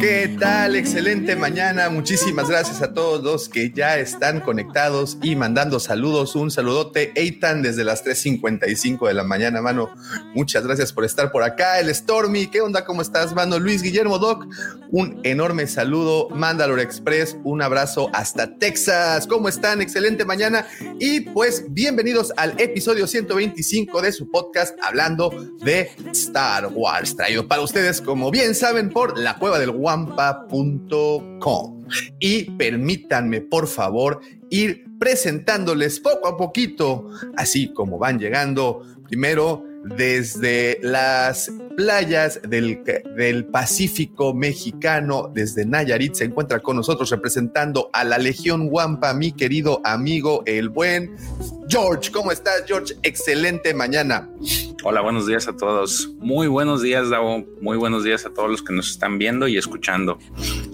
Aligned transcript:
¿Qué 0.00 0.34
tal? 0.40 0.76
Excelente 0.76 1.36
mañana. 1.36 1.90
Muchísimas 1.90 2.48
gracias 2.48 2.80
a 2.80 2.94
todos 2.94 3.22
los 3.22 3.50
que 3.50 3.70
ya 3.70 3.98
están 3.98 4.40
conectados 4.40 5.18
y 5.20 5.36
mandando 5.36 5.78
saludos. 5.78 6.34
Un 6.36 6.50
saludote, 6.50 7.12
Eitan, 7.16 7.60
desde 7.60 7.84
las 7.84 8.02
3.55 8.02 9.08
de 9.08 9.14
la 9.14 9.24
mañana, 9.24 9.60
mano. 9.60 9.90
Muchas 10.34 10.66
gracias 10.66 10.94
por 10.94 11.04
estar 11.04 11.30
por 11.30 11.42
acá. 11.42 11.80
El 11.80 11.94
Stormy, 11.94 12.46
¿qué 12.46 12.62
onda? 12.62 12.86
¿Cómo 12.86 13.02
estás, 13.02 13.34
mano? 13.34 13.58
Luis 13.58 13.82
Guillermo 13.82 14.18
Doc, 14.18 14.46
un 14.90 15.20
enorme 15.22 15.66
saludo. 15.66 16.30
Mandalore 16.30 16.82
Express, 16.82 17.36
un 17.44 17.60
abrazo 17.60 18.08
hasta 18.14 18.56
Texas. 18.56 19.26
¿Cómo 19.26 19.50
están? 19.50 19.82
Excelente 19.82 20.24
mañana. 20.24 20.66
Y 20.98 21.20
pues, 21.20 21.64
bienvenidos 21.68 22.32
al 22.38 22.58
episodio 22.58 23.06
125 23.06 24.00
de 24.00 24.12
su 24.12 24.30
podcast 24.30 24.78
hablando 24.82 25.30
de 25.62 25.90
Star 26.12 26.68
Wars, 26.68 27.16
traído 27.16 27.46
para 27.46 27.60
ustedes, 27.60 28.00
como 28.00 28.30
bien 28.30 28.54
saben, 28.54 28.88
por 28.88 29.18
la 29.18 29.38
cueva 29.40 29.58
del 29.58 29.72
guampa.com. 29.72 31.30
Y 32.20 32.44
permítanme, 32.52 33.40
por 33.40 33.66
favor, 33.66 34.20
ir 34.50 34.84
presentándoles 35.00 35.98
poco 35.98 36.28
a 36.28 36.36
poquito, 36.36 37.08
así 37.36 37.72
como 37.72 37.98
van 37.98 38.20
llegando. 38.20 38.84
Primero, 39.08 39.64
desde 39.84 40.78
las 40.82 41.50
playas 41.76 42.40
del, 42.42 42.82
del, 43.16 43.46
Pacífico 43.46 44.34
mexicano, 44.34 45.30
desde 45.32 45.64
Nayarit, 45.64 46.14
se 46.14 46.24
encuentra 46.24 46.60
con 46.60 46.76
nosotros 46.76 47.10
representando 47.10 47.90
a 47.92 48.04
la 48.04 48.18
Legión 48.18 48.68
Guampa, 48.68 49.14
mi 49.14 49.32
querido 49.32 49.80
amigo, 49.84 50.42
el 50.46 50.68
buen 50.68 51.16
George. 51.68 52.10
¿Cómo 52.10 52.32
estás, 52.32 52.64
George? 52.66 52.94
Excelente 53.02 53.72
mañana. 53.74 54.28
Hola, 54.82 55.02
buenos 55.02 55.26
días 55.26 55.46
a 55.46 55.56
todos. 55.56 56.10
Muy 56.18 56.48
buenos 56.48 56.82
días, 56.82 57.10
Davo. 57.10 57.44
Muy 57.60 57.76
buenos 57.76 58.02
días 58.02 58.24
a 58.26 58.30
todos 58.30 58.50
los 58.50 58.62
que 58.62 58.72
nos 58.72 58.90
están 58.90 59.18
viendo 59.18 59.46
y 59.46 59.56
escuchando. 59.56 60.18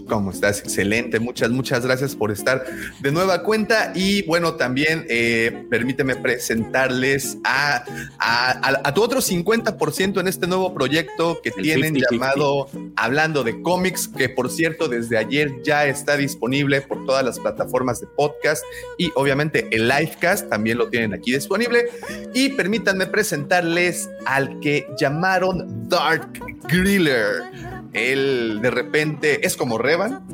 ¿Cómo 0.09 0.31
estás? 0.31 0.61
Excelente. 0.61 1.19
Muchas, 1.19 1.51
muchas 1.51 1.85
gracias 1.85 2.15
por 2.15 2.31
estar 2.31 2.65
de 3.01 3.13
nueva 3.13 3.43
cuenta. 3.43 3.93
Y 3.95 4.23
bueno, 4.27 4.55
también 4.55 5.05
eh, 5.09 5.67
permíteme 5.69 6.17
presentarles 6.17 7.39
a, 7.45 7.85
a, 8.19 8.51
a, 8.51 8.81
a 8.85 8.95
tu 8.97 9.03
otro 9.03 9.21
50% 9.21 10.21
en 10.21 10.27
este 10.27 10.47
nuevo 10.47 10.73
proyecto 10.73 11.43
que 11.43 11.51
El 11.51 11.63
tienen 11.63 11.95
50-50. 11.97 12.07
llamado 12.11 12.69
Hablando 12.97 13.45
de 13.45 13.61
cómics, 13.61 14.09
que 14.09 14.31
por 14.31 14.51
cierto 14.51 14.89
desde 14.89 15.19
ayer 15.19 15.53
ya 15.63 15.85
está 15.85 16.17
disponible 16.17 16.81
por 16.81 17.05
todas 17.05 17.23
las 17.23 17.39
plataformas 17.39 18.01
de 18.01 18.07
podcast 18.07 18.65
y 18.97 19.11
obviamente 19.15 19.69
el 19.71 19.87
livecast 19.87 20.49
también 20.49 20.79
lo 20.79 20.89
tienen 20.89 21.13
aquí 21.13 21.31
disponible. 21.31 21.91
Y 22.33 22.49
permítanme 22.49 23.07
presentarles 23.07 24.09
al 24.25 24.61
que 24.61 24.87
llamaron 24.99 25.91
Dark 25.91 26.33
Griller. 26.67 27.76
Él 27.97 28.61
de 28.63 28.71
repente 28.71 29.47
es 29.47 29.57
como 29.57 29.79
Revan, 29.79 30.27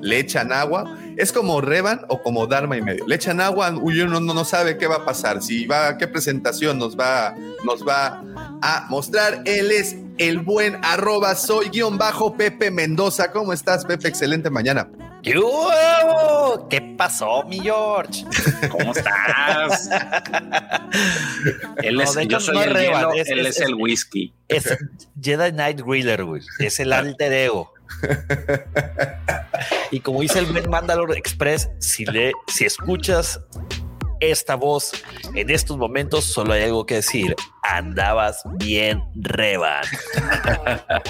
le 0.00 0.18
echan 0.18 0.52
agua, 0.52 0.96
es 1.16 1.32
como 1.32 1.60
Revan 1.60 2.02
o 2.08 2.22
como 2.22 2.46
Dharma 2.46 2.76
y 2.76 2.82
medio. 2.82 3.06
Le 3.06 3.16
echan 3.16 3.40
agua, 3.40 3.70
uno 3.70 4.20
no, 4.20 4.20
no 4.20 4.44
sabe 4.44 4.78
qué 4.78 4.86
va 4.86 4.96
a 4.96 5.04
pasar, 5.04 5.42
si 5.42 5.66
va, 5.66 5.98
qué 5.98 6.06
presentación 6.06 6.78
nos 6.78 6.98
va, 6.98 7.34
nos 7.64 7.86
va 7.86 8.22
a 8.62 8.86
mostrar. 8.88 9.42
Él 9.44 9.70
es 9.70 9.96
el 10.18 10.38
buen 10.40 10.78
arroba 10.82 11.34
soy 11.34 11.68
guion 11.70 11.98
bajo 11.98 12.36
Pepe 12.36 12.70
Mendoza. 12.70 13.30
¿Cómo 13.30 13.52
estás, 13.52 13.84
Pepe? 13.84 14.08
Excelente 14.08 14.50
mañana. 14.50 14.88
¡Yo! 15.22 16.66
¿Qué 16.70 16.80
pasó, 16.96 17.42
mi 17.44 17.60
George? 17.60 18.24
¿Cómo 18.70 18.92
estás? 18.92 19.88
él 21.82 21.96
No, 21.96 22.02
es, 22.02 22.28
yo 22.28 22.40
soy 22.40 22.58
el 22.58 22.74
hielo, 22.76 23.12
es- 23.14 23.28
él 23.28 23.46
es- 23.46 23.56
es, 23.56 23.60
el 23.66 23.74
whisky. 23.74 24.32
Es 24.48 24.64
Jedi 25.20 25.52
Knight 25.52 25.80
Griller, 25.80 26.24
güey. 26.24 26.42
Es 26.58 26.80
el 26.80 26.92
alter 26.92 27.32
ego. 27.32 27.72
Y 29.90 30.00
como 30.00 30.20
dice 30.20 30.38
el 30.38 30.46
buen 30.46 30.68
Mandalore 30.68 31.16
Express, 31.18 31.70
si, 31.78 32.04
le, 32.04 32.32
si 32.46 32.64
escuchas 32.66 33.40
esta 34.20 34.54
voz 34.54 34.92
en 35.34 35.48
estos 35.50 35.78
momentos, 35.78 36.24
solo 36.24 36.52
hay 36.52 36.64
algo 36.64 36.84
que 36.86 36.96
decir. 36.96 37.34
Andabas 37.62 38.42
bien, 38.58 39.02
Revan. 39.14 39.84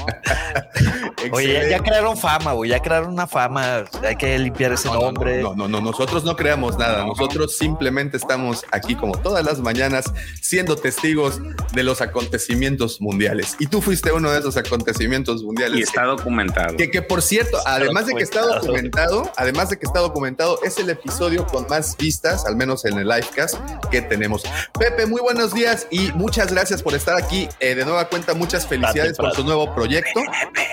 Oye, 1.33 1.53
ya, 1.53 1.69
ya 1.69 1.79
crearon 1.81 2.17
fama, 2.17 2.53
güey. 2.53 2.71
Ya 2.71 2.81
crearon 2.81 3.13
una 3.13 3.27
fama. 3.27 3.85
Hay 4.03 4.17
que 4.17 4.39
limpiar 4.39 4.73
ese 4.73 4.89
No, 4.89 4.95
no, 4.95 5.01
nombre. 5.01 5.43
No, 5.43 5.55
no, 5.55 5.69
no, 5.69 5.81
nosotros 5.81 6.25
no 6.25 6.37
creamos 6.37 6.79
nada. 6.79 7.05
Nosotros 7.05 7.57
simplemente 7.57 8.17
estamos 8.17 8.65
aquí 8.71 8.95
como 8.95 9.17
todas 9.19 9.45
las 9.45 9.61
mañanas 9.61 10.13
siendo 10.41 10.77
testigos 10.77 11.41
de 11.73 11.83
los 11.83 12.01
acontecimientos 12.01 13.01
mundiales. 13.01 13.57
Y 13.59 13.67
tú 13.67 13.81
fuiste 13.81 14.13
uno 14.13 14.31
de 14.31 14.39
esos 14.39 14.57
acontecimientos 14.57 15.43
mundiales. 15.43 15.79
Y 15.79 15.83
está 15.83 16.05
documentado. 16.05 16.77
Que, 16.77 16.91
que 16.91 17.03
por 17.03 17.23
cierto, 17.23 17.59
además 17.67 18.07
de 18.07 18.15
que 18.15 18.23
está 18.23 18.41
documentado. 18.41 19.17
documentado, 19.17 19.33
además 19.37 19.71
de 19.71 19.79
que 19.79 19.87
está 19.87 20.01
documentado, 20.01 20.61
es 20.63 20.79
el 20.79 20.91
episodio 20.91 21.47
con 21.47 21.67
más 21.69 21.97
vistas, 21.97 22.47
al 22.47 22.57
menos 22.57 22.85
en 22.85 22.99
el 22.99 23.09
livecast 23.09 23.57
que 23.91 24.03
tenemos. 24.03 24.43
Pepe, 24.79 25.07
muy 25.07 25.21
buenos 25.21 25.53
días 25.53 25.87
y 25.91 26.13
muchas 26.13 26.38
gracias 26.47 26.83
por 26.83 26.95
estar 26.95 27.17
aquí. 27.17 27.49
Eh, 27.59 27.75
de 27.75 27.85
nueva 27.85 28.09
cuenta, 28.09 28.35
muchas 28.35 28.67
felicidades 28.67 29.17
por 29.17 29.35
su 29.35 29.45
nuevo 29.45 29.75
proyecto. 29.75 30.21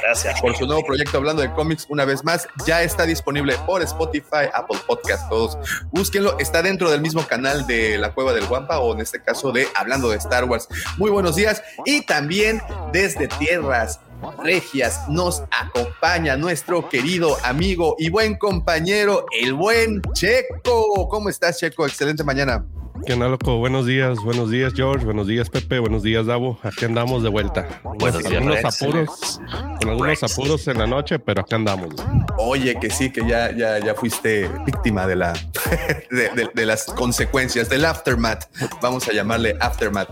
Gracias. 0.03 0.40
Por 0.40 0.56
su 0.56 0.68
nuevo 0.68 0.84
proyecto 0.86 1.18
hablando 1.18 1.42
de 1.42 1.52
cómics, 1.52 1.88
una 1.90 2.06
vez 2.06 2.24
más, 2.24 2.48
ya 2.66 2.84
está 2.84 3.06
disponible 3.06 3.56
por 3.66 3.81
Spotify, 3.81 4.50
Apple 4.54 4.80
Podcast, 4.86 5.28
todos. 5.30 5.58
Búsquenlo, 5.92 6.38
está 6.40 6.62
dentro 6.62 6.92
del 6.92 7.02
mismo 7.02 7.25
canal 7.25 7.66
de 7.66 7.98
La 7.98 8.14
Cueva 8.14 8.34
del 8.34 8.46
Guampa 8.46 8.80
o 8.80 8.94
en 8.94 9.02
este 9.02 9.22
caso 9.22 9.52
de 9.52 9.68
Hablando 9.75 10.09
de 10.09 10.18
Star 10.18 10.44
Wars. 10.46 10.68
Muy 10.98 11.09
buenos 11.09 11.36
días 11.36 11.64
y 11.86 12.06
también 12.06 12.62
desde 12.92 13.28
tierras 13.28 14.00
regias 14.44 15.08
nos 15.09 15.44
acompaña 15.52 16.38
nuestro 16.38 16.88
querido 16.90 17.38
amigo 17.44 17.96
y 17.98 18.09
buen 18.09 18.38
compañero, 18.38 19.25
el 19.42 19.54
buen 19.54 20.02
Checo. 20.14 21.09
¿Cómo 21.09 21.30
estás, 21.30 21.59
Checo? 21.59 21.86
Excelente 21.86 22.24
mañana. 22.24 22.66
¿Qué 23.03 23.13
onda, 23.13 23.28
loco? 23.28 23.57
Buenos 23.57 23.85
días, 23.85 24.17
buenos 24.23 24.50
días, 24.50 24.73
George, 24.73 25.06
buenos 25.06 25.28
días, 25.28 25.50
Pepe, 25.50 25.78
buenos 25.79 26.01
días, 26.01 26.25
Davo. 26.25 26.57
Aquí 26.63 26.85
andamos 26.85 27.22
de 27.23 27.29
vuelta. 27.29 27.67
Buenos 27.83 28.22
con 28.23 28.31
días, 28.31 28.41
algunos 28.41 28.56
Rex. 28.63 28.81
apuros, 28.81 29.39
con 29.79 29.89
algunos 29.89 30.23
apuros 30.23 30.67
en 30.69 30.78
la 30.79 30.88
noche, 30.88 31.19
pero 31.19 31.41
acá 31.41 31.56
andamos. 31.57 31.89
Oye, 32.38 32.79
que 32.79 32.89
sí, 32.89 33.11
que 33.11 33.28
ya, 33.28 33.51
ya, 33.56 33.78
ya 33.79 33.94
fuiste 33.94 34.50
víctima 34.66 35.06
de 35.06 35.16
la 35.17 35.33
de, 36.09 36.29
de- 36.29 36.50
de 36.53 36.66
las 36.66 36.85
consecuencias 36.85 37.69
del 37.69 37.85
aftermath. 37.85 38.45
Vamos 38.81 39.07
a 39.07 39.13
llamarle 39.13 39.56
aftermath 39.59 40.09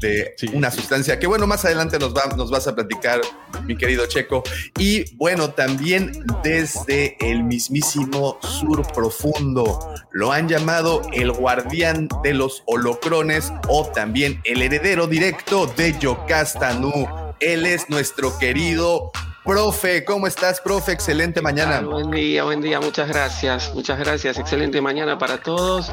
de 0.00 0.34
Sí. 0.36 0.50
una 0.52 0.70
sustancia 0.70 1.18
que, 1.18 1.26
bueno, 1.26 1.46
más 1.46 1.64
adelante 1.64 1.98
nos, 1.98 2.14
va, 2.14 2.26
nos 2.36 2.50
vas 2.50 2.66
a 2.68 2.74
platicar, 2.74 3.20
mi 3.64 3.76
querido 3.76 4.04
Checo. 4.06 4.42
Y 4.78 5.16
bueno, 5.16 5.50
también 5.52 6.12
desde 6.42 7.16
el 7.20 7.44
mismísimo 7.44 8.36
sur 8.42 8.86
profundo 8.92 9.94
lo 10.12 10.32
han 10.32 10.48
llamado 10.48 11.00
el 11.12 11.32
guardián 11.32 12.08
de 12.22 12.34
los 12.34 12.62
holocrones 12.66 13.52
o 13.68 13.86
también 13.86 14.40
el 14.44 14.62
heredero 14.62 15.06
directo 15.06 15.66
de 15.66 15.98
Yocastanu. 15.98 17.06
Él 17.40 17.66
es 17.66 17.88
nuestro 17.90 18.38
querido 18.38 19.10
profe. 19.46 20.04
¿Cómo 20.04 20.26
estás, 20.26 20.60
profe? 20.60 20.92
Excelente 20.92 21.40
mañana. 21.40 21.80
Buen 21.80 22.10
día, 22.10 22.44
buen 22.44 22.60
día, 22.60 22.80
muchas 22.80 23.08
gracias, 23.08 23.72
muchas 23.74 23.98
gracias, 23.98 24.38
excelente 24.38 24.80
mañana 24.80 25.16
para 25.18 25.38
todos. 25.38 25.92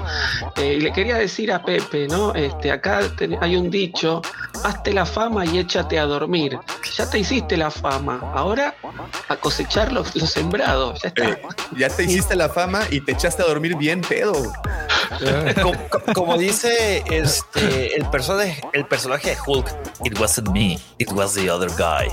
Eh, 0.57 0.75
y 0.77 0.81
le 0.81 0.91
quería 0.91 1.17
decir 1.17 1.51
a 1.51 1.63
Pepe, 1.63 2.07
¿no? 2.07 2.33
Este, 2.33 2.71
acá 2.71 3.01
ten- 3.17 3.37
hay 3.41 3.55
un 3.55 3.69
dicho, 3.69 4.21
hazte 4.63 4.91
la 4.93 5.05
fama 5.05 5.45
y 5.45 5.59
échate 5.59 5.99
a 5.99 6.05
dormir. 6.05 6.57
Ya 6.97 7.09
te 7.09 7.19
hiciste 7.19 7.55
la 7.57 7.69
fama, 7.71 8.19
ahora 8.33 8.75
a 9.29 9.35
cosechar 9.37 9.91
los, 9.91 10.15
los 10.15 10.29
sembrados, 10.31 11.01
ya 11.01 11.09
está. 11.09 11.23
Eh, 11.29 11.41
ya 11.77 11.89
te 11.89 12.03
hiciste 12.03 12.35
la 12.35 12.49
fama 12.49 12.81
y 12.89 13.01
te 13.01 13.11
echaste 13.13 13.43
a 13.43 13.45
dormir 13.45 13.75
bien 13.77 14.01
pedo. 14.01 14.33
como, 15.61 15.89
co- 15.89 16.01
como 16.13 16.37
dice 16.37 17.03
este, 17.05 17.95
el, 17.95 18.05
personaje, 18.09 18.61
el 18.73 18.85
personaje 18.85 19.31
de 19.31 19.37
Hulk, 19.45 19.67
it 20.03 20.19
wasn't 20.19 20.49
me, 20.49 20.79
it 20.97 21.11
was 21.11 21.33
the 21.35 21.49
other 21.51 21.69
guy. 21.77 22.07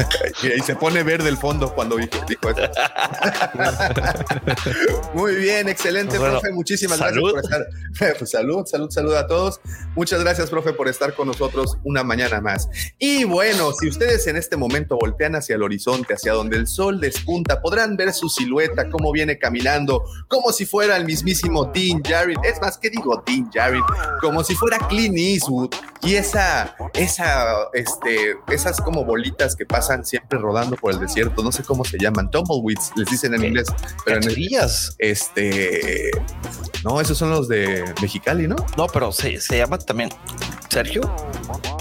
y 0.56 0.60
se 0.60 0.76
pone 0.76 1.02
verde 1.02 1.28
el 1.28 1.36
fondo 1.36 1.74
cuando 1.74 1.96
dijo, 1.96 2.16
dijo 2.28 2.50
eso. 2.50 2.62
Muy 5.14 5.34
bien, 5.36 5.68
excelente, 5.68 6.18
Bueno, 6.18 6.40
profe. 6.40 6.52
Muchísimas 6.52 6.98
salud. 6.98 7.32
gracias 7.32 7.58
por 7.58 7.62
estar. 7.62 8.14
Pues, 8.18 8.30
salud, 8.30 8.66
salud, 8.66 8.90
salud 8.90 9.14
a 9.14 9.26
todos. 9.26 9.60
Muchas 9.94 10.20
gracias, 10.20 10.50
profe, 10.50 10.72
por 10.72 10.88
estar 10.88 11.14
con 11.14 11.28
nosotros 11.28 11.76
una 11.84 12.02
mañana 12.02 12.40
más. 12.40 12.68
Y 12.98 13.24
bueno, 13.24 13.72
si 13.72 13.88
ustedes 13.88 14.26
en 14.26 14.36
este 14.36 14.56
momento 14.56 14.96
voltean 14.98 15.34
hacia 15.34 15.56
el 15.56 15.62
horizonte, 15.62 16.14
hacia 16.14 16.32
donde 16.32 16.56
el 16.56 16.66
sol 16.66 17.00
despunta, 17.00 17.60
podrán 17.60 17.96
ver 17.96 18.12
su 18.12 18.28
silueta, 18.28 18.88
cómo 18.88 19.12
viene 19.12 19.38
caminando, 19.38 20.04
como 20.28 20.52
si 20.52 20.66
fuera 20.66 20.96
el 20.96 21.04
mismísimo 21.04 21.66
Dean 21.66 22.02
Jarrett. 22.02 22.38
Es 22.44 22.60
más, 22.60 22.78
¿qué 22.78 22.90
digo 22.90 23.22
Dean 23.26 23.50
Jarrett? 23.52 23.84
Como 24.20 24.42
si 24.44 24.54
fuera 24.54 24.78
Clint 24.88 25.16
Eastwood. 25.16 25.70
Y 26.02 26.14
esa, 26.14 26.74
esa, 26.94 27.68
este, 27.74 28.36
esas 28.48 28.80
como 28.80 29.04
bolitas 29.04 29.54
que 29.54 29.66
pasan 29.66 30.04
siempre 30.04 30.38
rodando 30.40 30.76
por 30.76 30.92
el 30.92 30.98
desierto, 31.00 31.42
no 31.42 31.52
sé 31.52 31.62
cómo 31.62 31.84
se 31.84 31.98
llaman, 31.98 32.30
tumbleweeds, 32.30 32.92
les 32.96 33.08
dicen 33.10 33.34
en 33.34 33.40
¿Qué? 33.42 33.46
inglés, 33.48 33.68
pero 34.04 34.16
en 34.18 34.22
Cachanillas. 34.24 34.94
este, 34.98 36.10
no, 36.84 37.00
esos 37.00 37.16
son 37.18 37.30
los 37.30 37.48
de 37.48 37.84
Mexicali, 38.00 38.46
¿no? 38.48 38.56
No, 38.76 38.86
pero 38.86 39.12
se, 39.12 39.40
se 39.40 39.58
llama 39.58 39.78
también 39.78 40.10
Sergio. 40.68 41.02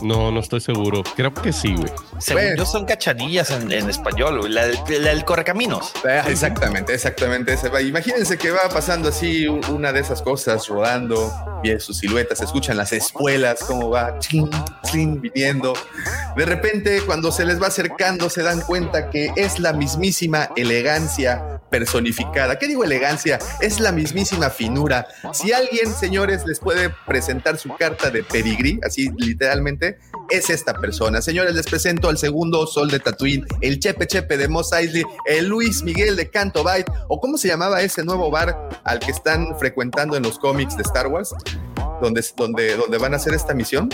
No, 0.02 0.32
no 0.32 0.40
estoy 0.40 0.62
seguro. 0.62 1.04
Creo 1.16 1.34
que 1.34 1.54
sí, 1.54 1.76
güey. 1.76 1.92
Según 2.20 2.42
Bueno. 2.44 2.58
yo 2.58 2.66
son 2.66 2.86
cachanillas 2.86 3.52
en, 3.52 3.72
en 3.72 3.90
español, 3.90 4.40
güey, 4.40 4.52
la, 4.52 4.66
del 4.68 5.24
correcaminos. 5.26 5.92
Ah, 6.06 6.24
Exactamente, 6.28 6.94
exactamente. 6.94 7.56
Imagínense 7.82 8.38
que 8.38 8.52
va 8.52 8.68
pasando 8.70 9.10
así 9.10 9.48
una 9.48 9.92
de 9.92 10.00
esas 10.00 10.22
cosas 10.22 10.68
rodando, 10.68 11.32
y 11.64 11.80
sus 11.80 11.98
siluetas, 11.98 12.40
se 12.40 12.46
escuchan 12.46 12.78
las 12.78 12.92
espuelas, 12.94 13.64
cómo 13.66 13.90
va, 13.90 14.18
chin, 14.20 14.50
chin, 14.84 15.22
viniendo. 15.22 15.74
De 16.36 16.46
repente, 16.46 17.02
cuando 17.06 17.32
se 17.32 17.46
les 17.46 17.62
va 17.62 17.68
acercando, 17.68 18.30
se 18.30 18.44
dan 18.44 18.62
cuenta 18.62 19.10
que 19.10 19.32
es 19.36 19.60
la 19.60 19.74
mismísima 19.74 20.50
elegancia 20.56 21.62
personificada. 21.70 22.58
¿Qué 22.58 22.68
digo 22.68 22.84
elegancia? 22.84 23.40
Es 23.62 23.80
la 23.80 23.92
mismísima 23.92 24.50
finura. 24.50 25.08
Si 25.34 25.52
alguien, 25.52 25.94
señores, 25.94 26.46
les 26.46 26.60
puede 26.60 26.90
presentar 27.06 27.58
su 27.58 27.76
carta 27.76 28.10
de 28.10 28.24
pedigrí, 28.24 28.80
así 28.84 29.10
literalmente, 29.18 30.00
es 30.30 30.50
esta 30.50 30.74
persona. 30.74 31.22
Señores, 31.22 31.56
les 31.56 31.68
presento 31.68 32.10
al 32.10 32.18
segundo 32.18 32.66
sol 32.68 32.90
de 32.90 33.00
Tatooine, 33.00 33.46
el 33.62 33.80
Chepe 33.80 34.08
Chepe 34.08 34.38
de 34.38 34.48
Mos 34.48 34.72
Eisley, 34.74 35.04
el 35.26 35.48
Luis 35.48 35.84
Miguel 35.84 36.16
de 36.16 36.30
Canto 36.30 36.64
Bight, 36.64 36.88
o 37.08 37.20
cómo 37.20 37.38
se 37.38 37.48
llamaba 37.48 37.82
ese 37.82 38.04
nuevo 38.04 38.30
bar 38.32 38.70
al 38.84 39.00
que 39.00 39.12
están 39.12 39.58
frecuentando 39.60 40.16
en 40.16 40.24
los 40.24 40.40
cómics 40.40 40.76
de 40.76 40.84
Star 40.84 41.08
Wars, 41.08 41.34
donde, 42.02 42.24
donde, 42.36 42.98
van 42.98 43.14
a 43.14 43.18
hacer 43.18 43.34
esta 43.34 43.54
misión. 43.54 43.90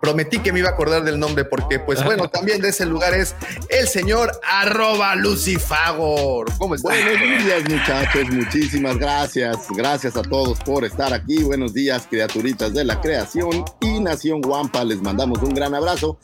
Prometí 0.00 0.38
que 0.38 0.52
me 0.52 0.60
iba 0.60 0.68
a 0.70 0.72
acordar 0.72 1.04
del 1.04 1.18
nombre 1.18 1.44
porque, 1.44 1.78
pues 1.78 2.02
bueno, 2.04 2.28
también 2.28 2.60
de 2.60 2.70
ese 2.70 2.86
lugar 2.86 3.14
es 3.14 3.34
el 3.68 3.86
señor 3.86 4.32
arroba 4.48 5.14
Lucifagor. 5.14 6.46
¿Cómo 6.58 6.74
está? 6.74 6.88
Buenos 6.88 7.44
días, 7.44 7.62
muchachos. 7.68 8.30
Muchísimas 8.30 8.96
gracias. 8.98 9.56
Gracias 9.76 10.16
a 10.16 10.22
todos 10.22 10.58
por 10.60 10.84
estar 10.84 11.12
aquí. 11.12 11.42
Buenos 11.44 11.74
días, 11.74 12.06
criaturitas 12.08 12.72
de 12.72 12.84
la 12.84 13.00
creación 13.00 13.64
y 13.80 14.00
Nación 14.00 14.40
Guampa. 14.40 14.84
Les 14.84 15.02
mandamos 15.02 15.40
un 15.42 15.54
gran 15.54 15.74
abrazo. 15.74 16.18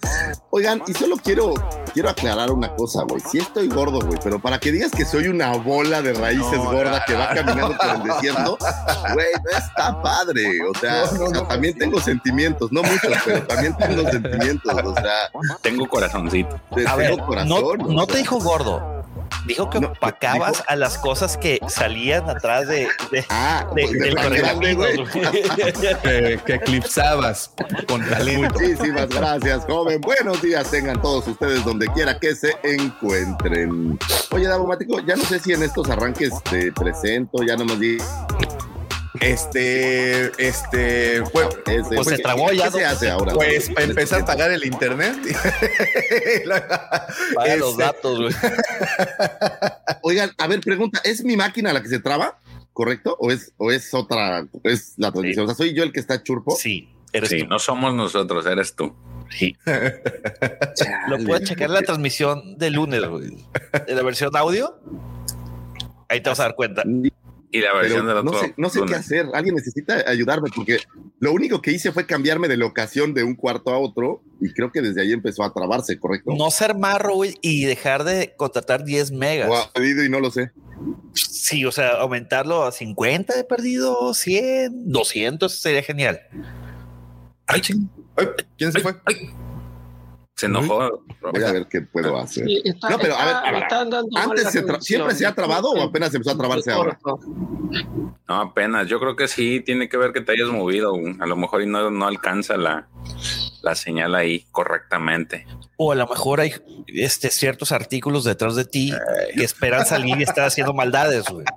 Oigan, 0.51 0.83
y 0.87 0.95
solo 0.95 1.17
quiero, 1.17 1.53
quiero 1.93 2.09
aclarar 2.09 2.51
una 2.51 2.75
cosa, 2.77 3.03
güey. 3.07 3.21
Sí 3.31 3.39
estoy 3.39 3.69
gordo, 3.69 4.01
güey, 4.01 4.19
pero 4.23 4.41
para 4.41 4.59
que 4.59 4.73
digas 4.73 4.91
que 4.93 5.05
soy 5.05 5.29
una 5.29 5.51
bola 5.57 6.01
de 6.01 6.15
raíces 6.15 6.53
No, 6.59 6.73
gorda 6.73 6.99
no, 7.01 7.05
que 7.07 7.15
va 7.15 7.35
no. 7.35 7.35
caminando 7.35 7.77
por 7.77 7.89
el 7.97 8.03
desierto, 8.05 8.59
güey, 9.15 9.27
no 9.45 9.59
está 9.59 10.03
padre. 10.03 10.61
O 10.63 10.79
sea, 10.79 11.05
No, 11.05 11.13
no, 11.19 11.25
o 11.25 11.29
sea, 11.31 11.41
no. 11.43 11.47
también 11.49 11.77
tengo 11.79 12.01
sentimientos, 12.01 12.73
no 12.73 12.83
muchos, 12.83 13.13
pero 13.25 13.43
también 13.47 13.66
tengo 13.75 14.11
sentimientos. 14.11 14.73
O 14.85 14.95
sea, 14.95 15.31
Tengo 15.63 15.89
corazoncito. 15.89 16.61
te- 16.75 16.87
A 16.87 16.97
ver, 16.97 17.11
tengo 17.11 17.27
corazón. 17.27 17.79
no, 17.89 18.07
te 18.07 18.19
dijo 18.19 18.39
gordo. 18.41 18.95
Dijo 19.47 19.71
que 19.71 19.81
No, 19.81 19.89
opacabas 19.89 20.53
dijo- 20.53 20.65
a 20.69 20.77
las 20.77 20.99
cosas 20.99 21.37
que 21.37 21.59
salían 21.69 22.29
atrás 22.29 22.67
de, 22.69 22.89
de- 23.11 23.25
Ah, 23.29 23.67
de- 23.75 23.83
pues, 23.83 23.93
del 23.93 24.17
que 26.45 26.55
eclipsabas 26.55 27.53
con 27.89 28.05
talento. 28.09 28.59
Muchísimas 28.59 29.09
gracias, 29.09 29.65
joven. 29.67 30.01
Buenos 30.01 30.41
días 30.43 30.71
tengan 30.71 31.01
todos 31.01 31.27
ustedes 31.29 31.65
donde 31.65 31.87
quiera 31.89 32.19
que 32.19 32.35
se 32.35 32.55
encuentren. 32.63 33.99
Oye, 34.33 34.47
Davomático, 34.49 35.01
ya 35.01 35.17
no 35.17 35.25
sé 35.25 35.39
si 35.41 35.53
en 35.53 35.63
estos 35.63 35.89
arranques 35.91 36.31
te 36.45 36.73
presento, 36.73 37.43
ya 37.43 37.57
nomás 37.57 37.79
di. 37.81 37.99
Este, 39.21 40.31
este, 40.39 41.23
pues, 41.33 41.49
ese- 41.67 41.95
Pues 41.95 42.07
se 42.09 42.17
¿qué- 42.17 42.23
trabó 42.23 42.49
¿qué 42.49 42.57
ya, 42.59 42.71
se 42.71 42.83
¿no? 42.83 42.89
hace 42.89 43.11
ahora? 43.11 43.33
pues 43.35 43.69
para 43.71 43.85
En 43.85 43.91
empezar 43.91 44.17
a 44.19 44.21
este 44.21 44.33
pagar 44.33 44.51
el 44.51 44.65
internet. 44.65 45.17
Para 47.35 47.57
los 47.57 47.71
Este, 47.73 47.83
datos, 47.83 48.19
güey. 48.21 48.33
Oigan, 50.03 50.31
a 50.39 50.47
ver, 50.47 50.61
pregunta, 50.61 51.01
¿es 51.05 51.25
mi 51.25 51.37
máquina 51.37 51.73
la 51.73 51.83
que 51.83 51.89
se 51.89 51.99
traba? 51.99 52.39
¿Correcto? 52.73 53.17
¿O 53.19 53.31
es, 53.33 53.53
o 53.57 53.73
es 53.73 53.93
otra, 53.95 54.47
es 54.65 54.95
la 54.97 55.11
transmisión? 55.11 55.45
O 55.45 55.49
sea, 55.49 55.55
¿soy 55.57 55.73
yo 55.75 55.83
el 55.83 55.93
que 55.93 56.01
está 56.01 56.23
churpo? 56.23 56.55
Sí, 56.57 56.89
eres 57.13 57.31
Sí, 57.31 57.41
tú. 57.41 57.47
no 57.47 57.59
somos 57.59 57.95
nosotros, 57.95 58.45
eres 58.47 58.75
tú. 58.75 58.95
Sí. 59.31 59.57
Lo 61.09 61.19
puedes 61.25 61.49
checar 61.49 61.69
en 61.69 61.75
la 61.75 61.83
transmisión 61.83 62.59
de 62.59 62.71
lunes, 62.71 63.05
güey. 63.09 63.37
De 63.87 63.95
la 63.95 64.03
versión 64.03 64.37
audio. 64.37 64.79
Ahí 66.09 66.21
te 66.21 66.29
vas 66.31 66.39
a 66.39 66.45
dar 66.45 66.55
cuenta. 66.55 66.85
Y 67.53 67.61
la 67.61 67.75
versión 67.75 68.07
del 68.07 68.17
no 68.25 68.31
otro. 68.31 68.41
sé, 68.41 68.55
no 68.57 68.69
sé 68.69 68.81
qué 68.87 68.95
hacer. 68.97 69.27
Alguien 69.33 69.55
necesita 69.55 70.05
ayudarme 70.09 70.51
porque 70.55 70.79
lo 71.21 71.33
único 71.33 71.63
que 71.63 71.71
hice 71.73 71.93
fue 71.93 72.05
cambiarme 72.07 72.49
de 72.49 72.57
locación 72.57 73.15
de 73.15 73.23
un 73.25 73.35
cuarto 73.37 73.71
a 73.71 73.79
otro 73.79 74.23
y 74.41 74.53
creo 74.53 74.73
que 74.73 74.83
desde 74.83 75.01
ahí 75.03 75.13
empezó 75.13 75.45
a 75.45 75.53
trabarse, 75.55 75.99
¿correcto? 75.99 76.33
No 76.37 76.51
ser 76.51 76.77
marro, 76.77 77.15
güey, 77.15 77.39
y 77.43 77.65
dejar 77.65 78.05
de 78.05 78.35
contratar 78.37 78.85
10 78.85 79.13
megas. 79.13 79.49
O 79.49 79.57
ha 79.57 79.71
pedido 79.73 80.05
y 80.05 80.09
no 80.09 80.21
lo 80.21 80.31
sé. 80.31 80.51
Sí, 81.15 81.65
o 81.65 81.73
sea, 81.73 81.91
aumentarlo 82.01 82.65
a 82.65 82.73
50 82.73 83.35
de 83.37 83.45
perdido, 83.45 84.13
100, 84.13 84.91
200 84.93 85.53
sería 85.61 85.83
genial. 85.83 86.21
Ay, 87.47 87.61
ching. 87.61 87.89
Ay, 88.17 88.27
¿Quién 88.59 88.73
se 88.73 88.79
Ay, 88.79 88.83
fue? 88.83 88.95
ay. 89.05 89.31
Se 90.37 90.47
enojó. 90.47 91.03
Voy 91.33 91.43
a 91.43 91.53
ver 91.53 91.67
qué 91.67 91.81
puedo 91.81 92.19
hacer. 92.19 92.45
Sí, 92.45 92.61
está- 92.63 92.91
No, 92.91 92.99
pero 92.99 93.17
a 93.17 93.25
ver, 93.25 93.35
a 93.37 93.53
ver, 93.53 93.65
¿Antes 94.17 94.51
se 94.51 94.63
siempre 94.81 95.15
se 95.15 95.25
ha 95.25 95.35
trabado 95.35 95.71
o 95.71 95.81
apenas 95.83 96.13
empezó 96.15 96.33
a 96.33 96.37
trabarse 96.37 96.71
ahora? 96.73 96.99
No, 98.29 98.35
apenas. 98.43 98.87
Yo 98.87 99.01
creo 99.01 99.17
que 99.17 99.29
sí 99.29 99.63
tiene 99.65 99.89
que 99.89 99.97
ver 99.97 100.13
que 100.13 100.21
te 100.21 100.33
hayas 100.33 100.49
movido. 100.49 100.93
A 101.21 101.27
lo 101.27 101.37
mejor 101.37 101.63
y 101.63 101.67
no, 101.67 101.91
no 101.91 102.07
alcanza 102.07 102.59
la, 102.59 102.87
la 103.63 103.75
señal 103.75 104.15
ahí 104.15 104.45
correctamente. 104.53 105.47
O 105.79 105.93
a 105.93 105.95
lo 105.95 106.07
mejor 106.07 106.41
hay 106.41 106.53
este, 106.89 107.31
ciertos 107.31 107.73
artículos 107.73 108.25
detrás 108.25 108.57
de 108.57 108.67
ti 108.67 108.93
que 109.35 109.43
esperan 109.43 109.87
salir 109.87 110.19
y 110.19 110.23
estar 110.25 110.45
haciendo 110.45 110.75
maldades, 110.75 111.25
güey. 111.31 111.47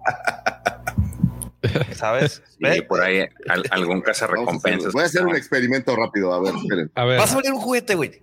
¿Sabes? 1.93 2.41
Y 2.59 2.63
Ve, 2.63 2.81
por 2.83 3.01
ahí 3.01 3.25
al- 3.49 3.65
algún 3.71 4.01
hacer- 4.07 4.29
recompensas. 4.29 4.93
Voy 4.93 5.03
a 5.03 5.07
hacer 5.07 5.25
un 5.25 5.35
experimento 5.35 5.93
rápido. 5.97 6.31
A 6.33 6.39
ver, 6.41 6.55
esperen. 6.55 6.89
A 6.95 7.03
ver, 7.03 7.19
Vas 7.19 7.33
a 7.33 7.35
abrir 7.35 7.51
un 7.51 7.59
juguete, 7.59 7.95
güey. 7.95 8.21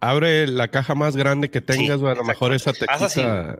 Abre 0.00 0.46
la 0.46 0.68
caja 0.68 0.94
más 0.94 1.16
grande 1.16 1.50
que 1.50 1.60
tengas, 1.60 1.96
Sí, 1.96 2.00
güey. 2.02 2.12
a 2.12 2.16
lo 2.16 2.24
mejor 2.24 2.52
esa 2.54 2.72
te 2.72 2.86
quita, 2.86 3.58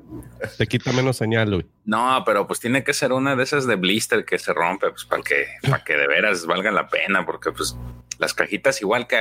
te 0.58 0.66
quita 0.66 0.92
menos 0.92 1.16
señal, 1.16 1.50
güey. 1.50 1.66
No, 1.84 2.22
pero 2.26 2.46
pues 2.46 2.60
tiene 2.60 2.84
que 2.84 2.92
ser 2.92 3.12
una 3.12 3.36
de 3.36 3.42
esas 3.42 3.66
de 3.66 3.76
blister 3.76 4.24
que 4.24 4.38
se 4.38 4.52
rompe, 4.52 4.90
pues 4.90 5.04
para 5.04 5.22
que, 5.22 5.46
para 5.68 5.82
que 5.84 5.94
de 5.96 6.06
veras 6.06 6.46
valga 6.46 6.70
la 6.70 6.88
pena, 6.88 7.24
porque 7.24 7.52
pues 7.52 7.76
las 8.20 8.34
cajitas 8.34 8.80
igual 8.82 9.06
que, 9.08 9.16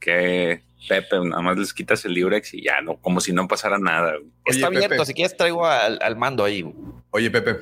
que 0.00 0.62
Pepe, 0.88 1.18
nada 1.24 1.42
más 1.42 1.58
les 1.58 1.74
quitas 1.74 2.04
el 2.04 2.14
Librex 2.14 2.54
y 2.54 2.62
ya 2.62 2.80
no, 2.80 2.96
como 2.98 3.20
si 3.20 3.32
no 3.32 3.48
pasara 3.48 3.76
nada. 3.78 4.14
Está 4.44 4.68
Pepe. 4.70 4.84
abierto. 4.84 5.04
Si 5.04 5.14
quieres, 5.14 5.36
traigo 5.36 5.66
al, 5.66 5.98
al 6.00 6.16
mando 6.16 6.44
ahí. 6.44 6.64
Oye, 7.10 7.30
Pepe, 7.30 7.56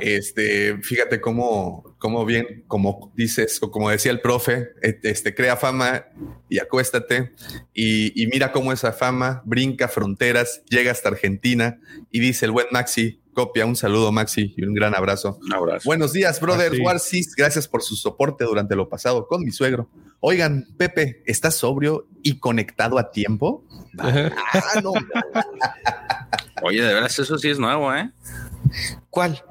este, 0.00 0.76
fíjate 0.82 1.20
cómo, 1.20 1.94
cómo 1.98 2.24
bien, 2.26 2.64
como 2.66 3.12
dices, 3.16 3.62
o 3.62 3.70
como 3.70 3.88
decía 3.90 4.10
el 4.12 4.20
profe, 4.20 4.70
et- 4.82 5.04
este, 5.04 5.34
crea 5.34 5.56
fama 5.56 6.06
y 6.48 6.58
acuéstate 6.58 7.32
y, 7.72 8.20
y 8.20 8.26
mira 8.26 8.52
cómo 8.52 8.72
esa 8.72 8.92
fama 8.92 9.42
brinca 9.44 9.88
fronteras, 9.88 10.62
llega 10.68 10.90
hasta 10.90 11.08
Argentina 11.08 11.78
y 12.10 12.20
dice 12.20 12.44
el 12.46 12.50
buen 12.50 12.66
Maxi, 12.72 13.20
copia, 13.36 13.66
un 13.66 13.76
saludo 13.76 14.10
Maxi 14.12 14.54
y 14.56 14.64
un 14.64 14.72
gran 14.72 14.94
abrazo. 14.94 15.38
Un 15.42 15.52
abrazo. 15.52 15.82
Buenos 15.84 16.14
días, 16.14 16.40
brother 16.40 16.72
Así. 16.72 16.80
Warsis. 16.80 17.34
Gracias 17.36 17.68
por 17.68 17.82
su 17.82 17.94
soporte 17.94 18.46
durante 18.46 18.74
lo 18.74 18.88
pasado 18.88 19.26
con 19.26 19.44
mi 19.44 19.50
suegro. 19.50 19.90
Oigan, 20.20 20.66
Pepe, 20.78 21.22
¿estás 21.26 21.54
sobrio 21.54 22.08
y 22.22 22.38
conectado 22.38 22.98
a 22.98 23.10
tiempo? 23.10 23.62
Ah, 23.98 24.80
no. 24.82 24.94
Oye, 26.62 26.82
de 26.82 26.94
veras, 26.94 27.18
eso 27.18 27.36
sí 27.36 27.50
es 27.50 27.58
nuevo, 27.58 27.94
¿eh? 27.94 28.10
¿Cuál? 29.10 29.44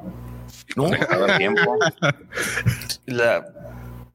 No, 0.75 0.86
Conectado 0.86 1.25
a 1.25 1.38
tiempo. 1.38 1.77
la 3.06 3.46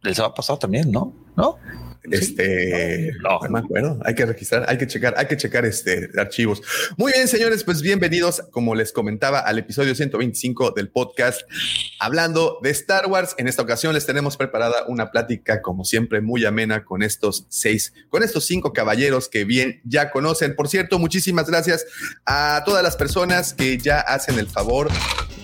del 0.02 0.14
sábado 0.16 0.34
pasado 0.34 0.58
también, 0.58 0.90
¿no? 0.90 1.14
¿No? 1.36 1.58
Este, 2.04 3.12
no, 3.22 3.40
no 3.48 3.58
acuerdo. 3.58 3.98
Hay 4.04 4.14
que 4.14 4.24
registrar, 4.24 4.64
hay 4.68 4.78
que 4.78 4.86
checar, 4.86 5.14
hay 5.16 5.26
que 5.26 5.36
checar 5.36 5.64
este 5.64 6.08
archivos. 6.18 6.62
Muy 6.96 7.12
bien, 7.12 7.28
señores, 7.28 7.64
pues 7.64 7.82
bienvenidos, 7.82 8.42
como 8.50 8.74
les 8.74 8.92
comentaba, 8.92 9.40
al 9.40 9.58
episodio 9.58 9.94
125 9.94 10.70
del 10.72 10.88
podcast 10.88 11.42
hablando 11.98 12.58
de 12.62 12.70
Star 12.70 13.06
Wars. 13.06 13.34
En 13.38 13.48
esta 13.48 13.62
ocasión 13.62 13.92
les 13.94 14.06
tenemos 14.06 14.36
preparada 14.36 14.84
una 14.88 15.10
plática, 15.10 15.60
como 15.62 15.84
siempre, 15.84 16.20
muy 16.20 16.44
amena 16.44 16.84
con 16.84 17.02
estos 17.02 17.46
seis, 17.48 17.92
con 18.08 18.22
estos 18.22 18.46
cinco 18.46 18.72
caballeros 18.72 19.28
que 19.28 19.44
bien 19.44 19.80
ya 19.84 20.10
conocen. 20.10 20.56
Por 20.56 20.68
cierto, 20.68 20.98
muchísimas 20.98 21.48
gracias 21.48 21.84
a 22.24 22.62
todas 22.64 22.82
las 22.82 22.96
personas 22.96 23.52
que 23.52 23.78
ya 23.78 24.00
hacen 24.00 24.38
el 24.38 24.46
favor 24.46 24.88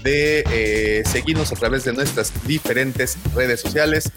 de 0.03 0.45
eh, 0.51 1.03
seguirnos 1.05 1.53
a 1.53 1.57
través 1.57 1.85
de 1.85 1.93
nuestras 1.93 2.33
diferentes 2.47 3.19
redes 3.35 3.61
sociales. 3.61 4.11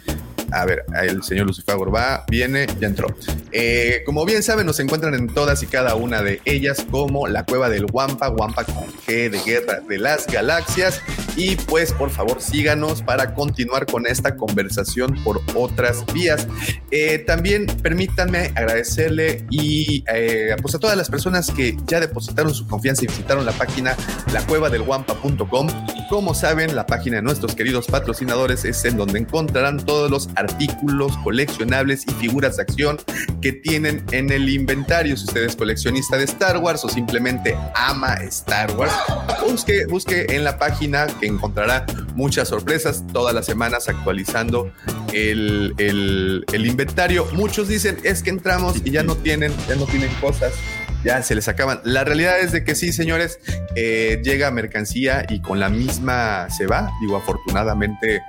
A 0.51 0.65
ver, 0.65 0.85
el 1.03 1.23
señor 1.23 1.47
Lucifer 1.47 1.77
va, 1.93 2.25
viene, 2.29 2.67
ya 2.79 2.87
entró. 2.87 3.07
Eh, 3.51 4.03
como 4.05 4.25
bien 4.25 4.43
saben, 4.43 4.65
nos 4.65 4.79
encuentran 4.79 5.13
en 5.13 5.27
todas 5.27 5.63
y 5.63 5.67
cada 5.67 5.95
una 5.95 6.21
de 6.21 6.41
ellas 6.45 6.85
como 6.89 7.27
la 7.27 7.45
cueva 7.45 7.69
del 7.69 7.85
Wampa, 7.91 8.29
Wampa 8.29 8.63
con 8.63 8.85
G 9.07 9.29
de 9.29 9.39
Guerra 9.45 9.79
de 9.87 9.97
las 9.97 10.27
Galaxias. 10.27 11.01
Y 11.35 11.55
pues 11.55 11.93
por 11.93 12.09
favor 12.09 12.41
síganos 12.41 13.01
para 13.01 13.33
continuar 13.33 13.85
con 13.85 14.05
esta 14.05 14.35
conversación 14.35 15.15
por 15.23 15.41
otras 15.55 16.05
vías. 16.13 16.47
Eh, 16.91 17.19
también 17.19 17.65
permítanme 17.65 18.51
agradecerle 18.55 19.45
y 19.49 20.03
eh, 20.13 20.55
pues 20.61 20.75
a 20.75 20.79
todas 20.79 20.97
las 20.97 21.09
personas 21.09 21.49
que 21.51 21.77
ya 21.85 21.99
depositaron 21.99 22.53
su 22.53 22.67
confianza 22.67 23.05
y 23.05 23.07
visitaron 23.07 23.45
la 23.45 23.53
página 23.53 23.95
lacuevadelwampa.com. 24.33 25.67
Como 26.09 26.33
saben, 26.33 26.75
la 26.75 26.85
página 26.85 27.17
de 27.17 27.21
nuestros 27.21 27.55
queridos 27.55 27.87
patrocinadores 27.87 28.65
es 28.65 28.83
en 28.85 28.97
donde 28.97 29.19
encontrarán 29.19 29.85
todos 29.85 30.09
los 30.09 30.29
artículos 30.39 31.15
coleccionables 31.17 32.05
y 32.07 32.11
figuras 32.13 32.57
de 32.57 32.63
acción 32.63 32.97
que 33.41 33.53
tienen 33.53 34.03
en 34.11 34.31
el 34.31 34.49
inventario. 34.49 35.15
Si 35.17 35.25
usted 35.25 35.43
es 35.43 35.55
coleccionista 35.55 36.17
de 36.17 36.23
Star 36.23 36.57
Wars 36.57 36.83
o 36.85 36.89
simplemente 36.89 37.55
ama 37.75 38.15
Star 38.23 38.75
Wars, 38.75 38.93
busque, 39.45 39.85
busque 39.85 40.25
en 40.29 40.43
la 40.43 40.57
página 40.57 41.07
que 41.19 41.27
encontrará 41.27 41.85
muchas 42.15 42.47
sorpresas 42.47 43.03
todas 43.13 43.33
las 43.33 43.45
semanas 43.45 43.87
actualizando 43.89 44.71
el, 45.13 45.73
el, 45.77 46.45
el 46.51 46.65
inventario. 46.65 47.25
Muchos 47.33 47.67
dicen 47.67 47.97
es 48.03 48.23
que 48.23 48.29
entramos 48.29 48.77
y 48.83 48.91
ya 48.91 49.03
no 49.03 49.15
tienen, 49.15 49.53
ya 49.67 49.75
no 49.75 49.85
tienen 49.85 50.11
cosas 50.21 50.53
ya 51.03 51.21
se 51.23 51.35
les 51.35 51.47
acaban. 51.47 51.81
La 51.83 52.03
realidad 52.03 52.39
es 52.39 52.51
de 52.51 52.63
que 52.63 52.75
sí, 52.75 52.91
señores, 52.91 53.39
eh, 53.75 54.21
llega 54.23 54.51
mercancía 54.51 55.25
y 55.29 55.41
con 55.41 55.59
la 55.59 55.69
misma 55.69 56.49
se 56.49 56.67
va. 56.67 56.91
Digo, 57.01 57.17
afortunadamente, 57.17 58.21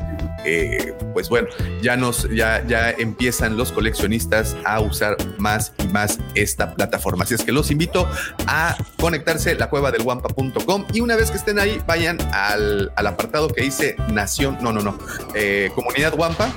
eh, 0.44 0.94
pues 1.12 1.28
bueno, 1.28 1.48
ya 1.82 1.96
nos, 1.96 2.28
ya, 2.30 2.64
ya 2.66 2.90
empiezan 2.90 3.56
los 3.56 3.72
coleccionistas 3.72 4.56
a 4.64 4.80
usar 4.80 5.16
más 5.38 5.72
y 5.78 5.88
más 5.88 6.18
esta 6.34 6.74
plataforma. 6.74 7.24
Así 7.24 7.34
es 7.34 7.42
que 7.42 7.52
los 7.52 7.70
invito 7.70 8.08
a 8.46 8.76
conectarse 8.98 9.54
la 9.54 9.68
cueva 9.68 9.90
del 9.90 10.02
wampa.com 10.02 10.86
y 10.92 11.00
una 11.00 11.16
vez 11.16 11.30
que 11.30 11.36
estén 11.36 11.58
ahí, 11.58 11.80
vayan 11.86 12.18
al, 12.32 12.92
al 12.96 13.06
apartado 13.06 13.48
que 13.48 13.62
dice 13.62 13.96
Nación, 14.12 14.58
no, 14.60 14.72
no, 14.72 14.80
no, 14.80 14.98
eh, 15.34 15.70
Comunidad 15.74 16.14
Wampa 16.16 16.52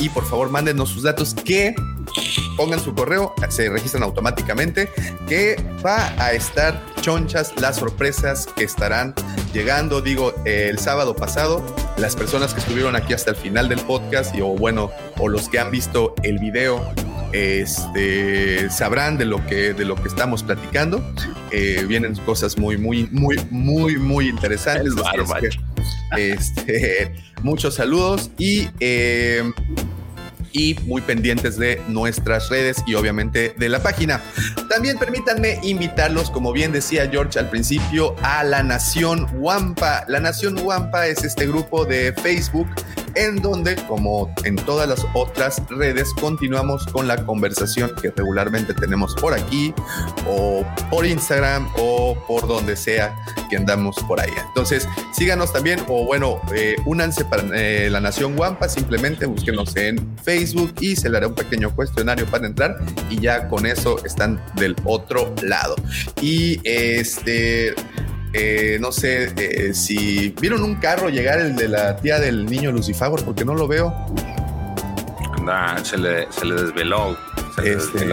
y 0.00 0.08
por 0.10 0.24
favor 0.24 0.50
mándenos 0.50 0.90
sus 0.90 1.02
datos 1.02 1.34
que 1.34 1.74
pongan 2.58 2.80
su 2.80 2.92
correo, 2.92 3.34
se 3.50 3.70
registran 3.70 4.02
automáticamente, 4.02 4.90
que 5.28 5.56
va 5.86 6.12
a 6.22 6.32
estar 6.32 6.84
chonchas 7.00 7.52
las 7.60 7.76
sorpresas 7.76 8.48
que 8.48 8.64
estarán 8.64 9.14
llegando. 9.54 10.02
Digo, 10.02 10.34
el 10.44 10.80
sábado 10.80 11.14
pasado, 11.14 11.64
las 11.98 12.16
personas 12.16 12.52
que 12.52 12.60
estuvieron 12.60 12.96
aquí 12.96 13.14
hasta 13.14 13.30
el 13.30 13.36
final 13.36 13.68
del 13.68 13.78
podcast 13.82 14.34
y 14.34 14.40
o 14.40 14.48
bueno, 14.48 14.90
o 15.18 15.28
los 15.28 15.48
que 15.48 15.60
han 15.60 15.70
visto 15.70 16.14
el 16.24 16.40
video 16.40 16.84
este, 17.32 18.68
sabrán 18.70 19.18
de 19.18 19.26
lo 19.26 19.46
que, 19.46 19.72
de 19.72 19.84
lo 19.84 19.94
que 19.94 20.08
estamos 20.08 20.42
platicando. 20.42 21.00
Eh, 21.52 21.84
vienen 21.86 22.16
cosas 22.16 22.58
muy, 22.58 22.76
muy, 22.76 23.08
muy, 23.12 23.38
muy, 23.50 23.98
muy 23.98 24.28
interesantes. 24.28 24.94
Este, 26.16 27.14
muchos 27.42 27.76
saludos 27.76 28.32
y 28.36 28.68
eh, 28.80 29.44
y 30.52 30.76
muy 30.84 31.00
pendientes 31.00 31.58
de 31.58 31.82
nuestras 31.88 32.48
redes 32.48 32.82
y 32.86 32.94
obviamente 32.94 33.54
de 33.56 33.68
la 33.68 33.82
página. 33.82 34.20
También 34.68 34.98
permítanme 34.98 35.58
invitarlos, 35.62 36.30
como 36.30 36.52
bien 36.52 36.72
decía 36.72 37.08
George 37.10 37.38
al 37.38 37.50
principio, 37.50 38.14
a 38.22 38.44
la 38.44 38.62
Nación 38.62 39.26
Wampa. 39.34 40.04
La 40.08 40.20
Nación 40.20 40.58
Wampa 40.58 41.06
es 41.06 41.24
este 41.24 41.46
grupo 41.46 41.84
de 41.84 42.12
Facebook 42.12 42.68
en 43.14 43.36
donde, 43.36 43.76
como 43.86 44.32
en 44.44 44.56
todas 44.56 44.88
las 44.88 45.04
otras 45.14 45.62
redes, 45.68 46.12
continuamos 46.14 46.86
con 46.86 47.06
la 47.08 47.24
conversación 47.24 47.92
que 48.00 48.10
regularmente 48.10 48.74
tenemos 48.74 49.14
por 49.14 49.34
aquí 49.34 49.74
o 50.26 50.64
por 50.90 51.06
Instagram 51.06 51.68
o 51.78 52.16
por 52.26 52.46
donde 52.46 52.76
sea 52.76 53.14
que 53.50 53.56
andamos 53.56 53.96
por 54.06 54.20
ahí. 54.20 54.32
Entonces, 54.48 54.88
síganos 55.12 55.52
también 55.52 55.80
o 55.88 56.04
bueno, 56.04 56.40
eh, 56.54 56.76
únanse 56.86 57.24
para 57.24 57.42
eh, 57.54 57.88
la 57.90 58.00
Nación 58.00 58.38
Wampa, 58.38 58.68
simplemente 58.68 59.26
búsquenos 59.26 59.74
en 59.76 60.16
Facebook 60.22 60.74
y 60.80 60.96
se 60.96 61.08
le 61.08 61.16
hará 61.16 61.28
un 61.28 61.34
pequeño 61.34 61.74
cuestionario 61.74 62.26
para 62.26 62.46
entrar 62.46 62.76
y 63.10 63.20
ya 63.20 63.48
con 63.48 63.66
eso 63.66 64.04
están 64.04 64.40
del 64.56 64.76
otro 64.84 65.34
lado. 65.42 65.76
Y 66.20 66.60
este 66.64 67.74
eh, 68.32 68.78
no 68.80 68.92
sé 68.92 69.32
eh, 69.36 69.74
si 69.74 70.34
vieron 70.40 70.62
un 70.62 70.76
carro 70.76 71.08
llegar 71.08 71.40
el 71.40 71.56
de 71.56 71.68
la 71.68 71.96
tía 71.96 72.18
del 72.18 72.46
niño 72.46 72.72
Lucifagor, 72.72 73.24
porque 73.24 73.44
no 73.44 73.54
lo 73.54 73.68
veo. 73.68 73.94
se, 75.82 75.98
le, 75.98 76.30
se 76.30 76.44
le 76.44 76.62
desveló. 76.62 77.16
Este, 77.64 78.06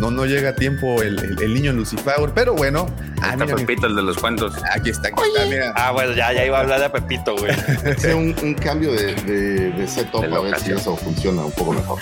no, 0.00 0.10
no 0.10 0.26
llega 0.26 0.50
a 0.50 0.54
tiempo 0.54 1.02
el, 1.02 1.40
el, 1.40 1.54
niño 1.54 1.72
Lucifagor, 1.72 2.32
pero 2.34 2.54
bueno. 2.54 2.86
Ah, 3.20 3.34
está 3.38 3.46
Pepito, 3.46 3.86
el 3.86 3.94
de 3.94 4.02
los 4.02 4.16
cuentos. 4.18 4.54
Aquí 4.72 4.90
está, 4.90 5.08
aquí 5.08 5.22
está, 5.34 5.46
mira. 5.46 5.72
Ah, 5.76 5.92
bueno, 5.92 6.14
ya, 6.14 6.32
ya 6.32 6.44
iba 6.44 6.58
a 6.58 6.62
hablar 6.62 6.80
de 6.80 6.90
Pepito, 6.90 7.36
güey. 7.36 7.52
un, 8.14 8.34
un, 8.42 8.54
cambio 8.54 8.92
de, 8.92 9.14
de, 9.14 9.70
de 9.70 9.86
setup 9.86 10.24
a 10.24 10.40
ver 10.40 10.58
si 10.58 10.72
eso 10.72 10.96
funciona 10.96 11.44
un 11.44 11.52
poco 11.52 11.74
mejor. 11.74 12.00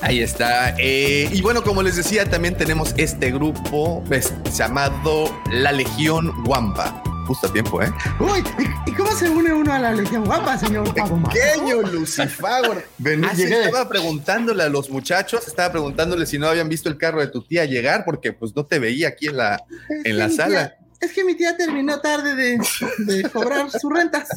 Ahí 0.00 0.20
está. 0.20 0.74
Eh, 0.78 1.28
y 1.32 1.40
bueno, 1.40 1.62
como 1.62 1.82
les 1.82 1.96
decía, 1.96 2.28
también 2.28 2.56
tenemos 2.56 2.94
este 2.96 3.30
grupo 3.30 4.02
pues, 4.06 4.32
llamado 4.56 5.34
La 5.50 5.72
Legión 5.72 6.32
Wampa. 6.46 7.02
Justo 7.26 7.48
a 7.48 7.52
tiempo, 7.52 7.82
¿eh? 7.82 7.92
Uy, 8.20 8.44
¿y, 8.86 8.92
cómo 8.92 9.10
se 9.10 9.28
une 9.28 9.52
uno 9.52 9.72
a 9.72 9.80
la 9.80 9.92
Legión 9.92 10.28
Wampa, 10.28 10.56
señor 10.56 10.94
Pequeño 10.94 11.82
Lucifagor. 11.82 12.84
ah, 13.04 13.32
estaba 13.34 13.88
preguntándole 13.88 14.62
a 14.62 14.68
los 14.68 14.90
muchachos, 14.90 15.48
estaba 15.48 15.72
preguntándole 15.72 16.24
si 16.26 16.38
no 16.38 16.46
habían 16.46 16.68
visto 16.68 16.88
el 16.88 16.96
carro 16.96 17.20
de 17.20 17.26
tu 17.26 17.42
tía 17.42 17.64
llegar, 17.64 18.04
porque 18.04 18.32
pues 18.32 18.54
no 18.54 18.64
te 18.64 18.78
veía 18.78 19.08
aquí 19.08 19.26
en 19.26 19.38
la, 19.38 19.64
en 20.04 20.18
la 20.18 20.30
sala. 20.30 20.68
Tía, 20.68 20.86
es 21.00 21.12
que 21.12 21.24
mi 21.24 21.34
tía 21.34 21.56
terminó 21.56 22.00
tarde 22.00 22.36
de, 22.36 22.60
de 22.98 23.28
cobrar 23.28 23.70
sus 23.72 23.92
rentas. 23.92 24.28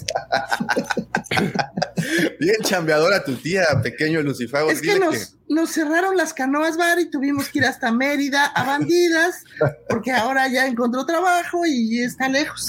Bien 2.39 2.57
chambeadora 2.63 3.23
tu 3.23 3.35
tía, 3.35 3.65
pequeño 3.83 4.21
Lucifago. 4.21 4.71
Es 4.71 4.81
que 4.81 4.97
nos, 4.97 5.15
que 5.15 5.38
nos, 5.49 5.71
cerraron 5.71 6.15
las 6.15 6.33
canoas 6.33 6.77
bar 6.77 6.99
y 6.99 7.09
tuvimos 7.09 7.49
que 7.49 7.59
ir 7.59 7.65
hasta 7.65 7.91
Mérida 7.91 8.45
a 8.45 8.63
bandidas, 8.63 9.43
porque 9.89 10.11
ahora 10.11 10.47
ya 10.47 10.67
encontró 10.67 11.05
trabajo 11.05 11.65
y 11.65 11.99
está 11.99 12.29
lejos. 12.29 12.67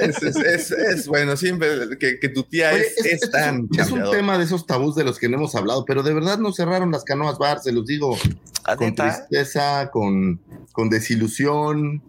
es, 0.00 0.22
es, 0.22 0.70
es, 0.70 1.06
bueno, 1.06 1.36
siempre 1.36 1.96
que, 1.98 2.18
que 2.18 2.28
tu 2.28 2.42
tía 2.44 2.72
Oye, 2.72 2.86
es, 3.04 3.30
tan 3.30 3.68
es 3.78 3.90
un, 3.90 4.10
tema 4.10 4.38
de 4.38 4.44
esos 4.44 4.66
tabús 4.66 4.94
de 4.94 5.04
los 5.04 5.18
que 5.18 5.28
no 5.28 5.36
hemos 5.36 5.54
hablado, 5.54 5.84
pero 5.84 6.02
de 6.02 6.14
verdad 6.14 6.38
nos 6.38 6.56
cerraron 6.56 6.90
las 6.90 7.04
canoas 7.04 7.38
bar, 7.38 7.60
se 7.60 7.72
los 7.72 7.86
digo, 7.86 8.16
con 8.76 8.94
tristeza, 8.94 9.90
con, 9.90 10.40
con 10.72 10.88
desilusión. 10.88 12.02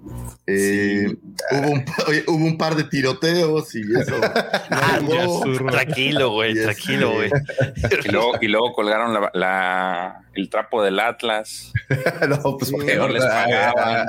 Eh, 0.45 1.07
sí. 1.09 1.19
hubo, 1.51 1.71
un, 1.71 1.85
oye, 2.07 2.23
hubo, 2.27 2.45
un, 2.45 2.57
par 2.57 2.75
de 2.75 2.83
tiroteos 2.83 3.73
y 3.75 3.81
eso. 3.81 4.15
No, 5.03 5.67
tranquilo, 5.69 6.31
güey, 6.31 6.53
tranquilo, 6.53 7.13
güey. 7.13 7.29
Y 8.05 8.09
luego, 8.09 8.31
y 8.41 8.47
luego 8.47 8.73
colgaron 8.73 9.13
la, 9.13 9.31
la, 9.33 10.25
el 10.35 10.49
trapo 10.49 10.83
del 10.83 10.99
Atlas. 10.99 11.73
no, 12.29 12.57
pues 12.57 12.71
porque 12.71 12.95
no 12.95 13.07
les 13.07 13.25
pagaban. 13.25 14.07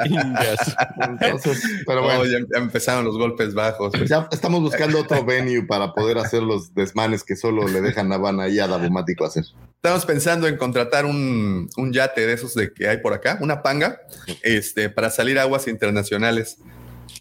Entonces, 1.21 1.62
pero 1.87 2.02
bueno, 2.02 2.21
oh, 2.21 2.25
ya, 2.25 2.38
ya, 2.38 2.59
empezaron 2.59 3.04
los 3.04 3.16
golpes 3.16 3.54
bajos. 3.54 3.93
Pues 3.97 4.09
ya 4.09 4.28
estamos 4.31 4.61
buscando 4.61 5.00
otro 5.00 5.25
venue 5.26 5.66
para 5.66 5.93
poder 5.93 6.19
hacer 6.19 6.43
los 6.43 6.75
desmanes 6.75 7.25
que 7.25 7.37
solo 7.37 7.66
le 7.66 7.81
dejan 7.81 8.12
a 8.12 8.19
Van 8.19 8.38
ahí 8.38 8.61
a 8.61 8.69
Davomático 8.69 9.25
hacer. 9.25 9.45
Estamos 9.76 10.07
pensando 10.07 10.47
en 10.47 10.57
contratar 10.57 11.04
un, 11.04 11.69
un 11.76 11.93
yate 11.93 12.26
de 12.26 12.33
esos 12.33 12.54
de 12.54 12.73
que 12.73 12.88
hay 12.88 12.99
por 12.99 13.12
acá, 13.12 13.38
una 13.40 13.62
panga, 13.62 14.00
este, 14.43 14.88
para 14.88 15.11
salir 15.11 15.38
a 15.38 15.43
aguas 15.43 15.69
internacionales 15.69 16.59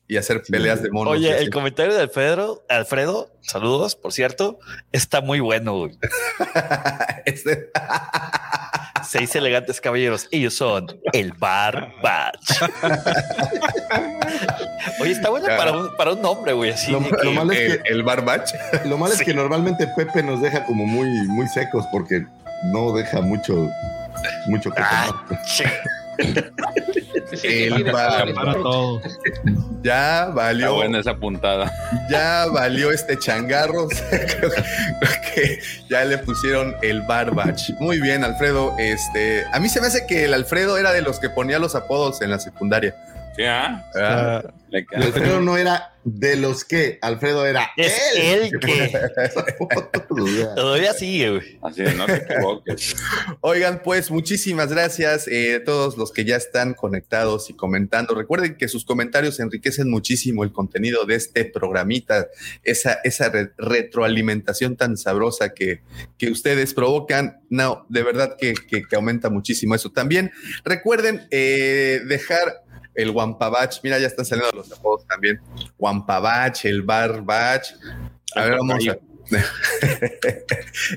y 0.07 0.17
hacer 0.17 0.41
peleas 0.43 0.81
de 0.81 0.89
monos. 0.91 1.13
Oye, 1.13 1.37
el 1.37 1.49
comentario 1.49 1.93
de 1.93 2.01
Alfredo, 2.01 2.63
Alfredo, 2.69 3.31
saludos, 3.41 3.95
por 3.95 4.13
cierto, 4.13 4.59
está 4.91 5.21
muy 5.21 5.39
bueno. 5.39 5.77
Güey. 5.79 5.97
este... 7.25 7.69
Seis 9.05 9.35
elegantes 9.35 9.81
caballeros, 9.81 10.27
ellos 10.31 10.55
son 10.55 10.87
el 11.11 11.33
Bar 11.33 11.91
Batch. 12.01 12.63
Oye, 15.01 15.11
está 15.11 15.29
bueno 15.29 15.45
para 15.47 15.71
un, 15.73 15.95
para 15.97 16.13
un 16.13 16.21
nombre, 16.21 16.53
güey. 16.53 16.71
Así 16.71 16.91
lo, 16.91 16.99
que, 17.03 17.15
lo 17.23 17.31
malo 17.33 17.51
es 17.51 17.81
que 17.83 17.89
el 17.91 18.03
Bar 18.03 18.23
Batch. 18.23 18.51
Lo 18.85 18.97
malo 18.97 19.13
sí. 19.13 19.21
es 19.21 19.25
que 19.25 19.33
normalmente 19.33 19.87
Pepe 19.95 20.23
nos 20.23 20.41
deja 20.41 20.65
como 20.65 20.85
muy, 20.85 21.07
muy 21.27 21.47
secos 21.47 21.85
porque 21.91 22.25
no 22.71 22.93
deja 22.93 23.21
mucho, 23.21 23.69
mucho 24.47 24.71
que 24.71 24.81
Ah, 24.81 25.07
tomar. 25.27 25.43
che. 25.45 25.65
El 27.43 27.83
bar- 27.85 28.33
Para 28.33 28.53
todo. 28.53 29.01
ya 29.81 30.19
Está 30.21 30.25
valió. 30.33 30.75
buena 30.75 30.99
esa 30.99 31.15
puntada. 31.15 31.71
Ya 32.09 32.45
valió 32.51 32.91
este 32.91 33.17
changarro. 33.17 33.87
creo, 34.09 34.51
que- 34.51 34.63
creo 34.99 35.11
que 35.33 35.59
ya 35.89 36.05
le 36.05 36.17
pusieron 36.19 36.75
el 36.81 37.01
barbach. 37.01 37.71
Muy 37.79 37.99
bien, 37.99 38.23
Alfredo. 38.23 38.75
Este, 38.77 39.43
a 39.51 39.59
mí 39.59 39.67
se 39.69 39.81
me 39.81 39.87
hace 39.87 40.05
que 40.05 40.25
el 40.25 40.33
Alfredo 40.33 40.77
era 40.77 40.91
de 40.93 41.01
los 41.01 41.19
que 41.19 41.29
ponía 41.29 41.57
los 41.59 41.75
apodos 41.75 42.21
en 42.21 42.29
la 42.29 42.39
secundaria. 42.39 42.95
Sí, 43.35 43.43
¿ah? 43.43 43.83
Ah, 43.95 44.43
Ah, 44.75 44.79
Alfredo 44.95 45.39
no 45.39 45.55
era 45.55 45.91
de 46.03 46.35
los 46.35 46.65
que, 46.65 46.97
Alfredo 47.03 47.45
era 47.45 47.69
Es 47.77 47.93
él. 48.17 48.51
que 48.59 48.89
sea, 48.89 50.55
todavía 50.55 50.93
sigue, 50.93 51.29
güey. 51.29 51.59
Así, 51.61 51.83
no 51.95 52.07
te 52.07 52.15
equivoques. 52.15 52.95
Oigan, 53.41 53.81
pues 53.83 54.09
muchísimas 54.09 54.69
gracias 54.73 55.27
eh, 55.27 55.57
a 55.57 55.63
todos 55.63 55.95
los 55.95 56.11
que 56.11 56.25
ya 56.25 56.37
están 56.37 56.73
conectados 56.73 57.51
y 57.51 57.53
comentando. 57.53 58.15
Recuerden 58.15 58.55
que 58.57 58.67
sus 58.67 58.83
comentarios 58.83 59.39
enriquecen 59.39 59.91
muchísimo 59.91 60.43
el 60.43 60.51
contenido 60.51 61.05
de 61.05 61.15
este 61.15 61.45
programita, 61.45 62.27
esa, 62.63 62.93
esa 63.03 63.29
re- 63.29 63.51
retroalimentación 63.59 64.75
tan 64.75 64.97
sabrosa 64.97 65.53
que, 65.53 65.81
que 66.17 66.31
ustedes 66.31 66.73
provocan. 66.73 67.41
No, 67.51 67.85
de 67.89 68.01
verdad 68.01 68.37
que, 68.39 68.55
que- 68.55 68.83
que 68.87 68.95
aumenta 68.95 69.29
muchísimo 69.29 69.75
eso. 69.75 69.91
También 69.91 70.31
recuerden 70.65 71.27
eh, 71.29 72.01
dejar 72.07 72.63
el 72.95 73.11
Wampabach. 73.11 73.79
Mira, 73.83 73.99
ya 73.99 74.07
están 74.07 74.25
saliendo 74.25 74.55
los 74.55 74.71
apodos 74.71 75.05
también. 75.07 75.39
Wampabach, 75.77 76.65
el 76.65 76.81
Barbach. 76.81 77.67
A 78.35 78.45
ver, 78.45 78.57
vamos 78.57 78.87
a. 78.87 78.97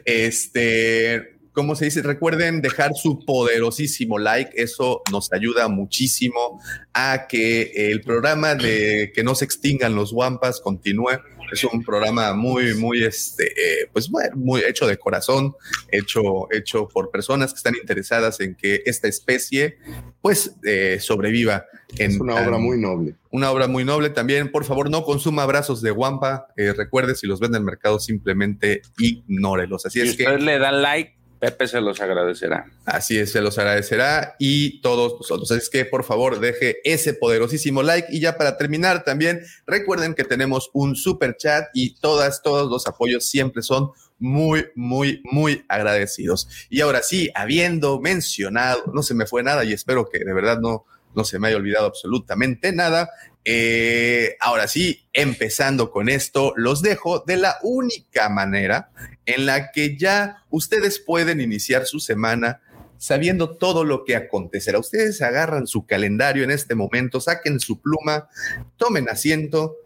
este, 0.04 1.38
¿cómo 1.52 1.74
se 1.74 1.86
dice? 1.86 2.02
Recuerden 2.02 2.60
dejar 2.60 2.94
su 2.94 3.24
poderosísimo 3.24 4.18
like, 4.18 4.50
eso 4.60 5.02
nos 5.10 5.32
ayuda 5.32 5.68
muchísimo 5.68 6.60
a 6.92 7.26
que 7.28 7.72
el 7.90 8.02
programa 8.02 8.54
de 8.54 9.10
que 9.14 9.22
no 9.22 9.34
se 9.34 9.46
extingan 9.46 9.94
los 9.94 10.12
Wampas 10.12 10.60
continúe. 10.60 11.18
Es 11.52 11.64
un 11.64 11.82
programa 11.84 12.34
muy, 12.34 12.74
muy, 12.74 13.04
este, 13.04 13.46
eh, 13.46 13.88
pues 13.92 14.10
bueno, 14.10 14.36
muy 14.36 14.62
hecho 14.62 14.86
de 14.86 14.96
corazón, 14.96 15.54
hecho, 15.90 16.48
hecho 16.50 16.88
por 16.88 17.10
personas 17.10 17.52
que 17.52 17.58
están 17.58 17.74
interesadas 17.74 18.40
en 18.40 18.54
que 18.54 18.82
esta 18.86 19.08
especie, 19.08 19.78
pues, 20.20 20.56
eh, 20.64 20.98
sobreviva. 21.00 21.66
En, 21.98 22.12
es 22.12 22.20
una 22.20 22.34
obra 22.34 22.58
muy 22.58 22.80
noble. 22.80 23.14
una 23.30 23.50
obra 23.50 23.68
muy 23.68 23.84
noble 23.84 24.10
también. 24.10 24.50
Por 24.50 24.64
favor, 24.64 24.90
no 24.90 25.04
consuma 25.04 25.42
abrazos 25.42 25.82
de 25.82 25.90
guampa. 25.90 26.48
Eh, 26.56 26.72
recuerde, 26.72 27.14
si 27.14 27.26
los 27.26 27.40
ven 27.40 27.52
en 27.52 27.56
el 27.56 27.64
mercado, 27.64 28.00
simplemente 28.00 28.82
ignórelos. 28.98 29.86
Así 29.86 30.00
es 30.00 30.16
que, 30.16 30.38
le 30.38 30.58
da 30.58 30.72
like, 30.72 31.16
Pepe 31.38 31.68
se 31.68 31.80
los 31.80 32.00
agradecerá. 32.00 32.66
así 32.86 33.18
es, 33.18 33.32
se 33.32 33.40
los 33.40 33.58
agradecerá 33.58 34.36
y 34.38 34.80
todos 34.80 35.14
nosotros. 35.18 35.50
Es 35.50 35.68
que, 35.68 35.84
por 35.84 36.04
favor, 36.04 36.40
deje 36.40 36.78
ese 36.84 37.14
poderosísimo 37.14 37.82
like. 37.82 38.08
Y 38.10 38.20
ya 38.20 38.36
para 38.36 38.56
terminar, 38.56 39.04
también 39.04 39.42
recuerden 39.66 40.14
que 40.14 40.24
tenemos 40.24 40.70
un 40.72 40.96
super 40.96 41.36
chat 41.36 41.66
y 41.74 41.94
todas, 41.96 42.42
todos 42.42 42.70
los 42.70 42.86
apoyos 42.86 43.28
siempre 43.28 43.62
son 43.62 43.90
muy, 44.18 44.66
muy, 44.74 45.22
muy 45.24 45.64
agradecidos. 45.68 46.48
Y 46.70 46.80
ahora 46.80 47.02
sí, 47.02 47.30
habiendo 47.34 48.00
mencionado, 48.00 48.84
no 48.94 49.02
se 49.02 49.14
me 49.14 49.26
fue 49.26 49.42
nada 49.42 49.64
y 49.64 49.72
espero 49.72 50.08
que 50.08 50.18
de 50.18 50.32
verdad 50.32 50.58
no, 50.58 50.86
no 51.16 51.24
se 51.24 51.38
me 51.38 51.48
haya 51.48 51.56
olvidado 51.56 51.86
absolutamente 51.86 52.72
nada. 52.72 53.10
Eh, 53.44 54.36
ahora 54.40 54.68
sí, 54.68 55.06
empezando 55.12 55.90
con 55.90 56.08
esto, 56.08 56.52
los 56.56 56.82
dejo 56.82 57.24
de 57.26 57.36
la 57.36 57.56
única 57.62 58.28
manera 58.28 58.90
en 59.24 59.46
la 59.46 59.72
que 59.72 59.96
ya 59.96 60.44
ustedes 60.50 60.98
pueden 60.98 61.40
iniciar 61.40 61.86
su 61.86 62.00
semana 62.00 62.60
sabiendo 62.98 63.56
todo 63.56 63.84
lo 63.84 64.04
que 64.04 64.16
acontecerá. 64.16 64.78
Ustedes 64.78 65.22
agarran 65.22 65.66
su 65.66 65.86
calendario 65.86 66.44
en 66.44 66.50
este 66.50 66.74
momento, 66.74 67.20
saquen 67.20 67.60
su 67.60 67.80
pluma, 67.80 68.28
tomen 68.76 69.08
asiento, 69.08 69.76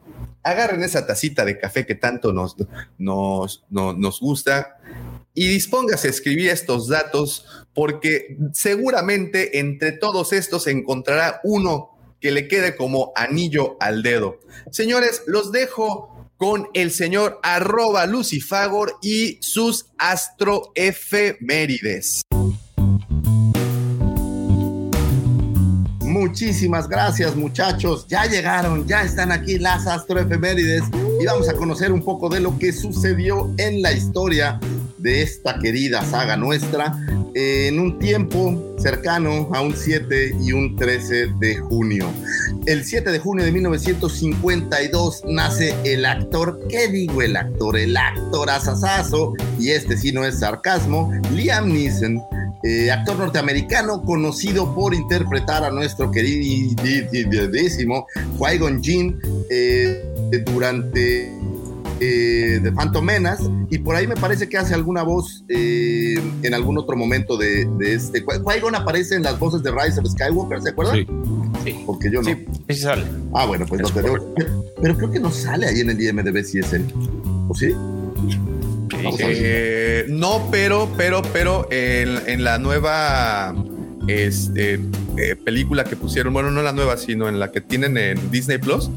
agarren 0.43 0.83
esa 0.83 1.07
tacita 1.07 1.45
de 1.45 1.59
café 1.59 1.87
que 1.87 1.95
tanto 1.95 2.33
nos, 2.33 2.57
nos, 2.99 3.65
nos, 3.69 3.97
nos 3.97 4.21
gusta 4.21 4.80
y 5.41 5.49
dispóngase 5.49 6.09
a 6.09 6.11
escribir 6.11 6.51
estos 6.51 6.87
datos 6.87 7.47
porque 7.73 8.37
seguramente 8.53 9.59
entre 9.59 9.93
todos 9.93 10.35
estos 10.35 10.67
encontrará 10.67 11.41
uno 11.45 11.97
que 12.21 12.31
le 12.31 12.47
quede 12.47 12.77
como 12.77 13.11
anillo 13.17 13.79
al 13.81 14.03
dedo. 14.03 14.39
Señores, 14.71 15.23
los 15.27 15.51
dejo 15.51 16.31
con 16.37 16.69
el 16.75 16.91
señor 16.91 17.41
arroba 17.43 18.05
Lucifagor 18.05 18.99
y 19.01 19.39
sus 19.41 19.87
astroefemérides. 19.97 22.21
Muchísimas 26.03 26.87
gracias, 26.87 27.35
muchachos. 27.35 28.07
Ya 28.09 28.27
llegaron, 28.27 28.87
ya 28.87 29.05
están 29.05 29.33
aquí 29.33 29.59
las 29.59 29.87
astroefemérides 29.87 30.83
y 31.19 31.25
vamos 31.25 31.49
a 31.49 31.55
conocer 31.55 31.93
un 31.93 32.05
poco 32.05 32.29
de 32.29 32.41
lo 32.41 32.59
que 32.59 32.75
sucedió 32.75 33.51
en 33.57 33.81
la 33.81 33.93
historia 33.93 34.61
de 35.01 35.23
esta 35.23 35.59
querida 35.59 36.05
saga 36.05 36.37
nuestra 36.37 36.99
en 37.35 37.79
un 37.79 37.99
tiempo 37.99 38.75
cercano 38.79 39.49
a 39.53 39.61
un 39.61 39.75
7 39.77 40.37
y 40.43 40.53
un 40.53 40.77
13 40.77 41.29
de 41.39 41.57
junio. 41.57 42.11
El 42.67 42.85
7 42.85 43.11
de 43.11 43.19
junio 43.19 43.45
de 43.45 43.53
1952 43.53 45.23
nace 45.29 45.75
el 45.85 46.05
actor, 46.05 46.61
¿qué 46.69 46.89
digo 46.89 47.23
el 47.23 47.37
actor? 47.37 47.79
El 47.79 47.97
actor 47.97 48.51
asasazo, 48.51 49.35
y 49.59 49.71
este 49.71 49.97
sí 49.97 50.13
no 50.13 50.25
es 50.25 50.41
sarcasmo, 50.41 51.13
Liam 51.35 51.73
Neeson, 51.73 52.21
eh, 52.63 52.91
actor 52.91 53.19
norteamericano 53.19 54.03
conocido 54.03 54.75
por 54.75 54.93
interpretar 54.93 55.65
a 55.65 55.71
nuestro 55.71 56.11
queridísimo 56.11 56.77
Qui-Gon 58.39 58.83
Jinn 58.83 59.19
eh, 59.49 60.05
durante 60.45 61.33
eh, 62.01 62.59
The 62.63 62.73
Phantom 62.73 63.05
Menace 63.05 63.45
y 63.71 63.79
por 63.79 63.95
ahí 63.95 64.07
me 64.07 64.17
parece 64.17 64.49
que 64.49 64.57
hace 64.59 64.75
alguna 64.75 65.03
voz 65.03 65.45
eh, 65.49 66.19
en 66.43 66.55
algún 66.55 66.79
otro 66.79 66.97
momento 66.97 67.37
de, 67.37 67.67
de 67.79 67.95
este. 67.95 68.25
Qui- 68.25 68.43
Qui-Gon 68.43 68.75
aparece 68.75 69.15
en 69.15 69.23
las 69.23 69.39
voces 69.39 69.63
de 69.63 69.71
Rise 69.71 70.01
of 70.01 70.07
Skywalker, 70.09 70.63
¿se 70.63 70.71
acuerdan? 70.71 70.97
Sí. 71.65 71.77
Porque 71.87 72.11
yo 72.11 72.23
no. 72.23 72.29
Sí, 72.31 72.45
sí 72.71 72.77
sale. 72.77 73.05
Ah, 73.35 73.47
bueno, 73.47 73.67
pues 73.69 73.83
no 73.83 73.89
te 73.91 74.03
digo. 74.03 74.35
Pero, 74.37 74.65
pero 74.81 74.97
creo 74.97 75.11
que 75.11 75.21
no 75.21 75.31
sale 75.31 75.67
ahí 75.67 75.81
en 75.81 75.91
el 75.91 76.01
IMDB 76.01 76.43
si 76.45 76.59
es 76.59 76.73
él. 76.73 76.85
¿O 77.49 77.55
sí? 77.55 77.75
Eh, 79.19 80.07
no, 80.09 80.49
pero, 80.51 80.89
pero, 80.97 81.23
pero 81.33 81.67
en, 81.71 82.19
en 82.27 82.45
la 82.45 82.59
nueva 82.59 83.55
este, 84.09 84.75
eh, 85.17 85.37
película 85.37 85.85
que 85.85 85.97
pusieron, 85.97 86.33
bueno, 86.33 86.51
no 86.51 86.63
la 86.63 86.73
nueva, 86.73 86.97
sino 86.97 87.29
en 87.29 87.39
la 87.39 87.51
que 87.53 87.61
tienen 87.61 87.97
en 87.97 88.31
Disney 88.31 88.59
Plus, 88.59 88.91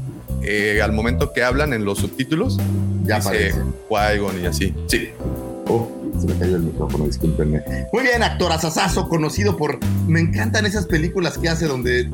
eh, 0.44 0.82
al 0.82 0.92
momento 0.92 1.32
que 1.32 1.42
hablan 1.42 1.72
en 1.72 1.84
los 1.84 1.98
subtítulos, 1.98 2.58
Ya 3.04 3.16
dice 3.16 3.28
aparece. 3.28 3.60
Qui-Gon 3.88 4.42
y 4.42 4.46
así. 4.46 4.74
Sí. 4.86 5.08
Oh, 5.66 5.88
se 6.20 6.26
me 6.26 6.38
cayó 6.38 6.56
el 6.56 6.62
micrófono, 6.62 7.06
discúlpenme. 7.06 7.62
Muy 7.92 8.02
bien, 8.02 8.22
actor 8.22 8.52
asasazo, 8.52 9.08
conocido 9.08 9.56
por. 9.56 9.78
Me 10.06 10.20
encantan 10.20 10.66
esas 10.66 10.86
películas 10.86 11.38
que 11.38 11.48
hace 11.48 11.66
donde. 11.66 12.08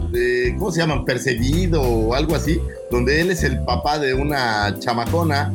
¿Cómo 0.59 0.73
se 0.73 0.81
llaman? 0.81 1.05
Perseguido 1.05 1.83
o 1.83 2.14
algo 2.14 2.35
así. 2.35 2.61
Donde 2.90 3.21
él 3.21 3.31
es 3.31 3.43
el 3.43 3.62
papá 3.64 3.99
de 3.99 4.14
una 4.14 4.79
chamacona 4.79 5.53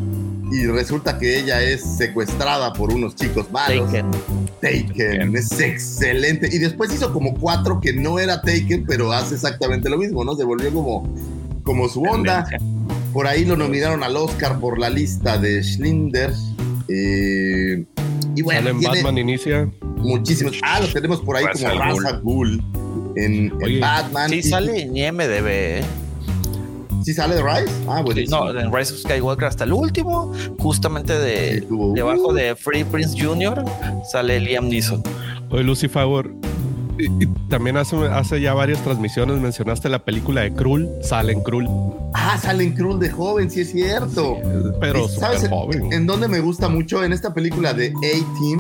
y 0.52 0.68
resulta 0.68 1.18
que 1.18 1.40
ella 1.40 1.62
es 1.62 1.82
secuestrada 1.82 2.74
por 2.74 2.94
unos 2.94 3.16
chicos 3.16 3.52
malos. 3.52 3.92
Taken. 3.92 4.12
Taken, 4.62 5.36
es 5.36 5.60
excelente. 5.60 6.50
Y 6.52 6.60
después 6.60 6.94
hizo 6.94 7.12
como 7.12 7.36
cuatro 7.36 7.80
que 7.82 7.94
no 7.94 8.20
era 8.20 8.42
Taken, 8.42 8.86
pero 8.86 9.12
hace 9.12 9.36
exactamente 9.36 9.90
lo 9.90 9.98
mismo, 9.98 10.24
¿no? 10.24 10.36
Se 10.36 10.44
volvió 10.44 10.72
como, 10.72 11.08
como 11.66 11.90
su 11.90 12.02
onda. 12.04 12.48
Por 13.12 13.28
ahí 13.28 13.44
lo 13.46 13.58
nominaron 13.58 14.04
al 14.04 14.16
Oscar 14.16 14.60
por 14.60 14.80
la 14.80 14.90
lista 14.90 15.38
de 15.38 15.62
Schlinder. 15.64 16.32
Eh, 16.88 17.84
y 18.36 18.42
bueno, 18.42 18.60
Sale 18.60 18.70
en 18.72 18.80
tiene 18.80 18.96
Batman 18.96 19.18
Inicia. 19.18 19.70
muchísimos. 19.98 20.54
Ah, 20.62 20.80
los 20.80 20.94
tenemos 20.94 21.20
por 21.22 21.36
ahí 21.36 21.46
Ra's 21.46 21.58
como 21.62 21.72
al 21.72 21.78
Ghul. 21.94 22.04
Raza 22.04 22.18
Ghoul 22.20 22.64
en, 23.18 23.34
en 23.46 23.64
Oye. 23.64 23.80
Batman. 23.80 24.30
Sí 24.30 24.36
Y- 24.38 24.44
sale 24.44 24.82
en 24.84 24.96
IMDB, 24.96 25.48
¿eh? 25.48 25.82
¿Sí 27.04 27.14
sale 27.14 27.36
de 27.36 27.44
Rise? 27.44 27.72
Ah, 27.88 28.02
buenísimo. 28.02 28.52
No, 28.52 28.60
en 28.60 28.74
Rise 28.74 28.94
of 28.94 29.00
Skywalker 29.02 29.46
hasta 29.48 29.64
el 29.64 29.74
último, 29.74 30.34
justamente 30.60 31.14
de 31.18 31.60
Sí, 31.60 31.66
tuvo- 31.68 31.94
debajo 31.94 32.34
de 32.34 32.56
Free 32.56 32.84
Prince 32.84 33.16
Jr. 33.24 33.64
sale 34.12 34.40
Liam 34.40 34.68
Neeson. 34.70 35.04
Oye, 35.52 35.64
Lucy 35.64 35.88
Favor. 35.88 36.32
Y, 36.98 37.06
y 37.24 37.28
también 37.50 37.78
hace, 37.78 37.96
hace 38.08 38.40
ya 38.42 38.54
varias 38.54 38.82
transmisiones 38.84 39.40
mencionaste 39.40 39.90
la 39.90 40.00
película 40.06 40.42
de 40.42 40.54
Krull, 40.54 40.88
sale 41.02 41.34
en 41.34 41.42
Krull, 41.44 41.68
Ah, 42.14 42.38
sale 42.42 42.64
en 42.64 42.74
Krull 42.74 42.98
de 43.00 43.10
joven, 43.10 43.52
sí 43.52 43.62
es 43.62 43.72
cierto. 43.72 44.38
pero 44.80 45.06
¿Y 45.06 45.10
sabes 45.10 45.42
súper 45.42 45.50
joven. 45.58 45.94
En 45.94 46.06
donde 46.08 46.28
me 46.30 46.40
gusta 46.40 46.70
mucho, 46.70 47.04
en 47.04 47.12
esta 47.12 47.34
película 47.34 47.74
de 47.74 47.88
A-Team, 47.90 48.60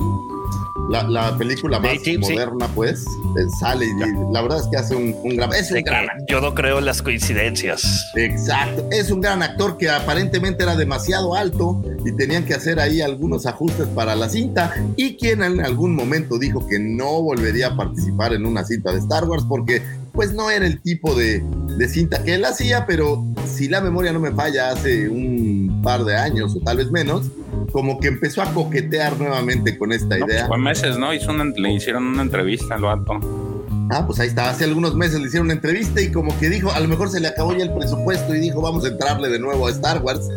la, 0.90 1.04
la 1.04 1.38
película 1.38 1.80
más 1.80 1.94
sí. 2.04 2.18
moderna, 2.18 2.68
pues, 2.76 3.06
eh, 3.38 3.46
sale 3.60 3.86
y 3.86 4.34
la 4.34 4.42
verdad 4.42 4.60
es 4.60 4.68
que 4.68 4.78
hace 4.78 4.96
un, 4.96 5.16
un 5.24 5.36
gran... 5.36 5.54
Es 5.54 5.72
un 5.72 5.82
gran 5.82 6.06
yo 6.28 6.42
no 6.42 6.54
creo 6.54 6.80
en 6.80 6.86
las 6.86 7.02
coincidencias. 7.02 8.12
Exacto, 8.16 8.88
es 8.92 9.12
un 9.12 9.22
gran 9.22 9.42
actor 9.44 9.78
que 9.78 9.90
aparentemente 9.90 10.64
era 10.64 10.76
demasiado 10.76 11.36
alto 11.36 11.82
y 12.06 12.12
tenían 12.12 12.46
que 12.46 12.54
hacer 12.54 12.80
ahí 12.80 13.02
algunos 13.02 13.46
ajustes 13.46 13.88
para 13.88 14.16
la 14.16 14.30
cinta 14.30 14.74
y 14.96 15.16
quien 15.16 15.44
en 15.44 15.62
algún 15.62 15.96
momento 15.96 16.38
dijo 16.38 16.66
que 16.68 16.80
no 16.80 17.22
volvería 17.22 17.68
a 17.68 17.76
participar 17.76 18.34
en 18.34 18.46
una 18.46 18.64
cinta 18.64 18.92
de 18.92 19.00
Star 19.00 19.26
Wars 19.26 19.44
porque 19.48 19.82
pues 20.16 20.34
no 20.34 20.50
era 20.50 20.66
el 20.66 20.82
tipo 20.82 21.14
de, 21.14 21.44
de 21.78 21.88
cinta 21.90 22.24
que 22.24 22.36
él 22.36 22.46
hacía, 22.46 22.86
pero 22.86 23.24
si 23.46 23.68
la 23.68 23.82
memoria 23.82 24.12
no 24.14 24.20
me 24.20 24.32
falla 24.32 24.70
hace 24.72 25.08
un 25.10 25.82
par 25.84 26.04
de 26.06 26.16
años 26.16 26.56
o 26.56 26.60
tal 26.62 26.78
vez 26.78 26.90
menos, 26.92 27.28
como 27.72 28.00
que 28.00 28.08
empezó 28.08 28.42
a 28.42 28.54
coquetear 28.54 29.18
nuevamente 29.20 29.78
con 29.78 29.92
esta 29.92 30.18
No, 30.18 30.26
pues 30.26 30.36
idea. 30.36 30.48
fue 30.48 30.58
meses, 30.58 30.98
¿no? 30.98 31.14
Hizo 31.14 31.32
una- 31.32 31.44
le 31.46 31.74
hicieron 31.74 32.06
una 32.06 32.22
entrevista 32.22 32.76
al 32.76 32.82
vato. 32.82 33.20
Ah, 33.92 34.04
pues 34.08 34.20
ahí 34.20 34.30
está. 34.30 34.50
Hace 34.50 34.64
algunos 34.64 34.96
meses 34.96 35.20
le 35.20 35.28
hicieron 35.28 35.46
una 35.48 35.54
entrevista 35.54 36.02
y 36.02 36.12
como 36.12 36.36
que 36.40 36.50
dijo, 36.50 36.72
a 36.72 36.80
lo 36.80 36.88
mejor 36.88 37.10
se 37.10 37.20
le 37.20 37.28
acabó 37.28 37.54
ya 37.56 37.66
el 37.66 37.74
presupuesto 37.74 38.34
y 38.34 38.40
dijo, 38.40 38.62
vamos 38.62 38.84
a 38.86 38.88
entrarle 38.88 39.30
de 39.30 39.38
nuevo 39.40 39.68
a 39.68 39.72
Star 39.72 40.02
Wars. 40.02 40.28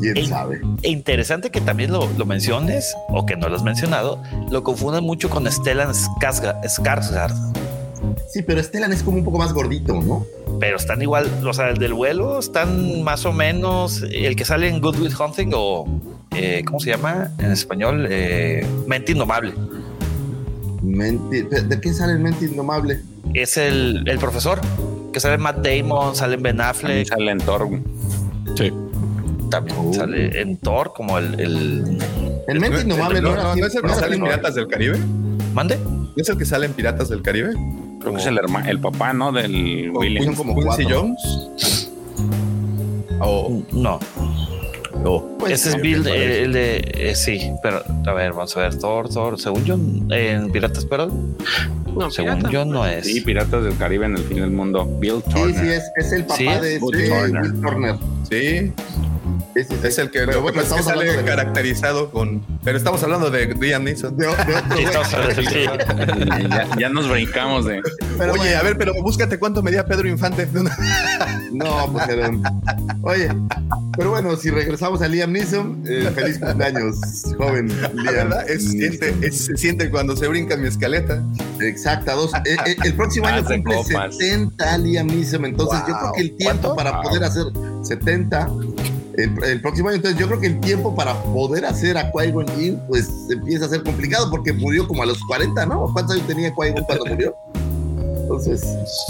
¿Quién 0.00 0.16
Ey. 0.16 0.26
sabe? 0.26 0.60
E 0.82 0.90
interesante 0.90 1.50
que 1.50 1.60
también 1.60 1.90
lo, 1.92 2.08
lo 2.16 2.24
menciones 2.26 2.94
o 3.08 3.26
que 3.26 3.36
no 3.36 3.48
lo 3.48 3.56
has 3.56 3.62
mencionado, 3.64 4.22
lo 4.50 4.62
confunden 4.62 5.02
mucho 5.04 5.28
con 5.28 5.50
Stellan 5.50 5.90
Skarsgård, 5.90 7.57
Sí, 8.32 8.42
pero 8.42 8.62
Stellan 8.62 8.92
es 8.92 9.02
como 9.02 9.18
un 9.18 9.24
poco 9.24 9.38
más 9.38 9.52
gordito, 9.52 9.94
¿no? 10.00 10.24
pero 10.60 10.76
están 10.76 11.00
igual, 11.02 11.28
o 11.46 11.52
sea, 11.52 11.68
el 11.70 11.78
del 11.78 11.94
vuelo 11.94 12.40
están 12.40 13.02
más 13.04 13.24
o 13.24 13.32
menos 13.32 14.02
el 14.10 14.34
que 14.34 14.44
sale 14.44 14.68
en 14.68 14.80
Good 14.80 14.98
Will 14.98 15.12
Hunting 15.18 15.52
o 15.54 15.86
eh, 16.34 16.62
¿cómo 16.66 16.80
se 16.80 16.90
llama 16.90 17.30
en 17.38 17.52
español? 17.52 18.08
Eh, 18.10 18.66
Mente 18.88 19.12
Indomable. 19.12 19.52
Menti- 20.82 21.42
¿De 21.48 21.80
qué 21.80 21.92
sale 21.92 22.12
el 22.14 22.20
mente 22.20 22.44
indomable? 22.46 23.00
Es 23.34 23.56
el, 23.56 24.04
el 24.08 24.18
profesor 24.18 24.60
que 25.12 25.20
sale 25.20 25.34
en 25.34 25.40
Matt 25.42 25.64
Damon, 25.66 26.14
sale 26.14 26.34
en 26.34 26.42
Ben 26.42 26.56
También 26.56 26.70
Affleck, 26.70 27.08
sale 27.08 27.30
en 27.30 27.38
Thor. 27.38 27.68
Sí. 28.56 28.72
también 29.50 29.76
Oh. 29.78 29.92
sale 29.92 30.40
en 30.40 30.56
Thor 30.58 30.92
como 30.94 31.18
el, 31.18 31.38
el 31.40 31.98
El 32.48 32.60
mente 32.60 32.82
indomable 32.82 33.20
no, 33.20 33.28
no, 33.30 33.34
era 33.34 33.42
no, 33.44 33.56
¿no 33.56 33.66
es 33.66 33.74
el 33.74 33.82
no 33.82 33.88
que 33.88 33.94
sale 33.94 34.16
en 34.16 34.22
Piratas 34.22 34.54
del 34.54 34.68
Caribe? 34.68 34.98
Mande. 35.58 35.76
¿No 35.78 36.12
es 36.16 36.28
el 36.28 36.38
que 36.38 36.44
sale 36.44 36.66
en 36.66 36.72
Piratas 36.72 37.08
del 37.08 37.20
Caribe? 37.22 37.52
Creo 38.00 38.12
que 38.14 38.20
es 38.20 38.26
el 38.26 38.38
hermano, 38.38 38.68
el 38.70 38.78
papá, 38.78 39.12
¿no? 39.12 39.32
Del 39.32 39.90
William. 39.92 40.34
como 40.36 40.54
Quincy 40.54 40.84
cuatro. 40.84 41.00
Jones. 41.00 41.90
O 43.20 43.62
No, 43.72 43.98
o- 45.04 45.36
Pues, 45.38 45.52
ese 45.54 45.70
es 45.70 45.74
sí, 45.74 45.80
Bill, 45.80 46.06
eh, 46.06 46.42
el 46.44 46.52
de 46.52 46.76
eh, 46.94 47.14
sí, 47.16 47.40
pero 47.62 47.82
a 48.06 48.12
ver, 48.12 48.32
vamos 48.32 48.56
a 48.56 48.60
ver 48.60 48.76
Thor, 48.78 49.08
Thor, 49.08 49.40
según 49.40 49.64
yo 49.64 49.74
en 50.14 50.50
Piratas, 50.52 50.84
pero 50.84 51.08
No, 51.96 52.10
según 52.10 52.36
pirata. 52.36 52.50
yo 52.52 52.64
no 52.64 52.86
es. 52.86 53.04
Sí, 53.06 53.20
Piratas 53.20 53.64
del 53.64 53.76
Caribe 53.76 54.06
en 54.06 54.16
el 54.16 54.22
fin 54.24 54.36
del 54.40 54.50
mundo. 54.50 54.86
Bill 55.00 55.22
Sí, 55.26 55.32
Turner. 55.34 55.60
sí, 55.60 55.68
es, 55.70 55.90
es 56.06 56.12
el 56.12 56.22
papá 56.22 56.36
Sí, 56.36 56.44
de 56.44 56.74
este 56.76 57.08
Turner. 57.08 57.52
Turner. 57.60 57.94
Sí, 58.30 58.72
Sí, 59.54 59.64
sí, 59.64 59.74
sí. 59.80 59.86
es 59.86 59.98
el 59.98 60.10
que, 60.10 60.20
Pero 60.20 60.40
lo 60.40 60.46
pasa 60.46 60.48
es 60.48 60.54
que 60.54 60.60
estamos 60.80 60.84
sale 60.86 61.16
de- 61.16 61.24
caracterizado 61.24 62.10
con. 62.10 62.42
Pero 62.64 62.76
estamos 62.78 63.02
hablando 63.02 63.30
de 63.30 63.46
Liam 63.54 63.84
Neeson. 63.84 64.16
de- 64.16 64.26
de 64.26 64.32
otro 64.32 64.44
Sí, 64.44 64.52
güey. 64.70 64.84
estamos 64.84 65.14
hablando 65.14 65.34
de- 65.42 65.46
sí. 65.48 66.48
ya, 66.48 66.68
ya 66.78 66.88
nos 66.88 67.08
brincamos 67.10 67.64
de. 67.64 67.80
Pero 68.18 68.32
Oye, 68.32 68.40
bueno, 68.42 68.58
a 68.58 68.62
ver, 68.62 68.78
pero 68.78 68.92
búscate 69.02 69.38
cuánto 69.38 69.62
medía 69.62 69.84
Pedro 69.86 70.08
Infante. 70.08 70.48
No, 71.50 71.90
pues 71.92 72.06
era 72.10 72.30
Oye, 73.02 73.28
pero 73.96 74.10
bueno, 74.10 74.36
si 74.36 74.50
regresamos 74.50 75.00
a 75.00 75.08
Liam 75.08 75.32
Neeson, 75.32 75.82
eh, 75.88 76.10
feliz 76.14 76.38
cumpleaños, 76.38 76.96
joven 77.38 77.68
Liam. 77.94 78.32
es, 78.46 78.70
siente, 78.70 79.14
es- 79.22 79.46
se 79.46 79.56
siente 79.56 79.90
cuando 79.90 80.14
se 80.14 80.28
brinca 80.28 80.56
mi 80.58 80.68
escaleta. 80.68 81.22
Exacta, 81.60 82.12
dos. 82.12 82.32
eh, 82.44 82.56
eh, 82.66 82.76
el 82.84 82.94
próximo 82.94 83.26
año 83.28 83.44
cumple 83.44 83.76
copas. 83.76 84.16
70 84.18 84.78
Liam 84.78 85.06
Neeson, 85.06 85.44
entonces 85.46 85.80
yo 85.88 85.94
Wow. 85.94 86.00
creo 86.00 86.12
que 86.12 86.20
el 86.20 86.36
tiempo 86.36 86.74
¿Cuánto? 86.74 86.76
para 86.76 86.92
Wow. 86.92 87.02
poder 87.04 87.24
hacer 87.24 87.44
70 87.82 88.48
el, 89.18 89.44
el 89.44 89.60
próximo 89.60 89.88
año, 89.88 89.96
entonces 89.96 90.18
yo 90.18 90.26
creo 90.28 90.40
que 90.40 90.46
el 90.46 90.60
tiempo 90.60 90.94
para 90.94 91.14
poder 91.22 91.64
hacer 91.66 91.98
a 91.98 92.10
Qui-Gon 92.12 92.46
Jinn, 92.56 92.80
pues 92.88 93.08
empieza 93.30 93.66
a 93.66 93.68
ser 93.68 93.82
complicado 93.82 94.30
porque 94.30 94.52
murió 94.52 94.86
como 94.86 95.02
a 95.02 95.06
los 95.06 95.18
40, 95.24 95.66
¿no? 95.66 95.90
¿Cuántos 95.92 96.16
años 96.16 96.26
tenía 96.26 96.54
Qui-Gon 96.54 96.84
cuando 96.84 97.04
murió? 97.06 97.36
Entonces, 98.22 98.62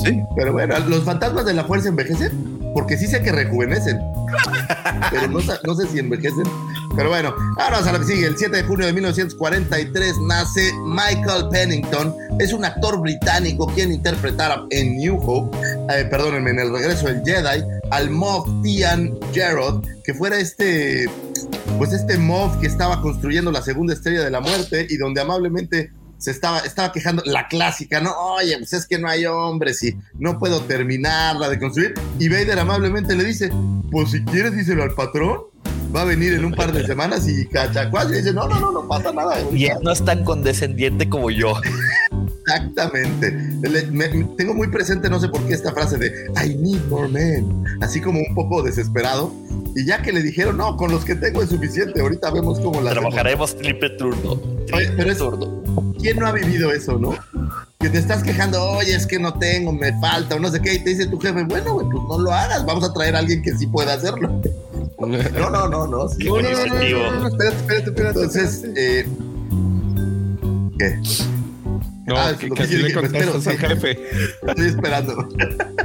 Sí. 0.04 0.22
pero 0.36 0.52
bueno, 0.52 0.78
los 0.88 1.02
fantasmas 1.04 1.44
de 1.44 1.52
la 1.52 1.64
fuerza 1.64 1.88
envejecen, 1.88 2.60
porque 2.72 2.96
sí 2.96 3.06
sé 3.08 3.20
que 3.20 3.32
rejuvenecen, 3.32 3.98
pero 5.10 5.26
no, 5.28 5.40
no 5.64 5.74
sé 5.74 5.88
si 5.88 5.98
envejecen. 5.98 6.44
Pero 6.98 7.10
bueno, 7.10 7.32
ahora 7.58 7.78
a 7.78 7.92
lo 7.92 8.00
que 8.00 8.06
sigue. 8.06 8.26
El 8.26 8.36
7 8.36 8.56
de 8.56 8.62
junio 8.64 8.84
de 8.84 8.92
1943 8.92 10.16
nace 10.26 10.72
Michael 10.84 11.48
Pennington. 11.48 12.12
Es 12.40 12.52
un 12.52 12.64
actor 12.64 13.00
británico 13.00 13.68
quien 13.68 13.92
interpretara 13.92 14.64
en 14.70 14.96
New 14.96 15.16
Hope, 15.22 15.56
eh, 15.94 16.06
perdónenme, 16.10 16.50
en 16.50 16.58
El 16.58 16.72
regreso 16.72 17.06
del 17.06 17.22
Jedi, 17.24 17.62
al 17.92 18.10
Moff 18.10 18.48
Tian 18.64 19.16
Jarrod, 19.32 19.86
que 20.02 20.12
fuera 20.12 20.40
este, 20.40 21.08
pues 21.78 21.92
este 21.92 22.18
Moff 22.18 22.56
que 22.56 22.66
estaba 22.66 23.00
construyendo 23.00 23.52
la 23.52 23.62
segunda 23.62 23.94
estrella 23.94 24.24
de 24.24 24.32
la 24.32 24.40
muerte 24.40 24.88
y 24.90 24.96
donde 24.96 25.20
amablemente 25.20 25.92
se 26.18 26.32
estaba, 26.32 26.58
estaba 26.60 26.90
quejando, 26.90 27.22
la 27.26 27.46
clásica, 27.46 28.00
¿no? 28.00 28.12
Oye, 28.18 28.58
pues 28.58 28.72
es 28.72 28.88
que 28.88 28.98
no 28.98 29.08
hay 29.08 29.24
hombres 29.24 29.80
y 29.84 29.96
no 30.18 30.40
puedo 30.40 30.62
terminarla 30.62 31.48
de 31.48 31.60
construir. 31.60 31.94
Y 32.18 32.28
Vader 32.28 32.58
amablemente 32.58 33.14
le 33.14 33.22
dice, 33.22 33.52
pues 33.92 34.10
si 34.10 34.24
quieres 34.24 34.56
díselo 34.56 34.82
al 34.82 34.94
patrón, 34.94 35.42
va 35.94 36.02
a 36.02 36.04
venir 36.04 36.32
en 36.34 36.44
un 36.44 36.52
par 36.52 36.72
de 36.72 36.86
semanas 36.86 37.26
y 37.28 37.46
cachacuás. 37.46 38.08
Y 38.10 38.14
dice, 38.16 38.32
no, 38.32 38.46
no, 38.48 38.58
no, 38.60 38.72
no 38.72 38.86
pasa 38.88 39.12
nada. 39.12 39.36
Y 39.52 39.66
él 39.66 39.78
no 39.82 39.90
es 39.92 40.04
tan 40.04 40.24
condescendiente 40.24 41.08
como 41.08 41.30
yo. 41.30 41.54
Exactamente. 42.46 43.30
Le- 43.62 43.86
me- 43.86 44.08
me- 44.08 44.24
tengo 44.36 44.54
muy 44.54 44.68
presente, 44.68 45.08
no 45.10 45.20
sé 45.20 45.28
por 45.28 45.42
qué, 45.46 45.54
esta 45.54 45.72
frase 45.72 45.98
de 45.98 46.08
I 46.44 46.54
need 46.56 46.80
more 46.88 47.08
men, 47.08 47.64
así 47.80 48.00
como 48.00 48.20
un 48.20 48.34
poco 48.34 48.62
desesperado. 48.62 49.32
Y 49.76 49.84
ya 49.84 50.02
que 50.02 50.12
le 50.12 50.22
dijeron, 50.22 50.56
no, 50.56 50.76
con 50.76 50.90
los 50.90 51.04
que 51.04 51.14
tengo 51.14 51.42
es 51.42 51.50
suficiente, 51.50 52.00
ahorita 52.00 52.30
vemos 52.30 52.58
cómo 52.60 52.80
la 52.80 52.90
hacemos". 52.90 53.10
Trabajaremos 53.14 53.56
triple 53.58 53.90
turno. 53.90 54.32
Oye, 54.32 54.66
pero 54.68 54.86
Triple 54.96 55.12
es- 55.12 55.18
turno. 55.18 55.62
¿Quién 56.00 56.18
no 56.18 56.26
ha 56.26 56.32
vivido 56.32 56.72
eso, 56.72 56.96
no? 56.98 57.14
Que 57.80 57.88
te 57.88 57.98
estás 57.98 58.22
quejando, 58.22 58.62
oye, 58.62 58.94
es 58.94 59.06
que 59.06 59.18
no 59.18 59.34
tengo, 59.34 59.72
me 59.72 59.92
falta, 60.00 60.36
o 60.36 60.38
no 60.40 60.48
sé 60.50 60.60
qué, 60.60 60.74
y 60.74 60.78
te 60.84 60.90
dice 60.90 61.06
tu 61.06 61.18
jefe, 61.18 61.42
bueno, 61.44 61.74
güey, 61.74 61.86
pues 61.90 62.02
no 62.08 62.18
lo 62.18 62.32
hagas, 62.32 62.64
vamos 62.64 62.84
a 62.88 62.92
traer 62.92 63.14
a 63.16 63.18
alguien 63.18 63.42
que 63.42 63.52
sí 63.56 63.66
pueda 63.66 63.94
hacerlo. 63.94 64.40
No, 65.00 65.50
no, 65.50 65.68
no, 65.68 65.86
no. 65.86 66.08
sí. 66.08 66.24
No, 66.24 66.40
no, 66.40 66.50
no, 66.50 66.66
no, 66.66 66.74
no, 66.74 67.12
no, 67.12 67.20
no, 67.20 67.28
espérate, 67.28 67.56
espérate, 67.56 67.90
espérate. 67.90 68.18
Entonces, 68.20 68.64
eh, 68.76 69.06
¿qué? 70.78 71.00
No, 72.06 72.16
Ah, 72.16 72.30
es 72.30 72.38
que, 72.38 72.48
lo 72.48 72.54
que 72.54 72.66
que 72.66 72.78
le 72.78 72.94
contestas 72.94 73.46
al 73.46 73.58
jefe. 73.58 73.98
Estoy 74.46 74.66
esperando. 74.66 75.28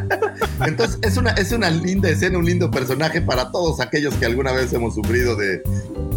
Entonces, 0.66 0.98
es 1.02 1.18
una, 1.18 1.32
es 1.32 1.52
una 1.52 1.70
linda 1.70 2.10
escena, 2.10 2.38
un 2.38 2.46
lindo 2.46 2.72
personaje 2.72 3.22
para 3.22 3.52
todos 3.52 3.82
aquellos 3.82 4.14
que 4.16 4.26
alguna 4.26 4.54
vez 4.54 4.72
hemos 4.72 4.96
sufrido 4.96 5.36
de, 5.36 5.62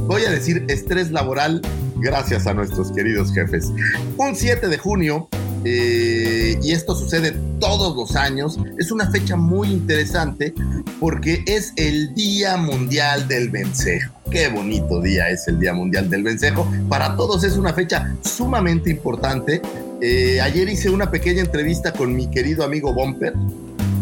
voy 0.06 0.24
a 0.24 0.30
decir, 0.30 0.64
estrés 0.68 1.11
laboral 1.11 1.61
gracias 1.96 2.46
a 2.46 2.54
nuestros 2.54 2.92
queridos 2.92 3.32
jefes. 3.35 3.72
Un 4.16 4.37
7 4.37 4.68
de 4.68 4.78
junio, 4.78 5.28
eh, 5.68 6.57
y 6.62 6.70
esto 6.70 6.94
sucede 6.94 7.35
todos 7.59 7.96
los 7.96 8.14
años, 8.14 8.57
es 8.79 8.92
una 8.92 9.11
fecha 9.11 9.35
muy 9.35 9.66
interesante 9.72 10.55
porque 11.00 11.42
es 11.44 11.72
el 11.74 12.14
Día 12.14 12.57
Mundial 12.57 13.26
del 13.26 13.50
Vencejo. 13.50 14.14
Qué 14.31 14.46
bonito 14.46 15.00
día 15.00 15.29
es 15.29 15.48
el 15.48 15.59
Día 15.59 15.72
Mundial 15.72 16.09
del 16.09 16.22
Vencejo. 16.22 16.70
Para 16.88 17.16
todos 17.16 17.42
es 17.42 17.57
una 17.57 17.72
fecha 17.72 18.14
sumamente 18.22 18.90
importante. 18.90 19.61
Eh, 20.00 20.40
ayer 20.40 20.68
hice 20.68 20.88
una 20.88 21.11
pequeña 21.11 21.40
entrevista 21.40 21.92
con 21.92 22.14
mi 22.14 22.31
querido 22.31 22.62
amigo 22.62 22.94
Bumper 22.94 23.35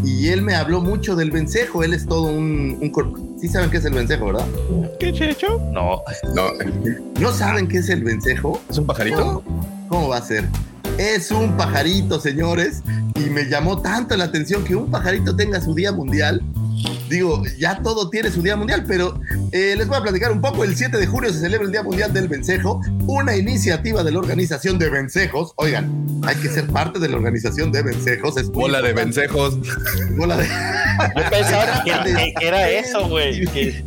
y 0.04 0.28
él 0.28 0.42
me 0.42 0.54
habló 0.54 0.82
mucho 0.82 1.16
del 1.16 1.30
vencejo. 1.30 1.82
Él 1.82 1.94
es 1.94 2.04
todo 2.04 2.24
un... 2.24 2.76
un 2.78 3.38
sí 3.40 3.48
saben 3.48 3.70
qué 3.70 3.78
es 3.78 3.86
el 3.86 3.94
vencejo, 3.94 4.26
¿verdad? 4.26 4.46
¿Qué 5.00 5.14
checho? 5.14 5.58
No, 5.72 6.02
No, 6.34 6.48
¿No 7.20 7.32
saben 7.32 7.68
qué 7.68 7.78
es 7.78 7.88
el 7.88 8.04
vencejo? 8.04 8.60
¿es 8.68 8.76
un 8.76 8.84
pajarito? 8.84 9.42
¿Cómo, 9.42 9.86
cómo 9.88 10.08
va 10.08 10.18
a 10.18 10.22
ser? 10.22 10.44
Es 10.98 11.30
un 11.30 11.56
pajarito, 11.56 12.20
señores, 12.20 12.82
y 13.16 13.30
me 13.30 13.44
llamó 13.48 13.80
tanto 13.82 14.16
la 14.16 14.24
atención 14.24 14.64
que 14.64 14.76
un 14.76 14.90
pajarito 14.90 15.34
tenga 15.34 15.60
su 15.60 15.74
día 15.74 15.92
mundial. 15.92 16.40
Digo, 17.08 17.42
ya 17.58 17.80
todo 17.82 18.10
tiene 18.10 18.30
su 18.30 18.42
día 18.42 18.56
mundial, 18.56 18.84
pero 18.86 19.18
eh, 19.52 19.74
les 19.76 19.86
voy 19.86 19.96
a 19.98 20.02
platicar 20.02 20.30
un 20.32 20.40
poco. 20.40 20.64
El 20.64 20.76
7 20.76 20.96
de 20.98 21.06
junio 21.06 21.32
se 21.32 21.40
celebra 21.40 21.66
el 21.66 21.72
Día 21.72 21.82
Mundial 21.82 22.12
del 22.12 22.28
Vencejo, 22.28 22.80
una 23.06 23.36
iniciativa 23.36 24.02
de 24.02 24.10
la 24.12 24.18
organización 24.18 24.78
de 24.78 24.90
vencejos. 24.90 25.52
Oigan, 25.56 25.90
hay 26.26 26.36
que 26.36 26.48
ser 26.48 26.66
parte 26.68 26.98
de 26.98 27.08
la 27.08 27.16
organización 27.16 27.72
de 27.72 27.82
vencejos. 27.82 28.36
Es 28.36 28.48
Bola 28.50 28.82
de 28.82 28.92
vencejos. 28.92 29.56
Bola 30.16 30.36
de... 30.36 30.46
yo 30.46 31.30
pensaba 31.30 31.82
que, 31.84 31.92
que- 32.14 32.34
que 32.38 32.46
era 32.48 32.68
eso, 32.70 33.08
güey. 33.08 33.44
Que, 33.46 33.84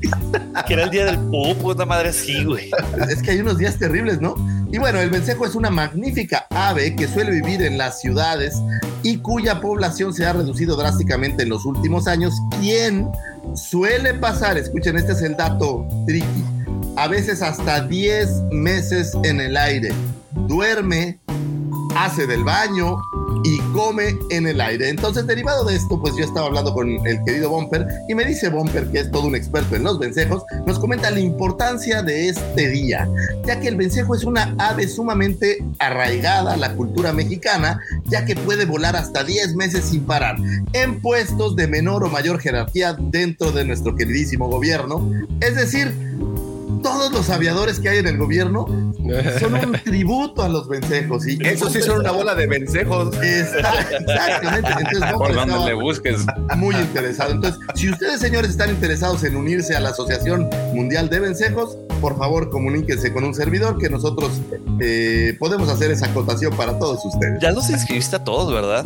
que 0.67 0.73
era 0.73 0.83
el 0.83 0.89
día 0.89 1.05
del 1.05 1.19
pupo, 1.19 1.71
una 1.73 1.85
madre 1.85 2.09
así, 2.09 2.43
güey. 2.43 2.71
es 3.09 3.21
que 3.21 3.31
hay 3.31 3.39
unos 3.39 3.57
días 3.57 3.77
terribles, 3.77 4.21
¿no? 4.21 4.35
Y 4.71 4.77
bueno, 4.79 4.99
el 4.99 5.09
vencejo 5.09 5.45
es 5.45 5.55
una 5.55 5.69
magnífica 5.69 6.45
ave 6.49 6.95
que 6.95 7.07
suele 7.07 7.31
vivir 7.31 7.61
en 7.61 7.77
las 7.77 8.01
ciudades 8.01 8.55
y 9.01 9.17
cuya 9.17 9.61
población 9.61 10.13
se 10.13 10.25
ha 10.25 10.33
reducido 10.33 10.75
drásticamente 10.75 11.43
en 11.43 11.49
los 11.49 11.65
últimos 11.65 12.07
años. 12.07 12.33
Quien 12.59 13.09
suele 13.55 14.13
pasar, 14.13 14.57
escuchen, 14.57 14.97
este 14.97 15.13
es 15.13 15.21
el 15.21 15.37
dato 15.37 15.87
tricky, 16.05 16.43
a 16.97 17.07
veces 17.07 17.41
hasta 17.41 17.81
10 17.81 18.29
meses 18.51 19.13
en 19.23 19.39
el 19.39 19.55
aire. 19.55 19.93
Duerme, 20.47 21.19
hace 21.95 22.27
del 22.27 22.43
baño 22.43 22.97
y 23.43 23.59
come 23.73 24.17
en 24.29 24.47
el 24.47 24.61
aire. 24.61 24.89
Entonces, 24.89 25.25
derivado 25.27 25.65
de 25.65 25.75
esto, 25.75 25.99
pues 25.99 26.15
yo 26.15 26.23
estaba 26.23 26.47
hablando 26.47 26.73
con 26.73 26.89
el 27.05 27.23
querido 27.23 27.49
Bumper 27.49 27.87
y 28.07 28.15
me 28.15 28.25
dice 28.25 28.49
Bumper, 28.49 28.87
que 28.91 28.99
es 28.99 29.11
todo 29.11 29.27
un 29.27 29.35
experto 29.35 29.75
en 29.75 29.83
los 29.83 29.99
vencejos, 29.99 30.43
nos 30.65 30.79
comenta 30.79 31.11
la 31.11 31.19
importancia 31.19 32.03
de 32.03 32.29
este 32.29 32.69
día, 32.69 33.07
ya 33.45 33.59
que 33.59 33.67
el 33.67 33.75
vencejo 33.75 34.15
es 34.15 34.23
una 34.23 34.55
ave 34.57 34.87
sumamente 34.87 35.63
arraigada 35.79 36.53
a 36.53 36.57
la 36.57 36.73
cultura 36.73 37.13
mexicana, 37.13 37.81
ya 38.05 38.25
que 38.25 38.35
puede 38.35 38.65
volar 38.65 38.95
hasta 38.95 39.23
10 39.23 39.55
meses 39.55 39.85
sin 39.85 40.05
parar, 40.05 40.37
en 40.73 41.01
puestos 41.01 41.55
de 41.55 41.67
menor 41.67 42.03
o 42.03 42.09
mayor 42.09 42.39
jerarquía 42.39 42.95
dentro 42.99 43.51
de 43.51 43.65
nuestro 43.65 43.95
queridísimo 43.95 44.47
gobierno. 44.47 45.11
Es 45.39 45.55
decir, 45.55 45.93
todos 46.81 47.11
los 47.11 47.29
aviadores 47.29 47.79
que 47.79 47.89
hay 47.89 47.97
en 47.99 48.07
el 48.07 48.17
gobierno 48.17 48.65
son 49.39 49.53
un 49.53 49.71
tributo 49.83 50.43
a 50.43 50.49
los 50.49 50.67
vencejos. 50.67 51.27
Y 51.27 51.37
Eso 51.41 51.69
sí 51.69 51.81
son 51.81 51.99
una 52.01 52.11
bola 52.11 52.35
de 52.35 52.47
vencejos. 52.47 53.15
Está, 53.21 53.73
exactamente. 53.81 54.69
Entonces, 54.77 55.13
Por 55.17 55.33
donde 55.33 55.65
le 55.65 55.73
busques. 55.73 56.25
muy 56.55 56.75
interesado. 56.75 57.31
Entonces, 57.31 57.59
si 57.75 57.89
ustedes, 57.89 58.19
señores, 58.19 58.51
están 58.51 58.69
interesados 58.69 59.23
en 59.23 59.35
unirse 59.35 59.75
a 59.75 59.79
la 59.79 59.89
Asociación 59.89 60.49
Mundial 60.73 61.09
de 61.09 61.19
Vencejos, 61.19 61.77
por 62.01 62.17
favor, 62.17 62.49
comuníquense 62.49 63.11
con 63.11 63.23
un 63.23 63.33
servidor 63.33 63.77
que 63.77 63.89
nosotros 63.89 64.31
eh, 64.79 65.35
podemos 65.39 65.69
hacer 65.69 65.91
esa 65.91 66.07
acotación 66.07 66.55
para 66.55 66.77
todos 66.77 67.03
ustedes. 67.05 67.39
Ya 67.41 67.51
los 67.51 67.69
inscribiste 67.69 68.15
a 68.15 68.23
todos, 68.23 68.53
¿verdad? 68.53 68.85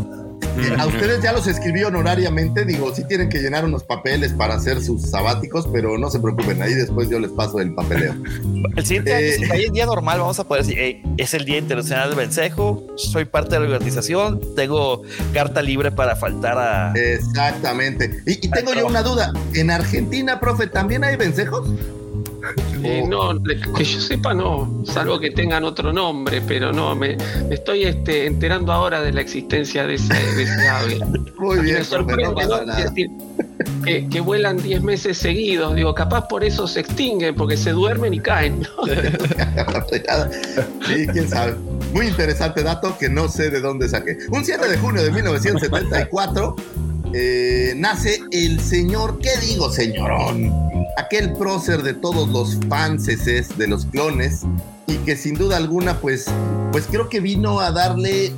A 0.78 0.86
ustedes 0.88 1.22
ya 1.22 1.32
los 1.34 1.48
escribí 1.48 1.84
honorariamente, 1.84 2.66
digo, 2.66 2.94
sí 2.94 3.04
tienen 3.08 3.30
que 3.30 3.40
llenar 3.40 3.66
unos 3.66 3.84
papeles 3.84 4.34
para 4.34 4.56
hacer 4.56 4.82
sus 4.82 5.10
sabáticos, 5.10 5.68
pero 5.72 5.98
no 5.98 6.10
se 6.10 6.20
preocupen, 6.20 6.62
ahí 6.62 6.74
después 6.74 7.10
yo 7.10 7.20
les 7.20 7.32
paso 7.32 7.60
el 7.60 7.74
papeleo. 7.74 8.14
El 8.76 8.86
siguiente 8.86 9.12
Eh. 9.12 9.36
año, 9.52 9.64
si 9.66 9.70
día 9.72 9.86
normal, 9.86 10.20
vamos 10.20 10.40
a 10.40 10.44
poder 10.44 10.64
decir, 10.64 10.78
"Hey, 10.80 11.04
es 11.18 11.34
el 11.34 11.46
Día 11.46 11.58
Internacional 11.58 12.10
del 12.10 12.18
Vencejo, 12.18 12.86
soy 12.96 13.26
parte 13.26 13.56
de 13.56 13.62
la 13.62 13.66
organización, 13.76 14.42
tengo 14.56 15.02
carta 15.34 15.62
libre 15.62 15.92
para 15.92 16.16
faltar 16.16 16.58
a... 16.58 16.94
Exactamente. 16.96 18.22
Y, 18.26 18.46
y 18.46 18.50
tengo 18.50 18.74
yo 18.74 18.86
una 18.88 19.02
duda, 19.02 19.34
¿en 19.54 19.72
Argentina, 19.72 20.40
profe, 20.40 20.68
también 20.68 21.04
hay 21.04 21.16
vencejos? 21.16 21.70
Eh, 22.84 23.04
no, 23.08 23.40
que 23.78 23.84
yo 23.84 24.02
sepa 24.02 24.34
no, 24.34 24.84
salvo 24.86 25.20
que 25.20 25.30
tengan 25.30 25.64
otro 25.64 25.94
nombre, 25.94 26.42
pero 26.48 26.74
no, 26.74 26.96
me, 26.96 27.16
me 27.48 27.54
estoy 27.54 27.84
este, 27.84 28.26
enterando 28.26 28.74
ahora 28.74 29.04
de 29.04 29.14
la 29.14 29.22
existencia 29.22 29.86
de 29.86 29.94
ese, 29.96 30.14
de 30.14 30.44
ese 30.44 30.68
ave. 30.68 31.00
Muy 31.38 31.60
bien, 31.60 31.78
me 31.78 31.84
sorprende, 31.84 32.24
no 32.24 32.34
pasa 32.34 32.48
¿no? 32.48 32.66
nada. 32.66 32.80
Es 32.80 32.86
decir, 32.86 33.08
que, 33.86 34.08
que 34.10 34.20
vuelan 34.20 34.58
10 34.58 34.82
meses 34.82 35.18
seguidos, 35.18 35.76
digo, 35.76 35.94
capaz 35.94 36.28
por 36.28 36.44
eso 36.44 36.68
se 36.68 36.80
extinguen, 36.80 37.36
porque 37.36 37.56
se 37.56 37.72
duermen 37.72 38.16
y 38.16 38.20
caen. 38.20 38.62
¿no? 38.62 38.70
Sí, 40.88 41.08
quién 41.08 41.30
sabe. 41.30 41.56
Muy 41.94 42.08
interesante 42.08 42.64
dato 42.64 42.98
que 42.98 43.10
no 43.10 43.28
sé 43.28 43.50
de 43.50 43.62
dónde 43.62 43.88
saqué. 43.88 44.18
Un 44.30 44.44
7 44.44 44.68
de 44.68 44.78
junio 44.78 45.04
de 45.04 45.12
1974 45.12 46.56
eh, 47.14 47.74
nace 47.76 48.20
el 48.32 48.60
señor, 48.60 49.20
¿qué 49.20 49.32
digo, 49.46 49.72
señorón? 49.72 50.52
Aquel 50.98 51.34
prócer 51.34 51.84
de 51.84 51.94
todos 51.94 52.30
los 52.30 52.58
fanses 52.70 53.58
de 53.58 53.68
los 53.68 53.86
clones 53.86 54.42
y 54.88 54.96
que 54.98 55.16
sin 55.16 55.36
duda 55.36 55.58
alguna, 55.58 56.00
pues, 56.00 56.26
pues 56.72 56.86
creo 56.90 57.10
que 57.10 57.20
vino 57.20 57.60
a 57.60 57.72
darle 57.72 58.32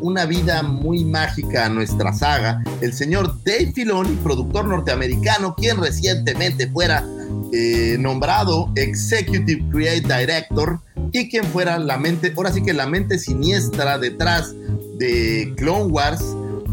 una 0.00 0.24
vida 0.26 0.62
muy 0.62 1.04
mágica 1.04 1.66
a 1.66 1.68
nuestra 1.68 2.12
saga. 2.12 2.62
El 2.80 2.92
señor 2.92 3.34
Dave 3.44 3.72
Filoni, 3.74 4.16
productor 4.22 4.66
norteamericano, 4.66 5.54
quien 5.54 5.78
recientemente 5.78 6.68
fuera 6.68 7.04
eh, 7.52 7.96
nombrado 7.98 8.70
Executive 8.76 9.64
Creative 9.70 10.20
Director 10.20 10.80
y 11.12 11.28
quien 11.28 11.44
fuera 11.44 11.78
la 11.78 11.96
mente, 11.96 12.32
ahora 12.36 12.52
sí 12.52 12.62
que 12.62 12.72
la 12.72 12.86
mente 12.86 13.18
siniestra 13.18 13.98
detrás 13.98 14.54
de 14.98 15.52
Clone 15.56 15.86
Wars 15.86 16.22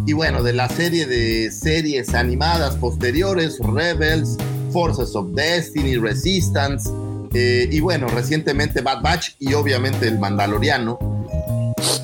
y 0.05 0.13
bueno, 0.13 0.43
de 0.43 0.53
la 0.53 0.67
serie 0.69 1.05
de 1.05 1.51
series 1.51 2.13
animadas 2.13 2.75
posteriores, 2.75 3.59
Rebels, 3.59 4.37
Forces 4.71 5.15
of 5.15 5.27
Destiny, 5.33 5.97
Resistance, 5.97 6.89
eh, 7.33 7.67
y 7.71 7.79
bueno, 7.79 8.07
recientemente 8.07 8.81
Bad 8.81 9.01
Batch 9.01 9.31
y 9.39 9.53
obviamente 9.53 10.07
el 10.07 10.19
Mandaloriano. 10.19 10.99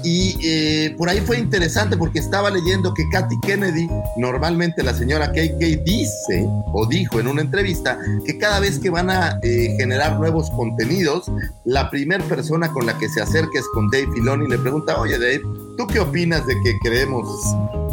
Y 0.04 0.36
eh, 0.44 0.96
por 0.98 1.10
ahí 1.10 1.20
fue 1.22 1.38
interesante 1.38 1.98
porque 1.98 2.20
estaba 2.20 2.50
leyendo 2.50 2.94
que 2.94 3.08
Kathy 3.12 3.36
Kennedy, 3.42 3.88
normalmente 4.18 4.82
la 4.84 4.94
señora 4.94 5.32
KK 5.32 5.84
dice 5.84 6.46
o 6.74 6.86
dijo 6.88 7.20
en 7.20 7.28
una 7.28 7.42
entrevista 7.42 8.00
que 8.26 8.38
cada 8.38 8.60
vez 8.60 8.80
que 8.80 8.90
van 8.90 9.10
a 9.10 9.40
eh, 9.44 9.76
generar 9.78 10.18
nuevos 10.18 10.50
contenidos, 10.52 11.32
la 11.66 11.90
primera 11.90 12.24
persona 12.26 12.72
con 12.72 12.86
la 12.86 12.98
que 12.98 13.10
se 13.10 13.22
acerca 13.22 13.60
es 13.60 13.66
con 13.74 13.90
Dave 13.90 14.08
Filoni 14.14 14.46
y 14.46 14.50
le 14.50 14.58
pregunta, 14.58 15.00
oye 15.00 15.18
Dave, 15.20 15.44
¿tú 15.80 15.88
qué 15.88 16.02
opinas 16.02 16.46
de 16.46 16.62
que 16.62 16.78
creemos 16.80 17.26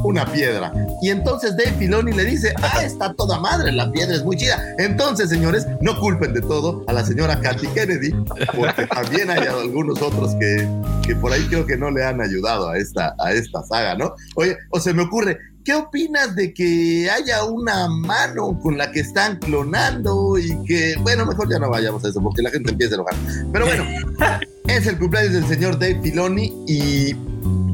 una 0.03 0.27
piedra? 0.27 0.73
Y 1.01 1.11
entonces 1.11 1.57
Dave 1.57 1.73
Filoni 1.79 2.11
le 2.11 2.25
dice, 2.25 2.53
ah, 2.61 2.83
está 2.83 3.15
toda 3.15 3.39
madre, 3.39 3.71
la 3.71 3.93
piedra 3.93 4.17
es 4.17 4.25
muy 4.25 4.37
chida. 4.37 4.61
Entonces, 4.79 5.31
señores, 5.31 5.69
no 5.81 5.97
culpen 6.01 6.35
de 6.35 6.41
todo 6.41 6.83
a 6.89 6.93
la 6.93 7.05
señora 7.05 7.41
Kathy 7.41 7.69
Kennedy, 7.69 8.11
porque 8.57 8.87
también 8.91 9.31
hay 9.31 9.47
algunos 9.47 10.03
otros 10.03 10.35
que, 10.35 10.69
que 11.07 11.15
por 11.15 11.33
ahí 11.33 11.47
creo 11.47 11.65
que 11.65 11.77
no 11.77 11.93
le 11.93 12.05
han 12.05 12.21
ayudado 12.21 12.69
a 12.71 12.77
esta, 12.77 13.15
a 13.21 13.33
esta 13.33 13.63
saga, 13.63 13.95
¿no? 13.95 14.17
Oye, 14.35 14.57
o 14.71 14.81
se 14.81 14.93
me 14.93 15.03
ocurre, 15.03 15.39
¿qué 15.67 15.75
opinas 15.75 16.37
de 16.37 16.55
que 16.55 17.11
haya 17.11 17.43
una 17.43 17.89
mano 17.89 18.57
con 18.61 18.79
la 18.79 18.93
que 18.93 19.01
están 19.01 19.41
clonando 19.41 20.39
y 20.39 20.57
que, 20.65 20.95
bueno, 21.01 21.27
mejor 21.27 21.51
ya 21.51 21.59
no 21.59 21.69
vayamos 21.69 22.05
a 22.05 22.09
eso 22.09 22.23
porque 22.23 22.41
la 22.41 22.51
gente 22.51 22.71
empieza 22.71 22.95
a 22.95 22.99
enojar. 22.99 23.15
Pero 23.53 23.67
bueno, 23.67 23.85
es 24.69 24.87
el 24.87 24.97
cumpleaños 24.97 25.33
del 25.33 25.47
señor 25.49 25.77
Dave 25.77 25.99
Filoni 26.01 26.55
y 26.69 27.17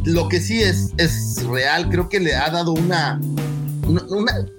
lo 0.06 0.26
que 0.30 0.40
sí 0.40 0.62
es, 0.62 0.94
es 0.96 1.44
real, 1.44 1.90
creo 1.90 2.08
que 2.08 2.18
le 2.18 2.34
ha 2.34 2.48
dado 2.48 2.72
una, 2.72 3.20
una, 3.86 4.04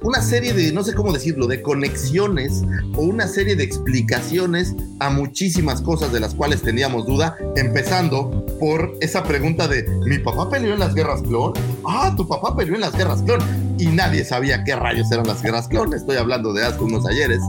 una- 0.01 0.21
serie 0.21 0.53
de, 0.53 0.71
no 0.71 0.83
sé 0.83 0.93
cómo 0.93 1.11
decirlo, 1.13 1.47
de 1.47 1.61
conexiones 1.61 2.61
o 2.95 3.01
una 3.01 3.27
serie 3.27 3.55
de 3.55 3.63
explicaciones 3.63 4.73
a 4.99 5.09
muchísimas 5.09 5.81
cosas 5.81 6.11
de 6.13 6.19
las 6.19 6.33
cuales 6.33 6.61
teníamos 6.61 7.05
duda, 7.05 7.37
empezando 7.55 8.45
por 8.59 8.93
esa 9.01 9.23
pregunta 9.23 9.67
de, 9.67 9.85
¿mi 10.05 10.19
papá 10.19 10.49
peleó 10.49 10.73
en 10.73 10.79
las 10.79 10.93
guerras 10.95 11.21
clon? 11.21 11.53
Ah, 11.87 12.13
tu 12.15 12.27
papá 12.27 12.55
peleó 12.55 12.75
en 12.75 12.81
las 12.81 12.95
guerras 12.95 13.21
clon. 13.21 13.39
Y 13.79 13.87
nadie 13.87 14.23
sabía 14.23 14.63
qué 14.63 14.75
rayos 14.75 15.11
eran 15.11 15.27
las 15.27 15.41
guerras 15.41 15.67
clon, 15.67 15.93
estoy 15.93 16.17
hablando 16.17 16.53
de 16.53 16.63
hace 16.65 16.79
unos 16.79 17.05
ayeres. 17.07 17.41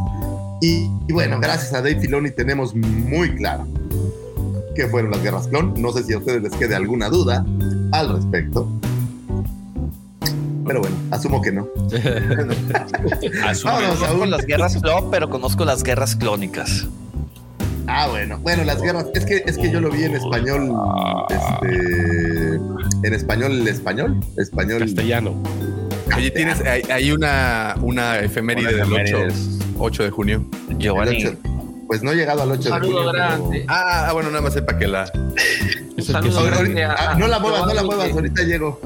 Y, 0.60 0.88
y 1.08 1.12
bueno, 1.12 1.38
gracias 1.40 1.72
a 1.74 1.78
Dave 1.78 2.00
Filoni 2.00 2.30
tenemos 2.30 2.74
muy 2.74 3.34
claro 3.36 3.66
qué 4.74 4.88
fueron 4.88 5.10
las 5.12 5.22
guerras 5.22 5.46
clon. 5.48 5.74
No 5.78 5.92
sé 5.92 6.02
si 6.02 6.12
a 6.14 6.18
ustedes 6.18 6.42
les 6.42 6.52
quede 6.54 6.74
alguna 6.74 7.08
duda 7.08 7.44
al 7.92 8.14
respecto. 8.16 8.68
Pero 10.66 10.80
bueno, 10.80 10.96
asumo 11.10 11.42
que 11.42 11.52
no. 11.52 11.68
Vámonos 13.64 14.02
a 14.02 14.06
Conozco 14.08 14.26
las 14.26 14.46
guerras 14.46 14.76
clon, 14.80 15.10
pero 15.10 15.28
conozco 15.30 15.64
las 15.64 15.82
guerras 15.82 16.16
clónicas. 16.16 16.86
Ah, 17.86 18.06
bueno, 18.08 18.38
bueno, 18.38 18.64
las 18.64 18.80
guerras, 18.80 19.06
es 19.14 19.26
que 19.26 19.42
es 19.46 19.58
que 19.58 19.70
yo 19.70 19.78
lo 19.80 19.90
vi 19.90 20.04
en 20.04 20.14
español, 20.16 20.72
este, 21.28 22.54
en 23.02 23.12
español, 23.14 23.68
español, 23.68 24.20
español. 24.38 24.78
Castellano. 24.80 25.34
Oye, 26.16 26.30
tienes 26.30 26.60
hay, 26.62 26.82
hay 26.90 27.12
una, 27.12 27.74
una 27.82 28.18
efeméride 28.20 28.68
Una 28.74 28.84
del 28.84 28.92
8, 28.92 29.00
efemérides. 29.02 29.58
8 29.78 30.02
de 30.04 30.10
junio. 30.10 30.44
Giovanni, 30.78 31.26
ocho- 31.26 31.36
pues 31.86 32.02
no 32.02 32.12
he 32.12 32.14
llegado 32.16 32.42
al 32.42 32.52
8 32.52 32.62
de 32.62 32.68
Saludo 32.70 32.96
junio. 33.04 33.12
pero- 33.12 33.24
grande. 33.26 33.64
Ah, 33.68 34.10
bueno, 34.14 34.30
nada 34.30 34.40
más 34.42 34.54
sepa 34.54 34.78
que 34.78 34.86
la. 34.88 35.04
Que 35.94 36.02
saludo 36.02 36.42
grande 36.44 36.84
ah, 36.84 37.14
no 37.18 37.28
la 37.28 37.38
muevas, 37.38 37.66
no 37.66 37.74
la 37.74 37.82
muevas, 37.82 38.06
que- 38.06 38.12
ahorita 38.14 38.42
llego. 38.44 38.80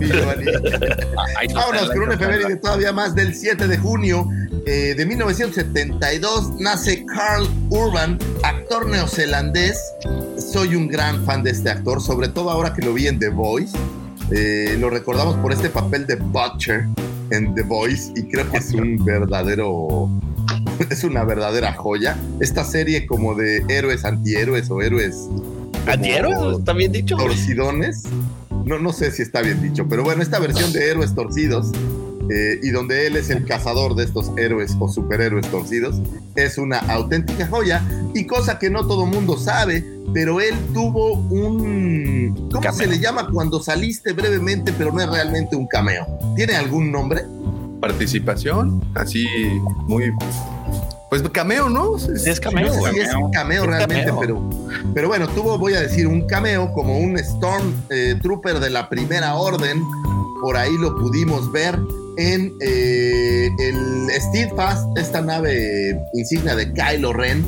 Giovanni. 0.00 0.46
Vámonos 1.54 1.90
con 1.90 2.02
una 2.02 2.14
efeméride 2.14 2.56
todavía 2.56 2.92
más 2.92 3.14
del 3.14 3.34
7 3.34 3.66
de 3.66 3.78
junio 3.78 4.28
eh, 4.66 4.94
de 4.96 5.06
1972. 5.06 6.60
Nace 6.60 7.04
Carl 7.06 7.48
Urban, 7.70 8.18
actor 8.42 8.86
neozelandés. 8.86 9.78
Soy 10.36 10.74
un 10.74 10.88
gran 10.88 11.24
fan 11.24 11.42
de 11.42 11.50
este 11.50 11.70
actor, 11.70 12.00
sobre 12.02 12.28
todo 12.28 12.50
ahora 12.50 12.74
que 12.74 12.82
lo 12.82 12.94
vi 12.94 13.06
en 13.06 13.18
The 13.18 13.28
Voice. 13.30 13.76
Eh, 14.30 14.76
lo 14.78 14.90
recordamos 14.90 15.36
por 15.36 15.52
este 15.52 15.70
papel 15.70 16.06
de 16.06 16.16
Butcher 16.16 16.86
en 17.30 17.54
The 17.54 17.62
Voice 17.62 18.12
y 18.14 18.24
creo 18.24 18.50
que 18.50 18.58
es 18.58 18.72
un 18.72 19.02
verdadero, 19.04 20.10
es 20.90 21.04
una 21.04 21.24
verdadera 21.24 21.72
joya. 21.72 22.16
Esta 22.40 22.64
serie 22.64 23.06
como 23.06 23.34
de 23.34 23.64
héroes 23.68 24.04
antihéroes 24.04 24.70
o 24.70 24.82
héroes 24.82 25.28
¿Antihéroes? 25.86 26.58
¿Está 26.58 26.72
bien 26.74 26.92
dicho? 26.92 27.16
torcidones. 27.16 28.02
No, 28.68 28.78
no 28.78 28.92
sé 28.92 29.10
si 29.10 29.22
está 29.22 29.40
bien 29.40 29.62
dicho, 29.62 29.88
pero 29.88 30.04
bueno, 30.04 30.22
esta 30.22 30.38
versión 30.38 30.70
de 30.74 30.90
héroes 30.90 31.14
torcidos 31.14 31.72
eh, 32.28 32.60
y 32.62 32.68
donde 32.68 33.06
él 33.06 33.16
es 33.16 33.30
el 33.30 33.46
cazador 33.46 33.94
de 33.94 34.04
estos 34.04 34.30
héroes 34.36 34.76
o 34.78 34.90
superhéroes 34.90 35.50
torcidos, 35.50 36.02
es 36.34 36.58
una 36.58 36.80
auténtica 36.80 37.46
joya 37.46 37.82
y 38.14 38.26
cosa 38.26 38.58
que 38.58 38.68
no 38.68 38.86
todo 38.86 39.06
mundo 39.06 39.38
sabe, 39.38 39.82
pero 40.12 40.38
él 40.42 40.54
tuvo 40.74 41.14
un... 41.14 42.34
¿Cómo 42.52 42.60
Cameo. 42.60 42.72
se 42.74 42.86
le 42.86 42.98
llama 42.98 43.30
cuando 43.32 43.58
saliste 43.58 44.12
brevemente, 44.12 44.74
pero 44.76 44.92
no 44.92 45.00
es 45.00 45.08
realmente 45.08 45.56
un 45.56 45.66
cameo? 45.66 46.06
¿Tiene 46.36 46.54
algún 46.54 46.92
nombre? 46.92 47.24
Participación, 47.80 48.84
así 48.94 49.26
muy. 49.86 50.12
Pues 51.08 51.22
cameo, 51.30 51.70
¿no? 51.70 51.98
Sí, 51.98 52.10
es 52.26 52.38
cameo, 52.38 52.66
No 52.66 52.82
sé 52.84 52.92
si 52.92 52.98
es 53.00 53.08
cameo 53.32 53.62
Es 53.62 53.68
realmente, 53.68 54.06
cameo. 54.06 54.20
pero, 54.20 54.50
pero 54.94 55.08
bueno, 55.08 55.26
tuvo, 55.28 55.56
voy 55.58 55.74
a 55.74 55.80
decir, 55.80 56.06
un 56.06 56.26
cameo 56.26 56.70
como 56.72 56.98
un 56.98 57.18
Storm 57.18 57.74
eh, 57.88 58.14
Trooper 58.22 58.60
de 58.60 58.70
la 58.70 58.88
Primera 58.88 59.34
Orden. 59.34 59.82
Por 60.42 60.56
ahí 60.56 60.76
lo 60.78 60.94
pudimos 60.96 61.50
ver 61.50 61.78
en 62.18 62.54
eh, 62.60 63.48
el 63.58 64.08
Steadfast, 64.20 64.86
esta 64.98 65.20
nave 65.20 65.98
insignia 66.14 66.54
de 66.54 66.72
Kylo 66.72 67.12
Ren. 67.12 67.44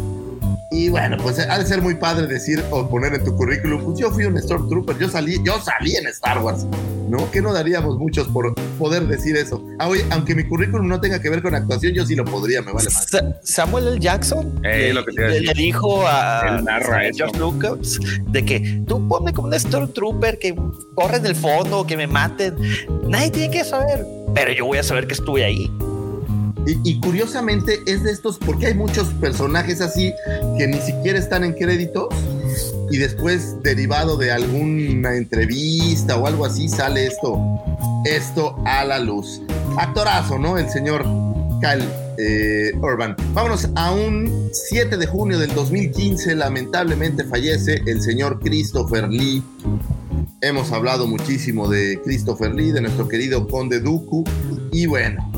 Y 0.73 0.89
bueno, 0.89 1.17
pues 1.21 1.37
ha 1.41 1.59
de 1.59 1.67
ser 1.67 1.83
muy 1.83 1.97
padre 1.97 2.29
decir 2.29 2.63
o 2.71 2.89
poner 2.89 3.13
en 3.15 3.25
tu 3.25 3.35
currículum, 3.35 3.83
pues 3.85 3.99
yo 3.99 4.11
fui 4.13 4.25
un 4.25 4.41
Stormtrooper, 4.41 4.97
yo 4.99 5.09
salí, 5.09 5.37
yo 5.45 5.61
salí 5.61 5.97
en 5.97 6.07
Star 6.07 6.39
Wars, 6.39 6.65
¿no? 7.09 7.29
Que 7.33 7.43
no 7.43 7.53
daríamos 7.53 7.99
muchos 7.99 8.29
por 8.29 8.55
poder 8.79 9.09
decir 9.09 9.37
eso. 9.37 9.61
Ah, 9.81 9.89
oye, 9.89 10.05
aunque 10.11 10.33
mi 10.37 10.45
currículum 10.45 10.87
no 10.87 11.01
tenga 11.01 11.21
que 11.21 11.29
ver 11.29 11.43
con 11.43 11.57
actuación, 11.57 11.93
yo 11.93 12.07
sí 12.07 12.15
lo 12.15 12.25
podría, 12.25 12.63
me 12.63 12.73
vale 12.73 12.85
más. 12.89 13.05
Sa- 13.09 13.41
Samuel 13.43 13.89
L. 13.89 13.99
Jackson 13.99 14.61
Eh, 14.63 14.79
le, 14.89 14.93
lo 14.95 15.05
que 15.05 15.13
te 15.13 15.21
iba 15.21 15.25
a 15.27 15.31
le- 15.31 15.41
decir. 15.41 15.57
le 15.57 15.63
dijo 15.63 16.07
a. 16.07 16.63
George 17.17 17.39
Lucas 17.39 17.99
de 18.29 18.45
que 18.45 18.83
tú 18.87 19.09
ponme 19.09 19.33
como 19.33 19.49
un 19.49 19.59
Stormtrooper 19.59 20.39
que 20.39 20.55
corre 20.95 21.17
en 21.17 21.27
el 21.27 21.35
fondo, 21.35 21.85
que 21.85 21.97
me 21.97 22.07
maten. 22.07 22.55
Nadie 23.09 23.31
tiene 23.33 23.51
que 23.51 23.65
saber, 23.65 24.07
pero 24.37 24.53
yo 24.53 24.67
voy 24.67 24.79
a 24.79 24.85
saber 24.85 25.09
que 25.09 25.15
estuve 25.15 25.45
ahí. 25.45 25.69
Y, 26.67 27.01
curiosamente 27.01 27.81
es 27.87 28.03
de 28.03 28.13
estos, 28.13 28.39
porque 28.39 28.67
hay 28.67 28.75
muchos 28.75 29.09
personajes 29.15 29.81
así 29.81 30.13
que 30.59 30.67
ni 30.67 30.79
siquiera 30.81 31.19
están 31.19 31.43
en 31.43 31.55
créditos 31.55 32.09
y 32.91 32.99
después 32.99 33.61
derivado 33.63 34.17
de 34.17 34.31
alguna 34.31 35.17
entrevista 35.17 36.17
o 36.17 36.27
algo 36.27 36.45
así 36.45 36.69
sale 36.69 37.07
esto, 37.07 37.41
esto 38.05 38.57
a 38.67 38.85
la 38.85 38.99
luz. 38.99 39.41
Actorazo, 39.79 40.39
¿no? 40.39 40.59
El 40.59 40.69
señor 40.69 41.05
Kyle 41.61 41.85
eh, 42.19 42.73
Urban. 42.81 43.17
Vámonos 43.33 43.69
a 43.75 43.93
un 43.93 44.51
7 44.53 44.97
de 44.97 45.07
junio 45.07 45.39
del 45.39 45.55
2015, 45.55 46.35
lamentablemente 46.35 47.25
fallece 47.25 47.83
el 47.87 48.03
señor 48.03 48.41
Christopher 48.41 49.09
Lee. 49.09 49.43
Hemos 50.43 50.73
hablado 50.73 51.07
muchísimo 51.07 51.69
de 51.69 52.01
Christopher 52.03 52.55
Lee, 52.55 52.73
de 52.73 52.81
nuestro 52.81 53.09
querido 53.09 53.47
Conde 53.47 53.81
Dooku. 53.81 54.25
Y 54.73 54.87
bueno, 54.87 55.30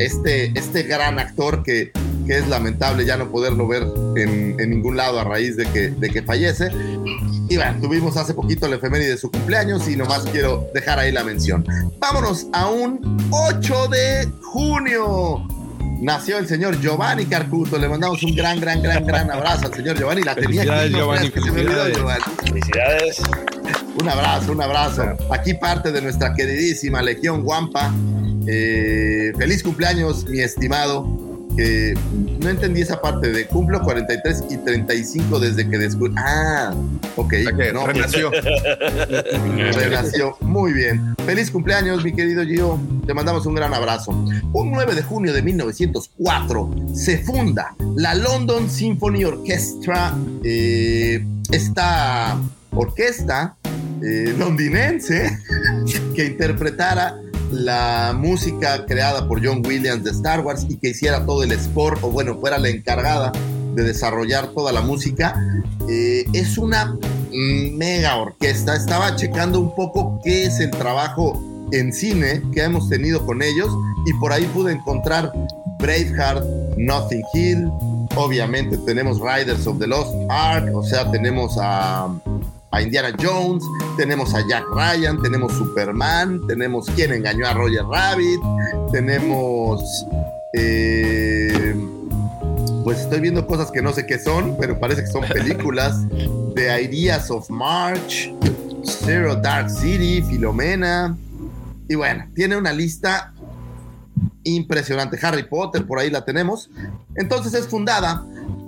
este, 0.00 0.58
este 0.58 0.82
gran 0.84 1.18
actor 1.18 1.62
que, 1.62 1.92
que 2.26 2.38
es 2.38 2.48
lamentable 2.48 3.04
ya 3.04 3.16
no 3.16 3.30
poderlo 3.30 3.68
ver 3.68 3.84
en, 4.16 4.58
en 4.58 4.70
ningún 4.70 4.96
lado 4.96 5.20
a 5.20 5.24
raíz 5.24 5.56
de 5.56 5.66
que, 5.66 5.90
de 5.90 6.10
que 6.10 6.22
fallece. 6.22 6.70
Y 7.48 7.56
bueno, 7.56 7.80
tuvimos 7.80 8.16
hace 8.16 8.32
poquito 8.32 8.68
la 8.68 8.76
efeméride 8.76 9.10
de 9.10 9.16
su 9.18 9.30
cumpleaños 9.30 9.88
y 9.88 9.96
nomás 9.96 10.22
quiero 10.30 10.68
dejar 10.72 10.98
ahí 10.98 11.12
la 11.12 11.24
mención. 11.24 11.66
Vámonos 11.98 12.46
a 12.52 12.68
un 12.68 13.18
8 13.30 13.88
de 13.88 14.28
junio. 14.42 15.46
Nació 16.00 16.38
el 16.38 16.48
señor 16.48 16.80
Giovanni 16.80 17.26
Carcuto. 17.26 17.76
Le 17.76 17.88
mandamos 17.88 18.22
un 18.22 18.34
gran, 18.34 18.58
gran, 18.58 18.80
gran, 18.82 19.04
gran 19.04 19.30
abrazo 19.30 19.66
al 19.66 19.74
señor 19.74 19.98
Giovanni. 19.98 20.22
La 20.22 20.34
tenía 20.34 20.62
aquí. 20.62 20.92
No 20.92 20.98
Giovanni, 20.98 21.30
que 21.30 21.40
se 21.40 21.50
me 21.50 21.60
olvidó, 21.60 21.82
felicidades. 21.82 21.96
Giovanni. 21.98 22.24
Felicidades. 22.44 23.22
Un 24.00 24.08
abrazo, 24.08 24.52
un 24.52 24.62
abrazo. 24.62 25.02
Aquí 25.30 25.54
parte 25.54 25.92
de 25.92 26.00
nuestra 26.00 26.32
queridísima 26.32 27.02
Legión 27.02 27.42
Guampa. 27.42 27.92
Eh, 28.46 29.32
feliz 29.38 29.62
cumpleaños, 29.62 30.26
mi 30.28 30.40
estimado. 30.40 31.06
Que 31.56 31.94
no 32.40 32.48
entendí 32.48 32.80
esa 32.80 33.02
parte 33.02 33.32
de 33.32 33.46
cumplo 33.46 33.82
43 33.82 34.44
y 34.50 34.56
35 34.58 35.40
desde 35.40 35.68
que 35.68 35.78
descubrí. 35.78 36.14
Ah, 36.16 36.72
ok. 37.16 37.32
O 37.32 37.42
sea 37.42 37.56
que 37.56 37.72
no, 37.72 37.86
renació. 37.86 38.30
Renació. 39.74 40.36
Muy 40.40 40.72
bien. 40.72 41.14
Feliz 41.26 41.50
cumpleaños, 41.50 42.04
mi 42.04 42.12
querido 42.14 42.44
Gio. 42.44 42.78
Te 43.04 43.14
mandamos 43.14 43.46
un 43.46 43.56
gran 43.56 43.74
abrazo. 43.74 44.12
Un 44.12 44.70
9 44.70 44.94
de 44.94 45.02
junio 45.02 45.32
de 45.32 45.42
1904 45.42 46.70
se 46.94 47.18
funda 47.18 47.74
la 47.96 48.14
London 48.14 48.70
Symphony 48.70 49.24
Orchestra. 49.24 50.14
eh, 50.44 51.24
esta 51.52 52.40
orquesta 52.72 53.56
eh, 54.02 54.34
londinense 54.38 55.38
que 56.14 56.26
interpretara 56.26 57.16
la 57.50 58.14
música 58.16 58.86
creada 58.86 59.26
por 59.26 59.44
John 59.44 59.62
Williams 59.66 60.04
de 60.04 60.10
Star 60.10 60.40
Wars 60.40 60.66
y 60.68 60.76
que 60.76 60.90
hiciera 60.90 61.24
todo 61.24 61.42
el 61.42 61.58
score, 61.58 61.98
o 62.02 62.10
bueno, 62.10 62.36
fuera 62.38 62.58
la 62.58 62.68
encargada 62.68 63.32
de 63.74 63.82
desarrollar 63.82 64.48
toda 64.48 64.72
la 64.72 64.80
música. 64.80 65.34
Eh, 65.88 66.24
es 66.32 66.58
una 66.58 66.96
mega 67.32 68.16
orquesta. 68.16 68.74
Estaba 68.74 69.16
checando 69.16 69.60
un 69.60 69.74
poco 69.74 70.20
qué 70.24 70.44
es 70.44 70.60
el 70.60 70.70
trabajo 70.70 71.42
en 71.72 71.92
cine 71.92 72.42
que 72.52 72.62
hemos 72.62 72.88
tenido 72.88 73.24
con 73.24 73.42
ellos 73.42 73.68
y 74.06 74.12
por 74.14 74.32
ahí 74.32 74.44
pude 74.46 74.72
encontrar 74.72 75.32
Braveheart, 75.78 76.44
Nothing 76.76 77.22
Hill. 77.34 77.70
Obviamente 78.16 78.76
tenemos 78.78 79.18
Riders 79.20 79.66
of 79.66 79.78
the 79.78 79.86
Lost 79.86 80.12
Ark, 80.28 80.74
o 80.74 80.82
sea, 80.82 81.10
tenemos 81.10 81.56
a, 81.60 82.08
a 82.72 82.82
Indiana 82.82 83.14
Jones, 83.20 83.64
tenemos 83.96 84.34
a 84.34 84.46
Jack 84.48 84.64
Ryan, 84.72 85.20
tenemos 85.20 85.52
Superman, 85.52 86.46
tenemos 86.46 86.86
quien 86.86 87.12
engañó 87.12 87.46
a 87.46 87.54
Roger 87.54 87.84
Rabbit, 87.84 88.40
tenemos... 88.92 90.06
eh, 90.54 91.74
pues 92.84 93.00
estoy 93.00 93.20
viendo 93.20 93.46
cosas 93.46 93.70
que 93.70 93.82
no 93.82 93.92
sé 93.92 94.06
qué 94.06 94.18
son, 94.18 94.56
pero 94.58 94.78
parece 94.80 95.02
que 95.02 95.10
son 95.10 95.22
películas. 95.32 96.06
The 96.54 96.82
Ideas 96.82 97.30
of 97.30 97.48
March, 97.50 98.32
Zero 98.84 99.36
Dark 99.36 99.70
City, 99.70 100.22
Filomena. 100.22 101.16
Y 101.88 101.94
bueno, 101.94 102.24
tiene 102.34 102.56
una 102.56 102.72
lista 102.72 103.32
impresionante. 104.44 105.18
Harry 105.22 105.44
Potter, 105.44 105.86
por 105.86 105.98
ahí 105.98 106.10
la 106.10 106.24
tenemos. 106.24 106.70
Entonces 107.16 107.54
es 107.54 107.68
fundada 107.68 108.24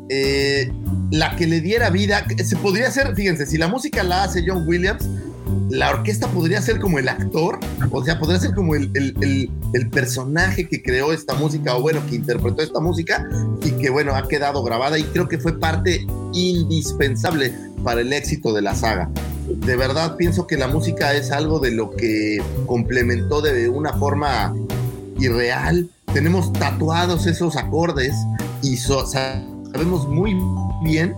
eh, 0.09 0.71
la 1.13 1.37
que 1.37 1.47
le 1.47 1.61
diera 1.61 1.91
vida. 1.91 2.25
Se 2.45 2.57
podría 2.57 2.89
hacer, 2.89 3.15
fíjense, 3.15 3.47
si 3.47 3.59
la 3.59 3.69
música 3.69 4.03
la 4.03 4.25
hace 4.25 4.43
John 4.47 4.67
Williams, 4.67 5.07
la 5.69 5.91
orquesta 5.91 6.27
podría 6.29 6.63
ser 6.63 6.81
como 6.81 6.99
el 6.99 7.09
actor, 7.09 7.59
o 7.91 8.03
sea, 8.05 8.19
podría 8.19 8.41
ser 8.41 8.55
como 8.55 8.75
el, 8.75 8.91
el- 8.95 9.51
personaje 9.91 10.67
que 10.69 10.83
creó 10.83 11.13
esta 11.13 11.35
música, 11.35 11.77
o 11.77 11.83
bueno, 11.83 12.01
que 12.09 12.17
interpretó 12.17 12.63
esta 12.63 12.81
música 12.81 13.27
y 13.63 13.71
que 13.73 13.91
bueno, 13.91 14.15
ha 14.17 14.27
quedado 14.27 14.63
grabada 14.63 14.99
y 14.99 15.03
creo 15.05 15.29
que 15.29 15.39
fue 15.39 15.59
parte 15.59 16.07
indispensable 16.33 17.53
para 17.85 18.01
el 18.01 18.13
éxito 18.13 18.53
de 18.55 18.63
la 18.63 18.75
saga. 18.75 19.11
De 19.49 19.77
verdad 19.77 20.17
pienso 20.17 20.47
que 20.47 20.57
la 20.57 20.69
música 20.69 21.13
es 21.15 21.31
algo 21.31 21.59
de 21.59 21.73
lo 21.73 21.91
que 21.91 22.43
complementó 22.67 23.43
de 23.43 23.69
una 23.69 23.93
forma 23.93 24.55
irreal. 25.19 25.89
Tenemos 26.15 26.53
tatuados 26.55 27.27
esos 27.27 27.57
acordes 27.57 28.15
y 28.63 28.77
so- 28.77 29.05
sabemos 29.73 30.07
muy 30.09 30.37
bien 30.83 31.15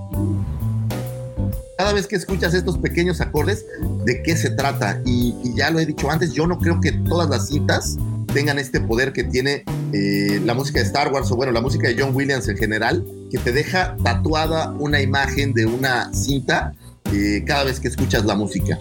cada 1.77 1.93
vez 1.93 2.07
que 2.07 2.17
escuchas 2.17 2.55
estos 2.55 2.79
pequeños 2.79 3.21
acordes, 3.21 3.67
de 4.05 4.23
qué 4.23 4.37
se 4.37 4.51
trata. 4.51 5.03
Y, 5.05 5.35
ya 5.55 5.71
lo 5.71 5.81
he 5.81 5.87
dicho 5.87 6.11
antes, 6.11 6.33
yo 6.33 6.47
no 6.47 6.59
creo 6.59 6.81
que 6.81 6.93
todas 6.93 7.29
las 7.29 7.49
cintas 7.49 7.97
tengan 8.33 8.59
este 8.59 8.81
poder 8.81 9.13
que 9.13 9.25
tiene 9.25 9.65
eh, 9.93 10.41
la 10.45 10.55
música 10.55 10.81
de 10.81 10.87
Star 10.87 11.13
Wars 11.13 11.31
o 11.31 11.37
bueno, 11.37 11.53
la 11.53 11.61
música 11.61 11.89
de 11.89 12.01
John 12.01 12.15
Williams 12.15 12.49
en 12.49 12.57
general, 12.57 13.05
que 13.31 13.39
te 13.39 13.53
deja 13.53 13.97
tatuada 14.03 14.71
una 14.79 15.01
imagen 15.01 15.53
de 15.53 15.67
una 15.67 16.13
cinta 16.15 16.75
eh, 17.13 17.45
cada 17.47 17.65
vez 17.65 17.81
que 17.81 17.89
escuchas 17.89 18.25
la 18.25 18.35
música. 18.35 18.79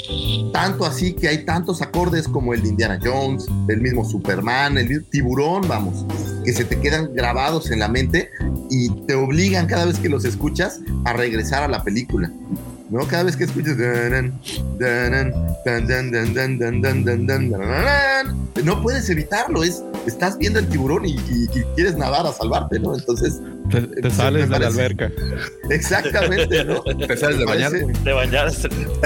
Tanto 0.52 0.86
así 0.86 1.14
que 1.14 1.28
hay 1.28 1.46
tantos 1.46 1.82
acordes 1.82 2.28
como 2.28 2.54
el 2.54 2.62
de 2.62 2.70
Indiana 2.70 3.00
Jones, 3.04 3.46
el 3.68 3.82
mismo 3.82 4.06
Superman, 4.06 4.78
el 4.78 4.88
mismo 4.88 5.06
tiburón, 5.10 5.68
vamos, 5.68 6.06
que 6.44 6.54
se 6.54 6.66
te 6.66 6.80
quedan 6.80 7.14
grabados 7.14 7.72
en 7.72 7.80
la 7.80 7.88
mente 7.88 8.30
y 8.70 8.90
te 9.06 9.16
obligan 9.16 9.68
cada 9.68 9.86
vez 9.86 10.00
que 10.00 10.10
los 10.10 10.26
escuchas 10.26 10.80
a 11.06 11.14
regresar 11.14 11.64
a 11.64 11.68
la 11.68 11.84
película. 11.84 12.32
¿no? 12.94 13.08
Cada 13.08 13.24
vez 13.24 13.36
que 13.36 13.46
escuchas 13.46 13.76
no 18.64 18.82
puedes 18.84 19.10
evitarlo, 19.10 19.64
es 19.64 19.84
estás 20.06 20.38
viendo 20.38 20.60
el 20.60 20.68
tiburón 20.68 21.04
y, 21.06 21.16
quieres 21.76 21.98
nadar 21.98 22.28
a 22.28 22.32
salvarte, 22.32 22.80
¿no? 22.80 22.94
Entonces 22.94 23.42
te, 23.72 23.80
eh, 23.80 24.12
sales 24.12 24.48
de 24.48 24.60
la 24.60 24.68
alberca. 24.68 25.12
Exactamente, 25.72 26.64
¿no? 26.64 26.82
Te 27.08 27.18
sales 27.18 27.40
de 27.40 27.46
bañar. 27.46 27.72
De 27.72 28.14
bañar, 28.14 28.52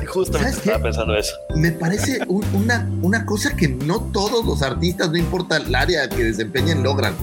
justamente 0.08 0.58
estaba 0.58 0.84
pensando 0.84 1.16
eso. 1.16 1.34
Me 1.56 1.72
parece 1.72 2.20
una, 2.28 2.90
una 3.02 3.26
cosa 3.26 3.56
que 3.56 3.70
no 3.70 4.02
todos 4.12 4.46
los 4.46 4.64
artistas, 4.64 5.10
no 5.12 5.18
importa 5.18 5.58
el 5.58 5.74
área 5.74 6.10
que 6.10 6.26
desempeñen, 6.26 6.84
logran 6.84 7.14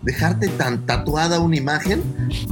dejarte 0.00 0.48
tan 0.48 0.86
tatuada 0.86 1.38
una 1.38 1.56
imagen 1.56 2.02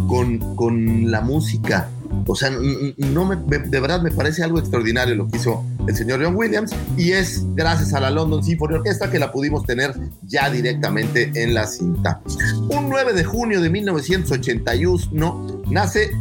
con, 0.08 0.56
con 0.56 1.10
la 1.10 1.22
música, 1.22 1.88
o 2.30 2.36
sea, 2.36 2.48
no 2.50 3.24
me, 3.24 3.34
de 3.34 3.80
verdad 3.80 4.00
me 4.02 4.12
parece 4.12 4.44
algo 4.44 4.60
extraordinario 4.60 5.16
lo 5.16 5.26
que 5.26 5.38
hizo 5.38 5.64
el 5.88 5.96
señor 5.96 6.22
John 6.22 6.36
Williams 6.36 6.70
y 6.96 7.10
es 7.10 7.42
gracias 7.56 7.92
a 7.92 7.98
la 7.98 8.08
London 8.08 8.44
Symphony 8.44 8.74
Orchestra 8.74 9.10
que 9.10 9.18
la 9.18 9.32
pudimos 9.32 9.64
tener 9.64 9.92
ya 10.22 10.48
directamente 10.48 11.32
en 11.34 11.54
la 11.54 11.66
cinta. 11.66 12.20
Un 12.68 12.88
9 12.88 13.14
de 13.14 13.24
junio 13.24 13.60
de 13.60 13.68
1981 13.68 15.62
nace 15.70 16.12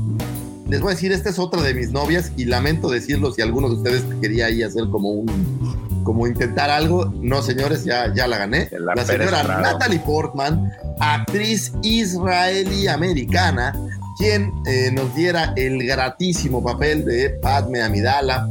les 0.67 0.81
voy 0.81 0.91
a 0.91 0.95
decir, 0.95 1.11
esta 1.11 1.29
es 1.29 1.37
otra 1.37 1.61
de 1.61 1.75
mis 1.75 1.91
novias 1.91 2.31
y 2.37 2.45
lamento 2.45 2.89
decirlo 2.89 3.31
si 3.31 3.43
alguno 3.43 3.69
de 3.69 3.75
ustedes 3.75 4.03
quería 4.21 4.47
ahí 4.47 4.63
hacer 4.63 4.83
como 4.89 5.09
un, 5.09 6.01
como 6.03 6.25
intentar 6.27 6.69
algo. 6.71 7.11
No, 7.21 7.41
señores, 7.41 7.85
ya, 7.85 8.13
ya 8.13 8.27
la 8.27 8.37
gané. 8.37 8.69
La 8.71 8.93
La, 8.95 9.05
señora. 9.05 9.43
Natalie 9.43 9.99
Portman, 9.99 10.71
actriz 10.99 11.73
israelí-americana, 11.81 13.73
quien 14.19 14.51
eh, 14.67 14.91
nos 14.91 15.15
diera 15.15 15.53
el 15.55 15.81
gratísimo 15.87 16.61
papel 16.61 17.05
de 17.05 17.29
Padme 17.41 17.81
Amidala 17.81 18.47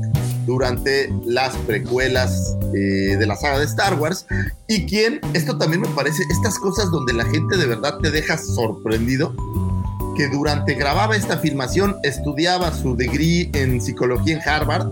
durante 0.46 1.12
las 1.26 1.54
precuelas 1.58 2.56
eh, 2.74 3.16
de 3.18 3.26
la 3.26 3.36
saga 3.36 3.58
de 3.58 3.66
Star 3.66 4.00
Wars 4.00 4.26
y 4.66 4.86
quien, 4.86 5.20
esto 5.34 5.58
también 5.58 5.82
me 5.82 5.88
parece, 5.88 6.22
estas 6.30 6.58
cosas 6.58 6.90
donde 6.90 7.12
la 7.12 7.26
gente 7.26 7.58
de 7.58 7.66
verdad 7.66 7.98
te 7.98 8.10
deja 8.10 8.38
sorprendido, 8.38 9.34
que 10.16 10.26
durante 10.28 10.72
grababa 10.74 11.16
esta 11.16 11.36
filmación 11.36 11.96
estudiaba 12.02 12.72
su 12.72 12.96
degree 12.96 13.50
en 13.52 13.80
psicología 13.82 14.36
en 14.42 14.48
Harvard 14.48 14.90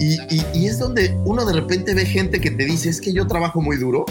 y- 0.00 0.18
y 0.54 0.66
es 0.66 0.78
donde 0.78 1.16
uno 1.26 1.44
de 1.44 1.52
repente 1.52 1.92
ve 1.94 2.06
gente 2.06 2.40
que 2.40 2.50
te 2.50 2.64
dice 2.64 2.88
es 2.88 3.00
que 3.00 3.12
yo 3.12 3.26
trabajo 3.26 3.60
muy 3.60 3.76
duro 3.76 4.06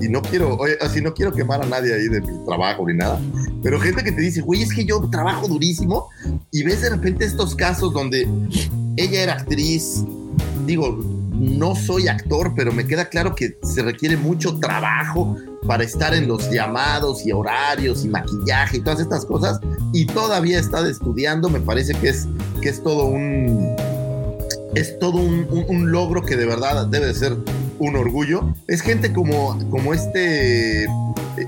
y 0.00 0.08
no 0.08 0.22
quiero, 0.22 0.56
oye, 0.56 0.76
así 0.80 1.00
no 1.00 1.14
quiero 1.14 1.32
quemar 1.32 1.62
a 1.62 1.66
nadie 1.66 1.94
ahí 1.94 2.08
de 2.08 2.20
mi 2.20 2.44
trabajo 2.44 2.86
ni 2.86 2.94
nada, 2.94 3.20
pero 3.62 3.80
gente 3.80 4.02
que 4.02 4.12
te 4.12 4.20
dice, 4.20 4.40
güey, 4.40 4.62
es 4.62 4.72
que 4.72 4.84
yo 4.84 5.00
trabajo 5.10 5.48
durísimo 5.48 6.08
y 6.50 6.62
ves 6.62 6.82
de 6.82 6.90
repente 6.90 7.24
estos 7.24 7.54
casos 7.54 7.92
donde 7.92 8.28
ella 8.96 9.22
era 9.22 9.32
actriz, 9.34 10.04
digo, 10.66 10.98
no 11.32 11.74
soy 11.74 12.08
actor, 12.08 12.52
pero 12.54 12.72
me 12.72 12.86
queda 12.86 13.06
claro 13.08 13.34
que 13.34 13.58
se 13.62 13.82
requiere 13.82 14.16
mucho 14.16 14.58
trabajo 14.58 15.36
para 15.66 15.84
estar 15.84 16.14
en 16.14 16.28
los 16.28 16.50
llamados 16.50 17.24
y 17.24 17.32
horarios 17.32 18.04
y 18.04 18.08
maquillaje 18.08 18.78
y 18.78 18.80
todas 18.80 19.00
estas 19.00 19.24
cosas 19.24 19.58
y 19.92 20.06
todavía 20.06 20.58
está 20.58 20.86
estudiando, 20.86 21.48
me 21.48 21.60
parece 21.60 21.94
que 21.94 22.10
es, 22.10 22.28
que 22.60 22.68
es 22.68 22.82
todo 22.82 23.06
un 23.06 23.74
es 24.74 24.98
todo 24.98 25.18
un, 25.18 25.90
logro 25.90 26.22
que 26.22 26.36
de 26.36 26.46
verdad 26.46 26.86
debe 26.86 27.06
de 27.06 27.14
ser 27.14 27.36
un 27.80 27.96
orgullo. 27.96 28.54
Es 28.68 28.80
gente 28.82 29.12
como, 29.12 29.58
como 29.70 29.92
este, 29.94 30.84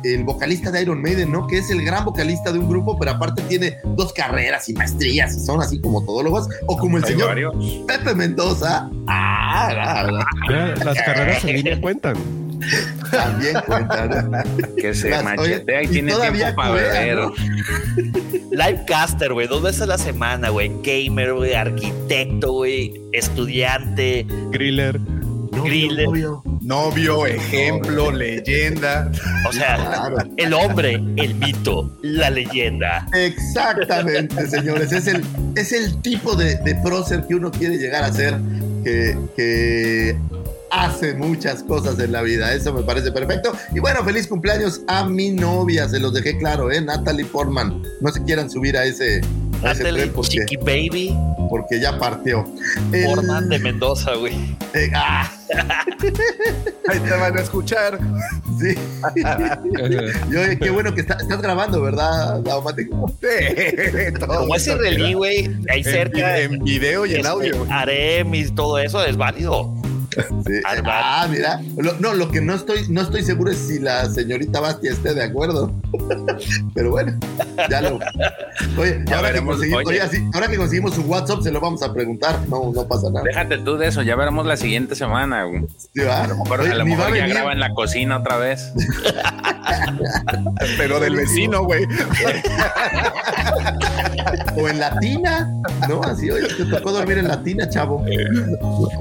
el 0.04 0.24
vocalista 0.24 0.70
de 0.70 0.82
Iron 0.82 1.00
Maiden, 1.00 1.30
¿no? 1.30 1.46
Que 1.46 1.58
es 1.58 1.70
el 1.70 1.84
gran 1.84 2.04
vocalista 2.04 2.50
de 2.52 2.58
un 2.58 2.68
grupo, 2.68 2.98
pero 2.98 3.12
aparte 3.12 3.42
tiene 3.42 3.76
dos 3.84 4.12
carreras 4.12 4.68
y 4.68 4.72
maestrías 4.72 5.36
y 5.36 5.40
son 5.40 5.60
así 5.62 5.80
como 5.80 6.04
todólogos. 6.04 6.48
O 6.66 6.76
como 6.78 6.96
el 6.98 7.04
señor 7.04 7.28
varios. 7.28 7.54
Pepe 7.86 8.14
Mendoza. 8.14 8.88
Ah, 9.06 9.68
ah, 9.70 10.06
ah, 10.48 10.74
Las 10.84 10.96
carreras 11.02 11.44
en 11.44 11.52
línea 11.56 11.80
cuentan. 11.80 12.16
también 13.10 13.56
cuentan. 13.66 14.30
Que 14.76 14.94
se 14.94 15.10
Las- 15.10 15.24
machetea 15.24 15.78
oye, 15.80 15.84
y 15.84 15.86
y 15.86 15.92
tiene 15.92 16.12
todavía 16.12 16.44
tiempo 16.54 16.62
para 16.62 16.74
beber. 16.74 17.16
¿no? 17.16 17.32
Livecaster, 18.52 19.32
güey, 19.32 19.46
dos 19.48 19.62
veces 19.62 19.82
a 19.82 19.86
la 19.86 19.98
semana, 19.98 20.48
güey. 20.50 20.70
Gamer, 20.82 21.34
güey, 21.34 21.54
arquitecto, 21.54 22.52
güey, 22.52 23.00
estudiante, 23.12 24.26
Griller. 24.50 25.00
Griller. 25.62 26.08
Novio, 26.60 27.26
ejemplo, 27.26 28.10
leyenda. 28.10 29.10
O 29.48 29.52
sea, 29.52 29.76
Claro. 29.76 30.16
el 30.36 30.54
hombre, 30.54 30.94
el 31.16 31.34
mito, 31.34 31.90
la 32.02 32.30
leyenda. 32.30 33.06
Exactamente, 33.12 34.46
señores. 34.48 34.92
Es 34.92 35.06
el, 35.06 35.22
es 35.56 35.72
el 35.72 36.00
tipo 36.02 36.34
de, 36.36 36.56
de 36.56 36.74
prócer 36.76 37.24
que 37.26 37.34
uno 37.34 37.50
quiere 37.50 37.76
llegar 37.78 38.04
a 38.04 38.12
ser, 38.12 38.34
que, 38.84 39.16
que 39.36 40.16
hace 40.70 41.14
muchas 41.14 41.62
cosas 41.62 41.98
en 41.98 42.12
la 42.12 42.22
vida. 42.22 42.52
Eso 42.54 42.72
me 42.72 42.82
parece 42.82 43.12
perfecto. 43.12 43.52
Y 43.74 43.80
bueno, 43.80 44.02
feliz 44.04 44.26
cumpleaños 44.26 44.80
a 44.88 45.04
mi 45.04 45.30
novia. 45.30 45.88
Se 45.88 46.00
los 46.00 46.14
dejé 46.14 46.38
claro, 46.38 46.70
¿eh? 46.70 46.80
Natalie 46.80 47.26
Portman. 47.26 47.82
No 48.00 48.10
se 48.10 48.22
quieran 48.24 48.50
subir 48.50 48.76
a 48.76 48.84
ese, 48.84 49.20
ese 49.70 49.84
tren 49.92 50.10
porque, 50.12 50.30
Chiqui 50.30 50.56
Baby, 50.56 51.16
porque 51.48 51.80
ya 51.80 51.98
partió. 51.98 52.44
El- 52.92 53.04
Portman 53.04 53.48
de 53.48 53.58
Mendoza, 53.58 54.14
güey. 54.14 54.34
eh, 54.74 54.90
ah, 54.94 55.30
Ahí 56.88 56.98
te 56.98 57.10
van 57.10 57.36
a 57.36 57.40
escuchar. 57.40 57.98
sí. 58.58 58.74
Y 60.30 60.36
oye, 60.36 60.58
qué 60.58 60.70
bueno 60.70 60.94
que 60.94 61.02
está- 61.02 61.14
estás 61.20 61.40
grabando, 61.42 61.80
¿verdad, 61.82 62.40
Daumático? 62.40 63.12
Sí, 63.20 64.14
Como 64.26 64.54
es 64.54 64.66
eso 64.66 64.78
que 64.78 64.88
israelí, 64.90 65.12
da. 65.12 65.16
güey, 65.18 65.46
ahí 65.70 65.78
En, 65.80 65.84
cerca. 65.84 66.38
en 66.40 66.64
video 66.64 67.06
y 67.06 67.14
en 67.16 67.26
audio. 67.26 67.66
Harem 67.70 68.34
y 68.34 68.50
todo 68.50 68.78
eso 68.78 69.04
es 69.04 69.16
válido. 69.16 69.72
Sí. 70.46 70.60
Ah, 70.86 71.26
mira. 71.30 71.60
Lo- 71.76 71.94
no, 71.98 72.14
lo 72.14 72.30
que 72.30 72.40
no 72.40 72.54
estoy, 72.54 72.86
no 72.88 73.00
estoy 73.00 73.22
seguro 73.22 73.50
es 73.50 73.58
si 73.58 73.78
la 73.78 74.08
señorita 74.10 74.60
Bastia 74.60 74.92
esté 74.92 75.14
de 75.14 75.22
acuerdo. 75.24 75.72
Pero 76.74 76.90
bueno, 76.90 77.18
ya 77.70 77.80
lo. 77.80 77.98
Oye, 78.78 79.02
Ya 79.06 79.16
ahora, 79.16 79.28
que 79.28 79.32
veremos, 79.34 79.56
conseguimos, 79.56 79.82
oye. 79.86 80.00
ahora 80.34 80.48
que 80.48 80.56
conseguimos 80.56 80.94
su 80.94 81.02
WhatsApp, 81.02 81.40
se 81.42 81.50
lo 81.50 81.60
vamos 81.60 81.82
a 81.82 81.92
preguntar. 81.92 82.40
No, 82.48 82.72
no 82.74 82.86
pasa 82.86 83.08
nada. 83.10 83.24
Déjate 83.24 83.58
tú 83.58 83.76
de 83.76 83.88
eso, 83.88 84.02
ya 84.02 84.16
veremos 84.16 84.46
la 84.46 84.56
siguiente 84.56 84.94
semana. 84.94 85.44
güey. 85.44 85.64
A 86.10 86.26
lo 86.26 86.36
mejor, 86.36 86.60
Oye, 86.60 86.72
a 86.72 86.74
lo 86.74 86.84
mejor 86.84 87.06
ya 87.08 87.12
venir. 87.22 87.30
graba 87.34 87.52
en 87.52 87.60
la 87.60 87.72
cocina 87.74 88.18
otra 88.18 88.36
vez. 88.36 88.72
Pero 90.76 91.00
del 91.00 91.16
vecino, 91.16 91.64
güey. 91.64 91.86
O 94.56 94.68
en 94.68 94.78
Latina, 94.80 95.50
¿no? 95.88 96.02
Así, 96.02 96.30
oye, 96.30 96.46
te 96.48 96.64
tocó 96.66 96.92
dormir 96.92 97.18
en 97.18 97.28
Latina, 97.28 97.68
chavo. 97.68 97.98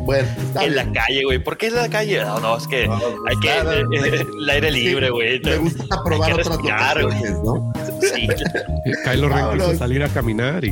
Bueno, 0.06 0.28
está 0.42 0.64
En 0.66 0.74
bien. 0.74 0.94
la 0.94 0.94
calle, 1.02 1.24
güey. 1.26 1.40
¿Por 1.40 1.58
qué 1.58 1.68
en 1.68 1.76
la 1.76 1.90
calle? 1.90 2.22
No, 2.24 2.40
no, 2.40 2.58
es 2.58 2.68
que 2.68 2.88
No, 2.88 2.96
hay 2.96 3.36
que. 3.42 3.50
eh, 3.50 3.84
eh, 4.06 4.26
el 4.40 4.50
aire 4.50 4.72
libre, 4.72 5.10
güey. 5.10 5.40
Me 5.42 5.58
gusta 5.58 6.04
probar 6.04 6.34
otras 6.34 6.48
locaciones, 6.58 7.32
¿no? 7.44 7.72
Sí. 8.02 8.28
Kylo 9.04 9.30
Ren 9.30 9.38
Vámonos. 9.40 9.68
quiso 9.68 9.78
salir 9.80 10.04
a 10.04 10.10
caminar 10.10 10.64
y 10.66 10.72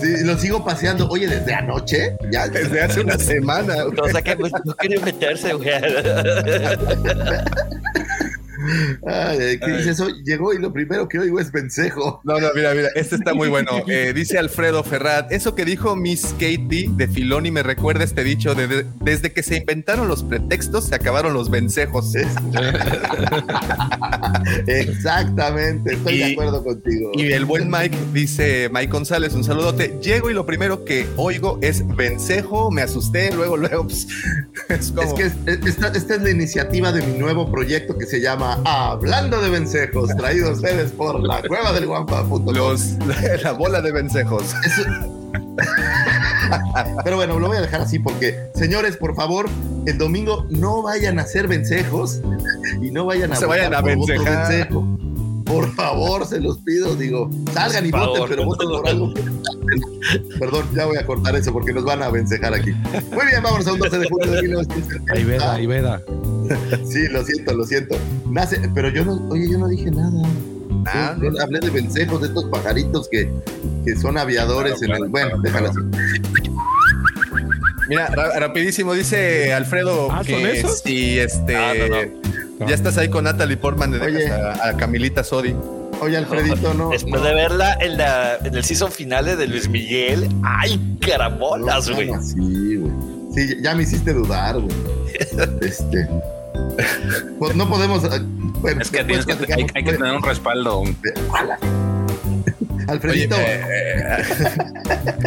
Sí, 0.00 0.24
lo 0.24 0.38
sigo 0.38 0.64
paseando. 0.64 1.08
Oye, 1.08 1.26
desde 1.26 1.54
anoche, 1.54 2.16
ya. 2.30 2.46
Desde 2.48 2.82
hace 2.82 3.00
una 3.00 3.18
semana. 3.18 3.82
güey. 3.84 3.98
O 4.00 4.08
sea 4.08 4.22
que 4.22 4.36
pues, 4.36 4.52
no 4.64 4.74
quería 4.74 5.00
meterse, 5.00 5.52
güey. 5.54 5.68
Ay, 9.06 9.38
ay, 9.40 9.58
¿Qué 9.58 9.76
dice 9.76 9.90
eso? 9.90 10.08
Llegó 10.24 10.54
y 10.54 10.58
lo 10.58 10.72
primero 10.72 11.08
que 11.08 11.18
oigo 11.18 11.38
es 11.40 11.52
vencejo. 11.52 12.20
No, 12.24 12.38
no, 12.40 12.48
mira, 12.54 12.74
mira, 12.74 12.88
este 12.94 13.16
está 13.16 13.34
muy 13.34 13.48
bueno. 13.48 13.70
Eh, 13.86 14.12
dice 14.14 14.38
Alfredo 14.38 14.82
Ferrat, 14.82 15.30
eso 15.32 15.54
que 15.54 15.64
dijo 15.64 15.94
Miss 15.96 16.34
Katie 16.38 16.88
de 16.90 17.08
Filoni 17.08 17.50
me 17.50 17.62
recuerda 17.62 18.04
este 18.04 18.24
dicho 18.24 18.54
de, 18.54 18.66
de- 18.66 18.86
desde 19.00 19.32
que 19.32 19.42
se 19.42 19.56
inventaron 19.58 20.08
los 20.08 20.22
pretextos 20.22 20.86
se 20.86 20.94
acabaron 20.94 21.34
los 21.34 21.50
vencejos. 21.50 22.12
Exactamente, 24.66 25.94
estoy 25.94 26.14
Y- 26.14 26.18
de 26.18 26.32
acuerdo 26.32 26.64
contigo. 26.64 27.10
Y 27.14 27.32
el 27.32 27.44
buen 27.44 27.70
Mike 27.70 27.96
dice, 28.12 28.68
Mike 28.72 28.92
González, 28.92 29.34
un 29.34 29.44
saludote. 29.44 29.98
Llego 30.02 30.30
y 30.30 30.34
lo 30.34 30.46
primero 30.46 30.84
que 30.84 31.06
oigo 31.16 31.58
es 31.62 31.86
vencejo, 31.96 32.70
me 32.70 32.82
asusté, 32.82 33.32
luego, 33.34 33.56
luego, 33.56 33.84
pues, 33.84 34.06
es 34.68 34.90
como... 34.92 35.02
Es 35.02 35.12
que 35.14 35.22
es- 35.24 35.32
esta, 35.66 35.88
esta 35.88 36.14
es 36.14 36.22
la 36.22 36.30
iniciativa 36.30 36.92
de 36.92 37.02
mi 37.06 37.18
nuevo 37.18 37.50
proyecto 37.50 37.96
que 37.98 38.06
se 38.06 38.20
llama 38.20 38.45
Hablando 38.64 39.40
de 39.40 39.50
Vencejos, 39.50 40.10
traído 40.16 40.48
a 40.48 40.52
ustedes 40.52 40.92
por 40.92 41.20
la 41.20 41.42
cueva 41.42 41.72
del 41.72 41.86
guampa.com. 41.86 42.54
los, 42.54 42.92
la, 43.06 43.36
la 43.42 43.52
bola 43.52 43.80
de 43.80 43.92
vencejos. 43.92 44.54
Pero 47.04 47.16
bueno, 47.16 47.38
lo 47.38 47.48
voy 47.48 47.56
a 47.56 47.60
dejar 47.60 47.80
así 47.80 47.98
porque, 47.98 48.48
señores, 48.54 48.96
por 48.96 49.14
favor, 49.14 49.48
el 49.86 49.98
domingo 49.98 50.46
no 50.50 50.82
vayan 50.82 51.18
a 51.18 51.22
hacer 51.22 51.48
vencejos 51.48 52.20
y 52.80 52.90
no 52.90 53.06
vayan 53.06 53.32
a 53.32 53.36
Se 53.36 53.46
vayan 53.46 53.72
votar 53.72 53.82
a 53.82 53.86
vencejar. 53.86 54.68
Por 55.46 55.72
favor, 55.74 56.26
se 56.26 56.40
los 56.40 56.58
pido, 56.58 56.94
digo, 56.96 57.30
salgan 57.54 57.86
y 57.86 57.90
Por 57.90 58.00
voten, 58.00 58.14
favor. 58.14 58.28
pero 58.28 58.44
voten 58.44 58.68
por 58.68 58.88
algo. 58.88 59.14
Perdón, 60.38 60.66
ya 60.74 60.86
voy 60.86 60.96
a 60.96 61.06
cortar 61.06 61.34
eso 61.36 61.52
porque 61.52 61.72
nos 61.72 61.84
van 61.84 62.02
a 62.02 62.10
vencejar 62.10 62.52
aquí. 62.54 62.72
Muy 62.72 63.26
bien, 63.26 63.42
vámonos 63.42 63.66
a 63.66 63.72
un 63.72 63.78
12 63.78 63.98
de 63.98 64.08
junio 64.08 64.30
de 64.32 64.42
1970. 64.42 65.12
ahí 65.14 65.24
veda, 65.24 65.52
ahí 65.54 65.66
veda. 65.66 66.02
Sí, 66.88 67.08
lo 67.08 67.24
siento, 67.24 67.54
lo 67.54 67.64
siento. 67.64 67.96
Nace, 68.30 68.60
pero 68.74 68.88
yo 68.90 69.04
no, 69.04 69.14
oye, 69.30 69.50
yo 69.50 69.58
no 69.58 69.66
dije 69.68 69.90
nada. 69.90 70.22
Ah, 70.86 71.16
Yo- 71.20 71.32
yo 71.32 71.42
hablé 71.42 71.58
de 71.60 71.70
vencejos, 71.70 72.20
de 72.20 72.28
estos 72.28 72.44
pajaritos 72.44 73.08
que, 73.08 73.28
que 73.84 73.96
son 73.96 74.16
aviadores 74.16 74.74
Claro, 74.78 74.96
en 74.96 75.04
el. 75.06 75.10
claro, 75.10 75.30
Bueno, 75.30 75.42
déjalo 75.42 75.70
así. 75.70 75.78
Mira, 77.88 78.06
ra- 78.08 78.38
rapidísimo, 78.38 78.94
dice 78.94 79.52
Alfredo 79.52 80.08
Ah, 80.10 80.16
¿son 80.18 80.24
que 80.42 80.58
esos? 80.58 80.80
si 80.80 81.18
este... 81.18 81.56
Ah, 81.56 81.72
no, 81.78 81.88
no. 81.88 82.35
Ya 82.60 82.74
estás 82.74 82.96
ahí 82.98 83.08
con 83.08 83.24
Natalie 83.24 83.56
Portman, 83.56 83.92
le 83.92 84.00
Oye. 84.04 84.18
dejas 84.18 84.60
a, 84.60 84.68
a 84.68 84.76
Camilita 84.76 85.22
Sodi. 85.22 85.54
Oye, 86.00 86.16
Alfredito, 86.16 86.74
no. 86.74 86.90
Después 86.90 87.22
no, 87.22 87.28
de 87.28 87.34
verla 87.34 87.74
en, 87.80 87.96
la, 87.96 88.36
en 88.36 88.54
el 88.54 88.64
season 88.64 88.90
finale 88.92 89.36
de 89.36 89.46
Luis 89.46 89.68
Miguel, 89.68 90.28
¡ay, 90.42 90.80
caramolas, 91.00 91.88
no 91.88 91.94
güey! 91.94 92.10
Sí, 93.34 93.56
ya 93.62 93.74
me 93.74 93.82
hiciste 93.82 94.12
dudar, 94.12 94.54
güey. 94.60 94.74
Este. 95.62 96.08
Pues 97.38 97.54
no 97.56 97.68
podemos. 97.68 98.04
eh, 98.04 98.20
Bueno, 98.60 98.80
Es 98.82 98.90
que 98.90 99.04
tienes 99.04 99.24
que, 99.26 99.32
hay, 99.54 99.64
que 99.66 99.92
tener 99.92 100.14
un 100.14 100.22
respaldo. 100.22 100.82
Ala. 101.34 101.58
Oye, 101.62 102.84
Alfredito, 102.88 103.36
eh, 103.38 104.22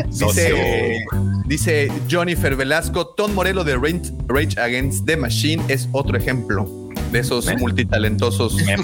dice, 0.07 1.03
dice 1.45 1.91
Jennifer 2.07 2.55
Velasco, 2.55 3.07
Tom 3.07 3.33
Morello 3.33 3.63
de 3.63 3.75
Rage 3.75 4.59
Against 4.59 5.05
the 5.05 5.17
Machine 5.17 5.63
es 5.67 5.89
otro 5.91 6.17
ejemplo 6.17 6.88
de 7.11 7.19
esos 7.19 7.47
¿Eh? 7.47 7.57
multitalentosos. 7.57 8.55
me 8.55 8.77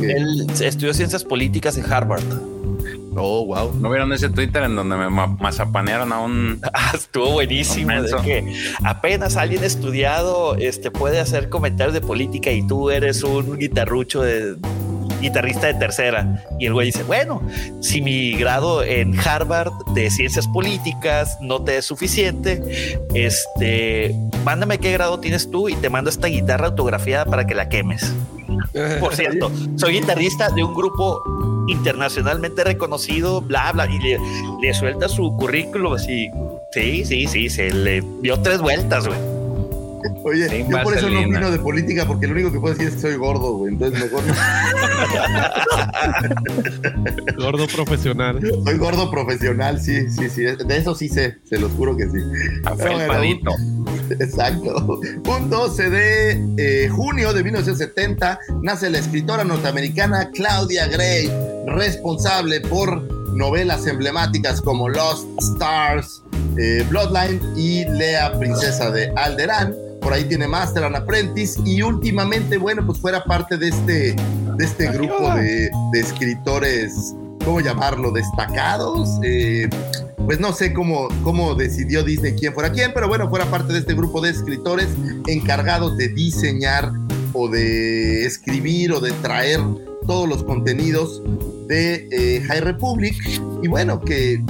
que. 0.00 0.12
Él 0.12 0.46
estudió 0.60 0.94
ciencias 0.94 1.24
políticas 1.24 1.76
en 1.76 1.90
Harvard. 1.90 2.22
Oh, 3.16 3.44
wow. 3.44 3.74
¿No 3.74 3.90
vieron 3.90 4.12
ese 4.12 4.28
Twitter 4.28 4.62
en 4.62 4.76
donde 4.76 4.96
me 4.96 5.10
ma- 5.10 5.26
mazapanearon 5.26 6.12
a 6.12 6.20
un... 6.20 6.60
Ah, 6.72 6.92
estuvo 6.94 7.32
buenísimo. 7.32 8.00
De 8.00 8.14
que 8.22 8.54
apenas 8.84 9.36
alguien 9.36 9.64
estudiado 9.64 10.54
este, 10.54 10.90
puede 10.92 11.18
hacer 11.18 11.48
comentarios 11.48 11.92
de 11.92 12.00
política 12.00 12.52
y 12.52 12.64
tú 12.66 12.90
eres 12.90 13.24
un 13.24 13.58
guitarrucho 13.58 14.22
de 14.22 14.56
guitarrista 15.20 15.66
de 15.66 15.74
tercera. 15.74 16.44
Y 16.60 16.66
el 16.66 16.72
güey 16.72 16.86
dice, 16.86 17.02
bueno, 17.02 17.42
si 17.80 18.00
mi 18.00 18.32
grado 18.34 18.82
en 18.84 19.18
Harvard 19.18 19.72
de 19.92 20.08
ciencias 20.10 20.46
políticas 20.46 21.36
no 21.42 21.62
te 21.62 21.78
es 21.78 21.84
suficiente, 21.84 22.62
este, 23.12 24.14
mándame 24.44 24.78
qué 24.78 24.92
grado 24.92 25.20
tienes 25.20 25.50
tú 25.50 25.68
y 25.68 25.74
te 25.76 25.90
mando 25.90 26.10
esta 26.10 26.28
guitarra 26.28 26.66
autografiada 26.66 27.24
para 27.24 27.46
que 27.46 27.54
la 27.54 27.68
quemes. 27.68 28.12
Por 29.00 29.14
cierto, 29.14 29.50
soy 29.76 29.94
guitarrista 29.94 30.50
de 30.50 30.64
un 30.64 30.74
grupo 30.74 31.22
internacionalmente 31.68 32.64
reconocido, 32.64 33.40
bla, 33.40 33.70
bla, 33.72 33.86
y 33.86 33.98
le, 33.98 34.18
le 34.60 34.74
suelta 34.74 35.08
su 35.08 35.36
currículum 35.36 35.94
así. 35.94 36.28
Sí, 36.72 37.04
sí, 37.04 37.26
sí, 37.26 37.48
se 37.48 37.70
le 37.70 38.02
dio 38.22 38.40
tres 38.40 38.60
vueltas, 38.60 39.06
güey. 39.06 39.18
Oye, 40.24 40.48
Sin 40.48 40.70
yo 40.70 40.82
por 40.82 40.96
eso 40.96 41.10
no 41.10 41.20
opino 41.20 41.50
de 41.50 41.58
política, 41.58 42.06
porque 42.06 42.26
lo 42.26 42.34
único 42.34 42.52
que 42.52 42.60
puedo 42.60 42.74
decir 42.74 42.88
es 42.88 42.94
que 42.94 43.00
soy 43.00 43.16
gordo, 43.16 43.58
güey. 43.58 43.72
Entonces 43.72 44.00
mejor 44.00 44.22
no. 44.26 44.34
Gordo 47.42 47.66
profesional. 47.66 48.40
Soy 48.64 48.78
gordo 48.78 49.10
profesional, 49.10 49.80
sí, 49.80 50.10
sí, 50.10 50.28
sí. 50.28 50.42
De 50.42 50.76
eso 50.76 50.94
sí 50.94 51.08
sé, 51.08 51.38
se 51.44 51.58
los 51.58 51.72
juro 51.72 51.96
que 51.96 52.04
sí. 52.04 52.18
Pero 52.62 52.76
bueno, 52.76 52.96
Afelpadito. 52.96 53.50
Exacto. 54.10 55.00
Un 55.26 55.50
12 55.50 55.90
de 55.90 56.44
eh, 56.56 56.88
junio 56.88 57.32
de 57.32 57.42
1970 57.42 58.38
nace 58.62 58.90
la 58.90 58.98
escritora 58.98 59.44
norteamericana 59.44 60.30
Claudia 60.30 60.86
Gray, 60.86 61.30
responsable 61.66 62.60
por 62.60 63.02
novelas 63.34 63.86
emblemáticas 63.86 64.60
como 64.60 64.88
Lost 64.88 65.26
Stars, 65.38 66.22
eh, 66.58 66.84
Bloodline 66.88 67.40
y 67.56 67.84
Lea, 67.84 68.38
princesa 68.38 68.90
de 68.90 69.12
Alderaan. 69.16 69.74
Por 70.00 70.12
ahí 70.12 70.24
tiene 70.24 70.48
Master 70.48 70.84
and 70.84 70.96
Apprentice 70.96 71.60
y 71.64 71.82
últimamente, 71.82 72.56
bueno, 72.56 72.84
pues 72.86 72.98
fuera 72.98 73.22
parte 73.24 73.56
de 73.58 73.68
este, 73.68 74.16
de 74.56 74.64
este 74.64 74.90
grupo 74.92 75.34
de, 75.34 75.70
de 75.92 76.00
escritores, 76.00 77.14
¿cómo 77.44 77.60
llamarlo? 77.60 78.10
Destacados. 78.10 79.08
Eh, 79.22 79.68
pues 80.26 80.40
no 80.40 80.52
sé 80.52 80.72
cómo, 80.72 81.08
cómo 81.22 81.54
decidió 81.54 82.02
Disney 82.02 82.34
quién 82.34 82.54
fuera 82.54 82.70
quién, 82.70 82.92
pero 82.94 83.08
bueno, 83.08 83.28
fuera 83.28 83.46
parte 83.46 83.72
de 83.72 83.80
este 83.80 83.94
grupo 83.94 84.20
de 84.20 84.30
escritores 84.30 84.88
encargados 85.26 85.96
de 85.96 86.08
diseñar 86.08 86.92
o 87.32 87.48
de 87.48 88.24
escribir 88.24 88.92
o 88.92 89.00
de 89.00 89.12
traer 89.12 89.60
todos 90.06 90.28
los 90.28 90.42
contenidos 90.42 91.22
de 91.68 92.08
eh, 92.10 92.42
High 92.42 92.60
Republic. 92.60 93.14
Y 93.62 93.68
bueno, 93.68 94.00
que 94.00 94.42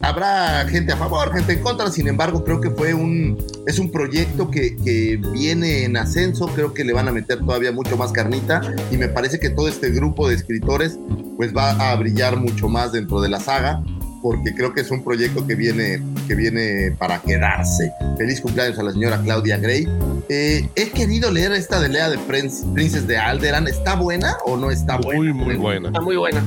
habrá 0.00 0.66
gente 0.68 0.92
a 0.92 0.96
favor, 0.96 1.32
gente 1.32 1.54
en 1.54 1.60
contra, 1.60 1.90
sin 1.90 2.08
embargo, 2.08 2.44
creo 2.44 2.60
que 2.60 2.70
fue 2.70 2.94
un, 2.94 3.36
es 3.66 3.78
un 3.78 3.90
proyecto 3.90 4.50
que, 4.50 4.76
que 4.76 5.20
viene 5.32 5.84
en 5.84 5.96
ascenso, 5.96 6.46
creo 6.48 6.72
que 6.72 6.84
le 6.84 6.92
van 6.92 7.08
a 7.08 7.12
meter 7.12 7.38
todavía 7.40 7.72
mucho 7.72 7.96
más 7.96 8.12
carnita 8.12 8.60
y 8.90 8.96
me 8.96 9.08
parece 9.08 9.38
que 9.38 9.50
todo 9.50 9.68
este 9.68 9.90
grupo 9.90 10.28
de 10.28 10.36
escritores 10.36 10.98
pues 11.36 11.54
va 11.54 11.70
a 11.90 11.96
brillar 11.96 12.36
mucho 12.36 12.68
más 12.68 12.92
dentro 12.92 13.20
de 13.20 13.28
la 13.28 13.40
saga 13.40 13.82
porque 14.22 14.54
creo 14.54 14.72
que 14.74 14.80
es 14.82 14.90
un 14.90 15.02
proyecto 15.02 15.46
que 15.46 15.54
viene, 15.54 16.02
que 16.28 16.34
viene 16.34 16.92
para 16.98 17.20
quedarse. 17.20 17.92
Feliz 18.18 18.40
cumpleaños 18.40 18.78
a 18.78 18.82
la 18.82 18.92
señora 18.92 19.20
Claudia 19.22 19.56
Gray. 19.56 19.88
Eh, 20.28 20.68
he 20.76 20.90
querido 20.90 21.30
leer 21.30 21.52
esta 21.52 21.80
de 21.80 21.88
Lea 21.88 22.10
de 22.10 22.18
Prince- 22.18 22.64
Princess 22.74 23.06
de 23.06 23.16
Alderan. 23.18 23.66
¿Está 23.66 23.94
buena 23.96 24.36
o 24.44 24.56
no 24.56 24.70
está 24.70 24.96
buena? 24.98 25.18
Muy, 25.20 25.32
muy 25.32 25.56
buena. 25.56 25.88
Está 25.88 26.00
muy 26.00 26.16
buena. 26.16 26.42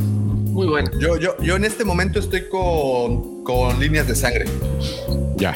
Muy 0.53 0.67
buena. 0.67 0.91
Yo, 0.99 1.17
yo, 1.17 1.35
yo 1.41 1.55
en 1.55 1.65
este 1.65 1.83
momento 1.83 2.19
estoy 2.19 2.47
con, 2.49 3.43
con 3.43 3.79
líneas 3.79 4.07
de 4.07 4.15
sangre. 4.15 4.45
Ya. 5.37 5.55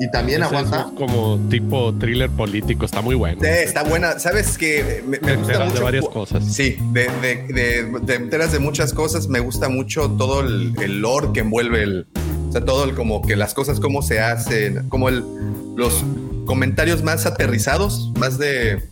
Y 0.00 0.08
también 0.12 0.42
Ese 0.42 0.48
aguanta. 0.54 0.86
es 0.88 0.96
como 0.96 1.38
tipo 1.50 1.92
thriller 1.98 2.30
político. 2.30 2.84
Está 2.84 3.02
muy 3.02 3.16
bueno. 3.16 3.40
Sí, 3.42 3.48
está 3.48 3.82
buena. 3.82 4.18
Sabes 4.20 4.56
que 4.56 5.02
me, 5.06 5.18
me 5.18 5.34
gusta 5.36 5.52
enteras 5.54 5.64
mucho. 5.68 5.78
de 5.78 5.84
varias 5.84 6.08
cosas. 6.08 6.44
Sí, 6.44 6.76
de, 6.92 7.08
de, 7.20 7.52
de- 7.52 8.00
te 8.06 8.14
enteras 8.14 8.52
de 8.52 8.60
muchas 8.60 8.92
cosas. 8.92 9.26
Me 9.28 9.40
gusta 9.40 9.68
mucho 9.68 10.08
todo 10.12 10.40
el, 10.40 10.74
el 10.80 11.00
lore 11.00 11.28
que 11.34 11.40
envuelve 11.40 11.82
el. 11.82 12.06
O 12.48 12.52
sea, 12.52 12.64
todo 12.64 12.84
el 12.84 12.94
como 12.94 13.20
que 13.22 13.34
las 13.36 13.52
cosas, 13.54 13.78
cómo 13.80 14.00
se 14.00 14.20
hacen, 14.20 14.88
como 14.88 15.08
el, 15.10 15.22
los 15.76 16.02
comentarios 16.46 17.02
más 17.02 17.26
aterrizados, 17.26 18.10
más 18.18 18.38
de 18.38 18.82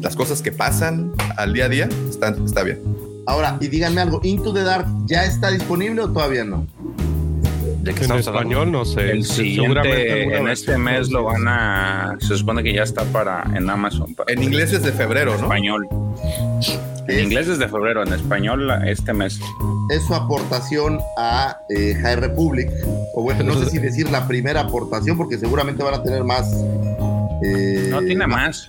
las 0.00 0.14
cosas 0.14 0.40
que 0.42 0.52
pasan 0.52 1.12
al 1.36 1.52
día 1.54 1.64
a 1.64 1.68
día. 1.68 1.88
Está, 2.08 2.36
está 2.44 2.62
bien. 2.62 2.80
Ahora, 3.26 3.56
y 3.60 3.68
díganme 3.68 4.00
algo, 4.02 4.20
¿Into 4.22 4.52
the 4.52 4.62
Dark 4.62 4.86
ya 5.06 5.24
está 5.24 5.50
disponible 5.50 6.02
o 6.02 6.10
todavía 6.10 6.44
no? 6.44 6.66
¿De 7.82 7.92
qué 7.92 7.98
En 7.98 8.02
estamos 8.02 8.26
hablando? 8.28 8.50
español 8.50 8.72
no 8.72 8.84
sé. 8.84 9.10
El 9.10 9.24
Seguramente 9.24 9.96
siguiente, 10.06 10.36
en 10.38 10.48
este 10.48 10.78
mes 10.78 11.10
lo 11.10 11.24
van 11.24 11.46
a... 11.48 12.16
Se 12.18 12.36
supone 12.36 12.62
que 12.62 12.72
ya 12.74 12.82
está 12.82 13.02
para 13.04 13.42
en 13.54 13.68
Amazon. 13.68 14.14
Para 14.14 14.32
En 14.32 14.42
inglés 14.42 14.72
es 14.72 14.82
de 14.82 14.92
febrero, 14.92 15.32
¿no? 15.36 15.42
español. 15.42 15.86
En 17.08 17.18
Es- 17.18 17.22
inglés 17.24 17.46
desde 17.48 17.68
febrero, 17.68 18.02
en 18.02 18.12
español 18.14 18.70
este 18.86 19.12
mes. 19.12 19.38
Es 19.90 20.02
su 20.06 20.14
aportación 20.14 20.98
a 21.18 21.58
eh, 21.68 21.94
High 22.00 22.16
Republic. 22.16 22.70
O 23.14 23.22
bueno, 23.22 23.44
no 23.44 23.54
sé 23.62 23.68
si 23.70 23.78
decir 23.78 24.10
la 24.10 24.26
primera 24.26 24.62
aportación, 24.62 25.18
porque 25.18 25.36
seguramente 25.36 25.82
van 25.82 25.94
a 25.94 26.02
tener 26.02 26.24
más. 26.24 26.46
eh, 27.42 27.88
No 27.90 28.00
tiene 28.00 28.26
más. 28.26 28.66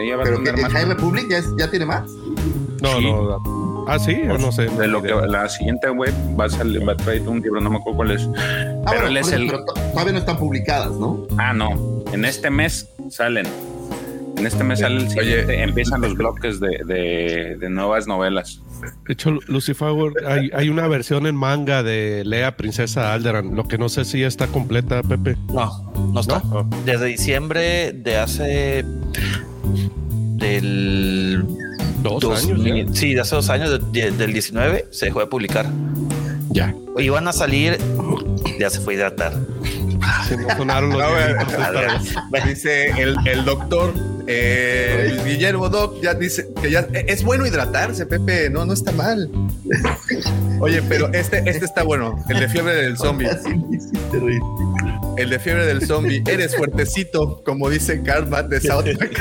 Ella 0.00 0.16
va 0.16 0.22
a 0.22 0.24
Pero 0.24 0.38
que 0.38 0.44
tener 0.44 0.56
en 0.56 0.62
más. 0.62 0.72
High 0.72 0.84
Republic 0.86 1.26
ya, 1.30 1.38
es- 1.38 1.54
ya 1.56 1.70
tiene 1.70 1.86
más. 1.86 2.02
No, 2.82 2.98
Sí. 2.98 3.04
no. 3.04 3.84
Ah, 3.88 3.98
sí, 3.98 4.14
o 4.28 4.36
no 4.38 4.52
sé. 4.52 4.66
De 4.66 4.86
lo 4.86 5.02
que 5.02 5.14
la 5.14 5.48
siguiente 5.48 5.88
web 5.90 6.12
va 6.38 6.44
a 6.44 6.48
salir, 6.50 6.86
va 6.86 6.92
a 6.92 6.96
traer 6.96 7.26
un 7.28 7.40
libro, 7.40 7.60
no 7.60 7.70
me 7.70 7.76
acuerdo 7.78 7.96
cuál 7.96 8.10
es. 8.10 8.28
Ah, 8.36 8.36
Pero 8.36 8.82
bueno, 8.84 9.06
él 9.08 9.16
es 9.16 9.32
el- 9.32 9.46
pero 9.46 9.64
to- 9.64 9.72
todavía 9.74 10.12
no 10.12 10.18
están 10.18 10.36
publicadas, 10.36 10.92
¿no? 10.92 11.26
Ah, 11.38 11.52
no. 11.54 12.04
En 12.12 12.24
este 12.24 12.50
mes 12.50 12.88
salen. 13.10 13.46
En 14.36 14.46
este 14.46 14.62
mes 14.62 14.80
sale 14.80 14.96
el 14.98 15.02
Oye. 15.08 15.10
siguiente. 15.20 15.62
Empiezan 15.62 16.00
los 16.02 16.14
bloques 16.18 16.60
de, 16.60 16.80
de, 16.86 17.56
de 17.58 17.70
nuevas 17.70 18.06
novelas. 18.06 18.60
De 19.08 19.14
hecho, 19.14 19.30
Lucifer, 19.48 19.88
hay, 20.26 20.50
hay 20.54 20.68
una 20.68 20.86
versión 20.86 21.26
en 21.26 21.34
manga 21.34 21.82
de 21.82 22.22
Lea 22.24 22.56
Princesa 22.56 23.12
Alderan. 23.14 23.56
Lo 23.56 23.66
que 23.66 23.78
no 23.78 23.88
sé 23.88 24.04
si 24.04 24.22
está 24.22 24.46
completa, 24.48 25.02
Pepe. 25.02 25.36
No, 25.52 25.90
no 26.12 26.20
está. 26.20 26.40
¿No? 26.44 26.68
Desde 26.84 27.06
diciembre 27.06 27.92
de 27.92 28.16
hace 28.18 28.84
del 30.36 31.44
Dos 32.02 32.20
dos 32.20 32.44
años 32.44 32.64
ya. 32.64 32.94
sí, 32.94 33.14
de 33.14 33.20
hace 33.20 33.34
dos 33.36 33.48
años 33.50 33.70
de- 33.92 34.00
de- 34.02 34.10
del 34.12 34.32
19 34.32 34.86
se 34.90 35.06
dejó 35.06 35.20
de 35.20 35.26
publicar. 35.26 35.66
Ya. 36.50 36.74
Iban 36.98 37.28
a 37.28 37.32
salir, 37.32 37.78
ya 38.58 38.70
se 38.70 38.80
fue 38.80 38.94
a 38.94 38.96
hidratar. 38.96 39.34
Se 40.28 40.34
emocionaron 40.34 40.90
los 40.90 41.12
ver. 41.12 41.36
Dice 42.46 42.90
el, 43.00 43.16
el 43.26 43.44
doctor 43.44 43.92
eh, 44.30 45.18
Guillermo 45.24 45.70
Doc, 45.70 46.02
ya 46.02 46.12
dice 46.12 46.48
que 46.60 46.70
ya 46.70 46.86
es 46.92 47.24
bueno 47.24 47.46
hidratarse, 47.46 48.04
Pepe, 48.04 48.50
no, 48.50 48.66
no 48.66 48.74
está 48.74 48.92
mal. 48.92 49.30
Oye, 50.60 50.82
pero 50.82 51.10
este, 51.14 51.38
este 51.48 51.64
está 51.64 51.82
bueno, 51.82 52.22
el 52.28 52.40
de 52.40 52.48
fiebre 52.48 52.74
del 52.74 52.98
zombie. 52.98 53.28
El 55.16 55.30
de 55.30 55.38
fiebre 55.38 55.64
del 55.64 55.86
zombie. 55.86 56.22
Eres 56.26 56.56
fuertecito, 56.56 57.42
como 57.42 57.70
dice 57.70 58.02
Cartman 58.02 58.50
de 58.50 58.60
South 58.60 58.84
Park. 58.98 59.18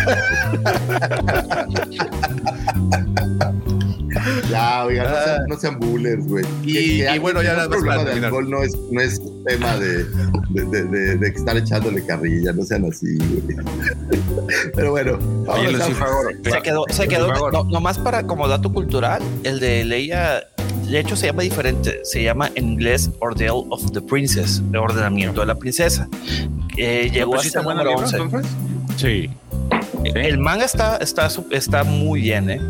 Ya, 4.49 4.85
oiga, 4.85 5.03
no, 5.03 5.09
Ah. 5.09 5.23
sean, 5.25 5.45
no 5.47 5.57
sean 5.57 5.79
bullers, 5.79 6.27
güey. 6.27 6.45
Y- 6.63 6.73
Que- 6.73 7.05
que 7.05 7.15
y 7.15 7.19
bueno, 7.19 7.41
ya 7.43 7.53
nada 7.53 7.67
más 7.69 7.77
problema 7.77 7.95
para 7.95 8.05
terminar. 8.05 8.25
alcohol 8.27 8.49
no 8.49 8.63
es, 8.63 8.75
no 8.91 9.01
es 9.01 9.21
tema 9.45 9.77
de, 9.77 10.03
de, 10.49 10.65
de- 10.65 10.83
de- 10.83 11.15
de 11.17 11.27
estar 11.27 11.55
echándole 11.57 12.05
carrilla, 12.05 12.51
no 12.53 12.63
sean 12.63 12.85
así, 12.85 13.17
güey. 13.17 13.57
Pero 14.75 14.91
bueno, 14.91 15.17
Oye, 15.47 15.71
Lucifer, 15.71 16.07
Se 16.43 16.61
quedó, 16.61 16.83
se 16.89 17.07
quedó, 17.07 17.51
no, 17.51 17.63
nomás 17.65 17.97
para 17.97 18.23
como 18.23 18.47
dato 18.47 18.71
cultural, 18.71 19.21
el 19.43 19.59
de 19.59 19.83
Leia, 19.83 20.43
de 20.89 20.99
hecho 20.99 21.15
se 21.15 21.27
llama 21.27 21.43
diferente, 21.43 21.99
se 22.03 22.23
llama 22.23 22.49
en 22.55 22.69
inglés 22.73 23.09
Ordeal 23.19 23.63
of 23.69 23.91
the 23.91 24.01
Princess, 24.01 24.61
el 24.71 24.77
ordenamiento 24.77 25.41
de 25.41 25.47
la 25.47 25.55
princesa. 25.55 26.07
Eh, 26.77 27.09
llegó 27.11 27.31
pues 27.31 27.41
a 27.41 27.43
sí 27.43 27.49
ser 27.49 27.63
número 27.63 27.81
el 27.81 27.87
libro, 27.87 28.03
11. 28.03 28.17
entonces. 28.17 28.51
Sí. 30.13 30.19
El 30.19 30.37
manga 30.37 30.65
está, 30.65 30.97
está, 30.97 31.29
está 31.51 31.83
muy 31.83 32.21
bien, 32.21 32.49
¿eh? 32.49 32.61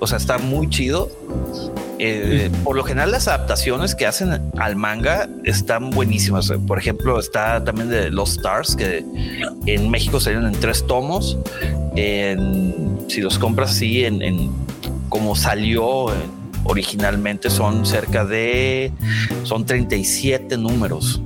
O 0.00 0.06
sea, 0.06 0.18
está 0.18 0.38
muy 0.38 0.68
chido. 0.68 1.10
Eh, 1.98 2.50
por 2.64 2.76
lo 2.76 2.82
general, 2.84 3.12
las 3.12 3.28
adaptaciones 3.28 3.94
que 3.94 4.06
hacen 4.06 4.50
al 4.58 4.76
manga 4.76 5.28
están 5.44 5.90
buenísimas. 5.90 6.52
Por 6.66 6.78
ejemplo, 6.78 7.18
está 7.18 7.62
también 7.64 7.88
de 7.88 8.10
Los 8.10 8.32
Stars, 8.32 8.74
que 8.76 9.04
en 9.66 9.90
México 9.90 10.18
salieron 10.20 10.46
en 10.52 10.58
tres 10.60 10.86
tomos. 10.86 11.38
En- 11.96 12.98
si 13.08 13.20
los 13.20 13.38
compras 13.38 13.70
así, 13.70 14.04
en, 14.04 14.22
en 14.22 14.50
como 15.08 15.36
salió 15.36 16.10
eh, 16.12 16.16
originalmente, 16.64 17.48
son 17.50 17.86
cerca 17.86 18.24
de. 18.24 18.92
Son 19.44 19.64
37 19.64 20.58
números. 20.58 21.20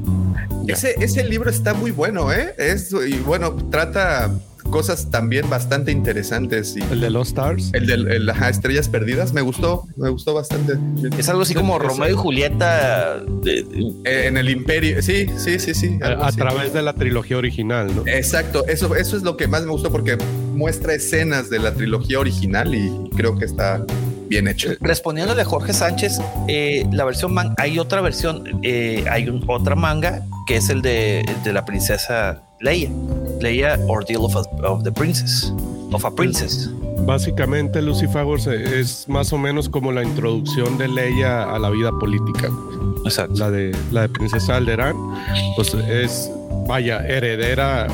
Ese, 0.66 0.96
ese 1.02 1.24
libro 1.24 1.48
está 1.48 1.72
muy 1.72 1.92
bueno, 1.92 2.30
¿eh? 2.30 2.54
Es, 2.58 2.92
y 2.92 3.14
bueno, 3.20 3.54
trata 3.70 4.30
cosas 4.68 5.10
también 5.10 5.48
bastante 5.50 5.90
interesantes. 5.92 6.76
Y 6.76 6.82
El 6.92 7.00
de 7.00 7.10
los 7.10 7.28
Stars. 7.28 7.70
el 7.72 7.86
de 7.86 7.94
el, 7.94 8.28
ajá, 8.30 8.48
Estrellas 8.48 8.88
Perdidas 8.88 9.32
me 9.32 9.40
gustó, 9.40 9.84
me 9.96 10.08
gustó 10.10 10.34
bastante. 10.34 10.74
Es 11.18 11.28
algo 11.28 11.42
así 11.42 11.54
como 11.54 11.78
Romeo 11.78 12.10
y 12.10 12.12
Julieta. 12.14 13.18
de- 13.42 13.62
de- 13.62 13.92
Eh, 14.04 14.26
En 14.28 14.36
el 14.36 14.48
Imperio, 14.50 15.00
sí, 15.02 15.26
sí, 15.36 15.58
sí, 15.58 15.74
sí. 15.74 15.98
A, 16.02 16.06
algo 16.08 16.24
a 16.24 16.28
así. 16.28 16.38
través 16.38 16.72
de 16.72 16.82
la 16.82 16.92
trilogía 16.94 17.36
original, 17.38 17.94
¿no? 17.94 18.02
Exacto, 18.06 18.66
eso, 18.66 18.94
eso 18.96 19.16
es 19.16 19.22
lo 19.22 19.36
que 19.36 19.48
más 19.48 19.62
me 19.64 19.70
gustó 19.70 19.90
porque 19.90 20.16
muestra 20.54 20.94
escenas 20.94 21.50
de 21.50 21.58
la 21.58 21.72
trilogía 21.72 22.18
original 22.18 22.74
y 22.74 22.90
creo 23.16 23.36
que 23.38 23.44
está 23.44 23.84
bien 24.28 24.46
hecho. 24.48 24.70
Respondiéndole 24.80 25.42
a 25.42 25.44
Jorge 25.44 25.72
Sánchez, 25.72 26.18
eh, 26.48 26.84
la 26.92 27.04
versión 27.04 27.32
man- 27.32 27.54
hay 27.56 27.78
otra 27.78 28.00
versión, 28.00 28.44
eh, 28.62 29.04
hay 29.10 29.28
un- 29.28 29.42
otra 29.46 29.74
manga 29.74 30.22
que 30.46 30.56
es 30.56 30.68
el 30.68 30.82
de, 30.82 31.24
de 31.44 31.52
la 31.52 31.64
princesa 31.64 32.42
Leia. 32.60 32.90
Leia 33.40 33.78
Ordeal 33.88 34.24
of, 34.24 34.36
a- 34.36 34.66
of 34.66 34.82
the 34.82 34.92
Princess. 34.92 35.52
Of 35.92 36.04
a 36.04 36.10
Princess. 36.10 36.68
Básicamente, 37.06 37.80
Lucy 37.80 38.06
Fagors 38.08 38.46
es 38.46 39.08
más 39.08 39.32
o 39.32 39.38
menos 39.38 39.68
como 39.68 39.92
la 39.92 40.02
introducción 40.02 40.76
de 40.76 40.88
Leia 40.88 41.44
a 41.54 41.58
la 41.58 41.70
vida 41.70 41.90
política. 41.98 42.50
Exacto. 43.04 43.34
La 43.38 43.50
de, 43.50 43.74
la 43.92 44.02
de 44.02 44.08
Princesa 44.10 44.56
Alderán, 44.56 44.96
pues 45.56 45.72
es, 45.74 46.30
vaya, 46.66 47.06
heredera. 47.06 47.86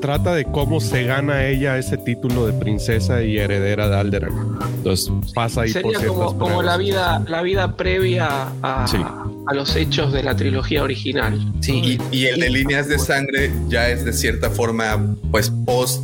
Trata 0.00 0.34
de 0.34 0.44
cómo 0.44 0.80
se 0.80 1.04
gana 1.04 1.46
ella 1.46 1.78
ese 1.78 1.96
título 1.96 2.46
de 2.46 2.52
princesa 2.52 3.22
y 3.22 3.38
heredera 3.38 3.88
de 3.88 3.96
Alderaan. 3.96 4.58
Entonces 4.76 5.10
pasa 5.34 5.62
ahí 5.62 5.72
por 5.72 5.82
Sería 5.82 5.98
ciertas 5.98 6.16
como, 6.18 6.38
como 6.38 6.62
la 6.62 6.76
vida, 6.76 7.24
la 7.28 7.42
vida 7.42 7.76
previa 7.76 8.48
a, 8.62 8.86
Sí. 8.86 8.98
a 9.46 9.54
los 9.54 9.74
hechos 9.74 10.12
de 10.12 10.22
la 10.22 10.36
trilogía 10.36 10.82
original. 10.82 11.40
Sí, 11.60 11.98
Y, 12.12 12.16
y 12.16 12.26
el 12.26 12.40
de 12.40 12.50
líneas 12.50 12.88
de 12.88 12.98
sangre 12.98 13.50
ya 13.68 13.88
es 13.88 14.04
de 14.04 14.12
cierta 14.12 14.50
forma, 14.50 15.14
pues 15.30 15.50
post 15.64 16.02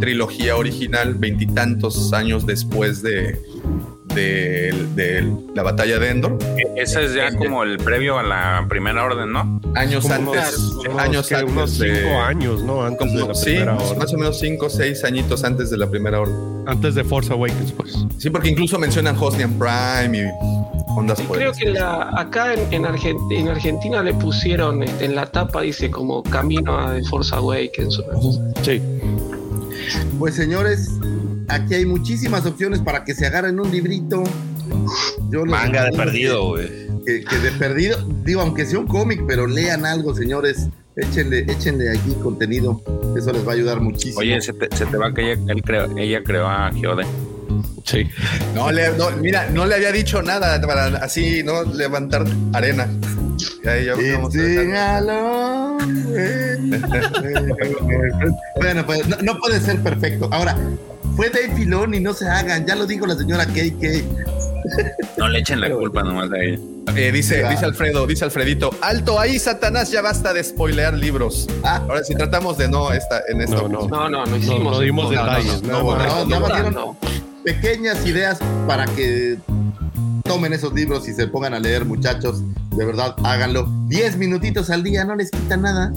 trilogía 0.00 0.56
original, 0.56 1.14
veintitantos 1.14 2.12
años 2.12 2.46
después 2.46 3.00
de, 3.02 3.38
de, 4.14 4.72
de 4.94 5.32
la 5.54 5.62
batalla 5.62 5.98
de 5.98 6.10
Endor. 6.10 6.38
Ese 6.76 7.04
es 7.04 7.14
ya 7.14 7.30
como 7.36 7.62
el 7.62 7.78
previo 7.78 8.18
a 8.18 8.22
la 8.22 8.66
primera 8.68 9.04
orden, 9.04 9.32
¿no? 9.32 9.60
Años 9.74 10.02
Como 10.04 10.14
antes, 10.32 10.58
unos, 10.58 10.86
unos, 10.86 10.98
años 11.02 11.28
que 11.28 11.34
antes 11.36 11.52
unos 11.52 11.78
de- 11.78 11.96
cinco 12.02 12.20
años, 12.20 12.62
¿no? 12.62 12.82
Antes 12.82 13.12
de 13.12 13.26
la 13.26 13.34
sí, 13.34 13.44
primera 13.44 13.76
orden. 13.76 13.98
más 13.98 14.12
o 14.14 14.18
menos 14.18 14.38
cinco 14.38 14.66
o 14.66 14.70
seis 14.70 15.04
añitos 15.04 15.44
antes 15.44 15.70
de 15.70 15.76
la 15.78 15.88
primera 15.88 16.20
orden. 16.20 16.36
Antes 16.66 16.94
de 16.94 17.04
Force 17.04 17.32
Awakens, 17.32 17.72
pues. 17.72 17.96
Sí, 18.18 18.30
porque 18.30 18.48
incluso 18.48 18.78
mencionan 18.78 19.16
Hosnian 19.18 19.52
Prime 19.58 20.18
y 20.18 20.24
ondas 20.96 21.20
Y 21.20 21.24
creo 21.24 21.52
que 21.52 21.70
la, 21.70 22.10
acá 22.16 22.52
en, 22.54 22.72
en, 22.72 22.84
Argent- 22.84 23.20
en 23.32 23.48
Argentina 23.48 24.02
le 24.02 24.12
pusieron 24.14 24.82
este, 24.82 25.04
en 25.06 25.14
la 25.14 25.26
tapa, 25.26 25.62
dice 25.62 25.90
como 25.90 26.22
camino 26.22 26.76
a 26.78 26.94
The 26.94 27.04
Force 27.04 27.34
Awakens. 27.34 28.02
Sí. 28.62 28.80
Pues 30.18 30.34
señores, 30.34 30.90
aquí 31.50 31.74
hay 31.74 31.86
muchísimas 31.86 32.44
opciones 32.46 32.80
para 32.80 33.04
que 33.04 33.14
se 33.14 33.26
agarren 33.26 33.58
un 33.60 33.70
librito. 33.70 34.22
Yo 35.30 35.44
Manga 35.44 35.84
de 35.84 35.92
perdido, 35.92 36.48
güey. 36.48 36.68
Que, 37.06 37.24
que 37.24 37.38
de 37.38 37.50
perdido, 37.52 37.98
digo, 38.24 38.40
aunque 38.42 38.66
sea 38.66 38.78
un 38.78 38.86
cómic, 38.86 39.22
pero 39.26 39.46
lean 39.46 39.86
algo, 39.86 40.14
señores. 40.14 40.68
Échenle, 40.96 41.40
échenle 41.48 41.90
aquí 41.90 42.14
contenido. 42.22 42.82
Eso 43.16 43.32
les 43.32 43.46
va 43.46 43.52
a 43.52 43.54
ayudar 43.54 43.80
muchísimo. 43.80 44.20
Oye, 44.20 44.40
se 44.40 44.52
te, 44.52 44.74
se 44.76 44.86
te 44.86 44.96
va 44.96 45.12
que 45.14 45.32
ella, 45.32 45.40
él 45.48 45.62
creó, 45.62 45.96
ella 45.96 46.20
creó 46.24 46.46
a 46.48 46.70
Giode. 46.72 47.06
Sí. 47.84 48.06
No, 48.54 48.70
le- 48.70 48.90
no, 48.96 49.10
mira, 49.12 49.48
no 49.50 49.66
le 49.66 49.74
había 49.76 49.92
dicho 49.92 50.22
nada 50.22 50.60
para 50.60 50.86
así 50.98 51.42
no 51.42 51.62
levantar 51.64 52.24
arena. 52.52 52.86
Ya, 53.64 53.80
ya 53.80 53.94
bueno, 58.56 58.86
pues 58.86 59.06
no, 59.08 59.16
no 59.22 59.38
puede 59.38 59.60
ser 59.60 59.82
perfecto. 59.82 60.28
Ahora, 60.30 60.56
fue 61.20 61.28
Dave 61.28 61.54
Filón 61.54 61.92
y 61.92 62.00
no 62.00 62.14
se 62.14 62.26
hagan. 62.26 62.64
Ya 62.64 62.74
lo 62.74 62.86
dijo 62.86 63.06
la 63.06 63.14
señora 63.14 63.44
KK. 63.44 65.18
No 65.18 65.28
le 65.28 65.40
echen 65.40 65.60
la 65.60 65.68
culpa 65.70 66.02
nomás 66.02 66.32
a 66.32 66.38
ella. 66.38 66.58
Eh, 66.96 67.12
dice, 67.12 67.46
dice 67.46 67.66
Alfredo, 67.66 68.06
dice 68.06 68.24
Alfredito, 68.24 68.70
alto 68.80 69.20
ahí, 69.20 69.38
Satanás, 69.38 69.90
ya 69.90 70.00
basta 70.00 70.32
de 70.32 70.42
spoilear 70.42 70.94
libros. 70.94 71.46
Ah. 71.62 71.82
Ahora 71.86 72.04
si 72.04 72.14
tratamos 72.14 72.56
de 72.56 72.68
no 72.70 72.90
esta, 72.94 73.20
en 73.28 73.42
esta 73.42 73.56
No, 73.56 73.68
no. 73.68 73.86
No, 73.86 74.08
no, 74.08 74.24
no 74.24 74.26
No, 74.30 74.36
hicimos. 74.38 74.72
no 74.72 74.80
dimos 74.80 75.12
no, 75.12 75.22
no, 75.22 75.24
detalles. 75.26 76.72
no. 76.72 76.96
pequeñas 77.44 78.06
ideas 78.06 78.38
para 78.66 78.86
que 78.86 79.36
tomen 80.24 80.54
esos 80.54 80.72
libros 80.72 81.06
y 81.06 81.12
se 81.12 81.26
pongan 81.26 81.52
a 81.52 81.60
leer, 81.60 81.84
muchachos. 81.84 82.40
De 82.70 82.86
verdad, 82.86 83.14
háganlo. 83.24 83.68
Diez 83.88 84.16
minutitos 84.16 84.70
al 84.70 84.82
día 84.82 85.04
no 85.04 85.16
les 85.16 85.30
quita 85.30 85.58
nada. 85.58 85.92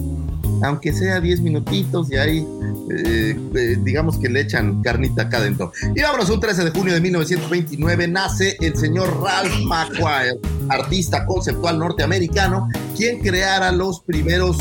Aunque 0.64 0.94
sea 0.94 1.20
diez 1.20 1.42
minutitos 1.42 2.10
y 2.10 2.16
ahí, 2.16 2.48
eh, 2.90 3.38
eh, 3.56 3.78
digamos 3.84 4.18
que 4.18 4.30
le 4.30 4.42
echan 4.42 4.82
carnita 4.82 5.24
acá 5.24 5.38
adentro. 5.38 5.72
Y 5.96 6.02
vámonos, 6.02 6.30
un 6.30 6.40
13 6.40 6.64
de 6.66 6.72
junio 6.72 6.94
de 6.94 7.02
1929 7.02 8.08
nace 8.08 8.58
el 8.62 8.76
señor 8.76 9.22
Ralph 9.22 9.54
McQuire, 9.66 10.40
artista 10.70 11.26
conceptual 11.26 11.80
norteamericano, 11.80 12.70
quien 12.96 13.20
creara 13.20 13.72
los 13.72 14.02
primeros... 14.02 14.58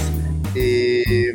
eh, 0.54 1.32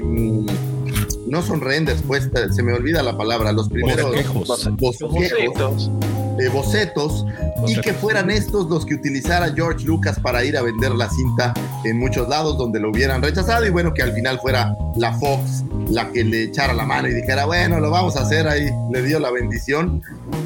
no 1.28 1.42
son 1.42 1.62
renders, 1.62 2.02
pues 2.08 2.30
se 2.56 2.64
me 2.64 2.74
olvida 2.74 3.04
la 3.04 3.18
palabra, 3.18 3.52
los 3.52 3.70
primeros 3.70 4.12
Bosquejos. 4.12 4.70
bosquejos. 4.78 5.92
Eh, 6.40 6.50
bocetos 6.50 7.26
y 7.68 7.80
que 7.82 7.94
fueran 7.94 8.30
estos 8.30 8.70
los 8.70 8.86
que 8.86 8.96
utilizara 8.96 9.52
George 9.54 9.86
Lucas 9.86 10.20
para 10.20 10.44
ir 10.44 10.58
a 10.58 10.62
vender 10.62 10.92
la 10.92 11.10
cinta 11.10 11.54
en 11.84 11.98
muchos 11.98 12.28
lados 12.30 12.58
donde 12.58 12.80
lo 12.80 12.90
hubieran 12.90 13.22
rechazado 13.22 13.66
y 13.66 13.70
bueno 13.70 13.94
que 13.94 14.04
al 14.04 14.14
final 14.14 14.40
fuera 14.40 14.76
la 14.96 15.14
Fox 15.14 15.64
la 15.90 16.12
que 16.12 16.24
le 16.24 16.44
echara 16.44 16.74
la 16.74 16.86
mano 16.86 17.08
y 17.08 17.14
dijera 17.14 17.46
bueno 17.46 17.80
lo 17.80 17.90
vamos 17.90 18.18
a 18.18 18.22
hacer 18.22 18.48
ahí 18.48 18.70
le 18.92 19.02
dio 19.02 19.20
la 19.20 19.32
bendición 19.32 20.02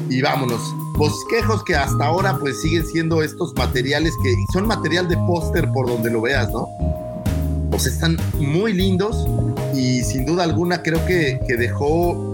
y 0.08 0.22
vámonos 0.22 0.60
bosquejos 0.96 1.62
que 1.64 1.74
hasta 1.74 2.04
ahora 2.04 2.38
pues 2.38 2.60
siguen 2.62 2.86
siendo 2.86 3.22
estos 3.22 3.54
materiales 3.54 4.12
que 4.22 4.34
son 4.52 4.66
material 4.66 5.08
de 5.08 5.16
póster 5.18 5.70
por 5.72 5.86
donde 5.86 6.10
lo 6.10 6.22
veas 6.22 6.50
no 6.50 6.68
pues 7.70 7.86
están 7.86 8.18
muy 8.38 8.72
lindos 8.72 9.26
y 9.74 10.02
sin 10.02 10.26
duda 10.26 10.44
alguna 10.44 10.82
creo 10.82 11.04
que, 11.06 11.40
que 11.48 11.56
dejó 11.56 12.31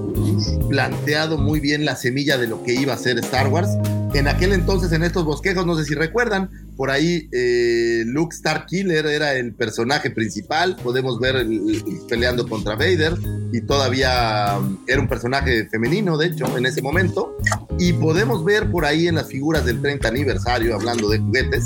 planteado 0.69 1.39
muy 1.39 1.61
bien 1.61 1.85
la 1.85 1.97
semilla 1.97 2.37
de 2.39 2.47
lo 2.47 2.63
que 2.63 2.75
iba 2.75 2.95
a 2.95 2.99
ser 2.99 3.19
Star 3.19 3.49
Wars. 3.49 3.69
En 4.15 4.27
aquel 4.27 4.53
entonces, 4.53 4.93
en 4.93 5.03
estos 5.03 5.25
bosquejos, 5.25 5.67
no 5.67 5.77
sé 5.77 5.85
si 5.85 5.95
recuerdan, 5.95 6.51
por 6.77 6.91
ahí 6.91 7.29
eh, 7.33 8.05
Luke 8.07 8.35
Starkiller 8.35 9.05
era 9.07 9.35
el 9.35 9.53
personaje 9.53 10.11
principal. 10.11 10.77
Podemos 10.83 11.21
ver 11.21 11.37
el- 11.37 11.53
el- 11.87 12.01
peleando 12.09 12.49
contra 12.49 12.75
Vader 12.75 13.15
y 13.53 13.61
todavía 13.63 14.57
um, 14.59 14.79
era 14.87 15.01
un 15.01 15.09
personaje 15.09 15.69
femenino, 15.69 16.17
de 16.17 16.29
hecho, 16.29 16.57
en 16.57 16.65
ese 16.67 16.81
momento. 16.81 17.37
Y 17.79 17.93
podemos 17.95 18.45
ver 18.45 18.71
por 18.71 18.85
ahí 18.87 19.09
en 19.09 19.17
las 19.17 19.27
figuras 19.29 19.65
del 19.67 19.81
30 19.83 20.09
aniversario, 20.09 20.75
hablando 20.75 21.09
de 21.11 21.19
juguetes, 21.19 21.65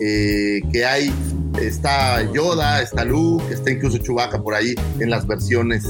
eh, 0.00 0.60
que 0.72 0.84
hay 0.86 1.12
está 1.60 2.22
Yoda, 2.32 2.82
está 2.82 3.04
Luke, 3.04 3.52
está 3.52 3.70
incluso 3.70 3.98
Chewbacca 3.98 4.42
por 4.42 4.54
ahí 4.54 4.74
en 5.00 5.10
las 5.10 5.26
versiones 5.26 5.84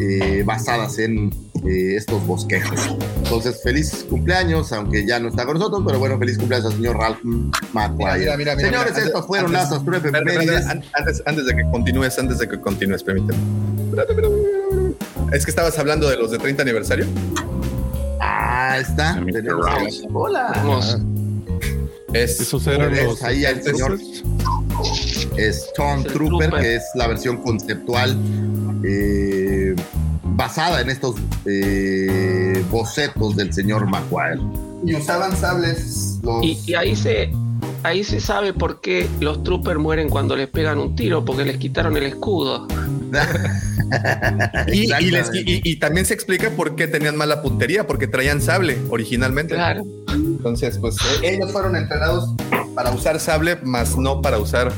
eh, 0.00 0.42
basadas 0.44 0.98
en 0.98 1.32
eh, 1.66 1.96
estos 1.96 2.26
bosquejos. 2.26 2.78
Entonces, 3.22 3.60
feliz 3.62 4.04
cumpleaños, 4.10 4.72
aunque 4.72 5.06
ya 5.06 5.18
no 5.20 5.28
está 5.28 5.46
con 5.46 5.58
nosotros, 5.58 5.82
pero 5.86 5.98
bueno, 5.98 6.18
feliz 6.18 6.36
cumpleaños 6.38 6.66
al 6.66 6.76
señor 6.76 6.96
Ralph 6.98 7.18
McQuire. 7.72 8.18
Mira, 8.18 8.36
mira, 8.36 8.54
mira, 8.56 8.68
Señores, 8.68 8.92
mira, 8.94 9.06
estas 9.06 9.26
fueron 9.26 9.46
antes- 9.56 9.70
las 9.70 9.72
an- 10.66 10.84
Antes, 10.92 11.22
antes 11.26 11.46
de 11.46 11.56
que 11.56 11.62
continúes, 11.70 12.18
antes 12.18 12.38
de 12.38 12.48
que 12.48 12.60
continúes, 12.60 13.02
permíteme. 13.02 13.38
Es 15.32 15.44
que 15.44 15.50
estabas 15.50 15.78
hablando 15.78 16.08
de 16.08 16.16
los 16.16 16.30
de 16.30 16.38
30 16.38 16.62
aniversario. 16.62 17.06
Ah, 18.20 18.76
está. 18.78 19.14
Tenemos- 19.32 19.64
Ralph. 19.66 19.94
Hola. 20.12 20.52
Vamos. 20.56 20.98
Es, 22.14 22.40
Esos 22.40 22.66
eran 22.66 22.94
Es 22.94 23.04
los. 23.04 23.22
ahí 23.22 23.44
al 23.44 23.58
es- 23.58 23.64
señor 23.64 23.98
Stormtrooper, 25.52 26.48
Trooper. 26.48 26.60
que 26.62 26.76
es 26.76 26.82
la 26.94 27.06
versión 27.08 27.38
conceptual 27.38 28.16
eh, 28.84 29.74
basada 30.22 30.80
en 30.80 30.90
estos 30.90 31.16
eh, 31.46 32.64
bocetos 32.70 33.36
del 33.36 33.52
señor 33.52 33.86
McQuire. 33.86 34.40
Y 34.86 34.94
usaban 34.96 35.36
sables 35.36 36.18
los. 36.22 36.44
Y, 36.44 36.58
y 36.66 36.74
ahí 36.74 36.94
se 36.96 37.30
ahí 37.84 38.02
se 38.02 38.18
sabe 38.20 38.52
por 38.52 38.80
qué 38.80 39.08
los 39.20 39.42
troopers 39.44 39.78
mueren 39.78 40.08
cuando 40.08 40.34
les 40.36 40.48
pegan 40.48 40.78
un 40.78 40.96
tiro, 40.96 41.24
porque 41.24 41.44
les 41.44 41.58
quitaron 41.58 41.96
el 41.96 42.04
escudo. 42.04 42.66
Y, 44.72 44.72
y 44.72 44.86
les- 44.86 45.28
Exactamente. 45.28 45.52
y- 45.52 45.60
y 45.72 45.76
también 45.76 46.04
se 46.06 46.14
explica 46.14 46.50
por 46.50 46.74
qué 46.74 46.88
tenían 46.88 47.16
mala 47.16 47.42
puntería, 47.42 47.86
porque 47.86 48.08
traían 48.08 48.40
sable 48.42 48.78
originalmente. 48.88 49.54
Claro. 49.54 49.82
Entonces, 50.12 50.78
pues 50.78 50.96
eh, 51.22 51.34
ellos 51.34 51.52
fueron 51.52 51.76
entrenados 51.76 52.34
para 52.74 52.90
usar 52.90 53.20
sable, 53.20 53.56
más 53.62 53.96
no 53.96 54.20
para 54.20 54.38
usar 54.38 54.72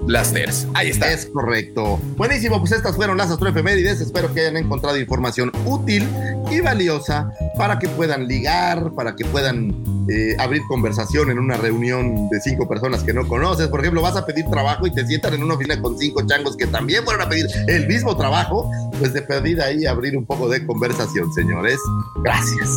blasters. 0.00 0.66
Ahí 0.74 0.90
está. 0.90 1.12
Es 1.12 1.26
correcto. 1.26 2.00
Buenísimo, 2.16 2.58
pues 2.58 2.72
estas 2.72 2.96
fueron 2.96 3.16
las 3.16 3.30
astroefemérides. 3.30 4.00
Espero 4.00 4.32
que 4.32 4.40
hayan 4.40 4.56
encontrado 4.56 4.98
información 4.98 5.52
útil 5.64 6.08
y 6.50 6.60
valiosa 6.60 7.30
para 7.56 7.78
que 7.78 7.88
puedan 7.88 8.26
ligar, 8.26 8.92
para 8.94 9.14
que 9.16 9.24
puedan 9.24 9.74
eh, 10.08 10.34
abrir 10.38 10.62
conversación 10.66 11.30
en 11.30 11.38
una 11.38 11.56
reunión 11.56 12.28
de 12.28 12.40
cinco 12.40 12.68
personas 12.68 13.02
que 13.02 13.12
no 13.12 13.26
conoces. 13.28 13.68
Por 13.68 13.80
ejemplo, 13.80 14.02
vas 14.02 14.16
a 14.16 14.26
pedir 14.26 14.44
trabajo 14.50 14.86
y 14.86 14.92
te 14.92 15.06
sientan 15.06 15.34
en 15.34 15.42
una 15.42 15.54
oficina 15.54 15.80
con 15.80 15.96
cinco 15.98 16.26
changos 16.26 16.56
que 16.56 16.66
también 16.66 17.04
fueron 17.04 17.22
a 17.22 17.28
pedir 17.28 17.46
el 17.68 17.86
mismo 17.86 18.16
trabajo, 18.16 18.70
pues 18.98 19.12
de 19.12 19.22
pedir 19.22 19.60
ahí 19.60 19.86
abrir 19.86 20.16
un 20.16 20.26
poco 20.26 20.48
de 20.48 20.66
conversación, 20.66 21.32
señores. 21.32 21.78
Gracias. 22.22 22.68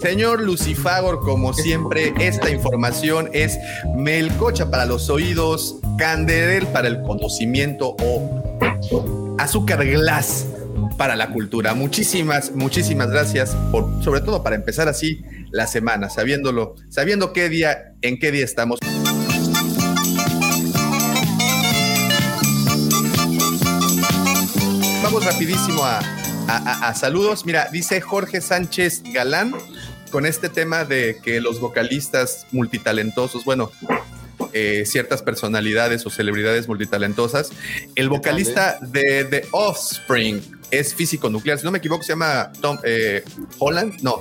Señor 0.00 0.42
Lucifagor, 0.42 1.20
como 1.20 1.52
siempre, 1.52 2.12
esta 2.20 2.50
información 2.50 3.28
es 3.32 3.58
melcocha 3.96 4.70
para 4.70 4.86
los 4.86 5.10
oídos, 5.10 5.76
canderel 6.16 6.66
para 6.66 6.88
el 6.88 7.00
conocimiento 7.00 7.96
o 7.98 9.34
azúcar 9.38 9.82
glass 9.86 10.44
para 10.98 11.16
la 11.16 11.30
cultura. 11.30 11.72
Muchísimas, 11.72 12.52
muchísimas 12.54 13.08
gracias 13.10 13.56
por, 13.70 13.88
sobre 14.04 14.20
todo 14.20 14.42
para 14.42 14.54
empezar 14.54 14.88
así 14.88 15.22
la 15.52 15.66
semana, 15.66 16.10
sabiéndolo, 16.10 16.74
sabiendo 16.90 17.32
qué 17.32 17.48
día, 17.48 17.94
en 18.02 18.18
qué 18.18 18.30
día 18.30 18.44
estamos. 18.44 18.78
Vamos 25.02 25.24
rapidísimo 25.24 25.84
a, 25.84 25.98
a- 26.48 26.88
a 26.88 26.94
saludos. 26.94 27.44
Mira, 27.44 27.68
dice 27.72 28.00
Jorge 28.00 28.40
Sánchez 28.40 29.02
Galán 29.12 29.54
con 30.10 30.26
este 30.26 30.48
tema 30.48 30.84
de 30.84 31.18
que 31.22 31.40
los 31.40 31.60
vocalistas 31.60 32.46
multitalentosos, 32.52 33.44
bueno, 33.44 33.70
eh, 34.52 34.84
ciertas 34.86 35.22
personalidades 35.22 36.04
o 36.06 36.10
celebridades 36.10 36.68
multitalentosas. 36.68 37.50
El 37.94 38.08
vocalista 38.08 38.78
de 38.80 39.24
The 39.24 39.46
Offspring 39.52 40.40
es 40.70 40.94
físico 40.94 41.28
nuclear. 41.30 41.58
Si 41.58 41.64
no 41.64 41.70
me 41.70 41.78
equivoco, 41.78 42.02
se 42.02 42.12
llama 42.12 42.52
Tom 42.60 42.78
eh, 42.84 43.22
Holland. 43.58 44.00
No. 44.02 44.20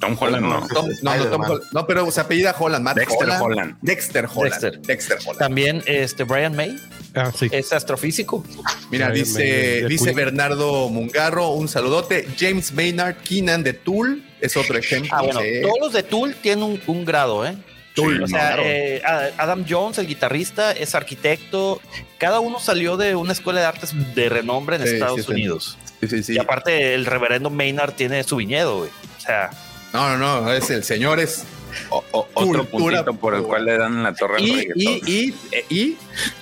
Tom 0.00 0.16
Holland, 0.18 0.42
no. 0.46 0.66
Tom- 0.68 0.88
no, 1.02 1.14
no, 1.16 1.26
Tom 1.26 1.42
Holland. 1.42 1.62
No, 1.72 1.86
pero 1.86 2.10
se 2.10 2.22
apellida 2.22 2.56
Holland. 2.58 2.82
Matt 2.82 2.96
Dexter 2.96 3.18
Holland. 3.28 3.42
Holland. 3.42 3.76
Dexter 3.82 4.26
Holland. 4.34 4.52
Dexter. 4.62 4.80
Dexter 4.80 5.18
Holland. 5.20 5.38
También 5.38 5.82
este 5.84 6.24
Brian 6.24 6.56
May 6.56 6.74
Ah, 7.14 7.30
sí. 7.36 7.48
es 7.52 7.70
astrofísico. 7.74 8.42
Mira, 8.90 9.08
Brian 9.10 9.30
May 9.34 9.42
de- 9.44 9.74
dice, 9.82 9.88
dice. 9.88 10.12
Bernardo 10.14 10.88
Mungarro, 10.88 11.50
un 11.50 11.68
saludote. 11.68 12.26
James 12.38 12.72
Maynard 12.72 13.16
Keenan 13.16 13.62
de 13.62 13.74
Tool 13.74 14.24
es 14.40 14.56
otro 14.56 14.78
ejemplo. 14.78 15.10
Ah, 15.12 15.20
bueno, 15.22 15.40
todos 15.62 15.76
los 15.82 15.92
de 15.92 16.02
Tool 16.02 16.34
tienen 16.40 16.64
un, 16.64 16.80
un 16.86 17.04
grado, 17.04 17.44
¿eh? 17.46 17.58
Tool, 18.02 18.22
o 18.22 18.26
sea, 18.28 18.38
claro. 18.54 18.62
eh, 18.64 19.02
Adam 19.38 19.64
Jones, 19.68 19.98
el 19.98 20.06
guitarrista, 20.06 20.72
es 20.72 20.94
arquitecto. 20.94 21.80
Cada 22.18 22.40
uno 22.40 22.58
salió 22.60 22.96
de 22.96 23.14
una 23.14 23.32
escuela 23.32 23.60
de 23.60 23.66
artes 23.66 23.92
de 24.14 24.28
renombre 24.28 24.76
en 24.76 24.82
Sí, 24.86 24.94
Estados 24.94 25.24
sí. 25.26 25.30
Unidos. 25.32 25.78
Sí, 26.00 26.08
sí, 26.08 26.22
sí. 26.22 26.34
Y 26.34 26.38
aparte, 26.38 26.94
el 26.94 27.06
reverendo 27.06 27.50
Maynard 27.50 27.92
tiene 27.92 28.22
su 28.24 28.36
viñedo, 28.36 28.78
güey. 28.78 28.90
O 29.16 29.20
sea, 29.20 29.50
No, 29.92 30.16
no, 30.16 30.40
no, 30.42 30.52
es 30.52 30.70
el 30.70 30.84
señor, 30.84 31.18
es 31.20 31.44
O- 31.90 32.04
o- 32.12 32.28
otro 32.34 32.64
Cultura 32.68 33.04
puntito 33.04 33.20
por 33.20 33.34
el 33.34 33.42
cual 33.42 33.64
le 33.64 33.76
dan 33.78 34.02
la 34.02 34.12
torre 34.14 34.36
al 34.38 34.42
y, 34.48 34.52
reggaetón. 34.54 34.78
y, 35.06 35.12
y, 35.12 35.34
y 35.70 35.96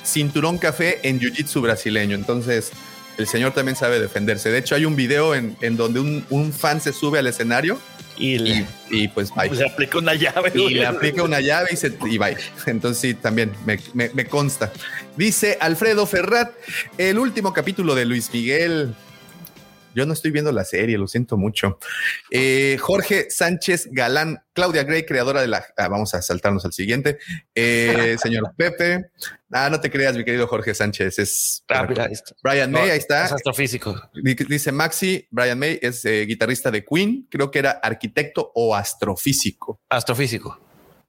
cinturón 0.05 0.59
café 0.59 1.01
en 1.03 1.21
jiu-jitsu 1.21 1.61
brasileño. 1.61 2.15
Entonces, 2.15 2.71
el 3.19 3.27
señor 3.27 3.53
también 3.53 3.77
sabe 3.77 4.01
defenderse. 4.01 4.51
De 4.51 4.59
hecho, 4.59 4.75
hay 4.75 4.85
un 4.85 4.97
video 4.97 5.35
en, 5.35 5.57
en 5.61 5.77
donde 5.77 6.01
un, 6.01 6.25
un 6.31 6.53
fan 6.53 6.81
se 6.81 6.93
sube 6.93 7.19
al 7.19 7.27
escenario 7.27 7.79
y 8.19 8.39
le, 8.39 8.51
y, 8.51 8.67
y 9.05 9.09
pues 9.09 9.33
bye. 9.35 9.51
le 9.51 9.67
aplica 9.67 9.99
una 9.99 10.15
llave, 10.15 10.53
Y 10.55 10.75
le 10.75 10.87
aplica 10.87 11.23
una 11.23 11.41
llave 11.41 11.69
y, 11.73 11.77
se, 11.77 11.93
y 12.09 12.19
bye. 12.19 12.37
Entonces 12.67 13.01
sí, 13.01 13.15
también 13.15 13.53
me, 13.65 13.79
me- 13.95 14.11
me 14.15 14.27
consta. 14.27 14.73
Dice 15.17 15.57
Alfredo 15.61 16.07
Ferrat, 16.07 16.53
el 16.99 17.19
último 17.19 17.53
capítulo 17.53 17.95
de 17.95 18.05
Luis 18.05 18.31
Miguel. 18.33 18.95
Yo 19.99 20.07
no 20.07 20.13
estoy 20.13 20.31
viendo 20.31 20.53
la 20.53 20.65
serie, 20.65 20.97
lo 20.97 21.09
siento 21.09 21.37
mucho. 21.37 21.81
Eh, 22.31 22.77
Jorge 22.79 23.31
Sánchez 23.31 23.89
Galán, 23.91 24.39
Claudia 24.53 24.85
Gray, 24.85 25.05
creadora 25.05 25.41
de 25.41 25.49
la... 25.49 25.67
ah, 25.77 25.89
vamos 25.89 26.15
a 26.15 26.23
saltarnos 26.23 26.65
al 26.65 26.73
siguiente. 26.73 27.19
Eh, 27.53 28.17
señor 28.23 28.55
Pepe. 28.57 29.11
Ah, 29.51 29.69
no 29.69 29.81
te 29.81 29.91
creas, 29.91 30.17
mi 30.17 30.25
querido 30.25 30.47
Jorge 30.47 30.73
Sánchez. 30.73 31.19
Es 31.19 31.65
Ah, 31.69 31.85
mira. 31.89 32.09
Brian 32.45 32.71
May, 32.71 32.87
No, 32.87 32.93
ahí 32.93 32.99
está. 32.99 33.27
Es 33.27 33.33
astrofísico. 33.33 34.01
Dice 34.15 34.71
Maxi, 34.71 35.27
Brian 35.33 35.59
May 35.59 35.81
es 35.83 36.05
eh, 36.05 36.25
guitarrista 36.27 36.71
de 36.71 36.85
Queen, 36.85 37.27
creo 37.29 37.51
que 37.51 37.59
era 37.59 37.73
arquitecto 37.73 38.53
o 38.55 38.77
astrofísico. 38.77 39.81
Astrofísico. 39.89 40.68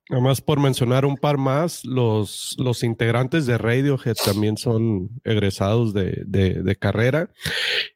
Nada 0.09 0.23
más 0.23 0.41
por 0.41 0.59
mencionar 0.59 1.05
un 1.05 1.17
par 1.17 1.37
más, 1.37 1.85
los, 1.85 2.55
los 2.57 2.83
integrantes 2.83 3.45
de 3.45 3.59
Radiohead 3.59 4.15
también 4.25 4.57
son 4.57 5.09
egresados 5.23 5.93
de, 5.93 6.23
de- 6.25 6.75
carrera. 6.75 7.29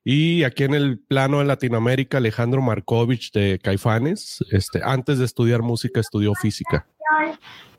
Y 0.04 0.44
aquí 0.44 0.64
en 0.64 0.76
el 0.76 1.00
plano 1.00 1.40
de 1.40 1.46
Latinoamérica, 1.46 2.18
Alejandro 2.20 2.62
Markovich 2.62 3.32
de 3.32 3.58
Caifanes, 3.58 4.44
este, 4.52 4.82
antes 4.84 5.18
de 5.18 5.26
estudiar 5.26 5.64
música, 5.64 6.00
estudió 6.00 6.36
física. 6.36 6.86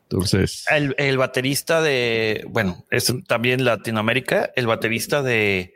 Entonces, 0.03 0.64
El, 0.68 0.95
el 0.99 1.16
baterista 1.16 1.80
de, 1.80 2.45
bueno, 2.49 2.85
es 2.91 3.12
también 3.28 3.64
Latinoamérica, 3.64 4.51
el 4.57 4.66
baterista 4.66 5.22
de, 5.22 5.74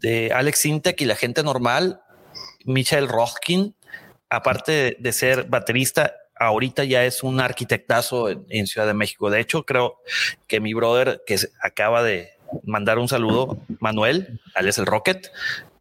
de 0.00 0.32
Alex 0.32 0.58
Sintek 0.60 1.00
y 1.00 1.04
la 1.04 1.16
gente 1.16 1.42
normal, 1.44 2.00
Michael 2.64 3.08
Rothkin, 3.08 3.74
aparte 4.28 4.96
de 4.98 5.12
ser 5.12 5.44
baterista, 5.44 6.14
ahorita 6.36 6.84
ya 6.84 7.04
es 7.04 7.22
un 7.22 7.40
arquitectazo 7.40 8.28
en, 8.30 8.44
en 8.48 8.66
Ciudad 8.66 8.86
de 8.86 8.94
México. 8.94 9.30
De 9.30 9.40
hecho, 9.40 9.64
creo 9.64 9.96
que 10.46 10.60
mi 10.60 10.74
brother 10.74 11.22
que 11.26 11.38
se- 11.38 11.50
acaba 11.62 12.02
de 12.02 12.30
mandar 12.64 12.98
un 12.98 13.08
saludo, 13.08 13.58
Manuel, 13.80 14.40
alias 14.54 14.78
el 14.78 14.86
Rocket, 14.86 15.30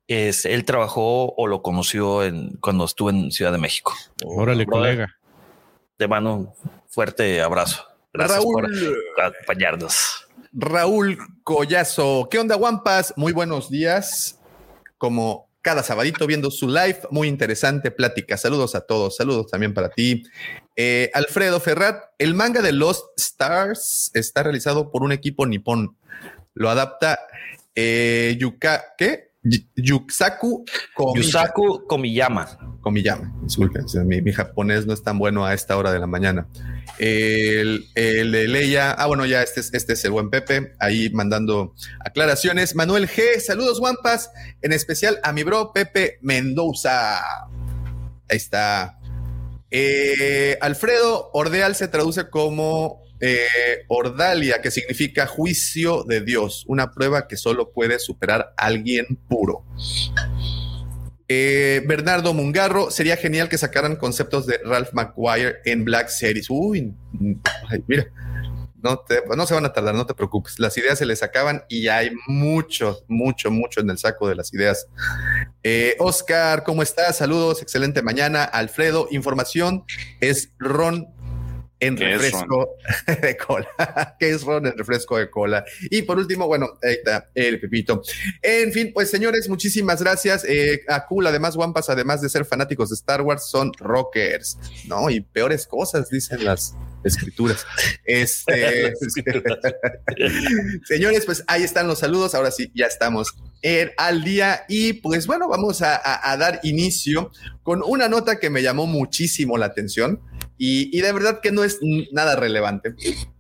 es, 0.07 0.45
él 0.45 0.65
trabajó 0.65 1.33
o 1.35 1.47
lo 1.47 1.61
conoció 1.61 2.23
en, 2.23 2.57
cuando 2.57 2.85
estuvo 2.85 3.09
en 3.09 3.31
Ciudad 3.31 3.51
de 3.51 3.57
México. 3.57 3.93
órale, 4.25 4.65
Brother, 4.65 4.95
colega. 4.97 5.15
De 5.97 6.07
mano, 6.07 6.53
fuerte 6.89 7.41
abrazo. 7.41 7.85
Gracias 8.11 8.39
Raúl. 8.39 8.53
por 9.15 9.23
acompañarnos. 9.25 10.27
Raúl 10.51 11.17
Collazo. 11.43 12.27
¿Qué 12.29 12.37
onda, 12.39 12.55
Wampas? 12.57 13.13
Muy 13.15 13.31
buenos 13.33 13.69
días. 13.69 14.39
Como 14.97 15.47
cada 15.63 15.81
sabadito 15.81 16.27
viendo 16.27 16.51
su 16.51 16.67
live, 16.67 16.99
muy 17.09 17.27
interesante 17.27 17.89
plática. 17.89 18.37
Saludos 18.37 18.75
a 18.75 18.81
todos. 18.81 19.15
Saludos 19.17 19.49
también 19.49 19.73
para 19.73 19.89
ti. 19.89 20.23
Eh, 20.75 21.09
Alfredo 21.15 21.59
Ferrat, 21.59 22.03
el 22.19 22.35
manga 22.35 22.61
de 22.61 22.73
Lost 22.73 23.05
Stars 23.17 24.11
está 24.13 24.43
realizado 24.43 24.91
por 24.91 25.01
un 25.03 25.11
equipo 25.11 25.45
nipón. 25.47 25.97
Lo 26.53 26.69
adapta 26.69 27.17
eh, 27.73 28.35
Yuka, 28.39 28.93
¿qué? 28.97 29.31
Y- 29.43 29.65
Yusaku 29.75 30.65
Komiya- 30.95 31.15
Yusaku 31.23 31.87
Komiyama. 31.87 32.72
Komiyama. 32.83 33.33
Disculpen, 33.41 33.85
mi, 34.05 34.21
mi 34.21 34.31
japonés 34.31 34.85
no 34.85 34.93
es 34.93 35.01
tan 35.01 35.17
bueno 35.17 35.45
a 35.45 35.55
esta 35.55 35.75
hora 35.77 35.91
de 35.91 35.97
la 35.97 36.05
mañana. 36.05 36.47
El, 36.99 37.87
el 37.95 38.31
de 38.31 38.47
Leia, 38.47 38.91
ah, 38.91 39.07
bueno, 39.07 39.25
ya 39.25 39.41
este 39.41 39.61
es, 39.61 39.73
este 39.73 39.93
es 39.93 40.05
el 40.05 40.11
buen 40.11 40.29
Pepe, 40.29 40.73
ahí 40.79 41.09
mandando 41.09 41.73
aclaraciones. 42.01 42.75
Manuel 42.75 43.07
G, 43.07 43.39
saludos, 43.39 43.79
Wampas, 43.79 44.29
en 44.61 44.73
especial 44.73 45.19
a 45.23 45.31
mi 45.31 45.41
bro 45.41 45.71
Pepe 45.73 46.19
Mendoza. 46.21 47.19
Ahí 48.29 48.37
está. 48.37 48.99
Eh, 49.71 50.57
Alfredo 50.61 51.31
Ordeal 51.33 51.75
se 51.75 51.87
traduce 51.87 52.29
como 52.29 53.01
eh, 53.19 53.85
Ordalia, 53.87 54.61
que 54.61 54.69
significa 54.69 55.25
juicio 55.25 56.03
de 56.03 56.21
Dios, 56.21 56.65
una 56.67 56.91
prueba 56.91 57.27
que 57.27 57.37
solo 57.37 57.71
puede 57.71 57.97
superar 57.97 58.53
alguien 58.57 59.17
puro. 59.29 59.65
Eh, 61.35 61.81
Bernardo 61.87 62.31
Mungarro, 62.31 62.91
sería 62.91 63.17
genial 63.17 63.49
que 63.49 63.57
sacaran 63.57 63.95
conceptos 63.95 64.45
de 64.45 64.59
Ralph 64.63 64.93
McGuire 64.93 65.55
en 65.65 65.83
Black 65.83 66.09
Series. 66.09 66.47
Uy, 66.47 66.93
mira, 67.87 68.05
no, 68.83 68.99
te- 68.99 69.23
no 69.35 69.47
se 69.47 69.55
van 69.55 69.65
a 69.65 69.73
tardar, 69.73 69.95
no 69.95 70.05
te 70.05 70.13
preocupes. 70.13 70.59
Las 70.59 70.77
ideas 70.77 70.99
se 70.99 71.07
les 71.07 71.23
acaban 71.23 71.63
y 71.69 71.87
hay 71.87 72.11
mucho, 72.27 72.99
mucho, 73.07 73.49
mucho 73.49 73.79
en 73.81 73.89
el 73.89 73.97
saco 73.97 74.29
de 74.29 74.35
las 74.35 74.53
ideas. 74.53 74.85
Eh, 75.63 75.95
Oscar, 75.97 76.61
¿cómo 76.63 76.83
estás? 76.83 77.17
Saludos, 77.17 77.63
excelente 77.63 78.03
mañana. 78.03 78.43
Alfredo, 78.43 79.07
información 79.09 79.85
es 80.19 80.51
Ron 80.59 81.07
en 81.85 81.95
¿Qué 81.95 82.13
es 82.13 82.21
refresco 82.21 82.75
de 83.21 83.37
cola. 83.37 84.15
¿Qué 84.19 84.29
es 84.29 84.43
Ron 84.43 84.67
en 84.67 84.77
refresco 84.77 85.17
de 85.17 85.29
cola? 85.29 85.65
Y 85.89 86.03
por 86.03 86.17
último, 86.17 86.47
bueno, 86.47 86.67
ahí 86.81 86.93
está 86.93 87.29
el 87.33 87.59
Pepito. 87.59 88.01
En 88.41 88.71
fin, 88.71 88.91
pues 88.93 89.09
señores, 89.09 89.49
muchísimas 89.49 90.01
gracias. 90.01 90.45
Eh, 90.47 90.83
a 90.87 91.05
Cool, 91.05 91.27
además, 91.27 91.55
Wampas, 91.55 91.89
además 91.89 92.21
de 92.21 92.29
ser 92.29 92.45
fanáticos 92.45 92.89
de 92.89 92.95
Star 92.95 93.21
Wars, 93.21 93.49
son 93.49 93.71
rockers, 93.77 94.57
¿no? 94.87 95.09
Y 95.09 95.21
peores 95.21 95.67
cosas, 95.67 96.09
dicen 96.09 96.45
las 96.45 96.75
escrituras. 97.03 97.65
Este, 98.05 98.93
señores, 100.85 101.25
pues 101.25 101.43
ahí 101.47 101.63
están 101.63 101.87
los 101.87 101.99
saludos. 101.99 102.35
Ahora 102.35 102.51
sí, 102.51 102.71
ya 102.75 102.85
estamos 102.85 103.33
en- 103.61 103.91
al 103.97 104.23
día. 104.23 104.63
Y 104.67 104.93
pues 104.93 105.27
bueno, 105.27 105.47
vamos 105.47 105.81
a, 105.81 105.95
a- 105.95 106.31
a 106.31 106.37
dar 106.37 106.59
inicio 106.63 107.31
con 107.63 107.81
una 107.85 108.09
nota 108.09 108.39
que 108.39 108.49
me 108.49 108.61
llamó 108.61 108.85
muchísimo 108.87 109.57
la 109.57 109.67
atención. 109.67 110.21
Y, 110.57 110.95
y 110.97 111.01
de 111.01 111.11
verdad 111.11 111.39
que 111.41 111.51
no 111.51 111.63
es 111.63 111.79
nada 112.11 112.35
relevante. 112.35 112.93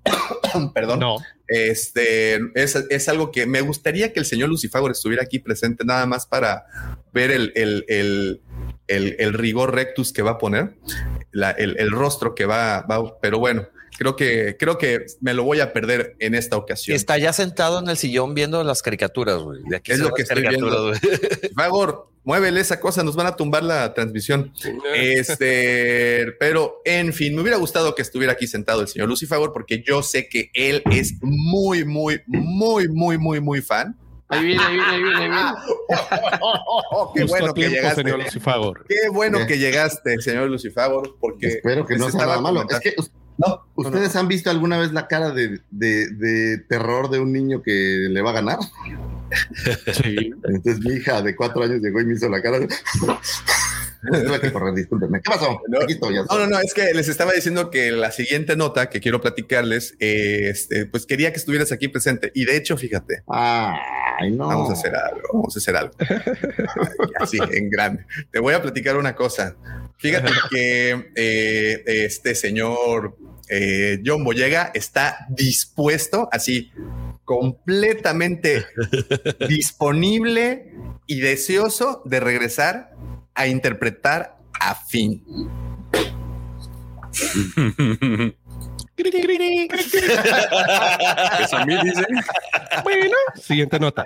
Perdón. 0.73 0.99
No. 0.99 1.17
Este 1.47 2.35
es, 2.55 2.75
es 2.89 3.09
algo 3.09 3.31
que 3.31 3.45
me 3.45 3.61
gustaría 3.61 4.11
que 4.13 4.19
el 4.19 4.25
señor 4.25 4.49
Lucifago 4.49 4.89
estuviera 4.89 5.23
aquí 5.23 5.39
presente, 5.39 5.83
nada 5.85 6.05
más 6.05 6.25
para 6.25 6.65
ver 7.13 7.31
el, 7.31 7.51
el- 7.55 7.85
el- 7.87 8.41
el, 8.87 9.15
el 9.19 9.33
rigor 9.33 9.73
rectus 9.73 10.11
que 10.13 10.21
va 10.21 10.31
a 10.31 10.37
poner, 10.37 10.75
la- 11.31 11.51
el, 11.51 11.75
el 11.79 11.91
rostro 11.91 12.35
que 12.35 12.45
va, 12.45 12.81
va, 12.81 13.19
pero 13.21 13.39
bueno, 13.39 13.67
creo 13.97 14.15
que, 14.15 14.57
creo 14.57 14.77
que 14.77 15.05
me 15.21 15.33
lo 15.33 15.43
voy 15.43 15.59
a 15.59 15.71
perder 15.73 16.15
en 16.19 16.35
esta 16.35 16.57
ocasión. 16.57 16.95
Está 16.95 17.17
ya 17.17 17.31
sentado 17.33 17.79
en 17.79 17.87
el 17.89 17.97
sillón 17.97 18.33
viendo 18.33 18.63
las 18.63 18.81
caricaturas, 18.81 19.37
güey. 19.41 19.61
De 19.67 19.77
aquí 19.77 19.91
Es 19.91 19.99
lo 19.99 20.11
que 20.13 20.23
estoy 20.23 20.41
viendo. 20.47 20.93
Favor, 21.55 22.09
muévele 22.23 22.59
esa 22.59 22.79
cosa, 22.79 23.03
nos 23.03 23.15
van 23.15 23.27
a 23.27 23.35
tumbar 23.35 23.63
la 23.63 23.93
transmisión. 23.93 24.51
Este, 24.95 26.33
pero 26.39 26.81
en 26.85 27.13
fin, 27.13 27.35
me 27.35 27.41
hubiera 27.41 27.57
gustado 27.57 27.95
que 27.95 28.01
estuviera 28.01 28.33
aquí 28.33 28.47
sentado 28.47 28.81
el 28.81 28.87
señor 28.87 29.07
Lucifagor, 29.07 29.53
porque 29.53 29.83
yo 29.85 30.03
sé 30.03 30.27
que 30.27 30.49
él 30.53 30.81
es 30.91 31.15
muy, 31.21 31.85
muy, 31.85 32.21
muy, 32.27 32.87
muy, 32.89 33.17
muy, 33.17 33.39
muy 33.39 33.61
fan. 33.61 33.97
Ahí 34.33 34.45
viene, 34.45 34.63
ahí 34.63 34.73
viene, 34.75 34.89
ahí 34.91 35.01
viene, 35.01 35.17
ahí 35.17 35.29
viene. 35.29 35.51
qué 37.13 37.21
Justo 37.21 37.27
bueno 37.37 37.53
tiempo, 37.53 37.75
llegaste. 37.75 38.01
señor 38.03 38.19
Lucifagor. 38.23 38.85
Qué 38.87 39.09
bueno 39.11 39.37
Bien. 39.39 39.47
que 39.47 39.57
llegaste, 39.59 40.21
señor 40.21 40.49
Lucifagor, 40.49 41.15
porque 41.19 41.47
Espero 41.47 41.85
que 41.85 41.97
no 41.97 42.09
sea 42.09 42.21
nada 42.25 42.41
malo. 42.41 42.61
Es 42.61 42.65
comentando- 42.67 42.81
que 42.81 43.01
us- 43.01 43.11
¿Ustedes 43.75 44.15
han 44.15 44.27
visto 44.27 44.49
alguna 44.51 44.77
vez 44.77 44.91
la 44.93 45.07
cara 45.07 45.31
de, 45.31 45.59
de- 45.71 46.07
de 46.11 46.57
terror 46.69 47.09
de 47.09 47.19
un 47.19 47.33
niño 47.33 47.63
que 47.63 48.07
le 48.09 48.21
va 48.21 48.29
a 48.29 48.33
ganar? 48.33 48.59
Sí. 49.91 50.31
Entonces 50.43 50.79
mi 50.81 50.93
hija 50.93 51.21
de 51.23 51.35
cuatro 51.35 51.63
años 51.63 51.81
llegó 51.81 51.99
y 51.99 52.05
me 52.05 52.13
hizo 52.13 52.29
la 52.29 52.41
cara 52.43 52.59
de... 52.59 52.67
Tuve 54.11 54.39
que 54.39 54.51
correr, 54.51 54.73
discúlpenme. 54.73 55.21
¿Qué 55.21 55.29
pasó? 55.29 55.61
Aquí 55.81 55.93
estoy, 55.93 56.15
ya 56.15 56.23
No, 56.23 56.39
no, 56.39 56.47
no, 56.47 56.59
es 56.59 56.73
que 56.73 56.93
les 56.93 57.07
estaba 57.07 57.31
diciendo 57.33 57.69
que 57.69 57.91
la 57.91 58.11
siguiente 58.11 58.55
nota 58.55 58.89
que 58.89 58.99
quiero 58.99 59.21
platicarles, 59.21 59.95
eh, 59.99 60.49
este, 60.49 60.85
pues 60.85 61.05
quería 61.05 61.31
que 61.31 61.37
estuvieras 61.39 61.71
aquí 61.71 61.87
presente. 61.87 62.31
Y 62.35 62.45
de 62.45 62.57
hecho, 62.57 62.77
fíjate, 62.77 63.23
Ay, 63.27 64.31
no. 64.31 64.47
vamos 64.47 64.69
a 64.69 64.73
hacer 64.73 64.95
algo, 64.95 65.21
vamos 65.33 65.55
a 65.55 65.59
hacer 65.59 65.75
algo. 65.75 65.93
Así, 67.19 67.37
en 67.51 67.69
grande. 67.69 68.05
Te 68.31 68.39
voy 68.39 68.53
a 68.53 68.61
platicar 68.61 68.97
una 68.97 69.15
cosa. 69.15 69.55
Fíjate 69.97 70.31
que 70.49 71.11
eh, 71.15 71.83
este 71.85 72.35
señor 72.35 73.15
eh, 73.49 74.01
John 74.05 74.23
Boyega 74.23 74.71
está 74.73 75.27
dispuesto, 75.29 76.27
así, 76.31 76.71
completamente 77.25 78.65
disponible 79.47 80.73
y 81.07 81.19
deseoso 81.19 82.01
de 82.05 82.19
regresar 82.19 82.93
a 83.35 83.47
interpretar 83.47 84.37
a 84.59 84.75
Finn. 84.75 85.23
Eso 91.39 91.57
a 91.57 91.65
mí 91.65 91.75
dice. 91.83 92.05
Bueno, 92.83 93.15
siguiente 93.41 93.79
nota. 93.79 94.05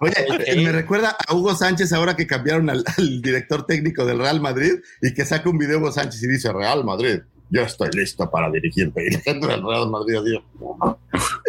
Oye, 0.00 0.56
me 0.56 0.72
recuerda 0.72 1.16
a 1.26 1.34
Hugo 1.34 1.54
Sánchez 1.54 1.92
ahora 1.92 2.14
que 2.16 2.26
cambiaron 2.26 2.68
al, 2.70 2.84
al 2.96 3.22
director 3.22 3.66
técnico 3.66 4.04
del 4.04 4.18
Real 4.18 4.40
Madrid 4.40 4.74
y 5.00 5.14
que 5.14 5.24
saca 5.24 5.48
un 5.48 5.58
video 5.58 5.78
Hugo 5.78 5.92
Sánchez 5.92 6.22
y 6.22 6.28
dice 6.28 6.52
Real 6.52 6.84
Madrid, 6.84 7.20
yo 7.50 7.62
estoy 7.62 7.90
listo 7.92 8.30
para 8.30 8.50
dirigirte. 8.50 9.04
Y 9.10 9.12
la 9.12 9.20
gente 9.20 9.46
del 9.46 9.62
Real 9.62 9.90
Madrid 9.90 10.16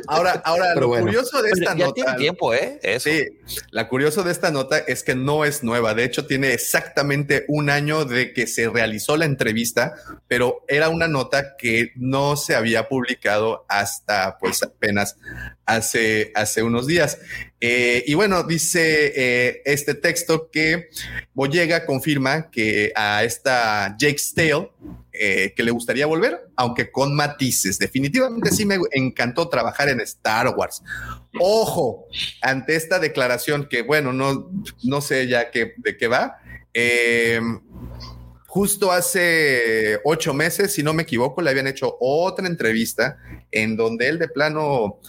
Ahora, 0.08 0.42
ahora 0.46 0.76
lo 0.76 0.88
bueno. 0.88 1.06
curioso 1.06 1.42
de 1.42 1.52
esta 1.52 1.76
ya 1.76 1.86
nota. 1.86 1.94
tiene 1.94 2.14
tiempo, 2.16 2.54
¿eh? 2.54 2.80
Eso. 2.82 3.10
Sí, 3.10 3.40
la 3.70 3.88
curioso 3.88 4.24
de 4.24 4.32
esta 4.32 4.52
nota 4.52 4.80
es 4.80 5.04
que 5.04 5.16
no 5.16 5.46
es 5.46 5.64
nueva. 5.64 5.94
De 5.94 6.04
hecho, 6.04 6.26
tiene 6.26 6.54
exactamente 6.54 7.46
un 7.48 7.70
año 7.70 8.06
de 8.06 8.34
que 8.34 8.48
se 8.48 8.70
realizó 8.70 9.16
la 9.16 9.26
entrevista, 9.26 9.94
pero 10.28 10.64
era 10.68 10.90
una 10.90 11.08
nota 11.08 11.56
que 11.58 11.92
no 11.96 12.36
se 12.36 12.56
había 12.56 12.90
publicado 12.90 13.66
hasta 13.70 14.38
pues 14.40 14.64
apenas 14.64 15.18
hace, 15.66 16.32
hace 16.36 16.64
unos 16.64 16.88
días. 16.88 17.20
Eh, 17.64 18.04
y 18.08 18.16
bueno, 18.16 18.42
dice 18.42 19.14
eh, 19.16 19.62
este 19.66 19.94
texto 19.94 20.50
que 20.52 20.90
Boyega 21.36 21.86
confirma 21.86 22.50
que 22.50 22.92
a 22.96 23.24
esta 23.24 23.96
Jake 24.00 24.18
Stale 24.18 24.72
eh, 25.14 25.54
que 25.56 25.62
le 25.62 25.70
gustaría 25.70 26.08
volver, 26.08 26.50
aunque 26.56 26.92
con 26.92 27.16
matices. 27.16 27.78
Definitivamente 27.78 28.50
sí 28.50 28.66
me 28.66 28.80
encantó 28.92 29.48
trabajar 29.48 29.90
en 29.90 30.00
Star 30.02 30.56
Wars. 30.58 30.82
Ojo, 31.40 32.08
ante 32.42 32.76
esta 32.76 32.98
declaración 32.98 33.68
que, 33.70 33.84
bueno, 33.84 34.12
no, 34.12 34.50
no 34.84 35.02
sé 35.02 35.28
ya 35.28 35.52
qué, 35.52 35.76
de 35.78 35.98
qué 35.98 36.08
va. 36.08 36.40
Justo 38.54 38.92
hace 38.92 40.00
ocho 40.04 40.34
meses, 40.34 40.74
si 40.74 40.84
no 40.84 40.94
me 40.94 41.04
equivoco, 41.04 41.42
le 41.42 41.50
habían 41.52 41.68
hecho 41.68 41.96
otra 42.02 42.48
entrevista 42.48 43.18
en 43.50 43.78
donde 43.78 44.10
él 44.10 44.20
de 44.20 44.28
plano 44.28 45.00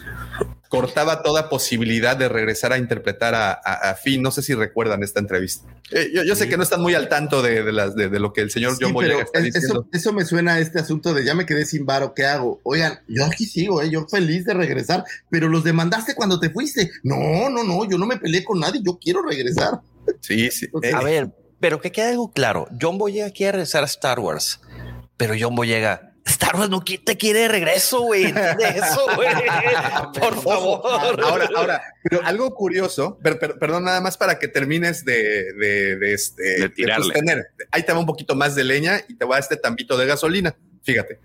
cortaba 0.69 1.23
toda 1.25 1.49
posibilidad 1.49 2.17
de 2.17 2.29
regresar 2.29 2.73
a 2.73 2.79
interpretar 2.79 3.35
a, 3.35 3.51
a, 3.53 3.91
a 3.91 3.95
Finn. 3.97 4.23
No 4.23 4.31
sé 4.31 4.43
si 4.43 4.55
recuerdan 4.55 5.03
esta 5.03 5.19
entrevista. 5.19 5.67
Eh, 5.91 6.11
yo, 6.15 6.23
yo 6.23 6.37
sé 6.37 6.49
que 6.49 6.57
no 6.57 6.63
están 6.63 6.81
muy 6.81 6.95
al 6.95 7.09
tanto 7.09 7.43
de, 7.43 7.65
de 7.65 7.73
las, 7.73 7.97
de, 7.97 8.09
de 8.09 8.21
lo 8.21 8.33
que 8.33 8.43
el 8.43 8.51
señor 8.53 8.73
Sí, 8.77 8.85
John 8.85 8.95
pero 8.97 9.15
Boyega 9.15 9.23
está 9.25 9.41
es- 9.41 9.47
diciendo. 9.53 9.87
eso, 9.91 9.99
eso 10.09 10.13
me 10.13 10.25
suena 10.25 10.55
a 10.55 10.61
este 10.61 10.79
asunto 10.79 11.13
de 11.13 11.25
ya 11.25 11.35
me 11.35 11.45
quedé 11.45 11.67
sin 11.67 11.85
varo, 11.85 12.15
¿qué 12.15 12.25
hago? 12.25 12.61
Oigan, 12.63 13.01
yo 13.09 13.25
aquí 13.27 13.45
sigo, 13.45 13.83
¿eh? 13.83 13.91
yo 13.91 14.07
feliz 14.09 14.45
de 14.45 14.55
regresar, 14.55 15.05
pero 15.31 15.49
los 15.49 15.65
demandaste 15.65 16.15
cuando 16.15 16.39
te 16.39 16.49
fuiste. 16.49 16.91
No, 17.03 17.51
no, 17.51 17.65
no, 17.65 17.85
yo 17.91 17.99
no 17.99 18.07
me 18.07 18.19
peleé 18.19 18.45
con 18.45 18.61
nadie, 18.61 18.81
yo 18.85 18.99
quiero 19.03 19.21
regresar. 19.23 19.81
Sí, 20.21 20.49
sí. 20.53 20.69
Eh, 20.83 20.93
A 20.95 21.03
ver, 21.03 21.29
pero 21.63 21.81
que 21.81 21.93
quede 21.93 22.09
algo 22.11 22.33
claro. 22.33 22.67
John 22.79 22.99
Boyega 22.99 23.31
quiere 23.31 23.53
regresar 23.53 23.85
a 23.85 23.87
Star 23.87 24.19
Wars, 24.19 24.61
pero 25.17 25.35
John 25.39 25.55
Boyega, 25.55 26.13
Star 26.27 26.57
Wars 26.57 26.69
no 26.69 26.83
te 26.83 27.17
quiere 27.17 27.39
de 27.41 27.49
regreso, 27.49 28.01
güey. 28.03 28.25
Entiende 28.25 28.65
eso, 28.79 29.07
güey. 29.17 29.29
Por 30.19 30.43
favor. 30.43 30.81
Ahora, 31.23 31.49
ahora, 31.57 31.83
pero 32.03 32.21
algo 32.25 32.53
curioso, 32.55 33.17
per- 33.23 33.39
per- 33.39 33.59
perdón, 33.61 33.85
nada 33.85 34.01
más 34.01 34.17
para 34.17 34.39
que 34.41 34.49
termines 34.49 35.05
de, 35.05 35.53
de, 35.55 35.97
de 35.97 36.13
este, 36.15 36.43
De 36.63 36.69
tirarle. 36.69 37.15
Ahí 37.71 37.85
te 37.85 37.93
va 37.93 37.99
un 38.01 38.07
poquito 38.07 38.35
más 38.35 38.55
de 38.57 38.65
leña 38.65 39.01
y 39.09 39.15
te 39.15 39.25
va 39.25 39.39
este 39.39 39.57
tambito 39.57 39.97
de 39.97 40.07
gasolina. 40.07 40.57
Fíjate. 40.83 41.21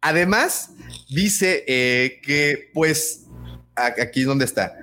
Además, 0.00 0.70
dice 1.08 1.64
eh, 1.68 2.20
que, 2.24 2.70
pues, 2.74 3.26
aquí 3.76 4.20
es 4.20 4.26
donde 4.26 4.46
está. 4.46 4.74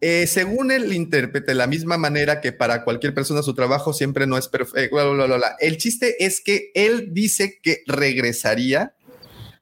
Eh, 0.00 0.26
según 0.28 0.70
el 0.70 0.92
intérprete, 0.92 1.52
de 1.52 1.54
la 1.54 1.66
misma 1.66 1.98
manera 1.98 2.40
que 2.40 2.52
para 2.52 2.84
cualquier 2.84 3.14
persona 3.14 3.42
su 3.42 3.54
trabajo 3.54 3.92
siempre 3.92 4.26
no 4.26 4.38
es 4.38 4.48
perfecto. 4.48 4.94
bla, 4.94 5.04
bla, 5.06 5.26
bla, 5.26 5.36
bla. 5.36 5.56
El 5.58 5.76
chiste 5.76 6.24
es 6.24 6.40
que 6.40 6.70
él 6.74 7.08
dice 7.12 7.58
que 7.62 7.82
regresaría. 7.86 8.94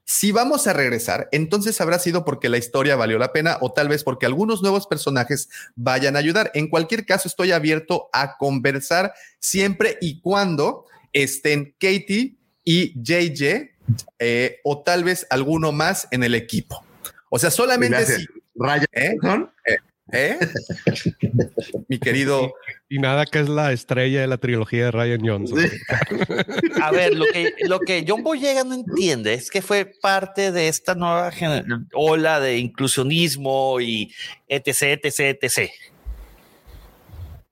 Si 0.09 0.30
vamos 0.30 0.68
a 0.68 0.72
regresar, 0.72 1.28
entonces 1.32 1.80
habrá 1.80 1.99
sido 1.99 2.24
porque 2.24 2.49
la 2.49 2.59
historia 2.59 2.95
valió 2.95 3.18
la 3.18 3.32
pena 3.32 3.59
o 3.61 3.72
tal 3.72 3.89
vez 3.89 4.05
porque 4.05 4.24
algunos 4.24 4.62
nuevos 4.62 4.87
personajes 4.87 5.49
vayan 5.74 6.14
a 6.14 6.20
ayudar. 6.20 6.53
En 6.55 6.68
cualquier 6.68 7.05
caso, 7.07 7.26
estoy 7.26 7.51
abierto 7.51 8.09
a 8.12 8.37
conversar 8.37 9.14
siempre 9.41 9.99
y 10.01 10.20
cuando 10.20 10.87
estén 11.12 11.74
Katie 11.80 12.37
y 12.62 12.93
JJ 13.03 13.70
eh, 14.18 14.61
o 14.62 14.82
tal 14.82 15.03
vez 15.03 15.26
alguno 15.28 15.72
más 15.72 16.07
en 16.12 16.22
el 16.22 16.37
equipo. 16.37 16.84
O 17.28 17.39
sea, 17.39 17.51
solamente 17.51 18.05
si 18.07 18.26
Ryan, 18.55 18.87
¿Eh? 18.93 19.16
¿Eh? 20.13 20.39
Mi 21.89 21.99
querido. 21.99 22.55
Y 22.89 22.99
nada 22.99 23.27
que 23.27 23.41
es 23.41 23.49
la 23.49 23.73
estrella 23.73 24.21
de 24.21 24.27
la 24.29 24.39
trilogía 24.39 24.85
de 24.85 24.91
Ryan 24.93 25.21
Johnson. 25.27 25.59
A 26.83 26.93
ver, 26.93 27.15
lo 27.15 27.25
que, 27.33 27.53
lo 27.67 27.81
que 27.81 28.05
John 28.07 28.23
Boyega 28.23 28.63
no 28.63 28.75
entiende 28.75 29.35
es 29.35 29.51
que 29.51 29.63
fue 29.63 29.85
parte 29.85 30.53
de 30.53 30.69
esta 30.69 30.95
nueva 30.95 31.33
ola 31.93 32.39
de 32.39 32.59
inclusionismo 32.59 33.81
y 33.81 34.13
etc, 34.47 35.01
etc, 35.03 35.39
etc. 35.43 35.71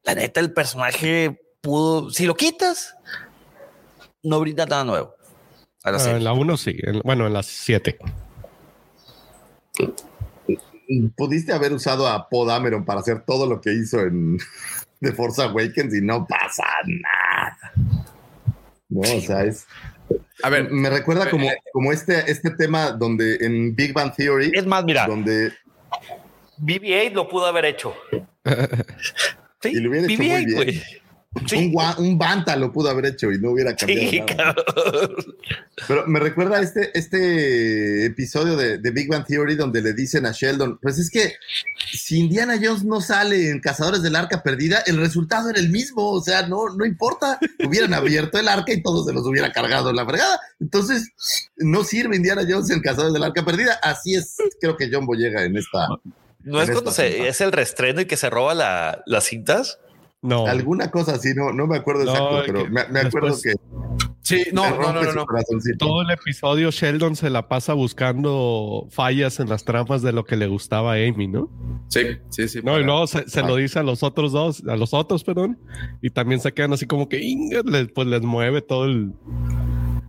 La 0.05 0.15
neta, 0.15 0.39
el 0.41 0.53
personaje 0.53 1.37
pudo, 1.61 2.11
si 2.11 2.27
lo 2.27 2.37
quitas, 2.37 2.95
no 4.23 4.39
brinda 4.41 4.65
nada 4.67 4.85
nuevo. 4.85 5.15
Ah, 5.83 5.97
en 6.11 6.23
la 6.25 6.33
1 6.33 6.57
sí, 6.57 6.77
en- 6.83 7.01
bueno, 7.01 7.27
en 7.27 7.33
la 7.33 7.43
7. 7.43 7.99
Pudiste 11.16 11.53
haber 11.53 11.72
usado 11.72 12.07
a 12.07 12.28
Poe 12.28 12.47
Dameron 12.47 12.85
para 12.85 13.01
hacer 13.01 13.20
todo 13.24 13.47
lo 13.47 13.61
que 13.61 13.72
hizo 13.72 14.01
en 14.01 14.39
The 15.01 15.12
Force 15.12 15.43
Awakens 15.43 15.95
y 15.95 16.01
no 16.01 16.26
pasa 16.26 16.64
nada. 16.87 17.72
No, 18.89 19.01
o 19.01 19.20
sea, 19.20 19.45
es. 19.45 19.66
A 20.43 20.51
ver, 20.51 20.70
Me 20.70 20.91
recuerda 20.91 21.30
como, 21.30 21.49
como 21.72 21.93
este, 21.93 22.30
este 22.30 22.51
tema 22.51 22.91
donde 22.91 23.37
en 23.41 23.74
Big 23.74 23.93
Bang 23.93 24.14
Theory, 24.14 24.53
Es 24.55 24.66
más, 24.66 24.85
mira, 24.85 25.07
donde 25.07 25.53
BB-8 26.59 27.12
lo 27.12 27.28
pudo 27.28 27.47
haber 27.47 27.64
hecho. 27.66 27.95
Sí, 29.62 29.70
Y 29.70 29.80
lo 29.80 29.89
hubiera 29.89 30.07
hecho 30.07 30.18
muy 30.22 30.28
BB-8, 30.28 30.45
bien. 30.45 30.55
güey. 30.57 30.82
Un, 31.35 31.49
Sí, 31.49 31.74
un 31.99 32.18
Banta 32.18 32.55
lo 32.57 32.72
pudo 32.72 32.91
haber 32.91 33.07
hecho 33.07 33.30
y 33.32 33.39
no 33.41 33.51
hubiera 33.51 33.74
cambiado 33.74 34.11
sí, 34.11 34.20
nada. 34.20 34.55
Pero 35.89 36.07
me 36.07 36.20
recuerda 36.20 36.61
este, 36.61 36.97
este 36.97 38.07
episodio 38.07 38.57
de, 38.57 38.78
de 38.78 38.91
Big 38.91 39.09
Bang 39.09 39.26
Theory 39.26 39.57
donde 39.57 39.82
le 39.82 39.93
dicen 39.93 40.26
a 40.26 40.32
Sheldon, 40.32 40.78
pues 40.80 40.99
es 40.99 41.11
que 41.11 41.35
si 41.93 42.18
Indiana 42.18 42.55
Jones 42.62 42.85
no 42.85 43.01
sale 43.01 43.51
en 43.51 43.61
Cazadores 43.61 44.03
del 44.03 44.16
Arca 44.16 44.43
Perdida, 44.43 44.82
el 44.87 44.97
resultado 44.97 45.51
era 45.51 45.59
el 45.59 45.70
mismo, 45.70 46.11
o 46.12 46.20
sea, 46.22 46.47
no, 46.47 46.68
no 46.76 46.85
importa, 46.85 47.39
hubieran 47.66 47.93
abierto 47.95 48.39
el 48.39 48.49
arca 48.49 48.72
y 48.72 48.82
todos 48.82 49.07
se 49.07 49.12
los 49.12 49.26
hubiera 49.26 49.53
cargado 49.53 49.91
en 49.91 49.97
la 49.97 50.07
fregada. 50.07 50.41
Entonces, 50.61 51.09
no 51.57 51.85
sirve 51.85 52.16
Indiana 52.16 52.43
Jones 52.49 52.70
en 52.70 52.80
Cazadores 52.80 53.12
del 53.12 53.24
Arca 53.24 53.45
Perdida, 53.45 53.78
así 53.82 54.14
es, 54.14 54.37
creo 54.61 54.76
que 54.76 54.89
John 54.91 55.07
Boyega 55.07 55.45
en 55.45 55.57
esta... 55.57 55.89
No 56.45 56.61
es 56.61 56.70
cuando 56.70 56.91
se, 56.91 57.26
es 57.26 57.41
el 57.41 57.53
restreno 57.53 58.03
y 58.03 58.05
que 58.05 58.18
se 58.18 58.28
roba 58.28 58.55
la- 58.55 59.03
las 59.07 59.24
cintas. 59.24 59.78
No. 60.25 60.47
Alguna 60.47 60.91
cosa 60.91 61.12
así, 61.16 61.35
no, 61.35 61.53
no 61.53 61.66
me 61.66 61.77
acuerdo 61.77 62.05
No, 62.07 62.11
exacto, 62.12 62.43
que 62.45 62.53
pero 62.53 62.64
me, 62.70 62.89
me 62.89 63.01
acuerdo 63.01 63.29
después- 63.29 63.43
que 63.43 63.53
Sí, 64.22 64.43
no, 64.55 64.70
no, 64.81 64.91
no, 64.95 65.03
no. 65.12 65.27
Todo 65.79 66.01
el 66.01 66.11
episodio 66.11 66.70
Sheldon 66.70 67.14
se 67.14 67.29
la 67.29 67.47
pasa 67.47 67.75
buscando 67.75 68.87
fallas 68.91 69.39
en 69.39 69.51
las 69.51 69.64
trampas 69.66 70.01
de 70.01 70.12
lo 70.12 70.25
que 70.25 70.37
le 70.37 70.47
gustaba 70.47 70.93
a 70.93 70.95
Amy, 70.95 71.29
¿no? 71.29 71.51
Sí, 71.89 72.01
sí, 72.31 72.49
sí. 72.49 72.61
No, 72.64 72.81
y 72.81 72.85
luego 72.85 73.07
se, 73.07 73.29
se 73.29 73.43
lo 73.43 73.57
dice 73.57 73.81
a 73.81 73.83
los 73.83 74.03
otros 74.03 74.33
dos, 74.33 74.62
a 74.66 74.77
los 74.77 74.95
otros, 74.95 75.25
perdón, 75.25 75.59
y 76.01 76.09
también 76.09 76.41
se 76.41 76.53
quedan 76.53 76.72
así 76.72 76.87
como 76.87 77.07
que 77.11 77.22
"Inga", 77.22 77.61
les- 77.66 77.89
pues 77.93 78.09
les 78.09 78.22
mueve 78.22 78.62
todo 78.62 78.87
el, 78.87 79.12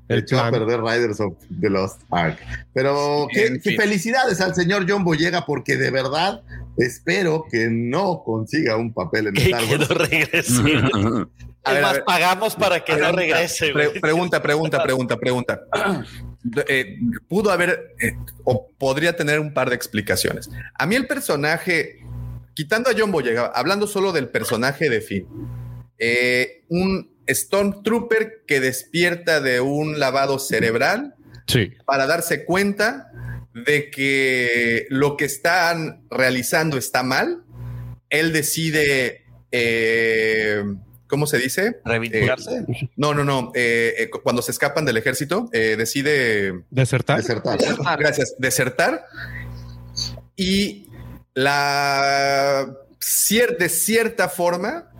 el 0.07 0.19
echó 0.19 0.37
a 0.39 0.49
plan. 0.49 0.65
perder 0.65 0.81
Riders 0.81 1.19
of 1.19 1.33
the 1.59 1.69
Lost 1.69 2.01
Ark. 2.11 2.37
Pero 2.73 3.27
Sí, 3.31 3.35
qué, 3.39 3.45
en 3.47 3.53
qué 3.61 3.69
fin. 3.71 3.79
felicidades 3.81 4.39
al 4.41 4.53
señor 4.55 4.85
John 4.87 5.03
Boyega, 5.03 5.45
porque 5.45 5.77
de 5.77 5.91
verdad 5.91 6.41
espero 6.77 7.45
que 7.49 7.69
no 7.69 8.23
consiga 8.23 8.75
un 8.77 8.93
papel 8.93 9.27
en 9.27 9.33
Que, 9.33 9.43
Star 9.45 9.61
que 9.63 9.77
no 9.77 9.85
Wars. 9.85 10.09
regrese. 10.09 10.61
A 11.67 11.69
es 11.71 11.73
ver, 11.73 11.83
a 11.83 11.87
más, 11.87 11.93
ver. 11.93 12.03
pagamos 12.05 12.55
para 12.55 12.83
que 12.83 12.95
no 12.95 13.11
regrese. 13.11 13.71
pregunta, 13.99 14.41
pregunta, 14.41 14.83
pregunta, 14.83 15.17
pregunta. 15.17 15.61
Eh, 16.67 16.99
pudo 17.27 17.49
haber 17.49 17.95
eh, 17.99 18.11
o 18.43 18.69
podría 18.77 19.15
tener 19.15 19.39
un 19.39 19.51
par 19.51 19.67
de 19.69 19.75
explicaciones. 19.75 20.47
A 20.77 20.85
mí 20.85 20.93
el 20.93 21.07
personaje, 21.07 22.03
quitando 22.53 22.87
a 22.87 22.93
John 22.95 23.11
Boyega, 23.11 23.47
hablando 23.47 23.87
solo 23.87 24.11
del 24.11 24.29
personaje 24.29 24.87
de 24.87 25.01
Finn, 25.01 25.27
eh, 25.97 26.63
un 26.69 27.09
Stormtrooper 27.29 28.43
que 28.47 28.59
despierta 28.59 29.39
de 29.41 29.61
un 29.61 29.99
lavado 29.99 30.39
cerebral 30.39 31.15
Sí, 31.47 31.71
para 31.85 32.07
darse 32.07 32.43
cuenta 32.45 33.11
de 33.53 33.89
que 33.91 34.87
lo 34.89 35.15
que 35.17 35.25
están 35.25 36.05
realizando 36.09 36.77
está 36.77 37.03
mal. 37.03 37.43
Él 38.09 38.33
decide, 38.33 39.25
eh, 39.51 40.63
¿cómo 41.07 41.27
se 41.27 41.37
dice? 41.37 41.79
¿Reivindicarse? 41.85 42.65
No, 42.97 43.13
no, 43.13 43.23
no. 43.23 43.51
eh, 43.55 43.93
eh, 43.97 44.09
cu- 44.09 44.21
cuando 44.23 44.41
se 44.41 44.51
escapan 44.51 44.85
del 44.85 44.97
ejército, 44.97 45.49
eh, 45.53 45.75
decide, 45.77 46.63
desertar. 46.71 47.17
Desertar. 47.17 47.59
gracias, 47.99 48.35
desertar. 48.39 49.05
Y 50.35 50.87
la 51.33 52.65
cier- 52.99 53.57
de 53.57 53.69
cierta 53.69 54.29
forma, 54.29 54.91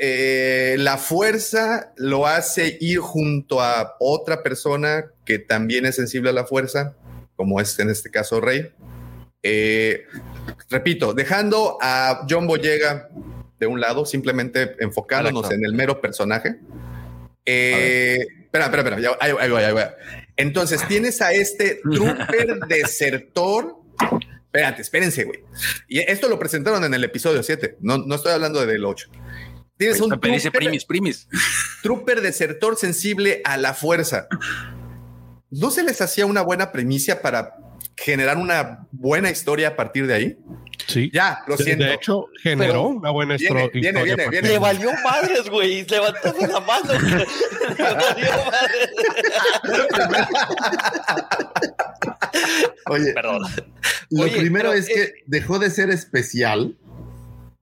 eh, 0.00 0.76
la 0.78 0.96
fuerza 0.98 1.92
lo 1.96 2.26
hace 2.26 2.76
ir 2.80 2.98
junto 2.98 3.60
a 3.60 3.96
otra 4.00 4.42
persona 4.42 5.06
que 5.24 5.38
también 5.38 5.86
es 5.86 5.96
sensible 5.96 6.30
a 6.30 6.32
la 6.32 6.44
fuerza, 6.46 6.96
como 7.36 7.60
es 7.60 7.78
en 7.78 7.90
este 7.90 8.10
caso 8.10 8.40
Rey. 8.40 8.70
Eh, 9.42 10.04
repito, 10.70 11.14
dejando 11.14 11.78
a 11.80 12.26
John 12.28 12.46
Boyega 12.46 13.08
de 13.60 13.66
un 13.66 13.80
lado, 13.80 14.04
simplemente 14.06 14.74
enfocándonos 14.80 15.42
Correcto. 15.42 15.60
en 15.62 15.64
el 15.70 15.74
mero 15.76 16.00
personaje. 16.00 16.56
Eh, 17.44 18.18
espera, 18.44 18.64
espera, 18.66 18.82
espera. 18.82 19.00
ya- 19.00 19.16
ahí- 19.20 19.34
ahí 19.38 19.50
voy, 19.50 19.62
ahí 19.62 19.72
voy. 19.72 19.82
Entonces 20.36 20.86
tienes 20.88 21.20
a 21.22 21.32
este 21.32 21.80
trooper 21.82 22.58
desertor. 22.68 23.76
Espérate, 24.46 24.82
espérense, 24.82 25.24
güey. 25.24 25.40
Y 25.88 25.98
esto 26.00 26.28
lo 26.28 26.38
presentaron 26.38 26.82
en 26.84 26.94
el 26.94 27.04
episodio 27.04 27.42
7. 27.42 27.76
No, 27.80 27.98
no 27.98 28.14
estoy 28.14 28.32
hablando 28.32 28.64
del 28.64 28.84
8. 28.84 29.08
Tienes 29.76 30.00
un 30.00 30.10
Pepe 30.10 30.28
dice 30.28 30.50
trooper, 30.50 30.60
primis, 30.60 30.84
primis. 30.84 31.28
trooper 31.82 32.20
desertor 32.22 32.76
sensible 32.76 33.42
a 33.44 33.56
la 33.56 33.74
fuerza. 33.74 34.26
¿No 35.50 35.70
se 35.70 35.82
les 35.82 36.00
hacía 36.00 36.26
una 36.26 36.42
buena 36.42 36.72
premisa 36.72 37.20
para 37.20 37.56
generar 37.96 38.36
una 38.36 38.86
buena 38.92 39.30
historia 39.30 39.68
a 39.68 39.76
partir 39.76 40.06
de 40.06 40.14
ahí? 40.14 40.38
Sí. 40.86 41.10
Ya, 41.12 41.40
lo 41.46 41.56
siento. 41.56 41.84
De 41.84 41.94
hecho, 41.94 42.26
generó 42.42 42.72
Pero 42.72 42.88
una 42.88 43.10
buena 43.10 43.36
viene, 43.36 43.68
viene, 43.72 44.00
historia. 44.00 44.30
viene, 44.30 44.48
Le 44.48 44.58
valió 44.58 44.90
madres, 45.04 45.48
güey. 45.50 45.84
Levantó 45.86 46.34
la 46.40 46.60
mano. 46.60 46.92
Le 47.78 47.92
valió 47.92 48.30
madres. 48.44 48.90
Oye, 52.88 53.12
Perdón. 53.12 53.42
lo 54.10 54.24
Oye, 54.24 54.36
primero 54.38 54.70
pero, 54.70 54.80
es 54.80 54.86
que 54.88 55.02
eh, 55.02 55.14
dejó 55.26 55.58
de 55.58 55.70
ser 55.70 55.90
especial 55.90 56.76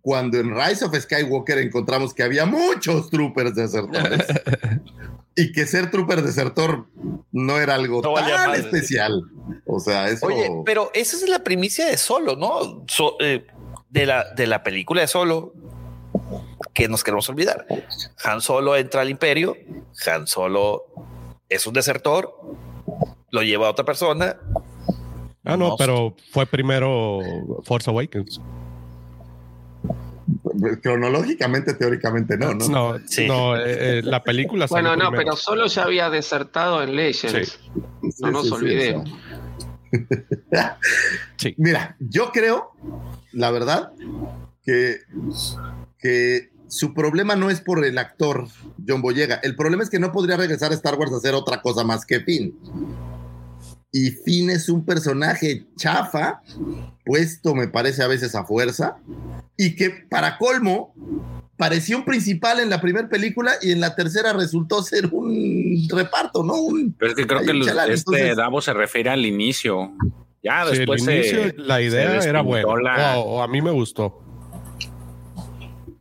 cuando 0.05 0.37
en 0.39 0.55
Rise 0.55 0.85
of 0.85 0.95
Skywalker 0.95 1.57
encontramos 1.57 2.13
que 2.13 2.23
había 2.23 2.45
muchos 2.45 3.09
troopers 3.09 3.55
desertores 3.55 4.21
y 5.35 5.51
que 5.53 5.65
ser 5.67 5.91
trooper 5.91 6.21
desertor 6.21 6.85
no 7.33 7.57
era 7.59 7.75
algo 7.75 8.03
No 8.03 8.13
tan 8.13 8.31
madre. 8.31 8.61
especial. 8.61 9.23
O 9.65 9.81
sea, 9.81 10.09
eso. 10.11 10.27
Oye, 10.27 10.51
pero 10.67 10.91
esa 10.93 11.17
es 11.17 11.27
la 11.27 11.39
primicia 11.39 11.87
de 11.87 11.97
Solo, 11.97 12.37
¿no? 12.37 12.85
So- 12.87 13.17
eh, 13.19 13.47
de, 13.89 14.05
la, 14.05 14.31
de 14.35 14.47
la 14.47 14.63
película 14.63 15.01
de 15.01 15.07
Solo 15.07 15.55
que 16.75 16.87
nos 16.87 17.03
queremos 17.03 17.27
olvidar. 17.31 17.67
Han 18.25 18.43
Solo 18.43 18.77
entra 18.77 19.01
al 19.01 19.09
imperio, 19.09 19.57
Han 20.07 20.27
Solo 20.27 20.85
es 21.49 21.67
un 21.67 21.73
desertor, 21.73 22.39
lo 23.31 23.43
lleva 23.43 23.69
a 23.69 23.71
otra 23.71 23.87
persona. 23.87 24.37
Ah, 25.47 25.57
no, 25.57 25.71
No. 25.71 25.77
pero 25.79 26.15
fue 26.31 26.45
primero 26.45 27.21
Force 27.65 27.89
Awakens. 27.89 28.39
Cronológicamente, 30.83 31.75
teóricamente 31.75 32.37
no, 32.39 32.55
¿no? 32.55 32.69
No, 32.69 32.99
Sí. 33.07 33.27
no, 33.27 33.57
eh, 33.57 33.99
eh, 33.99 34.03
la 34.03 34.23
película 34.23 34.67
Bueno, 34.71 34.91
no, 34.97 35.11
primero. 35.11 35.17
pero 35.17 35.37
solo 35.37 35.67
ya 35.67 35.83
había 35.85 36.11
desertado 36.11 36.83
en 36.83 36.97
Legends. 36.97 37.59
Sí, 38.03 38.09
No 38.21 38.31
nos 38.31 38.43
sí, 38.45 38.49
sí, 38.49 38.55
olvidemos. 38.55 39.11
Mira, 41.57 41.97
yo 42.01 42.31
creo, 42.33 42.73
la 43.33 43.51
verdad, 43.51 43.93
que, 44.65 44.99
que 45.99 46.51
su 46.69 46.95
problema 46.95 47.37
no 47.37 47.51
es 47.51 47.61
por 47.61 47.85
el 47.85 47.99
actor 47.99 48.47
John 48.87 49.03
Boyega. 49.03 49.37
El 49.43 49.55
problema 49.57 49.83
es 49.83 49.91
que 49.91 49.99
no 49.99 50.11
podría 50.13 50.37
regresar 50.37 50.73
a 50.73 50.75
Star 50.75 50.95
Wars 50.97 51.13
a 51.13 51.17
hacer 51.17 51.35
otra 51.35 51.61
cosa 51.63 51.85
más 51.85 52.05
que 52.07 52.21
Finn. 52.21 52.57
Y 53.97 54.11
Finn 54.11 54.51
es 54.51 54.69
un 54.69 54.85
personaje 54.85 55.67
chafa, 55.77 56.43
puesto, 57.05 57.55
me 57.55 57.69
parece, 57.69 58.03
a 58.03 58.09
veces 58.09 58.35
a 58.35 58.45
fuerza, 58.45 58.97
y 59.57 59.77
que 59.77 59.91
para 60.11 60.37
colmo 60.37 60.93
pareció 61.57 61.97
un 61.99 62.05
principal 62.05 62.59
en 62.59 62.71
la 62.71 62.81
primera 62.81 63.09
película 63.09 63.53
y 63.63 63.71
en 63.71 63.81
la 63.81 63.95
tercera 63.95 64.33
resultó 64.33 64.83
ser 64.83 65.07
un 65.13 65.87
reparto, 65.89 66.43
¿no? 66.43 66.55
Un, 66.55 66.93
Pero 66.99 67.13
es 67.13 67.17
que 67.17 67.25
creo 67.25 67.43
que 67.43 67.53
el- 67.53 67.65
chalán, 67.65 67.89
este 67.93 68.11
entonces- 68.17 68.37
Davo 68.37 68.61
se 68.61 68.73
refiere 68.73 69.11
al 69.11 69.25
inicio. 69.25 69.93
Ya 70.43 70.65
Sí, 70.65 70.73
el 70.73 70.79
después 70.79 71.03
inicio, 71.03 71.43
se- 71.45 71.55
la 71.59 71.77
se 71.77 71.83
idea 71.85 72.19
era 72.19 72.43
buena. 72.43 72.67
la- 72.83 73.45
a 73.45 73.47
mí 73.47 73.63
me 73.63 73.71
gustó. 73.71 74.21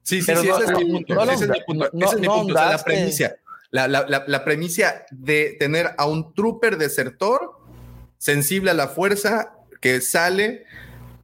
Sí, 0.01 0.19
sí, 0.19 0.23
Pero 0.25 0.41
sí, 0.41 0.47
no- 0.47 0.57
ese 0.57 0.73
es 0.73 0.79
mi 0.79 0.91
punto. 0.93 1.13
no 1.15 1.23
ese 1.31 1.43
es 1.45 1.49
mi 1.51 1.59
punto. 1.65 1.89
no- 1.93 2.05
ese 2.07 2.15
es 2.15 2.21
mi 2.21 2.27
no 2.27 2.33
punto. 2.39 2.53
O 2.53 2.57
sea, 2.57 2.71
la 2.71 2.83
premisa. 2.83 3.35
La, 3.71 3.87
la, 3.87 4.05
la, 4.07 4.23
la 4.27 4.43
premisa 4.43 5.05
de 5.11 5.55
tener 5.59 5.91
a 5.97 6.05
un 6.07 6.33
trooper 6.33 6.77
desertor 6.77 7.62
sensible 8.23 8.71
a 8.71 8.73
la 8.73 8.87
fuerza 8.87 9.51
que 9.81 9.99
sale. 9.99 10.63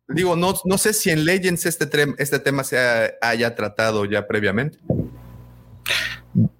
Digo, 0.09 0.35
no, 0.35 0.53
no 0.65 0.77
sé 0.77 0.93
si 0.93 1.09
en 1.11 1.23
Legends 1.23 1.65
este, 1.65 1.87
este 2.17 2.39
tema 2.39 2.65
se 2.65 2.77
ha- 2.77 3.11
haya 3.21 3.55
tratado 3.55 4.03
ya 4.03 4.27
previamente. 4.27 4.79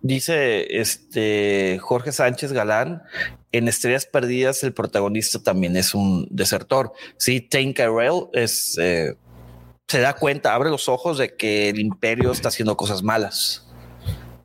Dice 0.02 0.80
este 0.80 1.78
Jorge 1.82 2.12
Sánchez 2.12 2.54
Galán, 2.54 3.04
en 3.52 3.68
Estrellas 3.68 4.06
Perdidas 4.06 4.64
el 4.64 4.74
protagonista 4.74 5.44
también 5.44 5.76
es 5.76 5.94
un 5.94 6.28
desertor. 6.32 6.94
Sí, 7.18 7.42
Tain 7.42 7.74
Carell 7.74 8.28
eh, 8.34 8.48
se 8.48 10.00
da 10.00 10.14
cuenta, 10.14 10.54
abre 10.56 10.70
los 10.70 10.88
ojos 10.88 11.18
de 11.18 11.36
que 11.36 11.70
el 11.70 11.80
imperio 11.80 12.32
está 12.32 12.48
haciendo 12.48 12.78
cosas 12.78 13.04
malas 13.04 13.68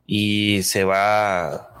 y 0.05 0.61
se 0.63 0.83
va, 0.83 1.74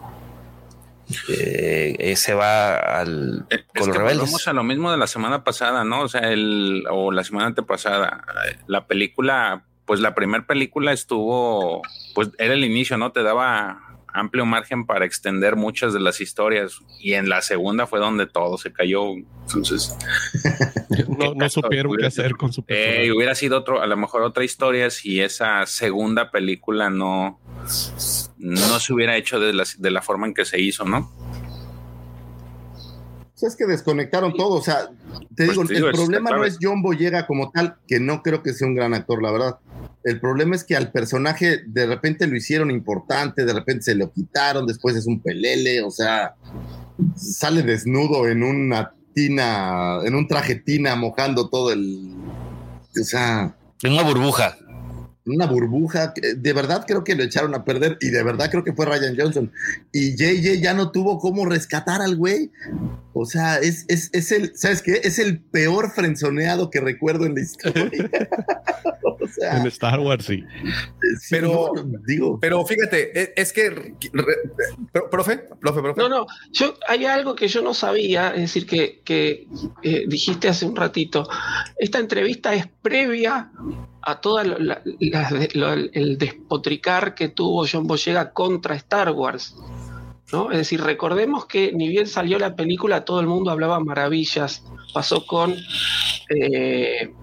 eh, 1.29 2.13
se 2.15 2.33
va 2.33 2.77
al, 2.99 3.45
Es 3.49 3.63
con 3.77 3.87
los 3.87 3.97
rebeldes. 3.97 4.19
volvemos 4.19 4.47
a 4.47 4.53
lo 4.53 4.63
mismo 4.63 4.91
de 4.91 4.97
la 4.97 5.07
semana 5.07 5.43
pasada, 5.43 5.83
¿no? 5.83 6.01
O 6.01 6.07
sea, 6.07 6.31
el, 6.31 6.83
o 6.89 7.11
la 7.11 7.23
semana 7.23 7.47
antepasada. 7.47 8.23
La 8.67 8.87
película, 8.87 9.63
pues 9.85 9.99
la 9.99 10.15
primera 10.15 10.45
película 10.45 10.91
estuvo, 10.93 11.81
pues 12.13 12.29
era 12.37 12.53
el 12.53 12.63
inicio, 12.63 12.97
¿no? 12.97 13.11
Te 13.11 13.23
daba 13.23 13.84
amplio 14.15 14.45
margen 14.45 14.85
para 14.85 15.05
extender 15.05 15.55
muchas 15.55 15.93
de 15.93 15.99
las 15.99 16.21
historias. 16.21 16.79
Y 16.99 17.13
en 17.13 17.29
la 17.29 17.41
segunda 17.41 17.85
fue 17.87 17.99
donde 17.99 18.25
todo 18.25 18.57
se 18.57 18.71
cayó. 18.71 19.13
Entonces, 19.13 19.95
No, 21.17 21.33
no 21.33 21.49
supieron 21.49 21.95
qué 21.97 22.05
hacer 22.05 22.35
con 22.35 22.53
su 22.53 22.61
eh, 22.61 22.65
personaje. 22.67 23.11
hubiera 23.11 23.35
sido 23.35 23.57
otro, 23.59 23.81
a 23.81 23.87
lo 23.87 23.97
mejor 23.97 24.21
otra 24.21 24.43
historia 24.43 24.89
si 24.89 25.21
esa 25.21 25.65
segunda 25.65 26.31
película 26.31 26.89
no, 26.89 27.39
no 28.37 28.79
se 28.79 28.93
hubiera 28.93 29.15
hecho 29.17 29.39
de 29.39 29.53
la, 29.53 29.63
de 29.77 29.91
la 29.91 30.01
forma 30.01 30.27
en 30.27 30.33
que 30.33 30.45
se 30.45 30.59
hizo, 30.61 30.85
¿no? 30.85 31.11
Es 33.41 33.55
que 33.55 33.65
desconectaron 33.65 34.33
todo. 34.33 34.55
O 34.55 34.61
sea, 34.61 34.87
te 35.35 35.45
Pues 35.45 35.49
digo, 35.51 35.65
te 35.65 35.73
digo, 35.75 35.87
el 35.87 35.93
problema 35.93 36.31
no 36.31 36.45
es 36.45 36.57
John 36.59 36.81
Boyega 36.81 37.27
como 37.27 37.51
tal, 37.51 37.75
que 37.87 37.99
no 37.99 38.23
creo 38.23 38.41
que 38.41 38.53
sea 38.53 38.67
un 38.67 38.75
gran 38.75 38.93
actor, 38.93 39.21
la 39.21 39.31
verdad. 39.31 39.59
El 40.03 40.19
problema 40.19 40.55
es 40.55 40.63
que 40.63 40.75
al 40.75 40.91
personaje 40.91 41.61
de 41.65 41.85
repente 41.85 42.27
lo 42.27 42.35
hicieron 42.35 42.71
importante, 42.71 43.45
de 43.45 43.53
repente 43.53 43.83
se 43.83 43.95
lo 43.95 44.11
quitaron, 44.11 44.67
después 44.67 44.95
es 44.95 45.07
un 45.07 45.21
pelele, 45.21 45.81
o 45.81 45.91
sea, 45.91 46.35
sale 47.15 47.63
desnudo 47.63 48.27
en 48.27 48.43
una 48.43 48.93
tina, 49.13 49.99
en 50.03 50.15
un 50.15 50.27
traje 50.27 50.55
tina, 50.55 50.95
mojando 50.95 51.49
todo 51.49 51.71
el. 51.71 52.15
O 52.99 53.03
sea, 53.03 53.55
En 53.81 53.93
una 53.93 54.03
burbuja. 54.03 54.57
Una 55.25 55.45
burbuja. 55.45 56.13
De 56.35 56.53
verdad 56.53 56.85
creo 56.87 57.03
que 57.03 57.15
lo 57.15 57.23
echaron 57.23 57.55
a 57.55 57.65
perder 57.65 57.97
y 58.01 58.09
de 58.09 58.23
verdad 58.23 58.49
creo 58.49 58.63
que 58.63 58.73
fue 58.73 58.85
Ryan 58.85 59.15
Johnson. 59.17 59.51
Y 59.91 60.15
JJ 60.15 60.61
ya 60.61 60.73
no 60.73 60.91
tuvo 60.91 61.19
cómo 61.19 61.45
rescatar 61.45 62.01
al 62.01 62.15
güey. 62.15 62.51
O 63.13 63.25
sea, 63.25 63.57
es, 63.59 63.85
es, 63.87 64.09
es 64.13 64.31
el, 64.31 64.55
¿sabes 64.57 64.81
qué? 64.81 64.99
Es 65.03 65.19
el 65.19 65.39
peor 65.39 65.91
frenzoneado 65.91 66.69
que 66.69 66.81
recuerdo 66.81 67.25
en 67.25 67.35
la 67.35 67.41
historia. 67.41 67.89
o 69.03 69.27
sea, 69.27 69.57
en 69.57 69.67
Star 69.67 70.01
Wars, 70.01 70.25
sí. 70.25 70.43
sí 71.19 71.27
pero, 71.29 71.71
no, 71.73 71.99
digo. 72.05 72.37
Pero 72.41 72.65
fíjate, 72.65 73.17
es, 73.17 73.31
es 73.37 73.53
que, 73.53 73.69
re, 73.69 73.93
profe, 75.09 75.37
profe, 75.61 75.81
profe. 75.81 76.01
No, 76.01 76.09
no, 76.09 76.27
yo, 76.51 76.77
hay 76.89 77.05
algo 77.05 77.35
que 77.35 77.47
yo 77.47 77.61
no 77.61 77.73
sabía, 77.73 78.31
es 78.35 78.41
decir, 78.41 78.65
que, 78.65 79.01
que 79.05 79.47
eh, 79.81 80.03
dijiste 80.07 80.49
hace 80.49 80.65
un 80.65 80.75
ratito. 80.75 81.27
Esta 81.77 81.99
entrevista 81.99 82.53
es 82.53 82.67
previa 82.81 83.49
a 84.01 84.21
el 85.93 86.17
despotricar 86.17 87.15
que 87.15 87.29
tuvo 87.29 87.65
John 87.71 87.87
Boyega 87.87 88.31
contra 88.31 88.75
Star 88.75 89.11
Wars. 89.11 89.55
¿no? 90.31 90.51
Es 90.51 90.57
decir, 90.57 90.81
recordemos 90.81 91.45
que 91.45 91.71
ni 91.73 91.87
bien 91.87 92.07
salió 92.07 92.39
la 92.39 92.55
película, 92.55 93.05
todo 93.05 93.19
el 93.19 93.27
mundo 93.27 93.51
hablaba 93.51 93.79
maravillas. 93.79 94.63
Pasó 94.93 95.25
con, 95.25 95.55
eh, 96.29 97.13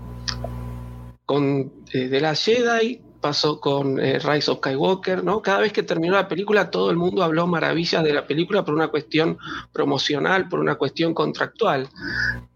con 1.24 1.72
eh, 1.93 2.09
The 2.09 2.20
Last 2.20 2.45
Jedi, 2.45 3.01
pasó 3.20 3.61
con 3.61 3.99
eh, 3.99 4.18
Rise 4.18 4.51
of 4.51 4.59
Skywalker, 4.59 5.24
¿no? 5.24 5.40
Cada 5.40 5.61
vez 5.61 5.72
que 5.72 5.82
terminó 5.82 6.14
la 6.14 6.28
película, 6.28 6.70
todo 6.70 6.90
el 6.90 6.97
mundo 6.97 7.22
habló 7.22 7.47
maravillas 7.47 8.05
de 8.05 8.12
la 8.12 8.26
película 8.26 8.64
por 8.64 8.74
una 8.74 8.88
cuestión 8.88 9.38
promocional, 9.72 10.49
por 10.49 10.61
una 10.61 10.74
cuestión 10.74 11.14
contractual. 11.14 11.88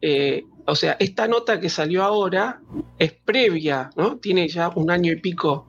Eh, 0.00 0.44
o 0.66 0.74
sea, 0.74 0.96
esta 0.98 1.28
nota 1.28 1.60
que 1.60 1.68
salió 1.68 2.02
ahora 2.02 2.60
es 2.98 3.12
previa, 3.12 3.90
¿no? 3.96 4.18
Tiene 4.18 4.48
ya 4.48 4.68
un 4.74 4.90
año 4.90 5.12
y 5.12 5.16
pico 5.16 5.66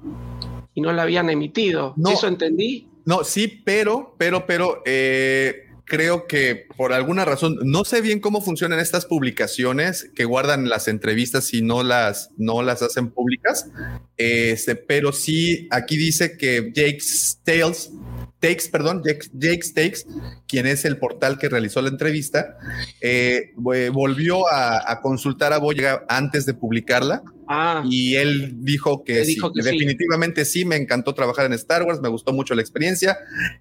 y 0.74 0.82
no 0.82 0.92
la 0.94 1.04
habían 1.04 1.30
emitido. 1.30 1.94
No, 1.98 2.12
¿Eso 2.12 2.28
entendí? 2.28 2.90
No, 3.06 3.24
sí, 3.24 3.48
pero, 3.48 4.16
pero, 4.18 4.46
pero, 4.46 4.82
eh, 4.86 5.67
creo 5.88 6.28
que 6.28 6.68
por 6.76 6.94
alguna 6.94 7.26
razón, 7.26 7.58
no 7.64 7.86
sé 7.86 8.02
bien 8.02 8.20
cómo 8.20 8.42
funcionan 8.42 8.80
estas 8.80 9.06
publicaciones 9.06 10.10
que 10.14 10.26
guardan 10.26 10.70
las 10.70 10.88
entrevistas 10.88 11.54
y 11.54 11.62
no 11.62 11.82
las, 11.82 12.30
no 12.38 12.62
las 12.62 12.82
hacen 12.82 13.10
públicas, 13.10 13.70
este, 14.18 14.76
pero 14.76 15.14
sí, 15.14 15.68
aquí 15.72 15.98
dice 15.98 16.38
que 16.38 16.72
Jake 16.74 17.00
Tales, 17.44 17.92
Takes, 18.40 18.70
perdón, 18.72 19.02
Jake, 19.04 19.30
Jake's 19.34 19.74
Takes, 19.74 20.00
quien 20.48 20.68
es 20.68 20.86
el 20.86 20.98
portal 20.98 21.40
que 21.40 21.50
realizó 21.50 21.82
la 21.82 21.90
entrevista, 21.90 22.58
eh, 23.02 23.54
volvió 23.56 24.48
a, 24.48 24.92
a, 24.92 25.02
consultar 25.02 25.54
a 25.54 25.58
Boyega 25.58 26.06
antes 26.08 26.46
de 26.46 26.54
publicarla 26.54 27.24
Ah, 27.48 27.84
y 27.90 28.16
él 28.16 28.56
dijo 28.64 29.04
que, 29.04 29.24
sí, 29.26 29.36
dijo 29.36 29.52
que 29.54 29.62
definitivamente 29.62 30.46
sí. 30.46 30.60
sí. 30.60 30.66
me 30.66 30.76
encantó 30.76 31.14
trabajar 31.14 31.46
en 31.46 31.54
Star 31.54 31.84
Wars, 31.84 32.02
me 32.02 32.10
gustó 32.10 32.34
mucho 32.34 32.56
la 32.56 32.62
experiencia. 32.62 33.18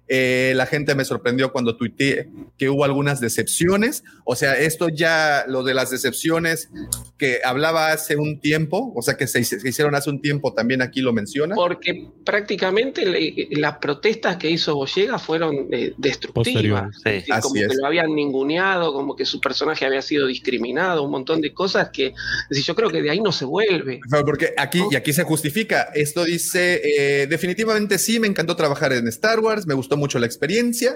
Eh, 0.07 0.53
la 0.55 0.65
gente 0.65 0.95
me 0.95 1.05
sorprendió 1.05 1.51
cuando 1.51 1.77
tuiteé 1.77 2.29
que 2.57 2.69
hubo 2.69 2.83
algunas 2.83 3.19
decepciones. 3.19 4.03
O 4.25 4.35
sea, 4.35 4.53
esto 4.53 4.89
ya, 4.89 5.45
lo 5.47 5.63
de 5.63 5.73
las 5.73 5.89
decepciones 5.89 6.69
que 7.17 7.39
hablaba 7.43 7.91
hace 7.91 8.15
un 8.15 8.39
tiempo, 8.39 8.93
o 8.95 9.01
sea, 9.01 9.15
que 9.15 9.27
se, 9.27 9.43
se 9.43 9.67
hicieron 9.67 9.95
hace 9.95 10.09
un 10.09 10.21
tiempo, 10.21 10.53
también 10.53 10.81
aquí 10.81 11.01
lo 11.01 11.13
menciona. 11.13 11.55
Porque 11.55 12.07
prácticamente 12.23 13.05
le, 13.05 13.47
las 13.51 13.77
protestas 13.77 14.37
que 14.37 14.49
hizo 14.49 14.75
Boyega 14.75 15.19
fueron 15.19 15.67
eh, 15.71 15.93
destructivas. 15.97 16.95
Sí. 17.03 17.21
Sí, 17.21 17.31
como 17.41 17.55
es. 17.55 17.67
que 17.67 17.75
lo 17.75 17.87
habían 17.87 18.13
ninguneado, 18.13 18.93
como 18.93 19.15
que 19.15 19.25
su 19.25 19.39
personaje 19.39 19.85
había 19.85 20.01
sido 20.01 20.27
discriminado, 20.27 21.03
un 21.03 21.11
montón 21.11 21.41
de 21.41 21.53
cosas 21.53 21.89
que, 21.89 22.07
es 22.07 22.15
decir, 22.49 22.65
yo 22.65 22.75
creo 22.75 22.89
que 22.89 23.01
de 23.01 23.09
ahí 23.09 23.19
no 23.19 23.31
se 23.31 23.45
vuelve. 23.45 23.76
Porque 24.25 24.53
aquí, 24.57 24.81
y 24.91 24.95
aquí 24.95 25.13
se 25.13 25.23
justifica, 25.23 25.89
esto 25.93 26.25
dice, 26.25 26.81
eh, 26.83 27.27
definitivamente 27.27 27.97
sí, 27.97 28.19
me 28.19 28.27
encantó 28.27 28.55
trabajar 28.55 28.93
en 28.93 29.07
Star 29.07 29.39
Wars, 29.39 29.67
me 29.67 29.73
gustó 29.73 29.97
mucho 29.97 30.19
la 30.19 30.25
experiencia. 30.25 30.95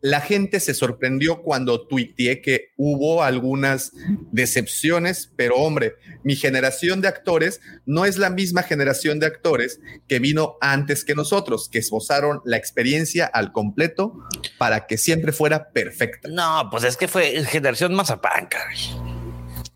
La 0.00 0.20
gente 0.20 0.60
se 0.60 0.74
sorprendió 0.74 1.42
cuando 1.42 1.86
tuiteé 1.86 2.42
que 2.42 2.72
hubo 2.76 3.22
algunas 3.22 3.92
decepciones, 4.32 5.32
pero 5.36 5.56
hombre, 5.56 5.94
mi 6.22 6.36
generación 6.36 7.00
de 7.00 7.08
actores 7.08 7.60
no 7.86 8.04
es 8.04 8.18
la 8.18 8.30
misma 8.30 8.62
generación 8.62 9.18
de 9.18 9.26
actores 9.26 9.80
que 10.06 10.18
vino 10.18 10.56
antes 10.60 11.04
que 11.04 11.14
nosotros, 11.14 11.68
que 11.70 11.78
esbozaron 11.78 12.40
la 12.44 12.56
experiencia 12.56 13.26
al 13.26 13.52
completo 13.52 14.20
para 14.58 14.86
que 14.86 14.98
siempre 14.98 15.32
fuera 15.32 15.70
perfecta. 15.70 16.28
No, 16.28 16.68
pues 16.70 16.84
es 16.84 16.96
que 16.96 17.08
fue 17.08 17.44
generación 17.44 17.94
Mazapán, 17.94 18.46
caray. 18.46 18.78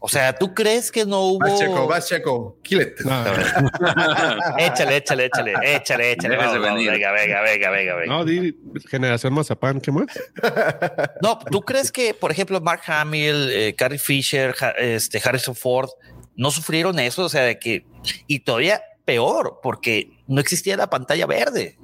O 0.00 0.08
sea, 0.08 0.32
¿tú 0.32 0.54
crees 0.54 0.92
que 0.92 1.04
no 1.04 1.22
hubo. 1.22 1.38
Vas, 1.40 1.58
Checo, 1.58 1.86
vas, 1.88 2.08
Checo, 2.08 2.58
kill 2.62 2.82
it. 2.82 3.00
No. 3.00 3.24
échale, 4.58 4.96
échale, 4.96 5.24
échale, 5.26 5.54
échale, 5.74 6.12
échale. 6.12 6.36
Vamos, 6.36 6.60
vamos, 6.60 6.86
venga, 6.86 7.10
venga, 7.10 7.42
venga, 7.42 7.70
venga, 7.70 7.94
venga. 7.96 8.06
No, 8.06 8.24
di 8.24 8.56
generación 8.88 9.34
Mazapán, 9.34 9.80
¿qué 9.80 9.90
más? 9.90 10.06
No, 11.22 11.38
¿tú 11.50 11.62
crees 11.62 11.90
que, 11.90 12.14
por 12.14 12.30
ejemplo, 12.30 12.60
Mark 12.60 12.82
Hamill, 12.86 13.50
eh, 13.50 13.74
Carrie 13.76 13.98
Fisher, 13.98 14.54
este, 14.76 15.20
Harrison 15.22 15.56
Ford, 15.56 15.90
no 16.36 16.52
sufrieron 16.52 16.98
eso? 17.00 17.24
O 17.24 17.28
sea, 17.28 17.42
de 17.42 17.58
que. 17.58 17.84
Y 18.28 18.40
todavía 18.40 18.80
peor, 19.04 19.58
porque 19.62 20.10
no 20.28 20.40
existía 20.40 20.76
la 20.76 20.88
pantalla 20.88 21.26
verde. 21.26 21.76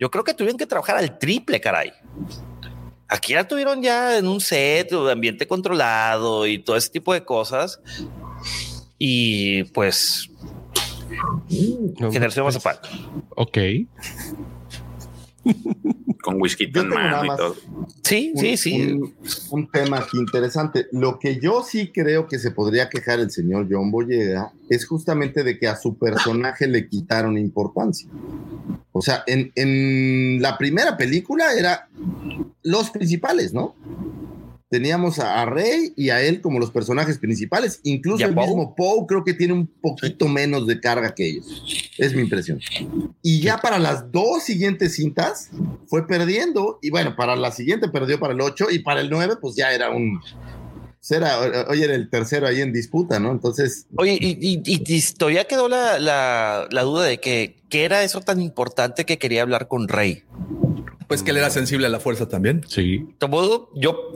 Yo 0.00 0.10
creo 0.10 0.24
que 0.24 0.34
tuvieron 0.34 0.58
que 0.58 0.66
trabajar 0.66 0.96
al 0.96 1.18
triple, 1.18 1.60
caray. 1.60 1.92
Aquí 3.08 3.32
ya 3.32 3.48
tuvieron 3.48 3.82
ya 3.82 4.18
en 4.18 4.28
un 4.28 4.40
set, 4.40 4.92
ambiente 4.92 5.46
controlado 5.46 6.46
y 6.46 6.58
todo 6.58 6.76
ese 6.76 6.90
tipo 6.90 7.14
de 7.14 7.24
cosas. 7.24 7.80
Y 8.98 9.64
pues. 9.64 10.28
No, 11.98 12.12
generación 12.12 12.44
pues, 12.44 12.56
Mazapán. 12.56 12.76
Ok. 13.30 13.58
Con 16.22 16.40
whisky 16.40 16.70
Yo 16.70 16.82
en 16.82 16.88
mano 16.88 17.24
y 17.32 17.36
todo. 17.36 17.56
Sí, 18.02 18.32
un, 18.34 18.40
sí, 18.40 18.56
sí. 18.56 18.92
Un, 18.92 19.14
un 19.50 19.70
tema 19.70 19.98
aquí 19.98 20.18
interesante. 20.18 20.88
Lo 20.92 21.18
que 21.18 21.38
yo 21.40 21.62
sí 21.62 21.90
creo 21.92 22.26
que 22.26 22.38
se 22.38 22.50
podría 22.50 22.88
quejar 22.88 23.20
el 23.20 23.30
señor 23.30 23.66
John 23.70 23.90
Boyega 23.90 24.52
es 24.68 24.86
justamente 24.86 25.44
de 25.44 25.58
que 25.58 25.68
a 25.68 25.76
su 25.76 25.96
personaje 25.96 26.66
le 26.66 26.88
quitaron 26.88 27.38
importancia. 27.38 28.08
O 28.92 29.00
sea, 29.00 29.22
en, 29.26 29.52
en 29.54 30.42
la 30.42 30.58
primera 30.58 30.96
película 30.96 31.52
era 31.54 31.88
los 32.62 32.90
principales, 32.90 33.52
¿no? 33.54 33.74
Teníamos 34.70 35.18
a, 35.18 35.40
a, 35.40 35.46
Rey 35.46 35.94
y 35.96 36.10
a 36.10 36.20
él 36.22 36.42
como 36.42 36.58
los 36.58 36.70
personajes 36.70 37.18
principales. 37.18 37.80
Incluso 37.84 38.26
el 38.26 38.34
Poe? 38.34 38.46
mismo 38.46 38.74
Poe 38.74 39.06
creo 39.06 39.24
que 39.24 39.32
tiene 39.32 39.54
un 39.54 39.66
poquito 39.66 40.28
menos 40.28 40.66
de 40.66 40.78
carga 40.78 41.14
que 41.14 41.26
ellos. 41.26 41.92
Es 41.96 42.14
mi 42.14 42.20
impresión. 42.20 42.60
Y 43.22 43.40
ya 43.40 43.58
para 43.58 43.78
las 43.78 44.12
dos 44.12 44.42
siguientes 44.42 44.96
cintas 44.96 45.50
fue 45.86 46.06
perdiendo. 46.06 46.78
Y 46.82 46.90
bueno, 46.90 47.16
para 47.16 47.34
la 47.34 47.50
siguiente 47.50 47.88
perdió 47.88 48.20
para 48.20 48.34
el 48.34 48.40
8 48.40 48.66
y 48.70 48.80
para 48.80 49.00
el 49.00 49.08
9 49.08 49.36
pues 49.40 49.56
ya 49.56 49.72
era 49.72 49.90
un... 49.90 50.20
Era, 51.10 51.40
hoy 51.70 51.82
era 51.82 51.94
el 51.94 52.10
tercero 52.10 52.46
ahí 52.46 52.60
en 52.60 52.70
disputa, 52.70 53.18
¿no? 53.18 53.32
Entonces... 53.32 53.86
Oye, 53.96 54.18
y, 54.20 54.36
y, 54.38 54.62
y 54.64 55.02
todavía 55.14 55.46
quedó 55.46 55.66
la, 55.68 55.98
la, 55.98 56.68
la 56.70 56.82
duda 56.82 57.04
de 57.04 57.18
que 57.18 57.56
qué 57.70 57.84
era 57.84 58.02
eso 58.02 58.20
tan 58.20 58.42
importante 58.42 59.06
que 59.06 59.16
quería 59.16 59.40
hablar 59.40 59.68
con 59.68 59.88
Rey. 59.88 60.24
Pues 61.08 61.22
que 61.22 61.30
él 61.30 61.38
era 61.38 61.48
sensible 61.48 61.86
a 61.86 61.88
la 61.88 62.00
fuerza 62.00 62.28
también. 62.28 62.62
Sí. 62.68 63.08
Todo, 63.18 63.70
yo 63.74 64.12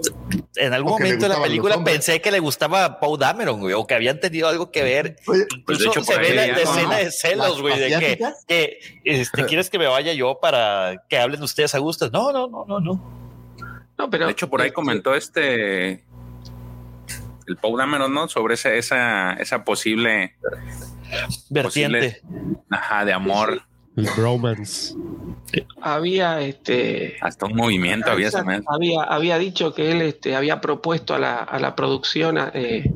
en 0.56 0.74
algún 0.74 0.92
Porque 0.92 1.04
momento 1.04 1.26
de 1.26 1.34
la 1.34 1.42
película 1.42 1.82
pensé 1.82 2.20
que 2.20 2.30
le 2.30 2.38
gustaba 2.38 3.00
Paul 3.00 3.18
Dameron, 3.18 3.60
güey, 3.60 3.72
o 3.72 3.86
que 3.86 3.94
habían 3.94 4.20
tenido 4.20 4.46
algo 4.46 4.70
que 4.70 4.82
ver. 4.82 5.16
Oye, 5.26 5.46
Incluso 5.56 5.86
pues 5.86 5.96
hecho, 5.96 6.04
se 6.04 6.18
ve 6.18 6.34
la, 6.34 6.46
escena 6.48 6.96
de 6.98 7.10
celos, 7.10 7.62
güey, 7.62 7.80
de 7.80 7.98
que, 7.98 8.18
que 8.46 8.78
este, 9.04 9.46
quieres 9.46 9.70
que 9.70 9.78
me 9.78 9.86
vaya 9.86 10.12
yo 10.12 10.38
para 10.38 11.02
que 11.08 11.16
hablen 11.16 11.42
ustedes 11.42 11.74
a 11.74 11.78
gusto. 11.78 12.10
No, 12.10 12.30
no, 12.30 12.46
no, 12.46 12.66
no, 12.66 12.78
no. 12.78 13.22
No, 13.96 14.10
pero. 14.10 14.26
De 14.26 14.32
hecho, 14.32 14.50
por 14.50 14.60
ahí 14.60 14.70
comentó 14.70 15.14
este 15.14 16.04
el 17.46 17.56
Paul 17.56 17.78
Dameron, 17.78 18.12
¿no? 18.12 18.28
Sobre 18.28 18.54
esa, 18.54 18.74
esa, 18.74 19.32
esa 19.34 19.64
posible, 19.64 20.34
Vertiente. 21.48 22.20
ajá, 22.70 23.04
de 23.04 23.12
amor. 23.12 23.62
El 23.96 24.08
bromance. 24.16 24.94
había 25.80 26.40
este 26.40 27.16
Hasta 27.20 27.46
un 27.46 27.56
movimiento 27.56 28.10
había 28.10 28.30
había, 28.66 29.02
había 29.02 29.38
dicho 29.38 29.74
que 29.74 29.92
él 29.92 30.02
este, 30.02 30.34
había 30.34 30.60
propuesto 30.60 31.14
a 31.14 31.18
la, 31.18 31.36
a 31.36 31.58
la 31.58 31.76
producción 31.76 32.38
eh, 32.54 32.90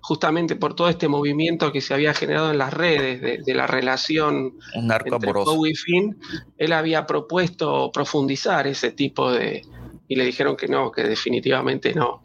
justamente 0.00 0.56
por 0.56 0.74
todo 0.74 0.88
este 0.88 1.08
movimiento 1.08 1.72
que 1.72 1.80
se 1.80 1.94
había 1.94 2.12
generado 2.12 2.50
en 2.50 2.58
las 2.58 2.74
redes 2.74 3.22
de, 3.22 3.38
de 3.38 3.54
la 3.54 3.66
relación 3.66 4.54
Un 4.74 4.88
narco 4.88 5.14
entre 5.14 5.30
y 5.70 5.74
Finn, 5.74 6.18
él 6.58 6.72
había 6.72 7.06
propuesto 7.06 7.90
profundizar 7.92 8.66
ese 8.66 8.90
tipo 8.90 9.32
de 9.32 9.62
y 10.08 10.16
le 10.16 10.24
dijeron 10.24 10.56
que 10.56 10.68
no, 10.68 10.92
que 10.92 11.04
definitivamente 11.04 11.94
no. 11.94 12.22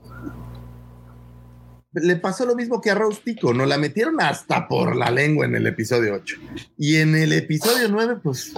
Le 2.02 2.16
pasó 2.16 2.46
lo 2.46 2.56
mismo 2.56 2.82
que 2.82 2.92
a 2.92 2.96
Rose 2.96 3.22
Tico, 3.24 3.54
nos 3.54 3.68
la 3.68 3.78
metieron 3.78 4.22
hasta 4.22 4.68
por 4.68 4.96
la 4.96 5.12
lengua 5.12 5.46
en 5.46 5.56
el 5.56 5.68
episodio 5.68 6.14
8. 6.16 6.38
Y 6.78 6.98
en 6.98 7.16
el 7.16 7.34
episodio 7.34 7.88
9, 7.90 8.18
pues, 8.24 8.54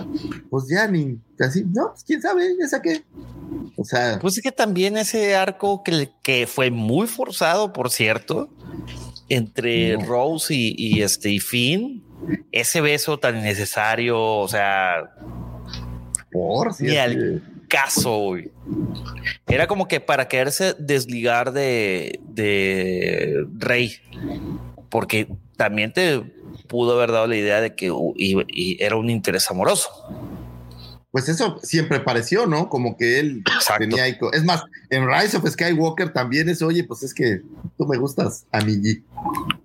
pues 0.49 0.65
ya 0.69 0.87
ni 0.87 1.19
casi, 1.37 1.63
no, 1.63 1.89
pues 1.91 2.03
quién 2.03 2.21
sabe, 2.21 2.55
ya 2.59 2.67
saqué. 2.67 3.03
O 3.75 3.83
sea, 3.83 4.19
Pues 4.19 4.37
es 4.37 4.43
que 4.43 4.51
también 4.51 4.97
ese 4.97 5.35
arco 5.35 5.83
que, 5.83 6.09
que 6.21 6.47
fue 6.47 6.71
muy 6.71 7.07
forzado, 7.07 7.73
por 7.73 7.89
cierto, 7.89 8.49
entre 9.29 9.97
No. 9.97 10.05
Rose 10.05 10.53
y, 10.53 10.75
y 10.77 11.01
este 11.01 11.29
y 11.29 11.39
Finn, 11.39 12.03
ese 12.51 12.81
beso 12.81 13.19
tan 13.19 13.37
innecesario, 13.37 14.19
o 14.19 14.47
sea, 14.47 15.15
Por 16.31 16.73
si 16.73 16.85
ni 16.85 16.97
al 16.97 17.41
caso, 17.69 18.17
güey. 18.17 18.51
Era 19.47 19.67
como 19.67 19.87
que 19.87 20.01
para 20.01 20.27
quererse 20.27 20.75
desligar 20.77 21.53
de, 21.53 22.19
de 22.23 23.45
Rey, 23.57 23.93
porque 24.89 25.27
también 25.55 25.93
te 25.93 26.21
pudo 26.67 26.97
haber 26.97 27.11
dado 27.11 27.27
la 27.27 27.35
idea 27.37 27.61
de 27.61 27.75
que 27.75 27.91
uh, 27.91 28.13
y- 28.17 28.77
era 28.83 28.95
un 28.97 29.09
interés 29.09 29.49
amoroso. 29.49 29.89
Pues 31.11 31.27
eso 31.27 31.59
siempre 31.63 31.99
pareció, 32.01 32.45
¿no? 32.45 32.69
Como 32.69 32.95
que 32.95 33.19
él 33.19 33.41
Exacto. 33.55 33.79
tenía 33.79 34.07
Es 34.31 34.43
más, 34.45 34.61
en 34.91 35.07
Rise 35.07 35.37
of 35.37 35.49
Skywalker 35.49 36.13
también 36.13 36.49
es, 36.49 36.61
oye, 36.61 36.83
pues 36.83 37.01
es 37.01 37.15
que 37.15 37.41
tú 37.79 37.87
me 37.87 37.97
gustas, 37.97 38.45
amigui. 38.51 39.03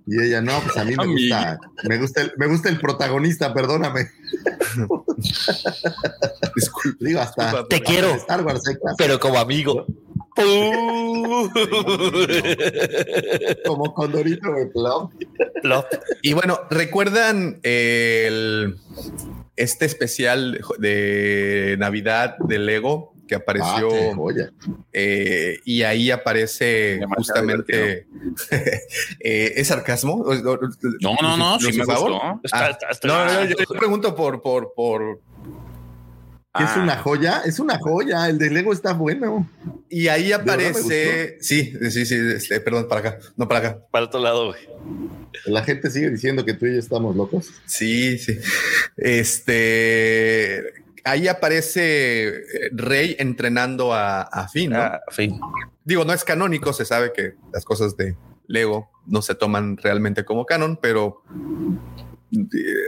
Y 0.07 0.23
ella, 0.23 0.41
no, 0.41 0.59
pues 0.61 0.75
a 0.79 0.85
mí 0.85 0.95
me 0.97 1.07
gusta, 1.07 1.59
me 1.87 1.99
gusta 1.99 2.23
el, 2.23 2.33
me 2.39 2.47
gusta 2.47 2.71
el 2.71 2.81
protagonista, 2.81 3.53
perdóname. 3.53 4.09
Disculpe. 6.57 7.05
Digo, 7.05 7.21
hasta 7.21 7.67
Te 7.69 7.81
quiero. 7.83 8.09
Star 8.15 8.43
Wars 8.45 8.63
casos, 8.63 8.95
Pero 8.97 9.21
como 9.21 9.39
amigo. 9.39 9.85
como 13.67 13.93
Condorito 13.95 14.51
de. 14.53 14.71
Lo- 15.63 15.87
Y 16.23 16.33
bueno, 16.33 16.59
¿recuerdan 16.71 17.61
el, 17.63 18.77
este 19.57 19.85
especial 19.87 20.61
de 20.79 21.77
Navidad 21.79 22.37
de 22.39 22.59
Lego 22.59 23.15
que 23.29 23.37
Ah, 23.37 23.39
apareció? 23.39 23.89
joya. 24.15 24.51
eh, 24.93 25.59
y 25.65 25.83
ahí 25.83 26.11
aparece 26.11 26.99
Demasiado 27.01 27.17
justamente 27.17 28.07
eh, 29.21 29.53
¿es 29.57 29.69
sarcasmo? 29.69 30.25
No, 31.01 31.17
no, 31.23 31.37
no, 31.37 31.59
sí 31.59 31.67
¿Lucifer 31.67 31.87
me 31.87 31.95
Favor? 31.95 32.11
gustó. 32.13 32.41
Está- 32.45 32.67
Ah, 32.67 32.71
está- 32.71 32.91
está- 32.91 33.09
no, 33.09 33.25
no, 33.25 33.45
yo, 33.45 33.57
yo 33.59 33.79
pregunto 33.79 34.15
por, 34.15 34.43
por, 34.43 34.75
por, 34.75 35.21
¿Que 36.57 36.63
¿Es 36.63 36.71
Ah. 36.75 36.81
una 36.83 36.97
joya? 36.99 37.43
Es 37.45 37.59
una 37.59 37.79
joya. 37.79 38.29
El 38.29 38.39
de 38.39 38.51
Lego 38.51 38.73
está 38.73 38.93
bueno. 38.93 39.49
y 39.91 40.09
ahí 40.09 40.33
aparece, 40.33 41.37
sí, 41.41 41.73
sí, 41.91 42.07
sí, 42.07 42.15
este, 42.37 42.61
perdón, 42.61 42.87
para 42.89 43.01
acá, 43.01 43.19
no 43.37 43.47
para 43.49 43.61
acá. 43.61 43.79
para 43.91 44.07
otro 44.07 44.21
lado, 44.21 44.47
güey. 44.49 44.61
La 45.47 45.63
gente 45.65 45.91
sigue 45.91 46.11
diciendo 46.11 46.45
que 46.45 46.55
tú 46.55 46.67
y 46.67 46.73
yo 46.75 46.79
estamos 46.79 47.15
locos. 47.17 47.51
Sí, 47.67 48.19
sí. 48.19 48.39
Este, 48.97 50.63
ahí 51.05 51.29
aparece 51.29 52.29
eh, 52.29 52.43
Rey 52.73 53.17
entrenando 53.19 53.93
a, 53.93 54.23
a 54.23 54.49
Finn, 54.49 54.71
¿no? 54.71 54.79
Ah, 54.81 55.01
fin. 55.11 55.39
Digo, 55.85 56.05
no 56.05 56.13
es 56.13 56.25
canónico, 56.25 56.73
se 56.73 56.85
sabe 56.85 57.13
que 57.13 57.35
las 57.53 57.65
cosas 57.65 57.97
de 57.97 58.17
Lego 58.47 58.91
no 59.07 59.23
se 59.23 59.35
toman 59.35 59.77
realmente 59.77 60.25
como 60.25 60.47
canon, 60.47 60.79
pero 60.81 61.23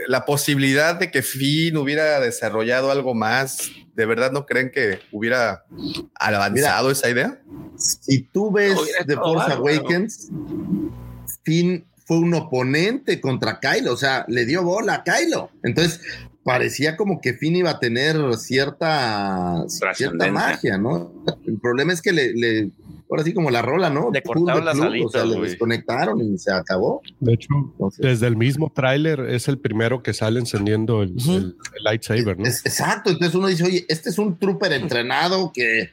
la 0.07 0.25
posibilidad 0.25 0.95
de 0.99 1.11
que 1.11 1.21
Finn 1.21 1.77
hubiera 1.77 2.19
desarrollado 2.19 2.91
algo 2.91 3.13
más, 3.13 3.69
¿de 3.95 4.05
verdad 4.05 4.31
no 4.31 4.45
creen 4.45 4.71
que 4.71 4.99
hubiera 5.11 5.63
avanzado 6.15 6.91
esa 6.91 7.09
idea? 7.09 7.39
Si 7.77 8.21
tú 8.23 8.51
ves 8.51 8.77
The 9.05 9.15
Force. 9.15 9.53
Awakens, 9.53 10.29
Finn 11.43 11.85
fue 12.05 12.17
un 12.19 12.33
oponente 12.33 13.19
contra 13.21 13.59
Kylo, 13.59 13.93
o 13.93 13.97
sea, 13.97 14.25
le 14.27 14.45
dio 14.45 14.63
bola 14.63 14.95
a 14.95 15.03
Kylo. 15.03 15.51
Entonces, 15.63 15.99
parecía 16.43 16.95
como 16.95 17.19
que 17.19 17.33
Finn 17.33 17.55
iba 17.57 17.71
a 17.71 17.79
tener 17.79 18.15
cierta, 18.37 19.63
cierta 19.93 20.25
magia, 20.31 20.77
¿no? 20.77 21.13
El 21.45 21.59
problema 21.59 21.91
es 21.93 22.01
que 22.01 22.13
le, 22.13 22.33
le- 22.33 22.71
ahora 23.09 23.23
sí 23.23 23.33
como 23.33 23.49
la 23.51 23.61
rola, 23.61 23.89
¿no? 23.89 24.09
Le 24.11 24.21
cortaron 24.21 24.59
the 24.61 24.65
las 24.65 24.79
alitas, 24.79 25.05
O 25.07 25.09
sea, 25.09 25.25
le 25.25 25.39
desconectaron 25.41 26.21
y 26.21 26.37
se 26.37 26.51
acabó. 26.51 27.01
De 27.19 27.33
hecho, 27.33 27.47
Entonces, 27.53 28.05
desde 28.05 28.27
el 28.27 28.35
mismo 28.37 28.71
tráiler 28.73 29.19
es 29.21 29.47
el 29.47 29.57
primero 29.59 30.03
que 30.03 30.13
sale 30.13 30.39
encendiendo 30.39 31.01
el, 31.03 31.15
el- 31.29 31.55
el 31.75 31.83
lightsaber, 31.83 32.37
¿no? 32.37 32.45
es- 32.45 32.65
exacto, 32.65 33.09
entonces 33.11 33.35
uno 33.35 33.47
dice, 33.47 33.63
oye, 33.63 33.85
este 33.87 34.09
es 34.09 34.17
un 34.19 34.37
trooper 34.37 34.73
entrenado 34.73 35.51
que, 35.53 35.89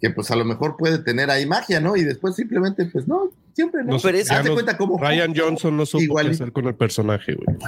que 0.00 0.10
pues 0.10 0.30
a 0.30 0.36
lo 0.36 0.44
mejor 0.44 0.76
puede 0.76 0.98
tener 0.98 1.30
ahí 1.30 1.46
magia, 1.46 1.80
¿no? 1.80 1.96
Y 1.96 2.02
después 2.04 2.36
simplemente, 2.36 2.84
pues 2.86 3.08
no, 3.08 3.30
siempre 3.54 3.82
no. 3.84 3.92
No 3.94 3.98
pero 4.02 4.18
es- 4.18 4.30
Hazte 4.30 4.48
no- 4.48 4.54
cuenta 4.54 4.76
cómo 4.76 4.98
Ryan 4.98 5.34
Johnson 5.36 5.76
no 5.76 5.84
supo 5.86 6.02
Igual- 6.02 6.26
qué 6.28 6.32
hacer 6.34 6.52
con 6.52 6.66
el 6.66 6.74
personaje, 6.74 7.34
güey. 7.34 7.58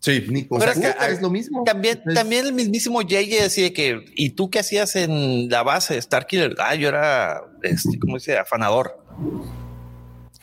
Sí. 0.00 0.24
Ni 0.28 0.46
con 0.46 0.60
Pero 0.60 0.72
es 0.72 0.78
que- 0.78 0.94
es 1.12 1.20
lo 1.22 1.28
mismo. 1.30 1.64
También, 1.64 1.98
Entonces, 1.98 2.14
también 2.22 2.46
el 2.46 2.52
mismísimo 2.52 3.02
JJ 3.02 3.42
decía 3.42 3.72
que, 3.72 4.04
¿y 4.14 4.30
tú 4.30 4.48
qué 4.50 4.60
hacías 4.60 4.94
en 4.96 5.48
la 5.50 5.62
base 5.64 5.94
de 5.94 6.02
Starkiller? 6.02 6.54
Ah, 6.58 6.74
yo 6.76 6.88
era, 6.88 7.42
este, 7.62 7.98
¿cómo 7.98 8.14
dice? 8.16 8.38
Afanador. 8.38 9.02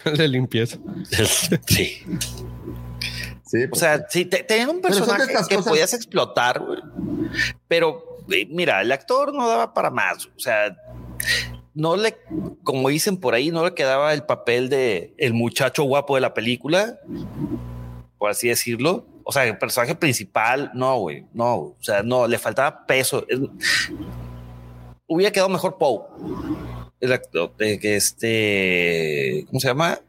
de 0.17 0.27
limpieza. 0.27 0.77
sí. 1.67 2.01
Sí, 3.47 3.59
O 3.71 3.75
sea, 3.75 4.05
sí, 4.09 4.25
te- 4.25 4.43
tenían 4.43 4.69
un 4.69 4.81
personaje 4.81 5.27
que 5.27 5.55
cosas- 5.55 5.65
podías 5.65 5.93
explotar. 5.93 6.61
Pero 7.67 8.03
eh, 8.31 8.47
mira, 8.49 8.81
el 8.81 8.91
actor 8.91 9.33
no 9.33 9.47
daba 9.47 9.73
para 9.73 9.89
más. 9.91 10.25
O 10.25 10.39
sea, 10.39 10.75
no 11.73 11.95
le, 11.95 12.17
como 12.63 12.89
dicen 12.89 13.17
por 13.17 13.35
ahí, 13.35 13.51
no 13.51 13.63
le 13.63 13.73
quedaba 13.73 14.13
el 14.13 14.23
papel 14.23 14.67
de 14.69 15.13
el 15.17 15.33
muchacho 15.33 15.83
guapo 15.83 16.15
de 16.15 16.21
la 16.21 16.33
película, 16.33 16.99
por 18.17 18.31
así 18.31 18.47
decirlo. 18.49 19.05
O 19.27 19.31
sea, 19.31 19.43
el 19.43 19.57
personaje 19.57 19.95
principal, 19.95 20.71
no, 20.75 20.99
güey, 20.99 21.25
no, 21.33 21.55
o 21.55 21.77
sea, 21.81 22.03
no, 22.03 22.27
le 22.27 22.37
faltaba 22.37 22.85
peso. 22.85 23.25
Es- 23.27 23.89
hubiera 25.07 25.31
quedado 25.31 25.49
mejor 25.49 25.77
Poe. 25.77 26.01
El 26.99 27.11
actor 27.11 27.55
de 27.57 27.79
que 27.79 27.95
este, 27.95 29.45
¿cómo 29.47 29.59
se 29.59 29.67
llama? 29.67 29.99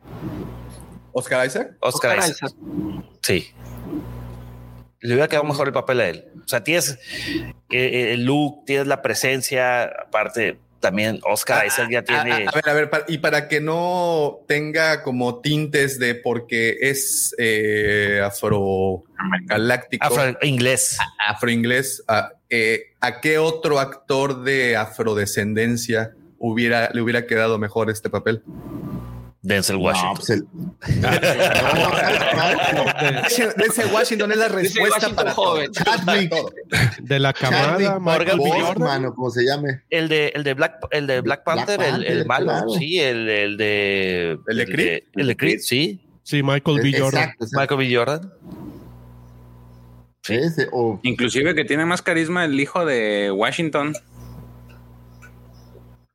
Oscar 1.12 1.46
Isaac. 1.46 1.76
Oscar, 1.80 2.18
Oscar 2.18 2.30
Isaac. 2.30 2.52
Isaac. 2.52 3.04
Sí. 3.22 3.46
Le 5.00 5.14
hubiera 5.14 5.28
quedado 5.28 5.44
mejor 5.44 5.66
el 5.68 5.72
papel 5.72 6.00
a 6.00 6.08
él. 6.08 6.24
O 6.44 6.48
sea, 6.48 6.62
tienes 6.62 6.98
eh, 7.70 8.12
el 8.12 8.24
look, 8.24 8.64
tienes 8.66 8.86
la 8.86 9.02
presencia, 9.02 9.84
aparte 9.84 10.58
también 10.86 11.20
Oscar 11.24 11.66
Isaac 11.66 11.88
ya 11.90 11.98
A, 11.98 12.02
tiene... 12.04 12.32
a- 12.48 12.50
ver, 12.52 12.68
a 12.68 12.72
ver, 12.72 12.90
pa- 12.90 13.04
y 13.08 13.18
para 13.18 13.48
que 13.48 13.60
no 13.60 14.40
tenga 14.46 15.02
como 15.02 15.40
tintes 15.40 15.98
de 15.98 16.14
porque 16.14 16.76
es 16.80 17.34
eh, 17.38 18.20
afrogaláctico, 18.24 20.04
afro 20.06 20.38
inglés. 20.42 20.96
afroinglés, 21.28 22.02
a, 22.08 22.32
eh, 22.50 22.92
¿a 23.00 23.20
qué 23.20 23.38
otro 23.38 23.80
actor 23.80 24.42
de 24.44 24.76
afrodescendencia 24.76 26.12
hubiera, 26.38 26.90
le 26.92 27.00
hubiera 27.00 27.26
quedado 27.26 27.58
mejor 27.58 27.90
este 27.90 28.10
papel? 28.10 28.42
Denzel 29.46 29.76
No, 29.76 29.82
Washington. 29.84 30.16
pues 30.16 30.30
el- 30.30 30.46
Ese 33.64 33.86
Washington 33.92 34.32
es 34.32 34.38
la 34.38 34.46
Ese 34.46 34.54
respuesta 34.56 34.96
Washington 34.96 35.14
para 35.16 35.32
joven. 35.32 35.70
todo. 36.30 36.50
De 37.00 37.18
la 37.20 37.32
camada, 37.32 37.78
Chadwick 37.78 38.00
Michael 38.00 38.38
B. 38.38 38.50
Jordan. 38.50 38.74
Boseman, 38.74 39.04
o 39.06 39.14
como 39.14 39.30
se 39.30 39.44
llame. 39.44 39.82
el 39.90 40.08
de 40.08 40.32
el 40.34 40.42
de 40.44 40.54
Black 40.54 40.74
el 40.90 41.06
de 41.06 41.20
Black 41.20 41.44
Black 41.44 41.56
Panther, 41.66 41.80
el, 41.80 42.04
el 42.04 42.04
Panther, 42.04 42.26
malo, 42.26 42.44
claro. 42.46 42.68
sí, 42.70 42.98
el, 43.00 43.28
el 43.28 43.56
de 43.56 44.38
¿El 44.48 44.56
de 44.56 44.66
Creed? 44.66 45.02
el 45.14 45.26
de 45.28 45.36
Creed, 45.36 45.58
sí, 45.60 46.00
Sí, 46.24 46.42
Michael 46.42 46.80
B. 46.82 46.92
Jordan. 46.98 47.22
Exacto, 47.22 47.44
exacto. 47.44 47.76
Michael 47.76 47.88
B. 47.88 47.96
Jordan. 47.96 48.32
Ese, 50.28 50.68
o 50.72 50.98
Inclusive 51.04 51.54
que 51.54 51.64
tiene 51.64 51.86
más 51.86 52.02
carisma 52.02 52.44
el 52.44 52.58
hijo 52.58 52.84
de 52.84 53.30
Washington. 53.30 53.94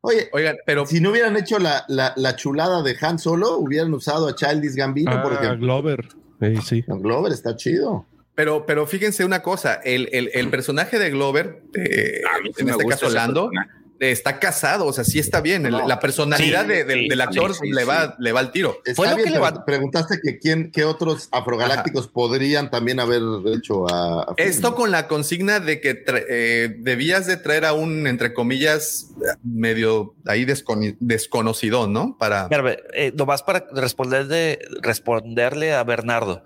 Oye, 0.04 0.30
Oigan, 0.34 0.58
pero 0.66 0.86
si 0.86 1.00
no 1.00 1.12
hubieran 1.12 1.38
hecho 1.38 1.60
la, 1.60 1.86
la, 1.88 2.14
la 2.16 2.36
chulada 2.36 2.82
de 2.82 2.96
Han 3.02 3.20
Solo, 3.20 3.58
hubieran 3.58 3.94
usado 3.94 4.28
a 4.28 4.36
Childish 4.36 4.74
Gambino, 4.76 5.22
por 5.22 5.34
Ah, 5.34 5.36
ejemplo. 5.36 5.60
Glover. 5.60 6.08
Sí, 6.40 6.56
sí. 6.64 6.84
Glover 6.88 7.32
está 7.32 7.56
chido. 7.56 8.08
Pero, 8.34 8.66
pero 8.66 8.88
fíjense 8.88 9.24
una 9.26 9.44
cosa, 9.44 9.76
el, 9.76 10.10
el- 10.12 10.32
el 10.34 10.50
personaje 10.50 10.98
de 10.98 11.12
Glover, 11.12 11.62
eh, 11.76 12.22
en 12.58 12.70
este 12.70 12.86
caso 12.88 13.10
Lando, 13.10 13.50
personaje. 13.50 13.70
Está 14.10 14.40
casado, 14.40 14.88
o 14.88 14.94
sea, 14.94 15.04
sí 15.04 15.20
está 15.20 15.42
bien. 15.42 15.66
el- 15.68 15.72
No. 15.74 15.88
la 15.88 16.00
personalidad 16.00 16.64
Sí, 16.64 16.68
de- 16.70 16.84
del- 16.86 17.00
sí, 17.02 17.08
del 17.10 17.22
actor 17.22 17.54
sí, 17.54 17.60
sí, 17.66 17.72
le, 17.72 17.82
sí. 17.82 17.88
va, 17.88 18.16
le 18.18 18.32
va 18.32 18.40
al 18.40 18.52
tiro. 18.52 18.78
Está 18.84 18.96
Fue 18.96 19.08
lo 19.10 19.16
bien, 19.16 19.26
que 19.26 19.32
le 19.36 19.40
pero 19.40 19.54
va- 19.56 19.66
preguntaste 19.66 20.20
que 20.24 20.40
quién, 20.40 20.72
qué 20.72 20.86
otros 20.86 21.30
afrogalácticos 21.32 22.08
podrían 22.08 22.72
también 22.72 23.00
haber 23.00 23.22
hecho 23.56 23.86
a. 23.94 24.34
Esto 24.38 24.74
con 24.74 24.90
la 24.92 25.08
consigna 25.08 25.60
de 25.60 25.80
que 25.82 26.04
eh, 26.30 26.76
debías 26.80 27.28
de 27.28 27.38
traer 27.38 27.66
a 27.66 27.74
un, 27.74 28.08
entre 28.08 28.34
comillas, 28.34 29.08
medio 29.44 30.16
ahí 30.26 30.46
desconi- 30.46 30.96
desconocido, 31.00 31.88
¿no? 31.88 32.18
Para... 32.18 32.48
Mira, 32.50 32.78
eh, 32.94 33.12
nomás 33.16 33.44
para 33.44 33.66
responderle, 33.74 34.60
responderle 34.82 35.74
a 35.74 35.84
Bernardo, 35.84 36.44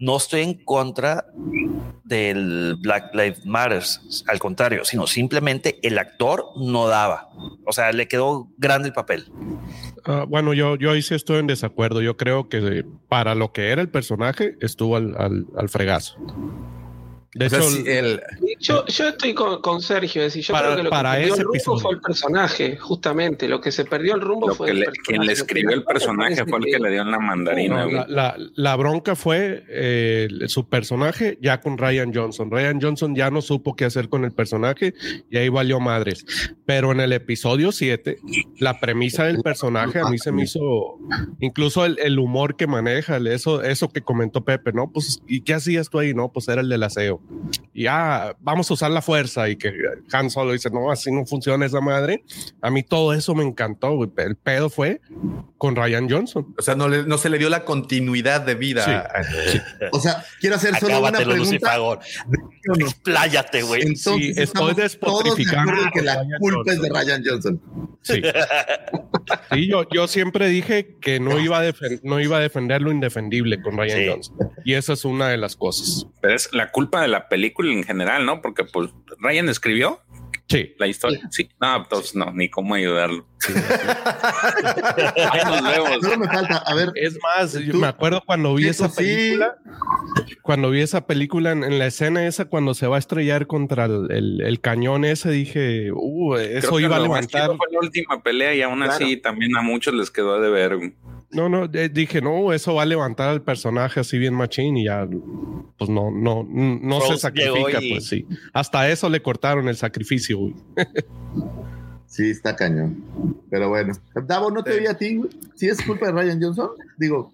no 0.00 0.16
estoy 0.16 0.42
en 0.42 0.54
contra 0.64 1.26
del 2.04 2.76
Black 2.80 3.14
Lives 3.14 3.44
Matter, 3.44 3.82
al 4.28 4.38
contrario, 4.38 4.84
sino 4.84 5.06
simplemente 5.06 5.78
el 5.82 5.98
actor 5.98 6.46
no 6.56 6.86
O 7.64 7.72
sea, 7.72 7.92
le 7.92 8.08
quedó 8.08 8.48
grande 8.58 8.88
el 8.88 8.94
papel. 8.94 9.26
Ah, 10.04 10.24
bueno, 10.28 10.52
yo, 10.54 10.76
yo 10.76 10.92
ahí 10.92 11.02
sí 11.02 11.14
estoy 11.14 11.38
en 11.38 11.46
desacuerdo. 11.46 12.00
Yo 12.00 12.16
creo 12.16 12.48
que 12.48 12.84
para 13.08 13.34
lo 13.34 13.52
que 13.52 13.70
era 13.70 13.82
el 13.82 13.88
personaje 13.88 14.56
estuvo 14.60 14.96
al, 14.96 15.14
al, 15.18 15.46
al 15.56 15.68
fregazo. 15.68 16.16
De 17.34 17.46
O 17.46 17.50
sea, 17.50 17.58
hecho, 17.58 17.70
sí, 17.70 17.84
el- 17.86 18.20
Yo, 18.60 18.86
yo 18.86 19.08
estoy 19.08 19.34
con, 19.34 19.60
con 19.60 19.82
Sergio, 19.82 20.22
es 20.22 20.32
decir, 20.32 20.42
yo 20.42 20.52
Para- 20.54 20.68
creo 20.68 20.76
que 20.78 20.82
lo 20.84 20.90
para 20.90 21.10
que 21.12 21.16
perdió 21.18 21.32
ese 21.34 21.40
el 21.42 21.44
rumbo 21.44 21.54
episodio. 21.56 21.80
fue 21.80 21.92
el 21.94 22.00
personaje, 22.00 22.76
justamente. 22.78 23.48
Lo 23.48 23.60
que 23.60 23.72
se 23.72 23.84
perdió 23.84 24.14
el 24.14 24.20
rumbo 24.22 24.48
Lo 24.48 24.54
fue 24.54 24.66
que 24.66 24.72
el 24.72 24.78
le- 24.80 24.84
personaje. 24.86 25.06
quien 25.08 25.26
le 25.26 25.32
escribió 25.32 25.70
el 25.74 25.84
personaje 25.84 26.44
fue 26.46 26.58
el 26.58 26.64
que 26.64 26.78
le 26.78 26.90
dio 26.90 27.02
en 27.02 27.10
la 27.10 27.18
mandarina, 27.18 27.84
No, 27.84 27.90
la, 27.90 28.06
la- 28.08 28.36
la 28.54 28.76
bronca 28.76 29.14
fue 29.16 29.64
eh, 29.68 30.28
su 30.46 30.68
personaje 30.68 31.38
ya 31.42 31.60
con 31.60 31.76
Ryan 31.76 32.12
Johnson. 32.14 32.50
Ryan 32.50 32.80
Johnson 32.80 33.14
ya 33.14 33.30
no 33.30 33.42
supo 33.42 33.76
qué 33.76 33.84
hacer 33.84 34.08
con 34.08 34.24
el 34.24 34.32
personaje 34.32 34.94
y 35.30 35.36
ahí 35.36 35.48
valió 35.50 35.78
madres. 35.80 36.24
Pero 36.64 36.92
en 36.92 37.00
el 37.00 37.12
episodio 37.12 37.70
7, 37.72 38.16
la 38.58 38.80
premisa 38.80 39.24
del 39.24 39.42
personaje 39.42 40.00
a 40.00 40.08
mí 40.08 40.18
se 40.18 40.32
me 40.32 40.44
hizo, 40.44 40.98
incluso 41.40 41.84
el, 41.84 41.98
el 42.00 42.18
humor 42.18 42.56
que 42.56 42.66
maneja, 42.66 43.18
eso, 43.18 43.62
eso 43.62 43.88
que 43.90 44.00
comentó 44.00 44.44
Pepe, 44.44 44.72
¿no? 44.72 44.90
Pues, 44.90 45.20
¿y 45.26 45.42
qué 45.42 45.54
hacías 45.54 45.90
tú 45.90 45.98
ahí? 45.98 46.14
No, 46.14 46.30
pues 46.32 46.48
era 46.48 46.60
el 46.62 46.68
del 46.68 46.82
aseo. 46.82 47.15
Y 47.74 47.86
ah, 47.86 48.34
vamos 48.40 48.70
a 48.70 48.74
usar 48.74 48.90
la 48.90 49.02
fuerza 49.02 49.48
y 49.48 49.56
que 49.56 49.72
Han 50.12 50.30
Solo 50.30 50.52
dice, 50.52 50.70
no, 50.70 50.90
así 50.90 51.10
no 51.12 51.26
funciona 51.26 51.66
esa 51.66 51.80
madre. 51.80 52.24
A 52.62 52.70
mí 52.70 52.82
todo 52.82 53.12
eso 53.12 53.34
me 53.34 53.44
encantó. 53.44 53.94
güey. 53.96 54.10
El 54.16 54.36
pedo 54.36 54.70
fue 54.70 55.00
con 55.58 55.76
Ryan 55.76 56.08
Johnson. 56.08 56.54
o 56.58 56.62
sea, 56.62 56.74
no, 56.74 56.88
le- 56.88 57.04
no 57.04 57.18
se 57.18 57.28
le 57.30 57.38
dio 57.38 57.48
la 57.48 57.64
continuidad 57.64 58.40
de 58.42 58.54
vida. 58.54 59.10
Sí. 59.50 59.58
O 59.92 60.00
sea, 60.00 60.24
quiero 60.40 60.56
hacer 60.56 60.74
solo 60.76 60.98
una 60.98 61.08
Acábatelo, 61.08 61.30
pregunta. 61.32 61.50
Lucifagor. 61.52 62.00
Expláyate, 62.78 63.62
güey. 63.62 63.82
Entonces, 63.82 64.14
Sí, 64.16 64.32
estoy 64.36 64.74
de 64.74 64.82
despotrificando 64.82 65.72
acuerdo 65.72 65.90
que 65.94 66.02
la 66.02 66.14
Ryan 66.22 66.38
culpa 66.40 66.72
es 66.72 66.80
de 66.80 66.88
Johnson. 66.88 67.06
Ryan 67.06 67.22
Johnson. 67.26 67.60
Sí. 68.02 68.22
Sí, 69.52 69.68
yo, 69.68 69.88
yo 69.92 70.06
siempre 70.08 70.48
dije 70.48 70.96
que 71.00 71.18
no 71.20 71.38
iba, 71.40 71.60
a 71.60 71.72
no 72.02 72.20
iba 72.20 72.36
a 72.36 72.40
defender 72.40 72.80
lo 72.82 72.90
indefendible 72.92 73.60
con 73.62 73.76
Ryan 73.76 73.98
Sí. 73.98 74.06
Johnson. 74.08 74.36
Y 74.64 74.74
esa 74.74 74.92
es 74.92 75.04
una 75.04 75.28
de 75.28 75.36
las 75.36 75.56
cosas. 75.56 76.06
Pero 76.20 76.34
es 76.34 76.48
la 76.52 76.70
culpa 76.70 77.02
de 77.06 77.12
la 77.12 77.28
película 77.28 77.72
en 77.72 77.84
general, 77.84 78.26
¿no? 78.26 78.40
Porque 78.42 78.64
pues 78.64 78.90
Ryan 79.18 79.48
escribió 79.48 80.00
Sí. 80.48 80.74
la 80.78 80.86
historia. 80.86 81.20
Sí, 81.30 81.48
no, 81.60 81.76
entonces 81.78 82.14
no, 82.14 82.30
ni 82.32 82.48
cómo 82.48 82.74
ayudarlo. 82.76 83.26
Ahí 85.30 85.40
nos 85.44 85.62
vemos. 85.62 85.98
Solo 86.02 86.18
me 86.18 86.26
falta, 86.28 86.58
a 86.58 86.74
ver, 86.74 86.92
Es 86.94 87.18
más, 87.22 87.54
yo 87.54 87.74
me 87.74 87.86
acuerdo 87.88 88.22
cuando 88.24 88.54
vi 88.54 88.68
esa 88.68 88.88
sí. 88.88 88.96
película, 88.96 89.56
cuando 90.42 90.70
vi 90.70 90.80
esa 90.82 91.06
película 91.06 91.52
en, 91.52 91.64
en 91.64 91.78
la 91.78 91.86
escena 91.86 92.26
esa, 92.26 92.44
cuando 92.44 92.74
se 92.74 92.86
va 92.86 92.96
a 92.96 92.98
estrellar 92.98 93.46
contra 93.46 93.86
el, 93.86 94.06
el- 94.10 94.40
el 94.40 94.60
cañón 94.60 95.04
ese, 95.04 95.30
dije, 95.30 95.90
uh, 95.92 96.36
eso 96.36 96.68
Creo 96.68 96.80
iba 96.80 96.96
a 96.96 97.00
levantar. 97.00 97.48
Fue 97.56 97.66
la 97.72 97.80
última 97.80 98.22
pelea 98.22 98.54
y 98.54 98.62
aún 98.62 98.82
así 98.82 99.16
también 99.16 99.56
a 99.56 99.62
muchos 99.62 99.94
les 99.94 100.10
quedó 100.10 100.40
de 100.40 100.50
ver. 100.50 100.78
No, 101.32 101.48
no, 101.48 101.66
dije, 101.68 102.20
no, 102.22 102.52
eso 102.52 102.74
va 102.74 102.82
a 102.82 102.86
levantar 102.86 103.28
al 103.28 103.42
personaje 103.42 104.00
así 104.00 104.16
bien 104.18 104.32
machín 104.34 104.76
y 104.76 104.84
ya, 104.84 105.06
pues 105.76 105.90
no, 105.90 106.10
no, 106.10 106.46
no 106.48 107.00
se 107.00 107.16
sacrifica, 107.18 107.82
y- 107.82 107.90
pues 107.90 108.06
sí. 108.08 108.26
Hasta 108.52 108.88
eso 108.90 109.08
le 109.08 109.20
cortaron 109.20 109.68
el 109.68 109.76
sacrificio, 109.76 110.38
güey. 110.38 110.54
sí, 112.06 112.30
está 112.30 112.54
cañón. 112.54 113.04
Pero 113.50 113.68
bueno, 113.68 113.92
Davo, 114.26 114.50
¿no 114.50 114.62
te 114.62 114.74
Sí. 114.74 114.80
vi 114.80 114.86
a 114.86 114.94
ti? 114.94 115.16
güey? 115.16 115.30
¿Sí 115.56 115.68
es 115.68 115.82
culpa 115.84 116.06
de 116.06 116.12
Ryan 116.12 116.40
Johnson? 116.42 116.70
Digo, 116.96 117.32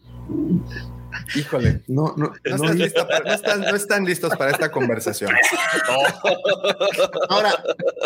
Híjole. 1.34 1.82
no, 1.88 2.14
no, 2.16 2.32
No, 2.44 2.56
no 2.56 2.56
estás 2.56 2.76
vi- 2.76 2.82
lista 2.84 3.06
para- 3.08 3.24
no 3.24 3.32
están, 3.34 3.60
no 3.60 3.74
están 3.76 4.04
listos 4.04 4.36
para 4.36 4.50
esta 4.50 4.70
conversación. 4.70 5.30
Ahora, 7.28 7.52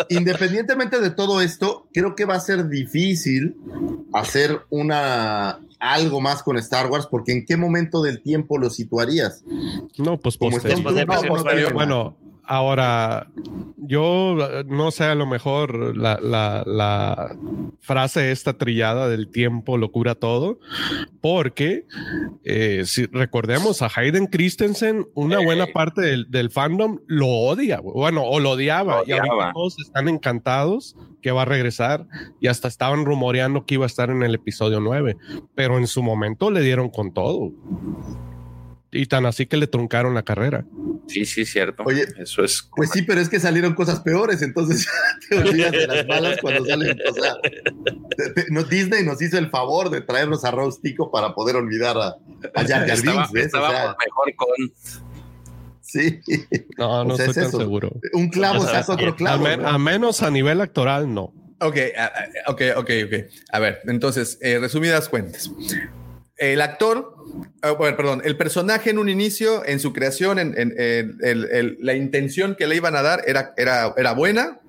independientemente 0.09 0.99
de 0.99 1.09
todo 1.11 1.41
esto, 1.41 1.87
creo 1.93 2.15
que 2.15 2.25
va 2.25 2.35
a 2.35 2.39
ser 2.39 2.67
difícil 2.69 3.55
hacer 4.13 4.61
una 4.69 5.59
algo 5.79 6.21
más 6.21 6.41
con 6.41 6.57
Star 6.57 6.87
Wars, 6.89 7.07
porque 7.09 7.31
en 7.31 7.45
qué 7.45 7.55
momento 7.55 8.01
del 8.01 8.21
tiempo 8.23 8.57
lo 8.57 8.69
situarías. 8.71 9.43
No, 9.97 10.17
pues 10.17 10.37
Como 10.37 10.51
posterior. 10.51 10.79
está 10.79 11.73
Bueno, 11.73 12.17
ahora, 12.47 13.27
yo 13.77 14.37
eh, 14.39 14.63
no 14.67 14.91
sé, 14.91 15.03
a 15.03 15.15
lo 15.15 15.25
mejor 15.25 15.95
la, 15.97 16.19
la, 16.21 16.63
la 16.65 17.35
frase 17.81 18.31
esta 18.31 18.57
trillada 18.57 19.07
del 19.09 19.29
tiempo 19.29 19.77
lo 19.77 19.91
cura 19.91 20.15
todo, 20.15 20.59
porque 21.21 21.85
eh, 22.43 22.83
si 22.85 23.05
recordemos 23.07 23.81
a 23.81 23.89
Hayden 23.93 24.27
Christensen, 24.27 25.05
una 25.13 25.39
buena 25.39 25.67
parte 25.67 26.01
del, 26.01 26.31
del 26.31 26.49
fandom 26.49 26.99
lo 27.05 27.27
odia, 27.27 27.79
bueno, 27.81 28.23
o 28.23 28.39
lo 28.39 28.51
odiaba, 28.51 29.01
Lo 29.01 29.07
y 29.07 29.11
ahorita 29.11 29.33
odiaba. 29.33 29.53
todos 29.53 29.77
están 29.79 30.07
encantados 30.09 30.95
que 31.21 31.31
va 31.31 31.41
a 31.43 31.45
regresar 31.45 32.07
y 32.39 32.47
hasta 32.47 32.67
estaban 32.67 33.05
rumoreando 33.05 33.65
que 33.65 33.75
iba 33.75 33.85
a 33.85 33.87
estar 33.87 34.09
en 34.09 34.23
el 34.23 34.35
episodio 34.35 34.79
9, 34.79 35.17
pero 35.55 35.77
en 35.77 35.87
su 35.87 36.01
momento 36.01 36.49
le 36.51 36.61
dieron 36.61 36.89
con 36.89 37.13
todo. 37.13 37.51
Y 38.97 39.05
tan 39.05 39.25
así 39.25 39.45
que 39.45 39.57
le 39.57 39.67
truncaron 39.67 40.13
la 40.13 40.23
carrera. 40.23 40.65
Sí, 41.07 41.23
sí, 41.25 41.45
cierto. 41.45 41.83
Oye, 41.85 42.05
eso 42.17 42.43
es. 42.43 42.67
Pues 42.75 42.89
sí, 42.91 43.01
pero 43.03 43.21
es 43.21 43.29
que 43.29 43.39
salieron 43.39 43.73
cosas 43.75 44.01
peores, 44.01 44.41
entonces 44.41 44.85
te 45.29 45.37
olvidas 45.37 45.71
de 45.71 45.87
las 45.87 46.05
malas 46.07 46.37
cuando 46.41 46.65
salen. 46.65 46.97
O 47.09 47.13
sea, 47.13 47.35
te- 48.17 48.29
te- 48.31 48.51
no, 48.51 48.63
Disney 48.63 49.03
nos 49.05 49.21
hizo 49.21 49.37
el 49.37 49.49
favor 49.49 49.89
de 49.89 50.01
traernos 50.01 50.43
a 50.43 50.51
Rose 50.51 50.79
Tico 50.81 51.09
para 51.11 51.33
poder 51.33 51.55
olvidar 51.55 51.97
a, 51.97 52.07
a 52.55 52.67
Jar. 52.67 52.83
O 52.91 52.95
sea, 52.97 53.13
mejor 53.23 54.35
con. 54.35 54.49
sí, 55.81 56.19
No, 56.77 57.05
no 57.05 57.13
O 57.13 57.17
sea, 57.17 57.27
estoy 57.27 57.29
es 57.29 57.35
tan 57.35 57.45
eso. 57.49 57.57
seguro. 57.59 57.91
un 58.13 58.29
clavo 58.29 58.65
saca 58.65 58.91
otro. 58.91 59.09
A, 59.11 59.15
clavo. 59.15 59.43
men- 59.43 59.61
¿no? 59.61 59.67
a 59.69 59.77
menos 59.77 60.21
a 60.23 60.29
nivel 60.29 60.59
actoral, 60.61 61.13
no. 61.13 61.33
Ok, 61.59 61.75
ok, 62.47 62.61
ok, 62.75 62.89
ok. 63.05 63.13
A 63.51 63.59
ver, 63.59 63.79
entonces, 63.85 64.37
eh, 64.41 64.59
resumidas 64.59 65.07
cuentas. 65.09 65.49
El 66.37 66.61
actor, 66.61 67.15
bueno, 67.77 67.97
perdón, 67.97 68.21
el 68.23 68.37
personaje 68.37 68.91
en 68.91 68.99
un 68.99 69.09
inicio, 69.09 69.65
en 69.65 69.79
su 69.79 69.91
creación, 69.91 70.37
en, 70.37 70.53
en- 70.57 70.73
en- 70.77 71.17
el- 71.23 71.45
el- 71.51 71.77
la 71.81 71.95
intención 71.95 72.55
que 72.55 72.67
le 72.67 72.75
iban 72.75 72.95
a 72.95 73.01
dar 73.01 73.23
era, 73.25 73.53
era, 73.57 73.93
era 73.97 74.13
buena. 74.13 74.59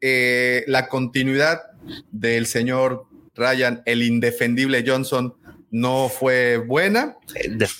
Eh, 0.00 0.62
la 0.68 0.88
continuidad 0.88 1.62
del 2.12 2.46
señor 2.46 3.06
Ryan, 3.34 3.82
el 3.86 4.02
indefendible 4.02 4.84
Johnson, 4.86 5.34
no 5.72 6.08
fue 6.08 6.58
buena. 6.58 7.16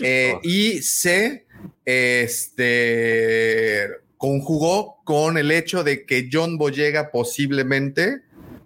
Eh, 0.01 0.35
y 0.43 0.82
se 0.82 1.47
este, 1.85 3.89
conjugó 4.16 5.02
con 5.05 5.39
el 5.39 5.51
hecho 5.51 5.85
de 5.85 6.05
que 6.05 6.28
John 6.32 6.59
Boyega 6.59 7.10
posiblemente 7.10 8.23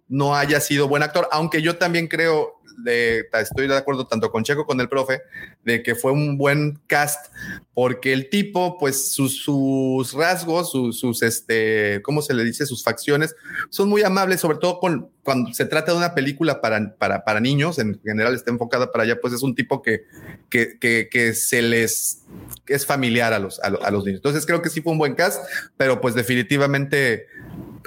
no 0.09 0.35
haya 0.35 0.61
sido 0.61 0.89
buen 0.89 1.02
actor, 1.02 1.28
aunque 1.32 1.62
yo 1.62 1.77
también 1.77 2.09
creo, 2.09 2.60
de, 2.82 3.27
estoy 3.32 3.69
de 3.69 3.77
acuerdo 3.77 4.07
tanto 4.07 4.31
con 4.31 4.44
Checo 4.44 4.66
con 4.66 4.81
el 4.81 4.89
profe, 4.89 5.23
de 5.65 5.82
que 5.82 5.94
fue 5.94 6.12
un 6.12 6.39
buen 6.39 6.81
cast, 6.86 7.32
porque 7.74 8.12
el 8.12 8.28
tipo, 8.28 8.78
pues 8.78 9.12
sus, 9.12 9.43
sus 9.43 10.12
rasgos, 10.12 10.70
sus, 10.70 10.98
sus, 10.98 11.23
este, 11.23 12.01
¿cómo 12.02 12.23
se 12.23 12.35
le 12.35 12.44
dice? 12.44 12.66
Sus 12.66 12.85
facciones 12.85 13.35
son 13.70 13.89
muy 13.89 14.02
amables, 14.02 14.40
sobre 14.40 14.59
todo 14.59 14.78
con, 14.81 15.11
cuando 15.23 15.52
se 15.55 15.65
trata 15.65 15.93
de 15.93 15.98
una 15.98 16.15
película 16.15 16.61
para, 16.61 16.97
para, 16.97 17.24
para 17.24 17.40
niños, 17.40 17.78
en 17.78 18.01
general 18.02 18.35
está 18.35 18.51
enfocada 18.51 18.90
para 18.93 19.05
allá, 19.05 19.20
pues 19.20 19.32
es 19.32 19.43
un 19.43 19.55
tipo 19.55 19.82
que, 19.82 20.05
que, 20.48 20.78
que, 20.78 21.09
que 21.11 21.35
se 21.35 21.62
les 21.62 22.23
que 22.65 22.74
es 22.74 22.86
familiar 22.86 23.32
a 23.32 23.39
los, 23.39 23.61
a, 23.61 23.66
a 23.66 23.90
los 23.90 24.05
niños. 24.05 24.19
Entonces 24.19 24.47
creo 24.47 24.62
que 24.62 24.70
sí 24.70 24.81
fue 24.81 24.93
un 24.93 24.98
buen 24.98 25.15
cast, 25.15 25.44
pero 25.77 26.01
pues 26.01 26.15
definitivamente 26.15 27.27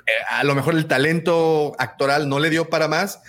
eh, 0.05 0.11
a 0.29 0.43
lo 0.43 0.53
mejor 0.55 0.75
el 0.75 0.85
talento 0.85 1.73
actoral 1.79 2.27
no 2.27 2.39
le 2.39 2.49
dio 2.49 2.69
para 2.69 2.87
más 2.87 3.21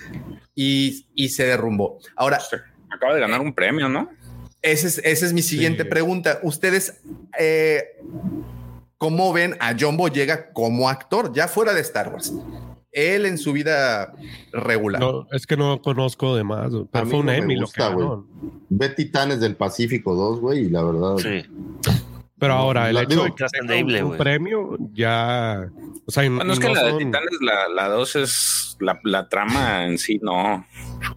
y, 0.55 1.07
y 1.15 1.29
se 1.31 1.45
derrumbó. 1.47 1.99
Ahora, 2.17 2.39
Acaba 2.91 3.15
de 3.15 3.21
ganar 3.21 3.41
un 3.41 3.53
premio, 3.55 3.89
¿no? 3.89 4.09
esa 4.63 4.87
es, 4.87 4.99
esa 5.05 5.27
es 5.27 5.33
mi 5.33 5.43
siguiente 5.43 5.83
Sí. 5.83 5.89
pregunta. 5.91 6.39
Ustedes, 6.43 7.03
eh, 7.39 7.83
¿cómo 8.99 9.33
ven 9.33 9.57
a 9.61 9.75
John 9.79 9.97
Boyega 9.97 10.53
como 10.53 10.89
actor, 10.89 11.33
ya 11.35 11.49
fuera 11.49 11.75
de 11.75 11.81
Star 11.83 12.11
Wars? 12.13 12.33
Él 12.93 13.27
en 13.27 13.37
su 13.39 13.53
vida 13.53 14.15
regular. 14.53 15.01
No, 15.03 15.27
es 15.33 15.47
que 15.47 15.57
no 15.57 15.83
conozco 15.83 16.37
de 16.37 16.45
más. 16.45 16.71
güey, 16.71 16.85
A 16.85 16.87
Pero 16.93 17.05
mí 17.05 17.11
fue 17.11 17.21
un 17.21 17.27
no 17.27 17.33
Emmy. 17.33 17.57
Ve 18.71 18.89
Titanes 18.91 19.41
del 19.41 19.57
Pacífico 19.57 20.15
2, 20.15 20.41
güey, 20.41 20.67
y 20.67 20.69
la 20.71 20.83
verdad. 20.85 21.17
Sí. 21.19 21.43
Pero 22.45 22.55
No, 22.57 22.61
ahora, 22.61 22.89
el 22.91 22.95
la- 22.95 23.01
hecho 23.03 23.09
digo, 23.11 23.23
de 23.25 23.31
que 23.31 23.37
tenga 23.37 23.49
trascendible, 23.49 24.05
un, 24.05 24.17
premio 24.19 24.77
ya. 24.93 25.67
O 26.07 26.11
sea, 26.13 26.29
Bueno, 26.29 26.53
es 26.53 26.59
que 26.61 26.69
no 26.69 26.75
la 26.75 26.83
de 26.85 26.93
Titanes, 26.99 27.39
la, 27.41 27.69
la 27.69 27.89
2 27.89 28.17
es 28.17 28.77
la, 28.81 29.01
la 29.03 29.29
trama 29.31 29.87
en 29.87 29.97
sí, 29.97 30.21
no. 30.23 30.67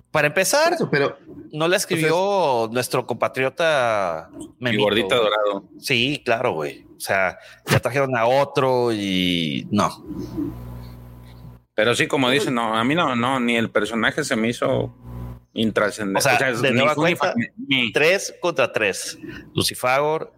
Para 0.10 0.28
empezar, 0.28 0.72
eso, 0.72 0.90
pero 0.90 1.18
no 1.52 1.68
la 1.68 1.76
escribió 1.76 2.70
nuestro 2.72 3.06
compatriota 3.06 4.30
Mi 4.60 4.72
Memito, 4.72 4.84
gordita 4.84 5.18
güey. 5.18 5.30
dorado. 5.30 5.66
Sí, 5.80 6.22
claro, 6.24 6.54
güey. 6.54 6.86
O 6.96 7.00
sea, 7.02 7.38
ya 7.66 7.80
trajeron 7.82 8.16
a 8.16 8.26
otro 8.26 8.94
y 8.94 9.68
no. 9.70 9.90
Pero 11.76 11.94
sí, 11.94 12.08
como 12.08 12.30
dicen, 12.30 12.56
no, 12.56 12.74
a 12.74 12.84
mí 12.86 12.96
no, 12.96 13.18
no, 13.18 13.40
ni 13.42 13.58
el 13.58 13.70
personaje 13.70 14.24
se 14.24 14.38
me 14.38 14.48
hizo 14.48 14.96
intrascendente. 15.54 16.20
O 16.20 16.22
sea, 16.22 16.52
de 16.54 16.72
nueva 16.72 16.94
cuenta, 16.96 17.34
ni- 17.68 17.92
Tres 17.92 18.34
contra 18.40 18.72
tres. 18.72 19.18
Lucifagor, 19.56 20.34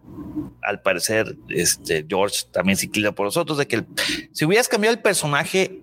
al 0.62 0.80
parecer, 0.82 1.36
este 1.48 2.06
George 2.08 2.46
también 2.50 2.76
se 2.76 2.86
inclina 2.86 3.12
por 3.12 3.26
nosotros 3.26 3.58
de 3.58 3.66
que 3.66 3.76
el- 3.76 3.86
si 4.32 4.44
hubieras 4.44 4.68
cambiado 4.68 4.94
el 4.96 5.02
personaje, 5.02 5.82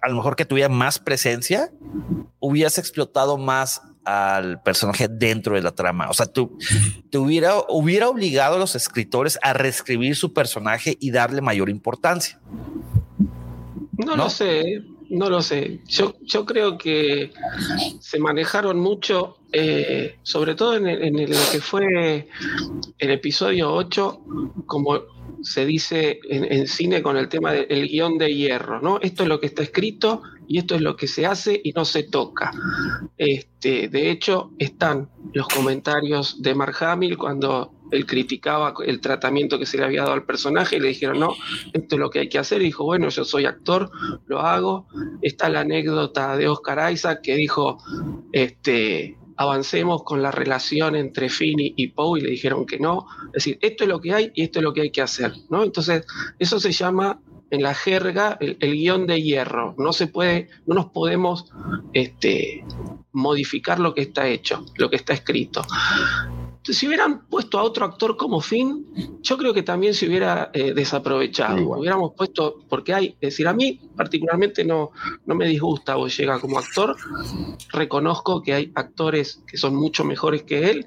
a 0.00 0.08
lo 0.08 0.16
mejor 0.16 0.34
que 0.36 0.44
tuviera 0.44 0.68
más 0.68 0.98
presencia, 0.98 1.70
hubieras 2.40 2.78
explotado 2.78 3.38
más 3.38 3.82
al 4.04 4.60
personaje 4.62 5.06
dentro 5.06 5.54
de 5.54 5.62
la 5.62 5.70
trama. 5.70 6.10
O 6.10 6.12
sea, 6.14 6.26
tú 6.26 6.58
te 7.10 7.18
hubiera, 7.18 7.54
hubiera 7.68 8.08
obligado 8.08 8.56
a 8.56 8.58
los 8.58 8.74
escritores 8.74 9.38
a 9.42 9.52
reescribir 9.52 10.16
su 10.16 10.32
personaje 10.32 10.96
y 10.98 11.12
darle 11.12 11.40
mayor 11.40 11.70
importancia. 11.70 12.40
No, 13.92 14.16
lo 14.16 14.28
sé, 14.28 14.82
no 15.12 15.28
lo 15.30 15.42
sé. 15.42 15.80
Yo, 15.88 16.14
yo 16.22 16.44
creo 16.46 16.78
que 16.78 17.32
se 18.00 18.18
manejaron 18.18 18.80
mucho, 18.80 19.36
eh, 19.52 20.16
sobre 20.22 20.54
todo 20.54 20.76
en, 20.76 20.86
el- 20.88 21.30
lo 21.30 21.36
que 21.52 21.60
fue 21.60 22.28
el 22.98 23.10
episodio 23.10 23.72
8, 23.72 24.20
como 24.66 25.00
se 25.42 25.66
dice 25.66 26.20
en, 26.28 26.50
en 26.52 26.66
cine 26.66 27.02
con 27.02 27.16
el 27.16 27.28
tema 27.28 27.52
del 27.52 27.88
guion 27.88 28.16
de 28.16 28.34
hierro, 28.34 28.80
¿no? 28.80 29.00
Esto 29.00 29.24
es 29.24 29.28
lo 29.28 29.38
que 29.40 29.46
está 29.46 29.62
escrito 29.62 30.22
y 30.48 30.58
esto 30.58 30.76
es 30.76 30.80
lo 30.80 30.96
que 30.96 31.06
se 31.08 31.26
hace 31.26 31.60
y 31.62 31.72
no 31.72 31.84
se 31.84 32.04
toca. 32.04 32.52
Este, 33.18 33.88
de 33.88 34.10
hecho, 34.10 34.52
están 34.58 35.10
los 35.34 35.48
comentarios 35.48 36.40
de 36.42 36.54
Mark 36.54 36.76
Hamill 36.82 37.18
cuando 37.18 37.72
él 37.92 38.06
criticaba 38.06 38.74
el 38.84 39.00
tratamiento 39.00 39.58
que 39.58 39.66
se 39.66 39.76
le 39.76 39.84
había 39.84 40.02
dado 40.02 40.14
al 40.14 40.24
personaje 40.24 40.76
y 40.76 40.80
le 40.80 40.88
dijeron, 40.88 41.20
no, 41.20 41.34
esto 41.72 41.96
es 41.96 42.00
lo 42.00 42.10
que 42.10 42.20
hay 42.20 42.28
que 42.28 42.38
hacer. 42.38 42.62
Y 42.62 42.66
dijo, 42.66 42.84
bueno, 42.84 43.08
yo 43.10 43.24
soy 43.24 43.44
actor, 43.44 43.90
lo 44.26 44.40
hago. 44.40 44.88
Está 45.20 45.48
la 45.48 45.60
anécdota 45.60 46.36
de 46.36 46.48
Oscar 46.48 46.92
Isaac 46.92 47.20
que 47.22 47.36
dijo, 47.36 47.78
este, 48.32 49.18
avancemos 49.36 50.02
con 50.04 50.22
la 50.22 50.30
relación 50.30 50.96
entre 50.96 51.28
Finney 51.28 51.74
y 51.76 51.88
Poe 51.88 52.18
y 52.18 52.22
le 52.22 52.30
dijeron 52.30 52.64
que 52.64 52.78
no. 52.78 53.06
Es 53.26 53.44
decir, 53.44 53.58
esto 53.60 53.84
es 53.84 53.90
lo 53.90 54.00
que 54.00 54.14
hay 54.14 54.32
y 54.34 54.44
esto 54.44 54.58
es 54.58 54.62
lo 54.64 54.72
que 54.72 54.82
hay 54.82 54.90
que 54.90 55.02
hacer, 55.02 55.32
¿no? 55.50 55.62
Entonces, 55.62 56.06
eso 56.38 56.58
se 56.58 56.72
llama 56.72 57.20
en 57.50 57.62
la 57.62 57.74
jerga 57.74 58.38
el, 58.40 58.56
el 58.60 58.72
guion 58.72 59.06
de 59.06 59.20
hierro. 59.20 59.74
No 59.76 59.92
se 59.92 60.06
puede, 60.06 60.48
no 60.66 60.74
nos 60.74 60.86
podemos 60.86 61.52
este, 61.92 62.64
modificar 63.12 63.78
lo 63.78 63.94
que 63.94 64.00
está 64.00 64.26
hecho, 64.28 64.64
lo 64.76 64.88
que 64.88 64.96
está 64.96 65.12
escrito. 65.12 65.62
Si 66.64 66.86
hubieran 66.86 67.26
puesto 67.26 67.58
a 67.58 67.62
otro 67.62 67.84
actor 67.84 68.16
como 68.16 68.40
Finn, 68.40 68.86
yo 69.20 69.36
creo 69.36 69.52
que 69.52 69.62
también 69.62 69.94
se 69.94 70.06
hubiera 70.06 70.50
eh, 70.52 70.72
desaprovechado. 70.72 71.78
Hubiéramos 71.78 72.12
puesto, 72.16 72.60
porque 72.68 72.94
hay, 72.94 73.06
es 73.20 73.32
decir, 73.32 73.48
a 73.48 73.52
mí 73.52 73.80
particularmente 73.96 74.64
no, 74.64 74.90
no 75.26 75.34
me 75.34 75.46
disgusta 75.48 75.96
o 75.96 76.06
llega 76.06 76.38
como 76.38 76.58
actor. 76.58 76.96
Reconozco 77.72 78.42
que 78.42 78.54
hay 78.54 78.72
actores 78.74 79.42
que 79.46 79.56
son 79.56 79.74
mucho 79.74 80.04
mejores 80.04 80.44
que 80.44 80.70
él, 80.70 80.86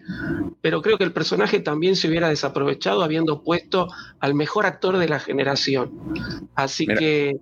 pero 0.61 0.81
creo 0.81 0.97
que 0.97 1.03
el 1.03 1.11
personaje 1.11 1.59
también 1.59 1.95
se 1.95 2.07
hubiera 2.07 2.29
desaprovechado 2.29 3.03
habiendo 3.03 3.43
puesto 3.43 3.87
al 4.19 4.33
mejor 4.33 4.65
actor 4.65 4.97
de 4.97 5.09
la 5.09 5.19
generación. 5.19 5.91
Así 6.55 6.87
que 6.87 7.37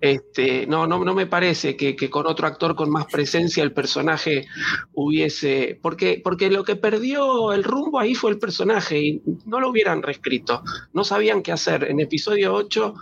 este, 0.00 0.66
no, 0.66 0.86
no, 0.86 1.04
no 1.04 1.14
me 1.14 1.26
parece 1.26 1.76
que, 1.76 1.94
que 1.94 2.08
con 2.08 2.26
otro 2.26 2.46
actor 2.46 2.74
con 2.74 2.90
más 2.90 3.06
presencia 3.06 3.62
el 3.62 3.72
personaje 3.72 4.46
hubiese. 4.94 5.78
Porque, 5.82 6.20
porque 6.22 6.50
lo 6.50 6.64
que 6.64 6.76
perdió 6.76 7.52
el 7.52 7.65
rumbo 7.66 7.98
ahí 7.98 8.14
fue 8.14 8.30
el 8.30 8.38
personaje 8.38 8.98
y 9.00 9.22
no 9.44 9.60
lo 9.60 9.70
hubieran 9.70 10.02
reescrito. 10.02 10.62
No 10.92 11.04
sabían 11.04 11.42
qué 11.42 11.52
hacer. 11.52 11.84
En 11.90 12.00
episodio 12.00 12.54
8, 12.54 12.94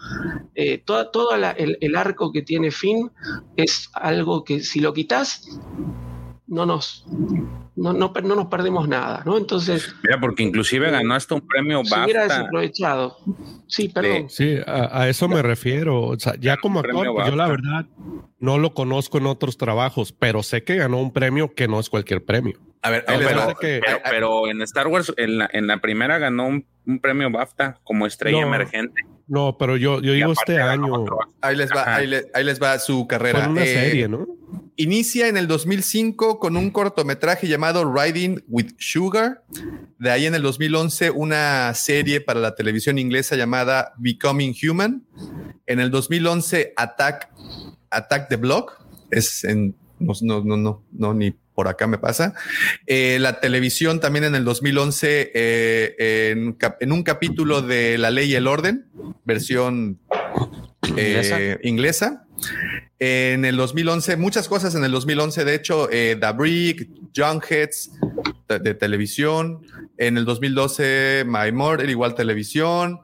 eh, 0.54 0.78
toda, 0.78 1.10
todo 1.10 1.36
la- 1.36 1.50
el, 1.52 1.78
el 1.80 1.96
arco 1.96 2.32
que 2.32 2.42
tiene 2.42 2.70
Finn 2.70 3.10
es 3.56 3.90
algo 3.94 4.44
que 4.44 4.60
si 4.60 4.80
lo 4.80 4.92
quitas, 4.92 5.46
no 6.46 6.66
nos, 6.66 7.06
no, 7.74 7.92
no, 7.94 8.12
nos 8.12 8.46
perdemos 8.46 8.86
nada. 8.88 9.22
¿no? 9.24 9.36
Entonces, 9.38 9.94
Mira, 10.04 10.20
porque 10.20 10.42
inclusive 10.42 10.90
ganó 10.90 11.14
hasta 11.14 11.34
un 11.34 11.46
premio 11.46 11.82
se 11.84 11.94
hubiera 12.02 12.24
desaprovechado. 12.24 13.16
Sí, 13.66 13.88
perdón. 13.88 14.28
Sí, 14.28 14.56
a, 14.66 15.00
a 15.02 15.08
eso 15.08 15.26
me 15.28 15.42
refiero. 15.42 16.02
O 16.02 16.18
sea, 16.18 16.34
ya 16.38 16.56
como 16.58 16.80
actor, 16.80 17.06
pues 17.14 17.28
yo 17.28 17.36
la 17.36 17.48
verdad 17.48 17.86
no 18.38 18.58
lo 18.58 18.74
conozco 18.74 19.18
en 19.18 19.26
otros 19.26 19.56
trabajos, 19.56 20.12
pero 20.12 20.42
sé 20.42 20.62
que 20.64 20.76
ganó 20.76 21.00
un 21.00 21.12
premio 21.12 21.54
que 21.54 21.66
no 21.66 21.80
es 21.80 21.88
cualquier 21.88 22.24
premio. 22.24 22.58
A 22.84 22.90
ver, 22.90 23.04
les 23.08 23.18
pero, 23.26 23.38
va. 23.40 23.54
que- 23.54 23.80
pero- 23.84 23.98
pero 24.08 24.48
en 24.48 24.60
Star 24.62 24.86
Wars, 24.88 25.12
en 25.16 25.38
la, 25.38 25.48
en 25.52 25.66
la 25.66 25.78
primera 25.80 26.18
ganó 26.18 26.46
un, 26.46 26.66
un 26.86 26.98
premio 27.00 27.30
BAFTA 27.30 27.80
como 27.82 28.06
estrella 28.06 28.42
No. 28.42 28.46
emergente. 28.48 29.02
No, 29.26 29.56
pero 29.58 29.76
yo, 29.78 30.02
yo 30.02 30.12
digo 30.12 30.32
este 30.32 30.60
año. 30.60 31.06
Ahí 31.40 31.56
les 31.56 31.70
va, 31.70 31.94
ahí, 31.96 32.06
le- 32.06 32.26
ahí 32.34 32.44
les 32.44 32.62
va 32.62 32.78
su 32.78 33.06
carrera. 33.06 33.40
Fue 33.40 33.48
una 33.52 33.64
Eh, 33.64 33.74
serie, 33.74 34.06
¿no? 34.08 34.26
Inicia 34.76 35.28
en 35.28 35.36
el 35.38 35.46
2005 35.48 36.38
con 36.38 36.56
un 36.58 36.70
cortometraje 36.70 37.46
llamado 37.48 37.90
Riding 37.90 38.44
with 38.48 38.72
Sugar. 38.78 39.42
De 39.98 40.10
ahí 40.10 40.26
en 40.26 40.34
el 40.34 40.42
2011 40.42 41.10
una 41.10 41.72
serie 41.74 42.20
para 42.20 42.40
la 42.40 42.54
televisión 42.54 42.98
inglesa 42.98 43.34
llamada 43.36 43.94
Becoming 43.98 44.54
Human. 44.68 45.04
En 45.66 45.80
el 45.80 45.90
2011 45.90 46.74
Attack, 46.76 47.30
Attack 47.90 48.28
the 48.28 48.36
Block. 48.36 48.78
Es 49.10 49.44
en, 49.44 49.74
no, 50.00 50.12
no, 50.22 50.42
no, 50.44 50.56
no, 50.58 50.84
no, 50.92 51.14
ni 51.14 51.34
por 51.54 51.68
acá 51.68 51.86
me 51.86 51.98
pasa. 51.98 52.34
Eh, 52.86 53.18
la 53.20 53.40
televisión 53.40 54.00
también 54.00 54.24
en 54.24 54.34
el 54.34 54.44
2011 54.44 55.30
eh, 55.34 56.30
en, 56.32 56.52
cap- 56.54 56.76
en 56.82 56.92
un 56.92 57.02
capítulo 57.02 57.62
de 57.62 57.96
La 57.98 58.10
Ley 58.10 58.32
y 58.32 58.34
el 58.34 58.46
Orden, 58.46 58.86
versión 59.24 59.98
eh, 60.96 61.58
inglesa. 61.62 62.26
En 62.98 63.44
el 63.44 63.56
2011, 63.56 64.16
muchas 64.16 64.48
cosas 64.48 64.74
en 64.74 64.84
el 64.84 64.92
2011, 64.92 65.44
de 65.44 65.54
hecho, 65.54 65.88
eh, 65.90 66.16
The 66.20 66.32
Brick, 66.32 66.88
Junkheads 67.14 67.90
de, 68.48 68.74
televisión. 68.74 69.66
En 69.96 70.18
el 70.18 70.24
2012, 70.24 71.24
My 71.26 71.52
Murder, 71.52 71.88
igual 71.88 72.14
televisión. 72.14 73.00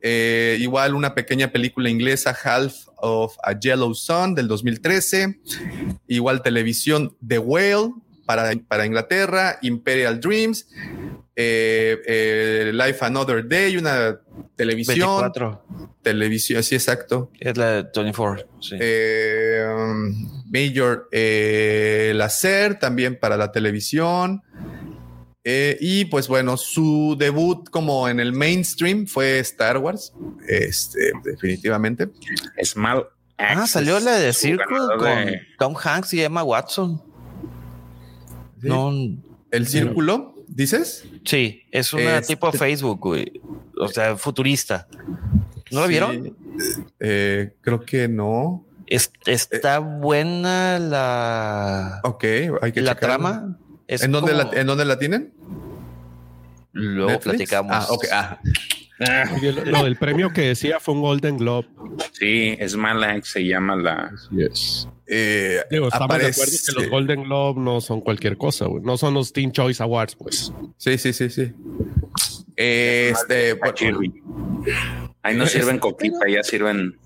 Eh, 0.00 0.56
igual 0.60 0.94
una 0.94 1.14
pequeña 1.14 1.52
película 1.52 1.88
inglesa, 1.88 2.36
Half 2.42 2.74
of 2.96 3.36
a 3.42 3.58
Yellow 3.58 3.94
Sun 3.94 4.34
del 4.34 4.48
2013. 4.48 5.40
Igual 6.08 6.42
televisión, 6.42 7.16
The 7.26 7.38
Whale 7.38 7.92
para, 8.26 8.52
para 8.68 8.86
Inglaterra, 8.86 9.58
Imperial 9.62 10.20
Dreams. 10.20 10.66
eh, 11.36 12.00
eh, 12.06 12.72
Life 12.72 13.04
Another 13.04 13.46
Day, 13.46 13.76
una 13.76 14.20
televisión. 14.56 15.20
24. 15.20 15.64
Televisión, 16.02 16.62
sí, 16.62 16.74
exacto. 16.74 17.30
Es 17.40 17.56
la 17.56 17.82
de 17.82 17.90
24. 17.94 18.46
Sí. 18.60 18.76
Eh, 18.78 19.64
um, 19.66 20.44
Major 20.46 21.08
Lacer 21.10 22.78
también 22.78 23.18
para 23.18 23.36
la 23.36 23.50
televisión. 23.50 24.42
Eh, 25.46 25.76
y 25.80 26.06
pues 26.06 26.26
bueno, 26.26 26.56
su 26.56 27.16
debut 27.18 27.68
como 27.68 28.08
en 28.08 28.18
el 28.18 28.32
mainstream 28.32 29.06
fue 29.06 29.38
Star 29.40 29.76
Wars. 29.78 30.12
Este, 30.48 31.12
definitivamente. 31.22 32.08
Small 32.62 33.06
ah, 33.36 33.52
Access, 33.52 33.70
salió 33.70 34.00
la 34.00 34.12
de 34.18 34.32
Circle 34.32 34.66
con 34.98 35.26
de- 35.26 35.42
Tom 35.58 35.74
Hanks 35.82 36.14
y 36.14 36.22
Emma 36.22 36.42
Watson. 36.42 37.02
Sí. 38.62 38.68
No, 38.68 38.90
El 39.50 39.66
círculo, 39.66 40.34
dices? 40.48 41.04
sí, 41.24 41.62
es 41.70 41.92
una 41.92 42.18
Es- 42.18 42.26
tipo 42.26 42.50
Facebook, 42.50 43.00
güey. 43.00 43.40
O 43.78 43.88
sea, 43.88 44.16
futurista. 44.16 44.88
¿No 45.70 45.80
la 45.80 45.86
Sí. 45.86 45.90
vieron? 45.90 46.36
Eh, 47.00 47.54
creo 47.60 47.80
que 47.84 48.08
no. 48.08 48.64
Es- 48.86 49.10
está 49.26 49.78
buena 49.80 50.78
la, 50.78 52.00
Ok, 52.04 52.24
hay 52.62 52.72
que 52.72 52.80
la 52.80 52.94
checarla. 52.94 52.98
trama. 52.98 53.58
Es 53.86 54.02
¿En 54.02 54.12
dónde, 54.12 54.32
como- 54.32 54.52
la, 54.52 54.60
¿En 54.60 54.66
dónde 54.66 54.84
la 54.84 54.98
tienen? 54.98 55.32
Luego 56.72 57.10
¿Netflix? 57.10 57.24
platicamos. 57.36 57.72
Ah, 57.72 57.86
ok. 57.90 58.04
Ah, 58.12 58.38
Oye, 59.36 59.52
lo, 59.52 59.64
lo 59.64 59.84
del 59.84 59.96
premio 59.96 60.32
que 60.32 60.42
decía 60.42 60.78
fue 60.80 60.94
un 60.94 61.00
Golden 61.02 61.36
Globe. 61.36 61.68
Sí, 62.12 62.56
Small 62.68 63.02
Axe 63.02 63.32
se 63.32 63.44
llama 63.44 63.74
la. 63.76 64.12
Yes. 64.30 64.88
eh, 65.06 65.60
Digo, 65.70 65.88
estamos 65.88 66.16
de 66.18 66.26
acuerdo 66.28 66.52
que 66.66 66.72
los 66.80 66.88
Golden 66.90 67.24
Globe 67.24 67.60
no 67.60 67.80
son 67.80 68.00
cualquier 68.00 68.36
cosa, 68.36 68.66
güey. 68.66 68.82
No 68.84 68.96
son 68.96 69.14
los 69.14 69.32
Teen 69.32 69.50
Choice 69.52 69.82
Awards, 69.82 70.14
pues. 70.14 70.52
Sí, 70.76 70.96
sí, 70.98 71.12
sí, 71.12 71.28
sí. 71.28 71.52
Este, 72.56 73.58
Ahí 75.22 75.36
no 75.36 75.46
sirven 75.46 75.78
coquita, 75.78 76.28
ya 76.28 76.42
sirven 76.44 76.96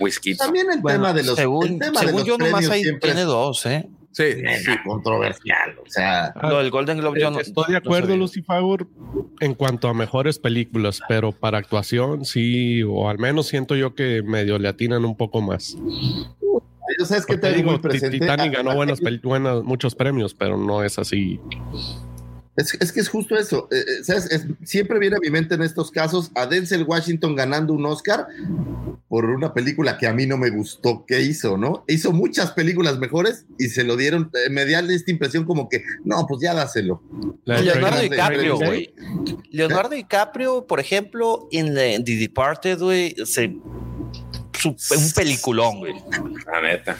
whisky. 0.00 0.36
También 0.36 0.70
el 0.70 0.80
Bueno, 0.80 0.98
tema 0.98 1.12
de 1.14 1.22
los. 1.24 1.36
según 1.36 1.66
el 1.66 1.78
tema 1.78 2.00
según 2.00 2.12
de 2.12 2.18
los 2.18 2.26
yo, 2.26 2.38
nomás 2.38 2.52
premios 2.52 2.70
ahí 2.72 2.82
siempre 2.82 3.08
tiene 3.08 3.20
es 3.22 3.26
dos, 3.26 3.66
¿eh? 3.66 3.88
Sí, 4.12 4.24
sí. 4.64 4.70
controversial. 4.84 5.76
O 5.84 5.88
sea, 5.90 6.32
Lo 6.42 6.58
del 6.58 6.70
Golden 6.70 6.98
Globe 6.98 7.20
yo 7.20 7.30
no. 7.30 7.38
Estoy 7.40 7.64
de 7.66 7.72
no 7.72 7.78
acuerdo, 7.78 8.06
sabía. 8.08 8.16
Lucy 8.20 8.42
Favor, 8.42 8.86
en 9.40 9.54
cuanto 9.54 9.88
a 9.88 9.94
mejores 9.94 10.38
películas, 10.38 11.00
pero 11.08 11.32
para 11.32 11.58
actuación 11.58 12.24
sí, 12.24 12.82
o 12.82 13.08
al 13.08 13.18
menos 13.18 13.46
siento 13.46 13.76
yo 13.76 13.94
que 13.94 14.22
medio 14.22 14.58
le 14.58 14.68
atinan 14.68 15.04
un 15.04 15.16
poco 15.16 15.40
más. 15.40 15.76
yo 16.98 17.04
sabes 17.04 17.26
que 17.26 17.36
te 17.38 17.52
digo. 17.52 17.78
Titanic 17.80 18.54
a- 18.54 18.56
ganó 18.58 18.74
buenas, 18.74 19.00
buenas- 19.22 19.62
muchos 19.62 19.94
premios, 19.94 20.34
pero 20.34 20.56
no 20.56 20.82
es 20.82 20.98
así. 20.98 21.38
Es, 22.58 22.74
es 22.80 22.92
que 22.92 23.00
es 23.00 23.08
justo 23.08 23.36
eso. 23.36 23.68
eh, 23.70 23.76
eh, 23.78 24.04
¿sabes? 24.04 24.26
Es- 24.30 24.44
siempre 24.64 24.98
viene 24.98 25.16
a 25.16 25.20
mi 25.20 25.30
mente 25.30 25.54
en 25.54 25.62
estos 25.62 25.90
casos 25.90 26.30
a 26.34 26.44
Denzel 26.46 26.82
Washington 26.84 27.34
ganando 27.36 27.72
un 27.72 27.86
Oscar 27.86 28.26
por 29.08 29.24
una 29.24 29.54
película 29.54 29.96
que 29.96 30.06
a 30.06 30.12
mí 30.12 30.26
no 30.26 30.36
me 30.36 30.50
gustó 30.50 31.06
que 31.06 31.22
hizo, 31.22 31.56
¿no? 31.56 31.84
Hizo 31.88 32.12
muchas 32.12 32.50
películas 32.52 32.98
mejores 32.98 33.46
y 33.58 33.68
se 33.68 33.84
lo 33.84 33.96
dieron. 33.96 34.30
eh, 34.34 34.50
me 34.50 34.66
da 34.66 34.80
esta 34.80 35.10
impresión 35.10 35.44
como 35.44 35.68
que, 35.68 35.82
no, 36.04 36.26
pues 36.26 36.42
ya 36.42 36.52
dáselo. 36.52 37.02
Leonardo 37.44 38.00
DiCaprio, 38.02 38.56
güey. 38.56 38.92
Leonardo 39.50 39.94
DiCaprio, 39.94 40.66
por 40.66 40.80
ejemplo, 40.80 41.48
en 41.52 41.74
The, 41.74 42.02
Departed, 42.18 42.78
güey, 42.80 43.14
un 44.66 45.12
peliculón, 45.14 45.78
güey. 45.78 45.94
La 46.50 46.60
neta. 46.60 46.96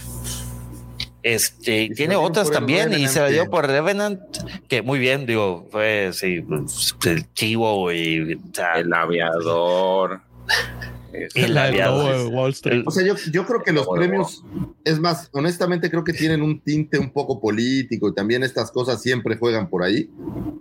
Este, 1.22 1.90
tiene 1.94 2.16
otras 2.16 2.50
también 2.50 2.92
y 2.92 3.08
se 3.08 3.20
la 3.20 3.28
dio 3.28 3.50
por 3.50 3.66
Revenant, 3.66 4.20
que 4.68 4.82
muy 4.82 4.98
bien, 4.98 5.26
digo, 5.26 5.66
fue 5.70 6.10
sí, 6.12 6.42
pues, 6.42 6.94
el 7.06 7.32
chivo 7.34 7.92
y 7.92 8.34
o 8.34 8.38
sea, 8.52 8.78
El 8.78 8.92
aviador. 8.92 10.20
el 11.34 11.58
aviador. 11.58 12.28
Wall 12.32 12.52
Street. 12.52 12.84
O 12.86 12.90
sea, 12.90 13.04
yo, 13.04 13.14
yo 13.32 13.44
creo 13.46 13.62
que 13.62 13.72
los 13.72 13.86
premios, 13.88 14.44
es 14.84 15.00
más, 15.00 15.28
honestamente 15.32 15.90
creo 15.90 16.04
que 16.04 16.12
tienen 16.12 16.40
un 16.40 16.60
tinte 16.60 16.98
un 16.98 17.10
poco 17.10 17.40
político 17.40 18.08
y 18.08 18.14
también 18.14 18.44
estas 18.44 18.70
cosas 18.70 19.02
siempre 19.02 19.36
juegan 19.36 19.68
por 19.68 19.82
ahí. 19.82 20.08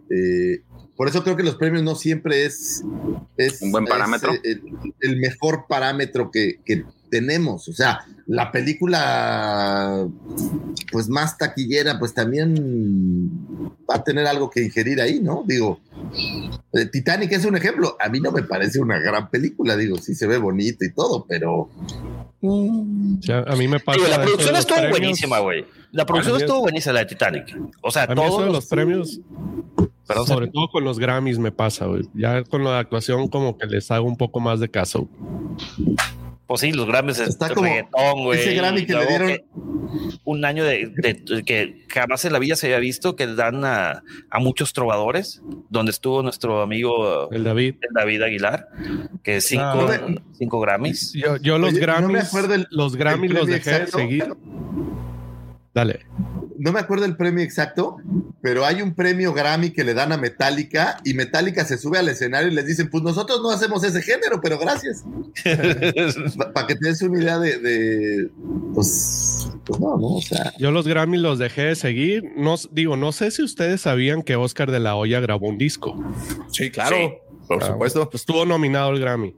Eh, 0.10 0.62
por 0.96 1.08
eso 1.08 1.24
creo 1.24 1.36
que 1.36 1.44
los 1.44 1.56
premios 1.56 1.84
no 1.84 1.94
siempre 1.94 2.46
es, 2.46 2.84
es 3.38 3.62
¿Un 3.62 3.72
buen 3.72 3.84
es, 3.84 3.90
parámetro? 3.92 4.34
eh, 4.34 4.40
el, 4.44 4.64
el 5.02 5.18
mejor 5.18 5.66
parámetro 5.70 6.32
que, 6.32 6.60
que 6.66 6.84
tenemos. 7.12 7.68
O 7.68 7.74
sea, 7.74 8.00
la 8.28 8.52
película 8.52 10.06
pues 10.92 11.08
más 11.08 11.38
taquillera, 11.38 11.98
pues 11.98 12.14
también 12.14 13.30
va 13.90 13.96
a 13.96 14.04
tener 14.04 14.28
algo 14.28 14.50
que 14.50 14.64
ingerir 14.64 15.00
ahí, 15.00 15.20
¿no? 15.22 15.44
Digo, 15.48 15.80
eh, 16.74 16.86
Titanic 16.88 17.32
es 17.32 17.46
un 17.46 17.56
ejemplo. 17.56 17.96
A 18.00 18.10
mí 18.10 18.20
no 18.20 18.32
me 18.32 18.44
parece 18.44 18.80
una 18.80 19.00
gran 19.00 19.30
película, 19.30 19.78
digo, 19.78 19.98
sí 19.98 20.14
se 20.14 20.28
ve 20.28 20.38
bonito 20.38 20.84
y 20.84 20.94
todo, 20.94 21.26
pero 21.28 21.70
O 22.42 23.22
sea, 23.22 23.44
a 23.48 23.56
mí 23.56 23.68
me 23.68 23.80
pasa. 23.80 23.98
Digo, 23.98 24.10
la 24.10 24.22
producción 24.22 24.56
estuvo 24.58 24.78
premios. 24.78 25.00
buenísima, 25.00 25.40
güey. 25.40 25.66
La 25.92 26.06
producción 26.06 26.38
estuvo 26.38 26.62
buenísima, 26.62 26.94
la 26.94 27.00
de 27.00 27.06
Titanic. 27.06 27.58
O 27.82 27.92
sea, 27.92 28.04
A 28.04 28.08
mí 28.08 28.22
eso 28.22 28.30
todos 28.30 28.46
de 28.46 28.52
los 28.52 28.66
premios, 28.66 29.22
Perdón, 30.06 30.28
sobre 30.28 30.48
todo 30.48 30.70
con 30.70 30.84
los 30.84 31.00
Grammys 31.00 31.40
me 31.40 31.52
pasa, 31.54 31.86
güey. 31.86 32.04
Ya 32.14 32.44
con 32.44 32.64
la 32.66 32.80
actuación 32.80 33.30
como 33.30 33.58
que 33.58 33.68
les 33.68 33.90
hago 33.90 34.06
un 34.06 34.18
poco 34.18 34.42
más 34.42 34.60
de 34.60 34.70
caso. 34.70 35.10
Pues 36.48 36.62
sí, 36.62 36.72
los 36.72 36.88
Grammys 36.88 37.20
es 37.20 37.28
Está 37.30 37.50
como 37.54 37.68
reggaetón, 37.68 38.24
güey. 38.24 38.40
ese 38.40 38.54
Grammy 38.56 38.86
que 38.86 38.94
le 38.94 39.06
dieron- 39.06 39.28
que 39.28 39.46
un 40.24 40.46
año 40.46 40.64
de, 40.64 40.94
de- 40.96 41.44
que 41.44 41.86
jamás 41.90 42.24
en 42.24 42.32
la 42.34 42.40
vida 42.40 42.56
se 42.56 42.68
había 42.68 42.80
visto 42.80 43.16
que 43.18 43.28
dan 43.28 43.66
a, 43.66 44.02
a 44.30 44.40
muchos 44.40 44.72
trovadores, 44.72 45.42
donde 45.70 45.92
estuvo 45.92 46.24
nuestro 46.24 46.62
amigo 46.62 47.30
El 47.32 47.44
David. 47.44 47.76
el 47.82 47.94
David 47.94 48.22
Aguilar, 48.22 48.68
que 49.24 49.42
cinco, 49.42 49.64
Ah. 49.90 50.08
cinco 50.38 50.60
Grammys. 50.62 51.12
Yo, 51.14 51.36
yo 51.38 51.58
los 51.58 51.72
Oye, 51.72 51.80
no 51.82 51.86
Grammys, 51.86 52.12
me 52.12 52.20
acuerdo 52.20 52.54
el- 52.54 52.68
los 52.72 52.96
Grammys 52.96 53.32
los 53.34 53.48
dejé 53.48 53.80
de 53.82 53.88
seguir. 53.88 54.34
Dale. 55.74 56.00
no 56.58 56.72
me 56.72 56.80
acuerdo 56.80 57.06
el 57.06 57.16
premio 57.16 57.44
exacto, 57.44 57.98
pero 58.48 58.64
hay 58.66 58.82
un 58.82 58.94
premio 58.96 59.34
Grammy 59.34 59.72
que 59.72 59.84
le 59.84 59.94
dan 59.94 60.14
a 60.14 60.18
Metallica 60.18 61.02
y 61.04 61.14
Metallica 61.14 61.66
se 61.66 61.78
sube 61.78 61.98
al 61.98 62.08
escenario 62.08 62.48
y 62.50 62.54
les 62.56 62.66
dicen, 62.66 62.90
pues 62.90 63.04
nosotros 63.04 63.42
no 63.44 63.50
hacemos 63.52 63.84
ese 63.84 64.02
género, 64.02 64.40
pero 64.42 64.58
gracias. 64.58 65.04
Para 66.54 66.66
que 66.66 66.76
te 66.76 66.88
des 66.88 67.02
una 67.02 67.22
idea 67.22 67.40
de, 67.40 67.58
de, 67.60 68.30
pues, 68.74 69.50
pues 69.66 69.82
no, 69.82 69.98
no, 69.98 70.08
o 70.14 70.22
sea, 70.22 70.54
Yo 70.58 70.72
los 70.72 70.88
Grammys 70.88 71.20
los 71.20 71.40
dejé 71.40 71.64
de 71.64 71.76
seguir. 71.76 72.24
No, 72.38 72.56
digo, 72.72 72.96
no 72.96 73.12
sé 73.12 73.32
si 73.32 73.44
ustedes 73.44 73.82
sabían 73.82 74.24
que 74.24 74.38
Oscar 74.38 74.72
de 74.72 74.80
la 74.80 74.96
Hoya 74.96 75.20
grabó 75.20 75.50
un 75.50 75.58
disco. 75.58 76.02
Sí, 76.50 76.72
claro. 76.72 76.96
Sí. 76.96 77.14
Por 77.50 77.62
Ah, 77.62 77.68
supuesto. 77.68 78.10
pues 78.10 78.22
Estuvo 78.22 78.46
nominado 78.46 78.92
el 78.92 79.02
Grammy. 79.02 79.36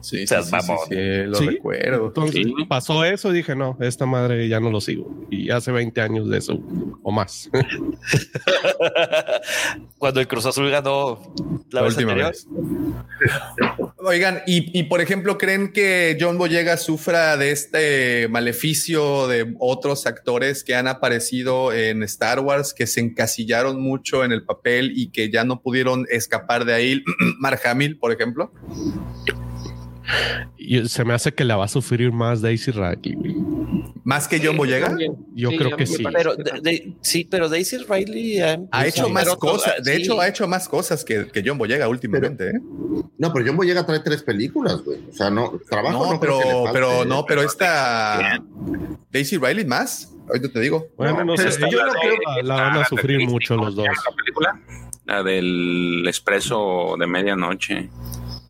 Sí, 0.00 0.24
O 0.24 0.26
sea, 0.26 0.42
sí, 0.42 0.46
sí, 0.46 0.50
vamos. 0.52 0.80
sí, 0.88 0.94
sí, 0.94 1.22
lo 1.26 1.34
¿Sí? 1.36 1.46
recuerdo. 1.46 2.06
Entonces 2.08 2.44
Sí. 2.44 2.54
pasó 2.68 3.04
eso 3.04 3.30
y 3.32 3.36
dije, 3.36 3.56
no, 3.56 3.76
esta 3.80 4.06
madre 4.06 4.48
ya 4.48 4.60
no 4.60 4.70
lo 4.70 4.80
sigo. 4.80 5.10
Y 5.30 5.50
hace 5.50 5.72
20 5.72 6.00
años 6.00 6.28
de 6.28 6.38
eso 6.38 6.58
o 7.02 7.10
más. 7.10 7.50
Cuando 9.98 10.20
el 10.20 10.28
Cruz 10.28 10.46
Azul 10.46 10.70
ganó 10.70 11.34
la, 11.70 11.80
La 11.80 11.82
vez 11.82 11.94
última 11.96 12.12
anterior. 12.12 12.32
vez. 12.32 12.46
Oigan, 13.98 14.42
y, 14.46 14.78
y, 14.78 14.82
por 14.84 15.00
ejemplo, 15.00 15.38
¿creen 15.38 15.72
que 15.72 16.16
John 16.20 16.36
Boyega 16.36 16.76
sufra 16.76 17.36
de 17.38 17.52
este 17.52 18.28
maleficio 18.28 19.26
de 19.28 19.54
otros 19.58 20.06
actores 20.06 20.62
que 20.62 20.74
han 20.74 20.88
aparecido 20.88 21.72
en 21.72 22.02
Star 22.02 22.40
Wars, 22.40 22.74
que 22.74 22.86
se 22.86 23.00
encasillaron 23.00 23.80
mucho 23.80 24.24
en 24.24 24.32
el 24.32 24.44
papel 24.44 24.92
y 24.94 25.10
que 25.10 25.30
ya 25.30 25.44
no 25.44 25.62
pudieron 25.62 26.04
escapar 26.10 26.66
de 26.66 26.74
ahí? 26.74 27.02
Mark 27.38 27.60
Hamill, 27.64 27.98
por 27.98 28.12
ejemplo. 28.12 28.52
Y 30.58 30.86
se 30.88 31.04
me 31.04 31.14
hace 31.14 31.32
que 31.32 31.44
la 31.44 31.56
va 31.56 31.64
a 31.64 31.68
sufrir 31.68 32.12
más 32.12 32.40
Daisy 32.42 32.70
Ridley. 32.70 33.14
güey. 33.14 33.36
Más 34.04 34.28
que 34.28 34.40
John 34.44 34.56
Boyega. 34.56 34.88
También. 34.88 35.16
Yo 35.34 35.50
Sí, 35.50 35.56
creo 35.56 35.76
que 35.76 35.86
sí. 35.86 36.04
Pero 36.12 36.36
de- 36.36 36.60
de- 36.60 36.92
sí, 37.00 37.26
pero 37.30 37.48
Daisy 37.48 37.78
Riley 37.78 38.40
ha, 38.40 38.58
Ha 38.70 38.86
hecho 38.86 39.08
más 39.08 39.34
cosas. 39.36 39.82
De 39.82 39.96
sí. 39.96 40.02
hecho, 40.02 40.20
ha 40.20 40.28
hecho 40.28 40.46
más 40.46 40.68
cosas 40.68 41.04
que, 41.04 41.26
que 41.28 41.42
John 41.44 41.56
Boyega 41.58 41.88
últimamente. 41.88 42.50
¿eh? 42.50 42.60
no, 43.18 43.32
pero 43.32 43.46
John 43.46 43.56
Boyega 43.56 43.86
trae 43.86 44.00
tres 44.00 44.22
películas, 44.22 44.82
güey. 44.84 44.98
O 45.08 45.12
sea, 45.12 45.30
no, 45.30 45.58
trabajo 45.70 46.04
no, 46.04 46.12
No, 46.14 46.20
creo 46.20 46.38
que 46.38 46.44
le 46.44 46.50
pero, 46.50 46.64
falte, 46.64 46.72
pero 46.72 47.04
no, 47.06 47.24
pero 47.26 47.42
esta 47.42 48.42
Daisy 49.10 49.38
Riley 49.38 49.64
más. 49.64 50.10
Ahorita 50.28 50.48
te 50.50 50.60
digo. 50.60 50.86
Bueno, 50.96 51.18
no, 51.18 51.24
No, 51.24 51.36
sé. 51.36 51.48
pero 51.58 51.70
yo 51.70 51.84
no 51.86 51.92
creo 51.92 52.14
la, 52.36 52.42
la 52.42 52.54
van 52.62 52.76
a 52.78 52.84
sufrir 52.86 53.28
mucho 53.28 53.56
los 53.56 53.74
dos. 53.74 53.86
La 53.86 54.16
película, 54.16 54.60
la 55.06 55.22
del 55.22 56.04
expreso 56.06 56.96
de 56.98 57.06
medianoche. 57.06 57.90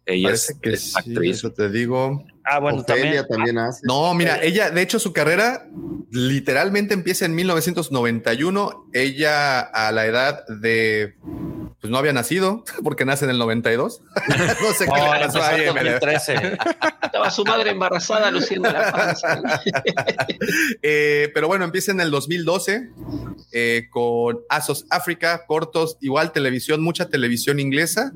Ella 0.07 0.31
es, 0.33 0.55
que 0.61 0.71
es 0.75 0.93
sí, 0.93 0.99
actriz. 0.99 1.39
eso 1.39 1.53
te 1.53 1.71
digo. 1.71 2.25
Ah, 2.45 2.59
bueno, 2.59 2.81
Ofelia 2.81 3.27
también. 3.27 3.27
también 3.29 3.59
hace. 3.59 3.81
No, 3.85 4.13
mira, 4.13 4.43
ella, 4.43 4.71
de 4.71 4.83
hecho, 4.83 4.99
su 4.99 5.15
carrera 5.15 5.67
literalmente 6.11 6.93
empieza 6.93 7.25
en 7.25 7.35
1991. 7.35 8.91
Ella 8.93 9.61
a 9.61 9.91
la 9.93 10.05
edad 10.05 10.47
de, 10.49 11.15
pues 11.81 11.91
no 11.91 11.97
había 11.97 12.13
nacido, 12.13 12.65
porque 12.85 13.07
nace 13.07 13.25
en 13.25 13.31
el 13.31 13.39
92. 13.39 14.03
no 14.29 14.73
sé 14.75 14.85
qué 14.85 14.91
No, 14.91 15.15
le 15.15 15.21
pasó 15.27 15.39
empezó 15.39 15.43
a 15.43 15.55
en 15.55 15.61
ella. 15.61 15.73
2013. 16.01 16.59
Estaba 17.03 17.31
su 17.31 17.45
madre 17.45 17.71
embarazada 17.71 18.31
luciendo 18.31 18.71
la 18.71 18.93
panza. 18.93 19.41
Eh, 20.83 21.31
pero 21.33 21.47
bueno, 21.49 21.65
empieza 21.65 21.93
en 21.93 22.01
el 22.01 22.11
2012 22.11 22.91
eh, 23.53 23.87
con 23.91 24.41
Asos 24.51 24.85
África, 24.91 25.47
cortos, 25.47 25.97
igual 26.01 26.33
televisión, 26.33 26.83
mucha 26.83 27.09
televisión 27.09 27.59
inglesa. 27.59 28.13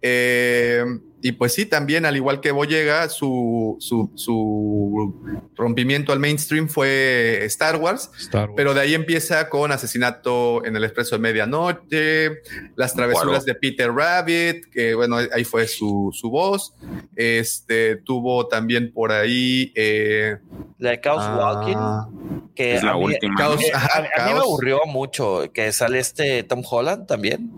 Eh, 0.00 0.84
y 1.22 1.32
pues 1.32 1.52
sí, 1.54 1.66
también, 1.66 2.04
al 2.06 2.16
igual 2.16 2.40
que 2.40 2.52
Boyega, 2.52 3.08
su, 3.08 3.76
su, 3.80 4.10
su 4.14 5.48
rompimiento 5.56 6.12
al 6.12 6.20
mainstream 6.20 6.68
fue 6.68 7.40
Star 7.46 7.76
Wars. 7.76 8.10
Star 8.18 8.44
Wars. 8.48 8.54
Pero 8.56 8.74
de 8.74 8.80
ahí 8.82 8.94
empieza 8.94 9.48
con 9.48 9.72
Asesinato 9.72 10.64
en 10.64 10.76
el 10.76 10.84
Expreso 10.84 11.16
de 11.16 11.20
Medianoche, 11.22 12.42
Las 12.76 12.94
Travesuras 12.94 13.44
de 13.44 13.54
Peter 13.54 13.90
Rabbit, 13.92 14.66
que 14.70 14.94
bueno, 14.94 15.16
ahí 15.16 15.44
fue 15.44 15.66
su, 15.66 16.10
su 16.12 16.30
voz. 16.30 16.74
Este 17.16 17.96
tuvo 17.96 18.46
también 18.46 18.92
por 18.92 19.10
ahí. 19.12 19.72
eh, 19.74 20.36
La 20.78 20.90
de 20.90 21.00
Chaos 21.00 21.22
ah, 21.24 21.36
Walking, 22.06 22.50
que 22.54 22.76
Es 22.76 22.82
la 22.82 22.92
a 22.92 22.96
mí- 22.96 23.04
última. 23.04 23.34
Eh, 23.60 23.70
ajá, 23.74 24.04
a, 24.16 24.22
a 24.22 24.26
mí 24.28 24.32
me 24.34 24.38
aburrió 24.40 24.80
mucho 24.86 25.50
que 25.52 25.72
sale 25.72 25.98
este 25.98 26.42
Tom 26.44 26.62
Holland 26.68 27.06
también, 27.06 27.50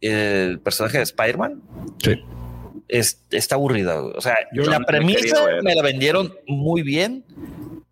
el 0.00 0.58
personaje 0.60 0.98
de 0.98 1.04
Spider-Man. 1.04 1.62
Sí. 2.02 2.20
Es, 2.88 3.22
está 3.30 3.56
aburrida. 3.56 4.00
O 4.02 4.20
sea, 4.20 4.36
Yo 4.52 4.62
la 4.64 4.78
no 4.78 4.84
premisa 4.86 5.44
me 5.62 5.74
la 5.74 5.82
vendieron 5.82 6.32
muy 6.46 6.82
bien, 6.82 7.24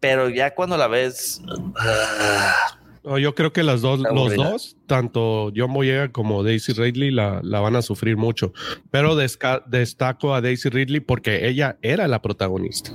pero 0.01 0.29
ya 0.29 0.55
cuando 0.55 0.77
la 0.77 0.87
ves, 0.89 1.43
ah, 1.79 2.55
No, 3.03 3.19
yo 3.19 3.35
creo 3.35 3.53
que 3.53 3.63
las 3.63 3.83
dos, 3.83 3.99
los 4.01 4.09
aburrida. 4.11 4.51
dos, 4.51 4.77
tanto 4.87 5.53
John 5.55 5.73
Boyega 5.75 6.11
como 6.13 6.43
Daisy 6.43 6.73
Ridley, 6.73 7.11
la, 7.11 7.41
la 7.43 7.61
van 7.61 7.77
a 7.77 7.83
sufrir 7.83 8.17
mucho. 8.17 8.53
Pero 8.91 9.15
desca- 9.17 9.63
destaco 9.67 10.35
a 10.35 10.41
Daisy 10.41 10.69
Ridley 10.71 11.01
porque 11.01 11.49
ella 11.49 11.77
era 11.83 12.07
la 12.09 12.23
protagonista. 12.23 12.91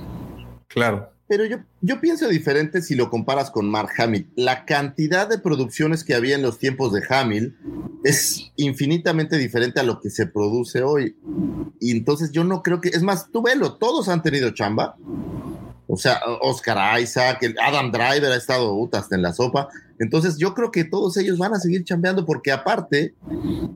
claro. 0.68 1.12
Pero 1.30 1.44
yo, 1.44 1.58
yo 1.80 2.00
pienso 2.00 2.26
diferente 2.26 2.82
si 2.82 2.96
lo 2.96 3.08
comparas 3.08 3.52
con 3.52 3.70
Mark 3.70 3.90
Hamill. 3.98 4.28
La 4.34 4.64
cantidad 4.64 5.28
de 5.28 5.38
producciones 5.38 6.02
que 6.02 6.16
había 6.16 6.34
en 6.34 6.42
los 6.42 6.58
tiempos 6.58 6.92
de 6.92 7.04
Hamill 7.08 7.56
es 8.02 8.50
infinitamente 8.56 9.38
diferente 9.38 9.78
a 9.78 9.84
lo 9.84 10.00
que 10.00 10.10
se 10.10 10.26
produce 10.26 10.82
hoy. 10.82 11.16
Y 11.78 11.92
entonces 11.92 12.32
yo 12.32 12.42
no 12.42 12.64
creo 12.64 12.80
que, 12.80 12.88
es 12.88 13.04
más, 13.04 13.30
tú 13.30 13.42
velo, 13.42 13.74
todos 13.74 14.08
han 14.08 14.24
tenido 14.24 14.50
chamba. 14.50 14.96
O 15.86 15.96
sea, 15.96 16.20
Oscar 16.40 17.00
Isaac, 17.00 17.38
Adam 17.64 17.92
Driver 17.92 18.32
ha 18.32 18.36
estado 18.36 18.76
hasta 18.92 19.14
en 19.14 19.22
la 19.22 19.32
sopa. 19.32 19.68
Entonces 20.00 20.38
yo 20.38 20.54
creo 20.54 20.70
que 20.70 20.84
todos 20.84 21.18
ellos 21.18 21.36
van 21.36 21.52
a 21.52 21.60
seguir 21.60 21.84
chambeando 21.84 22.24
porque 22.24 22.50
aparte 22.50 23.14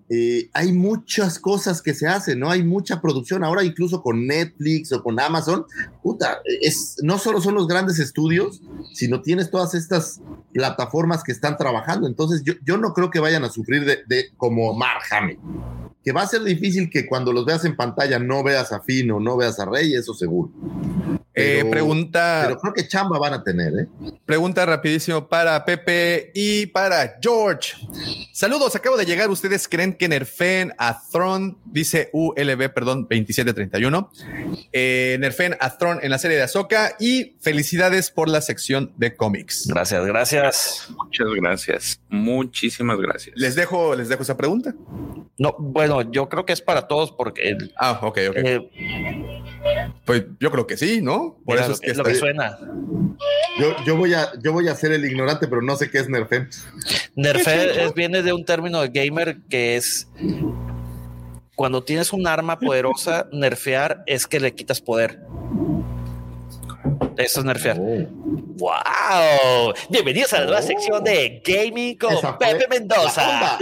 eh, 0.09 0.49
hay 0.55 0.73
muchas 0.73 1.39
cosas 1.39 1.83
que 1.83 1.93
se 1.93 2.09
hacen, 2.09 2.41
¿no? 2.41 2.51
Hay 2.51 2.65
mucha 2.65 3.03
producción. 3.03 3.45
Ahora 3.45 3.63
incluso 3.63 4.03
con 4.03 4.27
Netflix 4.27 4.91
o 4.93 5.03
con 5.03 5.21
Amazon, 5.21 5.67
puta, 6.03 6.41
es, 6.63 6.97
no 7.03 7.19
solo 7.19 7.43
son 7.43 7.55
los 7.55 7.69
grandes 7.69 7.99
estudios, 7.99 8.63
sino 8.95 9.21
tienes 9.21 9.51
todas 9.51 9.75
estas 9.75 10.23
plataformas 10.55 11.23
que 11.23 11.33
están 11.33 11.59
trabajando. 11.59 12.07
Entonces 12.07 12.43
yo, 12.43 12.55
yo 12.65 12.79
no 12.79 12.95
creo 12.95 13.11
que 13.11 13.21
vayan 13.21 13.45
a 13.45 13.51
sufrir 13.51 13.85
de, 13.85 13.99
de 14.07 14.31
como 14.39 14.73
Mark 14.73 15.03
Hamill. 15.11 15.39
Que 16.03 16.13
va 16.13 16.23
a 16.23 16.27
ser 16.27 16.43
difícil 16.43 16.89
que 16.89 17.07
cuando 17.07 17.33
los 17.33 17.45
veas 17.45 17.67
en 17.67 17.77
pantalla 17.77 18.19
no 18.19 18.43
veas 18.43 18.73
a 18.73 18.81
Fino, 18.81 19.21
no 19.21 19.37
veas 19.37 19.61
a 19.61 19.67
Rey, 19.67 19.95
eso 19.95 20.15
seguro. 20.15 20.51
Eh, 21.37 21.65
pregunta, 21.69 22.45
Pero 22.47 22.61
creo 22.61 22.75
que 22.75 22.87
chamba 22.87 23.19
van 23.19 23.35
a 23.35 23.43
tener, 23.43 23.73
¿eh? 23.77 23.89
pregunta 24.25 24.65
rapidísimo 24.65 25.29
para 25.29 25.65
Pepe 25.65 26.14
y 26.35 26.67
para 26.67 27.17
George. 27.23 27.75
Saludos, 28.33 28.75
acabo 28.77 28.97
de 28.97 29.05
llegar. 29.07 29.31
¿Ustedes 29.31 29.69
creen 29.69 29.95
que 29.95 30.09
nerfeen 30.09 30.73
a 30.79 31.01
Throne? 31.11 31.57
Dice 31.65 32.11
ULB, 32.13 32.73
perdón, 32.73 33.03
2731. 33.09 34.11
Eh, 34.73 35.17
nerfeen 35.21 35.57
a 35.61 35.77
Throne 35.77 36.01
en 36.03 36.11
la 36.11 36.19
serie 36.19 36.37
de 36.37 36.43
Ahsoka 36.43 36.97
y 36.99 37.37
felicidades 37.41 38.11
por 38.11 38.29
la 38.29 38.41
sección 38.41 38.93
de 38.97 39.15
cómics. 39.17 39.67
Gracias, 39.69 40.05
gracias. 40.07 40.89
Muchas 40.97 41.27
gracias. 41.37 42.01
Muchísimas 42.09 42.99
gracias. 42.99 43.35
Les 43.37 43.55
dejo, 43.55 43.95
les 43.95 44.09
dejo 44.09 44.23
esa 44.23 44.37
pregunta. 44.37 44.75
No, 45.39 45.55
bueno, 45.59 46.03
yo 46.11 46.29
creo 46.29 46.45
que 46.47 46.53
es 46.53 46.61
para 46.61 46.87
todos 46.89 47.13
porque 47.13 47.49
el- 47.51 47.73
Ah, 47.77 47.99
ok, 48.03 48.19
ok. 48.31 48.37
eh, 48.37 48.61
Pues 50.05 50.25
yo 50.41 50.51
creo 50.51 50.67
que 50.67 50.77
sí, 50.77 51.01
¿no? 51.03 51.39
Por 51.45 51.55
mira, 51.57 51.61
eso 51.63 51.69
lo 51.69 51.75
es 51.75 51.81
que, 51.81 51.87
que 51.93 51.95
lo 51.95 52.05
que 52.05 52.15
suena. 52.15 52.59
Yo, 53.59 53.75
yo, 53.87 53.97
voy 53.97 54.13
a, 54.15 54.33
yo 54.43 54.53
voy 54.53 54.69
a 54.69 54.75
ser 54.75 54.93
el 54.93 55.05
ignorante, 55.05 55.47
pero 55.49 55.63
no 55.63 55.77
sé 55.77 55.91
qué 55.91 55.99
es 55.99 56.04
Es- 57.87 57.95
viene 57.95 58.23
de 58.23 58.33
un 58.33 58.45
término 58.45 58.81
de 58.83 58.89
gamer 58.89 59.39
que 59.49 59.77
es 59.77 60.09
cuando 61.55 61.85
tienes 61.85 62.13
un 62.13 62.27
arma 62.27 62.59
poderosa, 62.59 63.29
nerfear 63.33 64.03
es 64.07 64.27
que 64.27 64.41
le 64.41 64.55
quitas 64.55 64.81
poder. 64.81 65.21
Eso 67.17 67.41
es 67.41 67.47
nerfear. 67.47 67.79
¡Wow! 67.79 69.73
Bienvenidos 69.89 70.33
a 70.33 70.41
la 70.41 70.47
nueva 70.47 70.63
sección 70.63 71.03
de 71.05 71.41
Gaming 71.45 71.97
con 71.99 72.13
Esa 72.15 72.39
Pepe 72.39 72.67
Mendoza. 72.69 73.59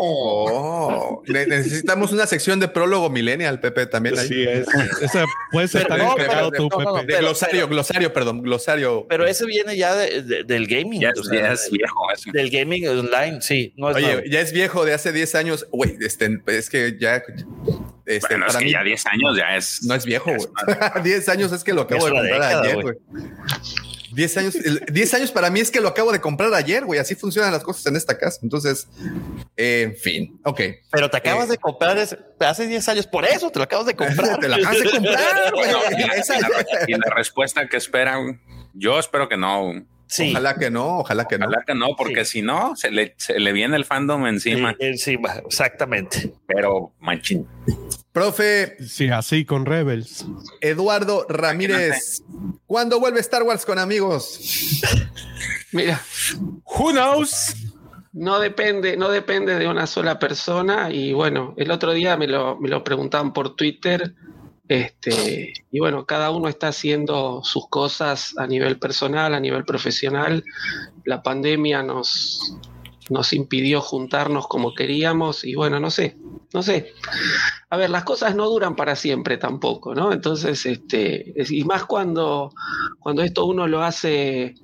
Oh, 0.00 1.22
ne- 1.26 1.46
necesitamos 1.46 2.12
una 2.12 2.26
sección 2.26 2.60
de 2.60 2.68
prólogo 2.68 3.10
millennial, 3.10 3.60
Pepe, 3.60 3.86
también 3.86 4.18
ahí. 4.18 4.28
Sí, 4.28 4.42
es. 4.44 4.66
Esa 5.02 5.24
Pero 5.52 5.96
no, 5.96 6.12
encargado 6.12 6.50
pero- 6.50 6.68
tú, 6.68 6.78
no, 6.78 6.84
no, 6.84 6.84
no, 6.84 6.94
Pepe. 7.00 7.06
De 7.06 7.12
Pero- 7.14 7.26
glosario, 7.28 7.52
pero- 7.56 7.68
glosario, 7.68 8.12
perdón, 8.12 8.42
glosario. 8.42 9.06
Pero 9.08 9.26
ese 9.26 9.46
viene 9.46 9.76
ya 9.76 9.94
de- 9.94 10.22
de- 10.22 10.44
del 10.44 10.66
gaming. 10.66 11.00
Ya, 11.00 11.10
o 11.16 11.20
es- 11.20 11.26
sea, 11.28 11.40
ya 11.40 11.52
es 11.52 11.70
viejo 11.70 12.10
eso. 12.12 12.30
del 12.32 12.50
gaming 12.50 12.88
online, 12.88 13.40
sí. 13.40 13.72
No 13.76 13.90
es 13.90 13.96
Oye, 13.96 14.06
nuevo. 14.06 14.22
ya 14.30 14.40
es 14.40 14.52
viejo 14.52 14.84
de 14.84 14.94
hace 14.94 15.12
10 15.12 15.34
años. 15.34 15.66
Güey, 15.70 15.96
este, 16.00 16.28
es 16.46 16.70
que 16.70 16.96
ya. 17.00 17.22
Este, 18.06 18.28
Bueno, 18.34 18.46
es 18.46 18.52
para 18.52 18.58
que 18.60 18.64
mí 18.66 18.72
ya 18.72 18.82
10 18.82 19.06
años 19.06 19.36
ya 19.36 19.56
es. 19.56 19.82
no 19.84 19.94
es 19.94 20.04
viejo, 20.04 20.30
güey. 20.34 20.48
es 20.96 21.02
10 21.04 21.28
años 21.30 21.52
es 21.52 21.64
que 21.64 21.72
lo 21.72 21.82
acabo 21.82 22.06
Es 22.06 22.12
de 22.12 22.18
comprar 22.20 22.40
década, 22.40 22.62
ayer, 22.62 22.74
güey. 22.82 22.96
güey. 23.10 23.24
10 24.12 24.36
años, 24.36 24.54
el- 24.54 24.84
10 24.92 25.14
años 25.14 25.32
para 25.32 25.50
mí 25.50 25.58
es 25.58 25.70
que 25.72 25.80
lo 25.80 25.88
acabo 25.88 26.12
de 26.12 26.20
comprar 26.20 26.54
ayer, 26.54 26.84
güey. 26.84 27.00
Así 27.00 27.16
funcionan 27.16 27.50
las 27.52 27.64
cosas 27.64 27.84
en 27.86 27.96
esta 27.96 28.16
casa. 28.16 28.38
Entonces, 28.44 28.86
eh, 29.56 29.82
en 29.82 29.96
fin, 29.96 30.38
ok. 30.44 30.60
Pero 30.92 31.10
te 31.10 31.16
acabas 31.16 31.48
Eh, 31.48 31.52
de 31.52 31.58
comprar 31.58 31.98
ese- 31.98 32.18
hace 32.38 32.66
10 32.68 32.88
años, 32.88 33.06
por 33.08 33.24
eso 33.24 33.50
te 33.50 33.58
lo 33.58 33.64
acabas 33.64 33.86
de 33.86 33.94
comprar. 33.96 34.38
Te 34.40 34.48
la 34.48 34.56
acabas 34.56 34.78
de 34.78 34.90
comprar, 34.90 35.52
güey. 35.52 35.66
Bueno, 35.72 35.78
y, 35.98 36.18
Esa- 36.20 36.36
y 36.38 36.40
la, 36.42 36.48
y 36.86 36.92
la 36.92 37.14
respuesta 37.16 37.66
que 37.68 37.76
esperan, 37.76 38.40
yo 38.72 38.98
espero 39.00 39.28
que 39.28 39.36
no. 39.36 39.72
Sí, 40.14 40.30
Ojalá 40.30 40.54
que 40.54 40.70
no, 40.70 40.98
ojalá 40.98 41.24
que 41.24 41.38
no. 41.38 41.46
Ojalá 41.46 41.64
que 41.66 41.74
no, 41.74 41.96
porque 41.98 42.24
si 42.24 42.40
no, 42.40 42.76
se 42.76 42.92
le, 42.92 43.16
se 43.18 43.40
le 43.40 43.52
viene 43.52 43.74
el 43.74 43.84
fandom 43.84 44.28
encima. 44.28 44.70
sí, 44.78 44.86
encima, 44.86 45.32
exactamente. 45.44 46.32
Pero, 46.46 46.92
manchín. 47.00 47.48
Profe 48.12 48.76
Sí, 48.80 49.08
así 49.08 49.44
con 49.44 49.66
Rebels. 49.66 50.24
Eduardo 50.60 51.26
Ramírez, 51.28 52.22
¿cuándo 52.64 53.00
vuelve 53.00 53.18
Star 53.18 53.42
Wars 53.42 53.66
con 53.66 53.80
amigos? 53.80 54.38
Mira, 55.72 56.00
Who 56.78 56.92
knows? 56.92 57.56
no 58.12 58.38
depende, 58.38 58.96
no 58.96 59.08
depende 59.08 59.58
de 59.58 59.66
una 59.66 59.88
sola 59.88 60.20
persona. 60.20 60.92
Y 60.92 61.12
bueno, 61.12 61.54
el 61.56 61.72
otro 61.72 61.92
día 61.92 62.16
me 62.16 62.28
lo, 62.28 62.56
me 62.60 62.68
lo 62.68 62.84
preguntaban 62.84 63.32
por 63.32 63.56
Twitter. 63.56 64.14
Este, 64.68 65.52
y 65.70 65.78
bueno, 65.78 66.06
cada 66.06 66.30
uno 66.30 66.48
está 66.48 66.68
haciendo 66.68 67.42
sus 67.44 67.68
cosas 67.68 68.34
a 68.38 68.46
nivel 68.46 68.78
personal, 68.78 69.34
a 69.34 69.40
nivel 69.40 69.64
profesional. 69.64 70.42
La 71.04 71.22
pandemia 71.22 71.82
nos, 71.82 72.56
nos 73.10 73.32
impidió 73.32 73.80
juntarnos 73.80 74.46
como 74.46 74.74
queríamos 74.74 75.44
y 75.44 75.54
bueno, 75.54 75.80
no 75.80 75.90
sé, 75.90 76.16
no 76.52 76.62
sé. 76.62 76.92
A 77.68 77.76
ver, 77.76 77.90
las 77.90 78.04
cosas 78.04 78.34
no 78.34 78.48
duran 78.48 78.76
para 78.76 78.96
siempre 78.96 79.36
tampoco, 79.36 79.94
¿no? 79.94 80.12
Entonces, 80.12 80.64
este, 80.64 81.38
es- 81.40 81.50
y 81.50 81.64
más 81.64 81.84
cuando, 81.84 82.50
cuando 83.00 83.22
esto 83.22 83.44
uno 83.44 83.66
lo 83.66 83.82
hace 83.82 84.54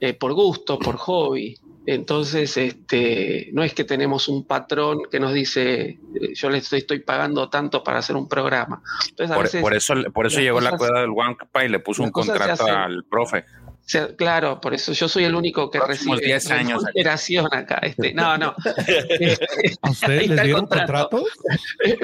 eh, 0.00 0.14
por 0.14 0.32
gusto, 0.34 0.78
por 0.78 0.96
hobby. 0.96 1.56
Entonces, 1.86 2.56
este, 2.56 3.48
no 3.52 3.62
es 3.64 3.74
que 3.74 3.84
tenemos 3.84 4.28
un 4.28 4.46
patrón 4.46 5.00
que 5.10 5.18
nos 5.18 5.32
dice, 5.32 5.98
eh, 6.14 6.34
yo 6.34 6.50
le 6.50 6.58
estoy, 6.58 6.80
estoy 6.80 7.00
pagando 7.00 7.48
tanto 7.48 7.82
para 7.82 7.98
hacer 7.98 8.16
un 8.16 8.28
programa. 8.28 8.82
Entonces, 9.08 9.30
a 9.30 9.34
Por, 9.34 9.44
veces, 9.44 9.62
por 9.62 9.74
eso, 9.74 9.94
por 10.12 10.26
eso 10.26 10.40
llegó 10.40 10.60
la 10.60 10.76
cueva 10.76 11.00
del 11.00 11.10
Wampa 11.10 11.64
y 11.64 11.68
le 11.68 11.78
puso 11.78 12.02
un 12.02 12.10
contrato 12.10 12.66
al 12.66 13.04
profe. 13.04 13.44
Sea, 13.90 14.14
claro, 14.16 14.60
por 14.60 14.72
eso 14.74 14.92
yo 14.92 15.08
soy 15.08 15.24
el 15.24 15.34
único 15.34 15.70
que 15.70 15.78
Próximos 15.78 16.16
recibe 16.18 16.32
10 16.34 16.50
años. 16.52 16.82
remuneración 16.84 17.48
acá. 17.52 17.78
Este, 17.82 18.12
no, 18.14 18.38
no. 18.38 18.54
¿A 19.82 19.90
ustedes 19.90 20.28
les 20.28 20.42
dieron 20.42 20.66
contrato. 20.66 21.08
contrato? 21.10 21.24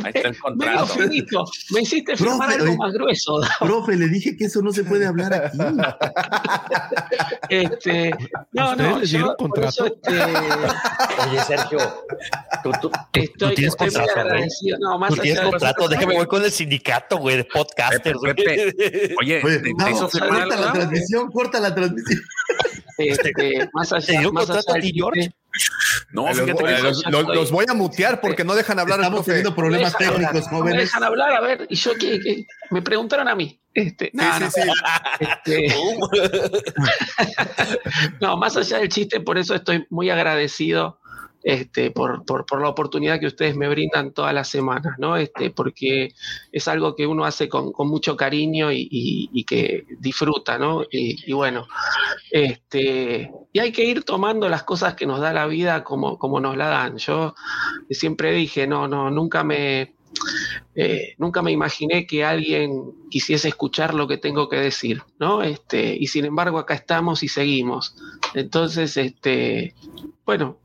Ahí 0.05 0.13
está 0.15 0.29
el 0.29 0.35
Me, 0.35 0.41
contrato. 0.41 0.87
finito. 0.87 1.45
me 1.71 1.81
hiciste 1.83 2.17
firmar 2.17 2.49
Profe, 2.49 2.63
algo 2.63 2.77
más 2.77 2.93
grueso. 2.93 3.41
Profe, 3.61 3.97
le 3.97 4.09
dije 4.09 4.37
que 4.37 4.45
eso 4.47 4.61
no 4.63 4.73
se 4.73 4.85
puede 4.85 5.07
hablar 5.07 5.33
aquí. 5.35 5.59
Este, 7.49 8.11
no, 8.53 8.71
¿Ustedes 8.73 8.91
no, 8.91 8.99
les 8.99 9.11
yo 9.11 9.19
dieron 9.19 9.31
eso, 9.31 9.37
contrato? 9.37 9.87
este, 9.87 10.23
Oye, 11.29 11.41
Sergio, 11.47 11.79
tú, 12.63 12.71
tú- 12.81 12.91
estoy, 13.13 13.55
tienes 13.55 13.73
estoy 13.75 13.89
contrato, 13.91 14.21
agradecido. 14.21 14.79
No, 14.81 14.99
más 14.99 15.11
tú 15.11 15.17
tienes 15.23 15.41
contrato. 15.41 15.89
Déjame 15.89 16.15
voy 16.17 16.27
con 16.27 16.43
el 16.45 16.51
sindicato, 16.51 17.19
güey, 17.19 17.37
de 17.37 17.45
podcasters. 17.45 18.19
Oye, 18.19 19.43
Oye, 19.45 19.59
¿te, 19.61 19.91
hizo 19.91 20.09
firmar 20.09 20.41
corta 20.49 20.57
la 20.61 20.73
transmisión, 20.73 21.31
corta 21.31 21.61
la 21.61 21.75
transmisión. 21.77 22.23
Este, 22.99 23.69
más 23.75 23.91
¿Te 23.91 23.97
allá, 23.97 24.21
dio 24.21 24.33
más 24.33 24.47
contrato 24.47 24.73
allá 24.73 24.79
a 24.79 24.81
ti, 24.81 24.93
George? 24.95 25.31
No, 26.13 26.29
los, 26.29 26.41
fíjate 26.41 26.65
que 26.65 26.79
los- 26.83 27.05
los- 27.11 27.27
los 27.27 27.51
voy 27.51 27.67
a 27.69 27.75
mutear 27.75 28.23
porque 28.23 28.43
no 28.43 28.55
dejan 28.55 28.79
hablar 28.79 29.01
Estamos 29.01 29.19
profe. 29.19 29.33
teniendo 29.33 29.55
problemas 29.55 29.93
dejan 29.99 30.15
técnicos, 30.15 30.29
hablar, 30.29 30.45
no 30.45 30.51
Me 30.53 30.59
jóvenes. 30.63 30.81
dejan 30.81 31.05
hablar, 31.05 31.33
a 31.35 31.41
ver, 31.43 31.67
y 31.69 31.77
yo 31.77 31.93
que, 31.95 32.19
que- 32.21 32.47
me 32.71 32.81
preguntaron 32.81 33.29
a 33.29 33.35
mí. 33.35 33.61
Este, 33.75 34.11
no, 34.15 34.23
Sí, 34.23 34.41
no, 34.45 34.51
sí, 34.51 34.61
sí. 34.63 34.71
este, 35.21 35.77
no, 38.21 38.39
más 38.39 38.57
allá 38.57 38.79
del 38.79 38.89
chiste, 38.89 39.21
por 39.21 39.37
eso 39.37 39.55
estoy 39.55 39.87
muy 39.91 40.09
agradecido 40.09 40.99
este, 41.47 41.93
por, 41.93 42.25
la 42.61 42.69
oportunidad 42.69 43.21
que 43.21 43.29
ustedes 43.29 43.55
me 43.55 43.69
brindan 43.69 44.13
todas 44.13 44.35
las 44.35 44.49
semanas, 44.49 44.97
¿no? 44.99 45.17
Este, 45.17 45.51
porque 45.51 46.13
es 46.51 46.67
algo 46.67 46.97
que 46.97 47.07
uno 47.07 47.25
hace 47.25 47.49
con, 47.49 47.73
mucho 47.89 48.17
cariño 48.17 48.73
y, 48.73 49.45
que 49.45 49.87
disfruta, 50.01 50.59
¿no? 50.59 50.83
Y, 50.91 51.33
bueno, 51.33 51.69
este, 52.33 53.31
y 53.53 53.61
hay 53.61 53.71
que 53.71 53.85
ir 53.85 54.03
tomando 54.03 54.49
las 54.49 54.65
cosas 54.65 54.97
que 54.97 55.07
nos 55.07 55.21
da 55.21 55.33
la 55.33 55.47
vida 55.47 55.85
como, 55.85 56.19
nos 56.41 56.57
la 56.57 56.67
dan. 56.67 56.97
Yo 56.97 57.37
siempre 57.91 58.33
dije, 58.33 58.67
no, 58.67 58.89
no, 58.89 59.09
nunca 59.13 59.45
me, 59.45 59.95
eh, 60.75 61.15
nunca 61.19 61.43
me 61.43 61.53
imaginé 61.53 62.09
que 62.09 62.25
alguien 62.25 62.91
quisiese 63.09 63.47
escuchar 63.47 63.95
lo 63.95 64.09
que 64.09 64.19
tengo 64.19 64.49
que 64.49 64.57
decir, 64.57 65.05
¿no? 65.21 65.43
Y 65.45 66.07
sin 66.09 66.25
embargo 66.25 66.59
acá 66.59 66.75
estamos 66.75 67.23
y 67.23 67.29
seguimos. 67.29 67.95
Entonces, 68.35 68.99
bueno, 70.25 70.59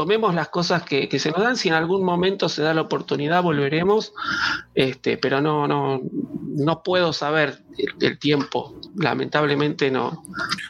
tomemos 0.00 0.34
las 0.34 0.48
cosas 0.48 0.82
que, 0.82 1.10
que 1.10 1.18
se 1.18 1.30
nos 1.30 1.42
dan, 1.42 1.58
si 1.58 1.68
en 1.68 1.74
algún 1.74 2.02
momento 2.02 2.48
se 2.48 2.62
da 2.62 2.72
la 2.72 2.80
oportunidad, 2.80 3.42
volveremos, 3.42 4.14
este, 4.74 5.18
pero 5.18 5.42
no, 5.42 5.68
no, 5.68 6.00
no 6.56 6.82
puedo 6.82 7.12
saber 7.12 7.62
el, 7.76 7.94
el 8.00 8.18
tiempo, 8.18 8.80
lamentablemente 8.96 9.90
no, 9.90 10.24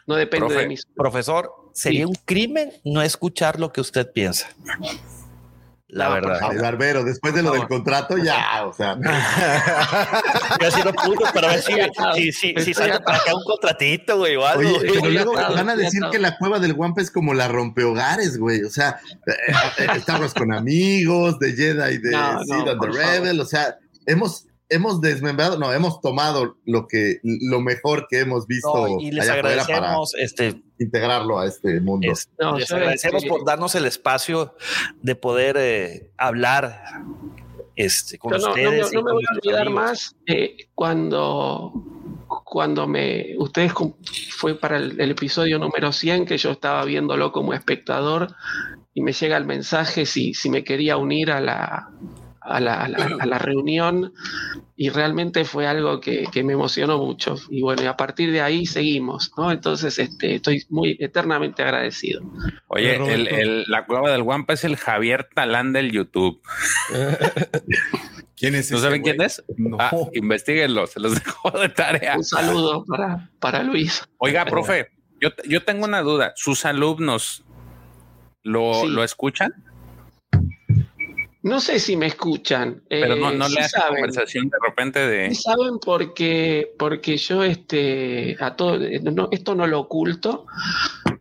no 0.08 0.16
depende 0.16 0.46
Profe, 0.48 0.62
de 0.62 0.66
mis... 0.66 0.84
Profesor, 0.96 1.52
sería 1.72 2.08
un 2.08 2.16
crimen 2.24 2.72
no 2.84 3.02
escuchar 3.02 3.60
lo 3.60 3.72
que 3.72 3.80
usted 3.80 4.10
piensa. 4.12 4.48
La 5.92 6.08
No, 6.08 6.14
verdad. 6.14 6.38
Ay, 6.42 6.58
Barbero, 6.58 7.04
después 7.04 7.34
de 7.34 7.42
lo 7.42 7.52
del 7.52 7.66
contrato, 7.66 8.16
ya, 8.16 8.64
o 8.64 8.72
sea. 8.72 8.92
Estoy 10.52 10.68
haciendo 10.68 10.92
puntos 10.92 11.32
para 11.32 11.48
ver 11.48 11.62
si, 11.62 11.72
si, 12.14 12.32
si, 12.32 12.54
si 12.64 12.74
salta 12.74 13.00
para 13.00 13.18
acá 13.18 13.34
un 13.34 13.44
contratito, 13.44 14.18
güey, 14.18 14.36
o 14.36 14.46
algo. 14.46 14.68
Oye, 14.68 14.78
güey. 14.78 15.00
pero 15.00 15.10
luego 15.10 15.38
atado, 15.38 15.54
van 15.56 15.68
a 15.68 15.76
decir 15.76 16.02
que 16.12 16.18
la 16.18 16.38
cueva 16.38 16.60
del 16.60 16.74
Wampa 16.74 17.00
es 17.00 17.10
como 17.10 17.34
la 17.34 17.48
rompehogares, 17.48 18.38
güey. 18.38 18.62
O 18.62 18.70
sea, 18.70 19.00
eh, 19.26 19.32
eh, 19.78 19.86
estamos 19.96 20.32
con 20.32 20.52
amigos 20.52 21.38
de 21.40 21.52
Jedi, 21.54 21.98
de 21.98 22.10
No, 22.10 22.34
no, 22.34 22.44
Sid 22.44 22.68
and 22.68 22.80
the 22.80 22.88
Rebel. 22.88 23.40
O 23.40 23.44
sea, 23.44 23.76
hemos, 24.06 24.46
hemos 24.70 25.00
desmembrado, 25.00 25.58
no, 25.58 25.72
hemos 25.72 26.00
tomado 26.00 26.56
lo 26.64 26.86
que, 26.86 27.18
lo 27.22 27.60
mejor 27.60 28.06
que 28.08 28.20
hemos 28.20 28.46
visto 28.46 28.72
No, 28.88 29.00
y 29.00 29.10
les 29.10 29.28
allá 29.28 29.40
afuera 29.40 29.62
para 29.64 29.76
agradecemos, 29.76 30.14
este, 30.16 30.62
integrarlo 30.78 31.38
a 31.38 31.46
este 31.46 31.80
mundo. 31.80 32.10
es- 32.12 32.30
No, 32.38 32.56
les 32.56 32.70
agradecemos 32.72 33.24
por 33.26 33.44
darnos 33.44 33.74
el 33.74 33.84
espacio 33.84 34.54
de 35.02 35.14
poder 35.16 35.56
eh, 35.58 36.10
hablar 36.16 36.82
este, 37.76 38.16
con 38.18 38.30
no, 38.32 38.36
ustedes. 38.48 38.92
no 38.92 39.02
me 39.02 39.12
voy 39.12 39.24
a 39.28 39.34
olvidar 39.36 39.66
amigos. 39.66 39.82
más 39.84 40.16
eh, 40.26 40.56
cuando, 40.74 41.72
cuando 42.44 42.86
me. 42.86 43.34
Ustedes 43.38 43.72
fue 44.30 44.54
para 44.58 44.76
el, 44.76 45.00
el 45.00 45.10
episodio 45.12 45.58
número 45.58 45.90
100 45.92 46.26
que 46.26 46.38
yo 46.38 46.50
estaba 46.52 46.84
viéndolo 46.84 47.32
como 47.32 47.54
espectador 47.54 48.34
y 48.94 49.02
me 49.02 49.12
llega 49.12 49.36
el 49.36 49.46
mensaje 49.46 50.04
si, 50.06 50.34
si 50.34 50.50
me 50.50 50.62
quería 50.64 50.96
unir 50.96 51.30
a 51.30 51.40
la, 51.40 51.88
a 52.42 52.58
la, 52.60 52.74
a 52.84 52.88
la- 52.88 53.16
a 53.20 53.26
la 53.26 53.38
reunión 53.38 54.12
y 54.76 54.88
realmente 54.88 55.44
fue 55.44 55.66
algo 55.66 56.00
que, 56.00 56.24
que 56.32 56.42
me 56.42 56.54
emocionó 56.54 56.98
mucho. 56.98 57.36
Y 57.50 57.60
bueno, 57.62 57.82
y 57.82 57.86
a 57.86 57.96
partir 57.96 58.32
de 58.32 58.40
ahí 58.40 58.64
seguimos, 58.66 59.30
¿no? 59.36 59.52
Entonces 59.52 59.98
este, 59.98 60.36
estoy 60.36 60.64
muy 60.70 60.96
eternamente 61.00 61.62
agradecido. 61.62 62.22
Oye, 62.68 62.96
el, 62.96 63.28
el- 63.28 63.64
la 63.68 63.84
cueva 63.84 64.10
del 64.10 64.22
Guampa 64.22 64.54
es 64.54 64.64
el 64.64 64.76
Javier 64.76 65.28
Talán 65.34 65.72
del 65.74 65.92
YouTube. 65.92 66.40
¿Quién 68.36 68.54
es 68.54 68.70
¿No 68.70 68.78
ese 68.78 68.86
saben 68.86 69.02
güey? 69.02 69.14
quién 69.16 69.26
es? 69.26 69.44
No. 69.58 69.76
Ah, 69.78 69.90
investiguenlo, 70.14 70.86
se 70.86 70.98
los 71.00 71.14
dejo 71.22 71.50
de 71.50 71.68
tarea. 71.68 72.16
Un 72.16 72.24
saludo 72.24 72.84
para, 72.86 73.28
para 73.38 73.62
Luis. 73.62 74.02
Oiga, 74.16 74.46
profe, 74.46 74.88
yo, 75.20 75.28
yo 75.46 75.62
tengo 75.62 75.84
una 75.84 76.00
duda. 76.00 76.32
¿Sus 76.36 76.64
alumnos 76.64 77.44
lo, 78.42 78.72
Sí. 78.82 78.88
lo 78.88 79.04
escuchan? 79.04 79.52
No 81.42 81.60
sé 81.60 81.78
si 81.78 81.96
me 81.96 82.06
escuchan. 82.06 82.82
Pero 82.88 83.16
no, 83.16 83.30
eh, 83.30 83.36
no 83.36 83.48
sí 83.48 83.54
le 83.54 83.60
hacen 83.60 83.80
saben. 83.80 83.94
conversación 83.94 84.48
de 84.50 84.58
repente 84.62 84.98
de... 85.06 85.34
Sí 85.34 85.42
saben 85.42 85.78
porque, 85.78 86.74
porque 86.78 87.16
yo 87.16 87.42
este, 87.42 88.36
a 88.40 88.56
todo, 88.56 88.78
no, 88.78 89.28
esto 89.30 89.54
no 89.54 89.66
lo 89.66 89.80
oculto. 89.80 90.46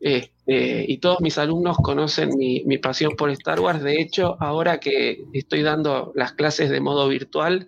Este, 0.01 0.85
y 0.87 0.97
todos 0.99 1.19
mis 1.19 1.37
alumnos 1.37 1.77
conocen 1.77 2.29
mi, 2.37 2.63
mi 2.65 2.77
pasión 2.77 3.15
por 3.17 3.29
Star 3.31 3.59
Wars. 3.59 3.83
De 3.83 4.01
hecho, 4.01 4.37
ahora 4.39 4.79
que 4.79 5.25
estoy 5.33 5.61
dando 5.61 6.11
las 6.15 6.33
clases 6.33 6.69
de 6.69 6.79
modo 6.79 7.07
virtual, 7.07 7.67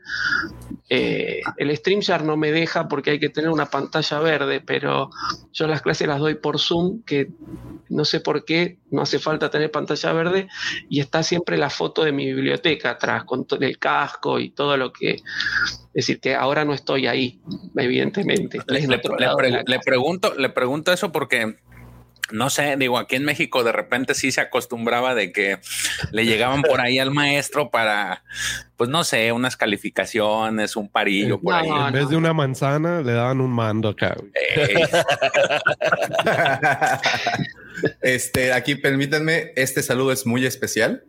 eh, 0.89 1.41
el 1.57 1.75
StreamYard 1.75 2.23
no 2.23 2.37
me 2.37 2.51
deja 2.51 2.87
porque 2.87 3.11
hay 3.11 3.19
que 3.19 3.29
tener 3.29 3.49
una 3.49 3.67
pantalla 3.67 4.19
verde, 4.19 4.61
pero 4.61 5.09
yo 5.51 5.67
las 5.67 5.81
clases 5.81 6.07
las 6.07 6.19
doy 6.19 6.35
por 6.35 6.59
Zoom, 6.59 7.03
que 7.03 7.29
no 7.89 8.05
sé 8.05 8.21
por 8.21 8.45
qué, 8.45 8.79
no 8.89 9.01
hace 9.01 9.19
falta 9.19 9.49
tener 9.49 9.69
pantalla 9.69 10.13
verde, 10.13 10.47
y 10.89 11.01
está 11.01 11.23
siempre 11.23 11.57
la 11.57 11.69
foto 11.69 12.03
de 12.03 12.13
mi 12.13 12.25
biblioteca 12.27 12.91
atrás, 12.91 13.25
con 13.25 13.45
el 13.59 13.77
casco 13.77 14.39
y 14.39 14.51
todo 14.51 14.77
lo 14.77 14.93
que... 14.93 15.19
Es 15.93 16.05
decir, 16.07 16.21
que 16.21 16.35
ahora 16.35 16.63
no 16.63 16.73
estoy 16.73 17.05
ahí, 17.07 17.41
evidentemente. 17.75 18.61
Pre- 18.65 18.87
le 18.87 19.79
pregunto, 19.79 20.33
le 20.35 20.47
pregunto 20.47 20.93
eso 20.93 21.11
porque 21.11 21.57
no 22.31 22.49
sé, 22.49 22.75
digo, 22.77 22.97
aquí 22.97 23.15
en 23.15 23.25
México 23.25 23.63
de 23.63 23.71
repente 23.71 24.13
sí 24.13 24.31
se 24.31 24.41
acostumbraba 24.41 25.15
de 25.15 25.31
que 25.31 25.59
le 26.11 26.25
llegaban 26.25 26.61
por 26.61 26.81
ahí 26.81 26.99
al 26.99 27.11
maestro 27.11 27.69
para, 27.69 28.23
pues 28.77 28.89
no 28.89 29.03
sé, 29.03 29.31
unas 29.31 29.57
calificaciones, 29.57 30.75
un 30.75 30.89
parillo 30.89 31.39
por 31.39 31.53
ahí. 31.53 31.69
No, 31.69 31.87
En 31.87 31.93
vez 31.93 32.09
de 32.09 32.17
una 32.17 32.33
manzana, 32.33 33.01
le 33.01 33.13
daban 33.13 33.41
un 33.41 33.51
mando 33.51 33.89
acá. 33.89 34.15
Eh, 34.55 34.85
Este, 38.01 38.53
aquí 38.53 38.75
permítanme, 38.75 39.53
este 39.55 39.83
saludo 39.83 40.11
es 40.11 40.25
muy 40.25 40.45
especial. 40.45 41.03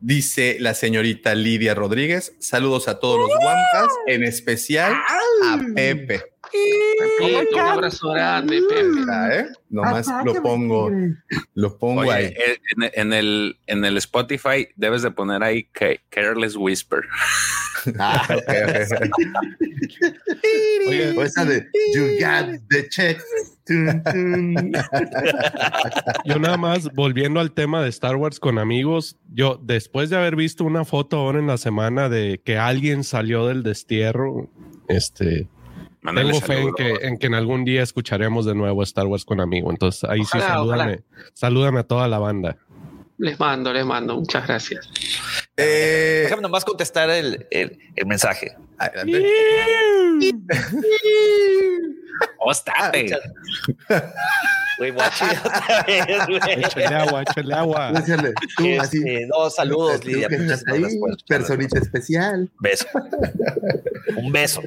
Dice 0.00 0.56
la 0.58 0.74
señorita 0.74 1.34
Lidia 1.34 1.74
Rodríguez, 1.74 2.34
saludos 2.40 2.88
a 2.88 2.98
todos 2.98 3.18
los 3.18 3.28
guampas, 3.28 3.92
en 4.08 4.24
especial 4.24 4.94
a 5.44 5.60
Pepe. 5.74 6.31
Pepito, 7.18 7.56
un 7.56 7.60
abrazo 7.60 8.10
grande, 8.12 8.60
Pepe. 8.68 8.84
Mira, 8.84 9.38
¿eh? 9.38 9.46
Nomás 9.70 10.08
Ajá, 10.08 10.22
lo 10.24 10.42
pongo, 10.42 10.90
lo 11.54 11.78
pongo 11.78 12.02
Oye, 12.02 12.12
ahí. 12.12 12.24
eh, 12.26 12.58
en, 12.76 12.90
en 12.94 13.12
el, 13.12 13.56
en 13.66 13.84
el 13.84 13.96
Spotify 13.96 14.68
debes 14.76 15.02
de 15.02 15.10
poner 15.10 15.42
ahí 15.42 15.64
que 15.72 16.00
Careless 16.10 16.56
Whisper. 16.56 17.00
Ah, 17.98 18.22
ok, 18.30 18.38
ok. 18.38 19.10
Oye, 20.86 21.18
o 21.18 21.22
esa 21.24 21.44
de 21.44 21.66
You 21.92 22.10
got 22.20 22.60
the 22.70 22.88
check. 22.88 23.20
Tun, 23.66 24.00
tun. 24.04 24.72
Yo 26.24 26.38
nada 26.38 26.56
más, 26.56 26.92
volviendo 26.94 27.40
al 27.40 27.50
tema 27.50 27.82
de 27.82 27.88
Star 27.88 28.14
Wars 28.14 28.38
con 28.38 28.58
amigos, 28.60 29.16
yo 29.34 29.58
después 29.60 30.10
de 30.10 30.16
haber 30.16 30.36
visto 30.36 30.62
una 30.62 30.84
foto 30.84 31.16
ahora 31.16 31.40
en 31.40 31.48
la 31.48 31.58
semana 31.58 32.08
de 32.08 32.40
que 32.44 32.56
alguien 32.56 33.02
salió 33.02 33.46
del 33.48 33.64
destierro, 33.64 34.48
este, 34.88 35.48
tengo 36.02 36.40
fe 36.40 36.60
en 36.60 36.74
que, 36.74 36.90
en 37.06 37.18
que 37.18 37.26
en 37.28 37.34
algún 37.34 37.64
día 37.64 37.82
escucharemos 37.82 38.44
de 38.44 38.54
nuevo 38.54 38.82
Star 38.82 39.06
Wars 39.06 39.24
con 39.24 39.40
amigos. 39.40 39.72
Entonces 39.72 40.04
ahí 40.08 40.20
sí, 40.24 40.38
Ojalá, 40.38 40.48
salúdame, 40.54 41.00
salúdame 41.32 41.80
a 41.80 41.82
toda 41.84 42.08
la 42.08 42.18
banda. 42.18 42.56
Les 43.18 43.38
mando, 43.38 43.72
les 43.72 43.84
mando. 43.86 44.16
Muchas 44.16 44.46
gracias. 44.46 44.88
Eh, 45.56 46.22
Déjame 46.24 46.42
nomás 46.42 46.64
contestar 46.64 47.08
el, 47.10 47.46
el, 47.50 47.78
el 47.94 48.06
mensaje. 48.06 48.56
adelante. 48.78 49.22
Güey, 54.78 54.90
guachi, 54.90 55.24
otra 55.44 55.84
vez, 55.86 56.26
güey. 56.26 56.64
Échale 56.64 56.86
agua, 56.86 57.22
échale 57.22 57.54
agua. 57.54 57.92
Échale, 57.96 58.32
tú, 58.56 58.64
así. 58.80 58.98
Este, 58.98 59.26
no, 59.28 59.50
saludos, 59.50 60.04
Lidia. 60.04 60.28
ahí, 60.72 60.82
personita 61.28 61.78
especial. 61.78 62.50
Beso. 62.60 62.86
Un 64.16 64.32
beso. 64.32 64.62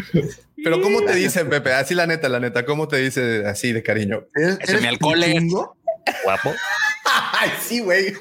Pero 0.64 0.80
¿cómo 0.80 1.02
te 1.02 1.14
dicen, 1.14 1.48
Pepe? 1.48 1.72
Así 1.72 1.94
la 1.94 2.06
neta, 2.06 2.28
la 2.28 2.38
neta, 2.38 2.64
¿cómo 2.64 2.86
te 2.86 2.96
dice 2.98 3.46
así 3.46 3.72
de 3.72 3.82
cariño? 3.82 4.26
¿Eres, 4.34 4.58
eres 4.68 4.82
mi 4.82 4.88
alcohol 4.88 5.22
es-? 5.22 5.42
Guapo. 6.24 6.54
Ay, 7.32 7.50
sí, 7.60 7.80
güey. 7.80 8.14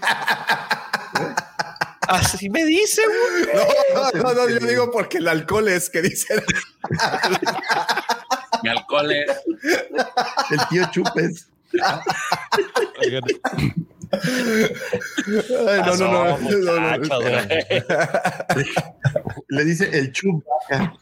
Así 2.07 2.49
me 2.49 2.65
dice, 2.65 3.02
güey. 3.06 3.56
No, 3.93 4.03
no, 4.14 4.23
no, 4.23 4.34
no, 4.34 4.49
yo 4.49 4.60
digo 4.65 4.91
porque 4.91 5.19
el 5.19 5.27
alcohol 5.27 5.68
es 5.68 5.89
que 5.89 6.02
dicen. 6.02 6.41
Mi 8.64 8.69
alcohol 8.69 9.11
es... 9.11 9.27
El 10.52 10.68
tío 10.69 10.85
Chupes. 10.91 11.48
Ay, 13.02 13.11
no, 15.85 15.95
no, 15.95 16.11
no, 16.11 16.38
no, 16.38 16.98
no, 16.99 17.22
güey. 17.22 17.84
Le 19.51 19.65
dice 19.65 19.89
el 19.91 20.13
Chupaca. 20.13 20.95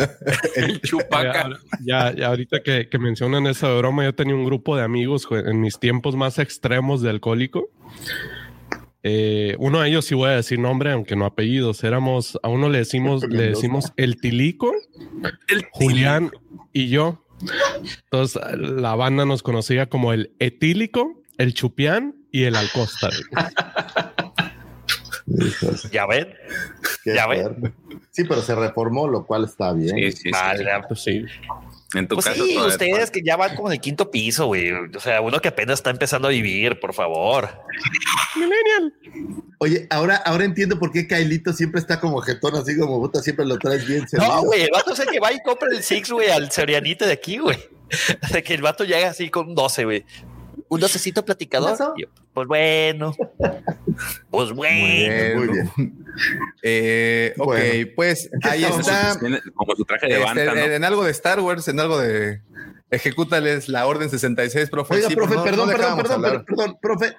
El 0.56 0.80
chupaca. 0.80 1.50
Ya, 1.84 2.12
ya 2.12 2.26
ahorita 2.26 2.60
que, 2.60 2.88
que 2.88 2.98
mencionan 2.98 3.46
esa 3.46 3.72
broma, 3.74 4.02
yo 4.02 4.12
tenía 4.12 4.34
un 4.34 4.44
grupo 4.44 4.76
de 4.76 4.82
amigos 4.82 5.28
en 5.30 5.60
mis 5.60 5.78
tiempos 5.78 6.16
más 6.16 6.40
extremos 6.40 7.00
de 7.00 7.10
alcohólico. 7.10 7.70
Eh, 9.04 9.54
uno 9.60 9.80
de 9.80 9.88
ellos 9.88 10.04
sí 10.04 10.16
voy 10.16 10.30
a 10.30 10.32
decir 10.32 10.58
nombre, 10.58 10.90
aunque 10.90 11.14
no 11.14 11.26
apellidos. 11.26 11.84
Éramos, 11.84 12.40
a 12.42 12.48
uno 12.48 12.68
le 12.68 12.78
decimos, 12.78 13.22
le 13.28 13.50
decimos 13.50 13.92
el 13.96 14.20
Tilico, 14.20 14.72
Julián 15.70 16.32
y 16.72 16.88
yo. 16.88 17.24
Entonces 18.10 18.42
la 18.56 18.96
banda 18.96 19.24
nos 19.26 19.44
conocía 19.44 19.88
como 19.88 20.12
el 20.12 20.34
Etílico, 20.40 21.22
el 21.38 21.54
Chupián 21.54 22.16
y 22.32 22.44
el 22.44 22.56
Alcosta. 22.56 23.10
Ya 25.90 26.06
ven. 26.06 26.28
Qué 27.04 27.14
Ya 27.14 27.24
fuerte. 27.26 27.72
Sí, 28.10 28.24
pero 28.24 28.42
se 28.42 28.54
reformó, 28.54 29.06
lo 29.08 29.24
cual 29.26 29.44
está 29.44 29.72
bien. 29.72 29.94
Sí, 29.96 30.12
sí, 30.12 30.18
sí. 30.24 30.30
Vale, 30.30 30.66
Pues 30.88 31.02
sí. 31.02 31.24
En 31.94 32.08
tu 32.08 32.14
Pues 32.16 32.26
caso, 32.26 32.44
sí, 32.46 32.56
ustedes 32.56 33.10
que 33.10 33.20
ya 33.22 33.36
van 33.36 33.54
como 33.54 33.68
en 33.68 33.74
el 33.74 33.80
quinto 33.80 34.10
piso, 34.10 34.46
güey. 34.46 34.70
O 34.72 35.00
sea, 35.00 35.20
uno 35.20 35.40
que 35.40 35.48
apenas 35.48 35.78
está 35.78 35.90
empezando 35.90 36.28
a 36.28 36.30
vivir, 36.30 36.80
por 36.80 36.94
favor. 36.94 37.50
Oye, 39.58 39.86
ahora, 39.90 40.16
ahora 40.16 40.44
entiendo 40.44 40.78
por 40.78 40.90
qué 40.90 41.06
Kailito 41.06 41.52
siempre 41.52 41.80
está 41.80 42.00
como 42.00 42.20
jetón, 42.20 42.56
así 42.56 42.76
como 42.78 42.98
puta, 43.00 43.20
siempre 43.22 43.44
lo 43.44 43.58
traes 43.58 43.86
bien 43.86 44.08
servido. 44.08 44.32
No, 44.34 44.42
güey, 44.42 44.62
el 44.62 44.70
vato 44.72 44.92
es 44.94 45.00
el 45.00 45.08
que 45.08 45.20
va 45.20 45.32
y 45.32 45.40
compra 45.42 45.68
el 45.70 45.82
Six, 45.82 46.10
güey, 46.10 46.30
al 46.30 46.50
Sorianito 46.50 47.06
de 47.06 47.12
aquí, 47.12 47.38
güey. 47.38 47.58
De 48.32 48.42
que 48.42 48.54
el 48.54 48.62
vato 48.62 48.84
llega 48.84 49.10
así 49.10 49.28
con 49.28 49.48
un 49.50 49.54
12, 49.54 49.84
güey. 49.84 50.04
Un 50.72 50.80
docecito 50.80 51.22
platicador. 51.24 51.76
Pues 52.32 52.48
bueno. 52.48 53.14
Pues 54.30 54.52
bueno. 54.52 55.36
Muy 55.40 55.48
bien. 55.48 55.70
Eh, 56.62 57.34
ok, 57.38 57.44
Bueno. 57.46 57.88
pues 57.94 58.30
ahí 58.42 58.64
está. 58.64 59.18
Como 59.54 59.76
su 59.76 59.84
traje 59.84 60.06
de 60.06 60.14
Este, 60.14 60.24
banda, 60.24 60.44
¿no? 60.54 60.60
en, 60.60 60.84
algo 60.84 61.04
de 61.04 61.10
Star 61.10 61.40
Wars, 61.40 61.68
en 61.68 61.78
algo 61.78 61.98
de 61.98 62.40
ejecútales 62.90 63.68
la 63.68 63.86
orden 63.86 64.08
66, 64.08 64.70
profe. 64.70 64.94
Oiga, 64.94 65.08
Sí, 65.08 65.14
profe, 65.14 65.34
no- 65.34 65.44
perdón, 65.44 65.68
no 65.68 65.72
perdón, 65.76 65.96
perdón, 65.98 66.22
perdón, 66.22 66.44
perdón, 66.46 66.78
profe, 66.80 67.14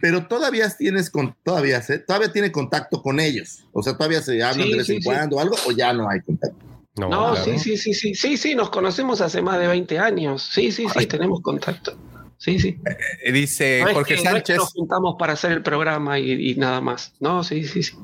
pero 0.00 0.26
todavía 0.26 0.68
tienes 0.70 1.10
con, 1.10 1.36
todavía, 1.44 1.80
¿eh? 1.88 1.98
todavía 1.98 2.32
tiene 2.32 2.50
contacto 2.50 3.02
con 3.02 3.20
ellos. 3.20 3.64
O 3.72 3.82
sea, 3.84 3.96
todavía 3.96 4.20
se 4.22 4.42
hablan 4.42 4.66
Sí, 4.66 4.72
de 4.72 4.78
vez 4.78 4.86
sí, 4.86 4.94
en 4.96 5.02
sí. 5.02 5.04
cuando 5.08 5.36
o 5.36 5.40
algo, 5.40 5.54
o 5.68 5.70
ya 5.72 5.92
no 5.92 6.08
hay 6.10 6.20
contacto. 6.22 6.56
No, 6.96 7.08
No, 7.08 7.30
claro. 7.32 7.44
sí, 7.44 7.58
sí, 7.58 7.76
sí, 7.76 7.94
sí, 7.94 8.14
sí, 8.14 8.36
sí, 8.36 8.54
nos 8.56 8.70
conocemos 8.70 9.20
hace 9.20 9.42
más 9.42 9.58
de 9.60 9.68
20 9.68 9.98
años. 9.98 10.42
Sí, 10.52 10.72
sí, 10.72 10.86
sí, 10.92 11.06
tenemos 11.06 11.40
contacto. 11.40 11.96
Sí, 12.38 12.58
sí. 12.58 12.78
Eh, 13.24 13.32
Dice 13.32 13.80
No 13.82 13.88
es 13.88 13.94
Jorge 13.94 14.14
es 14.14 14.20
que 14.22 14.28
Sánchez. 14.28 14.56
nos 14.58 14.72
juntamos 14.72 15.16
para 15.18 15.32
hacer 15.32 15.52
el 15.52 15.62
programa 15.62 16.18
y, 16.18 16.50
y 16.50 16.54
nada 16.56 16.80
más. 16.80 17.14
No, 17.20 17.42
sí, 17.42 17.64
sí, 17.64 17.82
sí. 17.82 17.96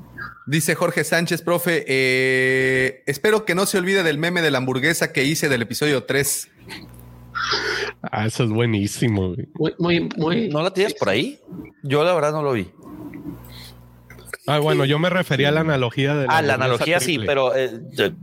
Dice 0.46 0.74
Jorge 0.74 1.04
Sánchez, 1.04 1.42
profe, 1.42 1.84
eh, 1.86 3.02
espero 3.06 3.44
que 3.44 3.54
no 3.54 3.66
se 3.66 3.78
olvide 3.78 4.02
del 4.02 4.18
meme 4.18 4.42
de 4.42 4.50
la 4.50 4.58
hamburguesa 4.58 5.12
que 5.12 5.24
hice 5.24 5.48
del 5.48 5.62
episodio 5.62 6.04
3. 6.04 6.48
Ah, 8.02 8.26
eso 8.26 8.44
es 8.44 8.50
buenísimo. 8.50 9.34
güey. 9.34 9.48
Muy, 9.54 9.74
muy, 9.78 10.08
muy. 10.16 10.48
¿No 10.48 10.62
la 10.62 10.72
tienes 10.72 10.94
por 10.94 11.08
ahí? 11.10 11.38
Yo 11.82 12.02
la 12.02 12.14
verdad 12.14 12.32
no 12.32 12.42
lo 12.42 12.52
vi. 12.52 12.70
Ah, 14.46 14.58
bueno, 14.58 14.84
yo 14.84 14.98
me 14.98 15.08
refería 15.08 15.48
a 15.50 15.52
la 15.52 15.60
analogía 15.60 16.16
de 16.16 16.26
Ah, 16.28 16.42
la 16.42 16.54
analogía 16.54 16.98
sí, 16.98 17.18
pero 17.24 17.54
eh, 17.54 17.70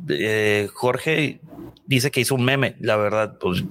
eh, 0.10 0.68
Jorge 0.74 1.40
dice 1.86 2.12
que 2.12 2.20
hizo 2.20 2.36
un 2.36 2.44
meme. 2.44 2.76
La 2.82 2.98
verdad, 2.98 3.38
pues 3.40 3.64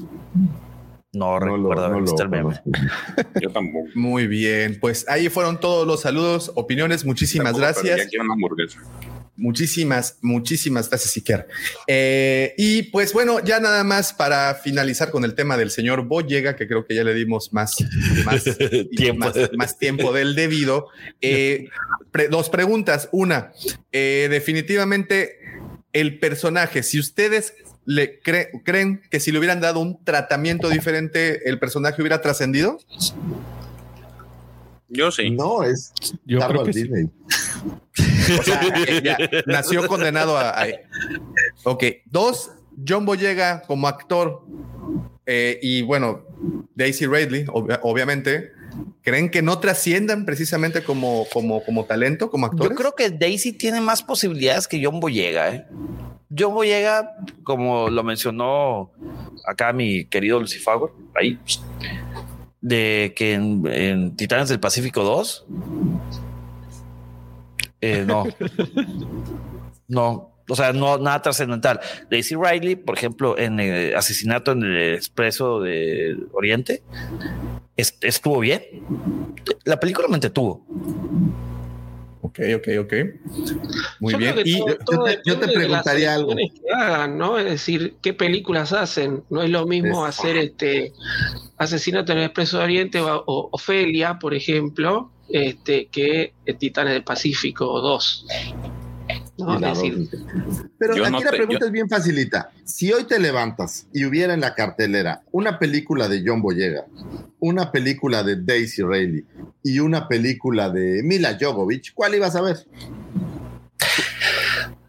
No, 1.12 1.38
recuerdo 1.40 1.84
haber 1.86 2.02
visto 2.02 2.22
el 2.22 2.28
meme. 2.28 2.60
Yo 3.40 3.50
tampoco. 3.50 3.88
Muy 3.94 4.26
bien, 4.26 4.78
pues 4.80 5.06
ahí 5.08 5.28
fueron 5.30 5.58
todos 5.58 5.86
los 5.86 6.02
saludos, 6.02 6.52
opiniones. 6.54 7.04
Muchísimas 7.04 7.54
Tampoco, 7.58 7.82
gracias. 7.82 8.10
una 8.20 8.34
hamburguesa. 8.34 8.80
Muchísimas, 9.36 10.18
muchísimas 10.20 10.90
gracias, 10.90 11.16
Iker. 11.16 11.46
Eh, 11.86 12.54
y 12.58 12.82
pues 12.90 13.12
bueno, 13.12 13.38
ya 13.42 13.60
nada 13.60 13.84
más 13.84 14.12
para 14.12 14.54
finalizar 14.56 15.10
con 15.12 15.24
el 15.24 15.34
tema 15.34 15.56
del 15.56 15.70
señor 15.70 16.02
Boyega, 16.06 16.56
que 16.56 16.66
creo 16.66 16.84
que 16.84 16.96
ya 16.96 17.04
le 17.04 17.14
dimos 17.14 17.52
más, 17.52 17.76
más 18.24 18.44
Tiempo. 18.96 19.26
más, 19.26 19.34
más 19.56 19.78
tiempo 19.78 20.12
del 20.12 20.34
debido. 20.34 20.88
Eh, 21.20 21.68
pre- 22.10 22.28
dos 22.28 22.50
preguntas. 22.50 23.08
Una, 23.12 23.52
eh, 23.92 24.26
definitivamente 24.28 25.38
el 25.92 26.18
personaje, 26.18 26.82
si 26.82 26.98
ustedes 26.98 27.54
le 27.90 28.20
cre- 28.22 28.50
creen 28.64 29.00
que 29.10 29.18
si 29.18 29.32
le 29.32 29.38
hubieran 29.38 29.62
dado 29.62 29.80
un 29.80 30.04
tratamiento 30.04 30.68
diferente, 30.68 31.48
el 31.48 31.58
personaje 31.58 32.02
hubiera 32.02 32.20
trascendido. 32.20 32.78
Yo 34.90 35.10
sí. 35.10 35.30
No, 35.30 35.62
es 35.64 35.92
Yo 36.26 36.38
creo 36.38 36.40
Carlos 36.40 36.66
que 36.66 36.72
sí. 36.74 36.82
Disney. 36.82 37.08
O 38.38 38.42
sea, 38.42 38.60
ya, 39.02 39.16
nació 39.46 39.86
condenado 39.88 40.36
a, 40.36 40.50
a- 40.50 40.66
Ok. 41.64 41.82
Dos, 42.04 42.50
John 42.86 43.06
Boyega 43.06 43.62
como 43.66 43.88
actor 43.88 44.42
eh, 45.24 45.58
y 45.62 45.80
bueno, 45.80 46.26
Daisy 46.74 47.06
Ridley, 47.06 47.46
obvia- 47.46 47.80
obviamente, 47.82 48.52
¿creen 49.02 49.30
que 49.30 49.42
no 49.42 49.58
trasciendan 49.58 50.24
precisamente 50.24 50.82
como, 50.82 51.26
como, 51.32 51.64
como 51.64 51.84
talento, 51.84 52.30
como 52.30 52.46
Yo 52.46 52.52
actores? 52.52 52.78
creo 52.78 52.94
que 52.94 53.10
Daisy 53.10 53.52
tiene 53.52 53.80
más 53.80 54.02
posibilidades 54.02 54.68
que 54.68 54.84
John 54.84 55.00
Boyega. 55.00 55.54
¿eh? 55.54 55.66
John 56.36 56.54
Boyega, 56.54 57.16
como 57.42 57.88
lo 57.88 58.04
mencionó 58.04 58.90
acá 59.46 59.72
mi 59.72 60.04
querido 60.04 60.40
Lucifago, 60.40 60.94
ahí, 61.14 61.38
de 62.60 63.14
que 63.16 63.34
en, 63.34 63.66
en 63.66 64.16
Titanes 64.16 64.48
del 64.48 64.60
Pacífico 64.60 65.02
2, 65.02 65.46
eh, 67.80 68.04
no, 68.06 68.24
no, 69.88 70.32
o 70.48 70.56
sea, 70.56 70.72
no 70.72 70.98
nada 70.98 71.22
trascendental. 71.22 71.80
Daisy 72.10 72.34
Riley, 72.34 72.76
por 72.76 72.96
ejemplo, 72.96 73.38
en 73.38 73.60
eh, 73.60 73.94
Asesinato 73.94 74.52
en 74.52 74.64
el 74.64 74.94
Expreso 74.94 75.60
de 75.60 76.16
Oriente, 76.32 76.82
estuvo 77.78 78.40
bien. 78.40 78.62
La 79.64 79.78
película 79.80 80.08
me 80.08 80.14
entretuvo. 80.14 80.64
Ok, 82.20 82.40
ok, 82.56 82.68
ok. 82.80 82.92
Muy 84.00 84.12
Yo 84.12 84.18
bien. 84.18 84.34
Y 84.44 84.58
todo- 84.58 84.76
yo 84.84 85.04
te- 85.04 85.20
yo 85.24 85.40
preguntaría 85.40 86.14
algo. 86.14 86.34
que 86.34 86.50
hagan, 86.74 87.16
¿no? 87.16 87.38
Es 87.38 87.44
decir, 87.46 87.96
qué 88.02 88.12
películas 88.12 88.72
hacen. 88.72 89.22
No 89.30 89.42
es 89.42 89.50
lo 89.50 89.66
mismo 89.66 90.06
Es- 90.06 90.18
hacer 90.18 90.36
este 90.36 90.92
Asesinato 91.56 92.12
en 92.12 92.18
el 92.18 92.24
Expreso 92.24 92.58
de 92.58 92.64
Oriente 92.64 93.00
o, 93.00 93.22
o 93.26 93.48
Ofelia, 93.52 94.18
por 94.18 94.34
ejemplo, 94.34 95.10
este, 95.28 95.86
que 95.86 96.32
Titanes 96.58 96.92
del 96.94 97.04
Pacífico 97.04 97.80
2. 97.80 98.26
Pero 100.78 100.96
Yo 100.96 101.04
aquí 101.04 101.12
no 101.12 101.20
la 101.20 101.30
te- 101.30 101.36
pregunta 101.36 101.60
yo- 101.60 101.66
es 101.66 101.72
bien 101.72 101.88
facilita. 101.88 102.50
Si 102.64 102.92
hoy 102.92 103.04
te 103.04 103.18
levantas 103.20 103.86
y 103.92 104.04
hubiera 104.04 104.34
en 104.34 104.40
la 104.40 104.54
cartelera 104.54 105.22
una 105.30 105.58
película 105.58 106.08
de 106.08 106.22
John 106.26 106.42
Boyega, 106.42 106.84
una 107.38 107.70
película 107.70 108.22
de 108.24 108.36
Daisy 108.42 108.82
Ridley 108.82 109.24
y 109.62 109.78
una 109.78 110.08
película 110.08 110.70
de 110.70 111.02
Mila 111.04 111.36
Jovovich, 111.40 111.92
¿cuál 111.94 112.14
ibas 112.16 112.34
a 112.36 112.42
ver? 112.42 112.56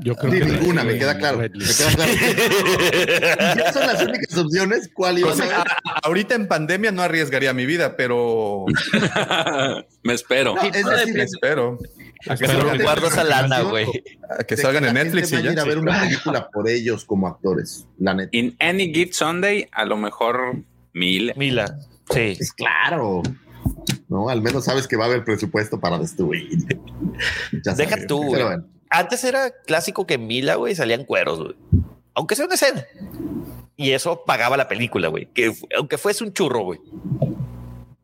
Yo 0.02 0.16
creo 0.16 0.32
Sí, 0.32 0.40
que 0.40 0.46
ninguna, 0.46 0.84
me 0.86 0.98
queda 0.98 1.18
claro. 1.18 1.40
Me 1.40 1.50
queda 1.50 1.94
claro. 1.94 2.12
Si 3.54 3.60
esas 3.60 3.74
son 3.74 3.86
las 3.88 4.02
únicas 4.02 4.38
opciones, 4.38 4.90
¿cuál 4.94 5.20
ibas 5.20 5.40
a 5.42 5.46
ver? 5.46 5.56
ahorita 6.04 6.36
en 6.36 6.48
pandemia 6.48 6.92
no 6.94 7.02
arriesgaría 7.02 7.54
mi 7.54 7.66
vida, 7.66 7.98
pero 7.98 8.66
Me 10.04 10.14
espero. 10.14 10.56
No, 10.56 10.62
es 10.62 10.86
decir, 10.86 11.14
me 11.16 11.24
espero 11.24 11.78
a 12.28 12.36
que, 12.36 12.46
Pero 12.46 12.60
salgan, 12.60 12.78
me 12.78 12.84
Guarda 12.84 13.08
esa 13.08 13.24
lana, 13.24 13.62
güey. 13.62 13.86
a 14.38 14.44
que 14.44 14.58
salgan 14.58 14.86
en 14.86 14.94
Netflix 14.96 15.32
y 15.32 15.36
a 15.36 15.40
ir 15.42 15.56
ya. 15.56 15.62
a 15.62 15.66
ver 15.66 15.78
una 15.78 16.02
película 16.02 16.50
por 16.50 16.68
ellos 16.70 17.06
como 17.06 17.28
actores, 17.28 17.88
la 17.98 18.14
neta. 18.14 18.30
In 18.34 18.56
Any 18.60 18.94
Gift 18.94 19.14
Sunday, 19.14 19.68
a 19.72 19.86
lo 19.86 19.98
mejor 19.98 20.58
mil. 20.94 21.34
Mila, 21.38 21.66
sí. 22.12 22.34
Pues 22.38 22.54
claro. 22.54 23.22
No, 24.10 24.30
al 24.30 24.42
menos 24.42 24.66
sabes 24.66 24.88
que 24.88 24.96
va 24.98 25.06
a 25.06 25.08
haber 25.08 25.24
presupuesto 25.24 25.80
para 25.80 25.98
destruir. 26.00 26.50
Ya 27.64 27.74
Deja 27.74 27.92
sabes. 27.92 28.08
tú, 28.08 28.24
güey. 28.24 28.44
bueno. 28.44 28.66
Antes 28.90 29.24
era 29.24 29.52
clásico 29.68 30.08
que 30.08 30.16
en 30.16 30.26
Mila, 30.26 30.56
güey, 30.56 30.74
salían 30.76 31.06
cueros, 31.06 31.40
güey. 31.40 31.56
Aunque 32.16 32.36
sea 32.36 32.46
una 32.46 32.56
escena. 32.56 32.86
Y 33.78 33.92
eso 33.92 34.24
pagaba 34.26 34.58
la 34.58 34.68
película, 34.68 35.08
güey. 35.10 35.28
Que 35.34 35.54
aunque 35.78 35.98
fuese 35.98 36.24
un 36.24 36.34
churro, 36.34 36.64
güey. 36.64 36.80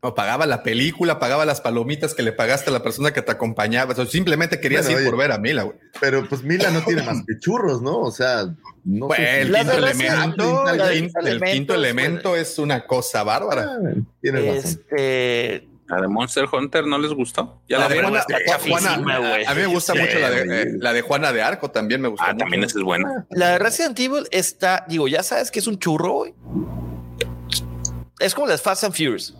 No, 0.05 0.13
pagaba 0.13 0.45
la 0.45 0.61
película, 0.61 1.17
pagaba 1.17 1.45
las 1.45 1.61
palomitas 1.61 2.13
que 2.13 2.21
le 2.21 2.31
pagaste 2.31 2.69
a 2.69 2.73
la 2.73 2.83
persona 2.83 3.11
que 3.11 3.23
te 3.23 3.31
acompañaba. 3.31 3.93
O 3.93 3.95
sea, 3.95 4.05
simplemente 4.05 4.59
querías 4.59 4.85
Bueno, 4.85 4.99
ir 4.99 5.03
oye. 5.03 5.09
por 5.11 5.19
ver 5.19 5.31
a 5.31 5.39
Mila, 5.39 5.63
güey. 5.63 5.77
Pero 5.99 6.27
pues 6.29 6.43
Mila 6.43 6.69
no 6.69 6.81
tiene 6.83 7.01
más 7.01 7.17
que 7.27 7.39
churros, 7.39 7.81
¿no? 7.81 7.97
O 8.01 8.11
sea, 8.11 8.45
no 8.83 9.07
Pues, 9.07 9.19
sé 9.19 9.41
el 9.41 9.47
si- 9.47 9.53
quinto 9.55 9.71
elemento, 9.73 10.63
la 10.63 10.71
el 10.71 10.77
de 10.77 10.93
quinto- 10.93 11.19
el 11.19 11.27
elementos, 11.27 11.53
quinto 11.55 11.73
elemento 11.73 12.35
es 12.35 12.59
una 12.59 12.85
cosa 12.85 13.23
bárbara. 13.23 13.67
Ah, 13.71 13.93
Tienes 14.21 14.45
razón. 14.45 14.57
Este. 14.81 15.67
La 15.87 16.01
de 16.01 16.07
Monster 16.07 16.45
Hunter 16.51 16.85
no 16.87 16.97
les 16.97 17.11
gustó. 17.13 17.61
Ya 17.69 17.77
La 17.79 17.87
la 17.89 17.95
de. 17.95 18.01
Juana, 18.01 18.23
Juana- 18.67 18.93
a 19.47 19.53
mí 19.55 19.61
me 19.61 19.67
gusta 19.67 19.93
Sí, 19.93 19.99
mucho 19.99 20.19
la 20.19 20.29
de, 20.31 20.61
eh, 20.61 20.65
la 20.79 20.93
de 20.93 21.01
Juana 21.01 21.31
de 21.31 21.41
Arco, 21.43 21.69
también 21.71 22.01
me 22.01 22.07
gusta. 22.09 22.25
Ah, 22.27 22.33
mucho. 22.33 22.43
también 22.43 22.63
esa 22.63 22.77
es 22.77 22.83
buena. 22.83 23.25
La 23.31 23.49
de 23.51 23.59
Resident 23.59 23.99
Evil 23.99 24.27
está, 24.31 24.85
digo, 24.87 25.07
ya 25.07 25.21
sabes 25.23 25.49
que 25.51 25.59
es 25.59 25.67
un 25.67 25.77
churro, 25.79 26.11
güey. 26.11 26.33
Es 28.19 28.33
como 28.33 28.47
las 28.47 28.61
Fast 28.61 28.83
and 28.85 28.93
Furious. 28.95 29.35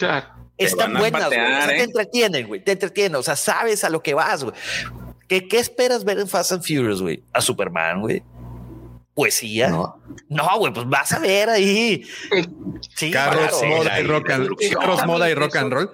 Claro. 0.00 0.26
Están 0.58 0.92
buenas, 0.92 1.10
güey. 1.10 1.22
patear, 1.38 1.62
sea, 1.68 1.74
¿eh? 1.74 1.78
te 1.78 1.84
entretienen, 1.84 2.46
güey. 2.48 2.62
Te 2.62 2.72
entretienen. 2.72 3.14
O 3.16 3.22
sea, 3.22 3.34
sabes 3.36 3.82
a 3.84 3.88
lo 3.88 4.02
que 4.02 4.12
vas, 4.12 4.44
güey. 4.44 4.54
¿Qué, 5.26 5.48
qué 5.48 5.58
esperas 5.58 6.04
ver 6.04 6.18
en 6.18 6.28
Fast 6.28 6.52
and 6.52 6.62
Furious, 6.62 7.00
güey? 7.00 7.22
A 7.32 7.40
Superman, 7.40 8.00
güey. 8.02 8.22
Poesía. 9.14 9.68
No, 9.68 10.00
No, 10.28 10.58
güey, 10.58 10.72
pues 10.72 10.86
vas 10.88 11.12
a 11.12 11.18
ver 11.18 11.48
ahí. 11.50 12.04
Sí, 12.96 13.10
Carros, 13.10 13.58
claro. 13.58 13.76
moda 13.76 14.00
y 14.00 14.04
rock 14.06 14.30
and 14.30 14.48
carros, 14.72 15.06
moda 15.06 15.30
y 15.30 15.34
rock 15.34 15.56
and 15.56 15.72
roll. 15.72 15.90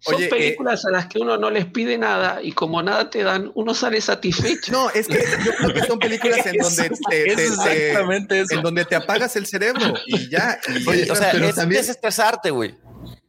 Son 0.00 0.14
Oye, 0.14 0.26
eh, 0.26 0.28
películas 0.28 0.84
a 0.86 0.90
las 0.90 1.06
que 1.06 1.18
uno 1.18 1.36
no 1.36 1.50
les 1.50 1.66
pide 1.66 1.98
nada 1.98 2.40
y 2.42 2.52
como 2.52 2.82
nada 2.82 3.10
te 3.10 3.22
dan, 3.24 3.50
uno 3.54 3.74
sale 3.74 4.00
satisfecho. 4.00 4.72
No, 4.72 4.90
es 4.90 5.06
que 5.08 5.18
yo 5.44 5.54
creo 5.56 5.74
que 5.74 5.80
son 5.84 5.98
películas 5.98 6.46
en 6.46 6.56
donde 6.62 6.90
te, 7.10 7.24
te- 7.34 8.44
te- 8.44 8.54
en 8.54 8.62
donde 8.62 8.84
te 8.84 8.94
apagas 8.94 9.36
el 9.36 9.46
cerebro 9.46 9.94
y 10.06 10.28
ya. 10.30 10.58
y 10.68 10.86
Oye, 10.88 11.10
O 11.10 11.16
sea, 11.16 11.30
Pero 11.32 11.46
es 11.48 11.54
también- 11.56 11.80
desestresarte, 11.80 12.50
güey. 12.50 12.74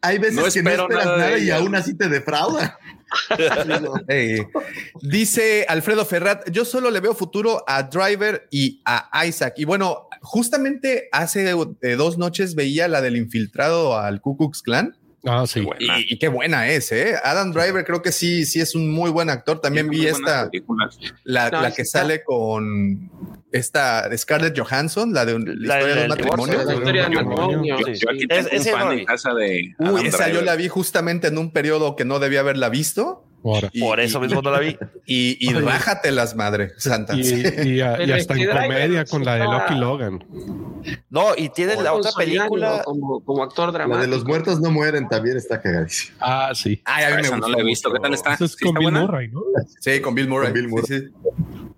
Hay 0.02 0.18
veces 0.18 0.36
No 0.36 0.44
que 0.44 0.64
no 0.64 0.72
esperas 0.72 1.06
nada 1.06 1.38
y 1.38 1.49
aún 1.49 1.76
así 1.76 1.95
te 1.95 2.07
defrauda. 2.10 2.78
Dice 5.02 5.65
Alfredo 5.68 6.06
Ferrat, 6.06 6.49
yo 6.49 6.65
solo 6.65 6.91
le 6.91 6.99
veo 6.99 7.15
futuro 7.15 7.64
a 7.68 7.84
Driver 7.84 8.48
y 8.52 8.82
a 8.86 9.26
Isaac. 9.26 9.53
Y 9.57 9.65
bueno, 9.65 10.07
justamente 10.22 11.10
hace 11.11 11.49
eh, 11.82 11.95
dos 11.95 12.18
noches 12.18 12.56
veía 12.56 12.88
la 12.88 13.02
del 13.02 13.18
infiltrado 13.18 13.98
al 13.98 14.22
Ku 14.22 14.38
Klux 14.38 14.61
Klan. 14.61 14.95
Ah, 15.26 15.45
sí. 15.48 15.68
Y, 15.80 16.14
y 16.14 16.19
qué 16.19 16.27
buena 16.27 16.69
es, 16.69 16.91
¿eh? 16.91 17.15
Adam 17.23 17.52
Driver 17.52 17.84
creo 17.84 18.02
que 18.02 18.11
sí, 18.11 18.45
sí 18.45 18.60
es 18.61 18.76
un 18.76 18.89
muy 18.91 19.10
buen 19.10 19.30
actor. 19.30 19.60
También 19.60 19.89
vi 19.89 20.06
esta, 20.07 20.49
películas. 20.49 20.98
la, 21.23 21.49
No, 21.49 21.61
la 21.61 21.72
que 21.73 21.81
está- 21.81 21.99
sale 22.02 22.23
con 22.23 23.10
esta 23.52 24.10
Scarlett 24.15 24.57
Johansson, 24.57 25.14
la 25.14 25.26
de 25.26 25.34
un- 25.34 25.45
la, 25.45 25.76
La 25.76 25.80
historia 25.80 25.95
del 26.02 26.10
matrimonio. 26.10 26.64
La 26.64 26.73
historia 26.73 27.03
del 27.10 27.11
matrimonio. 27.26 27.77
Yo, 27.80 27.85
Sí. 27.85 27.94
yo 27.99 28.10
aquí 28.11 28.22
Es- 28.22 28.27
tengo 28.27 28.49
ese 28.52 28.73
un 28.73 28.80
no 28.80 28.85
fan 28.85 28.95
vi. 28.95 28.99
en 29.02 29.06
casa 29.06 29.34
de. 29.34 29.76
Uy, 29.80 29.88
Adam 29.88 30.06
esa 30.06 30.30
yo 30.30 30.41
la 30.41 30.56
vi 30.56 30.68
justamente 30.68 31.27
en 31.27 31.38
un 31.38 31.52
periodo 31.52 31.95
que 31.95 32.06
no 32.06 32.19
debía 32.19 32.41
haberla 32.41 32.69
visto. 32.69 33.23
Ahora. 33.44 33.70
Y- 33.72 33.80
Por 33.80 34.00
eso 34.00 34.18
y- 34.18 34.22
mismo 34.22 34.42
no 34.42 34.52
la 34.52 34.60
vi. 34.60 34.78
Y, 35.06 35.38
y 35.40 35.54
Oye. 35.56 35.62
rájatelas, 35.66 36.36
madre 36.36 36.72
santa. 36.78 37.16
Y, 37.16 37.80
a- 37.80 37.94
hasta 38.16 38.34
en 38.36 38.50
comedia 38.50 39.06
con 39.06 39.24
la 39.24 39.36
de 39.36 39.46
Lucky 39.46 39.76
Logan. 39.76 40.24
No, 41.10 41.28
y 41.38 41.50
tiene 41.50 41.76
la 41.82 41.94
otra 41.94 42.12
Consolidado 42.12 42.50
película. 42.50 42.82
como, 42.84 43.24
como 43.24 43.44
actor 43.44 43.68
La 43.68 43.72
dramático. 43.74 44.02
de 44.02 44.08
los 44.08 44.26
muertos 44.26 44.60
no 44.60 44.70
mueren 44.72 45.08
también 45.08 45.38
está 45.38 45.62
cagadísima. 45.62 46.18
Ah, 46.20 46.52
sí. 46.54 46.82
Ay, 46.86 47.06
a 47.06 47.16
mí 47.16 47.22
me 47.24 47.38
no 47.38 47.48
la 47.48 47.60
he 47.60 47.64
visto. 47.64 47.92
¿Qué 47.94 48.00
tal 48.00 48.14
está? 48.14 48.34
Eso 48.34 48.46
es 48.46 48.52
¿Sí 48.54 48.66
con 48.66 48.70
está 48.76 48.80
Bill 48.80 48.92
buena? 48.92 49.06
Murray, 49.06 49.28
¿no? 49.30 49.42
Sí, 49.80 50.02
con 50.02 50.14
Bill 50.16 50.28
Murray. 50.28 50.48
Con 50.48 50.54
Bill 50.56 50.68
Murray. 50.68 50.86
Sí, 50.88 51.00
sí. 51.00 51.14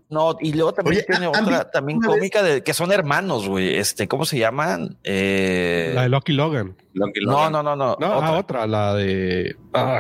No, 0.09 0.35
y 0.41 0.53
luego 0.53 0.73
también 0.73 0.97
Oye, 0.97 1.05
tiene 1.05 1.27
¿han 1.27 1.43
otra, 1.45 1.69
también 1.69 2.01
cómica 2.01 2.41
de 2.41 2.63
que 2.63 2.73
son 2.73 2.91
hermanos, 2.91 3.47
güey. 3.47 3.75
Este, 3.75 4.07
¿cómo 4.07 4.25
se 4.25 4.39
llaman? 4.39 4.97
Eh, 5.03 5.91
La 5.93 6.01
de 6.01 6.09
Lucky 6.09 6.33
Logan. 6.33 6.75
No, 6.95 7.05
Logan. 7.21 7.51
no, 7.51 7.61
no, 7.61 7.75
no. 7.75 7.95
No, 7.99 8.15
otra, 8.17 8.27
ah, 8.27 8.37
otra, 8.39 8.67
la 8.67 8.95
de. 8.95 9.55
Ah, 9.71 9.99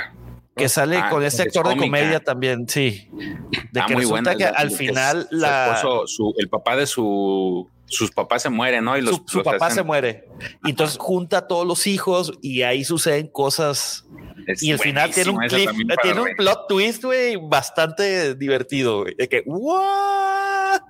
que 0.59 0.69
sale 0.69 0.97
Ah, 0.97 1.09
con 1.09 1.23
este 1.23 1.41
es 1.43 1.47
actor 1.47 1.69
de 1.69 1.77
comedia 1.77 2.19
también, 2.19 2.67
sí. 2.69 3.09
De 3.71 3.79
Ah, 3.81 3.85
que 3.87 3.93
muy 3.93 4.03
resulta 4.03 4.31
buena. 4.33 4.35
que 4.35 4.43
La- 4.51 4.57
al 4.59 4.71
final 4.71 5.27
su 5.29 5.35
la 5.37 5.73
esposo, 5.75 6.07
su- 6.07 6.33
el 6.37 6.49
papá 6.49 6.75
de 6.75 6.85
su 6.85 7.67
sus 7.91 8.11
papás 8.11 8.43
se 8.43 8.49
mueren, 8.51 8.83
¿no? 8.85 8.95
Y 8.99 9.01
los, 9.01 9.15
su, 9.15 9.23
su 9.27 9.37
los 9.39 9.45
papá 9.45 9.65
hacen- 9.65 9.77
se 9.77 9.83
muere. 9.83 10.27
Y 10.63 10.69
entonces 10.69 10.97
junta 10.99 11.39
a 11.39 11.47
todos 11.47 11.65
los 11.65 11.87
hijos 11.87 12.31
y 12.41 12.61
ahí 12.61 12.83
suceden 12.83 13.27
cosas. 13.29 14.05
Es 14.45 14.61
y 14.61 14.71
al 14.71 14.77
final 14.79 15.09
tiene 15.11 15.31
un 15.31 15.37
clip, 15.39 15.69
tiene 16.03 16.21
un 16.21 16.35
plot 16.37 16.67
twist, 16.67 17.03
güey, 17.03 17.35
bastante 17.41 18.35
divertido, 18.35 19.01
güey. 19.01 19.15
De 19.15 19.27
que, 19.27 19.41
¿what? 19.47 20.81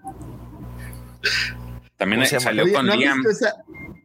También 1.98 2.26
salió 2.26 2.72
con 2.74 2.86
¿no 2.86 2.94
han 2.94 3.00
Liam. 3.00 3.24
esa, 3.30 3.54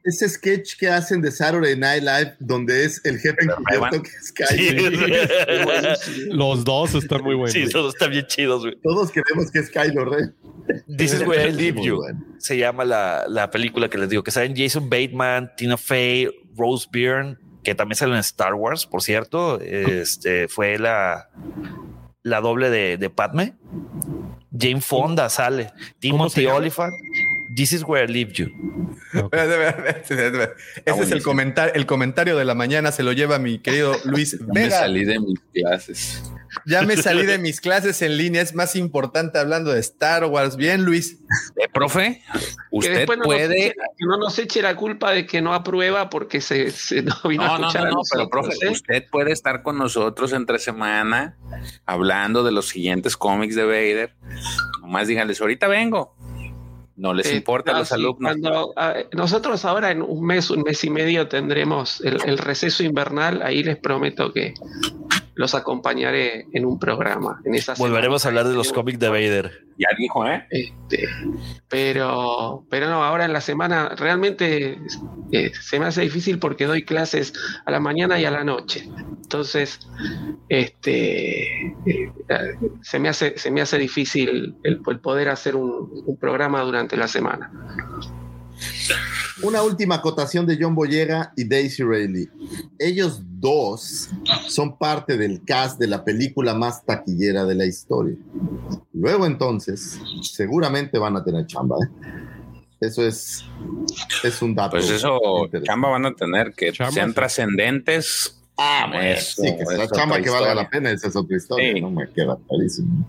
ese 0.05 0.28
sketch 0.28 0.76
que 0.76 0.89
hacen 0.89 1.22
de 1.22 1.31
Saturday 1.31 1.76
Night 1.76 2.02
Live, 2.02 2.36
donde 2.39 2.85
es 2.85 3.01
el 3.05 3.18
jefe 3.18 3.39
encubierto 3.43 4.02
que 4.02 4.10
es 4.10 4.32
Kylo. 4.32 4.90
Los 6.36 6.64
dos 6.64 6.94
están 6.94 7.22
muy 7.22 7.35
buenos. 7.35 7.52
Sí, 7.52 7.66
todos 7.70 7.94
están 7.94 8.10
bien 8.10 8.26
chidos, 8.26 8.60
güey. 8.62 8.76
Todos 8.82 9.10
queremos 9.10 9.51
que 9.51 9.60
es 9.60 9.70
Kylo 9.70 10.05
Ren. 10.05 10.35
This 10.97 11.14
is 11.14 11.26
where 11.26 11.48
I 11.48 11.52
leave 11.52 11.82
you. 11.82 11.97
bueno. 11.97 12.22
Se 12.39 12.56
llama 12.59 12.85
la, 12.85 13.24
la 13.28 13.51
película 13.51 13.89
que 13.89 13.97
les 13.98 14.09
digo, 14.10 14.22
que 14.22 14.31
salen 14.31 14.55
Jason 14.55 14.90
Bateman, 14.90 15.51
Tina 15.56 15.76
Fey, 15.78 16.28
Rose 16.55 16.86
Byrne, 16.90 17.39
que 17.62 17.74
también 17.74 17.97
salen 17.97 18.14
en 18.16 18.20
Star 18.20 18.55
Wars, 18.55 18.86
por 18.86 19.02
cierto. 19.02 19.59
Este 19.60 20.48
fue 20.48 20.78
la, 20.78 21.31
la 22.22 22.40
doble 22.43 22.68
de, 22.68 22.98
de 22.98 23.10
Padme. 23.10 23.55
Jane 24.56 24.81
Fonda 24.82 25.28
sale, 25.31 25.72
Timothy 25.98 26.47
Olyphant. 26.47 26.93
This 27.55 27.72
is 27.72 27.85
where 27.85 28.05
I 28.05 28.06
leave 28.06 28.32
you. 28.32 28.51
Ese 30.86 31.02
es 31.02 31.12
el 31.12 31.22
comentario, 31.22 31.74
el 31.74 31.86
comentario 31.86 32.36
de 32.36 32.44
la 32.44 32.55
mañana, 32.55 32.90
se 32.90 33.02
lo 33.02 33.12
lleva 33.12 33.39
mi 33.39 33.59
querido 33.59 33.94
Luis 34.05 34.39
Ya 34.39 34.47
me 34.52 34.70
salí 34.70 35.05
de 35.05 35.20
mis 35.20 35.40
clases. 35.52 36.22
Ya 36.66 36.82
me 36.82 36.97
salí 36.97 37.26
de 37.26 37.39
mis 37.39 37.60
clases 37.60 38.01
en 38.02 38.16
línea, 38.16 38.43
es 38.43 38.55
más 38.55 38.76
importante 38.76 39.39
hablando 39.39 39.72
de 39.72 39.81
Star 39.81 40.24
Wars. 40.24 40.56
Bien, 40.56 40.85
Luis. 40.85 41.18
Eh, 41.56 41.68
profe, 41.72 42.22
usted 42.70 43.09
no 43.09 43.22
puede. 43.22 43.48
Nos 43.48 43.56
eche, 43.56 43.74
que 43.98 44.06
no 44.06 44.16
nos 44.16 44.39
eche 44.39 44.62
la 44.62 44.76
culpa 44.76 45.10
de 45.12 45.26
que 45.26 45.43
no 45.43 45.55
aprueba 45.55 46.10
porque 46.10 46.40
se, 46.40 46.70
se 46.70 47.02
no 47.02 47.14
vino 47.28 47.44
No, 47.44 47.55
a 47.55 47.59
no, 47.59 47.66
escuchar 47.68 47.82
no, 47.82 47.89
a 47.89 47.93
no, 47.93 48.01
pero 48.10 48.24
nosotros, 48.24 48.47
profe, 48.48 48.66
¿eh? 48.66 48.70
usted 48.70 49.05
puede 49.10 49.32
estar 49.32 49.62
con 49.62 49.78
nosotros 49.78 50.32
entre 50.32 50.59
semana 50.59 51.36
hablando 51.86 52.43
de 52.44 52.52
los 52.52 52.68
siguientes 52.68 53.16
cómics 53.16 53.55
de 53.55 53.64
Vader. 53.64 54.14
Nomás 54.81 55.09
díganles, 55.09 55.40
ahorita 55.40 55.68
vengo. 55.68 56.16
No 56.96 57.12
les 57.12 57.26
Eh, 57.26 57.36
importa 57.36 57.72
a 57.74 57.78
los 57.80 57.90
alumnos. 57.92 58.18
cuando, 58.32 58.72
ah, 58.76 58.94
nosotros 59.12 59.64
ahora 59.64 59.90
en 59.90 60.00
un 60.00 60.24
mes, 60.24 60.48
un 60.50 60.62
mes 60.62 60.84
y 60.84 60.90
medio 60.90 61.26
tendremos 61.28 62.00
el, 62.02 62.18
el 62.24 62.38
receso 62.38 62.84
invernal. 62.84 63.42
Ahí 63.42 63.64
les 63.64 63.76
prometo 63.76 64.32
que 64.32 64.54
los 65.35 65.55
acompañaré 65.55 66.47
en 66.52 66.65
un 66.65 66.78
programa. 66.78 67.40
En 67.44 67.55
esa 67.55 67.74
Volveremos 67.74 68.24
a 68.24 68.28
hablar 68.28 68.47
de 68.48 68.55
los 68.55 68.73
cómics 68.73 68.98
de 68.98 69.09
Vader. 69.09 69.65
Ya 69.78 69.89
dijo, 69.98 70.27
¿eh? 70.27 70.47
Este, 70.51 71.09
pero, 71.69 72.65
pero 72.70 72.89
no, 72.89 73.02
ahora 73.02 73.24
en 73.24 73.32
la 73.32 73.40
semana 73.40 73.90
realmente 73.97 74.78
eh, 75.32 75.52
se 75.61 75.81
me 75.81 75.86
hace 75.86 76.02
difícil 76.02 76.39
porque 76.39 76.66
doy 76.66 76.85
clases 76.85 77.32
a 77.65 77.70
la 77.70 77.81
mañana 77.81 78.19
y 78.20 78.24
a 78.24 78.31
la 78.31 78.44
noche. 78.44 78.89
Entonces, 79.23 79.81
este, 80.48 81.66
eh, 81.86 82.12
se, 82.82 82.98
me 83.01 83.09
hace, 83.09 83.36
se 83.36 83.51
me 83.51 83.61
hace 83.61 83.78
difícil 83.78 84.56
el, 84.62 84.81
el 84.86 85.01
poder 85.01 85.28
hacer 85.28 85.56
un, 85.56 85.90
un 86.06 86.16
programa 86.16 86.61
durante 86.62 86.97
la 86.97 87.09
semana. 87.09 87.51
Una 89.43 89.62
última 89.62 89.97
acotación 89.97 90.47
de 90.47 90.56
John 90.61 90.74
Boyega 90.74 91.32
y 91.36 91.44
Daisy 91.44 91.82
Ridley. 91.82 92.28
Ellos 92.78 93.20
dos 93.24 94.09
son 94.48 94.78
parte 94.78 95.16
del 95.16 95.43
cast 95.44 95.78
de 95.81 95.89
la 95.89 96.05
película 96.05 96.55
más 96.55 96.85
taquillera 96.85 97.44
de 97.44 97.55
la 97.56 97.66
historia. 97.66 98.16
Luego 98.93 99.27
entonces, 99.27 99.98
seguramente 100.23 100.98
van 100.98 101.16
a 101.16 101.24
tener 101.24 101.47
chamba. 101.47 101.77
¿eh? 101.85 102.11
Eso 102.81 103.05
es, 103.06 103.44
es 104.23 104.40
un 104.43 104.55
dato. 104.55 104.73
Pues 104.73 104.89
eso, 104.90 105.19
chamba 105.62 105.89
van 105.89 106.06
a 106.06 106.15
tener 106.15 106.52
que 106.55 106.73
Chamba, 106.73 106.93
sean 106.93 107.09
sí. 107.11 107.15
trascendentes. 107.15 108.40
Ah, 108.56 108.86
bueno, 108.89 109.02
Eso, 109.02 109.43
sí, 109.43 109.48
que 109.56 109.82
es 109.82 109.90
chamba 109.90 110.20
que 110.20 110.31
valga 110.31 110.55
la 110.55 110.69
pena, 110.70 110.93
esa 110.93 111.09
es 111.09 111.16
otra 111.16 111.36
historia, 111.36 111.73
Sí. 111.74 111.81
no 111.81 111.90
me 111.90 112.09
queda 112.11 112.39
clarísimo. 112.48 113.05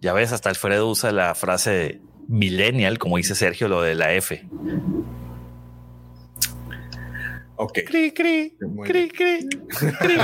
Ya 0.00 0.12
ves, 0.12 0.32
hasta 0.32 0.48
Alfredo 0.50 0.88
usa 0.90 1.12
la 1.12 1.36
frase 1.36 2.00
millennial, 2.26 2.98
como 2.98 3.16
dice 3.16 3.36
Sergio, 3.36 3.68
lo 3.68 3.80
de 3.80 3.94
la 3.94 4.12
F. 4.14 4.44
Ok. 7.60 7.80
Cri, 7.86 8.12
cri, 8.12 8.54
cri, 8.86 9.08
cri, 9.08 9.08
cri, 9.08 9.90
cri. 9.98 10.16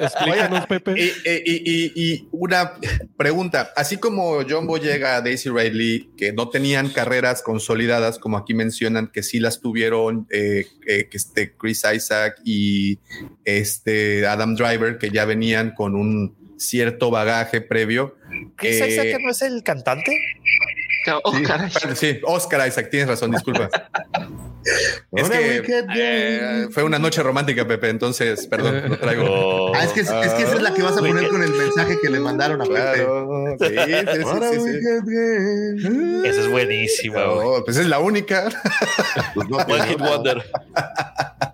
Explícanos, 0.00 0.66
Pepe. 0.66 0.94
Y, 1.00 1.04
y- 1.24 1.62
y- 1.64 1.92
y 1.94 2.28
una 2.32 2.72
pregunta, 3.16 3.72
así 3.76 3.98
como 3.98 4.40
John 4.48 4.66
Boyega, 4.66 5.20
Daisy 5.20 5.48
Ridley, 5.50 6.10
que 6.16 6.32
no 6.32 6.48
tenían 6.48 6.88
carreras 6.90 7.40
consolidadas, 7.42 8.18
como 8.18 8.36
aquí 8.36 8.52
mencionan 8.52 9.08
que 9.12 9.22
sí 9.22 9.38
las 9.38 9.60
tuvieron, 9.60 10.26
eh, 10.30 10.66
eh, 10.88 11.08
que 11.08 11.16
este 11.16 11.54
Chris 11.56 11.84
Isaac 11.94 12.40
y 12.44 12.98
este 13.44 14.26
Adam 14.26 14.56
Driver, 14.56 14.98
que 14.98 15.10
ya 15.10 15.24
venían 15.24 15.72
con 15.74 15.94
un 15.94 16.34
cierto 16.58 17.10
bagaje 17.10 17.60
previo. 17.60 18.16
¿Chris 18.56 18.80
Eh, 18.80 18.88
Isaac 18.88 19.20
no 19.22 19.30
es 19.30 19.42
el 19.42 19.62
cantante? 19.62 20.16
Oh, 21.24 21.32
caray. 21.46 21.70
Sí, 21.94 22.18
Oscar 22.24 22.66
Isaac, 22.68 22.88
tienes 22.90 23.08
razón, 23.08 23.30
disculpa. 23.30 23.68
Es 25.12 25.30
que 25.30 25.84
eh, 25.96 26.68
fue 26.70 26.82
una 26.84 26.98
noche 26.98 27.22
romántica, 27.22 27.66
Pepe, 27.66 27.88
entonces, 27.88 28.46
perdón, 28.46 28.90
lo 28.90 28.98
traigo. 28.98 29.24
Oh. 29.28 29.72
Ah, 29.74 29.84
es 29.84 29.92
que, 29.92 30.00
es 30.00 30.10
que 30.10 30.42
esa 30.42 30.54
es 30.54 30.62
la 30.62 30.72
que 30.74 30.82
vas 30.82 30.96
a 30.96 31.00
poner 31.00 31.28
con 31.28 31.42
el 31.42 31.50
mensaje 31.50 31.98
que 32.00 32.10
le 32.10 32.20
mandaron 32.20 32.60
a 32.60 32.64
Pepe. 32.64 32.74
Claro, 32.74 33.56
sí, 33.58 33.66
sí, 33.68 34.22
Ahora 34.24 34.50
sí, 34.50 34.56
sí, 34.56 34.62
we 34.62 34.72
sí. 34.72 34.80
get 34.80 35.02
down. 35.82 36.26
Esa 36.26 36.40
es 36.40 36.50
buenísima. 36.50 37.20
No, 37.20 37.64
pues 37.64 37.76
es 37.76 37.86
la 37.86 37.98
única. 37.98 38.48
Pues 39.34 39.48
no, 39.48 39.56
One 39.56 39.64
pues, 39.66 39.84
Hit 39.84 39.98
no. 39.98 40.10
Wonder. 40.10 40.44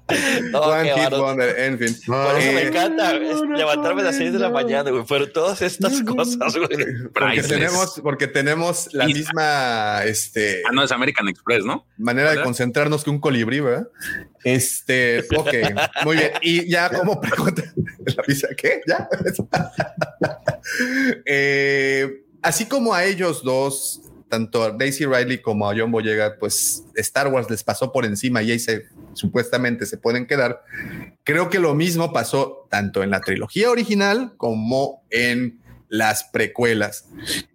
No, 0.50 0.60
One 0.60 0.90
Hit. 0.94 1.10
Wonder, 1.10 1.58
en 1.58 1.78
fin. 1.78 1.96
No, 2.06 2.24
Por 2.24 2.38
eso 2.38 2.52
me 2.52 2.62
encanta 2.62 3.12
levantarme 3.12 4.00
a 4.00 4.04
las 4.06 4.16
6 4.16 4.32
de 4.32 4.38
la 4.38 4.48
mañana, 4.50 4.90
güey. 4.90 5.04
Pero 5.06 5.30
todas 5.30 5.60
estas 5.60 6.02
cosas, 6.02 6.56
güey. 6.56 7.08
Porque 7.12 7.42
tenemos, 7.42 8.00
porque 8.02 8.26
tenemos 8.26 8.88
la 8.94 9.08
Y- 9.08 9.12
misma 9.14 10.02
este, 10.04 10.62
Ah, 10.66 10.70
no, 10.72 10.82
es 10.82 10.92
American 10.92 11.28
Express, 11.28 11.64
¿no? 11.64 11.86
manera 11.98 12.30
de 12.30 12.42
concentrarnos 12.42 13.04
que 13.04 13.10
un 13.10 13.20
colibrí, 13.20 13.60
¿verdad? 13.60 13.88
Este, 14.44 15.24
ok, 15.36 15.52
muy 16.04 16.16
bien. 16.16 16.30
Y 16.42 16.68
ya 16.70 16.88
como 16.90 17.20
pregunta, 17.20 17.62
¿la 18.06 18.22
visa 18.26 18.48
qué? 18.56 18.80
¿Ya? 18.86 19.08
Eh, 21.24 22.22
así 22.42 22.66
como 22.66 22.94
a 22.94 23.04
ellos 23.04 23.42
dos, 23.42 24.02
tanto 24.28 24.62
a 24.62 24.70
Daisy 24.70 25.06
Riley 25.06 25.40
como 25.40 25.68
a 25.68 25.74
John 25.76 25.90
Boyega, 25.90 26.36
pues 26.38 26.84
Star 26.96 27.28
Wars 27.28 27.48
les 27.50 27.64
pasó 27.64 27.92
por 27.92 28.04
encima 28.04 28.42
y 28.42 28.50
ahí 28.52 28.58
se, 28.58 28.86
supuestamente 29.18 29.84
se 29.86 29.98
pueden 29.98 30.26
quedar. 30.26 30.62
Creo 31.24 31.50
que 31.50 31.58
lo 31.58 31.74
mismo 31.74 32.12
pasó 32.12 32.66
tanto 32.70 33.02
en 33.02 33.10
la 33.10 33.20
trilogía 33.20 33.70
original 33.70 34.32
como 34.36 35.02
en 35.10 35.60
las 35.88 36.24
precuelas. 36.24 37.08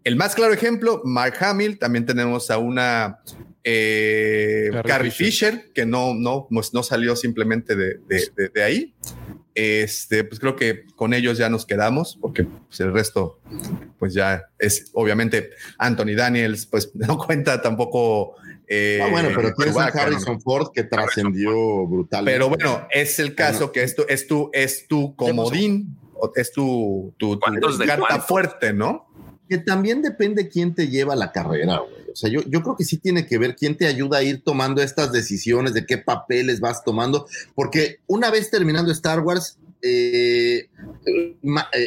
El 0.03 0.15
más 0.15 0.35
claro 0.35 0.53
ejemplo, 0.53 1.01
Mark 1.05 1.35
Hamill, 1.39 1.77
también 1.79 2.05
tenemos 2.05 2.49
a 2.51 2.57
una 2.57 3.19
eh, 3.63 4.69
Carrie 4.71 4.89
Carrie 4.91 5.11
Fisher. 5.11 5.51
Fisher, 5.53 5.71
que 5.73 5.85
no, 5.85 6.13
no, 6.13 6.47
pues 6.49 6.73
no 6.73 6.83
salió 6.83 7.15
simplemente 7.15 7.75
de, 7.75 7.99
de- 8.07 8.29
de- 8.35 8.49
de 8.49 8.63
ahí. 8.63 8.93
Este, 9.55 10.23
pues 10.23 10.39
creo 10.39 10.55
que 10.55 10.85
con 10.95 11.13
ellos 11.13 11.37
ya 11.37 11.47
nos 11.47 11.65
quedamos, 11.67 12.17
porque 12.19 12.43
pues, 12.43 12.79
el 12.79 12.91
resto, 12.91 13.39
pues 13.99 14.15
ya 14.15 14.45
es 14.57 14.89
obviamente 14.93 15.51
Anthony 15.77 16.15
Daniels, 16.17 16.65
pues 16.65 16.89
no 16.95 17.17
cuenta 17.17 17.61
tampoco. 17.61 18.35
Eh, 18.67 18.99
Ah, 19.01 19.09
bueno, 19.09 19.29
pero 19.35 19.53
tienes 19.53 19.75
un 19.75 19.81
Chewbacca, 19.81 19.97
¿no? 19.97 20.15
Harrison 20.15 20.41
Ford 20.41 20.67
que 20.73 20.83
trascendió 20.83 21.85
brutalmente. 21.87 22.35
Pero 22.37 22.49
bueno, 22.49 22.87
es 22.91 23.19
el 23.19 23.35
caso 23.35 23.71
que 23.71 23.83
esto 23.83 24.07
es 24.07 24.27
tu, 24.27 24.49
es 24.53 24.87
tu 24.87 25.15
comodín, 25.15 25.97
es 26.35 26.51
tu, 26.51 27.13
tu, 27.17 27.35
tu 27.35 27.39
¿Cuántos 27.39 27.77
de 27.77 27.85
carta 27.85 28.19
fuerte, 28.19 28.73
¿no? 28.73 29.07
que 29.49 29.57
también 29.57 30.01
depende 30.01 30.47
quién 30.47 30.73
te 30.73 30.87
lleva 30.87 31.15
la 31.15 31.31
carrera, 31.31 31.79
güey. 31.79 32.03
O 32.11 32.15
sea, 32.15 32.29
yo, 32.29 32.41
yo 32.47 32.61
creo 32.61 32.75
que 32.75 32.85
sí 32.85 32.97
tiene 32.97 33.25
que 33.25 33.37
ver 33.37 33.55
quién 33.55 33.75
te 33.75 33.87
ayuda 33.87 34.19
a 34.19 34.23
ir 34.23 34.43
tomando 34.43 34.81
estas 34.81 35.11
decisiones, 35.11 35.73
de 35.73 35.85
qué 35.85 35.97
papeles 35.97 36.59
vas 36.59 36.83
tomando, 36.83 37.27
porque 37.55 37.99
una 38.07 38.29
vez 38.29 38.51
terminando 38.51 38.91
Star 38.91 39.19
Wars, 39.21 39.57
eh, 39.81 40.69
eh, 41.05 41.35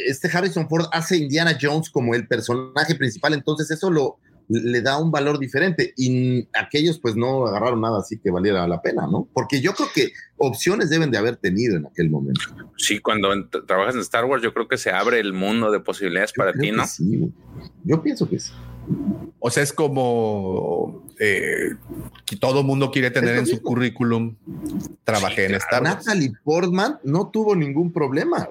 este 0.05 0.29
Harrison 0.31 0.67
Ford 0.67 0.85
hace 0.91 1.17
Indiana 1.17 1.57
Jones 1.59 1.89
como 1.89 2.13
el 2.13 2.27
personaje 2.27 2.95
principal, 2.95 3.33
entonces 3.33 3.71
eso 3.71 3.89
lo 3.89 4.17
le 4.49 4.81
da 4.81 4.97
un 4.97 5.11
valor 5.11 5.39
diferente 5.39 5.93
y 5.97 6.47
aquellos 6.53 6.99
pues 6.99 7.15
no 7.15 7.47
agarraron 7.47 7.81
nada 7.81 7.99
así 7.99 8.17
que 8.17 8.31
valiera 8.31 8.67
la 8.67 8.81
pena, 8.81 9.07
¿no? 9.07 9.27
Porque 9.33 9.61
yo 9.61 9.73
creo 9.73 9.89
que 9.93 10.11
opciones 10.37 10.89
deben 10.89 11.11
de 11.11 11.17
haber 11.17 11.35
tenido 11.35 11.75
en 11.77 11.85
aquel 11.85 12.09
momento. 12.09 12.41
Sí, 12.77 12.99
cuando 12.99 13.29
trabajas 13.67 13.95
en 13.95 14.01
Star 14.01 14.25
Wars, 14.25 14.41
yo 14.41 14.53
creo 14.53 14.67
que 14.67 14.77
se 14.77 14.91
abre 14.91 15.19
el 15.19 15.33
mundo 15.33 15.71
de 15.71 15.79
posibilidades 15.79 16.33
para 16.33 16.53
ti, 16.53 16.71
¿no? 16.71 16.87
sí, 16.87 17.31
yo 17.83 18.01
pienso 18.01 18.29
que 18.29 18.39
sí. 18.39 18.51
O 19.39 19.49
sea, 19.49 19.63
es 19.63 19.73
como 19.73 21.03
eh, 21.19 21.75
que 22.25 22.35
todo 22.37 22.63
mundo 22.63 22.89
quiere 22.91 23.11
tener 23.11 23.35
en 23.35 23.45
su 23.45 23.53
mismo. 23.53 23.67
currículum. 23.67 24.35
Trabajé 25.03 25.45
en 25.45 25.55
Star 25.55 25.83
Wars, 25.83 26.05
Natalie 26.05 26.33
Portman 26.43 26.99
no 27.03 27.29
tuvo 27.29 27.55
ningún 27.55 27.91
problema. 27.91 28.47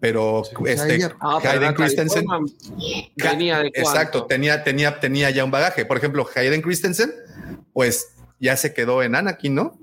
Pero 0.00 0.42
este 0.66 1.08
Ah, 1.20 1.38
Hayden 1.42 1.74
Christensen. 1.74 2.24
Cuánto? 2.24 2.52
Exacto, 3.74 4.26
tenía, 4.26 4.64
tenía, 4.64 5.00
tenía 5.00 5.30
ya 5.30 5.44
un 5.44 5.50
bagaje. 5.50 5.84
Por 5.84 5.96
ejemplo, 5.96 6.26
Hayden 6.34 6.62
Christensen, 6.62 7.12
pues 7.72 8.08
ya 8.40 8.56
se 8.56 8.72
quedó 8.74 9.02
en 9.02 9.14
Anakin, 9.14 9.54
¿no? 9.54 9.78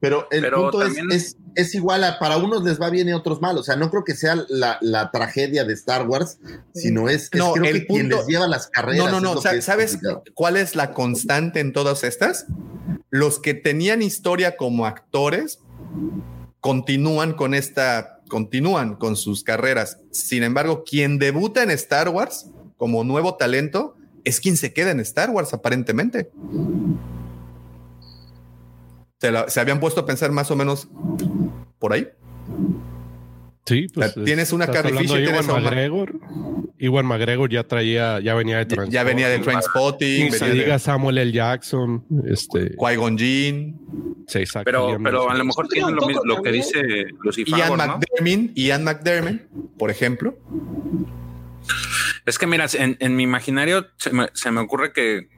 Pero 0.00 0.28
el 0.30 0.42
Pero 0.42 0.62
punto 0.62 0.82
es, 0.82 0.94
también- 0.94 1.10
es, 1.18 1.36
es 1.56 1.74
igual, 1.74 2.04
a, 2.04 2.20
para 2.20 2.36
unos 2.36 2.62
les 2.62 2.80
va 2.80 2.88
bien 2.88 3.08
y 3.08 3.12
otros 3.12 3.40
mal. 3.40 3.58
O 3.58 3.64
sea, 3.64 3.74
no 3.74 3.90
creo 3.90 4.04
que 4.04 4.14
sea 4.14 4.36
la, 4.48 4.78
la 4.80 5.10
tragedia 5.10 5.64
de 5.64 5.72
Star 5.74 6.06
Wars, 6.06 6.38
sino 6.72 7.08
es, 7.08 7.24
es 7.32 7.38
No, 7.38 7.52
creo 7.54 7.64
el 7.64 7.80
que 7.80 7.86
quien 7.86 8.02
punto- 8.08 8.16
les 8.18 8.26
lleva 8.28 8.46
las 8.46 8.68
carreras. 8.68 9.10
No, 9.10 9.20
no, 9.20 9.34
no. 9.34 9.40
¿Sabes 9.40 9.92
complicado. 9.96 10.22
cuál 10.34 10.56
es 10.56 10.76
la 10.76 10.92
constante 10.92 11.60
en 11.60 11.72
todas 11.72 12.04
estas? 12.04 12.46
los 13.10 13.38
que 13.40 13.54
tenían 13.54 14.02
historia 14.02 14.56
como 14.58 14.84
actores 14.84 15.60
continúan 16.60 17.32
con 17.32 17.54
esta, 17.54 18.17
continúan 18.28 18.96
con 18.96 19.16
sus 19.16 19.42
carreras. 19.42 19.98
Sin 20.10 20.42
embargo, 20.42 20.84
quien 20.84 21.18
debuta 21.18 21.62
en 21.62 21.70
Star 21.70 22.08
Wars 22.08 22.50
como 22.76 23.02
nuevo 23.04 23.36
talento 23.36 23.96
es 24.24 24.40
quien 24.40 24.56
se 24.56 24.72
queda 24.72 24.90
en 24.90 25.00
Star 25.00 25.30
Wars, 25.30 25.52
aparentemente. 25.54 26.30
Se, 29.18 29.60
habían 29.60 29.80
puesto 29.80 30.00
a 30.00 30.06
pensar 30.06 30.30
más 30.30 30.50
o 30.50 30.56
menos 30.56 30.88
por 31.78 31.92
ahí. 31.92 32.08
Sí, 33.68 33.86
pues 33.92 34.14
sea, 34.14 34.24
tienes 34.24 34.52
una 34.52 34.66
Carrie 34.66 34.92
Fisher, 34.98 35.20
Iwan 35.22 35.44
tienes 35.46 35.46
McGregor. 35.46 36.14
Iwan 36.78 37.06
McGregor 37.06 37.50
ya 37.50 37.64
traía, 37.64 38.18
ya 38.20 38.34
venía 38.34 38.56
de 38.58 38.64
Ya- 38.64 38.68
Transpotting. 38.68 38.92
Ya 38.92 39.04
venía 39.04 39.28
de 39.28 39.42
se 40.38 40.46
de 40.46 40.54
diga 40.54 40.78
Samuel 40.78 41.18
L. 41.18 41.32
Jackson, 41.32 42.04
este, 42.26 42.76
Qui-Gon 42.76 43.18
Jinn, 43.18 43.80
sí, 44.26 44.38
exacto, 44.38 44.64
Pero, 44.64 44.96
pero 45.02 45.30
a 45.30 45.34
lo 45.34 45.44
mejor 45.44 45.66
Yo 45.66 45.68
creo 45.70 45.86
tiene 45.86 46.00
lo, 46.00 46.06
mismo, 46.06 46.24
lo 46.24 46.42
que 46.42 46.52
dice 46.52 47.06
Lucifer, 47.22 47.58
Ian 47.58 47.68
¿no? 47.70 47.76
McDermott, 47.76 48.56
Ian 48.56 48.84
McDermott, 48.84 49.40
por 49.78 49.90
ejemplo. 49.90 50.38
Es 52.26 52.38
que 52.38 52.46
mira, 52.46 52.66
en, 52.74 52.96
en 53.00 53.16
mi 53.16 53.22
imaginario 53.22 53.86
se 53.96 54.12
me, 54.12 54.28
se 54.34 54.50
me 54.50 54.60
ocurre 54.60 54.92
que 54.92 55.28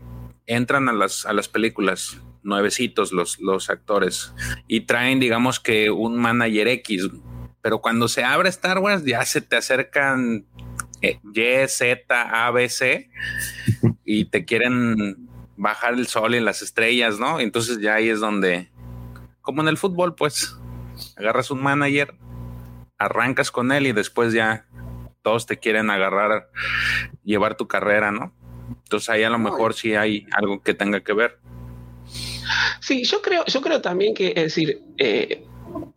entran 0.47 0.89
a 0.89 0.93
las, 0.93 1.25
a 1.27 1.33
las 1.33 1.49
películas 1.49 2.19
nuevecitos 2.43 3.13
los, 3.13 3.39
los 3.41 3.71
actores 3.71 4.33
y 4.67 4.81
traen, 4.83 5.21
digamos 5.21 5.61
que 5.61 5.91
un 5.91 6.17
manager 6.17 6.69
X, 6.69 7.09
pero 7.63 7.81
cuando 7.81 8.09
se 8.09 8.25
abre 8.25 8.49
Star 8.49 8.79
Wars 8.79 9.05
ya 9.05 9.25
se 9.25 9.41
te 9.41 9.57
acercan 9.57 10.47
eh, 11.03 11.19
Y, 11.35 11.69
Z, 11.69 12.47
A, 12.47 12.51
B, 12.51 12.69
C 12.69 13.11
y 14.05 14.27
te 14.27 14.45
quieren 14.45 15.29
bajar 15.57 15.95
el 15.95 16.07
sol 16.07 16.35
y 16.35 16.41
las 16.41 16.63
estrellas, 16.63 17.19
¿no? 17.19 17.41
Entonces 17.41 17.81
ya 17.81 17.95
ahí 17.95 18.09
es 18.09 18.21
donde, 18.21 18.71
como 19.43 19.63
en 19.63 19.69
el 19.69 19.77
fútbol, 19.77 20.15
pues 20.15 20.57
agarras 21.17 21.51
un 21.51 21.63
manager, 21.63 22.15
arrancas 22.99 23.51
con 23.51 23.73
él 23.73 23.87
y 23.87 23.93
después 23.93 24.33
ya 24.33 24.67
todos 25.23 25.47
te 25.47 25.59
quieren 25.59 25.91
agarrar, 25.91 26.51
llevar 27.25 27.57
tu 27.57 27.69
carrera, 27.69 28.11
¿no? 28.11 28.35
Entonces 28.85 29.09
ahí 29.11 29.23
a 29.23 29.31
lo 29.31 29.39
mejor 29.39 29.75
sí 29.75 29.95
hay 29.95 30.27
algo 30.33 30.63
que 30.63 30.75
tenga 30.75 31.01
que 31.01 31.13
ver. 31.13 31.39
Sí, 32.81 33.05
yo 33.05 33.21
creo, 33.23 33.45
yo 33.47 33.61
creo 33.61 33.81
también 33.81 34.15
que, 34.15 34.29
es 34.29 34.35
decir, 34.35 34.81
eh, 34.99 35.45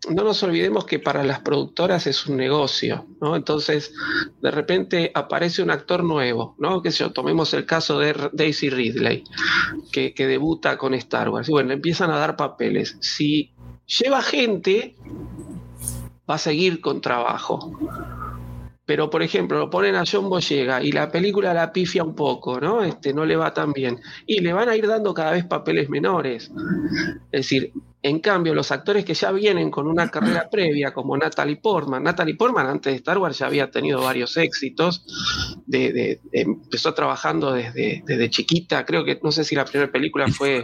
no 0.10 0.24
nos 0.24 0.44
olvidemos 0.44 0.86
que 0.86 1.00
para 1.00 1.24
las 1.24 1.40
productoras 1.40 2.08
es 2.08 2.26
un 2.28 2.38
negocio, 2.38 3.06
¿no? 3.22 3.36
Entonces, 3.36 3.94
de 4.42 4.52
repente 4.52 5.12
aparece 5.14 5.62
un 5.62 5.72
actor 5.72 6.04
nuevo, 6.04 6.56
¿no? 6.60 6.82
Que 6.82 6.92
yo, 6.92 7.12
tomemos 7.12 7.54
el 7.54 7.66
caso 7.66 8.00
de 8.00 8.16
Daisy 8.34 8.70
Ridley, 8.70 9.24
que, 9.92 10.14
que 10.14 10.28
debuta 10.28 10.78
con 10.78 10.94
Star 10.94 11.30
Wars. 11.30 11.50
Y 11.50 11.52
bueno, 11.52 11.74
empiezan 11.74 12.12
a 12.12 12.18
dar 12.18 12.36
papeles. 12.36 12.98
Si 13.00 13.54
lleva 13.86 14.22
gente, 14.22 14.96
va 16.30 16.36
a 16.36 16.40
seguir 16.40 16.82
con 16.82 17.02
trabajo. 17.02 17.72
Pero, 18.86 19.10
por 19.10 19.24
ejemplo, 19.24 19.58
lo 19.60 19.70
ponen 19.70 19.96
a 19.96 20.04
John 20.10 20.30
Boyega 20.30 20.84
y 20.84 20.92
la 20.92 21.10
película 21.10 21.54
la 21.54 21.72
pifia 21.72 22.04
un 22.04 22.16
poco, 22.16 22.60
¿no? 22.60 22.84
Este, 22.84 23.14
no 23.14 23.26
le 23.26 23.38
va 23.38 23.54
tan 23.54 23.72
bien. 23.72 24.02
Y 24.26 24.42
le 24.42 24.52
van 24.52 24.68
a 24.68 24.76
ir 24.76 24.88
dando 24.88 25.14
cada 25.14 25.32
vez 25.32 25.46
papeles 25.46 25.90
menores. 25.90 26.52
Es 27.32 27.42
decir, 27.42 27.72
en 28.04 28.20
cambio, 28.20 28.54
los 28.54 28.72
actores 28.72 29.06
que 29.06 29.14
ya 29.14 29.32
vienen 29.32 29.72
con 29.72 29.88
una 29.88 30.12
carrera 30.12 30.48
previa, 30.52 30.94
como 30.94 31.18
Natalie 31.18 31.56
Portman, 31.56 32.04
Natalie 32.04 32.36
Portman 32.36 32.68
antes 32.68 32.92
de 32.92 32.98
Star 32.98 33.18
Wars 33.18 33.40
ya 33.40 33.48
había 33.48 33.72
tenido 33.72 34.02
varios 34.02 34.36
éxitos, 34.36 35.06
de, 35.66 36.20
empezó 36.34 36.94
trabajando 36.94 37.54
desde, 37.54 38.04
desde 38.06 38.30
chiquita, 38.30 38.86
creo 38.86 39.06
que 39.06 39.20
no 39.24 39.32
sé 39.32 39.46
si 39.46 39.56
la 39.56 39.64
primera 39.64 39.92
película 39.92 40.28
fue 40.28 40.64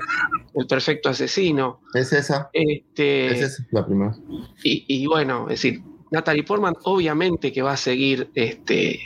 El 0.53 0.67
Perfecto 0.67 1.09
Asesino. 1.09 1.81
Es 1.93 2.11
esa. 2.11 2.49
Este, 2.51 3.27
Es 3.31 3.41
esa, 3.41 3.63
la 3.71 3.85
primera. 3.85 4.15
y, 4.63 4.85
y 4.87 5.05
bueno, 5.07 5.43
es 5.43 5.61
decir, 5.61 5.81
Natalie 6.11 6.43
Portman 6.43 6.75
obviamente 6.83 7.53
que 7.53 7.61
va 7.61 7.73
a 7.73 7.77
seguir 7.77 8.29
este, 8.35 8.99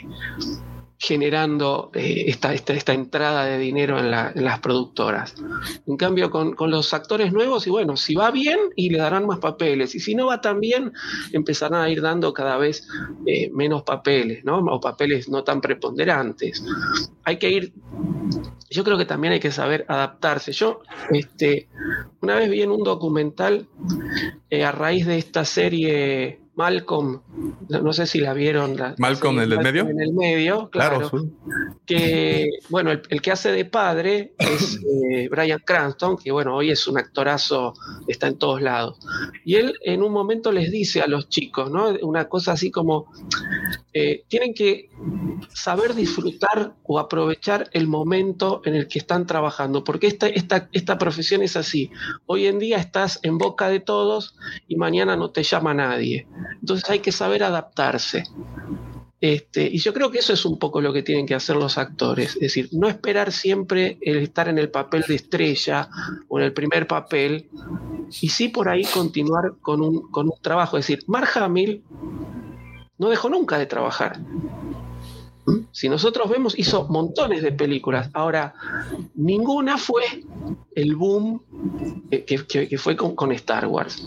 generando 0.98 1.90
eh, 1.94 2.24
esta, 2.28 2.54
esta, 2.54 2.72
esta 2.72 2.92
entrada 2.92 3.44
de 3.44 3.58
dinero 3.58 3.98
en, 3.98 4.10
la- 4.10 4.32
en 4.34 4.44
las 4.44 4.60
productoras. 4.60 5.34
En 5.86 5.96
cambio, 5.96 6.30
con, 6.30 6.54
con 6.54 6.70
los 6.70 6.94
actores 6.94 7.32
nuevos, 7.32 7.66
y 7.66 7.70
bueno, 7.70 7.96
si 7.96 8.14
va 8.14 8.30
bien, 8.30 8.58
y 8.76 8.90
le 8.90 8.98
darán 8.98 9.26
más 9.26 9.38
papeles, 9.38 9.94
y 9.94 10.00
si 10.00 10.14
no 10.14 10.26
va 10.26 10.40
tan 10.40 10.60
bien, 10.60 10.92
empezarán 11.32 11.82
a 11.82 11.90
ir 11.90 12.00
dando 12.00 12.32
cada 12.32 12.56
vez 12.56 12.86
eh, 13.26 13.50
menos 13.52 13.82
papeles, 13.82 14.44
¿no? 14.44 14.58
O 14.58 14.80
papeles 14.80 15.28
no 15.28 15.44
tan 15.44 15.60
preponderantes. 15.60 16.64
Hay 17.24 17.38
que 17.38 17.50
ir 17.50 17.72
yo 18.70 18.82
creo 18.82 18.98
que 18.98 19.04
también 19.04 19.32
hay 19.34 19.40
que 19.40 19.52
saber 19.52 19.84
adaptarse. 19.88 20.50
Yo, 20.50 20.80
este, 21.10 21.68
una 22.20 22.34
vez 22.34 22.50
vi 22.50 22.62
en 22.62 22.72
un 22.72 22.82
documental 22.82 23.68
eh, 24.50 24.64
a 24.64 24.72
raíz 24.72 25.06
de 25.06 25.18
esta 25.18 25.44
serie 25.44 26.40
Malcolm, 26.56 27.20
no 27.68 27.92
sé 27.92 28.06
si 28.06 28.20
la 28.20 28.32
vieron. 28.32 28.76
La, 28.76 28.94
Malcolm, 28.98 29.36
sí, 29.36 29.42
¿el 29.42 29.58
medio? 29.58 29.88
En 29.88 30.00
el 30.00 30.12
medio, 30.12 30.70
claro. 30.70 31.10
Que, 31.84 32.48
bueno, 32.68 32.92
el, 32.92 33.02
el 33.08 33.20
que 33.20 33.32
hace 33.32 33.50
de 33.50 33.64
padre 33.64 34.34
es 34.38 34.80
eh, 35.10 35.28
Brian 35.28 35.60
Cranston, 35.64 36.16
que 36.16 36.30
bueno, 36.30 36.54
hoy 36.54 36.70
es 36.70 36.86
un 36.86 36.98
actorazo, 36.98 37.74
está 38.06 38.28
en 38.28 38.38
todos 38.38 38.62
lados. 38.62 38.98
Y 39.44 39.56
él 39.56 39.74
en 39.82 40.02
un 40.02 40.12
momento 40.12 40.52
les 40.52 40.70
dice 40.70 41.02
a 41.02 41.06
los 41.06 41.28
chicos, 41.28 41.70
¿no? 41.70 41.88
Una 42.02 42.28
cosa 42.28 42.52
así 42.52 42.70
como, 42.70 43.10
eh, 43.92 44.24
tienen 44.28 44.54
que 44.54 44.90
saber 45.52 45.94
disfrutar 45.94 46.74
o 46.82 46.98
aprovechar 46.98 47.68
el 47.72 47.86
momento 47.86 48.60
en 48.64 48.74
el 48.74 48.88
que 48.88 48.98
están 48.98 49.26
trabajando, 49.26 49.84
porque 49.84 50.08
esta, 50.08 50.26
esta, 50.26 50.68
esta 50.72 50.98
profesión 50.98 51.42
es 51.42 51.56
así. 51.56 51.90
Hoy 52.26 52.46
en 52.46 52.58
día 52.58 52.78
estás 52.78 53.20
en 53.22 53.38
boca 53.38 53.68
de 53.68 53.80
todos 53.80 54.36
y 54.66 54.76
mañana 54.76 55.16
no 55.16 55.30
te 55.30 55.42
llama 55.42 55.74
nadie. 55.74 56.26
Entonces 56.60 56.88
hay 56.90 57.00
que 57.00 57.12
saber 57.12 57.42
adaptarse. 57.42 58.24
Este, 59.20 59.64
y 59.66 59.78
yo 59.78 59.94
creo 59.94 60.10
que 60.10 60.18
eso 60.18 60.34
es 60.34 60.44
un 60.44 60.58
poco 60.58 60.80
lo 60.82 60.92
que 60.92 61.02
tienen 61.02 61.24
que 61.24 61.34
hacer 61.34 61.56
los 61.56 61.78
actores, 61.78 62.34
es 62.34 62.40
decir, 62.40 62.68
no 62.72 62.88
esperar 62.88 63.32
siempre 63.32 63.96
el 64.02 64.18
estar 64.18 64.48
en 64.48 64.58
el 64.58 64.70
papel 64.70 65.02
de 65.08 65.14
estrella 65.14 65.88
o 66.28 66.38
en 66.38 66.44
el 66.44 66.52
primer 66.52 66.86
papel, 66.86 67.48
y 68.20 68.28
sí 68.28 68.48
por 68.48 68.68
ahí 68.68 68.84
continuar 68.84 69.54
con 69.62 69.80
un, 69.80 70.10
con 70.10 70.26
un 70.26 70.34
trabajo. 70.42 70.76
Es 70.76 70.86
decir, 70.86 71.04
Mark 71.06 71.30
Hamill 71.36 71.82
no 72.98 73.08
dejó 73.08 73.30
nunca 73.30 73.56
de 73.56 73.64
trabajar. 73.64 74.20
Si 75.72 75.88
nosotros 75.88 76.28
vemos, 76.30 76.58
hizo 76.58 76.86
montones 76.88 77.42
de 77.42 77.52
películas. 77.52 78.10
Ahora, 78.14 78.54
ninguna 79.14 79.78
fue 79.78 80.02
el 80.74 80.96
boom 80.96 81.42
que, 82.10 82.24
que- 82.24 82.68
que 82.68 82.78
fue 82.78 82.96
con, 82.96 83.14
con 83.14 83.32
Star 83.32 83.66
Wars, 83.66 84.06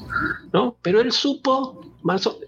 ¿no? 0.53 0.77
Pero 0.81 0.99
él 1.01 1.11
supo, 1.11 1.81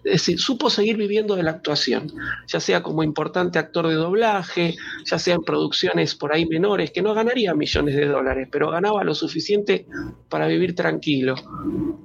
es 0.03 0.11
decir, 0.11 0.39
supo 0.39 0.69
seguir 0.69 0.95
viviendo 0.95 1.35
de 1.35 1.43
la 1.43 1.51
actuación, 1.51 2.11
ya 2.47 2.59
sea 2.59 2.81
como 2.81 3.03
importante 3.03 3.59
actor 3.59 3.87
de 3.87 3.95
doblaje, 3.95 4.75
ya 5.05 5.19
sea 5.19 5.35
en 5.35 5.43
producciones 5.43 6.15
por 6.15 6.33
ahí 6.33 6.45
menores, 6.45 6.91
que 6.91 7.01
no 7.01 7.13
ganaría 7.13 7.53
millones 7.53 7.95
de 7.95 8.05
dólares, 8.05 8.47
pero 8.51 8.71
ganaba 8.71 9.03
lo 9.03 9.13
suficiente 9.13 9.85
para 10.29 10.47
vivir 10.47 10.75
tranquilo. 10.75 11.35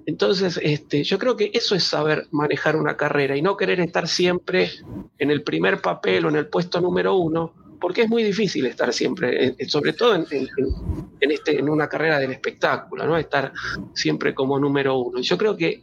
Entonces, 0.07 0.59
este, 0.63 1.05
yo 1.05 1.19
creo 1.19 1.37
que 1.37 1.51
eso 1.55 1.75
es 1.75 1.85
saber 1.85 2.27
manejar 2.31 2.77
una 2.77 2.97
carrera 2.97 3.37
y 3.37 3.43
no 3.43 3.57
querer 3.57 3.81
estar 3.81 4.09
siempre 4.09 4.71
en 5.19 5.31
el 5.31 5.43
primer 5.43 5.81
papel 5.81 6.27
o 6.27 6.29
en 6.31 6.37
el 6.37 6.49
puesto 6.49 6.81
número 6.81 7.17
uno, 7.17 7.53
porque 7.85 8.01
es 8.01 8.09
muy 8.09 8.23
difícil 8.23 8.65
estar 8.65 8.95
siempre, 8.95 9.55
sobre 9.69 9.93
todo 9.93 10.15
en, 10.15 10.25
en- 10.31 10.49
en- 10.57 11.05
en 11.21 11.31
este, 11.33 11.59
en 11.59 11.69
una 11.69 11.87
carrera 11.87 12.19
del 12.19 12.31
espectáculo, 12.33 13.07
¿no? 13.07 13.19
Estar 13.19 13.53
siempre 13.93 14.35
como 14.35 14.59
número 14.59 14.97
uno. 14.97 15.21
Yo 15.21 15.37
creo 15.37 15.55
que, 15.55 15.83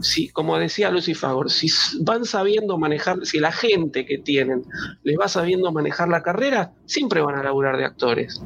si, 0.00 0.28
como 0.28 0.56
decía 0.58 0.90
Lucy 0.92 1.12
Favor, 1.14 1.50
si 1.50 1.68
van 2.02 2.24
sabiendo 2.24 2.78
manejar, 2.78 3.26
si 3.26 3.40
la 3.40 3.50
gente 3.50 4.06
que 4.06 4.18
tienen 4.18 4.62
les 5.02 5.16
va 5.18 5.26
sabiendo 5.26 5.72
manejar 5.72 6.08
la 6.08 6.22
carrera, 6.22 6.70
siempre 6.86 7.20
van 7.20 7.34
a 7.34 7.42
laburar 7.42 7.76
de 7.78 7.84
actores. 7.84 8.40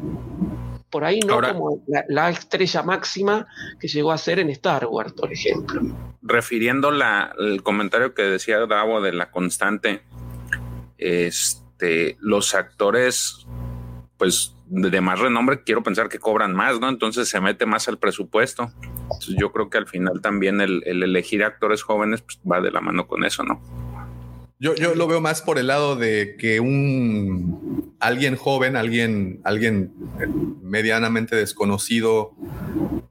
Por 0.91 1.05
ahí 1.05 1.21
no 1.21 1.35
Ahora- 1.35 1.53
como 1.53 1.83
la, 1.89 2.05
la 2.09 2.31
estrella 2.31 2.83
máxima 2.83 3.47
que 3.79 3.89
llegó 3.89 4.11
a 4.13 4.17
ser 4.17 4.39
en 4.39 4.49
Star 4.49 4.87
Wars, 4.87 5.13
por 5.13 5.31
ejemplo. 5.31 5.83
refiriendo 6.23 6.91
la, 6.91 7.35
el 7.39 7.63
comentario 7.63 8.15
que 8.15 8.23
decía 8.23 8.65
Davo 8.67 9.03
de 9.03 9.13
la 9.13 9.31
constante, 9.31 10.01
este, 10.97 11.68
los 12.21 12.55
actores, 12.55 13.47
pues 14.17 14.55
de 14.67 15.01
más 15.01 15.19
renombre, 15.19 15.63
quiero 15.63 15.83
pensar 15.83 16.09
que 16.09 16.19
cobran 16.19 16.55
más, 16.55 16.79
¿no? 16.79 16.89
Entonces 16.89 17.29
se 17.29 17.41
mete 17.41 17.67
más 17.67 17.89
al 17.89 17.99
presupuesto. 17.99 18.71
Entonces, 18.83 19.37
yo 19.39 19.51
creo 19.53 19.71
que 19.71 19.79
al 19.79 19.87
final 19.87 20.21
también 20.21 20.61
el, 20.61 20.83
el 20.87 21.03
elegir 21.03 21.43
actores 21.43 21.83
jóvenes 21.83 22.23
pues, 22.23 22.39
va 22.51 22.61
de 22.61 22.71
la 22.71 22.81
mano 22.81 23.07
con 23.07 23.25
eso, 23.25 23.43
¿no? 23.43 23.63
Yo, 24.61 24.75
yo 24.75 24.97
lo 24.97 25.07
veo 25.07 25.21
más 25.21 25.41
por 25.41 25.59
el 25.59 25.69
lado 25.69 25.95
de 25.95 26.37
que 26.37 26.59
un 26.59 27.95
alguien 28.01 28.35
joven, 28.35 28.77
alguien, 28.77 29.41
alguien 29.45 29.93
medianamente 30.63 31.37
desconocido, 31.37 32.35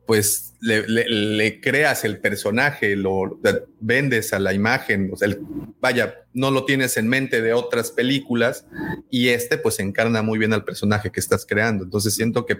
pues 0.06 0.57
le, 0.60 1.62
creas 1.62 2.04
el 2.06 2.20
personaje, 2.20 2.96
lo 2.96 3.40
vendes 3.80 4.34
a 4.34 4.40
la 4.40 4.54
imagen, 4.54 5.10
o 5.14 5.18
sea, 5.18 5.28
el- 5.28 5.40
vaya, 5.80 6.16
no 6.34 6.52
lo 6.52 6.66
tienes 6.66 6.98
en 6.98 7.08
mente 7.08 7.42
de 7.42 7.54
otras 7.54 7.92
películas 7.92 8.66
y 9.10 9.30
este 9.30 9.58
pues 9.58 9.80
encarna 9.80 10.22
muy 10.22 10.38
bien 10.40 10.54
al 10.54 10.64
personaje 10.64 11.12
que 11.12 11.20
estás 11.20 11.46
creando. 11.46 11.84
Entonces 11.84 12.14
siento 12.16 12.46
que 12.46 12.58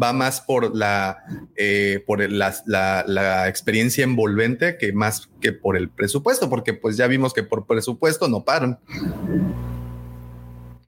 va 0.00 0.12
más 0.12 0.40
por 0.40 0.74
la, 0.74 1.18
eh, 1.56 2.02
por 2.06 2.20
la- 2.30 2.54
la 3.06 3.48
experiencia 3.48 4.04
envolvente 4.04 4.76
que 4.78 4.92
más 4.92 5.28
que 5.40 5.52
por 5.52 5.76
el 5.76 5.88
presupuesto, 5.88 6.48
porque 6.48 6.74
pues 6.74 6.96
ya 6.96 7.06
vimos 7.06 7.32
que 7.34 7.42
por 7.42 7.66
presupuesto 7.66 8.28
no 8.28 8.44
paran. 8.44 8.78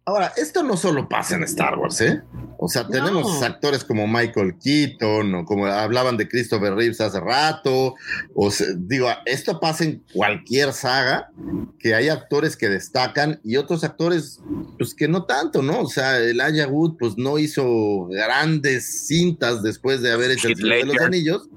Ahora, 0.08 0.32
esto 0.38 0.62
no 0.62 0.78
solo 0.78 1.06
pasa 1.06 1.36
en 1.36 1.42
Star 1.42 1.76
Wars, 1.78 2.00
¿eh? 2.00 2.22
O 2.56 2.66
sea, 2.66 2.88
tenemos 2.88 3.42
actores 3.42 3.84
como 3.84 4.06
Michael 4.06 4.54
Keaton, 4.58 5.34
o 5.34 5.44
como 5.44 5.66
hablaban 5.66 6.16
de 6.16 6.26
Christopher 6.26 6.74
Reeves 6.74 7.02
hace 7.02 7.20
rato. 7.20 7.94
O 8.34 8.50
sea, 8.50 8.68
digo, 8.74 9.10
esto 9.26 9.60
pasa 9.60 9.84
en 9.84 10.02
cualquier 10.14 10.72
saga, 10.72 11.30
que 11.78 11.94
hay 11.94 12.08
actores 12.08 12.56
que 12.56 12.70
destacan 12.70 13.38
y 13.44 13.56
otros 13.56 13.84
actores, 13.84 14.40
pues 14.78 14.94
que 14.94 15.08
no 15.08 15.24
tanto, 15.24 15.60
¿no? 15.60 15.80
O 15.80 15.88
sea, 15.88 16.18
el 16.18 16.40
Aya 16.40 16.66
Wood, 16.68 16.96
pues 16.98 17.18
no 17.18 17.38
hizo 17.38 18.06
grandes 18.06 19.06
cintas 19.06 19.62
después 19.62 20.00
de 20.00 20.10
haber 20.10 20.30
hecho 20.30 20.48
el 20.48 20.54
Heath 20.54 20.62
Señor 20.62 20.78
de 20.78 20.94
los. 20.94 21.02
Anillos. 21.02 21.48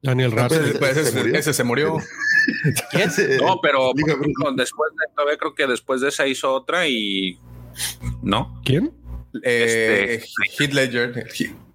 Daniel 0.00 0.30
pues, 0.30 0.52
Radcliffe. 0.52 0.94
¿se 0.94 1.00
ese, 1.00 1.18
murió? 1.18 1.34
ese 1.34 1.52
se 1.52 1.64
murió. 1.64 1.96
No, 3.40 3.60
pero 3.62 3.92
ejemplo, 3.96 4.52
después 4.56 4.92
de, 4.92 5.14
todavía 5.14 5.38
creo 5.38 5.54
que 5.54 5.66
después 5.66 6.00
de 6.00 6.08
esa 6.08 6.26
hizo 6.26 6.52
otra 6.52 6.86
y 6.86 7.38
no, 8.22 8.60
¿Quién? 8.64 8.92
Eh, 9.42 10.22
Heath 10.58 10.72
Ledger. 10.72 11.26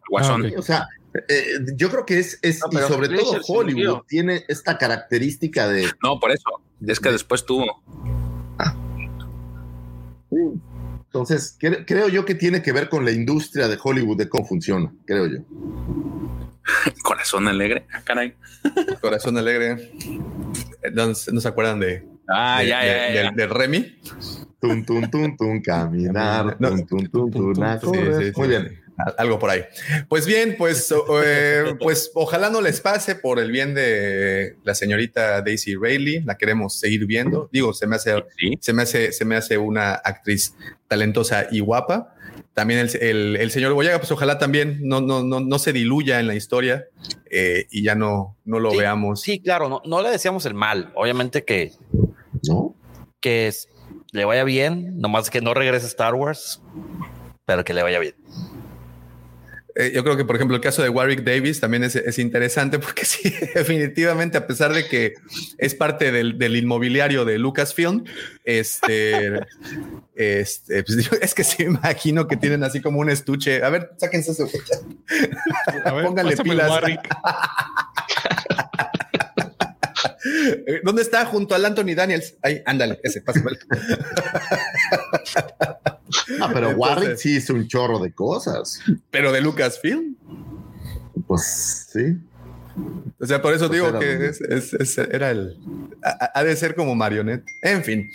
Guasón. 0.09 0.45
Ah. 0.47 0.51
O 0.57 0.61
sea, 0.61 0.87
eh, 1.29 1.59
yo 1.75 1.89
creo 1.89 2.05
que 2.05 2.19
es, 2.19 2.39
es 2.41 2.61
No, 2.71 2.79
y 2.79 2.83
sobre 2.83 3.09
todo 3.09 3.39
Hollywood 3.47 4.01
tiene 4.07 4.43
esta 4.47 4.77
característica 4.77 5.67
de 5.67 5.87
No, 6.03 6.19
por 6.19 6.31
eso. 6.31 6.49
Es 6.85 6.99
que 6.99 7.11
después 7.11 7.45
tuvo. 7.45 7.81
Entonces, 11.05 11.57
cre- 11.59 11.85
creo 11.85 12.09
yo 12.09 12.25
que 12.25 12.33
tiene 12.35 12.61
que 12.63 12.71
ver 12.71 12.89
con 12.89 13.05
la 13.05 13.11
industria 13.11 13.67
de 13.67 13.77
Hollywood, 13.81 14.17
de 14.17 14.27
cómo 14.29 14.45
funciona, 14.45 14.91
creo 15.05 15.27
yo. 15.27 15.37
Corazón 17.03 17.47
alegre. 17.47 17.85
Ah, 17.93 18.01
caray. 18.03 18.33
Corazón 19.01 19.37
alegre. 19.37 19.91
¿No, 20.93 21.07
no 21.07 21.41
se 21.41 21.47
acuerdan 21.47 21.79
de, 21.79 22.05
Ah, 22.27 22.59
de, 22.61 22.67
ya, 22.67 22.79
de- 22.83 23.31
ya, 23.37 23.47
Remy? 23.47 23.99
Tun, 24.61 24.85
tun, 24.85 25.11
tun, 25.11 25.35
tun, 25.35 25.61
caminar, 25.61 26.55
No. 26.59 26.69
tun, 26.69 26.85
tun, 26.87 27.09
tun, 27.11 27.31
tun, 27.31 27.63
a 27.63 27.79
Sí, 27.79 27.85
correr. 27.85 28.15
sí, 28.17 28.23
sí, 28.27 28.31
Muy 28.37 28.47
bien. 28.47 28.79
Al- 28.95 29.15
Algo 29.17 29.39
por 29.39 29.49
ahí. 29.49 29.63
Pues 30.07 30.25
bien, 30.27 30.55
pues, 30.57 30.93
eh, 31.25 31.75
pues 31.79 32.11
ojalá 32.13 32.49
no 32.51 32.61
les 32.61 32.79
pase 32.79 33.15
por 33.15 33.39
el 33.39 33.51
bien 33.51 33.73
de 33.73 34.55
la 34.63 34.75
señorita 34.75 35.41
Daisy 35.41 35.75
Rayleigh. 35.75 36.23
La 36.23 36.37
queremos 36.37 36.79
seguir 36.79 37.05
viendo. 37.07 37.49
Digo, 37.51 37.73
se 37.73 37.87
me 37.87 37.95
hace, 37.95 38.23
Sí. 38.37 38.57
se 38.61 38.71
me 38.71 38.83
hace, 38.83 39.11
se 39.11 39.25
me 39.25 39.35
hace 39.35 39.57
una 39.57 39.93
actriz 39.95 40.55
talentosa 40.87 41.47
y 41.51 41.59
guapa. 41.59 42.12
También 42.53 42.81
el, 42.81 42.89
el- 43.01 43.35
el 43.37 43.51
señor 43.51 43.73
Boyaga, 43.73 43.97
pues 43.99 44.11
ojalá 44.11 44.37
también 44.37 44.79
no, 44.83 45.01
no, 45.01 45.23
no, 45.23 45.39
no 45.39 45.59
se 45.59 45.73
diluya 45.73 46.19
en 46.19 46.27
la 46.27 46.35
historia 46.35 46.85
eh, 47.31 47.65
y 47.71 47.83
ya 47.83 47.95
no, 47.95 48.37
no 48.45 48.59
lo 48.59 48.71
Sí, 48.71 48.77
veamos. 48.77 49.21
Sí, 49.21 49.39
claro, 49.39 49.69
no, 49.69 49.81
no 49.85 50.01
le 50.03 50.09
decíamos 50.11 50.45
el 50.45 50.53
mal. 50.53 50.91
Obviamente 50.95 51.43
que, 51.43 51.71
¿No? 52.47 52.75
que 53.19 53.47
es- 53.47 53.69
le 54.11 54.25
vaya 54.25 54.43
bien, 54.43 54.99
nomás 54.99 55.31
que 55.31 55.41
no 55.41 55.55
regrese 55.55 55.85
a 55.85 55.89
Star 55.89 56.13
Wars, 56.13 56.61
pero 57.45 57.63
que 57.63 57.73
le 57.73 57.81
vaya 57.81 57.97
bien. 57.99 58.13
Eh, 59.75 59.91
yo 59.93 60.03
creo 60.03 60.15
que, 60.15 60.25
por 60.25 60.35
ejemplo, 60.35 60.55
el 60.55 60.61
caso 60.61 60.83
de 60.83 60.89
Warwick 60.89 61.23
Davis 61.23 61.59
también 61.59 61.83
es, 61.83 61.95
es 61.95 62.19
interesante 62.19 62.79
porque 62.79 63.05
sí, 63.05 63.33
definitivamente, 63.53 64.37
a 64.37 64.47
pesar 64.47 64.73
de 64.73 64.87
que 64.87 65.15
es 65.57 65.75
parte 65.75 66.11
del, 66.11 66.37
del 66.37 66.55
inmobiliario 66.55 67.25
de 67.25 67.39
Lucasfilm, 67.39 68.03
este, 68.43 69.39
este, 70.15 70.83
pues, 70.83 71.11
es 71.21 71.33
que 71.33 71.43
sí 71.43 71.63
imagino 71.63 72.27
que 72.27 72.37
tienen 72.37 72.63
así 72.63 72.81
como 72.81 72.99
un 72.99 73.09
estuche. 73.09 73.63
A 73.63 73.69
ver, 73.69 73.91
sáquense 73.97 74.31
ese. 74.31 74.45
A 75.85 75.93
ver, 75.93 76.05
Pónganle 76.05 76.37
pilas. 76.37 76.71
Eh, 80.25 80.81
¿Dónde 80.83 81.01
está? 81.01 81.25
Junto 81.25 81.55
al 81.55 81.65
Anthony 81.65 81.95
Daniels. 81.95 82.35
Ahí, 82.41 82.61
ándale, 82.65 82.99
ese, 83.03 83.21
pásamelo. 83.21 83.57
Ah, 86.39 86.49
pero 86.53 86.69
Entonces- 86.71 86.75
Warwick 86.77 87.15
sí 87.17 87.35
hizo 87.37 87.53
un 87.53 87.67
chorro 87.67 87.99
de 87.99 88.11
cosas. 88.13 88.79
Pero 89.11 89.31
de 89.31 89.41
Lucasfilm. 89.41 90.15
Pues 91.27 91.87
sí. 91.91 92.17
O 93.19 93.25
sea, 93.25 93.41
por 93.41 93.53
eso 93.53 93.67
Pues 93.67 93.77
digo 93.77 93.87
era 93.89 93.99
que 93.99 94.25
es- 94.27 94.41
es- 94.41 94.73
es- 94.73 94.97
era 94.97 95.29
el. 95.31 95.57
Ha, 96.03 96.31
ha 96.39 96.43
de 96.43 96.55
ser 96.55 96.73
como 96.75 96.95
marioneta. 96.95 97.43
En 97.61 97.83
fin. 97.83 98.09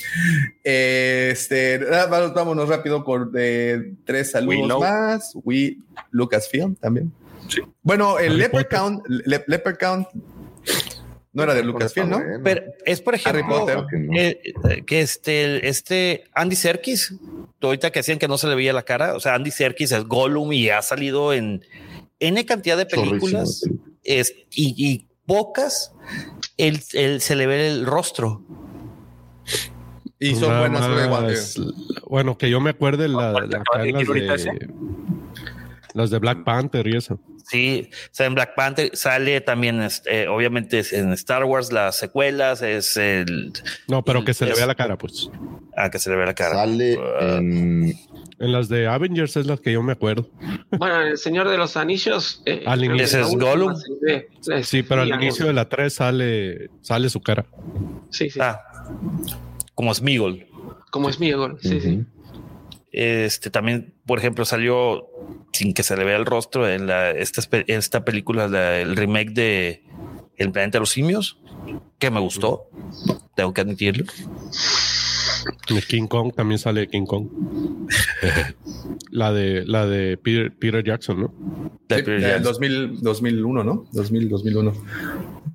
Este, 0.65 1.81
ah, 1.93 2.07
vámonos 2.35 2.69
rápido 2.69 3.05
con 3.05 3.31
eh, 3.37 3.93
tres 4.05 4.33
saludos 4.33 4.81
más. 4.81 5.33
We, 5.45 5.79
Lucasfilm 6.11 6.75
también. 6.77 7.13
Sí. 7.49 7.61
Bueno, 7.83 8.19
el 8.19 8.37
Leprechaun, 8.37 9.03
Le- 9.07 9.45
Leprechaun 9.47 10.07
no 11.39 11.45
era 11.45 11.55
de 11.55 11.63
Lucasfilm, 11.63 12.11
¿no? 12.11 12.19
Bueno. 12.19 12.41
Pero 12.45 12.63
es, 12.85 13.01
por 13.01 13.15
Harry 13.15 13.41
ejemplo, 13.41 13.61
Potter. 13.61 13.85
Que 13.91 13.97
no. 13.99 14.13
eh, 14.19 14.41
eh, 14.71 14.85
que 14.85 15.01
este, 15.01 15.67
este 15.69 16.25
Andy 16.35 16.57
Serkis, 16.57 17.15
ahorita 17.63 17.91
que 17.91 18.01
decían 18.01 18.19
que 18.19 18.29
no 18.29 18.37
se 18.39 18.47
le 18.49 18.55
veía 18.55 18.73
la 18.73 18.83
cara, 18.83 19.15
o 19.15 19.21
sea, 19.21 19.35
Andy 19.35 19.51
Serkis 19.51 19.93
es 19.93 20.05
Gollum 20.05 20.53
y 20.53 20.69
ha 20.69 20.83
salido 20.83 21.33
en 21.33 21.63
N 22.21 22.45
cantidad 22.47 22.77
de 22.77 22.87
películas 22.87 23.63
es, 24.05 24.35
y, 24.51 24.75
y 24.77 25.07
pocas 25.27 25.93
él, 26.57 26.81
él 26.93 27.21
se 27.21 27.37
le 27.37 27.47
ve 27.47 27.69
el 27.69 27.87
rostro. 27.87 28.43
Y 30.19 30.35
son 30.35 30.49
Nada 30.49 30.61
buenas. 30.69 31.57
eh, 31.57 31.61
más, 31.61 32.03
Bueno, 32.09 32.37
que 32.37 32.51
yo 32.51 32.61
me 32.61 32.71
acuerde 32.71 33.07
la, 33.09 33.31
¿Cuál 33.33 33.49
te 33.49 33.57
la- 33.57 33.63
acabas 33.63 33.85
de 33.87 33.93
las, 33.93 34.01
decir 34.01 34.09
ahorita 34.09 34.35
de, 34.35 34.69
las 35.95 36.11
de 36.11 36.19
Black 36.19 36.43
Panther 36.45 36.87
y 36.89 36.97
eso. 36.97 37.21
Sí, 37.51 37.89
sale 38.11 38.29
en 38.29 38.35
Black 38.35 38.55
Panther, 38.55 38.91
sale 38.95 39.41
también, 39.41 39.81
este, 39.83 40.29
obviamente, 40.29 40.83
en 40.93 41.13
Star 41.15 41.45
Wars, 41.45 41.73
las 41.73 41.97
secuelas, 41.97 42.61
es 42.63 42.97
el. 42.99 43.53
No, 43.89 44.05
pero 44.05 44.25
que 44.25 44.35
se 44.35 44.45
le 44.47 44.55
vea 44.55 44.67
la 44.67 44.75
cara, 44.75 44.99
pues. 44.99 45.31
Ah, 45.77 45.91
que 45.91 45.99
se 45.99 46.11
le 46.11 46.17
ve 46.17 46.27
la 46.27 46.35
cara. 46.35 46.55
Sale 46.57 46.99
Ah. 47.21 47.37
en. 47.39 47.95
En 48.41 48.53
las 48.53 48.69
de 48.69 48.87
Avengers 48.87 49.37
es 49.37 49.47
las 49.47 49.61
que 49.61 49.73
yo 49.73 49.83
me 49.83 49.93
acuerdo. 49.93 50.31
Bueno, 50.71 51.01
el 51.01 51.19
Señor 51.19 51.49
de 51.49 51.59
los 51.59 51.77
Anillos. 51.77 52.41
eh, 52.47 52.63
Al 52.67 52.85
inicio 52.85 53.19
la 53.21 53.27
es 53.27 53.35
Gollum. 53.35 53.75
ve. 54.01 54.29
Eh, 54.53 54.63
Sí, 54.63 54.85
pero 54.85 55.03
al 55.03 55.09
inicio 55.09 55.47
de 55.47 55.53
la 55.55 55.69
3 55.69 55.93
sale, 55.93 56.71
sale 56.81 57.09
su 57.09 57.21
cara. 57.21 57.47
Sí, 58.11 58.31
sí. 58.31 58.39
Ah, 58.41 58.61
como 59.75 59.93
Smigol. 59.93 60.47
Como 60.93 61.09
es 61.09 61.19
Miegol. 61.19 61.59
Sí, 61.61 61.81
sí. 61.81 62.05
Este 63.01 63.49
también, 63.51 63.95
por 64.07 64.19
ejemplo, 64.19 64.45
salió 64.45 65.07
sin 65.53 65.73
que 65.73 65.85
se 65.85 65.97
le 65.97 66.03
vea 66.05 66.17
el 66.17 66.27
rostro 66.27 66.69
en 66.69 66.89
la, 66.89 67.11
esta, 67.13 67.43
esta 67.69 68.05
película, 68.05 68.49
la- 68.49 68.81
el 68.81 68.97
remake 68.97 69.31
de 69.31 69.85
El 70.37 70.51
planeta 70.51 70.79
de 70.79 70.81
los 70.81 70.91
simios, 70.91 71.39
que 72.01 72.11
me 72.11 72.19
gustó. 72.19 72.69
Tengo 73.37 73.55
que 73.55 73.61
admitirlo. 73.61 74.05
De 75.73 75.83
King 75.83 76.07
Kong 76.09 76.33
también 76.35 76.59
sale 76.59 76.81
de 76.81 76.89
King 76.89 77.07
Kong. 77.07 77.29
la 79.11 79.33
de 79.33 79.65
la 79.67 79.87
de 79.87 80.17
Peter, 80.17 80.53
Peter 80.57 80.83
Jackson, 80.85 81.21
¿no? 81.21 81.35
De 81.89 81.97
Sí, 81.97 82.03
Peter 82.03 82.21
Jackson. 82.21 82.43
2000, 82.43 83.01
2001, 83.01 83.65
¿no? 83.65 83.87
2000, 83.93 84.29
2001. 84.29 84.73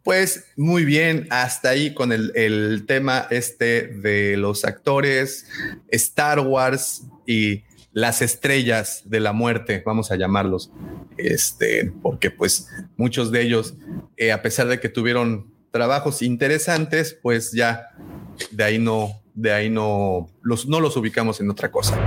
Pues 0.03 0.45
muy 0.57 0.85
bien, 0.85 1.27
hasta 1.29 1.69
ahí 1.69 1.93
con 1.93 2.11
el, 2.11 2.31
el 2.35 2.85
tema 2.85 3.25
este 3.31 3.87
de 3.87 4.35
los 4.37 4.65
actores, 4.65 5.47
Star 5.89 6.39
Wars 6.41 7.03
y 7.25 7.63
las 7.91 8.21
estrellas 8.21 9.03
de 9.05 9.19
la 9.19 9.33
muerte, 9.33 9.83
vamos 9.85 10.11
a 10.11 10.15
llamarlos, 10.15 10.71
este, 11.17 11.91
porque 12.01 12.31
pues 12.31 12.67
muchos 12.97 13.31
de 13.31 13.41
ellos, 13.43 13.75
eh, 14.17 14.31
a 14.31 14.41
pesar 14.41 14.67
de 14.67 14.79
que 14.79 14.89
tuvieron 14.89 15.53
trabajos 15.71 16.21
interesantes, 16.21 17.17
pues 17.21 17.51
ya 17.51 17.89
de 18.51 18.63
ahí 18.63 18.79
no, 18.79 19.11
de 19.35 19.53
ahí 19.53 19.69
no 19.69 20.27
los, 20.41 20.67
no 20.67 20.79
los 20.79 20.97
ubicamos 20.97 21.39
en 21.39 21.49
otra 21.51 21.71
cosa. 21.71 21.99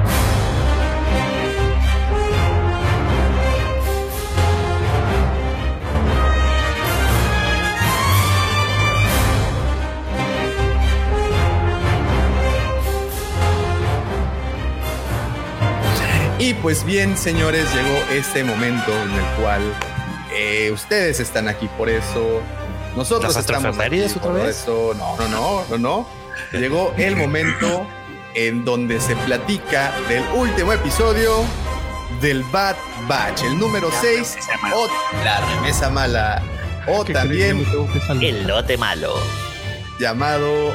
Pues 16.67 16.85
bien, 16.85 17.17
señores, 17.17 17.65
llegó 17.73 17.97
este 18.11 18.43
momento 18.43 18.91
en 18.91 19.13
el 19.13 19.25
cual 19.41 19.63
eh, 20.35 20.73
ustedes 20.73 21.21
están 21.21 21.47
aquí 21.47 21.69
por 21.79 21.89
eso. 21.89 22.43
Nosotros 22.97 23.37
¿Las 23.37 23.45
estamos 23.45 23.79
aquí 23.79 24.01
otra 24.03 24.21
por 24.21 24.33
vez? 24.35 24.63
eso. 24.63 24.93
No, 24.99 25.17
no, 25.17 25.29
no, 25.29 25.65
no, 25.71 25.79
no. 25.79 26.09
Llegó 26.51 26.93
el 26.97 27.15
momento 27.15 27.87
en 28.35 28.65
donde 28.65 29.01
se 29.01 29.15
platica 29.15 29.93
del 30.09 30.25
último 30.35 30.73
episodio 30.73 31.45
del 32.21 32.43
Bad 32.43 32.75
Batch, 33.07 33.45
el 33.45 33.57
número 33.61 33.89
6, 34.01 34.37
o 34.75 34.89
la 35.23 35.41
remesa 35.47 35.89
mala, 35.89 36.43
o 36.89 37.05
también 37.05 37.65
El 38.21 38.45
lote 38.45 38.77
malo. 38.77 39.15
llamado 40.01 40.75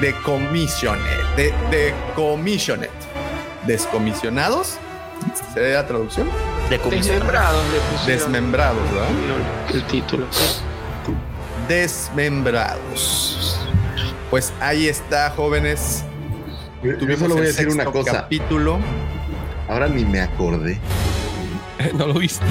The 0.00 0.14
Commissioned, 0.22 1.04
de, 1.36 1.52
The 1.70 1.94
Commissioned, 2.14 2.88
descomisionados, 3.66 4.78
¿sería 5.52 5.74
la 5.74 5.86
traducción? 5.86 6.28
Desmembrados 6.70 7.62
Desmembrados, 8.06 8.92
¿verdad? 8.92 9.08
el 9.72 9.82
título. 9.84 10.26
Desmembrados. 11.68 13.60
Pues 14.30 14.52
ahí 14.60 14.88
está, 14.88 15.30
jóvenes. 15.30 16.04
Yo 16.82 16.96
Tuvimos 16.98 17.20
solo 17.20 17.34
voy 17.36 17.44
a 17.44 17.46
decir 17.48 17.68
una 17.68 17.84
cosa. 17.86 18.12
Capítulo. 18.12 18.78
Ahora 19.68 19.88
ni 19.88 20.04
me 20.04 20.20
acordé. 20.20 20.78
no 21.94 22.06
lo 22.06 22.14
viste. 22.14 22.44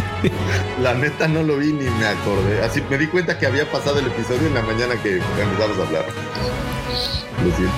La 0.82 0.94
neta 0.94 1.28
no 1.28 1.44
lo 1.44 1.58
vi 1.58 1.72
ni 1.72 1.90
me 1.90 2.06
acordé. 2.06 2.64
Así 2.64 2.82
me 2.90 2.98
di 2.98 3.08
cuenta 3.08 3.38
que 3.38 3.46
había 3.46 3.70
pasado 3.72 4.00
el 4.00 4.08
episodio 4.08 4.48
en 4.48 4.54
la 4.54 4.62
mañana 4.62 4.96
que 5.02 5.18
empezamos 5.18 5.78
a 5.80 5.88
hablar. 5.88 6.06
Lo 7.44 7.56
siento. 7.56 7.74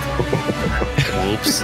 Ups, 1.34 1.64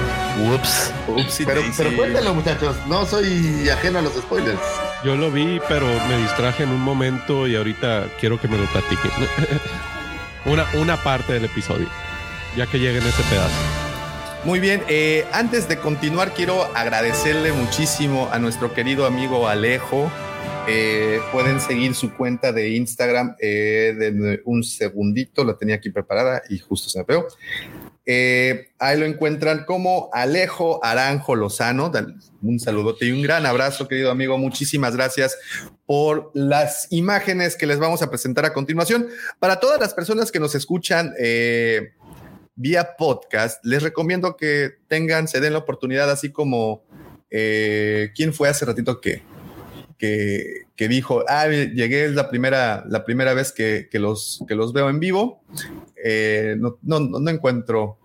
ups. 0.54 0.92
Upsi 1.08 1.46
Pero, 1.46 1.62
pero 1.78 1.96
cuéntenlo, 1.96 2.34
muchachos. 2.34 2.76
No 2.88 3.06
soy 3.06 3.70
ajeno 3.70 4.00
a 4.00 4.02
los 4.02 4.14
spoilers. 4.14 4.60
Yo 5.04 5.16
lo 5.16 5.32
vi, 5.32 5.60
pero 5.68 5.86
me 6.08 6.18
distraje 6.18 6.64
en 6.64 6.70
un 6.70 6.82
momento 6.82 7.48
y 7.48 7.56
ahorita 7.56 8.08
quiero 8.20 8.40
que 8.40 8.48
me 8.48 8.58
lo 8.58 8.66
platiquen. 8.72 9.12
una, 10.46 10.66
una 10.76 10.98
parte 10.98 11.34
del 11.34 11.46
episodio, 11.46 11.88
ya 12.58 12.66
que 12.68 12.80
llegue 12.80 12.98
en 13.00 13.06
ese 13.06 13.24
pedazo. 13.24 13.84
Muy 14.46 14.60
bien, 14.60 14.84
eh, 14.90 15.26
antes 15.32 15.70
de 15.70 15.78
continuar 15.78 16.34
quiero 16.34 16.64
agradecerle 16.76 17.54
muchísimo 17.54 18.28
a 18.32 18.40
nuestro 18.40 18.74
querido 18.74 19.06
amigo 19.06 19.48
Alejo. 19.48 20.12
Eh, 20.68 21.20
pueden 21.32 21.62
seguir 21.62 21.96
su 21.96 22.14
cuenta 22.14 22.52
de 22.52 22.70
Instagram 22.70 23.36
eh, 23.40 23.94
de 23.98 24.42
un 24.44 24.64
segundito, 24.64 25.46
la 25.46 25.58
tenía 25.58 25.76
aquí 25.76 25.90
preparada 25.90 26.42
y 26.50 26.60
justo 26.60 26.90
se 26.90 27.00
me 27.00 27.06
pegó. 27.06 27.28
Eh, 28.06 28.68
ahí 28.80 29.00
lo 29.00 29.06
encuentran 29.06 29.64
como 29.66 30.10
Alejo 30.12 30.84
Aranjo 30.84 31.36
Lozano. 31.36 31.92
Un 32.42 32.60
saludote 32.60 33.06
y 33.06 33.12
un 33.12 33.22
gran 33.22 33.46
abrazo, 33.46 33.88
querido 33.88 34.12
amigo. 34.12 34.38
Muchísimas 34.38 34.96
gracias 34.96 35.38
por 35.86 36.32
las 36.34 36.88
imágenes 36.92 37.56
que 37.56 37.66
les 37.66 37.80
vamos 37.80 38.02
a 38.02 38.10
presentar 38.10 38.46
a 38.46 38.54
continuación. 38.54 39.08
Para 39.40 39.60
todas 39.60 39.80
las 39.80 39.94
personas 39.94 40.32
que 40.32 40.40
nos 40.40 40.56
escuchan 40.56 41.14
eh, 41.20 41.94
vía 42.56 42.96
podcast, 42.98 43.64
les 43.64 43.82
recomiendo 43.82 44.36
que 44.36 44.72
tengan, 44.88 45.28
se 45.28 45.40
den 45.40 45.54
la 45.54 45.60
oportunidad, 45.60 46.12
así 46.12 46.32
como 46.32 46.84
eh, 47.30 48.12
quién 48.16 48.34
fue 48.34 48.50
hace 48.50 48.66
ratito 48.66 49.00
que, 49.00 49.24
que, 50.04 50.64
que 50.76 50.90
dijo, 50.90 51.24
ah, 51.30 51.48
llegué, 51.48 52.04
es 52.04 52.12
la 52.14 52.30
primera, 52.30 52.84
la 52.90 53.06
primera 53.06 53.34
vez 53.34 53.54
que, 53.54 53.88
que 53.90 54.00
los, 54.00 54.44
que 54.50 54.54
los 54.56 54.74
veo 54.74 54.90
en 54.90 55.00
vivo. 55.00 55.42
Eh, 56.04 56.58
no, 56.60 56.78
no, 56.82 57.30
encuentro, 57.30 57.98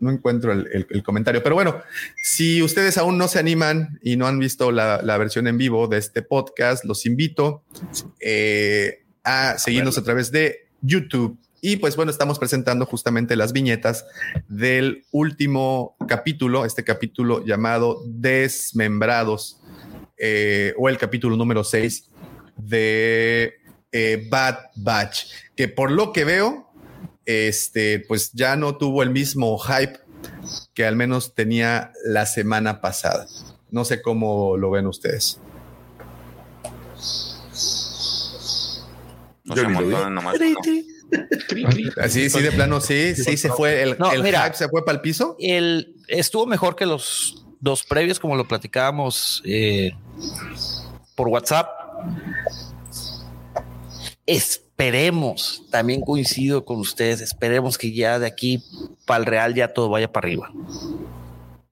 no 0.00 0.10
encuentro 0.10 0.50
el, 0.52 0.66
el- 0.72 0.86
el 0.90 1.02
comentario, 1.04 1.44
pero 1.44 1.54
bueno, 1.54 1.80
si 2.20 2.60
ustedes 2.60 2.98
aún 2.98 3.18
no 3.18 3.28
se 3.28 3.38
animan 3.38 4.00
y 4.02 4.16
no 4.16 4.26
han 4.26 4.40
visto 4.40 4.72
la, 4.72 5.00
la 5.00 5.16
versión 5.16 5.46
en 5.46 5.58
vivo 5.58 5.86
de 5.86 5.98
este 5.98 6.22
podcast, 6.22 6.84
los 6.84 7.06
invito 7.06 7.62
eh, 8.18 9.04
a 9.22 9.58
seguirnos 9.58 9.98
a 9.98 10.02
través 10.02 10.32
de 10.32 10.66
YouTube. 10.82 11.38
Y 11.60 11.76
pues 11.76 11.94
bueno, 11.94 12.10
estamos 12.10 12.40
presentando 12.40 12.84
justamente 12.84 13.36
las 13.36 13.52
viñetas 13.52 14.04
del 14.48 15.04
último 15.12 15.94
capítulo, 16.08 16.64
este 16.64 16.82
capítulo 16.82 17.44
llamado 17.44 18.02
Desmembrados, 18.06 19.60
eh, 20.18 20.74
o 20.78 20.88
el 20.88 20.98
capítulo 20.98 21.36
número 21.36 21.64
6 21.64 22.10
de 22.56 23.54
eh, 23.92 24.26
Bad 24.30 24.56
Batch, 24.76 25.26
que 25.54 25.68
por 25.68 25.90
lo 25.90 26.12
que 26.12 26.24
veo, 26.24 26.70
este, 27.24 28.00
pues 28.00 28.32
ya 28.32 28.56
no 28.56 28.76
tuvo 28.76 29.02
el 29.02 29.10
mismo 29.10 29.58
hype 29.58 29.98
que 30.74 30.86
al 30.86 30.96
menos 30.96 31.34
tenía 31.34 31.92
la 32.04 32.26
semana 32.26 32.80
pasada. 32.80 33.26
No 33.70 33.84
sé 33.84 34.00
cómo 34.00 34.56
lo 34.56 34.70
ven 34.70 34.86
ustedes. 34.86 35.40
No 39.44 39.54
Yo 39.54 39.62
se 39.62 39.68
montó 39.68 40.10
nomás. 40.10 40.36
Así, 42.00 42.28
sí, 42.30 42.42
de 42.42 42.52
plano, 42.52 42.80
sí, 42.80 43.14
sí 43.14 43.36
se 43.36 43.48
fue. 43.48 43.82
El, 43.82 43.96
No, 43.98 44.12
el 44.12 44.22
mira. 44.22 44.44
hype 44.44 44.56
se 44.56 44.68
fue 44.68 44.84
para 44.84 44.96
el 44.96 45.02
piso. 45.02 45.36
El, 45.38 45.94
estuvo 46.08 46.46
mejor 46.46 46.74
que 46.74 46.86
los 46.86 47.45
dos 47.60 47.82
previos, 47.84 48.18
como 48.20 48.36
lo 48.36 48.46
platicábamos 48.46 49.42
eh, 49.44 49.92
por 51.14 51.28
WhatsApp. 51.28 51.68
Esperemos, 54.26 55.62
también 55.70 56.00
coincido 56.00 56.64
con 56.64 56.78
ustedes, 56.78 57.20
esperemos 57.20 57.78
que 57.78 57.92
ya 57.92 58.18
de 58.18 58.26
aquí 58.26 58.62
para 59.06 59.20
el 59.20 59.26
Real 59.26 59.54
ya 59.54 59.72
todo 59.72 59.88
vaya 59.88 60.10
para 60.12 60.26
arriba. 60.26 60.50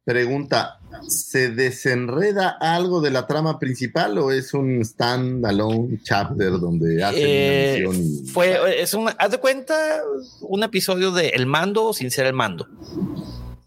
Pregunta, 0.04 0.78
¿se 1.08 1.50
desenreda 1.50 2.56
algo 2.60 3.00
de 3.00 3.10
la 3.10 3.26
trama 3.26 3.58
principal 3.58 4.18
o 4.18 4.30
es 4.30 4.52
un 4.54 4.82
stand-alone 4.82 5.98
chapter 6.02 6.50
donde 6.52 7.02
hacen 7.02 7.20
Eh, 7.24 7.84
una 7.88 7.98
y- 7.98 8.26
fue, 8.28 8.82
es 8.82 8.92
un, 8.94 9.08
haz 9.18 9.30
de 9.30 9.38
cuenta, 9.38 9.74
un 10.42 10.62
episodio 10.62 11.10
de 11.10 11.28
El 11.30 11.46
Mando 11.46 11.92
sin 11.94 12.10
ser 12.10 12.26
el 12.26 12.34
mando. 12.34 12.68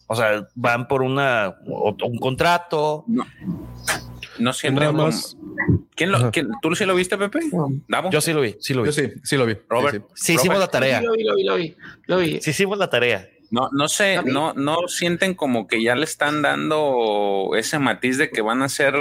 O 0.08 0.16
sea, 0.16 0.48
van 0.56 0.88
por 0.88 1.02
una, 1.02 1.56
o- 1.68 1.96
un 2.06 2.18
contrato. 2.18 3.04
No 3.08 3.26
Nada 4.72 4.88
como- 4.92 5.04
más. 5.06 5.36
¿Quién 5.96 6.12
lo, 6.12 6.32
quién- 6.32 6.50
¿Tú 6.62 6.76
sí 6.76 6.86
lo 6.86 6.94
viste, 6.96 7.18
Pepe? 7.18 7.40
Yo 8.12 8.22
sí 8.22 8.32
lo 8.34 8.42
vi, 8.42 8.56
sí 8.60 8.74
lo 8.74 8.84
vi. 8.84 8.88
Yo 8.88 8.94
sí, 8.94 9.12
sí 9.24 9.36
lo 9.36 9.46
vi. 9.46 9.58
Robert. 9.68 10.06
Sí, 10.14 10.24
Sí 10.26 10.34
hicimos 10.36 10.60
la 10.60 10.68
tarea. 10.68 11.02
Lo 11.02 11.14
vi, 11.14 11.24
lo 11.24 11.36
vi, 11.36 11.44
lo 11.44 11.56
vi. 11.56 11.76
Lo 12.06 12.18
vi. 12.20 12.42
Sí 12.42 12.52
hicimos 12.52 12.78
la 12.78 12.90
tarea. 12.90 13.28
No, 13.50 13.70
no 13.72 13.88
sé, 13.88 14.22
no, 14.24 14.54
no 14.54 14.88
sienten 14.90 15.34
como 15.34 15.68
que 15.68 15.82
ya 15.82 15.96
le 15.96 16.04
están 16.04 16.42
dando 16.42 17.52
ese 17.58 17.80
matiz 17.80 18.18
de 18.18 18.30
que 18.30 18.42
van 18.42 18.62
a 18.62 18.70
ser 18.70 18.94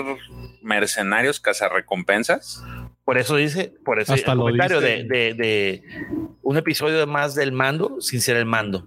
mercenarios 0.63 1.41
cazarrecompensas. 1.41 2.63
Por 3.05 3.19
eso 3.19 3.37
dice, 3.37 3.75
por 3.85 4.01
eso 4.01 4.15
Hasta 4.15 4.33
el 4.33 4.39
comentario 4.39 4.81
de, 4.81 5.05
de, 5.05 5.35
de 5.35 5.83
un 6.43 6.57
episodio 6.57 7.07
más 7.07 7.35
del 7.35 7.53
mando 7.53 8.01
sin 8.01 8.21
ser 8.21 8.37
el 8.37 8.47
mando. 8.47 8.87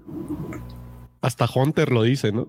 Hasta 1.21 1.47
Hunter 1.53 1.91
lo 1.91 2.03
dice, 2.03 2.31
¿no? 2.31 2.47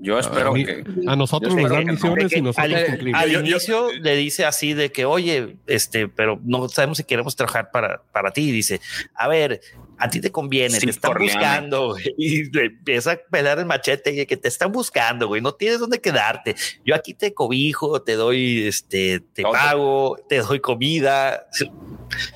Yo 0.00 0.18
espero 0.18 0.50
a, 0.50 0.52
mí- 0.52 0.64
que. 0.64 0.84
a 1.06 1.16
nosotros 1.16 1.54
nos 1.54 1.70
dan 1.70 1.84
misiones 1.84 2.32
y 2.32 2.40
nosotros 2.40 2.74
al, 2.74 2.86
cumplimos. 2.86 3.20
al 3.20 3.30
Yo- 3.30 3.40
yo- 3.42 3.46
inicio 3.50 3.92
le 4.00 4.16
dice 4.16 4.44
así 4.44 4.72
de 4.72 4.90
que, 4.92 5.04
oye, 5.04 5.56
este, 5.66 6.08
pero 6.08 6.40
no 6.44 6.68
sabemos 6.68 6.98
si 6.98 7.04
queremos 7.04 7.36
trabajar 7.36 7.70
para, 7.70 8.02
para 8.12 8.30
ti. 8.32 8.48
Y 8.48 8.52
dice, 8.52 8.80
a 9.14 9.28
ver, 9.28 9.60
a 9.98 10.08
ti 10.08 10.20
te 10.20 10.30
conviene, 10.32 10.78
Sí, 10.80 10.86
te 10.86 10.90
están 10.92 11.14
buscando. 11.18 11.88
güey. 11.92 12.04
Y 12.18 12.50
le 12.50 12.66
empieza 12.66 13.12
a 13.12 13.16
pelar 13.30 13.58
el 13.58 13.66
machete 13.66 14.12
y 14.22 14.24
que 14.26 14.36
te 14.36 14.48
están 14.48 14.72
buscando, 14.72 15.26
güey. 15.28 15.40
No 15.42 15.52
tienes 15.52 15.80
dónde 15.80 16.00
quedarte. 16.00 16.54
Yo 16.84 16.94
aquí 16.94 17.12
te 17.14 17.34
cobijo, 17.34 18.00
te 18.02 18.14
doy, 18.14 18.66
este, 18.66 19.20
te 19.20 19.42
pago, 19.42 20.16
te 20.28 20.38
doy 20.38 20.60
comida. 20.60 21.46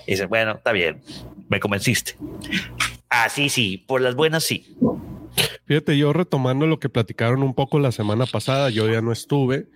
Y 0.07 0.11
dice, 0.13 0.27
bueno, 0.27 0.53
está 0.53 0.71
bien, 0.73 1.01
me 1.49 1.59
convenciste. 1.59 2.15
Así 3.13 3.51
sí, 3.51 3.77
por 3.77 4.01
las 4.01 4.15
buenas 4.15 4.43
sí. 4.43 4.75
Fíjate, 5.67 5.99
yo 5.99 6.15
retomando 6.15 6.67
lo 6.67 6.79
que 6.79 6.89
platicaron 6.89 7.43
un 7.43 7.53
poco 7.53 7.79
la 7.79 7.93
semana 7.93 8.25
pasada, 8.25 8.71
yo 8.71 8.91
ya 8.91 9.03
no 9.03 9.13
estuve. 9.13 9.67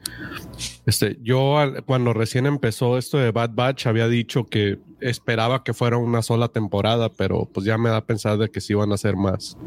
Este, 0.86 1.18
yo 1.20 1.54
cuando 1.84 2.14
recién 2.14 2.46
empezó 2.46 2.96
esto 2.96 3.18
de 3.18 3.32
Bad 3.32 3.50
Batch 3.52 3.86
había 3.86 4.08
dicho 4.08 4.46
que 4.46 4.78
esperaba 5.00 5.64
que 5.64 5.74
fuera 5.74 5.98
una 5.98 6.22
sola 6.22 6.48
temporada, 6.48 7.10
pero 7.10 7.44
pues 7.52 7.66
ya 7.66 7.76
me 7.76 7.90
da 7.90 7.98
a 7.98 8.06
pensar 8.06 8.38
de 8.38 8.48
que 8.48 8.62
sí 8.62 8.72
van 8.72 8.92
a 8.92 8.96
ser 8.96 9.16
más. 9.16 9.58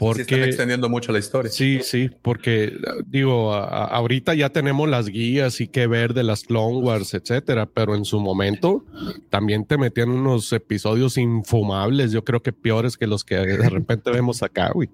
Están 0.00 0.24
Porque 0.26 0.44
extendiendo 0.44 0.88
mucho 0.88 1.12
la 1.12 1.18
historia. 1.18 1.50
sí, 1.52 1.80
sí, 1.82 2.10
porque 2.22 2.72
digo, 3.06 3.52
a- 3.52 3.84
ahorita 3.84 4.32
ya 4.34 4.48
tenemos 4.48 4.88
las 4.88 5.08
guías 5.08 5.60
y 5.60 5.68
que 5.68 5.86
ver 5.86 6.14
de 6.14 6.22
las 6.22 6.44
Clone 6.44 6.78
Wars, 6.78 7.12
etcétera, 7.12 7.66
pero 7.66 7.94
en 7.94 8.04
su 8.06 8.18
momento 8.18 8.84
también 9.28 9.66
te 9.66 9.76
metían 9.76 10.08
unos 10.10 10.52
episodios 10.54 11.18
infumables, 11.18 12.12
yo 12.12 12.24
creo 12.24 12.42
que 12.42 12.52
peores 12.52 12.96
que 12.96 13.06
los 13.06 13.24
que 13.24 13.36
de 13.36 13.68
repente 13.68 14.10
vemos 14.10 14.42
acá, 14.42 14.70
güey. 14.72 14.88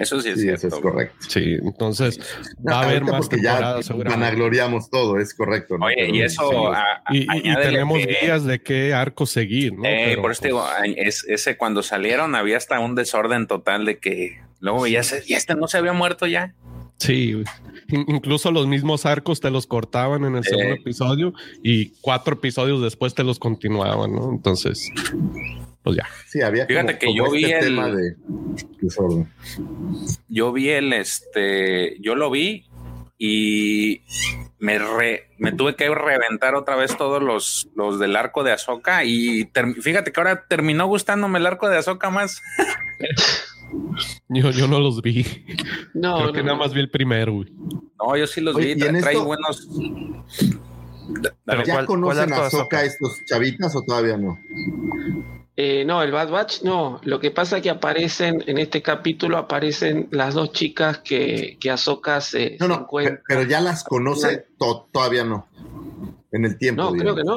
Eso 0.00 0.20
sí 0.20 0.30
es 0.30 0.40
Sí, 0.40 0.48
eso 0.48 0.56
cierto. 0.58 0.76
es 0.76 0.82
correcto. 0.82 1.16
Sí, 1.28 1.56
entonces 1.62 2.18
va 2.68 2.80
a 2.80 2.82
haber 2.84 3.04
más 3.04 3.28
porque 3.28 3.36
ya 3.42 3.50
temporadas 3.52 3.86
seguramente. 3.86 4.24
vanagloriamos 4.24 4.90
todo, 4.90 5.18
es 5.18 5.34
correcto. 5.34 5.78
¿no? 5.78 5.86
Oye, 5.86 5.94
Pero 5.98 6.14
y 6.16 6.22
eso. 6.22 6.48
sí, 6.50 6.56
a- 6.74 7.14
Y, 7.14 7.48
y- 7.50 7.54
tenemos 7.56 7.98
que- 7.98 8.18
guías 8.22 8.44
de 8.44 8.60
qué 8.62 8.94
arco 8.94 9.26
seguir, 9.26 9.74
¿no? 9.74 9.84
Eh, 9.84 10.04
Pero, 10.10 10.22
por 10.22 10.32
eso 10.32 10.42
te 10.42 10.48
digo, 10.48 10.64
pues, 10.78 10.94
es, 10.96 11.24
ese 11.28 11.56
cuando 11.56 11.82
salieron 11.82 12.34
había 12.34 12.56
hasta 12.56 12.80
un 12.80 12.94
desorden 12.94 13.46
total 13.46 13.84
de 13.84 13.98
que 13.98 14.40
luego 14.58 14.86
ya 14.86 15.02
se, 15.02 15.22
ya 15.26 15.36
este 15.36 15.54
no 15.54 15.68
se 15.68 15.78
había 15.78 15.92
muerto 15.92 16.26
ya. 16.26 16.54
sí, 16.98 17.42
incluso 17.88 18.50
los 18.52 18.66
mismos 18.66 19.04
arcos 19.06 19.40
te 19.40 19.50
los 19.50 19.66
cortaban 19.66 20.24
en 20.24 20.36
el 20.36 20.44
segundo 20.44 20.74
episodio 20.74 21.32
y 21.62 21.90
cuatro 22.02 22.34
episodios 22.34 22.82
después 22.82 23.14
te 23.14 23.24
los 23.24 23.38
continuaban, 23.38 24.14
¿no? 24.14 24.30
Entonces, 24.32 24.90
pues 25.82 25.96
ya. 25.96 26.06
Sí, 26.26 26.42
había 26.42 26.66
Fíjate 26.66 26.98
que 26.98 27.14
yo 27.14 27.30
vi 27.30 27.44
el 27.44 27.60
tema 27.60 27.88
de 27.88 28.16
Yo 30.28 30.52
vi 30.52 30.68
el 30.70 30.92
este, 30.92 31.96
yo 32.00 32.14
lo 32.14 32.30
vi 32.30 32.66
y 33.22 34.02
me, 34.58 34.78
me 35.38 35.52
tuve 35.52 35.74
que 35.76 35.88
reventar 35.94 36.54
otra 36.54 36.76
vez 36.76 36.96
todos 36.96 37.22
los, 37.22 37.68
los 37.74 37.98
del 37.98 38.16
arco 38.16 38.42
de 38.44 38.52
Azoka 38.52 39.04
y 39.04 39.50
fíjate 39.80 40.12
que 40.12 40.20
ahora 40.20 40.46
terminó 40.46 40.86
gustándome 40.86 41.38
el 41.38 41.46
arco 41.46 41.68
de 41.68 41.78
Azoka 41.78 42.10
más. 42.10 42.40
yo, 44.28 44.50
yo 44.50 44.68
no 44.68 44.80
los 44.80 45.02
vi. 45.02 45.26
No, 45.94 46.18
Creo 46.18 46.32
que 46.32 46.42
nada 46.42 46.56
más 46.56 46.72
vi 46.72 46.80
el 46.80 46.90
primero. 46.90 47.34
Güey. 47.34 47.52
No, 47.98 48.16
yo 48.16 48.26
sí 48.26 48.40
los 48.40 48.56
vi. 48.56 48.74
Trae 48.76 49.16
buenos. 49.16 49.68
¿Pero 51.44 51.64
¿Ya 51.64 51.84
conocen 51.86 52.32
a 52.32 52.46
Azoka 52.46 52.84
estos 52.84 53.24
chavitas 53.26 53.74
o 53.76 53.82
todavía 53.82 54.16
no? 54.16 54.38
Eh, 55.56 55.84
no, 55.84 56.02
el 56.02 56.12
Bad 56.12 56.30
Batch 56.30 56.62
no. 56.62 57.00
Lo 57.02 57.20
que 57.20 57.30
pasa 57.30 57.58
es 57.58 57.62
que 57.62 57.70
aparecen, 57.70 58.42
en 58.46 58.58
este 58.58 58.82
capítulo 58.82 59.36
aparecen 59.36 60.08
las 60.10 60.34
dos 60.34 60.52
chicas 60.52 60.98
que, 60.98 61.58
que 61.60 61.70
Ahsoka 61.70 62.20
se, 62.20 62.56
no, 62.60 62.68
no, 62.68 62.88
Pero 63.26 63.42
ya 63.42 63.60
las 63.60 63.84
conoce, 63.84 64.46
todavía 64.92 65.24
no. 65.24 65.48
En 66.32 66.44
el 66.44 66.56
tiempo. 66.56 66.82
No, 66.82 66.92
creo 66.92 67.14
que 67.14 67.24
no. 67.24 67.36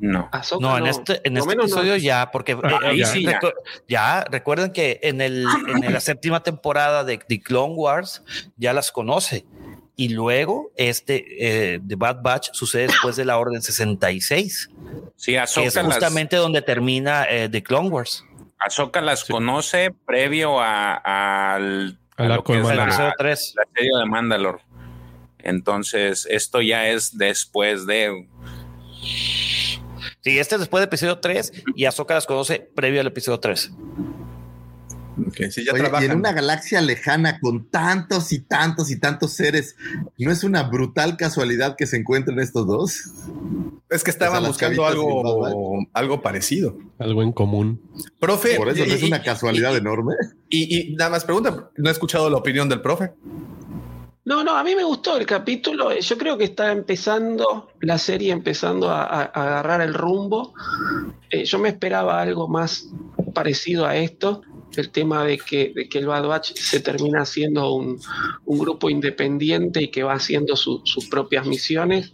No. 0.00 0.30
no, 0.60 0.78
en 0.78 0.86
este, 0.86 1.20
en 1.24 1.36
este 1.36 1.52
episodio 1.52 1.96
ya, 1.96 2.30
porque 2.32 2.52
eh, 2.52 2.58
ahí 2.82 3.04
sí, 3.04 3.26
ya. 3.86 4.24
recuerden 4.30 4.72
que 4.72 4.98
en, 5.02 5.20
el, 5.20 5.44
en 5.68 5.92
la 5.92 6.00
séptima 6.00 6.42
temporada 6.42 7.04
de, 7.04 7.18
The 7.18 7.40
Clone 7.42 7.74
Wars 7.74 8.22
ya 8.56 8.72
las 8.72 8.92
conoce. 8.92 9.44
Y 9.96 10.10
luego, 10.10 10.70
este, 10.76 11.74
eh, 11.74 11.80
The 11.86 11.96
Bad 11.96 12.22
Batch 12.22 12.50
sucede 12.52 12.86
después 12.86 13.16
de 13.16 13.24
la 13.24 13.38
Orden 13.38 13.60
66. 13.60 14.70
Sí, 15.16 15.36
Ahsoka 15.36 15.66
es 15.66 15.78
justamente 15.78 16.36
donde 16.36 16.62
termina 16.62 17.24
eh, 17.28 17.48
The 17.48 17.62
Clone 17.62 17.90
Wars. 17.90 18.24
Ahsoka 18.58 19.00
las 19.00 19.24
conoce 19.24 19.90
previo 20.06 20.60
a, 20.60 20.94
al 20.94 21.98
a 22.16 22.24
la, 22.24 22.36
la, 22.36 23.14
3. 23.16 23.54
la 23.56 23.64
serie 23.74 23.90
de 23.98 24.06
Mandalore. 24.06 24.58
Entonces, 25.38 26.26
esto 26.30 26.60
ya 26.60 26.88
es 26.88 27.16
después 27.16 27.86
de. 27.86 28.28
Sí, 30.20 30.38
este 30.38 30.56
es 30.56 30.60
después 30.60 30.82
del 30.82 30.88
episodio 30.88 31.18
3 31.18 31.64
y 31.74 31.86
Ahsoka 31.86 32.14
las 32.14 32.26
conoce 32.26 32.60
previo 32.74 33.00
al 33.00 33.06
episodio 33.06 33.40
3 33.40 33.72
y 35.36 36.04
en 36.04 36.16
una 36.16 36.32
galaxia 36.32 36.80
lejana 36.80 37.40
con 37.40 37.68
tantos 37.70 38.32
y 38.32 38.40
tantos 38.40 38.90
y 38.90 38.98
tantos 38.98 39.32
seres, 39.32 39.76
¿no 40.18 40.30
es 40.30 40.44
una 40.44 40.64
brutal 40.64 41.16
casualidad 41.16 41.76
que 41.76 41.86
se 41.86 41.96
encuentren 41.96 42.38
estos 42.38 42.66
dos? 42.66 43.00
Es 43.88 44.04
que 44.04 44.10
estaban 44.10 44.44
buscando 44.44 44.86
algo, 44.86 45.86
algo 45.92 46.22
parecido. 46.22 46.78
Algo 46.98 47.22
en 47.22 47.32
común. 47.32 47.80
Profe. 48.18 48.56
Por 48.56 48.68
eso 48.68 48.86
no 48.86 48.94
es 48.94 49.02
una 49.02 49.22
casualidad 49.22 49.76
enorme. 49.76 50.14
Y, 50.48 50.94
nada 50.96 51.10
más 51.10 51.24
pregunta, 51.24 51.70
no 51.76 51.88
he 51.88 51.92
escuchado 51.92 52.30
la 52.30 52.36
opinión 52.36 52.68
del 52.68 52.80
profe. 52.80 53.12
No, 54.24 54.44
no, 54.44 54.56
a 54.56 54.62
mí 54.62 54.76
me 54.76 54.84
gustó 54.84 55.16
el 55.16 55.26
capítulo. 55.26 55.98
Yo 55.98 56.18
creo 56.18 56.38
que 56.38 56.44
está 56.44 56.70
empezando 56.70 57.70
la 57.80 57.98
serie, 57.98 58.32
empezando 58.32 58.90
a, 58.90 59.02
agarrar 59.02 59.80
el 59.80 59.94
rumbo. 59.94 60.54
Eh, 61.30 61.44
yo 61.44 61.58
me 61.58 61.68
esperaba 61.70 62.20
algo 62.20 62.46
más 62.46 62.88
parecido 63.34 63.86
a 63.86 63.96
esto 63.96 64.42
el 64.76 64.90
tema 64.90 65.24
de 65.24 65.38
que, 65.38 65.72
de 65.74 65.88
que 65.88 65.98
el 65.98 66.06
Bad 66.06 66.26
Batch 66.26 66.54
se 66.54 66.80
termina 66.80 67.24
siendo 67.24 67.74
un, 67.74 68.00
grupo 68.46 68.90
independiente 68.90 69.82
y 69.82 69.88
que 69.88 70.02
va 70.02 70.14
haciendo 70.14 70.54
sus 70.56 71.08
propias 71.08 71.46
misiones. 71.46 72.12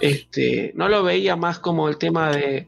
Este, 0.00 0.72
no 0.74 0.88
lo 0.88 1.02
veía 1.02 1.36
más 1.36 1.58
como 1.58 1.88
el 1.88 1.96
tema 1.96 2.30
de, 2.30 2.66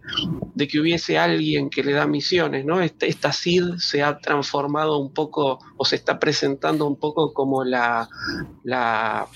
que 0.69 0.79
hubiese 0.79 1.19
alguien 1.19 1.69
que 1.69 1.83
le 1.83 1.93
da 1.93 2.07
misiones, 2.07 2.65
¿no? 2.65 2.81
Este, 2.81 3.09
esta 3.09 3.33
SID 3.33 3.77
se 3.79 4.03
ha 4.03 4.19
transformado 4.19 4.99
un 4.99 5.13
poco 5.13 5.59
o 5.77 5.85
se 5.85 5.97
está 5.97 6.19
presentando 6.19 6.87
un 6.87 6.97
poco 6.97 7.33
como 7.33 7.65
la, 7.65 8.09
la 8.63 9.27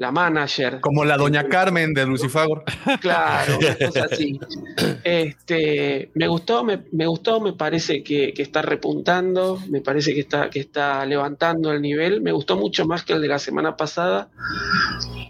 la 0.00 0.10
manager. 0.10 0.80
Como 0.80 1.04
la 1.04 1.18
doña 1.18 1.46
Carmen 1.46 1.92
de 1.92 2.06
Lucifagor. 2.06 2.64
Claro, 3.02 3.58
cosa 3.86 4.08
así. 4.10 4.40
Este, 5.04 6.10
me 6.14 6.26
gustó, 6.26 6.64
me, 6.64 7.06
gustó, 7.06 7.38
me 7.38 7.52
parece 7.52 8.02
que, 8.02 8.32
está 8.38 8.62
repuntando, 8.62 9.60
me 9.68 9.82
parece 9.82 10.14
que 10.14 10.20
está, 10.20 10.48
que 10.48 10.58
está 10.58 11.04
levantando 11.04 11.70
el 11.70 11.82
nivel. 11.82 12.22
Me 12.22 12.32
gustó 12.32 12.56
mucho 12.56 12.86
más 12.86 13.04
que 13.04 13.12
el 13.12 13.20
de 13.20 13.28
la 13.28 13.38
semana 13.38 13.76
pasada. 13.76 14.30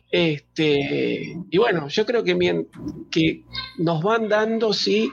Este, 0.09 1.37
y 1.51 1.59
bueno, 1.59 1.89
yo 1.89 2.07
creo 2.07 2.23
que, 2.23 2.65
que 3.11 3.43
nos 3.79 4.05
van 4.05 4.29
dando, 4.29 4.73
sí, 4.73 5.11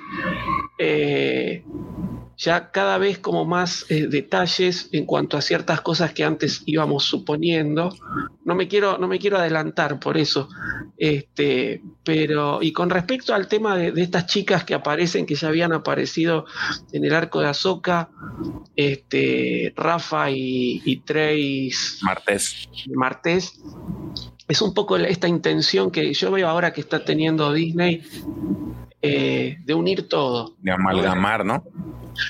eh, 0.78 1.64
ya 2.38 2.70
cada 2.70 3.00
vez 3.00 3.18
como 3.18 3.46
más 3.46 3.86
eh, 3.90 4.08
detalles 4.08 4.90
en 4.92 5.06
cuanto 5.06 5.38
a 5.38 5.42
ciertas 5.42 5.82
cosas 5.82 6.14
que 6.14 6.24
antes 6.24 6.62
íbamos 6.68 7.04
suponiendo. 7.04 7.90
No 8.46 8.54
me 8.54 8.68
quiero, 8.68 9.00
no 9.00 9.08
me 9.08 9.18
quiero 9.18 9.38
adelantar 9.38 10.00
por 10.00 10.18
eso. 10.18 10.48
Este, 10.98 11.82
pero, 12.04 12.62
y 12.62 12.72
con 12.74 12.92
respecto 12.92 13.34
al 13.34 13.48
tema 13.48 13.76
de, 13.76 13.92
estas 14.02 14.28
chicas 14.28 14.64
que 14.64 14.76
aparecen, 14.76 15.26
que 15.26 15.34
ya 15.34 15.48
habían 15.48 15.74
aparecido 15.74 16.46
en 16.92 17.06
el 17.06 17.14
arco 17.16 17.42
de 17.42 17.48
Azoka, 17.48 18.10
este, 18.76 19.74
Rafa 19.76 20.30
y, 20.30 20.82
y 20.86 20.98
Trace 20.98 21.98
Martés. 22.04 22.70
Martés, 22.94 23.60
es 24.48 24.62
un 24.62 24.76
poco 24.76 24.96
esta 24.98 25.28
intención 25.28 25.90
que 25.90 26.14
yo 26.14 26.32
veo 26.32 26.48
ahora 26.48 26.72
que 26.72 26.82
está 26.82 27.04
teniendo 27.04 27.52
Disney 27.52 28.04
eh, 29.00 29.58
de 29.64 29.74
unir 29.76 30.10
todo. 30.10 30.56
De 30.60 30.72
amalgamar, 30.72 31.46
¿no? 31.46 31.64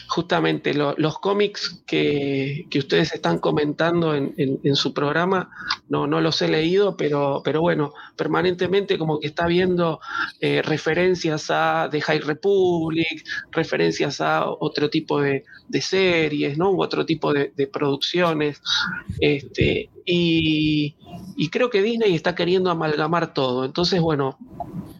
Justamente 0.09 0.73
los 0.73 1.17
cómics 1.19 1.81
que, 1.87 2.67
ustedes 2.75 3.13
están 3.13 3.39
comentando 3.39 4.13
en, 4.13 4.75
su 4.75 4.93
programa, 4.93 5.49
no, 5.87 6.07
no 6.07 6.19
los 6.19 6.41
he 6.41 6.49
leído, 6.49 6.97
pero, 6.97 7.41
pero 7.41 7.61
bueno, 7.61 7.93
permanentemente 8.17 8.97
como 8.97 9.21
que 9.21 9.27
está 9.27 9.47
viendo 9.47 10.01
eh, 10.41 10.61
referencias 10.61 11.49
a 11.51 11.87
The 11.89 12.01
High 12.01 12.19
Republic, 12.19 13.23
referencias 13.51 14.19
a 14.19 14.45
otro 14.45 14.89
tipo 14.89 15.21
de, 15.21 15.45
series, 15.79 16.57
¿no? 16.57 16.71
U 16.71 16.81
otro 16.81 17.05
tipo 17.05 17.31
de, 17.31 17.69
producciones. 17.71 18.61
Este, 19.21 19.89
y, 20.05 20.97
y 21.37 21.49
creo 21.49 21.69
que 21.69 21.81
Disney 21.81 22.13
está 22.13 22.35
queriendo 22.35 22.69
amalgamar 22.69 23.33
todo. 23.33 23.63
Entonces, 23.63 24.01
bueno, 24.01 24.37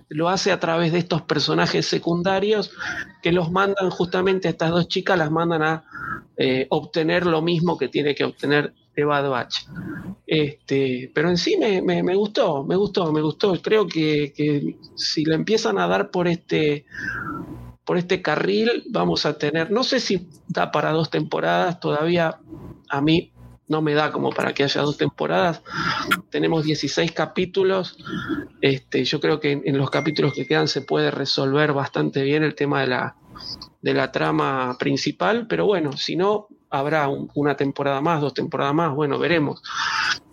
lo 0.10 0.30
hace 0.30 0.52
a 0.52 0.60
través 0.60 0.92
de 0.92 1.00
estos 1.00 1.22
personajes 1.24 1.86
secundarios 1.86 2.72
que 3.22 3.32
los 3.32 3.52
mandan 3.52 3.90
justamente 3.90 4.48
a 4.48 4.52
estas 4.52 4.72
dos 4.72 4.88
chicas, 4.88 5.18
las 5.18 5.32
mandan 5.32 5.64
a 5.64 5.84
eh, 6.38 6.68
obtener 6.70 7.26
lo 7.26 7.42
mismo 7.42 7.78
que 7.78 7.90
tiene 7.90 8.16
que 8.16 8.24
obtener 8.24 8.74
Eva 8.96 9.22
Batch. 9.22 9.66
Este, 10.26 11.12
pero 11.14 11.30
en 11.30 11.38
sí 11.38 11.58
me, 11.58 11.82
me, 11.82 12.16
gustó, 12.16 12.64
me 12.64 12.76
gustó, 12.76 13.12
me 13.12 13.22
gustó. 13.22 13.54
Creo 13.62 13.88
que, 13.88 14.34
que, 14.36 14.78
si 14.96 15.24
le 15.24 15.36
empiezan 15.36 15.78
a 15.78 15.88
dar 15.88 16.10
por 16.10 16.28
este, 16.28 16.86
por 17.86 17.98
este 17.98 18.22
carril, 18.22 18.84
vamos 18.90 19.26
a 19.26 19.38
tener, 19.38 19.72
no 19.72 19.84
sé 19.84 20.00
si 20.00 20.28
da 20.48 20.72
para 20.72 20.92
dos 20.92 21.10
temporadas, 21.10 21.80
todavía 21.80 22.40
a 22.90 23.02
mí 23.02 23.32
no 23.68 23.82
me 23.82 23.94
da 23.94 24.12
como 24.12 24.32
para 24.32 24.54
que 24.54 24.64
haya 24.64 24.82
dos 24.82 24.98
temporadas. 24.98 25.62
Tenemos 26.30 26.64
16 26.64 27.12
capítulos. 27.12 27.98
Este, 28.62 29.04
yo 29.04 29.20
creo 29.20 29.40
que 29.40 29.62
en, 29.64 29.78
los 29.78 29.90
capítulos 29.90 30.34
que 30.34 30.46
quedan 30.46 30.68
se 30.68 30.82
puede 30.82 31.12
resolver 31.12 31.74
bastante 31.74 32.24
bien 32.24 32.44
el 32.44 32.56
tema 32.56 32.82
de 32.82 32.88
la, 32.88 33.16
de 33.82 33.94
la 33.94 34.12
trama 34.12 34.78
principal, 34.80 35.48
pero 35.48 35.66
bueno, 35.66 35.94
si 35.94 36.16
no, 36.16 36.48
habrá 36.70 37.08
una 37.08 37.56
temporada 37.56 38.02
más, 38.02 38.22
dos 38.22 38.34
temporadas 38.34 38.74
más, 38.74 38.94
bueno, 38.94 39.20
veremos. 39.20 39.62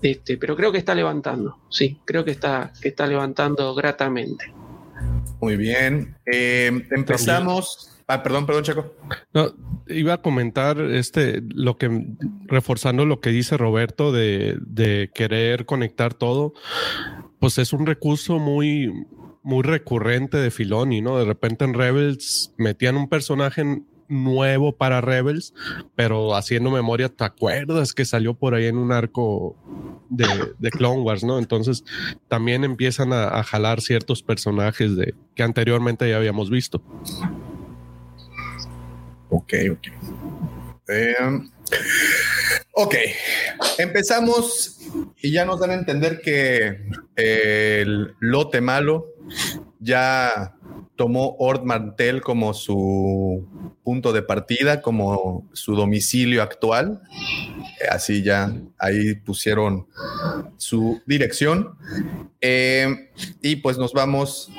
Este, 0.02 0.36
pero 0.36 0.56
creo 0.56 0.72
que 0.72 0.78
está 0.78 0.94
levantando, 0.94 1.58
sí, 1.70 2.00
creo 2.04 2.24
que 2.24 2.32
está, 2.32 2.72
que 2.80 2.88
está 2.88 3.06
levantando 3.06 3.74
gratamente. 3.74 4.52
Muy 5.40 5.56
bien. 5.56 6.16
Eh, 6.24 6.70
empezamos. 6.90 7.93
Ah, 8.06 8.22
perdón, 8.22 8.46
perdón, 8.46 8.64
Checo. 8.64 8.94
No, 9.32 9.52
iba 9.88 10.14
a 10.14 10.22
comentar 10.22 10.78
este, 10.80 11.42
lo 11.54 11.76
que, 11.76 12.06
reforzando 12.46 13.06
lo 13.06 13.20
que 13.20 13.30
dice 13.30 13.56
Roberto 13.56 14.12
de, 14.12 14.58
de 14.60 15.10
querer 15.14 15.64
conectar 15.64 16.12
todo, 16.12 16.52
pues 17.38 17.58
es 17.58 17.72
un 17.72 17.86
recurso 17.86 18.38
muy, 18.38 18.92
muy 19.42 19.62
recurrente 19.62 20.36
de 20.36 20.50
Filoni, 20.50 21.00
¿no? 21.00 21.18
De 21.18 21.24
repente 21.24 21.64
en 21.64 21.74
Rebels 21.74 22.52
metían 22.58 22.96
un 22.96 23.08
personaje 23.08 23.82
nuevo 24.08 24.76
para 24.76 25.00
Rebels, 25.00 25.54
pero 25.94 26.34
haciendo 26.36 26.70
memoria, 26.70 27.08
¿te 27.08 27.24
acuerdas 27.24 27.94
que 27.94 28.04
salió 28.04 28.34
por 28.34 28.54
ahí 28.54 28.66
en 28.66 28.76
un 28.76 28.92
arco 28.92 29.56
de, 30.10 30.26
de 30.58 30.70
Clone 30.70 31.02
Wars, 31.02 31.24
¿no? 31.24 31.38
Entonces 31.38 31.84
también 32.28 32.64
empiezan 32.64 33.12
a, 33.12 33.28
a, 33.28 33.42
jalar 33.42 33.80
ciertos 33.80 34.22
personajes 34.22 34.96
de 34.96 35.14
que 35.34 35.42
anteriormente 35.42 36.08
ya 36.08 36.16
habíamos 36.16 36.50
visto. 36.50 36.82
Ok, 39.34 39.52
ok. 39.72 39.88
Em, 40.86 41.50
ok, 42.72 42.94
empezamos 43.78 44.78
y 45.20 45.32
ya 45.32 45.44
nos 45.44 45.58
dan 45.58 45.70
a 45.70 45.74
entender 45.74 46.20
que 46.20 46.86
el 47.16 48.14
lote 48.20 48.60
malo 48.60 49.06
ya 49.80 50.54
tomó 50.94 51.34
Ord 51.40 51.64
Mantel 51.64 52.20
como 52.20 52.54
su 52.54 53.44
punto 53.82 54.12
de 54.12 54.22
partida 54.22 54.80
como 54.80 55.50
su 55.52 55.74
domicilio 55.74 56.40
actual. 56.40 57.02
Eh, 57.80 57.88
Así 57.90 58.22
ya 58.22 58.54
ahí 58.78 59.16
pusieron 59.16 59.88
su 60.58 61.02
dirección. 61.06 61.76
Eh, 62.40 63.10
y 63.42 63.56
pues 63.56 63.78
nos 63.78 63.92
vamos 63.92 64.52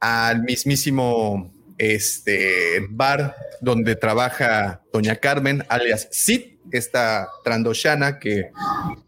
al 0.00 0.44
mismísimo 0.44 1.52
este 1.78 2.86
bar 2.90 3.34
donde 3.60 3.96
trabaja 3.96 4.82
Doña 4.92 5.16
Carmen, 5.16 5.64
alias 5.68 6.08
Sid, 6.10 6.58
esta 6.70 7.28
trandoshana 7.44 8.18
que 8.18 8.50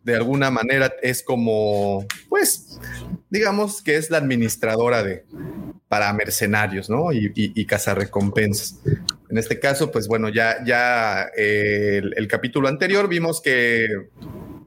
de 0.03 0.17
alguna 0.17 0.51
manera 0.51 0.95
es 1.03 1.23
como, 1.23 2.07
pues, 2.29 2.79
digamos 3.29 3.83
que 3.83 3.97
es 3.97 4.11
la 4.11 4.19
administradora 4.19 5.03
de 5.03 5.25
para 5.91 6.13
mercenarios, 6.13 6.89
¿no? 6.89 7.13
Y, 7.13 7.33
y, 7.35 7.61
y 7.61 7.67
cazarrecompensas. 7.67 8.77
En 9.29 9.39
este 9.39 9.59
caso, 9.59 9.91
pues 9.91 10.07
bueno, 10.07 10.29
ya, 10.29 10.65
ya 10.65 11.27
eh, 11.37 12.01
el, 12.17 12.29
capítulo 12.29 12.69
anterior 12.69 13.09
vimos 13.09 13.41
que 13.41 13.87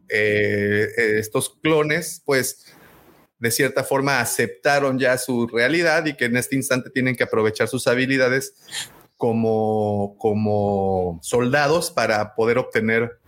eh, 0.10 0.88
estos 1.18 1.58
clones, 1.62 2.22
pues, 2.26 2.73
de 3.44 3.52
cierta 3.52 3.84
forma 3.84 4.22
aceptaron 4.22 4.98
ya 4.98 5.18
su 5.18 5.48
realidad 5.48 6.06
y 6.06 6.14
que 6.14 6.26
en 6.26 6.38
este 6.38 6.56
instante 6.56 6.90
tienen 6.90 7.18
que 7.18 7.26
aprovechar 7.26 7.68
sus 7.68 7.88
habilidades 7.88 8.54
como, 9.18 10.16
como 10.18 11.20
soldados 11.22 11.92
para 11.92 12.36
poder 12.36 12.58
obtener, 12.58 13.20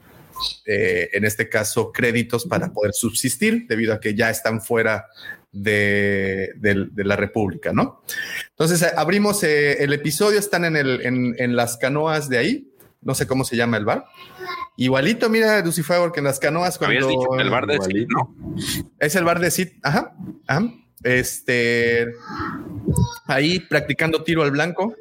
eh, 0.66 1.10
en 1.12 1.26
este 1.26 1.50
caso, 1.50 1.92
créditos 1.92 2.46
para 2.46 2.72
poder 2.72 2.94
subsistir, 2.94 3.68
debido 3.68 3.94
a 3.94 4.00
que 4.00 4.16
ya 4.16 4.30
están 4.30 4.62
fuera 4.62 5.08
de, 5.52 6.54
de, 6.56 6.88
de 6.92 7.04
la 7.04 7.18
República, 7.18 7.74
¿no? 7.74 8.02
Entonces, 8.52 8.84
abrimos 8.96 9.44
eh, 9.44 9.84
el 9.84 9.92
episodio, 9.92 10.40
están 10.40 10.64
en, 10.64 10.78
el, 10.78 11.06
en, 11.06 11.36
en 11.38 11.58
las 11.58 11.76
canoas 11.76 12.30
de 12.30 12.38
ahí, 12.38 12.72
no 13.06 13.16
sé 13.16 13.28
cómo 13.28 13.46
se 13.46 13.56
llama 13.56 13.78
el 13.78 13.86
bar. 13.86 14.06
Igualito, 14.76 15.30
mira, 15.30 15.64
Lucifer, 15.64 16.12
que 16.12 16.20
en 16.20 16.26
las 16.26 16.40
canoas 16.40 16.78
cuando... 16.78 17.06
Habías 17.06 17.08
dicho 17.08 17.30
que 17.38 17.42
el 17.44 17.50
bar 17.50 17.68
de 17.68 17.80
Sid, 17.80 18.08
¿no? 18.10 18.36
Es 19.00 19.16
el 19.16 19.24
bar 19.24 19.40
de 19.40 19.52
Sid, 19.52 19.70
ajá, 19.84 20.14
ajá. 20.48 20.74
Este, 21.04 22.08
ahí 23.28 23.60
practicando 23.60 24.24
tiro 24.24 24.42
al 24.42 24.50
blanco. 24.50 24.96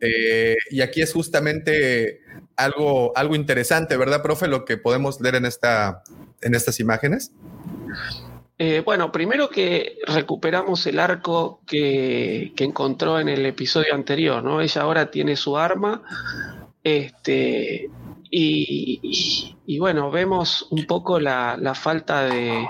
Eh, 0.00 0.56
y 0.70 0.80
aquí 0.80 1.02
es 1.02 1.12
justamente 1.12 2.22
algo, 2.56 3.12
algo 3.16 3.34
interesante, 3.36 3.98
¿verdad, 3.98 4.22
profe? 4.22 4.48
Lo 4.48 4.64
que 4.64 4.78
podemos 4.78 5.20
leer 5.20 5.34
en, 5.34 5.44
esta, 5.44 6.02
en 6.40 6.54
estas 6.54 6.80
imágenes. 6.80 7.32
Eh, 8.58 8.80
bueno, 8.82 9.12
primero 9.12 9.50
que 9.50 9.98
recuperamos 10.06 10.86
el 10.86 10.98
arco 10.98 11.60
que, 11.66 12.52
que, 12.56 12.64
encontró 12.64 13.20
en 13.20 13.28
el 13.28 13.44
episodio 13.44 13.94
anterior, 13.94 14.42
¿no? 14.42 14.62
Ella 14.62 14.82
ahora 14.82 15.10
tiene 15.10 15.36
su 15.36 15.58
arma. 15.58 16.02
Este, 16.84 17.88
y, 18.30 19.56
y, 19.66 19.78
bueno, 19.78 20.10
vemos 20.10 20.66
un 20.70 20.86
poco 20.86 21.20
la, 21.20 21.56
la 21.60 21.74
falta 21.74 22.24
de, 22.24 22.66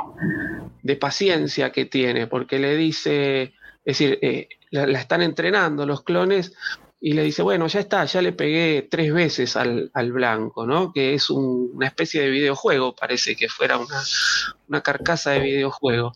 de, 0.82 0.96
paciencia 0.96 1.70
que 1.72 1.86
tiene, 1.86 2.26
porque 2.26 2.58
le 2.58 2.76
dice, 2.76 3.42
es 3.84 3.98
decir, 3.98 4.18
eh, 4.20 4.48
la, 4.70 4.98
están 4.98 5.22
entrenando 5.22 5.86
los 5.86 6.02
clones 6.02 6.52
y 7.00 7.14
le 7.14 7.22
dice, 7.24 7.42
bueno, 7.42 7.66
ya 7.66 7.80
está, 7.80 8.04
ya 8.04 8.22
le 8.22 8.32
pegué 8.32 8.86
tres 8.90 9.12
veces 9.12 9.56
al, 9.56 9.90
al 9.94 10.12
blanco, 10.12 10.66
¿no? 10.66 10.92
Que 10.92 11.14
es 11.14 11.30
un, 11.30 11.70
una 11.74 11.86
especie 11.86 12.22
de 12.22 12.30
videojuego, 12.30 12.94
parece 12.94 13.34
que 13.34 13.48
fuera 13.48 13.78
una, 13.78 14.00
una 14.68 14.82
carcasa 14.82 15.32
de 15.32 15.40
videojuego. 15.40 16.12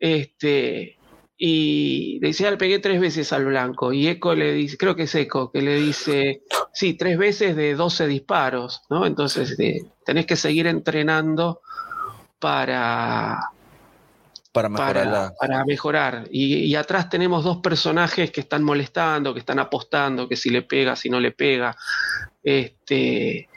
Este, 0.00 0.97
y 1.40 2.18
le 2.20 2.28
dice, 2.28 2.42
ya 2.42 2.50
le 2.50 2.56
pegué 2.56 2.80
tres 2.80 3.00
veces 3.00 3.32
al 3.32 3.44
blanco. 3.44 3.92
Y 3.92 4.08
Eco 4.08 4.34
le 4.34 4.52
dice, 4.52 4.76
creo 4.76 4.96
que 4.96 5.04
es 5.04 5.14
Eco, 5.14 5.52
que 5.52 5.62
le 5.62 5.76
dice, 5.76 6.42
sí, 6.72 6.94
tres 6.94 7.16
veces 7.16 7.54
de 7.54 7.76
12 7.76 8.08
disparos, 8.08 8.82
¿no? 8.90 9.06
Entonces 9.06 9.56
de, 9.56 9.86
tenés 10.04 10.26
que 10.26 10.34
seguir 10.34 10.66
entrenando 10.66 11.60
para, 12.40 13.38
para 14.50 14.68
mejorar. 14.68 15.04
Para, 15.04 15.34
para 15.38 15.64
mejorar. 15.64 16.24
Y, 16.32 16.56
y, 16.56 16.74
atrás 16.74 17.08
tenemos 17.08 17.44
dos 17.44 17.58
personajes 17.58 18.32
que 18.32 18.40
están 18.40 18.64
molestando, 18.64 19.32
que 19.32 19.40
están 19.40 19.60
apostando, 19.60 20.28
que 20.28 20.34
si 20.34 20.50
le 20.50 20.62
pega, 20.62 20.96
si 20.96 21.08
no 21.08 21.20
le 21.20 21.30
pega. 21.30 21.76
Este, 22.42 23.48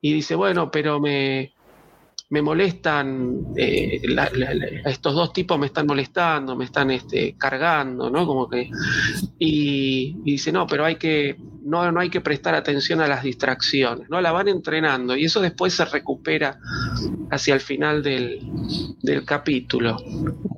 y 0.00 0.12
dice, 0.12 0.34
bueno, 0.34 0.72
pero 0.72 0.98
me, 0.98 1.52
me 2.30 2.42
molestan, 2.42 3.54
eh, 3.56 4.02
la, 4.04 4.30
la, 4.34 4.52
estos 4.84 5.14
dos 5.14 5.32
tipos 5.32 5.58
me 5.58 5.66
están 5.66 5.86
molestando, 5.86 6.54
me 6.56 6.66
están 6.66 6.90
este, 6.90 7.36
cargando, 7.38 8.10
¿no? 8.10 8.26
Como 8.26 8.48
que. 8.48 8.70
Y, 9.38 10.16
y, 10.24 10.32
dice, 10.32 10.52
no, 10.52 10.66
pero 10.66 10.84
hay 10.84 10.96
que. 10.96 11.36
No, 11.68 11.92
no 11.92 12.00
hay 12.00 12.10
que 12.10 12.20
prestar 12.20 12.54
atención 12.54 13.00
a 13.00 13.06
las 13.06 13.22
distracciones, 13.22 14.08
¿no? 14.08 14.20
La 14.20 14.32
van 14.32 14.48
entrenando 14.48 15.16
y 15.16 15.26
eso 15.26 15.40
después 15.40 15.74
se 15.74 15.84
recupera 15.84 16.58
hacia 17.30 17.54
el 17.54 17.60
final 17.60 18.02
del, 18.02 18.40
del 19.02 19.24
capítulo. 19.24 19.96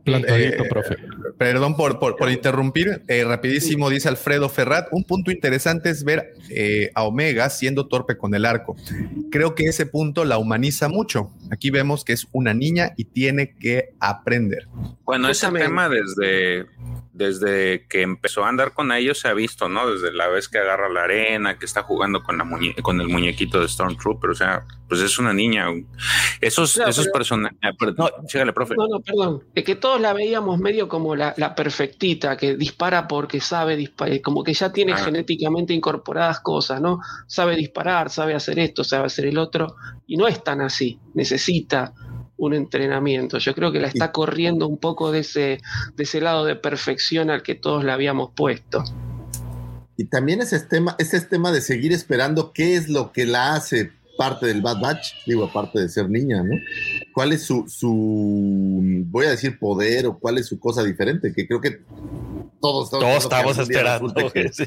Eh, 0.06 0.56
profe. 0.68 0.96
Perdón 1.36 1.76
por, 1.76 1.98
por, 1.98 2.16
por 2.16 2.30
interrumpir. 2.30 3.02
Eh, 3.08 3.24
rapidísimo, 3.24 3.90
dice 3.90 4.08
Alfredo 4.08 4.48
Ferrat. 4.48 4.88
Un 4.92 5.04
punto 5.04 5.30
interesante 5.30 5.90
es 5.90 6.04
ver 6.04 6.34
eh, 6.48 6.90
a 6.94 7.04
Omega 7.04 7.48
siendo 7.50 7.86
torpe 7.86 8.16
con 8.16 8.34
el 8.34 8.44
arco. 8.44 8.76
Creo 9.30 9.54
que 9.54 9.64
ese 9.64 9.86
punto 9.86 10.24
la 10.24 10.38
humaniza 10.38 10.88
mucho. 10.88 11.32
Aquí 11.50 11.70
vemos 11.70 12.04
que 12.04 12.12
es 12.12 12.28
una 12.32 12.54
niña 12.54 12.92
y 12.96 13.04
tiene 13.04 13.56
que 13.56 13.94
aprender. 14.00 14.68
Bueno, 15.04 15.28
ese 15.28 15.50
tema 15.50 15.88
desde, 15.88 16.66
desde 17.12 17.86
que 17.88 18.02
empezó 18.02 18.44
a 18.44 18.48
andar 18.48 18.72
con 18.72 18.92
ellos 18.92 19.18
se 19.18 19.28
ha 19.28 19.34
visto, 19.34 19.68
¿no? 19.68 19.90
Desde 19.90 20.12
la 20.12 20.28
vez 20.28 20.48
que 20.48 20.58
agarra 20.58 20.88
la 20.88 21.02
arena, 21.02 21.58
que 21.58 21.66
está 21.66 21.82
jugando 21.82 22.22
con, 22.22 22.38
la 22.38 22.44
muñe 22.44 22.74
con 22.82 23.00
el 23.00 23.08
muñequito 23.08 23.60
de 23.60 23.68
Stormtrooper. 23.68 24.30
O 24.30 24.34
sea, 24.34 24.64
pues 24.88 25.00
es 25.00 25.18
una 25.18 25.32
niña. 25.32 25.66
Esos, 26.40 26.74
claro, 26.74 26.90
esos 26.90 27.08
personajes. 27.08 27.58
No, 27.96 28.08
chígale, 28.26 28.52
profe. 28.52 28.74
No, 28.76 28.86
no, 28.86 29.00
perdón. 29.00 29.44
Es 29.54 29.64
que 29.64 29.74
todos 29.76 30.00
la 30.00 30.12
veíamos 30.12 30.58
medio 30.58 30.88
como 30.88 31.16
la, 31.16 31.34
la 31.36 31.54
perfectita, 31.54 32.36
que 32.36 32.56
dispara 32.56 33.08
porque 33.08 33.40
sabe 33.40 33.76
disparar, 33.76 34.20
como 34.20 34.44
que 34.44 34.54
ya 34.54 34.72
tiene 34.72 34.92
ah. 34.92 34.96
genéticamente 34.96 35.74
incorporadas 35.74 36.40
cosas, 36.40 36.80
¿no? 36.80 37.00
Sabe 37.26 37.56
disparar, 37.56 38.10
sabe 38.10 38.34
hacer 38.34 38.58
esto, 38.58 38.84
sabe 38.84 39.06
hacer 39.06 39.26
el 39.26 39.38
otro, 39.38 39.74
y 40.06 40.16
no 40.16 40.28
es 40.28 40.42
tan 40.44 40.60
así. 40.60 40.98
Necesita 41.14 41.92
un 42.40 42.54
entrenamiento. 42.54 43.38
Yo 43.38 43.54
creo 43.54 43.70
que 43.70 43.80
la 43.80 43.88
está 43.88 44.12
corriendo 44.12 44.66
un 44.66 44.78
poco 44.78 45.12
de 45.12 45.20
ese, 45.20 45.60
de 45.94 46.02
ese 46.02 46.20
lado 46.20 46.46
de 46.46 46.56
perfección 46.56 47.30
al 47.30 47.42
que 47.42 47.54
todos 47.54 47.84
la 47.84 47.94
habíamos 47.94 48.30
puesto. 48.34 48.82
Y 49.98 50.04
también 50.06 50.40
ese 50.40 50.58
tema, 50.60 50.96
ese 50.98 51.20
tema 51.20 51.52
de 51.52 51.60
seguir 51.60 51.92
esperando 51.92 52.52
qué 52.52 52.76
es 52.76 52.88
lo 52.88 53.12
que 53.12 53.26
la 53.26 53.54
hace 53.54 53.92
parte 54.16 54.46
del 54.46 54.62
Bad 54.62 54.80
Batch, 54.80 55.14
digo, 55.26 55.44
aparte 55.44 55.80
de 55.80 55.88
ser 55.90 56.08
niña, 56.08 56.42
¿no? 56.42 56.54
¿Cuál 57.12 57.32
es 57.32 57.42
su, 57.42 57.66
su, 57.68 59.04
voy 59.06 59.26
a 59.26 59.30
decir, 59.30 59.58
poder 59.58 60.06
o 60.06 60.18
cuál 60.18 60.38
es 60.38 60.46
su 60.46 60.58
cosa 60.58 60.82
diferente? 60.82 61.34
Que 61.34 61.46
creo 61.46 61.60
que 61.60 61.82
todos, 62.60 62.90
todos, 62.90 63.02
todos 63.02 63.22
estamos 63.22 63.58
esperando 63.58 64.30
que, 64.32 64.50
sí. 64.52 64.64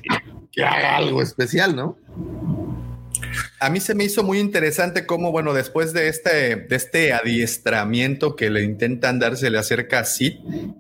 que 0.52 0.64
haga 0.64 0.98
algo 0.98 1.24
especial, 1.24 1.76
¿no? 1.76 1.98
A 3.64 3.69
mí 3.69 3.80
se 3.80 3.95
me 3.95 4.03
hizo 4.03 4.23
muy 4.23 4.40
interesante 4.40 5.06
cómo, 5.06 5.31
bueno, 5.31 5.53
después 5.53 5.94
de 5.94 6.10
este, 6.10 6.57
de 6.57 6.76
este 6.76 7.14
adiestramiento 7.14 8.35
que 8.35 8.49
le 8.49 8.61
intentan 8.61 9.19
dar, 9.19 9.38
se 9.38 9.49
le 9.49 9.57
acerca 9.57 9.99
a 9.99 10.03
Sid 10.03 10.34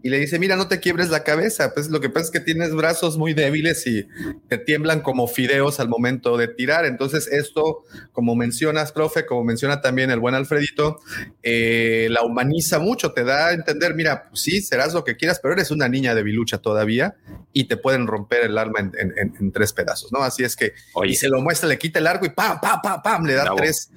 y 0.03 0.09
le 0.09 0.19
dice, 0.19 0.37
mira, 0.37 0.57
no 0.57 0.67
te 0.67 0.81
quiebres 0.81 1.09
la 1.09 1.23
cabeza, 1.23 1.73
pues 1.73 1.87
lo 1.87 2.01
que 2.01 2.09
pasa 2.09 2.25
es 2.25 2.31
que 2.31 2.41
tienes 2.41 2.75
brazos 2.75 3.17
muy 3.17 3.33
débiles 3.33 3.87
y 3.87 4.05
te 4.49 4.57
tiemblan 4.57 4.99
como 4.99 5.27
fideos 5.27 5.79
al 5.79 5.87
momento 5.87 6.35
de 6.35 6.49
tirar. 6.49 6.83
Entonces 6.83 7.27
esto, 7.27 7.85
como 8.11 8.35
mencionas, 8.35 8.91
profe, 8.91 9.25
como 9.25 9.45
menciona 9.45 9.79
también 9.79 10.11
el 10.11 10.19
buen 10.19 10.35
Alfredito, 10.35 10.99
eh, 11.41 12.09
la 12.11 12.21
humaniza 12.23 12.79
mucho, 12.79 13.13
te 13.13 13.23
da 13.23 13.47
a 13.47 13.53
entender, 13.53 13.95
mira, 13.95 14.27
pues 14.27 14.41
sí, 14.41 14.59
serás 14.59 14.93
lo 14.93 15.05
que 15.05 15.15
quieras, 15.15 15.39
pero 15.41 15.53
eres 15.53 15.71
una 15.71 15.87
niña 15.87 16.15
de 16.15 16.23
bilucha 16.23 16.57
todavía 16.57 17.15
y 17.53 17.63
te 17.69 17.77
pueden 17.77 18.07
romper 18.07 18.43
el 18.43 18.57
alma 18.57 18.81
en, 18.81 18.91
en, 18.99 19.17
en, 19.17 19.33
en 19.39 19.51
tres 19.53 19.71
pedazos, 19.71 20.11
¿no? 20.11 20.19
Así 20.19 20.43
es 20.43 20.57
que, 20.57 20.73
Oye. 20.95 21.11
y 21.11 21.15
se 21.15 21.29
lo 21.29 21.39
muestra, 21.39 21.69
le 21.69 21.77
quita 21.77 21.99
el 21.99 22.07
arco 22.07 22.25
y 22.25 22.29
¡pam, 22.29 22.59
pam! 22.59 22.72
Pam, 22.81 23.25
le 23.25 23.33
da 23.33 23.43
Bravo. 23.43 23.57
tres 23.57 23.91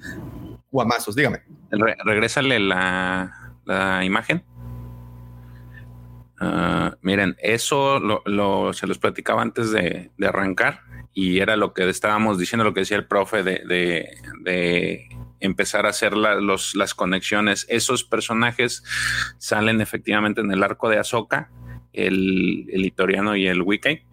guamazos. 0.71 1.15
Dígame. 1.15 1.41
Re 1.71 1.95
regrésale 2.03 2.59
la, 2.59 3.31
la 3.65 4.03
imagen. 4.03 4.43
Uh, 6.39 6.91
miren, 7.01 7.35
eso 7.39 7.99
lo, 7.99 8.21
lo, 8.25 8.71
se 8.71 8.85
los 8.85 8.99
platicaba 8.99 9.41
antes 9.41 9.71
de, 9.71 10.11
de, 10.17 10.27
arrancar 10.27 10.81
y 11.11 11.39
era 11.39 11.55
lo 11.55 11.73
que 11.73 11.89
estábamos 11.89 12.37
diciendo, 12.37 12.63
lo 12.63 12.75
que 12.75 12.81
decía 12.81 12.97
el 12.97 13.07
profe 13.07 13.41
de, 13.41 13.63
de, 13.65 14.07
de 14.43 15.09
empezar 15.39 15.87
a 15.87 15.89
hacer 15.89 16.15
la, 16.15 16.35
los, 16.35 16.75
las 16.75 16.93
conexiones. 16.93 17.65
Esos 17.69 18.03
personajes 18.03 18.83
salen 19.39 19.81
efectivamente 19.81 20.41
en 20.41 20.51
el 20.51 20.61
arco 20.61 20.89
de 20.89 20.99
Ahsoka 20.99 21.49
el, 21.97 22.65
el 22.69 22.93
y 23.37 23.47
el 23.47 23.61
Wiki 23.61 24.03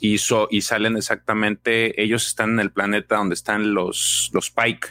y, 0.00 0.18
salen 0.18 0.96
exactamente, 0.96 2.02
ellos 2.02 2.26
están 2.26 2.50
en 2.50 2.60
el 2.60 2.72
planeta 2.72 3.16
donde 3.16 3.34
están 3.34 3.74
los, 3.74 4.30
los 4.32 4.50
Pike, 4.50 4.88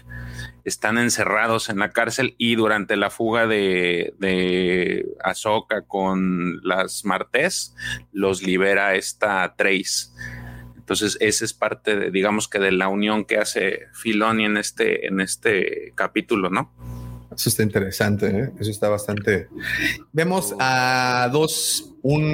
están 0.63 0.97
encerrados 0.97 1.69
en 1.69 1.79
la 1.79 1.91
cárcel 1.91 2.35
y 2.37 2.55
durante 2.55 2.95
la 2.95 3.09
fuga 3.09 3.47
de, 3.47 4.13
de 4.19 5.05
Ahsoka 5.23 5.83
con 5.83 6.61
las 6.63 7.05
Martes 7.05 7.75
los 8.11 8.43
libera 8.43 8.95
esta 8.95 9.55
Trace. 9.55 10.11
Entonces, 10.77 11.17
esa 11.21 11.45
es 11.45 11.53
parte, 11.53 11.95
de, 11.95 12.11
digamos 12.11 12.47
que 12.47 12.59
de 12.59 12.71
la 12.71 12.87
unión 12.87 13.25
que 13.25 13.37
hace 13.37 13.87
Filoni 13.93 14.45
en 14.45 14.57
este, 14.57 15.07
en 15.07 15.21
este 15.21 15.93
capítulo, 15.95 16.49
¿no? 16.49 16.73
Eso 17.35 17.49
está 17.49 17.63
interesante, 17.63 18.27
¿eh? 18.27 18.51
eso 18.59 18.71
está 18.71 18.89
bastante. 18.89 19.47
Vemos 20.11 20.53
a 20.59 21.29
dos, 21.31 21.95
un 22.01 22.33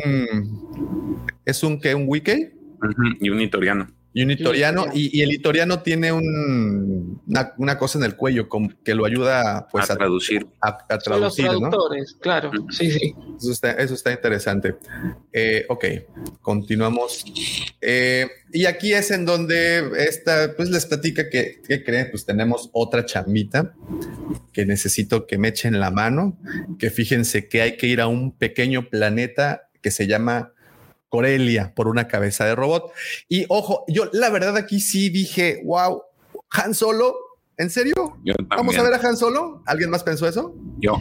es 1.46 1.64
un 1.64 1.80
que 1.80 1.94
un 1.94 2.06
wiki 2.08 2.50
y 3.20 3.30
un 3.30 3.42
itoriano 3.42 3.97
y 4.18 4.24
un 4.24 4.32
itoriano, 4.32 4.88
y, 4.96 5.22
el 5.22 5.32
itoriano 5.32 5.84
tiene 5.84 6.12
un, 6.12 7.22
una, 7.56 7.78
cosa 7.78 8.00
en 8.00 8.04
el 8.04 8.16
cuello 8.16 8.50
que 8.84 8.96
lo 8.96 9.06
ayuda 9.06 9.68
pues, 9.72 9.92
a, 9.92 9.96
traducir. 9.96 10.48
A, 10.60 10.76
traducir, 10.98 11.46
los 11.46 11.60
traductores, 11.60 12.18
claro, 12.20 12.50
sí, 12.72 12.90
sí. 12.90 13.14
Eso 13.38 13.52
está, 13.52 13.74
eso 13.74 13.94
está 13.94 14.12
interesante. 14.12 14.78
Eh, 15.32 15.68
ok, 15.70 15.86
continuamos. 16.42 17.26
Eh, 17.80 18.28
y 18.52 18.66
aquí 18.66 18.92
es 18.92 19.12
en 19.12 19.24
donde 19.24 19.88
esta, 20.00 20.56
pues 20.58 20.72
les 20.72 20.88
platica 20.88 21.30
que, 21.30 21.62
¿qué 21.68 21.84
creen? 21.84 22.08
Pues 22.10 22.26
tenemos 22.26 22.72
otra 22.74 23.06
chamita 23.06 23.76
que 24.52 24.66
necesito 24.66 25.28
que 25.28 25.38
me 25.38 25.50
echen 25.50 25.80
la 25.80 25.92
mano, 25.92 26.40
que 26.80 26.90
fíjense 26.90 27.48
que 27.48 27.62
hay 27.62 27.78
que 27.78 27.86
ir 27.86 28.02
a 28.02 28.08
un 28.08 28.36
pequeño 28.36 28.90
planeta 28.90 29.70
que 29.84 29.92
se 29.92 30.08
llama 30.08 30.54
Corelia 31.10 31.74
por 31.76 31.88
una 31.88 32.08
cabeza 32.08 32.46
de 32.46 32.56
robot. 32.56 32.92
Y 33.30 33.46
ojo, 33.50 33.86
yo 33.88 34.10
la 34.14 34.30
verdad 34.30 34.58
aquí 34.58 34.80
sí 34.80 35.10
dije, 35.10 35.62
wow, 35.66 36.04
Han 36.52 36.74
Solo, 36.74 37.16
¿en 37.58 37.70
serio? 37.70 38.18
¿Vamos 38.48 38.78
a 38.78 38.84
ver 38.84 38.94
a 38.94 39.08
Han 39.08 39.18
Solo? 39.18 39.64
¿Alguien 39.66 39.90
más 39.90 40.04
pensó 40.04 40.28
eso? 40.28 40.54
Yo. 40.80 41.00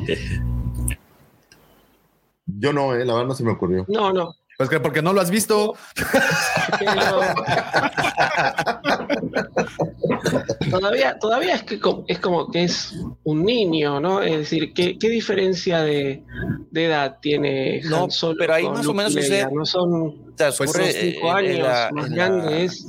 Yo 2.47 2.73
no, 2.73 2.95
eh, 2.95 3.05
la 3.05 3.15
verdad 3.15 3.29
no 3.29 3.35
se 3.35 3.45
me 3.45 3.53
ocurrió. 3.53 3.85
No, 3.89 4.13
no. 4.13 4.35
Pues 4.57 4.71
que 4.71 4.81
porque 4.81 5.03
no 5.03 5.13
lo 5.13 5.21
has 5.21 5.31
visto. 5.31 5.75
todavía, 10.71 11.19
todavía 11.19 11.57
es 11.57 11.63
que 11.63 11.79
es 12.07 12.19
como 12.19 12.51
que 12.51 12.65
es 12.65 12.95
un 13.25 13.45
niño, 13.45 14.01
¿no? 14.01 14.23
Es 14.23 14.39
decir, 14.39 14.73
¿qué, 14.73 14.99
qué 14.99 15.11
diferencia 15.11 15.83
de, 15.83 16.25
de, 16.71 16.87
edad 16.87 17.19
tiene 17.21 17.83
no, 17.85 18.09
Solo 18.11 18.37
Pero 18.39 18.55
ahí 18.55 18.67
más 18.67 18.87
o 18.87 18.95
menos 18.95 19.13
sucede. 19.13 19.47
No 19.53 19.67
son, 19.67 20.33
pues 20.57 20.73
cinco 20.99 21.33
años 21.33 21.69
más 21.93 22.09
grandes. 22.09 22.87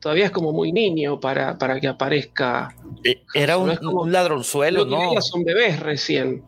Todavía 0.00 0.24
es 0.24 0.32
como 0.32 0.52
muy 0.52 0.72
niño 0.72 1.20
para, 1.20 1.58
para 1.58 1.78
que 1.78 1.86
aparezca. 1.86 2.74
Eh, 3.04 3.22
era 3.34 3.56
un, 3.56 3.70
un 3.86 4.10
ladronzuelo, 4.10 4.84
¿no? 4.84 5.20
Son 5.20 5.44
bebés 5.44 5.78
recién. 5.78 6.42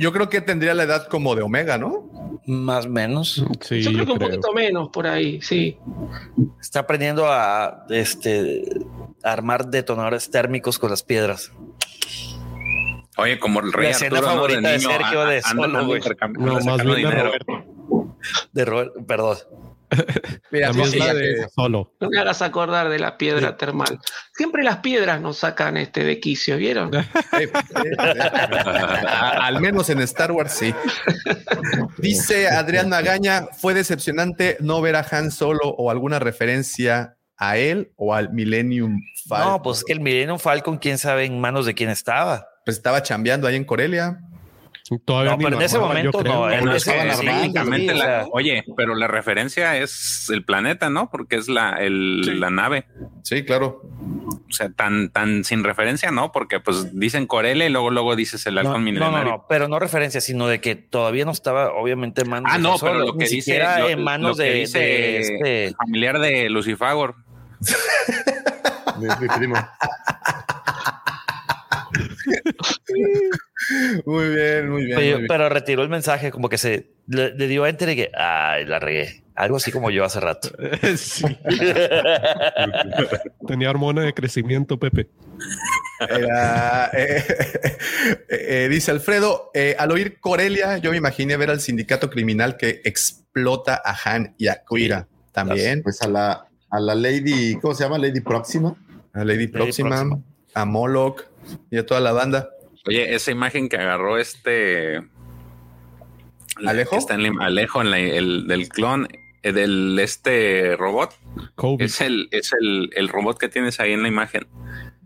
Yo 0.00 0.12
creo 0.12 0.28
que 0.28 0.40
tendría 0.40 0.74
la 0.74 0.82
edad 0.82 1.06
como 1.06 1.36
de 1.36 1.42
Omega, 1.42 1.78
¿no? 1.78 2.40
Más 2.46 2.86
o 2.86 2.90
menos. 2.90 3.44
Sí, 3.60 3.82
yo 3.82 3.92
creo 3.92 4.06
que 4.06 4.12
un 4.12 4.18
poquito 4.18 4.52
menos 4.52 4.88
por 4.88 5.06
ahí, 5.06 5.40
sí. 5.40 5.78
Está 6.60 6.80
aprendiendo 6.80 7.26
a 7.26 7.86
este 7.90 8.64
armar 9.22 9.66
detonadores 9.66 10.30
térmicos 10.30 10.78
con 10.78 10.90
las 10.90 11.02
piedras. 11.02 11.52
Oye, 13.18 13.38
como 13.38 13.60
el 13.60 13.72
rey 13.72 13.86
La 13.86 13.90
escena 13.90 14.22
favorita 14.22 14.68
de, 14.70 14.80
Sergio 14.80 15.24
de 15.26 15.42
Solo, 15.42 15.66
No, 15.66 16.60
más 16.60 16.84
bien 16.84 17.10
de 17.10 17.22
Roberto. 17.22 17.64
De 18.52 18.64
Roberto, 18.64 19.06
perdón. 19.06 19.36
Mira, 20.50 20.72
de 20.72 21.48
solo. 21.54 21.94
No 22.00 22.08
me 22.08 22.18
hagas 22.18 22.42
acordar 22.42 22.88
de 22.88 22.98
la 22.98 23.16
piedra 23.16 23.56
termal. 23.56 23.98
Siempre 24.34 24.62
las 24.62 24.78
piedras 24.78 25.20
nos 25.20 25.38
sacan 25.38 25.76
este 25.76 26.04
de 26.04 26.20
quicio, 26.20 26.56
¿vieron? 26.56 26.90
Al 27.98 29.60
menos 29.60 29.90
en 29.90 30.00
Star 30.00 30.32
Wars 30.32 30.52
sí. 30.52 30.74
Dice 31.98 32.48
Adrián 32.48 32.88
Magaña, 32.88 33.48
fue 33.58 33.74
decepcionante 33.74 34.56
no 34.60 34.80
ver 34.80 34.96
a 34.96 35.06
Han 35.10 35.30
Solo 35.30 35.60
o 35.64 35.90
alguna 35.90 36.18
referencia 36.18 37.16
a 37.36 37.56
él 37.56 37.92
o 37.96 38.14
al 38.14 38.32
Millennium 38.32 39.00
Falcon. 39.28 39.52
No, 39.52 39.62
pues 39.62 39.84
que 39.84 39.92
el 39.92 40.00
Millennium 40.00 40.38
Falcon, 40.38 40.78
quién 40.78 40.98
sabe 40.98 41.24
en 41.24 41.40
manos 41.40 41.66
de 41.66 41.74
quién 41.74 41.90
estaba. 41.90 42.48
Pues 42.64 42.76
estaba 42.76 43.02
chambeando 43.02 43.46
ahí 43.46 43.56
en 43.56 43.64
Corelia. 43.64 44.20
Todavía 45.04 45.32
no, 45.32 45.38
pero 45.38 45.56
en 45.56 45.62
ese 45.62 45.78
momento 45.78 46.22
no. 46.22 46.42
Oye, 48.32 48.64
pero 48.76 48.94
la 48.94 49.06
referencia 49.06 49.76
es 49.76 50.28
el 50.30 50.44
planeta, 50.44 50.88
¿no? 50.88 51.10
Porque 51.10 51.36
es 51.36 51.48
la, 51.48 51.72
el, 51.72 52.40
la 52.40 52.50
nave. 52.50 52.86
Sí, 53.22 53.44
claro. 53.44 53.82
O 54.48 54.52
sea, 54.52 54.70
tan, 54.70 55.10
tan 55.10 55.44
sin 55.44 55.62
referencia, 55.62 56.10
¿no? 56.10 56.32
Porque 56.32 56.60
pues 56.60 56.98
dicen 56.98 57.26
Corelia 57.26 57.66
y 57.66 57.70
luego, 57.70 57.90
luego 57.90 58.16
dices 58.16 58.46
el 58.46 58.56
halcón 58.56 58.84
no, 58.94 59.10
No, 59.10 59.24
no, 59.24 59.46
pero 59.48 59.68
no 59.68 59.78
referencia, 59.78 60.20
sino 60.20 60.46
de 60.46 60.60
que 60.60 60.74
todavía 60.74 61.26
no 61.26 61.32
estaba, 61.32 61.72
obviamente, 61.72 62.22
en 62.22 62.30
manos 62.30 62.50
ah, 62.52 62.58
no, 62.58 62.76
pero 62.78 63.00
lo 63.00 63.16
que 63.16 63.26
dice, 63.26 63.60
en 63.90 64.02
manos 64.02 64.38
de, 64.38 64.62
este 64.62 65.74
familiar 65.76 66.18
de 66.18 66.48
Lucifagor. 66.48 67.16
mi 68.98 69.28
primo. 69.36 69.56
muy 74.06 74.28
bien, 74.30 74.70
muy 74.70 74.86
bien, 74.86 75.26
pero, 75.28 75.48
retiró 75.48 75.82
el 75.82 75.88
mensaje, 75.88 76.30
como 76.30 76.48
que 76.48 76.58
se 76.58 76.90
le, 77.06 77.32
dio 77.32 77.64
a 77.64 77.68
enter 77.68 77.90
y 77.90 77.96
que 77.96 78.10
ay, 78.14 78.64
la 78.64 78.78
regué. 78.78 79.24
Algo 79.34 79.56
así 79.56 79.70
como 79.70 79.90
yo 79.90 80.04
hace 80.04 80.18
rato. 80.18 80.48
Tenía 83.46 83.70
hormona 83.70 84.02
de 84.02 84.12
crecimiento, 84.12 84.78
Pepe. 84.78 85.08
Eh, 86.92 87.24
eh, 88.28 88.68
dice 88.68 88.90
Alfredo, 88.90 89.50
eh, 89.54 89.76
al 89.78 89.92
oír 89.92 90.18
Corelia, 90.20 90.78
yo 90.78 90.90
me 90.90 90.96
imaginé 90.96 91.36
ver 91.36 91.50
al 91.50 91.60
sindicato 91.60 92.10
criminal 92.10 92.56
que 92.56 92.80
explota 92.84 93.80
a 93.84 93.96
Han 94.04 94.34
y 94.38 94.48
a 94.48 94.64
Kuira 94.64 95.08
también. 95.32 95.82
Pues 95.82 96.02
a 96.02 96.08
la, 96.08 96.48
a 96.70 96.80
la 96.80 96.94
Lady, 96.94 97.56
¿cómo 97.60 97.74
se 97.74 97.84
llama? 97.84 97.98
Lady 97.98 98.20
Próxima. 98.20 98.76
A 99.12 99.24
Lady, 99.24 99.48
Próxima, 99.48 100.20
a 100.54 100.64
Moloch 100.64 101.24
y 101.70 101.78
a 101.78 101.86
toda 101.86 102.00
la 102.00 102.12
banda. 102.12 102.50
Oye, 102.86 103.14
esa 103.14 103.30
imagen 103.30 103.68
que 103.68 103.76
agarró 103.76 104.18
este 104.18 105.02
Alejo, 106.56 106.96
está 106.96 107.14
en 107.14 107.40
Alejo 107.40 107.82
en 107.82 107.94
el 107.94 108.46
del 108.46 108.68
clon 108.68 109.08
eh, 109.42 109.52
del 109.52 109.98
este 109.98 110.76
robot. 110.76 111.14
Es 111.78 112.00
el 112.00 112.28
es 112.30 112.52
el, 112.58 112.90
el, 112.94 113.08
robot 113.08 113.38
que 113.38 113.48
tienes 113.48 113.80
ahí 113.80 113.92
en 113.92 114.02
la 114.02 114.08
imagen. 114.08 114.46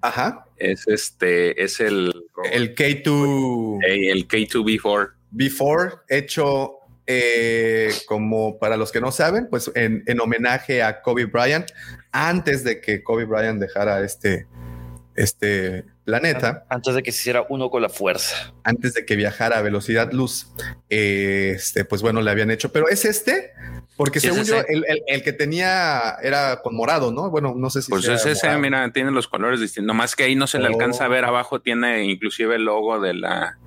Ajá. 0.01 0.47
Es 0.57 0.87
este 0.89 1.63
es 1.63 1.81
el 1.81 2.13
el 2.51 2.75
K2 2.75 3.81
el 3.85 4.29
K2B4 4.29 5.13
B4 5.33 6.01
hecho 6.09 6.79
eh, 7.07 7.91
como 8.07 8.59
para 8.59 8.77
los 8.77 8.93
que 8.93 9.01
no 9.01 9.11
saben, 9.11 9.49
pues 9.51 9.71
en, 9.75 10.05
en, 10.07 10.21
homenaje 10.21 10.85
a 10.85 11.03
Kobe 11.03 11.25
Bryant, 11.25 11.69
antes 12.13 12.63
de 12.63 12.81
que 12.81 13.03
Kobe 13.03 13.25
Bryant 13.25 13.61
dejara 13.61 14.05
este, 14.05 14.47
este 15.17 15.85
planeta. 16.05 16.65
Antes 16.69 16.95
de 16.95 17.03
que 17.03 17.13
se 17.13 17.21
hiciera 17.21 17.45
uno 17.49 17.71
con 17.71 17.83
la 17.83 17.89
fuerza. 17.89 18.53
Antes 18.65 18.95
de 18.95 19.05
que 19.05 19.17
viajara 19.17 19.59
a 19.59 19.63
velocidad 19.63 20.13
luz. 20.13 20.49
este, 20.89 21.85
pues 21.85 22.03
bueno, 22.03 22.23
le 22.23 22.31
habían 22.31 22.51
hecho. 22.51 22.73
Pero 22.73 22.89
es 22.89 23.05
este, 23.05 23.53
porque 23.97 24.21
según 24.21 24.45
yo, 24.45 24.57
el, 25.07 25.23
que 25.23 25.33
tenía 25.33 26.17
era 26.23 26.61
con 26.63 26.75
morado, 26.75 27.13
¿no? 27.13 27.31
Bueno, 27.31 27.55
no 27.57 27.71
sé 27.71 27.83
si. 27.83 27.91
Pues 27.91 28.07
es 28.09 28.25
ese, 28.27 28.57
mira, 28.59 28.91
tiene 28.93 29.11
los 29.11 29.29
colores 29.29 29.61
distintos. 29.61 29.95
Más 29.95 30.17
que 30.17 30.25
ahí 30.25 30.35
no 30.35 30.47
se 30.47 30.59
le 30.59 30.67
alcanza 30.67 31.05
a 31.05 31.09
oh. 31.09 31.11
ver 31.11 31.25
abajo, 31.25 31.61
tiene 31.61 32.05
inclusive 32.05 32.57
el 32.57 32.65
logo 32.65 33.01
de 33.01 33.15
la. 33.15 33.59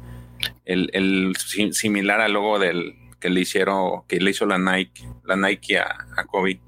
El, 0.65 1.35
similar 1.37 2.21
al 2.21 2.33
logo 2.33 2.59
del 2.59 2.95
que 3.19 3.29
le 3.29 3.41
hicieron, 3.41 4.03
que 4.07 4.19
le 4.19 4.31
hizo 4.31 4.45
la 4.45 4.57
Nike, 4.57 5.03
la 5.23 5.35
Nike 5.35 5.77
a, 5.77 5.95
a 6.17 6.25
Kobe. 6.25 6.59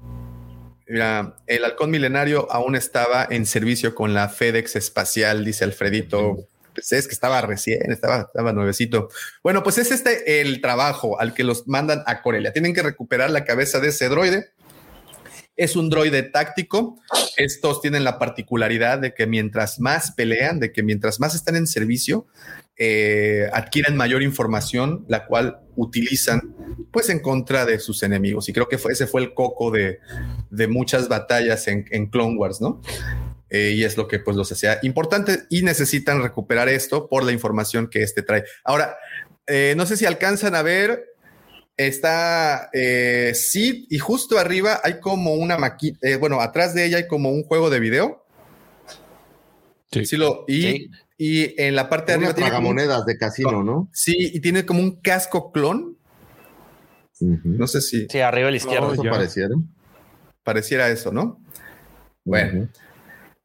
Mira, 0.88 1.36
el 1.46 1.64
halcón 1.64 1.90
milenario 1.90 2.50
aún 2.50 2.74
estaba 2.74 3.26
en 3.28 3.44
servicio 3.44 3.94
con 3.94 4.14
la 4.14 4.28
FedEx 4.28 4.74
espacial, 4.76 5.44
dice 5.44 5.64
Alfredito. 5.64 6.48
Pues 6.72 6.92
es 6.92 7.06
que 7.06 7.12
estaba 7.12 7.40
recién, 7.42 7.92
estaba, 7.92 8.22
estaba 8.22 8.52
nuevecito. 8.52 9.10
Bueno, 9.42 9.62
pues 9.62 9.78
es 9.78 9.90
este 9.90 10.40
el 10.40 10.60
trabajo 10.60 11.20
al 11.20 11.34
que 11.34 11.44
los 11.44 11.66
mandan 11.66 12.02
a 12.06 12.22
Corelia. 12.22 12.52
Tienen 12.52 12.72
que 12.72 12.82
recuperar 12.82 13.30
la 13.30 13.44
cabeza 13.44 13.80
de 13.80 13.88
ese 13.88 14.08
droide. 14.08 14.52
Es 15.56 15.76
un 15.76 15.90
droide 15.90 16.22
táctico. 16.22 16.98
Estos 17.36 17.82
tienen 17.82 18.04
la 18.04 18.18
particularidad 18.18 18.98
de 18.98 19.12
que 19.12 19.26
mientras 19.26 19.80
más 19.80 20.12
pelean, 20.12 20.60
de 20.60 20.72
que 20.72 20.82
mientras 20.82 21.20
más 21.20 21.34
están 21.34 21.56
en 21.56 21.66
servicio, 21.66 22.26
eh, 22.80 23.50
adquieren 23.52 23.96
mayor 23.96 24.22
información, 24.22 25.04
la 25.08 25.26
cual 25.26 25.58
utilizan 25.74 26.54
pues 26.92 27.08
en 27.08 27.18
contra 27.18 27.66
de 27.66 27.80
sus 27.80 28.04
enemigos. 28.04 28.48
Y 28.48 28.52
creo 28.52 28.68
que 28.68 28.78
fue, 28.78 28.92
ese 28.92 29.08
fue 29.08 29.20
el 29.20 29.34
coco 29.34 29.72
de, 29.72 29.98
muchas 30.68 31.08
batallas 31.08 31.66
en, 31.66 32.06
Clone 32.06 32.36
Wars, 32.36 32.60
¿no? 32.60 32.80
Eh, 33.50 33.72
y 33.74 33.82
es 33.82 33.96
lo 33.96 34.06
que 34.06 34.20
pues 34.20 34.36
los 34.36 34.52
hacía 34.52 34.78
importante 34.82 35.40
y 35.50 35.62
necesitan 35.62 36.22
recuperar 36.22 36.68
esto 36.68 37.08
por 37.08 37.24
la 37.24 37.32
información 37.32 37.88
que 37.88 38.04
este 38.04 38.22
trae. 38.22 38.44
Ahora, 38.62 38.96
eh, 39.48 39.74
no 39.76 39.84
sé 39.84 39.96
si 39.96 40.06
alcanzan 40.06 40.54
a 40.54 40.62
ver, 40.62 41.04
está 41.76 42.70
Sid 43.34 43.86
y 43.90 43.98
justo 43.98 44.38
arriba 44.38 44.80
hay 44.84 45.00
como 45.00 45.34
una 45.34 45.58
maquita, 45.58 45.98
bueno, 46.18 46.40
atrás 46.40 46.74
de 46.74 46.86
ella 46.86 46.98
hay 46.98 47.08
como 47.08 47.32
un 47.32 47.42
juego 47.42 47.70
de 47.70 47.80
video. 47.80 48.24
Sí. 49.90 50.16
lo, 50.16 50.44
y 50.46 50.90
y 51.18 51.60
en 51.60 51.74
la 51.74 51.90
parte 51.90 52.12
de 52.12 52.18
arriba 52.18 52.34
tiene 52.34 52.60
monedas 52.60 53.04
de 53.04 53.18
casino, 53.18 53.64
¿no? 53.64 53.90
Sí, 53.92 54.14
y 54.16 54.40
tiene 54.40 54.64
como 54.64 54.80
un 54.80 55.00
casco 55.00 55.50
clon. 55.50 55.98
No 57.20 57.66
sé 57.66 57.80
si. 57.80 58.06
Sí, 58.08 58.20
arriba 58.20 58.46
a 58.46 58.50
la 58.52 58.56
izquierda. 58.56 58.86
No, 58.86 58.92
eso 58.92 59.02
pareciera 60.44 60.88
eso, 60.88 61.12
¿no? 61.12 61.42
Bueno. 62.24 62.68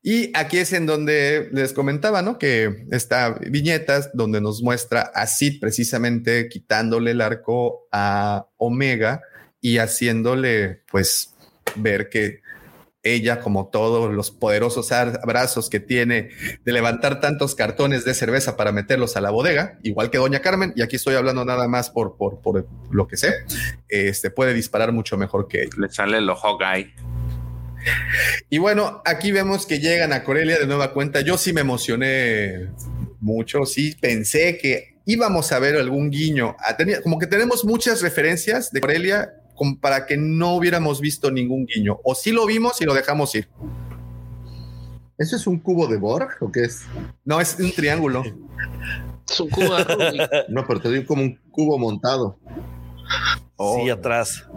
Y 0.03 0.37
aquí 0.37 0.57
es 0.59 0.71
en 0.73 0.85
donde 0.85 1.49
les 1.51 1.73
comentaba, 1.73 2.21
¿no? 2.21 2.37
Que 2.37 2.85
esta 2.91 3.39
viñetas 3.49 4.11
donde 4.13 4.39
nos 4.39 4.61
muestra 4.61 5.01
a 5.01 5.25
Sid 5.25 5.59
precisamente 5.59 6.49
quitándole 6.49 7.11
el 7.11 7.21
arco 7.21 7.87
a 7.91 8.47
Omega 8.57 9.21
y 9.61 9.79
haciéndole, 9.79 10.83
pues, 10.91 11.33
ver 11.75 12.09
que 12.09 12.41
ella, 13.03 13.41
como 13.41 13.67
todos 13.67 14.13
los 14.13 14.31
poderosos 14.31 14.89
brazos 15.25 15.69
que 15.69 15.79
tiene 15.79 16.29
de 16.63 16.71
levantar 16.71 17.19
tantos 17.19 17.53
cartones 17.53 18.05
de 18.05 18.13
cerveza 18.13 18.55
para 18.55 18.71
meterlos 18.71 19.17
a 19.17 19.21
la 19.21 19.29
bodega, 19.29 19.77
igual 19.83 20.09
que 20.09 20.17
Doña 20.17 20.39
Carmen, 20.39 20.73
y 20.75 20.81
aquí 20.81 20.95
estoy 20.95 21.15
hablando 21.15 21.43
nada 21.43 21.67
más 21.67 21.89
por, 21.89 22.15
por, 22.15 22.39
por 22.41 22.65
lo 22.91 23.07
que 23.07 23.17
sé, 23.17 23.33
este 23.89 24.31
puede 24.31 24.53
disparar 24.53 24.93
mucho 24.93 25.17
mejor 25.17 25.47
que 25.47 25.63
ella. 25.63 25.71
Le 25.77 25.89
sale 25.89 26.17
el 26.17 26.29
ojo 26.29 26.57
guy. 26.57 26.93
Y 28.49 28.59
bueno, 28.59 29.01
aquí 29.05 29.33
vemos 29.33 29.65
que 29.65 29.79
llegan 29.79 30.13
a 30.13 30.23
Corelia 30.23 30.57
de 30.57 30.67
nueva 30.67 30.93
cuenta. 30.93 31.19
Yo 31.19 31.37
sí 31.37 31.51
me 31.51 31.61
emocioné 31.61 32.69
mucho, 33.19 33.65
sí 33.65 33.95
pensé 33.99 34.57
que 34.57 34.95
íbamos 35.05 35.51
a 35.51 35.59
ver 35.59 35.75
algún 35.75 36.09
guiño. 36.09 36.55
como 37.03 37.19
que 37.19 37.27
tenemos 37.27 37.65
muchas 37.65 38.01
referencias 38.01 38.71
de 38.71 38.79
Corelia 38.79 39.33
como 39.55 39.79
para 39.79 40.05
que 40.05 40.17
no 40.17 40.55
hubiéramos 40.55 41.01
visto 41.01 41.31
ningún 41.31 41.65
guiño. 41.65 41.99
O 42.03 42.15
sí 42.15 42.31
lo 42.31 42.45
vimos 42.45 42.81
y 42.81 42.85
lo 42.85 42.93
dejamos 42.93 43.33
ir. 43.35 43.47
¿Eso 45.17 45.35
es 45.35 45.47
un 45.47 45.59
cubo 45.59 45.87
de 45.87 45.97
Borg 45.97 46.37
o 46.41 46.51
qué 46.51 46.65
es? 46.65 46.83
No, 47.23 47.39
es 47.39 47.57
un 47.59 47.71
triángulo. 47.71 48.23
Es 49.29 49.39
un 49.39 49.49
cubo 49.49 49.75
de 49.75 50.45
No, 50.49 50.65
pero 50.67 50.81
te 50.81 50.89
digo 50.89 51.05
como 51.05 51.23
un 51.23 51.39
cubo 51.51 51.77
montado. 51.77 52.39
Sí, 53.57 53.89
atrás. 53.89 54.47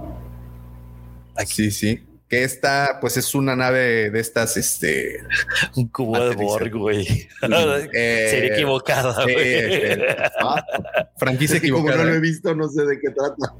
Sí, 1.46 1.70
sí 1.70 2.02
que 2.28 2.42
esta 2.42 2.98
pues 3.00 3.16
es 3.16 3.34
una 3.34 3.54
nave 3.54 4.10
de 4.10 4.18
estas 4.18 4.56
este 4.56 5.22
un 5.76 5.88
cubo 5.88 6.18
de 6.18 6.34
Borg 6.34 6.72
güey 6.72 7.06
eh, 7.92 8.28
sería 8.30 8.54
equivocada 8.54 9.22
güey. 9.22 9.36
Este, 9.36 10.06
ah, 10.40 10.64
franquicia 11.16 11.58
equivocada 11.58 11.92
como 11.98 12.04
no 12.04 12.10
lo 12.10 12.16
he 12.16 12.20
visto 12.20 12.54
no 12.54 12.68
sé 12.68 12.84
de 12.84 12.98
qué 12.98 13.10
trata 13.10 13.54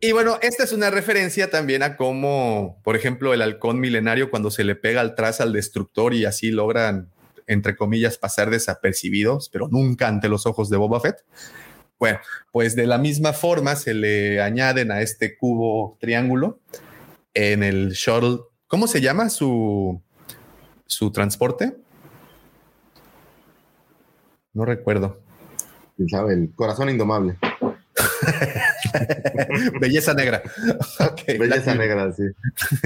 y 0.00 0.12
bueno 0.12 0.38
esta 0.42 0.64
es 0.64 0.72
una 0.72 0.90
referencia 0.90 1.50
también 1.50 1.82
a 1.82 1.96
cómo 1.96 2.80
por 2.82 2.96
ejemplo 2.96 3.34
el 3.34 3.42
halcón 3.42 3.80
milenario 3.80 4.30
cuando 4.30 4.50
se 4.50 4.64
le 4.64 4.76
pega 4.76 5.00
al 5.00 5.14
trazo 5.14 5.42
al 5.42 5.52
destructor 5.52 6.14
y 6.14 6.24
así 6.24 6.50
logran 6.50 7.10
entre 7.46 7.76
comillas 7.76 8.18
pasar 8.18 8.50
desapercibidos 8.50 9.48
pero 9.50 9.68
nunca 9.68 10.08
ante 10.08 10.28
los 10.28 10.46
ojos 10.46 10.70
de 10.70 10.76
Boba 10.76 11.00
Fett 11.00 11.24
bueno 11.98 12.18
pues 12.52 12.76
de 12.76 12.86
la 12.86 12.98
misma 12.98 13.32
forma 13.32 13.76
se 13.76 13.94
le 13.94 14.40
añaden 14.40 14.90
a 14.90 15.00
este 15.00 15.36
cubo 15.36 15.96
triángulo 16.00 16.60
en 17.36 17.62
el 17.62 17.90
shuttle. 17.90 18.38
¿Cómo 18.66 18.86
se 18.88 19.00
llama 19.00 19.28
su, 19.28 20.00
su 20.86 21.12
transporte? 21.12 21.76
No 24.54 24.64
recuerdo. 24.64 25.20
sabe? 26.08 26.32
El 26.32 26.54
corazón 26.54 26.88
indomable. 26.88 27.36
Belleza 29.80 30.14
negra. 30.14 30.42
Belleza 31.26 31.74
negra, 31.74 32.12
sí. 32.12 32.24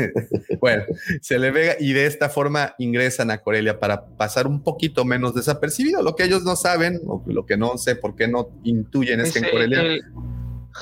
bueno, 0.60 0.84
se 1.20 1.38
le 1.38 1.50
ve 1.50 1.76
y 1.80 1.92
de 1.92 2.06
esta 2.06 2.28
forma 2.28 2.74
ingresan 2.78 3.30
a 3.30 3.38
Corelia 3.38 3.78
para 3.78 4.06
pasar 4.16 4.46
un 4.46 4.62
poquito 4.62 5.04
menos 5.04 5.34
desapercibido. 5.34 6.02
Lo 6.02 6.16
que 6.16 6.24
ellos 6.24 6.44
no 6.44 6.56
saben, 6.56 7.00
o 7.06 7.22
lo 7.26 7.46
que 7.46 7.56
no 7.56 7.78
sé 7.78 7.96
por 7.96 8.16
qué 8.16 8.28
no 8.28 8.48
intuyen 8.64 9.20
es, 9.20 9.32
que 9.32 9.40
en 9.40 9.50
Corelia. 9.50 9.80
El 9.82 10.02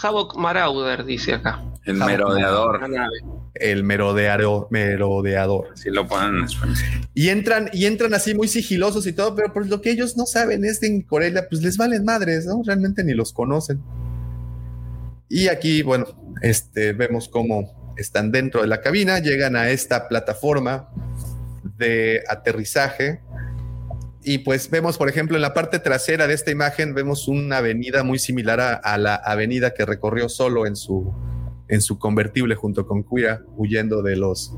Havok 0.02 0.36
Marauder 0.36 1.04
dice 1.04 1.34
acá. 1.34 1.62
El 1.84 1.96
merodeador. 1.96 2.80
El 3.54 3.82
merodeador, 3.82 4.68
merodeador. 4.70 5.68
Si 5.74 5.90
lo 5.90 6.06
ponen 6.06 6.46
Y 7.14 7.30
entran, 7.30 7.70
y 7.72 7.86
entran 7.86 8.12
así 8.14 8.34
muy 8.34 8.46
sigilosos 8.46 9.06
y 9.06 9.12
todo, 9.12 9.34
pero 9.34 9.52
pues 9.52 9.68
lo 9.68 9.80
que 9.80 9.90
ellos 9.90 10.16
no 10.16 10.26
saben 10.26 10.64
es 10.64 10.80
que 10.80 10.86
en 10.86 11.02
Corelia, 11.02 11.48
pues 11.48 11.62
les 11.62 11.76
valen 11.76 12.04
madres, 12.04 12.44
¿no? 12.46 12.62
Realmente 12.64 13.02
ni 13.04 13.14
los 13.14 13.32
conocen. 13.32 13.80
Y 15.28 15.48
aquí, 15.48 15.82
bueno, 15.82 16.06
este, 16.42 16.92
vemos 16.92 17.28
cómo 17.28 17.94
están 17.96 18.30
dentro 18.32 18.62
de 18.62 18.68
la 18.68 18.80
cabina, 18.80 19.18
llegan 19.18 19.56
a 19.56 19.70
esta 19.70 20.08
plataforma 20.08 20.88
de 21.76 22.22
aterrizaje. 22.28 23.20
Y 24.22 24.38
pues 24.38 24.70
vemos, 24.70 24.98
por 24.98 25.08
ejemplo, 25.08 25.36
en 25.36 25.42
la 25.42 25.54
parte 25.54 25.78
trasera 25.78 26.26
de 26.26 26.34
esta 26.34 26.50
imagen, 26.50 26.94
vemos 26.94 27.28
una 27.28 27.58
avenida 27.58 28.02
muy 28.04 28.18
similar 28.18 28.80
a 28.82 28.98
la 28.98 29.14
avenida 29.14 29.74
que 29.74 29.84
recorrió 29.84 30.28
solo 30.28 30.66
en 30.66 30.76
su, 30.76 31.12
en 31.68 31.80
su 31.80 31.98
convertible 31.98 32.54
junto 32.54 32.86
con 32.86 33.02
Cuira, 33.02 33.42
huyendo 33.56 34.02
de 34.02 34.16
los 34.16 34.54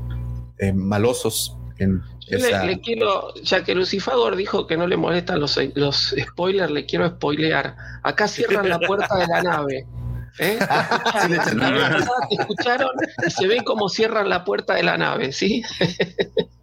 eh, 0.57 0.73
malosos. 0.73 1.57
En 1.77 2.01
le, 2.27 2.79
quiero, 2.79 3.33
ya 3.43 3.63
que 3.63 3.75
Lucifagor 3.75 4.35
dijo 4.35 4.67
que 4.67 4.77
no 4.77 4.87
le 4.87 4.97
molestan 4.97 5.39
los, 5.39 5.59
los 5.75 6.15
spoilers, 6.17 6.71
le 6.71 6.85
quiero 6.85 7.09
spoilear. 7.09 7.75
Acá 8.03 8.27
cierran 8.27 8.69
la 8.69 8.79
puerta 8.79 9.17
de 9.17 9.27
la 9.27 9.41
nave. 9.41 9.85
¿Eh? 10.39 10.59
¿Escucharon? 12.39 12.89
Se 13.27 13.47
ven 13.47 13.63
cómo 13.63 13.89
cierran 13.89 14.29
la 14.29 14.43
puerta 14.43 14.75
de 14.75 14.83
la 14.83 14.97
nave, 14.97 15.31
¿sí? 15.31 15.63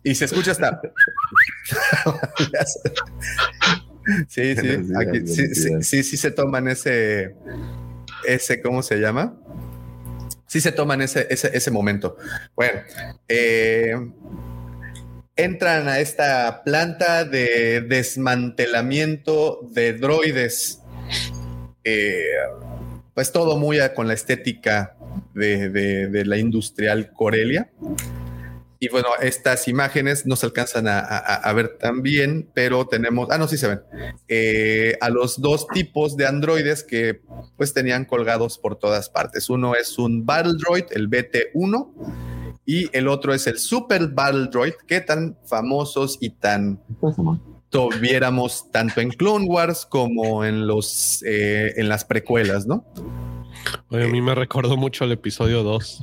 y 0.03 0.15
se 0.15 0.25
escucha 0.25 0.53
hasta. 0.53 0.81
sí, 4.29 4.55
sí, 4.57 5.27
sí, 5.27 5.55
sí, 5.55 5.83
sí, 5.83 6.03
sí, 6.03 6.17
se 6.17 6.31
toman 6.31 6.69
ese, 6.69 7.35
ese, 8.27 8.63
¿cómo 8.63 8.83
se 8.83 8.97
llama? 8.97 9.35
sí 10.49 10.61
se 10.61 10.73
toman 10.73 11.03
ese, 11.03 11.29
ese, 11.31 11.71
momento. 11.71 12.17
Bueno, 12.57 12.81
eh, 13.29 13.95
entran 15.37 15.89
a 15.89 16.01
esta 16.01 16.65
planta 16.65 17.25
de 17.25 17.83
desmantelamiento 17.83 19.61
de 19.71 19.93
droides. 19.93 20.83
Eh, 21.85 22.25
pues 23.19 23.33
todo 23.33 23.57
muy 23.57 23.79
con 23.97 24.07
la 24.07 24.15
estética 24.15 24.95
de, 25.35 26.23
la 26.25 26.39
industrial 26.39 27.11
Corelia. 27.13 27.69
Y 28.79 28.91
bueno, 28.91 29.09
estas 29.21 29.67
imágenes 29.67 30.25
no 30.25 30.37
se 30.37 30.47
alcanzan 30.47 30.87
a, 30.87 31.53
ver 31.53 31.79
tan 31.79 32.03
bien, 32.03 32.49
pero 32.55 32.87
tenemos, 32.87 33.27
ah, 33.33 33.39
no, 33.39 33.49
sí 33.49 33.59
se 33.59 33.67
ven, 33.67 33.81
eh, 34.29 34.97
a 35.01 35.11
los 35.11 35.41
dos 35.41 35.67
tipos 35.67 36.17
de 36.17 36.29
androides 36.29 36.85
que 36.85 37.21
pues 37.57 37.75
tenían 37.75 38.05
colgados 38.05 38.57
por 38.57 38.77
todas 38.77 39.11
partes. 39.11 39.51
Uno 39.51 39.75
es 39.75 39.99
un 39.99 40.25
Battle 40.25 40.55
Droid, 40.57 40.85
el 40.93 41.11
BT-1, 41.11 41.91
y 42.67 42.89
el 42.97 43.09
otro 43.09 43.35
es 43.35 43.49
el 43.49 43.59
Super 43.59 44.07
Battle 44.07 44.47
Droid, 44.47 44.75
que 44.87 45.01
tan 45.01 45.37
famosos 45.45 46.19
y 46.21 46.31
tan 46.31 46.81
tuviéramos 47.71 48.71
tanto 48.71 49.01
en 49.01 49.11
Clone 49.11 49.47
Wars 49.47 49.87
como 49.87 50.45
en 50.45 50.67
los 50.67 51.23
eh, 51.27 51.75
en 51.77 51.89
las 51.89 52.05
precuelas, 52.05 52.67
¿no? 52.67 52.85
a 53.91 53.97
mí 53.97 54.21
me 54.21 54.35
recordó 54.35 54.77
mucho 54.77 55.05
el 55.05 55.13
episodio 55.13 55.63
2. 55.63 56.03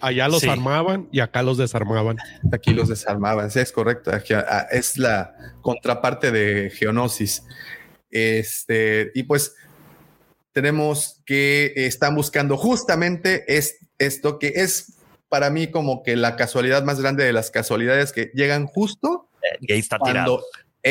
allá 0.00 0.28
los 0.28 0.44
armaban 0.44 1.08
y 1.12 1.20
acá 1.20 1.42
los 1.42 1.58
desarmaban. 1.58 2.16
Aquí 2.52 2.72
los 2.72 2.88
desarmaban, 2.88 3.50
sí, 3.50 3.60
es 3.60 3.72
correcto. 3.72 4.10
Ah, 4.12 4.66
es 4.70 4.96
la 4.96 5.34
contraparte 5.60 6.30
de 6.30 6.70
Geonosis. 6.70 7.44
Este, 8.10 9.10
y 9.14 9.24
pues 9.24 9.54
tenemos 10.52 11.22
que 11.26 11.72
están 11.76 12.14
buscando 12.14 12.56
justamente 12.56 13.44
es, 13.48 13.78
esto 13.98 14.38
que 14.38 14.48
es 14.56 14.94
para 15.28 15.50
mí 15.50 15.70
como 15.70 16.02
que 16.02 16.16
la 16.16 16.36
casualidad 16.36 16.84
más 16.84 17.00
grande 17.00 17.24
de 17.24 17.32
las 17.32 17.50
casualidades 17.50 18.12
que 18.12 18.30
llegan 18.34 18.66
justo 18.66 19.28
y 19.60 19.72
ahí 19.72 19.78
está 19.78 19.98
tirado 19.98 20.42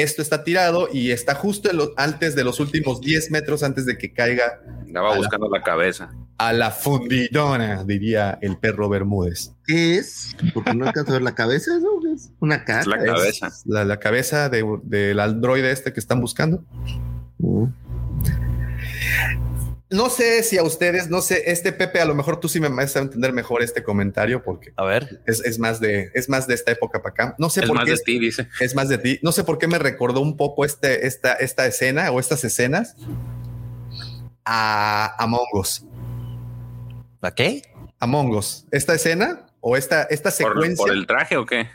esto 0.01 0.22
está 0.22 0.43
tirado 0.43 0.90
y 0.92 1.11
está 1.11 1.35
justo 1.35 1.69
antes 1.98 2.35
de 2.35 2.43
los 2.43 2.59
últimos 2.59 3.01
10 3.01 3.32
metros 3.32 3.64
antes 3.64 3.85
de 3.85 3.98
que 3.98 4.14
caiga. 4.14 4.61
Andaba 4.82 5.16
buscando 5.16 5.50
la, 5.50 5.61
cabeza. 5.61 6.11
A 6.38 6.53
la 6.53 6.72
fundidona, 6.72 7.84
diría 7.84 8.38
el 8.42 8.58
perro 8.58 8.90
Bermúdez. 8.90 9.53
¿Qué 9.66 9.98
es? 9.98 10.35
Porque 10.53 10.74
no 10.74 10.88
alcanzo 10.88 11.11
a 11.11 11.14
ver 11.14 11.24
la 11.24 11.35
cabeza, 11.35 11.72
¿no? 11.80 12.14
Es 12.14 12.32
una 12.40 12.64
cara. 12.64 12.84
la 12.85 13.03
cabeza. 13.03 13.50
la, 13.66 14.00
cabeza 14.00 14.50
del 14.50 15.19
androide 15.19 15.72
este 15.72 15.93
que 15.93 16.00
están 16.00 16.22
buscando. 16.22 16.64
Mm 17.40 17.66
no 19.90 20.09
sé 20.09 20.43
si 20.43 20.57
a 20.57 20.64
ustedes, 20.64 21.09
no 21.09 21.22
sé, 21.22 21.43
este 21.49 21.72
Pepe, 21.72 22.01
a 22.01 22.06
lo 22.06 22.14
mejor 22.14 22.40
tú 22.40 22.49
sí 22.49 22.59
me 22.59 22.67
vas 22.67 22.95
a 22.95 22.99
entender 22.99 23.32
mejor 23.32 23.61
este 23.64 23.83
comentario 23.83 24.43
porque 24.43 24.74
a 24.75 24.83
ver, 24.83 25.22
es, 25.25 25.59
más 25.59 25.80
de, 25.80 26.11
es 26.14 26.27
más 26.27 26.45
de 26.48 26.56
esta 26.56 26.72
época 26.72 27.01
para 27.01 27.11
acá. 27.11 27.35
No 27.38 27.49
sé 27.49 27.61
es 27.61 27.67
por 27.67 27.77
más 27.77 27.85
qué. 27.85 27.91
de 27.91 27.98
ti, 27.99 28.19
dice. 28.19 28.49
Es 28.59 28.75
más 28.75 28.90
de 28.90 28.98
ti. 28.98 29.19
No 29.22 29.32
sé 29.32 29.43
por 29.43 29.57
qué 29.57 29.67
me 29.67 29.80
recordó 29.80 30.19
un 30.19 30.35
poco 30.35 30.66
este, 30.66 31.07
esta, 31.07 31.33
esta 31.33 31.66
escena 31.66 32.11
o 32.11 32.19
estas 32.19 32.43
escenas 32.43 32.95
a 34.43 35.16
Among 35.24 35.48
Us. 35.53 35.85
¿A 37.22 37.32
qué? 37.32 37.61
Among 37.99 38.35
Us. 38.35 38.66
Esta 38.72 38.93
escena 38.93 39.48
o 39.61 39.77
esta, 39.77 40.03
esta 40.03 40.32
secuencia. 40.32 40.85
¿Por, 40.85 40.91
el 40.91 41.07
traje 41.07 41.38
o 41.38 41.45
qué? 41.45 41.69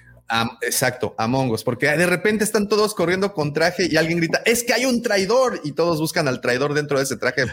Exacto, 0.62 1.15
Among 1.19 1.51
Us, 1.51 1.62
porque 1.65 1.86
de 1.89 2.07
repente 2.07 2.44
están 2.44 2.69
todos 2.69 2.94
corriendo 2.94 3.35
con 3.35 3.52
traje 3.52 3.86
y 3.91 3.97
alguien 3.97 4.19
grita, 4.19 4.43
es 4.47 4.62
que 4.65 4.73
hay 4.73 4.85
un 4.86 5.02
traidor 5.02 5.61
y 5.65 5.73
todos 5.73 5.99
buscan 6.01 6.27
al 6.28 6.41
traidor 6.41 6.75
dentro 6.75 6.99
de 6.99 7.05
ese 7.05 7.17
traje. 7.17 7.44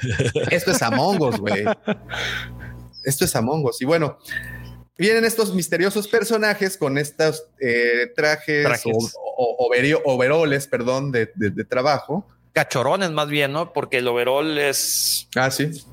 Esto 0.52 0.72
es 0.72 0.82
Among 0.82 1.22
Us, 1.22 1.38
güey. 1.40 1.66
Esto 3.04 3.26
es 3.26 3.36
Among 3.36 3.66
Us. 3.66 3.82
Y 3.82 3.86
bueno, 3.86 4.18
vienen 4.98 5.26
estos 5.26 5.54
misteriosos 5.56 6.08
personajes 6.08 6.78
con 6.78 6.98
estos 6.98 7.46
eh, 7.60 8.12
trajes, 8.16 8.66
Trajes. 8.66 8.94
o, 8.94 9.10
o- 9.38 9.70
overio- 9.70 10.02
overoles, 10.06 10.68
perdón, 10.68 11.12
de, 11.12 11.32
de- 11.36 11.50
de 11.52 11.64
trabajo. 11.66 12.26
Cachorones 12.54 13.12
más 13.12 13.28
bien, 13.30 13.52
¿no? 13.54 13.74
Porque 13.74 13.98
el 14.00 14.08
overall 14.08 14.58
es... 14.58 15.28
Ah, 15.36 15.52
sí. 15.52 15.72
Sí, 15.74 15.84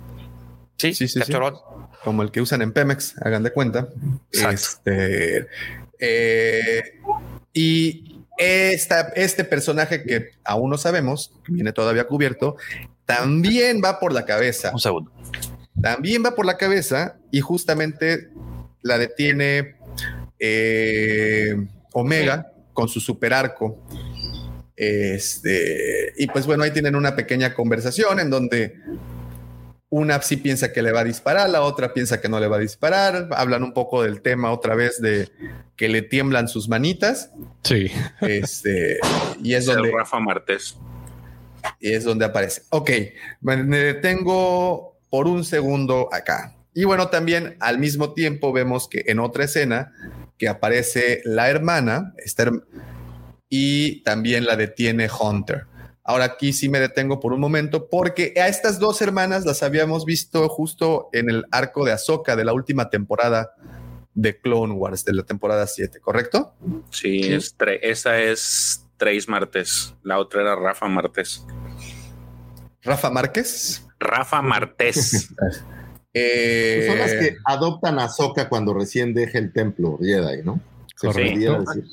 Sí, 0.79 0.95
sí, 0.95 1.09
sí. 1.09 1.21
cachorón. 1.21 1.57
como 2.05 2.23
el 2.23 2.31
que 2.31 2.41
usan 2.41 2.61
en 2.63 2.73
Pemex, 2.73 3.15
hagan 3.23 3.43
de 3.43 3.51
cuenta. 3.53 3.89
Este, 4.33 5.47
eh, 5.99 6.83
y 7.53 8.25
esta, 8.39 9.13
este 9.17 9.45
personaje 9.45 10.03
que 10.03 10.31
aún 10.45 10.71
no 10.71 10.79
sabemos, 10.79 11.33
que 11.45 11.53
viene 11.53 11.73
todavía 11.73 12.07
cubierto, 12.07 12.57
también 13.05 13.81
va 13.85 13.99
por 13.99 14.13
la 14.13 14.25
cabeza. 14.25 14.73
Un 14.73 14.81
segundo. 14.81 15.13
También 15.81 16.25
va 16.25 16.35
por 16.35 16.47
la 16.47 16.57
cabeza 16.57 17.17
y 17.31 17.41
justamente 17.41 18.29
la 18.83 18.99
detiene 18.99 19.77
eh, 20.39 21.55
Omega 21.93 22.53
con 22.73 22.89
su 22.89 23.01
super 23.01 23.33
arco. 23.33 23.83
Este, 24.77 26.13
y 26.19 26.27
pues 26.27 26.47
bueno, 26.47 26.63
ahí 26.63 26.71
tienen 26.71 26.97
una 26.97 27.17
pequeña 27.17 27.55
conversación 27.55 28.21
en 28.21 28.29
donde 28.29 28.75
una 29.99 30.21
sí 30.21 30.37
piensa 30.37 30.73
que 30.73 30.83
le 30.83 30.93
va 30.93 31.01
a 31.01 31.05
disparar, 31.05 31.49
la 31.49 31.63
otra 31.63 31.95
piensa 31.95 32.21
que 32.21 32.29
no 32.29 32.39
le 32.41 32.49
va 32.49 32.57
a 32.57 32.61
disparar. 32.61 33.29
Hablan 33.33 33.63
un 33.63 33.73
poco 33.73 34.03
del 34.03 34.21
tema 34.21 34.51
otra 34.53 34.75
vez 34.75 35.01
de 35.01 35.31
que 35.77 35.89
le 35.89 36.03
tiemblan 36.03 36.49
sus 36.49 36.69
manitas. 36.69 37.31
Sí. 37.63 37.91
Este, 38.21 38.99
y 39.43 39.55
es 39.55 39.65
Es 39.65 39.69
el 39.71 39.77
donde, 39.77 39.93
Rafa 39.93 40.21
Martés. 40.21 40.77
y 41.81 41.93
es 41.93 42.05
donde 42.05 42.25
aparece. 42.25 42.63
Ok, 42.71 42.91
me 43.41 43.79
detengo 43.79 44.97
por 45.09 45.27
un 45.29 45.45
segundo 45.45 46.09
acá. 46.13 46.55
Y 46.75 46.85
bueno, 46.85 47.09
también 47.09 47.57
al 47.61 47.79
mismo 47.79 48.13
tiempo 48.13 48.53
vemos 48.53 48.89
que 48.89 49.05
en 49.07 49.19
otra 49.19 49.45
escena 49.45 49.93
que 50.37 50.49
aparece 50.49 51.23
la 51.25 51.49
hermana, 51.49 52.13
esta 52.19 52.45
herm- 52.45 52.65
y 53.49 54.03
también 54.03 54.45
la 54.45 54.57
detiene 54.57 55.09
Hunter. 55.09 55.65
Ahora 56.07 56.25
aquí 56.25 56.53
sí 56.53 56.69
me 56.69 56.79
detengo 56.79 57.19
por 57.19 57.33
un 57.33 57.41
momento 57.41 57.89
porque 57.89 58.33
a 58.37 58.47
estas 58.47 58.79
dos 58.79 59.03
hermanas 59.03 59.45
las 59.45 59.63
habíamos 59.63 60.05
visto 60.05 60.49
justo 60.49 61.09
en 61.13 61.29
el 61.29 61.45
arco 61.51 61.85
de 61.85 61.93
Ahsoka 61.93 62.37
de 62.37 62.45
la 62.45 62.53
última 62.53 62.91
temporada 62.91 63.51
de 64.15 64.39
Clone 64.39 64.75
Wars, 64.75 65.05
de 65.05 65.13
la 65.15 65.25
temporada 65.25 65.67
7, 65.67 66.01
¿correcto? 66.01 66.55
Sí, 66.91 67.21
es 67.33 67.55
esa 67.83 68.21
es 68.21 68.87
Trace 68.97 69.25
Martés. 69.29 69.95
La 70.05 70.19
otra 70.19 70.43
era 70.43 70.55
Rafa 70.55 70.87
Martés. 70.89 71.45
Rafa 72.83 73.11
Márquez. 73.11 73.85
Rafa 73.99 74.43
Martés. 74.43 75.29
Eh, 76.19 76.87
Son 76.89 76.99
las 76.99 77.13
que 77.13 77.37
adoptan 77.45 77.99
a 77.99 78.09
Soka 78.09 78.49
cuando 78.49 78.73
recién 78.73 79.13
deja 79.13 79.37
el 79.37 79.53
templo 79.53 79.99
Jedi, 80.01 80.43
¿no? 80.43 80.63
Se 80.97 81.09
decir. 81.09 81.85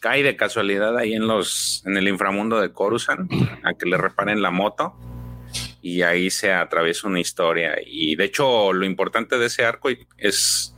Cae 0.00 0.22
de 0.22 0.34
casualidad 0.34 0.96
ahí 0.98 1.12
en 1.12 1.26
los 1.28 1.82
en 1.86 1.96
el 1.96 2.08
inframundo 2.08 2.60
de 2.60 2.72
Coruscant 2.72 3.30
a 3.62 3.74
que 3.74 3.86
le 3.88 3.96
reparen 3.98 4.40
la 4.42 4.50
moto 4.50 4.94
y 5.82 6.02
ahí 6.02 6.30
se 6.30 6.52
atraviesa 6.52 7.06
una 7.06 7.20
historia 7.20 7.74
y 7.86 8.16
de 8.16 8.24
hecho 8.24 8.72
lo 8.72 8.84
importante 8.86 9.38
de 9.38 9.46
ese 9.46 9.64
arco 9.64 9.88
es 10.16 10.74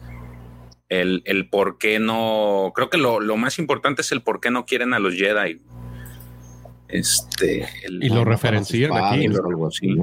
el, 0.88 1.22
el 1.24 1.48
por 1.48 1.78
qué 1.78 1.98
no 2.00 2.72
creo 2.74 2.90
que 2.90 2.98
lo, 2.98 3.20
lo 3.20 3.36
más 3.36 3.58
importante 3.58 4.02
es 4.02 4.10
el 4.12 4.22
por 4.22 4.40
qué 4.40 4.50
no 4.50 4.64
quieren 4.66 4.92
a 4.92 4.98
los 4.98 5.14
Jedi 5.14 5.60
este 6.88 7.68
el- 7.84 8.02
Y 8.02 8.08
lo 8.08 8.24
referencian 8.24 8.92
aquí. 8.92 9.24
y 9.24 9.28
lo- 9.28 9.70
sí. 9.70 9.96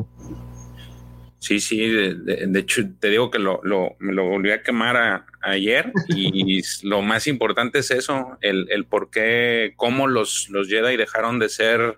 Sí, 1.42 1.62
sí, 1.62 1.88
de, 1.88 2.16
de- 2.16 2.48
de 2.48 2.60
hecho 2.60 2.82
te 3.00 3.10
digo 3.10 3.32
que 3.32 3.40
lo, 3.40 3.62
lo- 3.64 3.96
me 4.00 4.12
lo 4.14 4.26
volví 4.28 4.52
a 4.52 4.62
quemar 4.62 4.98
a- 4.98 5.26
ayer 5.42 5.92
y 6.10 6.62
lo 6.84 7.02
más 7.02 7.28
importante 7.28 7.80
es 7.80 7.92
eso, 7.92 8.38
el, 8.42 8.68
el 8.70 8.86
por 8.86 9.10
qué, 9.10 9.74
cómo 9.78 10.08
los, 10.08 10.50
los 10.50 10.68
Jedi 10.68 10.98
dejaron 10.98 11.40
de 11.40 11.48
ser 11.50 11.98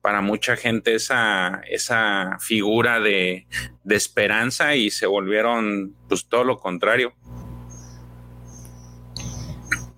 para 0.00 0.20
mucha 0.22 0.56
gente 0.56 0.94
esa, 0.94 1.60
esa 1.70 2.38
figura 2.40 2.98
de, 2.98 3.46
de 3.84 3.94
esperanza 3.94 4.74
y 4.74 4.90
se 4.90 5.06
volvieron 5.06 5.94
pues 6.08 6.26
todo 6.26 6.42
lo 6.44 6.58
contrario. 6.58 7.12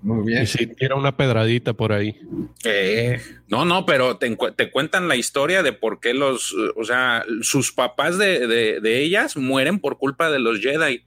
Muy 0.05 0.26
bien. 0.26 0.42
Y 0.42 0.47
si 0.47 0.66
tira 0.66 0.97
una 0.97 1.16
pedradita 1.16 1.73
por 1.73 1.92
ahí. 1.94 2.20
Eh, 2.65 3.20
no, 3.49 3.65
no, 3.65 3.86
pero 3.86 4.18
te, 4.18 4.36
te 4.55 4.70
cuentan 4.70 5.08
la 5.08 5.16
historia 5.16 5.62
de 5.62 5.73
por 5.73 5.99
qué 5.99 6.12
los, 6.12 6.55
o 6.76 6.84
sea, 6.84 7.24
sus 7.41 7.73
papás 7.73 8.18
de, 8.18 8.47
de- 8.47 8.81
de 8.81 9.00
ellas 9.00 9.36
mueren 9.39 9.78
por 9.81 9.97
culpa 9.97 10.31
de 10.31 10.39
los 10.41 10.60
Jedi. 10.60 11.05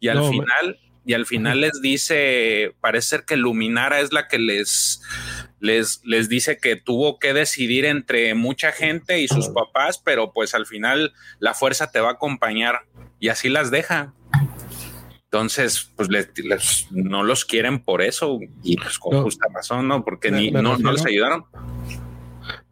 Y 0.00 0.08
al 0.08 0.16
No, 0.16 0.24
me- 0.24 0.30
final, 0.32 0.80
y 1.06 1.12
al 1.14 1.26
final 1.26 1.60
les 1.60 1.80
dice, 1.80 2.74
parece 2.80 3.08
ser 3.08 3.24
que 3.24 3.36
Luminara 3.36 4.00
es 4.00 4.12
la 4.12 4.26
que 4.26 4.38
les, 4.40 5.00
les, 5.60 6.00
les 6.04 6.28
dice 6.28 6.58
que 6.58 6.74
tuvo 6.74 7.20
que 7.20 7.32
decidir 7.32 7.84
entre 7.84 8.34
mucha 8.34 8.72
gente 8.72 9.20
y 9.20 9.28
sus 9.28 9.48
papás, 9.50 9.98
pero 10.04 10.32
pues 10.32 10.56
al 10.56 10.66
final 10.66 11.12
la 11.38 11.54
fuerza 11.54 11.92
te 11.92 12.00
va 12.00 12.08
a 12.08 12.12
acompañar 12.14 12.80
y 13.20 13.28
así 13.28 13.48
las 13.48 13.70
deja. 13.70 14.12
Entonces, 15.32 15.88
pues 15.94 16.08
les- 16.10 16.28
les- 16.44 16.88
no 16.90 17.22
los 17.22 17.44
quieren 17.44 17.78
por 17.84 18.02
eso 18.02 18.40
y 18.64 18.76
pues 18.76 18.98
con 18.98 19.14
No. 19.16 19.22
justa 19.22 19.46
razón, 19.54 19.86
¿no? 19.86 20.04
Porque 20.04 20.32
Me- 20.32 20.38
ni, 20.40 20.50
me 20.50 20.60
no, 20.60 20.76
no 20.76 20.90
les 20.90 21.06
ayudaron. 21.06 21.44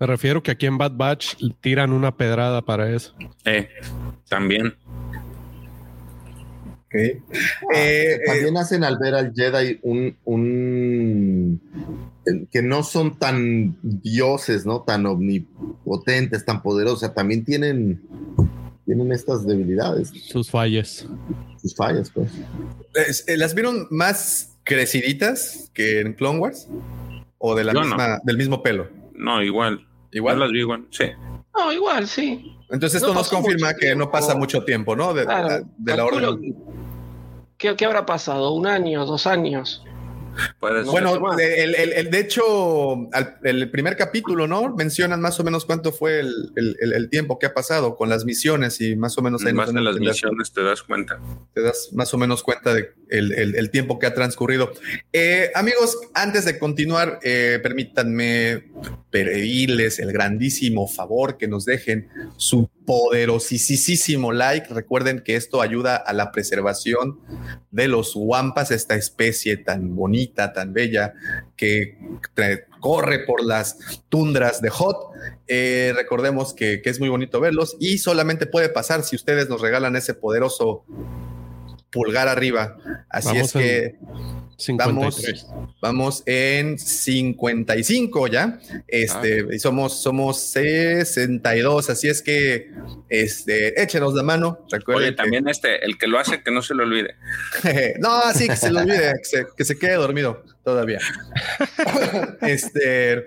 Me 0.01 0.07
refiero 0.09 0.43
que 0.43 0.51
aquí 0.51 0.67
en 0.67 0.77
Bad 0.77 0.93
Batch 0.97 1.37
tiran 1.61 1.93
una 1.93 2.17
pedrada 2.17 2.63
para 2.63 2.93
eso. 2.93 3.15
Eh, 3.45 3.69
también. 4.29 4.75
Eh, 6.93 7.21
eh, 7.75 8.19
También 8.27 8.57
hacen 8.57 8.83
al 8.83 8.99
ver 8.99 9.15
al 9.15 9.33
Jedi 9.35 9.79
un, 9.83 10.17
un 10.25 11.61
que 12.51 12.63
no 12.63 12.83
son 12.83 13.19
tan 13.19 13.77
dioses, 13.83 14.67
¿no? 14.67 14.83
Tan 14.83 15.07
omnipotentes, 15.07 16.45
tan 16.45 16.61
poderosos. 16.63 16.97
O 16.99 17.01
sea, 17.01 17.15
también 17.15 17.45
tienen, 17.45 18.03
tienen 18.89 19.13
estas 19.13 19.47
debilidades, 19.47 20.09
Sus 20.29 20.51
fallas. 20.51 21.07
sus 21.61 21.77
fallas, 21.77 22.11
pues. 22.11 22.31
es- 23.07 23.29
eh, 23.29 23.37
¿Las 23.37 23.55
vieron 23.55 23.87
más 23.91 24.57
creciditas 24.65 25.71
que 25.75 26.01
en 26.01 26.15
Clone 26.15 26.39
Wars? 26.39 26.67
¿O 27.37 27.55
de 27.55 27.65
la 27.65 27.75
Yo 27.75 27.83
misma, 27.83 28.19
del 28.25 28.39
mismo 28.39 28.63
pelo? 28.63 28.89
No, 29.13 29.43
igual. 29.43 29.87
Igual. 30.11 30.37
Yo 30.37 30.41
las 30.41 30.53
vi 30.53 30.61
igual. 30.61 30.87
Sí. 30.91 31.05
No, 31.55 31.71
igual, 31.71 32.09
sí. 32.09 32.57
Entonces 32.71 33.03
esto 33.03 33.13
No 33.13 33.21
nos 33.21 33.29
confirma 33.29 33.75
que 33.75 33.95
no 33.95 34.11
pasa 34.11 34.35
mucho 34.35 34.65
tiempo, 34.65 34.97
¿no? 34.97 35.13
De, 35.13 35.25
Claro, 35.27 35.67
de 35.77 35.97
la 35.97 36.05
orden. 36.07 36.57
¿Qué, 37.59 37.77
qué 37.77 37.85
habrá 37.85 38.07
pasado? 38.07 38.55
¿Un 38.55 38.67
año? 38.67 39.05
¿Dos 39.05 39.27
años? 39.27 39.85
Bueno, 40.61 41.21
más. 41.21 41.39
el, 41.41 41.75
el- 41.75 41.93
el- 41.93 42.11
de 42.11 42.21
hecho, 42.21 43.09
al- 43.13 43.39
el 43.45 43.71
primer 43.71 43.97
capítulo, 43.97 44.47
¿no? 44.47 44.75
Mencionan 44.75 45.21
más 45.21 45.39
o 45.41 45.45
menos 45.45 45.65
cuánto 45.65 45.93
fue 45.93 46.21
el, 46.21 47.09
tiempo 47.11 47.39
que 47.39 47.47
ha 47.47 47.55
pasado 47.55 47.97
con 47.97 48.09
las 48.09 48.25
misiones 48.25 48.81
y 48.81 48.97
más 48.97 49.17
o 49.19 49.23
menos 49.23 49.45
ahí 49.45 49.53
a 49.59 49.63
a 49.79 49.83
las 49.83 49.97
misiones 49.99 50.53
te 50.53 50.63
das 50.63 50.83
cuenta. 50.83 51.19
te 51.55 51.63
das 51.63 51.91
más 51.93 52.13
o 52.15 52.19
menos 52.19 52.43
cuenta 52.43 52.75
de 52.75 52.93
el, 53.11 53.33
el- 53.33 53.71
tiempo 53.71 53.99
que 53.99 54.07
ha 54.07 54.15
transcurrido. 54.15 54.73
Eh, 55.13 55.51
amigos, 55.55 55.99
antes 56.15 56.45
de 56.45 56.59
continuar, 56.59 57.19
eh, 57.23 57.59
permítanme 57.63 58.65
pedirles 59.11 59.99
el 59.99 60.13
grandísimo 60.13 60.87
favor 60.89 61.39
que 61.39 61.49
nos 61.49 61.65
dejen 61.65 62.09
su 62.37 62.69
poderosísimo 62.87 64.33
like. 64.33 64.73
Recuerden 64.73 65.21
que 65.21 65.37
esto 65.37 65.61
ayuda 65.61 65.97
a 65.97 66.13
la 66.13 66.33
preservación 66.33 67.19
de 67.71 67.89
los 67.89 68.13
wampas, 68.17 68.71
esta 68.71 68.95
especie 68.95 69.57
tan 69.59 69.95
bonita, 69.95 70.53
tan 70.53 70.73
bella, 70.73 71.15
que 71.57 71.99
corre 72.81 73.21
por 73.21 73.45
las 73.45 73.79
tundras 74.09 74.63
de 74.63 74.71
Hot. 74.71 74.97
Eh, 75.47 75.93
recordemos 75.95 76.55
que, 76.55 76.81
que 76.83 76.91
es 76.91 77.01
muy 77.01 77.09
bonito 77.09 77.41
verlos 77.41 77.77
y 77.81 77.99
solamente 77.99 78.47
puede 78.47 78.69
pasar 78.69 79.03
si 79.03 79.17
ustedes 79.17 79.49
nos 79.49 79.61
regalan 79.61 79.97
ese 79.97 80.15
poderoso 80.15 80.85
pulgar 81.91 82.29
arriba. 82.29 82.77
Así 83.09 83.29
Vamos 83.29 83.47
es 83.47 83.53
que 83.53 83.97
vamos, 84.77 85.15
53. 85.17 85.47
vamos 85.81 86.23
en 86.27 86.79
55 86.79 88.27
ya. 88.27 88.59
Este, 88.87 89.47
y 89.53 89.59
somos, 89.59 90.03
somos 90.03 90.41
62. 90.41 91.91
Así 91.91 92.09
es 92.09 92.23
que 92.23 92.71
este, 93.09 93.81
échenos 93.81 94.15
la 94.15 94.23
mano. 94.23 94.67
Recuerden 94.71 95.05
Oye, 95.05 95.11
que- 95.13 95.17
también 95.17 95.49
este, 95.49 95.85
el 95.85 95.97
que 95.97 96.07
lo 96.09 96.19
hace, 96.19 96.43
que 96.43 96.51
no 96.51 96.63
se 96.63 96.75
lo 96.75 96.83
olvide. 96.83 97.15
no, 98.01 98.17
así 98.19 98.49
que 98.49 98.57
se 98.57 98.71
lo 98.71 98.81
olvide, 98.81 99.13
que 99.19 99.25
se, 99.25 99.47
que 99.57 99.65
se 99.65 99.79
quede 99.79 99.95
dormido 99.95 100.45
todavía. 100.65 100.99
este, 102.43 103.25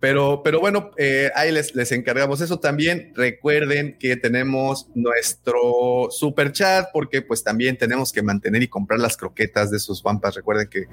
Pero, 0.00 0.42
pero 0.44 0.60
bueno, 0.60 0.92
eh, 0.96 1.30
ahí 1.34 1.50
les, 1.50 1.74
les 1.74 1.90
encargamos 1.90 2.40
eso 2.40 2.60
también. 2.60 3.12
Recuerden 3.16 3.96
que 3.98 4.16
tenemos 4.16 4.86
nuestro 4.94 6.08
super 6.10 6.52
chat 6.52 6.88
porque 6.92 7.20
pues 7.22 7.42
también 7.42 7.76
tenemos 7.76 8.12
que 8.12 8.22
mantener 8.22 8.62
y 8.62 8.68
comprar 8.68 9.00
las 9.00 9.16
croquetas 9.16 9.70
de 9.70 9.78
sus 9.80 10.02
pampas. 10.02 10.34
Recuerden 10.36 10.68
que, 10.68 10.84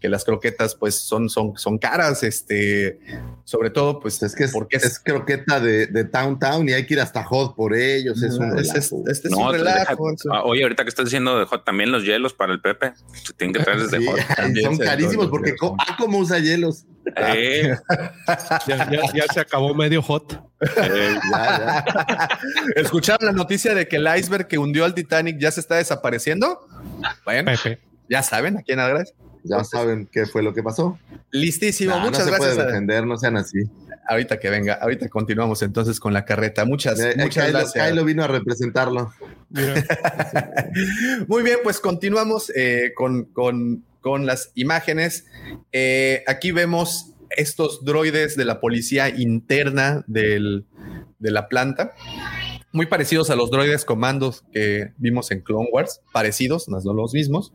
que 0.00 0.08
las 0.08 0.24
croquetas 0.24 0.74
pues 0.74 0.94
son, 0.94 1.28
son, 1.28 1.56
son 1.58 1.76
caras, 1.78 2.22
este, 2.22 2.98
sobre 3.44 3.68
todo 3.70 4.00
pues 4.00 4.22
es 4.22 4.34
que 4.34 4.44
es, 4.44 4.52
porque 4.52 4.76
es, 4.78 4.98
croqueta 4.98 5.60
de, 5.60 5.86
de 5.86 6.04
Town 6.04 6.38
Town 6.38 6.68
y 6.68 6.72
hay 6.72 6.86
que 6.86 6.94
ir 6.94 7.00
hasta 7.00 7.22
Hot 7.24 7.54
por 7.54 7.74
ellos. 7.74 8.22
Es 8.22 8.34
un 8.38 8.58
es, 8.58 8.74
este 8.74 9.28
es 9.28 9.30
No, 9.30 9.46
un 9.46 9.52
te 9.52 9.58
relajo. 9.58 10.10
deja- 10.10 10.22
ah, 10.32 10.42
oye, 10.44 10.62
ahorita 10.62 10.84
que 10.84 10.88
estás 10.88 11.04
diciendo 11.04 11.38
de 11.38 11.44
hot, 11.44 11.64
también 11.64 11.92
los 11.92 12.04
hielos 12.04 12.32
para 12.32 12.52
el 12.54 12.60
Pepe. 12.62 12.92
Se 13.24 13.32
tienen 13.34 13.52
que 13.54 13.62
traer 13.62 13.80
desde 13.82 13.98
Sí, 14.00 14.06
hot. 14.06 14.18
también 14.36 14.64
son 14.76 14.78
carísimos 14.78 15.28
porque 15.28 15.54
co- 15.54 15.76
ah, 15.78 15.96
como 15.98 16.18
usa 16.18 16.38
hielos. 16.38 16.86
Eh, 17.16 17.76
Ya, 18.66 18.90
ya- 18.90 19.12
ya 19.14 19.24
se 19.32 19.40
acabó 19.40 19.74
medio 19.74 20.00
hot. 20.02 20.40
eh, 20.82 21.16
Ya, 21.30 21.84
ya. 21.86 22.28
¿Escucharon 22.76 23.26
la 23.26 23.32
noticia 23.32 23.74
de 23.74 23.86
que 23.88 23.96
el 23.96 24.08
iceberg 24.16 24.46
que 24.48 24.58
hundió 24.58 24.84
al 24.84 24.94
Titanic 24.94 25.38
ya 25.38 25.50
se 25.50 25.60
está 25.60 25.76
desapareciendo? 25.76 26.66
Bueno, 27.24 27.50
Pepe. 27.52 27.80
ya 28.08 28.22
saben 28.22 28.56
a 28.58 28.62
quién 28.62 28.80
agradece. 28.80 29.14
Ya 29.46 29.62
saben 29.62 30.08
qué 30.10 30.24
fue 30.24 30.42
lo 30.42 30.54
que 30.54 30.62
pasó. 30.62 30.98
Listísimo, 31.30 31.94
Nah, 31.96 32.04
muchas 32.06 32.20
no 32.20 32.24
se 32.24 32.30
gracias. 32.30 32.54
puede 32.54 32.62
a- 32.62 32.66
defender, 32.66 33.06
no 33.06 33.16
sean 33.18 33.36
así. 33.36 33.58
ahorita 34.08 34.38
que 34.38 34.50
venga, 34.50 34.74
ahorita 34.74 35.08
continuamos 35.08 35.62
entonces 35.62 35.98
con 36.00 36.12
la 36.12 36.24
carreta. 36.26 36.64
Muchas, 36.66 36.98
Eh, 37.00 37.14
muchas 37.18 37.46
Kylo, 37.46 37.58
gracias. 37.60 37.88
Kylo 37.88 38.04
vino 38.04 38.22
a 38.24 38.26
representarlo. 38.28 39.12
Muy 41.28 41.42
bien, 41.42 41.58
pues 41.62 41.80
continuamos 41.80 42.50
eh, 42.54 42.92
con, 42.94 43.24
con- 43.26 43.84
con 44.04 44.26
las 44.26 44.52
imágenes. 44.54 45.24
Eh, 45.72 46.22
aquí 46.26 46.52
vemos 46.52 47.14
estos 47.30 47.86
droides 47.86 48.36
de 48.36 48.44
la 48.44 48.60
policía 48.60 49.08
interna 49.08 50.04
de 50.06 50.62
la 51.18 51.48
planta. 51.48 51.94
Muy 52.70 52.84
parecidos 52.84 53.30
a 53.30 53.36
los 53.36 53.50
droides 53.50 53.86
comandos 53.86 54.44
que 54.52 54.92
vimos 54.98 55.30
en 55.30 55.40
Clone 55.40 55.68
Wars, 55.72 56.02
parecidos, 56.12 56.68
no 56.68 56.78
los 56.92 57.14
mismos. 57.14 57.54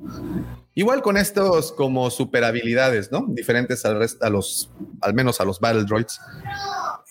Igual 0.73 1.03
con 1.03 1.17
estos 1.17 1.71
como 1.71 2.09
super 2.09 2.43
habilidades, 2.43 3.11
¿no? 3.11 3.27
Diferentes 3.29 3.85
al 3.85 3.99
resto, 3.99 4.25
a 4.25 4.31
los, 4.31 4.71
al 5.01 5.13
menos 5.13 5.39
a 5.39 5.45
los 5.45 5.59
Battle 5.59 5.83
Droids. 5.83 6.19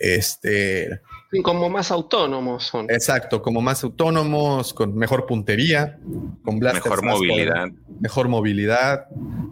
Este, 0.01 1.01
como 1.43 1.69
más 1.69 1.91
autónomos 1.91 2.65
son. 2.65 2.87
exacto, 2.91 3.43
como 3.43 3.61
más 3.61 3.85
autónomos, 3.85 4.73
con 4.73 4.97
mejor 4.97 5.27
puntería, 5.27 5.99
con 6.43 6.59
blasters 6.59 6.85
mejor 6.87 7.05
más 7.05 7.15
movilidad. 7.17 7.69
mejor 8.01 8.29
movilidad, 8.29 9.07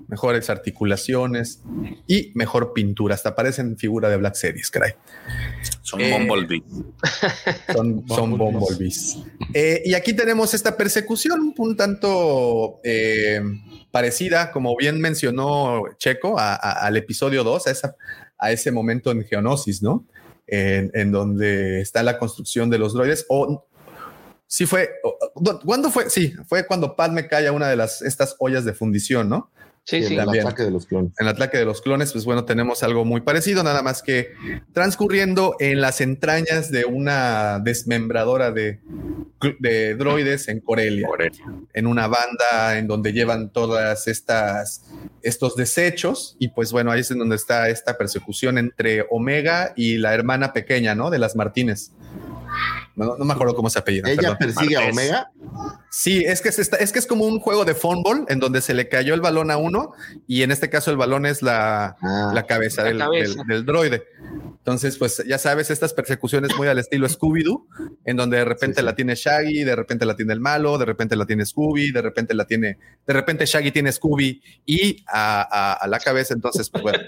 mejores 0.09 0.49
articulaciones 0.49 1.63
y 2.07 2.33
mejor 2.35 2.73
pintura. 2.73 3.15
Hasta 3.15 3.35
parecen 3.35 3.77
figura 3.77 4.09
de 4.09 4.17
Black 4.17 4.35
Series, 4.37 4.71
caray. 4.71 4.93
Son 5.83 6.01
Eh, 6.01 6.13
Bumblebee. 6.27 6.63
Son, 7.75 8.05
son 8.09 8.39
Bumblebees. 8.39 9.19
Eh, 9.53 9.83
y 9.85 9.95
aquí 9.95 10.15
tenemos 10.15 10.55
esta 10.55 10.77
persecución 10.77 11.53
un 11.59 11.77
tanto 11.77 12.81
eh, 12.85 13.41
parecida, 13.91 14.51
como 14.51 14.75
bien 14.77 15.01
mencionó 15.01 15.83
Checo, 15.99 16.39
a- 16.39 16.55
a- 16.55 16.87
al 16.87 16.97
episodio 16.97 17.45
2, 17.45 17.67
a, 17.67 17.71
esa- 17.71 17.97
a 18.39 18.51
ese 18.53 18.71
momento 18.73 19.11
en 19.11 19.25
Geonosis, 19.25 19.83
¿no? 19.83 20.05
En, 20.47 20.91
en 20.95 21.11
donde 21.13 21.81
está 21.81 22.03
la 22.03 22.19
construcción 22.19 22.71
de 22.71 22.79
los 22.79 22.95
droides. 22.95 23.27
O 23.29 23.67
sí 24.47 24.67
fue, 24.67 24.91
¿cuándo 25.65 25.91
fue? 25.91 26.09
Sí, 26.11 26.35
fue 26.49 26.67
cuando 26.67 26.97
Padme 26.97 27.29
cae 27.29 27.51
una 27.51 27.69
de 27.69 27.77
las, 27.77 28.03
estas 28.03 28.37
ollas 28.39 28.65
de 28.65 28.73
fundición, 28.73 29.29
¿no? 29.29 29.51
Sí, 29.87 29.97
el 29.99 30.05
sí. 30.09 30.17
también. 30.17 30.45
ataque 30.45 30.65
de 30.65 30.73
los 30.73 30.85
clones. 30.85 31.13
en 31.17 31.27
el 31.29 31.33
ataque 31.33 31.59
de 31.59 31.65
los 31.65 31.81
clones, 31.81 32.13
pues 32.13 32.25
bueno, 32.25 32.45
tenemos 32.45 32.83
algo 32.83 33.05
muy 33.05 33.21
parecido, 33.21 33.63
nada 33.63 33.83
más 33.83 34.03
que 34.03 34.33
transcurriendo 34.73 35.55
en 35.61 35.81
las 35.81 36.01
entrañas 36.01 36.73
de 36.73 36.85
una 36.87 37.61
desmembradora 37.61 38.51
de, 38.51 38.81
de 39.61 39.95
droides 39.95 40.49
en 40.49 40.59
Corelia, 40.59 41.09
él. 41.21 41.33
en 41.73 41.87
una 41.87 42.09
banda 42.09 42.79
en 42.79 42.89
donde 42.89 43.13
llevan 43.13 43.53
todas 43.53 44.09
estas 44.09 44.83
estos 45.23 45.55
desechos 45.55 46.37
y 46.41 46.49
pues 46.49 46.73
bueno, 46.73 46.91
ahí 46.91 47.01
es 47.01 47.11
en 47.13 47.19
donde 47.19 47.37
está 47.37 47.69
esta 47.69 47.97
persecución 47.97 48.59
entre 48.59 49.07
Omega 49.11 49.73
y 49.77 49.99
la 49.99 50.15
hermana 50.15 50.53
pequeña, 50.53 50.97
¿no? 50.97 51.11
De 51.11 51.19
las 51.21 51.37
Martínez. 51.37 51.93
No, 52.97 53.17
no 53.17 53.25
me 53.27 53.35
acuerdo 53.35 53.55
cómo 53.55 53.69
se 53.71 53.79
apellida. 53.79 54.09
Ella 54.11 54.37
perdón. 54.37 54.55
persigue 54.55 54.77
a. 54.77 54.89
Omega. 54.91 55.31
Sí, 55.91 56.25
es 56.27 56.41
que, 56.41 56.51
se 56.51 56.63
está- 56.63 56.79
es 56.79 56.93
que 56.93 56.99
es 56.99 57.07
como 57.07 57.25
un 57.27 57.39
juego 57.41 57.65
de 57.67 57.75
fútbol 57.75 58.25
en 58.29 58.41
donde 58.41 58.61
se 58.63 58.73
le 58.75 58.89
cayó 58.89 59.13
el 59.15 59.21
balón 59.21 59.51
a 59.51 59.57
uno 59.59 59.93
y 60.27 60.43
en 60.43 60.51
este 60.51 60.69
caso 60.71 60.91
el 60.91 60.97
balón 60.97 61.27
es 61.27 61.43
la, 61.43 61.97
Ah, 62.03 62.31
la 62.35 62.43
cabeza, 62.47 62.83
La 62.83 62.89
del, 62.89 62.99
cabeza. 62.99 63.35
del- 63.37 63.47
del 63.49 63.65
droide. 63.67 64.05
Entonces, 64.59 64.97
pues 64.99 65.23
ya 65.27 65.39
sabes, 65.39 65.71
estas 65.71 65.93
persecuciones 65.95 66.57
muy 66.57 66.67
al 66.69 66.79
estilo 66.79 67.07
Scooby-Doo, 67.09 67.67
en 68.05 68.17
donde 68.17 68.39
de 68.39 68.45
repente 68.45 68.77
Sí, 68.77 68.81
sí. 68.81 68.85
la 68.87 68.95
tiene 68.97 69.15
Shaggy, 69.15 69.63
de 69.65 69.77
repente 69.77 70.05
la 70.07 70.17
tiene 70.17 70.33
el 70.33 70.41
malo, 70.41 70.77
de 70.79 70.87
repente 70.87 71.15
la 71.17 71.25
tiene 71.27 71.47
Scooby, 71.47 71.93
de 71.93 72.03
repente 72.03 72.35
la 72.35 72.47
tiene, 72.47 72.79
de 73.07 73.13
repente 73.13 73.47
Shaggy 73.47 73.71
tiene 73.71 73.93
Scooby 73.93 74.43
y 74.65 75.05
a, 75.07 75.43
a- 75.43 75.73
a 75.75 75.87
la 75.87 75.99
cabeza, 76.01 76.35
entonces, 76.35 76.69
pues 76.71 76.83
bueno, 76.83 76.99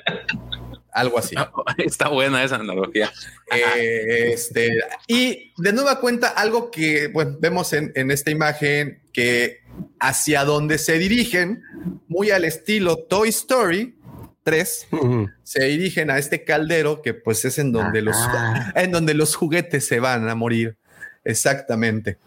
algo 1.01 1.19
así. 1.19 1.35
Está 1.79 2.09
buena 2.09 2.43
esa 2.43 2.57
analogía. 2.57 3.11
Eh, 3.51 4.33
este, 4.35 4.79
y 5.07 5.55
de 5.57 5.73
nueva 5.73 6.01
cuenta, 6.01 6.29
algo 6.29 6.71
que 6.71 7.09
bueno, 7.09 7.39
vemos 7.41 7.73
en, 7.73 7.93
en 7.95 8.11
esta 8.11 8.31
imagen, 8.31 9.01
que 9.11 9.61
hacia 9.99 10.45
donde 10.45 10.77
se 10.77 10.99
dirigen, 10.99 11.63
muy 12.09 12.31
al 12.31 12.45
estilo 12.45 12.99
Toy 12.99 13.31
Story 13.31 13.97
3, 14.43 14.89
ujú. 14.93 15.31
se 15.43 15.65
dirigen 15.65 16.11
a 16.11 16.19
este 16.19 16.45
caldero 16.45 17.01
que 17.01 17.15
pues 17.15 17.45
es 17.45 17.59
en 17.59 17.73
donde, 17.73 18.03
los, 18.03 18.17
Ah. 18.19 18.73
en 18.77 18.93
donde 18.93 19.15
los 19.15 19.35
juguetes 19.35 19.87
se 19.87 19.99
van 19.99 20.29
a 20.29 20.35
morir. 20.35 20.77
Exactamente. 21.25 22.19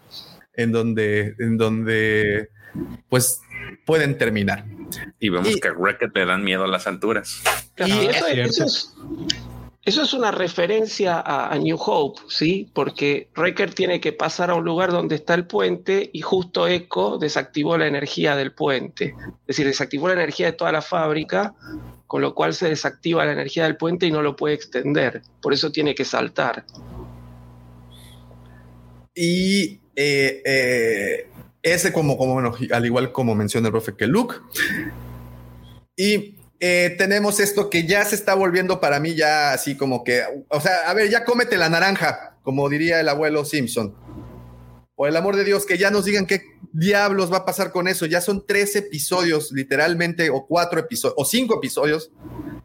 En 0.54 0.72
donde, 0.72 1.34
en 1.38 1.56
donde 1.56 2.50
pues 3.08 3.40
pueden 3.86 4.18
terminar. 4.18 4.64
Y 5.18 5.28
vemos 5.30 5.48
Y- 5.50 5.60
que 5.60 5.68
a 5.68 5.72
Wrecked 5.72 6.10
le 6.14 6.26
dan 6.26 6.44
miedo 6.44 6.64
a 6.64 6.68
las 6.68 6.86
alturas. 6.86 7.42
Claro, 7.74 7.94
Y- 7.94 8.06
eso, 8.06 8.26
es, 8.26 8.32
Cierto. 8.34 8.50
eso 8.50 8.64
es- 8.64 8.94
eso 9.84 10.02
es 10.02 10.12
una 10.14 10.30
referencia 10.30 11.18
a, 11.18 11.52
a 11.52 11.58
New 11.58 11.76
Hope, 11.76 12.20
¿sí? 12.28 12.70
Porque 12.72 13.28
Wrecker 13.36 13.74
tiene 13.74 14.00
que 14.00 14.12
pasar 14.12 14.50
a 14.50 14.54
un 14.54 14.64
lugar 14.64 14.92
donde 14.92 15.16
está 15.16 15.34
el 15.34 15.46
puente 15.46 16.08
y 16.12 16.20
justo 16.20 16.68
Echo 16.68 17.18
desactivó 17.18 17.76
la 17.76 17.88
energía 17.88 18.36
del 18.36 18.52
puente. 18.52 19.14
Es 19.40 19.46
decir, 19.48 19.66
desactivó 19.66 20.06
la 20.08 20.14
energía 20.14 20.46
de 20.46 20.52
toda 20.52 20.70
la 20.70 20.82
fábrica, 20.82 21.54
con 22.06 22.22
lo 22.22 22.32
cual 22.34 22.54
se 22.54 22.68
desactiva 22.68 23.24
la 23.24 23.32
energía 23.32 23.64
del 23.64 23.76
puente 23.76 24.06
y 24.06 24.12
no 24.12 24.22
lo 24.22 24.36
puede 24.36 24.54
extender. 24.54 25.22
Por 25.40 25.52
eso 25.52 25.72
tiene 25.72 25.94
que 25.96 26.04
saltar. 26.04 26.64
Y 29.14 29.80
eh, 29.96 30.42
eh, 30.44 31.26
ese 31.62 31.92
como, 31.92 32.16
como 32.16 32.34
bueno, 32.34 32.54
al 32.72 32.86
igual 32.86 33.12
como 33.12 33.34
menciona 33.34 33.68
el 33.68 33.72
profe 33.72 33.94
que 33.96 34.06
Luke. 34.06 34.36
Y 35.96 36.36
eh, 36.60 36.94
tenemos 36.98 37.40
esto 37.40 37.70
que 37.70 37.86
ya 37.86 38.04
se 38.04 38.14
está 38.14 38.34
volviendo 38.34 38.80
para 38.80 39.00
mí 39.00 39.14
ya 39.14 39.52
así 39.52 39.76
como 39.76 40.04
que, 40.04 40.22
o 40.48 40.60
sea, 40.60 40.88
a 40.88 40.94
ver, 40.94 41.10
ya 41.10 41.24
cómete 41.24 41.56
la 41.56 41.68
naranja, 41.68 42.36
como 42.42 42.68
diría 42.68 43.00
el 43.00 43.08
abuelo 43.08 43.44
Simpson. 43.44 43.94
Por 44.94 45.08
el 45.08 45.16
amor 45.16 45.36
de 45.36 45.44
Dios, 45.44 45.66
que 45.66 45.78
ya 45.78 45.90
nos 45.90 46.04
digan 46.04 46.26
qué 46.26 46.42
diablos 46.72 47.32
va 47.32 47.38
a 47.38 47.44
pasar 47.44 47.72
con 47.72 47.88
eso. 47.88 48.06
Ya 48.06 48.20
son 48.20 48.44
tres 48.46 48.76
episodios, 48.76 49.50
literalmente, 49.50 50.30
o 50.30 50.46
cuatro 50.46 50.78
episodios, 50.78 51.14
o 51.16 51.24
cinco 51.24 51.56
episodios, 51.56 52.12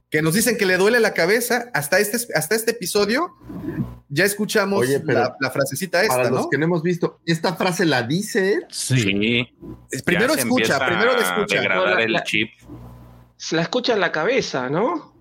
que 0.09 0.21
nos 0.21 0.33
dicen 0.33 0.57
que 0.57 0.65
le 0.65 0.77
duele 0.77 0.99
la 0.99 1.13
cabeza. 1.13 1.71
Hasta 1.73 1.99
este, 1.99 2.17
hasta 2.35 2.55
este 2.55 2.71
episodio 2.71 3.33
ya 4.09 4.25
escuchamos 4.25 4.79
Oye, 4.81 5.01
la, 5.05 5.35
la 5.39 5.51
frasecita 5.51 6.01
esta, 6.01 6.15
Para 6.15 6.29
¿no? 6.29 6.35
los 6.37 6.47
que 6.49 6.57
no 6.57 6.65
hemos 6.65 6.81
visto, 6.83 7.19
esta 7.25 7.55
frase 7.55 7.85
la 7.85 8.03
dice 8.03 8.53
él. 8.53 8.65
Sí. 8.69 8.99
Sí. 9.01 9.47
Primero 10.05 10.33
escucha, 10.33 10.85
primero 10.85 11.13
lo 11.13 11.19
a 11.19 11.23
escucha. 11.23 11.61
La- 11.63 12.01
el 12.03 12.11
la- 12.13 12.23
chip. 12.23 12.49
Se 13.35 13.55
la 13.55 13.61
escucha 13.63 13.93
en 13.93 13.99
la 13.99 14.11
cabeza, 14.11 14.69
¿no? 14.69 15.13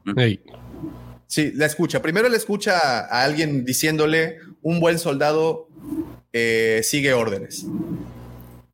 Sí, 1.26 1.52
la 1.55 1.66
escucha. 1.66 2.00
Primero 2.00 2.28
le 2.28 2.36
escucha 2.36 3.00
a 3.00 3.23
alguien 3.24 3.65
diciéndole, 3.65 4.39
un 4.62 4.78
buen 4.81 4.98
soldado 4.98 5.68
eh, 6.32 6.81
sigue 6.84 7.12
órdenes. 7.12 7.66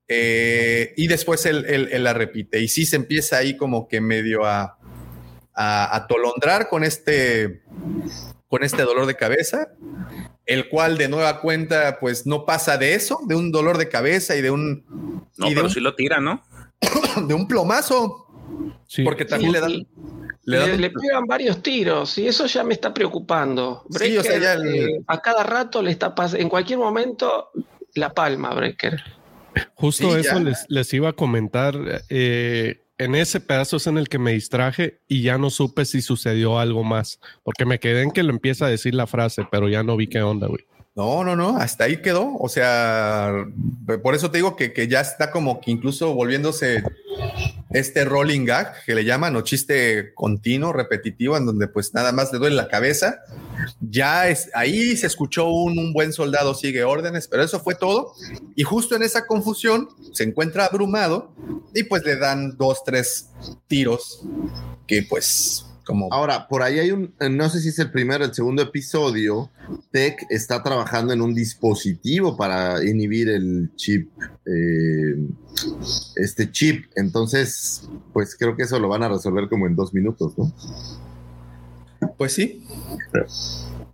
Eh, 0.09 0.93
y 0.97 1.07
después 1.07 1.47
él, 1.47 1.65
él- 1.69 1.89
él 1.93 2.05
la 2.05 2.13
repite. 2.13 2.61
Y 2.61 2.69
sí 2.69 2.85
se 2.85 2.97
empieza 2.97 3.39
ahí 3.39 3.57
como 3.57 3.89
que 3.89 4.01
medio 4.01 4.45
a, 4.45 4.77
a 5.55 5.97
atolondrar 5.97 6.69
con 6.69 6.85
este, 6.85 7.63
con 8.53 8.63
este 8.65 8.83
dolor 8.83 9.07
de 9.07 9.15
cabeza, 9.17 9.69
el 10.45 10.69
cual 10.69 10.99
de 10.99 11.09
nueva 11.09 11.41
cuenta 11.41 11.97
pues 11.99 12.27
no 12.27 12.45
pasa 12.45 12.77
de 12.77 12.95
eso, 12.95 13.19
de 13.27 13.35
un 13.35 13.51
dolor 13.51 13.79
de 13.79 13.89
cabeza 13.89 14.37
y 14.37 14.43
de 14.43 14.51
un, 14.51 14.85
No, 15.39 15.49
y 15.51 15.55
pero 15.55 15.69
un, 15.69 15.73
sí 15.73 15.81
lo 15.81 15.95
tira, 15.95 16.21
¿no? 16.21 16.43
de 17.27 17.33
un 17.33 17.49
plomazo, 17.49 18.27
Sí. 18.87 19.05
porque 19.05 19.25
también 19.25 19.53
Sí, 19.53 19.55
le 19.55 19.61
dan... 19.61 19.71
sí. 19.71 19.87
Le 20.45 20.59
Le, 20.59 20.69
dan 20.69 20.81
le 20.83 20.91
pegan 20.91 21.25
varios 21.25 21.63
tiros 21.63 22.19
y 22.19 22.27
eso 22.27 22.45
ya 22.45 22.63
me 22.63 22.75
está 22.75 22.93
preocupando. 22.93 23.85
Sí, 23.89 24.19
o 24.19 24.23
sea, 24.23 24.33
Breaker, 24.33 24.43
ya 24.43 24.53
el- 24.53 24.75
eh, 24.91 25.01
a 25.07 25.23
cada 25.23 25.45
rato 25.45 25.81
le 25.81 25.91
está 25.91 26.15
pasando, 26.15 26.43
en 26.43 26.51
cualquier 26.51 26.79
momento, 26.79 27.49
la 27.95 28.13
palma, 28.13 28.53
Breaker. 28.53 29.01
Justo 29.75 30.13
Sí, 30.13 30.21
eso 30.21 30.41
les, 30.41 30.67
les 30.69 30.93
iba 30.93 31.09
a 31.09 31.13
comentar. 31.15 31.75
eh, 32.11 32.82
en 33.05 33.15
ese 33.15 33.41
pedazo 33.41 33.77
es 33.77 33.87
en 33.87 33.99
el 33.99 34.09
que 34.09 34.19
me 34.19 34.33
distraje 34.33 35.01
y 35.09 35.23
ya 35.23 35.39
no 35.39 35.51
supe 35.51 35.85
si 35.85 36.03
sucedió 36.03 36.59
algo 36.59 36.85
más, 36.85 37.21
porque 37.43 37.65
me 37.65 37.79
quedé 37.79 38.03
en 38.03 38.11
que 38.11 38.23
lo 38.23 38.31
empieza 38.31 38.67
a 38.67 38.71
decir 38.71 38.95
la 38.95 39.07
frase, 39.07 39.47
pero 39.51 39.69
ya 39.69 39.83
no 39.83 39.97
vi 39.97 40.07
qué 40.07 40.23
onda, 40.23 40.47
güey. 40.47 40.65
No, 40.95 41.25
no, 41.25 41.37
no, 41.37 41.57
hasta 41.57 41.85
ahí 41.85 42.03
quedó. 42.03 42.37
O 42.37 42.51
sea, 42.51 43.47
por 44.03 44.15
eso 44.15 44.31
te 44.31 44.39
digo 44.39 44.57
que, 44.57 44.75
que 44.75 44.89
ya 44.89 45.01
está 45.01 45.31
como 45.31 45.61
que 45.61 45.71
incluso 45.71 46.13
volviéndose 46.15 46.83
este 47.71 48.05
rolling 48.05 48.45
gag 48.45 48.85
que 48.85 48.95
le 48.95 49.05
llaman 49.05 49.35
o 49.37 49.41
chiste 49.41 50.13
continuo, 50.15 50.73
repetitivo, 50.75 51.39
en 51.39 51.47
donde 51.47 51.69
pues 51.69 51.95
nada 51.95 52.13
más 52.13 52.31
le 52.33 52.39
duele 52.39 52.57
la 52.57 52.69
cabeza. 52.69 53.23
Ya 53.81 54.29
es 54.29 54.51
ahí 54.55 54.97
se 54.97 55.07
escuchó 55.07 55.49
un, 55.49 55.79
un 55.79 55.93
buen 55.93 56.13
soldado 56.13 56.55
sigue 56.55 56.85
órdenes, 56.85 57.29
pero 57.29 57.43
eso 57.43 57.61
fue 57.61 57.75
todo. 57.75 58.15
Y 58.55 58.63
justo 58.63 58.97
en 58.97 59.03
esa 59.03 59.27
confusión 59.27 59.89
se 60.13 60.25
encuentra 60.25 60.67
abrumado 60.67 61.35
y 61.75 61.85
pues 61.85 62.05
le 62.05 62.17
dan 62.17 62.57
dos, 62.57 62.85
tres 62.85 63.31
tiros 63.69 64.23
que 64.87 65.03
pues 65.03 65.67
como 65.85 66.09
Ahora, 66.13 66.47
por 66.49 66.63
ahí 66.63 66.79
hay 66.79 66.93
un, 66.93 67.15
no 67.31 67.49
sé 67.49 67.61
si 67.61 67.71
es 67.71 67.79
el 67.79 67.91
primero 67.91 68.25
el 68.25 68.35
segundo 68.35 68.63
episodio, 68.63 69.51
Tech 69.91 70.27
está 70.31 70.63
trabajando 70.63 71.13
en 71.13 71.21
un 71.21 71.35
dispositivo 71.35 72.37
para 72.37 72.85
inhibir 72.85 73.29
el 73.29 73.71
chip, 73.77 74.11
eh, 74.47 75.17
este 76.17 76.51
chip. 76.53 76.85
Entonces, 76.95 77.89
pues 78.13 78.37
creo 78.37 78.57
que 78.57 78.63
eso 78.63 78.79
lo 78.79 78.89
van 78.89 79.03
a 79.03 79.09
resolver 79.09 79.49
como 79.49 79.67
en 79.67 79.75
dos 79.75 79.93
minutos, 79.93 80.39
¿no? 80.39 80.53
Pues 82.19 82.35
sí. 82.35 82.65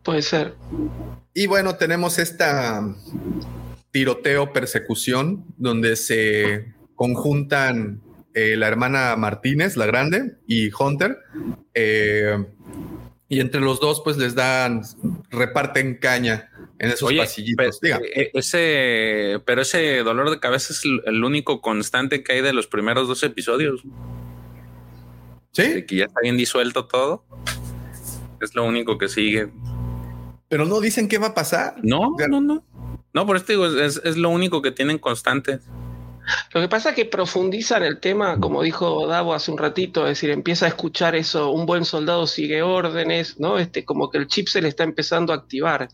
Puede 0.02 0.22
ser. 0.22 0.54
Y 1.34 1.46
bueno, 1.46 1.76
tenemos 1.76 2.18
esta 2.18 2.82
tiroteo, 3.90 4.52
persecución, 4.52 5.44
donde 5.56 5.96
se 5.96 6.74
conjuntan 6.94 8.00
eh, 8.34 8.56
la 8.56 8.68
hermana 8.68 9.16
Martínez, 9.16 9.76
la 9.76 9.86
grande, 9.86 10.36
y 10.46 10.70
Hunter. 10.72 11.18
Eh, 11.74 12.36
y 13.28 13.40
entre 13.40 13.60
los 13.60 13.78
dos, 13.80 14.00
pues 14.02 14.16
les 14.16 14.34
dan, 14.34 14.82
reparten 15.30 15.96
caña 15.98 16.50
en 16.78 16.88
esos 16.90 17.08
Oye, 17.08 17.18
pasillitos. 17.18 17.78
pe- 17.78 17.86
Diga. 17.88 18.00
eh, 18.14 18.30
ese, 18.34 19.40
pero 19.44 19.62
ese 19.62 19.98
dolor 19.98 20.30
de 20.30 20.40
cabeza 20.40 20.72
es 20.72 20.84
el 20.84 21.02
el 21.06 21.22
único 21.24 21.60
constante 21.60 22.22
que 22.22 22.32
hay 22.34 22.40
de 22.40 22.52
los 22.54 22.66
primeros 22.66 23.06
dos 23.06 23.22
episodios. 23.22 23.82
Sí, 25.52 25.62
De 25.74 25.86
que 25.86 25.96
ya 25.96 26.04
está 26.04 26.20
bien 26.22 26.36
disuelto 26.36 26.86
todo. 26.86 27.24
Es 28.40 28.54
lo 28.54 28.64
único 28.64 28.98
que 28.98 29.08
sigue. 29.08 29.50
pero 30.48 30.64
no 30.64 30.80
dicen 30.80 31.08
qué 31.08 31.18
va 31.18 31.28
a 31.28 31.34
pasar. 31.34 31.74
No, 31.82 32.16
no, 32.28 32.40
no. 32.40 32.64
No, 33.14 33.26
por 33.26 33.36
eso 33.36 33.46
te 33.46 33.52
digo, 33.54 33.66
es, 33.66 34.00
es 34.04 34.16
lo 34.16 34.30
único 34.30 34.62
que 34.62 34.70
tienen 34.70 34.98
constante. 34.98 35.60
Lo 36.52 36.60
que 36.60 36.68
pasa 36.68 36.90
es 36.90 36.94
que 36.94 37.06
profundizan 37.06 37.82
el 37.82 38.00
tema, 38.00 38.38
como 38.38 38.62
dijo 38.62 39.06
Davo 39.06 39.32
hace 39.32 39.50
un 39.50 39.56
ratito, 39.58 40.02
es 40.02 40.10
decir, 40.10 40.28
empieza 40.30 40.66
a 40.66 40.68
escuchar 40.68 41.14
eso, 41.16 41.50
un 41.50 41.64
buen 41.64 41.86
soldado 41.86 42.26
sigue 42.26 42.60
órdenes, 42.62 43.40
¿no? 43.40 43.58
Este, 43.58 43.84
como 43.86 44.10
que 44.10 44.18
el 44.18 44.26
chip 44.26 44.46
se 44.46 44.60
le 44.60 44.68
está 44.68 44.84
empezando 44.84 45.32
a 45.32 45.36
activar. 45.36 45.88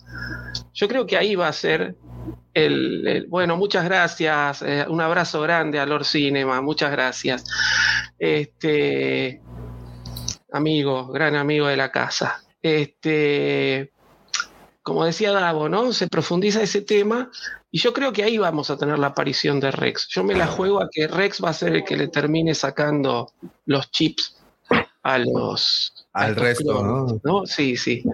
Yo 0.75 0.89
creo 0.89 1.07
que 1.07 1.17
ahí 1.17 1.37
va 1.37 1.47
a 1.47 1.53
ser 1.53 1.95
el, 2.53 3.07
el- 3.07 3.27
bueno, 3.29 3.57
muchas 3.57 3.85
gracias, 3.85 4.63
eh, 4.63 4.85
un 4.89 5.01
abrazo 5.01 5.41
grande 5.41 5.79
a 5.79 5.87
Lord 5.87 6.05
Cinema, 6.05 6.61
muchas 6.61 6.91
gracias. 6.91 7.45
Este 8.19 9.41
amigo, 10.55 11.09
gran 11.09 11.35
amigo 11.35 11.67
de 11.67 11.77
la 11.77 11.91
casa. 11.91 12.43
Este, 12.63 13.93
como 14.83 15.05
decía 15.05 15.33
Davo, 15.33 15.69
¿no? 15.69 15.93
Se 15.93 16.07
profundiza 16.07 16.63
ese 16.63 16.81
tema 16.81 17.31
y 17.71 17.81
yo 17.81 17.93
creo 17.93 18.13
que 18.13 18.23
ahí 18.23 18.39
vamos 18.39 18.71
a 18.71 18.79
tener 18.79 18.99
la 18.99 19.09
aparición 19.09 19.59
de 19.59 19.73
Rex. 19.73 20.07
Yo 20.09 20.23
me 20.23 20.35
la 20.35 20.47
juego 20.47 20.81
a 20.81 20.89
que 20.91 21.09
Rex 21.09 21.43
va 21.45 21.51
a 21.51 21.55
ser 21.55 21.75
el 21.75 21.85
que 21.85 21.97
le 21.97 22.09
termine 22.09 22.55
sacando 22.55 23.33
los 23.67 23.91
chips 23.91 24.37
a 25.03 25.19
los 25.19 26.07
Al 26.13 26.37
resto, 26.37 26.79
clones, 26.79 27.21
¿no? 27.25 27.45
Sí, 27.47 27.77
sí. 27.77 28.05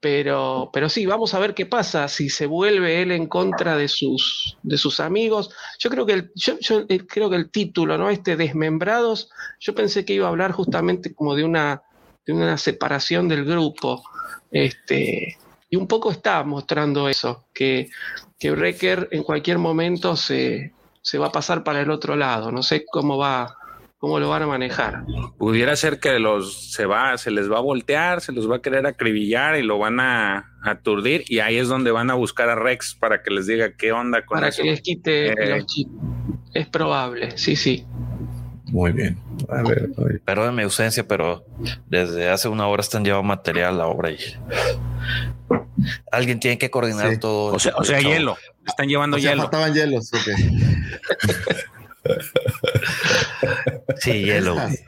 Pero, 0.00 0.70
pero 0.72 0.88
sí, 0.88 1.06
vamos 1.06 1.34
a 1.34 1.40
ver 1.40 1.54
qué 1.54 1.66
pasa 1.66 2.06
si 2.06 2.28
se 2.30 2.46
vuelve 2.46 3.02
él 3.02 3.10
en 3.10 3.26
contra 3.26 3.76
de 3.76 3.88
sus, 3.88 4.56
de 4.62 4.78
sus 4.78 5.00
amigos. 5.00 5.50
Yo 5.80 5.90
creo 5.90 6.06
que 6.06 6.12
el, 6.12 6.32
yo, 6.36 6.54
eh, 6.88 7.04
creo 7.06 7.28
que 7.28 7.36
el 7.36 7.50
título, 7.50 7.98
¿no? 7.98 8.08
Este 8.08 8.36
Desmembrados, 8.36 9.28
yo 9.58 9.74
pensé 9.74 10.04
que 10.04 10.14
iba 10.14 10.26
a 10.26 10.30
hablar 10.30 10.52
justamente 10.52 11.14
como 11.14 11.34
de 11.34 11.42
una, 11.42 11.82
de 12.24 12.32
una 12.32 12.56
separación 12.58 13.26
del 13.26 13.44
grupo. 13.44 14.04
Este, 14.52 15.36
y 15.68 15.76
un 15.76 15.88
poco 15.88 16.10
está 16.10 16.44
mostrando 16.44 17.08
eso, 17.08 17.46
que, 17.52 17.90
que 18.38 18.52
Wrecker 18.52 19.08
en 19.10 19.22
cualquier 19.24 19.58
momento 19.58 20.14
se, 20.16 20.72
se 21.02 21.18
va 21.18 21.26
a 21.26 21.32
pasar 21.32 21.64
para 21.64 21.80
el 21.80 21.90
otro 21.90 22.16
lado. 22.16 22.52
No 22.52 22.62
sé 22.62 22.86
cómo 22.86 23.18
va, 23.18 23.57
cómo 23.98 24.18
lo 24.20 24.28
van 24.28 24.42
a 24.42 24.46
manejar. 24.46 25.04
Pudiera 25.38 25.74
ser 25.76 25.98
que 26.00 26.18
los 26.18 26.72
se 26.72 26.86
va, 26.86 27.18
se 27.18 27.30
les 27.30 27.50
va 27.50 27.58
a 27.58 27.60
voltear, 27.60 28.20
se 28.20 28.32
los 28.32 28.50
va 28.50 28.56
a 28.56 28.62
querer 28.62 28.86
acribillar 28.86 29.56
y 29.56 29.62
lo 29.62 29.78
van 29.78 29.98
a 30.00 30.52
aturdir. 30.62 31.24
Y 31.28 31.40
ahí 31.40 31.56
es 31.56 31.68
donde 31.68 31.90
van 31.90 32.10
a 32.10 32.14
buscar 32.14 32.48
a 32.48 32.54
Rex 32.54 32.94
para 32.94 33.22
que 33.22 33.30
les 33.30 33.46
diga 33.46 33.72
qué 33.76 33.92
onda 33.92 34.24
con 34.24 34.36
para 34.36 34.48
eso. 34.48 34.62
que 34.62 34.70
les 34.70 34.80
quite 34.80 35.32
Eh. 35.32 35.56
los 35.58 35.66
chips. 35.66 35.90
Es 36.54 36.66
probable, 36.68 37.36
sí, 37.36 37.56
sí. 37.56 37.84
Muy 38.66 38.92
bien. 38.92 39.18
A 39.48 39.62
ver, 39.62 39.88
a 39.96 40.04
ver. 40.04 40.20
Perdón 40.24 40.54
mi 40.54 40.62
ausencia, 40.62 41.06
pero 41.08 41.44
desde 41.88 42.28
hace 42.28 42.48
una 42.48 42.66
hora 42.66 42.82
están 42.82 43.04
llevando 43.04 43.24
material 43.28 43.74
a 43.74 43.78
la 43.78 43.86
obra 43.86 44.10
y 44.10 44.18
alguien 46.12 46.38
tiene 46.38 46.58
que 46.58 46.70
coordinar 46.70 47.12
Sí. 47.12 47.18
todo. 47.18 47.54
O 47.54 47.58
sea, 47.58 47.72
o 47.76 47.84
sea, 47.84 48.00
hielo. 48.00 48.36
Están 48.66 48.88
llevando 48.88 49.16
O 49.16 49.20
sea, 49.20 49.30
hielo. 49.30 49.42
faltaban 49.44 49.72
hielos. 49.74 50.10
Sí, 53.98 54.24
hielo. 54.24 54.56
se- 54.68 54.84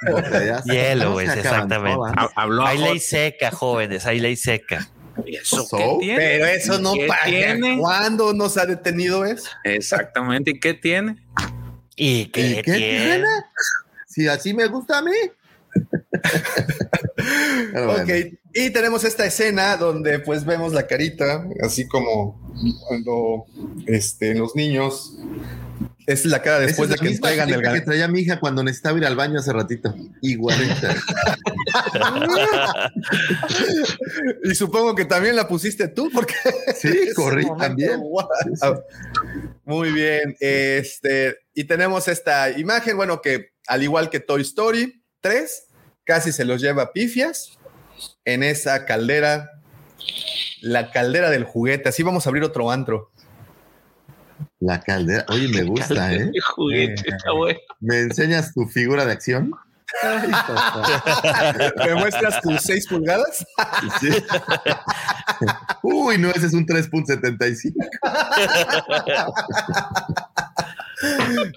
Hielo, 0.72 1.12
güey, 1.12 1.26
exactamente. 1.28 1.98
Habló 2.34 2.66
Hay 2.66 2.78
ley 2.78 2.98
seca, 3.00 3.50
jóvenes, 3.50 4.06
hay 4.06 4.20
ley 4.20 4.36
seca. 4.36 4.88
¿Y 5.26 5.36
eso 5.36 5.64
So, 5.64 5.76
qué 5.76 5.96
tiene? 6.00 6.16
Pero 6.18 6.46
eso 6.46 6.78
no 6.78 6.94
¿Qué 6.94 7.06
paga. 7.06 7.76
¿Cuándo 7.78 8.32
nos 8.32 8.56
ha 8.56 8.64
detenido 8.66 9.24
eso? 9.24 9.50
Exactamente. 9.64 10.52
¿Y 10.52 10.60
qué 10.60 10.74
tiene? 10.74 11.16
¿Y 11.96 12.26
qué, 12.26 12.40
¿Y 12.40 12.54
qué 12.56 12.62
tiene? 12.62 12.78
tiene? 12.78 13.26
Si 14.06 14.28
así 14.28 14.54
me 14.54 14.66
gusta 14.66 14.98
a 14.98 15.02
mí. 15.02 15.12
Bueno. 17.72 18.02
Ok, 18.02 18.08
y 18.54 18.70
tenemos 18.70 19.04
esta 19.04 19.26
escena 19.26 19.76
donde 19.76 20.18
pues 20.18 20.44
vemos 20.44 20.72
la 20.72 20.86
carita, 20.86 21.46
así 21.62 21.86
como 21.86 22.40
cuando 22.88 23.44
este, 23.86 24.34
los 24.34 24.56
niños, 24.56 25.16
es 26.06 26.24
la 26.24 26.42
cara 26.42 26.58
después 26.60 26.88
de 26.88 26.96
es 26.96 27.00
la 27.00 27.06
que 27.06 27.14
entregan 27.14 27.48
el 27.48 27.62
carita 27.62 27.74
que 27.74 27.80
traía 27.82 28.08
mi 28.08 28.20
hija 28.20 28.40
cuando 28.40 28.64
necesitaba 28.64 28.98
ir 28.98 29.06
al 29.06 29.14
baño 29.14 29.38
hace 29.38 29.52
ratito. 29.52 29.94
Igualita. 30.22 30.96
Y 34.44 34.54
supongo 34.54 34.94
que 34.94 35.04
también 35.04 35.36
la 35.36 35.46
pusiste 35.46 35.88
tú, 35.88 36.10
porque 36.12 36.34
Sí, 36.76 37.12
corrí 37.14 37.46
también. 37.58 38.02
Muy 39.64 39.92
bien. 39.92 40.36
Este, 40.40 41.36
y 41.54 41.64
tenemos 41.64 42.08
esta 42.08 42.50
imagen, 42.58 42.96
bueno, 42.96 43.20
que 43.20 43.52
al 43.66 43.82
igual 43.82 44.10
que 44.10 44.20
Toy 44.20 44.42
Story 44.42 45.04
3, 45.20 45.68
casi 46.04 46.32
se 46.32 46.44
los 46.44 46.60
lleva 46.60 46.92
pifias 46.92 47.58
en 48.24 48.42
esa 48.42 48.86
caldera, 48.86 49.50
la 50.60 50.90
caldera 50.90 51.30
del 51.30 51.44
juguete. 51.44 51.88
Así 51.88 52.02
vamos 52.02 52.26
a 52.26 52.30
abrir 52.30 52.44
otro 52.44 52.70
antro. 52.70 53.10
La 54.58 54.80
caldera. 54.80 55.24
Oye, 55.28 55.48
me 55.48 55.62
gusta, 55.62 56.12
¿eh? 56.12 56.30
El 56.32 56.42
juguete 56.42 57.10
está 57.10 57.32
bueno. 57.32 57.58
¿Me 57.80 58.00
enseñas 58.00 58.52
tu 58.52 58.66
figura 58.66 59.04
de 59.04 59.12
acción? 59.12 59.52
Ay. 60.02 60.30
¿Me 61.86 61.94
muestras 61.94 62.40
tus 62.40 62.60
6 62.62 62.86
pulgadas? 62.88 63.44
Sí. 64.00 64.10
Uy, 65.82 66.18
no, 66.18 66.30
ese 66.30 66.46
es 66.46 66.54
un 66.54 66.66
3.75. 66.66 67.74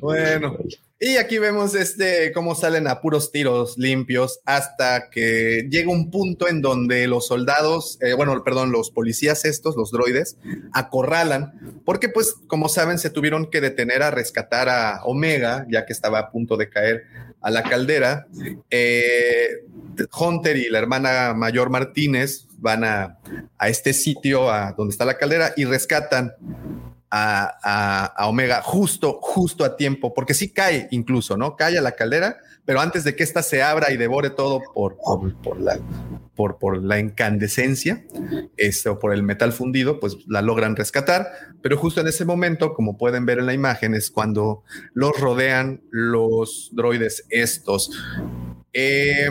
Bueno, 0.02 0.58
y 1.06 1.17
aquí 1.17 1.38
vemos 1.38 1.75
este 1.75 2.32
cómo 2.32 2.56
salen 2.56 2.88
a 2.88 3.01
puros 3.01 3.33
tiros 3.33 3.77
limpios 3.77 4.40
hasta 4.45 5.09
que 5.09 5.67
llega 5.69 5.91
un 5.91 6.09
punto 6.09 6.48
en 6.48 6.61
donde 6.61 7.07
los 7.07 7.27
soldados, 7.27 7.98
eh, 8.01 8.14
bueno, 8.14 8.41
perdón, 8.45 8.72
los 8.72 8.90
policías 8.90 9.43
estos, 9.43 9.75
los 9.75 9.91
droides, 9.91 10.38
acorralan, 10.72 11.82
porque 11.83 12.07
pues 12.07 12.35
como 12.48 12.69
saben 12.69 12.99
se 12.99 13.09
tuvieron 13.09 13.51
que 13.51 13.59
detener 13.59 14.01
a 14.01 14.11
rescatar 14.11 14.69
a 14.69 15.03
Omega, 15.03 15.65
ya 15.69 15.85
que 15.85 15.91
estaba 15.91 16.19
a 16.19 16.32
punto 16.32 16.56
de 16.56 16.69
caer 16.69 17.03
a 17.41 17.51
la 17.51 17.64
caldera. 17.64 18.27
Eh, 18.69 19.65
Hunter 20.17 20.56
y 20.56 20.69
la 20.69 20.80
hermana 20.80 21.33
mayor 21.33 21.69
Martínez 21.69 22.48
van 22.59 22.85
a, 22.85 23.19
a 23.57 23.67
este 23.67 23.91
sitio 23.91 24.49
a 24.49 24.72
donde 24.72 24.93
está 24.93 25.03
la 25.03 25.17
caldera 25.17 25.53
y 25.57 25.65
rescatan 25.65 26.33
a, 27.16 28.27
Omega 28.27 28.61
justo, 28.64 29.19
justo 29.22 29.64
a 29.64 29.77
tiempo, 29.77 30.14
porque 30.14 30.33
sí 30.33 30.50
cae 30.50 30.88
incluso, 30.92 31.38
¿no? 31.38 31.56
Cae 31.56 31.77
a 31.77 31.82
la 31.82 31.92
caldera, 31.92 32.38
pero 32.66 32.82
antes 32.82 33.03
de 33.03 33.16
que 33.16 33.24
ésta 33.24 33.43
se 33.43 33.61
abra 33.61 33.92
y 33.92 33.98
devore 33.98 34.32
todo 34.32 34.61
por, 34.74 34.98
por, 35.43 35.61
la, 35.61 35.77
por, 36.35 36.58
por 36.58 36.82
la 36.82 37.00
incandescencia 37.00 38.03
este, 38.58 38.92
por 38.95 39.14
el 39.14 39.22
metal 39.22 39.53
fundido, 39.53 40.00
pues 40.00 40.17
la 40.27 40.42
logran 40.42 40.75
rescatar. 40.75 41.27
Pero 41.61 41.77
justo 41.77 42.01
en 42.01 42.08
ese 42.08 42.25
momento, 42.25 42.74
como 42.74 42.98
pueden 42.98 43.27
ver 43.27 43.38
en 43.38 43.45
la 43.45 43.53
imagen, 43.53 43.93
es 43.93 44.09
cuando 44.09 44.64
los 44.93 45.11
rodean 45.19 45.82
los 45.92 46.72
droides 46.74 47.25
estos. 47.30 47.92
Eh, 48.74 49.30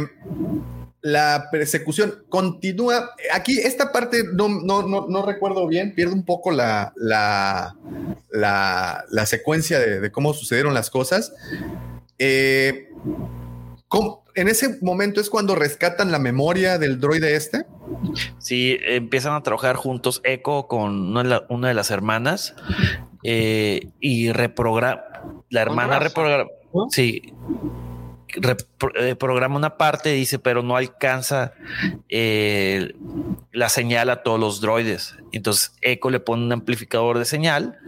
la 1.03 1.49
persecución 1.51 2.25
continúa. 2.29 3.11
Aquí, 3.35 3.59
esta 3.59 3.91
parte 3.93 4.23
no, 4.33 4.49
no, 4.49 4.87
no, 4.87 5.07
no 5.09 5.27
recuerdo 5.27 5.67
bien, 5.67 5.95
pierdo 5.95 6.15
un 6.15 6.25
poco 6.25 6.51
la, 6.53 6.93
la, 6.97 7.77
la, 8.31 9.05
la 9.11 9.27
secuencia 9.27 9.79
de, 9.79 10.01
de 10.01 10.13
cómo 10.13 10.33
sucedieron 10.33 10.75
las 10.75 10.91
cosas. 10.91 11.33
Eh, 12.19 12.89
¿cómo- 13.89 14.23
en 14.35 14.49
ese 14.49 14.79
momento 14.81 15.21
es 15.21 15.29
cuando 15.29 15.55
rescatan 15.55 16.11
la 16.11 16.19
memoria 16.19 16.79
del 16.79 16.99
droide 16.99 17.35
este. 17.37 17.67
Sí, 18.39 18.79
empiezan 18.87 19.35
a 19.35 19.43
trabajar 19.43 19.77
juntos 19.77 20.23
Echo 20.25 20.67
con 20.69 21.09
una 21.11 21.23
de, 21.23 21.29
la- 21.29 21.45
una 21.51 21.69
de 21.69 21.75
las 21.75 21.91
hermanas 21.91 22.55
eh, 23.25 23.89
y 24.01 24.33
reprograma. 24.33 25.03
La 25.51 25.61
hermana 25.61 25.99
reprograma. 25.99 26.49
Sí. 26.91 27.35
Eh, 28.35 29.15
programa 29.17 29.57
una 29.57 29.77
parte, 29.77 30.13
dice, 30.13 30.39
pero 30.39 30.63
no 30.63 30.77
alcanza 30.77 31.53
eh, 32.09 32.95
la 33.53 33.69
señal 33.69 34.11
a 34.11 34.23
todos 34.23 34.41
los 34.41 34.61
droides. 34.61 35.17
Entonces 35.33 35.75
Echo 35.81 36.11
le 36.11 36.21
pone 36.21 36.45
un 36.45 36.53
amplificador 36.53 37.19
de 37.19 37.25
señal 37.25 37.79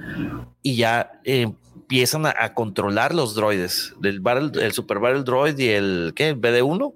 y 0.62 0.76
ya 0.76 1.20
eh, 1.24 1.52
empiezan 1.74 2.26
a, 2.26 2.34
a 2.39 2.55
controlar 2.55 3.14
los 3.14 3.34
droides 3.34 3.94
del 4.00 4.20
barrel, 4.20 4.52
el 4.60 4.73
Super 4.73 4.98
Barrel 4.98 5.24
Droid 5.24 5.58
y 5.58 5.68
el 5.68 6.12
¿qué? 6.14 6.31
el 6.31 6.40
BD1. 6.40 6.94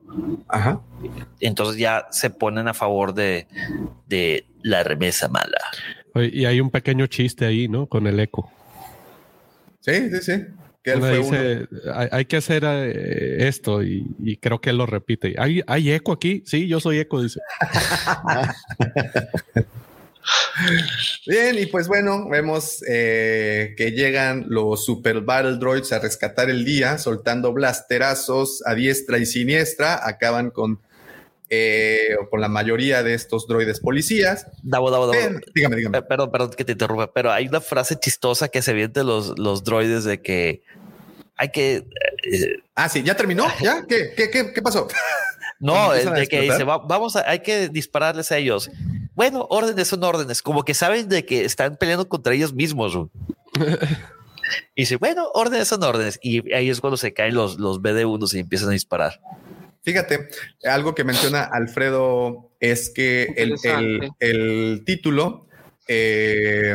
Ajá. 0.48 0.80
Entonces 1.40 1.76
ya 1.76 2.06
se 2.10 2.30
ponen 2.30 2.68
a 2.68 2.74
favor 2.74 3.14
de, 3.14 3.46
de 4.06 4.46
la 4.62 4.82
remesa 4.82 5.28
mala. 5.28 5.58
Y 6.14 6.46
hay 6.46 6.60
un 6.60 6.70
pequeño 6.70 7.06
chiste 7.06 7.46
ahí, 7.46 7.68
¿no? 7.68 7.86
Con 7.86 8.06
el 8.06 8.18
eco. 8.18 8.50
Sí, 9.80 10.10
sí, 10.10 10.20
sí. 10.20 10.44
Que 10.82 10.92
él 10.92 10.98
Una 10.98 11.08
fue 11.08 11.18
dice, 11.18 11.68
hay, 11.92 12.08
hay 12.10 12.24
que 12.24 12.36
hacer 12.36 12.62
eh, 12.64 13.48
esto 13.48 13.82
y, 13.82 14.06
y 14.20 14.36
creo 14.36 14.60
que 14.60 14.70
él 14.70 14.78
lo 14.78 14.86
repite. 14.86 15.34
¿Hay, 15.38 15.62
¿Hay 15.66 15.92
eco 15.92 16.12
aquí? 16.12 16.42
Sí, 16.46 16.68
yo 16.68 16.80
soy 16.80 17.00
eco, 17.00 17.22
dice. 17.22 17.40
Bien, 21.26 21.58
y 21.58 21.66
pues 21.66 21.88
bueno, 21.88 22.28
vemos 22.28 22.82
eh, 22.88 23.74
que 23.76 23.92
llegan 23.92 24.46
los 24.48 24.84
Super 24.84 25.20
Battle 25.20 25.58
Droids 25.58 25.92
a 25.92 26.00
rescatar 26.00 26.50
el 26.50 26.64
día, 26.64 26.98
soltando 26.98 27.52
blasterazos 27.52 28.62
a 28.66 28.74
diestra 28.74 29.18
y 29.18 29.26
siniestra. 29.26 30.06
Acaban 30.06 30.50
con, 30.50 30.80
eh, 31.50 32.16
con 32.30 32.40
la 32.40 32.48
mayoría 32.48 33.02
de 33.02 33.14
estos 33.14 33.46
droides 33.46 33.80
policías. 33.80 34.46
Davo, 34.62 34.90
Davo, 34.90 35.06
Davo. 35.06 35.18
Ven, 35.18 35.40
dígame, 35.54 35.76
dígame. 35.76 35.98
Eh, 35.98 36.02
Perdón, 36.02 36.30
perdón 36.30 36.50
que 36.50 36.64
te 36.64 36.72
interrumpa, 36.72 37.12
pero 37.12 37.32
hay 37.32 37.46
una 37.48 37.60
frase 37.60 37.96
chistosa 37.98 38.48
que 38.48 38.62
se 38.62 38.72
viene 38.72 39.02
los, 39.04 39.38
los 39.38 39.64
droides 39.64 40.04
de 40.04 40.20
que 40.20 40.62
hay 41.36 41.50
que. 41.50 41.76
eh, 42.24 42.56
Ah, 42.74 42.88
sí, 42.88 43.02
¿ya 43.02 43.16
terminó? 43.16 43.46
¿Ya? 43.62 43.84
¿Qué, 43.88 44.12
qué, 44.16 44.30
qué, 44.30 44.52
qué 44.52 44.62
pasó? 44.62 44.88
no, 45.60 45.92
el 45.94 46.12
de 46.12 46.26
que 46.26 46.40
dice, 46.42 46.64
"Va- 46.64 46.78
vamos 46.78 47.16
a, 47.16 47.28
hay 47.28 47.40
que 47.40 47.68
dispararles 47.68 48.30
a 48.32 48.36
ellos. 48.38 48.70
Bueno, 49.14 49.46
órdenes 49.50 49.88
son 49.88 50.04
órdenes, 50.04 50.42
como 50.42 50.64
que 50.64 50.74
saben 50.74 51.08
de 51.08 51.24
que 51.26 51.44
están 51.44 51.76
peleando 51.76 52.08
contra 52.08 52.34
ellos 52.34 52.52
mismos. 52.52 52.96
y 54.74 54.82
dice, 54.82 54.96
bueno, 54.96 55.28
órdenes 55.34 55.68
son 55.68 55.82
órdenes. 55.82 56.18
Y 56.22 56.52
ahí 56.54 56.70
es 56.70 56.80
cuando 56.80 56.96
se 56.96 57.12
caen 57.12 57.34
los, 57.34 57.58
los 57.58 57.80
BD1 57.80 58.34
y 58.34 58.38
empiezan 58.38 58.68
a 58.68 58.72
disparar. 58.72 59.20
Fíjate, 59.82 60.28
algo 60.64 60.94
que 60.94 61.04
menciona 61.04 61.42
Alfredo 61.42 62.50
es 62.60 62.90
que 62.90 63.32
el, 63.36 63.56
el- 63.64 64.10
el 64.20 64.82
título 64.84 65.46
eh, 65.86 66.74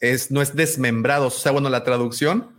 es, 0.00 0.30
no 0.30 0.42
es 0.42 0.54
desmembrados, 0.54 1.36
o 1.36 1.38
sea, 1.40 1.52
bueno, 1.52 1.70
la 1.70 1.84
traducción 1.84 2.50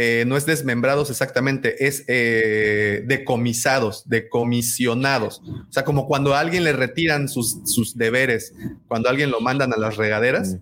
eh, 0.00 0.22
no 0.28 0.36
es 0.36 0.46
desmembrados 0.46 1.10
exactamente, 1.10 1.84
es 1.86 2.04
eh, 2.06 3.02
decomisados, 3.06 4.08
decomisionados. 4.08 5.42
O 5.68 5.72
sea, 5.72 5.84
como 5.84 6.06
cuando 6.06 6.34
a 6.34 6.40
alguien 6.40 6.62
le 6.62 6.72
retiran 6.72 7.28
sus, 7.28 7.56
sus 7.64 7.96
deberes, 7.96 8.54
cuando 8.86 9.08
a 9.08 9.10
alguien 9.10 9.32
lo 9.32 9.40
mandan 9.40 9.72
a 9.72 9.76
las 9.76 9.96
regaderas, 9.96 10.56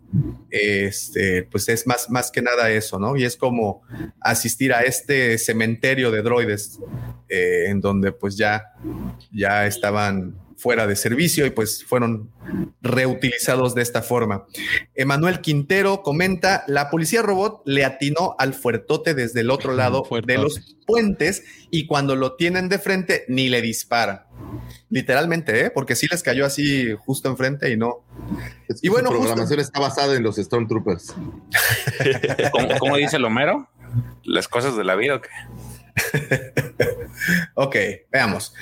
este, 0.50 1.42
pues 1.44 1.68
es 1.68 1.86
más, 1.86 2.08
más 2.08 2.30
que 2.30 2.40
nada 2.40 2.70
eso, 2.70 2.98
¿no? 2.98 3.14
Y 3.16 3.24
es 3.24 3.36
como 3.36 3.82
asistir 4.20 4.72
a 4.72 4.80
este 4.80 5.36
cementerio 5.36 6.10
de 6.10 6.22
droides, 6.22 6.78
eh, 7.28 7.66
en 7.68 7.80
donde 7.80 8.12
pues 8.12 8.36
ya, 8.36 8.72
ya 9.32 9.66
estaban 9.66 10.36
fuera 10.58 10.86
de 10.86 10.96
servicio 10.96 11.44
y 11.44 11.50
pues 11.50 11.84
fueron 11.84 12.30
reutilizados 12.80 13.74
de 13.74 13.82
esta 13.82 14.00
forma. 14.00 14.46
Emanuel 14.94 15.40
Quintero 15.42 16.02
comenta, 16.02 16.64
la 16.66 16.88
policía 16.88 17.20
robot 17.20 17.60
le 17.66 17.84
atinó 17.84 18.34
al 18.38 18.54
fuertote 18.54 19.12
desde 19.12 19.40
el 19.40 19.50
otro 19.50 19.72
lado 19.76 20.02
Fuertote. 20.04 20.32
de 20.32 20.38
los 20.38 20.76
puentes 20.86 21.44
y 21.70 21.86
cuando 21.86 22.16
lo 22.16 22.36
tienen 22.36 22.70
de 22.70 22.78
frente 22.78 23.24
ni 23.28 23.50
le 23.50 23.60
disparan. 23.60 24.22
Literalmente, 24.88 25.66
¿eh? 25.66 25.70
porque 25.70 25.94
sí 25.94 26.06
les 26.10 26.22
cayó 26.22 26.46
así 26.46 26.94
justo 27.04 27.28
enfrente 27.28 27.70
y 27.70 27.76
no. 27.76 28.04
Es 28.68 28.82
Y 28.82 28.88
bueno, 28.88 29.08
su 29.10 29.16
justo- 29.16 29.26
programación 29.28 29.60
está 29.60 29.78
basada 29.80 30.14
en 30.16 30.22
los 30.22 30.36
Stormtroopers. 30.36 31.14
¿Cómo, 32.52 32.68
cómo 32.78 32.96
dice 32.96 33.16
el 33.16 33.24
Homero? 33.24 33.68
Las 34.24 34.48
cosas 34.48 34.76
de 34.76 34.84
la 34.84 34.94
vida. 34.94 35.16
¿o 35.16 35.20
qué? 35.20 35.28
Ok, 37.54 37.76
veamos. 38.10 38.54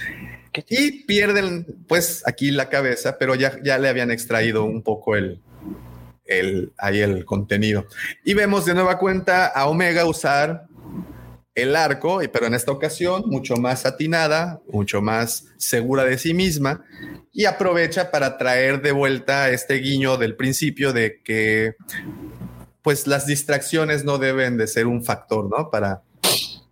Y 0.69 1.05
pierden, 1.05 1.67
pues, 1.89 2.23
aquí 2.27 2.51
la 2.51 2.69
cabeza, 2.69 3.19
pero 3.19 3.35
ya, 3.35 3.59
ya 3.63 3.79
le 3.79 3.89
habían 3.89 4.11
extraído 4.11 4.65
un 4.65 4.83
poco 4.83 5.17
el, 5.17 5.41
el, 6.27 6.73
ahí 6.79 7.01
el 7.01 7.25
contenido. 7.25 7.87
Y 8.25 8.35
vemos 8.35 8.65
de 8.65 8.75
nueva 8.75 8.99
cuenta 8.99 9.47
a 9.47 9.67
Omega 9.67 10.07
usar 10.07 10.67
el 11.57 11.77
arco, 11.77 12.21
pero 12.33 12.47
en 12.47 12.55
esta 12.55 12.73
ocasión 12.73 13.25
mucho 13.27 13.57
más 13.57 13.87
atinada, 13.87 14.61
mucho 14.69 15.01
más 15.01 15.47
segura 15.57 16.05
de 16.05 16.19
sí 16.19 16.35
misma, 16.35 16.85
y 17.33 17.47
aprovecha 17.47 18.11
para 18.11 18.39
traer 18.39 18.81
de 18.81 18.93
vuelta 18.93 19.51
este 19.51 19.75
guiño 19.75 20.17
del 20.17 20.37
principio 20.37 20.93
de 20.93 21.21
que, 21.23 21.75
pues, 22.83 23.09
las 23.09 23.27
distracciones 23.27 24.05
no 24.05 24.19
deben 24.19 24.57
de 24.57 24.69
ser 24.69 24.87
un 24.87 25.05
factor, 25.05 25.49
¿no? 25.51 25.71
Para, 25.71 26.03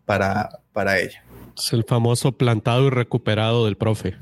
para, 0.05 0.61
para 0.73 0.99
ella. 0.99 1.25
Es 1.57 1.73
el 1.73 1.85
famoso 1.85 2.33
plantado 2.33 2.87
y 2.87 2.91
recuperado 2.91 3.67
del 3.67 3.77
profe. 3.77 4.17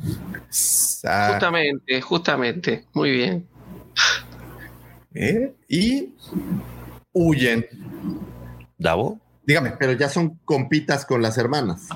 Justamente, 0.48 2.00
justamente. 2.00 2.84
Muy 2.92 3.12
bien. 3.12 3.46
¿eh? 5.14 5.54
Y 5.68 6.14
huyen. 7.12 7.66
Davo. 8.78 9.20
Dígame. 9.44 9.72
Pero 9.78 9.92
ya 9.92 10.08
son 10.08 10.38
compitas 10.44 11.04
con 11.04 11.22
las 11.22 11.38
hermanas. 11.38 11.88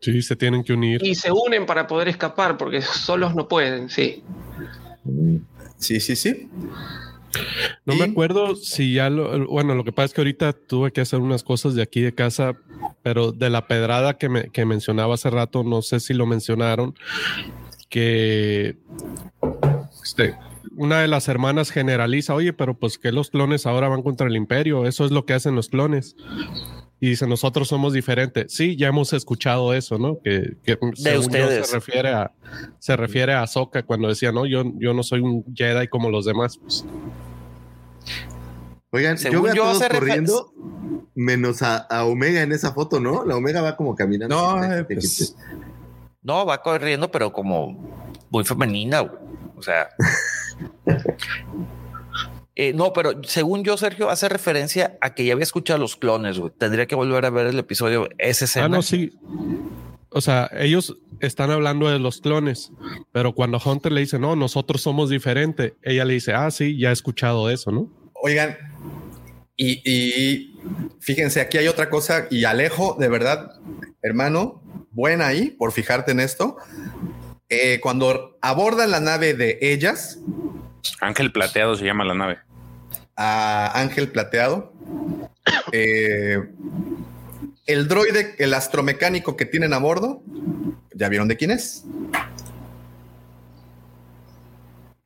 Sí, 0.00 0.22
se 0.22 0.34
tienen 0.34 0.64
que 0.64 0.72
unir. 0.72 1.04
Y 1.04 1.14
se 1.14 1.30
unen 1.30 1.66
para 1.66 1.86
poder 1.86 2.08
escapar, 2.08 2.56
porque 2.56 2.80
solos 2.82 3.34
no 3.34 3.48
pueden, 3.48 3.90
sí. 3.90 4.24
Sí, 5.78 6.00
sí, 6.00 6.16
sí. 6.16 6.48
No 7.84 7.94
Y- 7.94 7.98
me 7.98 8.04
acuerdo 8.04 8.54
si 8.56 8.94
ya 8.94 9.10
lo, 9.10 9.46
bueno, 9.46 9.74
lo 9.74 9.84
que 9.84 9.92
pasa 9.92 10.06
es 10.06 10.14
que 10.14 10.20
ahorita 10.20 10.52
tuve 10.52 10.92
que 10.92 11.00
hacer 11.00 11.20
unas 11.20 11.42
cosas 11.42 11.74
de 11.74 11.82
aquí 11.82 12.00
de 12.00 12.14
casa, 12.14 12.54
pero 13.02 13.32
de 13.32 13.50
la 13.50 13.66
pedrada 13.66 14.14
que, 14.18 14.28
me, 14.28 14.50
que 14.50 14.64
mencionaba 14.64 15.14
hace 15.14 15.30
rato, 15.30 15.62
no 15.62 15.82
sé 15.82 16.00
si 16.00 16.14
lo 16.14 16.26
mencionaron, 16.26 16.94
que 17.88 18.76
este, 20.02 20.34
una 20.76 21.00
de 21.00 21.08
las 21.08 21.28
hermanas 21.28 21.70
generaliza, 21.70 22.34
oye, 22.34 22.52
pero 22.52 22.74
pues 22.74 22.98
que 22.98 23.12
los 23.12 23.30
clones 23.30 23.66
ahora 23.66 23.88
van 23.88 24.02
contra 24.02 24.26
el 24.26 24.36
imperio, 24.36 24.86
eso 24.86 25.04
es 25.04 25.10
lo 25.10 25.24
que 25.24 25.34
hacen 25.34 25.54
los 25.54 25.68
clones. 25.68 26.16
Y 27.02 27.10
dice, 27.10 27.26
nosotros 27.26 27.66
somos 27.66 27.94
diferentes. 27.94 28.52
Sí, 28.52 28.76
ya 28.76 28.88
hemos 28.88 29.12
escuchado 29.14 29.72
eso, 29.72 29.98
¿no? 29.98 30.20
Que, 30.22 30.56
que 30.62 30.78
yo, 30.96 31.20
ustedes. 31.20 31.66
se 31.68 31.76
refiere 31.76 32.10
a 32.10 32.30
se 32.78 32.94
refiere 32.96 33.32
a 33.32 33.42
Ahsoka 33.42 33.82
cuando 33.84 34.08
decía, 34.08 34.32
no, 34.32 34.44
yo, 34.46 34.64
yo 34.76 34.92
no 34.92 35.02
soy 35.02 35.20
un 35.20 35.44
Jedi 35.54 35.88
como 35.88 36.10
los 36.10 36.26
demás. 36.26 36.58
Pues, 36.58 36.84
Oigan, 38.90 39.16
Según 39.18 39.36
yo 39.36 39.42
veo 39.42 39.52
a 39.52 39.56
yo, 39.56 39.62
todos 39.78 39.88
corriendo, 39.88 40.52
menos 41.14 41.62
a, 41.62 41.78
a 41.78 42.04
Omega 42.04 42.42
en 42.42 42.52
esa 42.52 42.72
foto, 42.72 43.00
¿no? 43.00 43.24
La 43.24 43.36
Omega 43.36 43.62
va 43.62 43.76
como 43.76 43.94
caminando. 43.94 44.34
No, 44.36 44.62
eh, 44.62 44.84
pues, 44.84 45.36
No, 46.22 46.44
va 46.44 46.60
corriendo, 46.60 47.10
pero 47.10 47.32
como 47.32 47.78
muy 48.30 48.44
femenina. 48.44 49.00
güey. 49.00 49.18
O 49.56 49.62
sea. 49.62 49.88
Eh, 52.62 52.74
no, 52.74 52.92
pero 52.92 53.22
según 53.22 53.64
yo, 53.64 53.78
Sergio, 53.78 54.10
hace 54.10 54.28
referencia 54.28 54.98
a 55.00 55.14
que 55.14 55.24
ya 55.24 55.32
había 55.32 55.44
escuchado 55.44 55.78
los 55.78 55.96
clones. 55.96 56.38
güey. 56.38 56.52
Tendría 56.58 56.84
que 56.84 56.94
volver 56.94 57.24
a 57.24 57.30
ver 57.30 57.46
el 57.46 57.58
episodio. 57.58 58.10
Esa 58.18 58.44
escena. 58.44 58.66
Ah, 58.66 58.68
no, 58.68 58.82
sí. 58.82 59.14
O 60.10 60.20
sea, 60.20 60.50
ellos 60.52 60.98
están 61.20 61.50
hablando 61.50 61.88
de 61.88 61.98
los 61.98 62.20
clones, 62.20 62.70
pero 63.12 63.34
cuando 63.34 63.58
Hunter 63.64 63.92
le 63.92 64.02
dice, 64.02 64.18
no, 64.18 64.36
nosotros 64.36 64.82
somos 64.82 65.08
diferentes, 65.08 65.72
ella 65.82 66.04
le 66.04 66.12
dice, 66.12 66.34
ah, 66.34 66.50
sí, 66.50 66.78
ya 66.78 66.90
he 66.90 66.92
escuchado 66.92 67.48
eso, 67.48 67.70
¿no? 67.70 67.88
Oigan, 68.12 68.58
y, 69.56 69.80
y 69.90 70.60
fíjense, 71.00 71.40
aquí 71.40 71.56
hay 71.56 71.66
otra 71.66 71.88
cosa 71.88 72.26
y 72.30 72.44
Alejo, 72.44 72.94
de 73.00 73.08
verdad, 73.08 73.52
hermano, 74.02 74.62
buena 74.90 75.28
ahí 75.28 75.48
por 75.48 75.72
fijarte 75.72 76.12
en 76.12 76.20
esto. 76.20 76.58
Eh, 77.48 77.80
cuando 77.80 78.36
abordan 78.42 78.90
la 78.90 79.00
nave 79.00 79.32
de 79.32 79.58
ellas, 79.62 80.18
Ángel 81.00 81.32
Plateado 81.32 81.74
se 81.76 81.86
llama 81.86 82.04
la 82.04 82.12
nave. 82.14 82.49
A 83.22 83.78
Ángel 83.78 84.10
Plateado, 84.10 84.72
eh, 85.72 86.38
el 87.66 87.86
droide, 87.86 88.34
el 88.38 88.54
astromecánico 88.54 89.36
que 89.36 89.44
tienen 89.44 89.74
a 89.74 89.78
bordo, 89.78 90.22
¿ya 90.94 91.10
vieron 91.10 91.28
de 91.28 91.36
quién 91.36 91.50
es? 91.50 91.84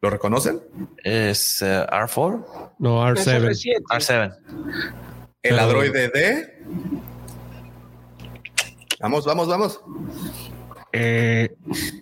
¿Lo 0.00 0.10
reconocen? 0.10 0.62
Es 1.02 1.60
eh, 1.60 1.84
R4. 1.90 2.70
No, 2.78 3.04
R7. 3.04 3.82
R7. 3.90 4.36
El 5.42 5.58
androide 5.58 6.08
de. 6.08 6.62
Vamos, 9.00 9.24
vamos, 9.24 9.48
vamos. 9.48 9.80
Eh, 10.96 11.56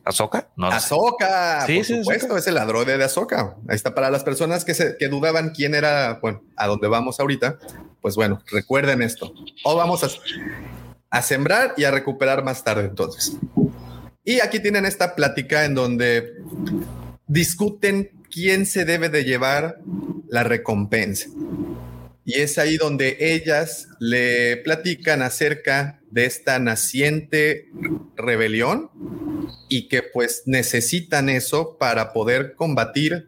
¿Azoka? 0.05 0.51
No. 0.55 0.67
Ahsoka, 0.67 1.65
Sí, 1.67 1.77
por 1.77 1.85
sí, 1.87 1.97
supuesto, 1.97 2.37
es 2.37 2.47
el 2.47 2.59
androide 2.59 2.99
de 2.99 3.05
Ahsoka. 3.05 3.57
Ahí 3.67 3.75
está 3.75 3.95
para 3.95 4.11
las 4.11 4.23
personas 4.23 4.67
que, 4.67 4.75
se, 4.75 4.99
que 4.99 5.09
dudaban 5.09 5.51
quién 5.51 5.75
era, 5.75 6.19
bueno, 6.21 6.43
a 6.57 6.67
dónde 6.67 6.89
vamos 6.89 7.19
ahorita. 7.19 7.59
Pues 8.03 8.17
bueno, 8.17 8.43
recuerden 8.51 9.01
esto. 9.01 9.33
O 9.65 9.77
vamos 9.77 10.05
a, 10.05 10.09
a 11.09 11.23
sembrar 11.23 11.73
y 11.79 11.85
a 11.85 11.91
recuperar 11.91 12.45
más 12.45 12.65
tarde 12.65 12.85
entonces. 12.85 13.33
Y 14.25 14.41
aquí 14.41 14.61
tienen 14.61 14.85
esta 14.85 15.15
plática 15.15 15.65
en 15.65 15.75
donde 15.75 16.35
discuten 17.27 18.11
quién 18.31 18.67
se 18.67 18.85
debe 18.85 19.09
de 19.09 19.25
llevar 19.25 19.79
la 20.29 20.45
recompensa. 20.45 21.31
Y 22.25 22.35
es 22.41 22.57
ahí 22.59 22.77
donde 22.77 23.17
ellas 23.21 23.89
le 23.99 24.57
platican 24.59 25.23
acerca 25.23 26.01
de 26.11 26.25
esta 26.27 26.59
naciente 26.59 27.69
rebelión 28.17 28.91
y 29.69 29.89
que 29.89 30.03
pues 30.03 30.43
necesitan 30.47 31.29
eso 31.29 31.77
para 31.79 32.13
poder 32.13 32.55
combatir 32.55 33.27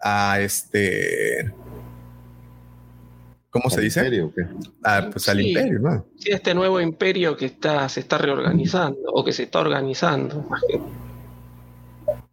a 0.00 0.40
este... 0.40 1.52
¿Cómo 3.50 3.70
se 3.70 3.76
¿Al 3.78 3.82
dice? 3.84 4.00
imperio? 4.00 4.32
Ah, 4.84 5.08
pues 5.10 5.28
al 5.28 5.38
Sí. 5.38 5.48
imperio, 5.48 5.78
¿no? 5.78 6.06
Sí, 6.18 6.30
este 6.30 6.54
nuevo 6.54 6.80
imperio 6.80 7.36
que 7.36 7.46
está, 7.46 7.88
se 7.88 8.00
está 8.00 8.18
reorganizando 8.18 8.98
o 9.12 9.24
que 9.24 9.32
se 9.32 9.44
está 9.44 9.60
organizando. 9.60 10.46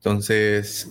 Entonces, 0.06 0.88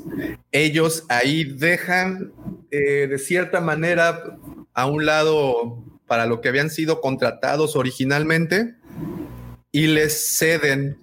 ellos 0.51 1.05
ahí 1.09 1.44
dejan 1.44 2.33
eh, 2.73 3.07
de 3.07 3.17
cierta 3.18 3.60
manera 3.60 4.25
a 4.73 4.86
un 4.86 5.07
lado 5.07 5.84
para 6.09 6.26
lo 6.26 6.41
que 6.41 6.49
habían 6.49 6.68
sido 6.68 7.01
contratados 7.01 7.76
originalmente 7.76 8.75
y 9.70 9.86
les 9.86 10.36
ceden 10.36 10.99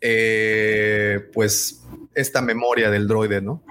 eh, 0.00 1.30
pues 1.32 1.84
esta 2.16 2.42
memoria 2.42 2.90
del 2.90 3.06
droide, 3.06 3.40
¿no? 3.40 3.62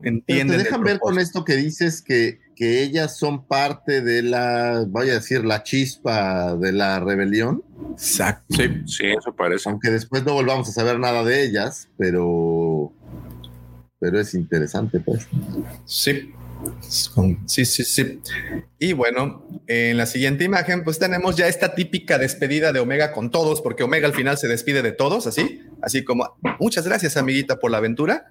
te 0.00 0.08
Entienden. 0.08 0.58
el 0.58 0.64
dejan 0.64 0.82
ver 0.82 0.98
con 0.98 1.20
esto 1.20 1.44
que 1.44 1.54
dices 1.54 2.02
que, 2.02 2.40
que 2.56 2.82
ellas 2.82 3.16
son 3.16 3.46
parte 3.46 4.00
de 4.00 4.22
la, 4.22 4.84
vaya 4.88 5.12
a 5.12 5.16
decir, 5.16 5.44
la 5.44 5.62
chispa 5.62 6.56
de 6.56 6.72
la 6.72 6.98
rebelión, 6.98 7.62
Exacto. 7.94 8.56
Sí. 8.56 8.82
Sí, 8.86 9.06
eso 9.06 9.34
parece. 9.34 9.68
aunque 9.68 9.90
después 9.90 10.24
no 10.24 10.34
volvamos 10.34 10.68
a 10.68 10.72
saber 10.72 10.98
nada 10.98 11.22
de 11.24 11.44
ellas, 11.44 11.88
pero, 11.96 12.24
pero 14.04 14.20
es 14.20 14.34
interesante, 14.34 15.00
pues. 15.00 15.26
Sí. 15.86 16.30
Sí, 17.46 17.64
sí, 17.64 17.84
sí. 17.84 18.20
Y 18.78 18.92
bueno, 18.92 19.46
en 19.66 19.96
la 19.96 20.04
siguiente 20.04 20.44
imagen, 20.44 20.84
pues 20.84 20.98
tenemos 20.98 21.36
ya 21.36 21.48
esta 21.48 21.74
típica 21.74 22.18
despedida 22.18 22.70
de 22.74 22.80
Omega 22.80 23.12
con 23.12 23.30
todos, 23.30 23.62
porque 23.62 23.82
Omega 23.82 24.06
al 24.06 24.12
final 24.12 24.36
se 24.36 24.46
despide 24.46 24.82
de 24.82 24.92
todos, 24.92 25.26
así, 25.26 25.62
así 25.80 26.04
como 26.04 26.36
muchas 26.60 26.86
gracias, 26.86 27.16
amiguita, 27.16 27.58
por 27.58 27.70
la 27.70 27.78
aventura. 27.78 28.26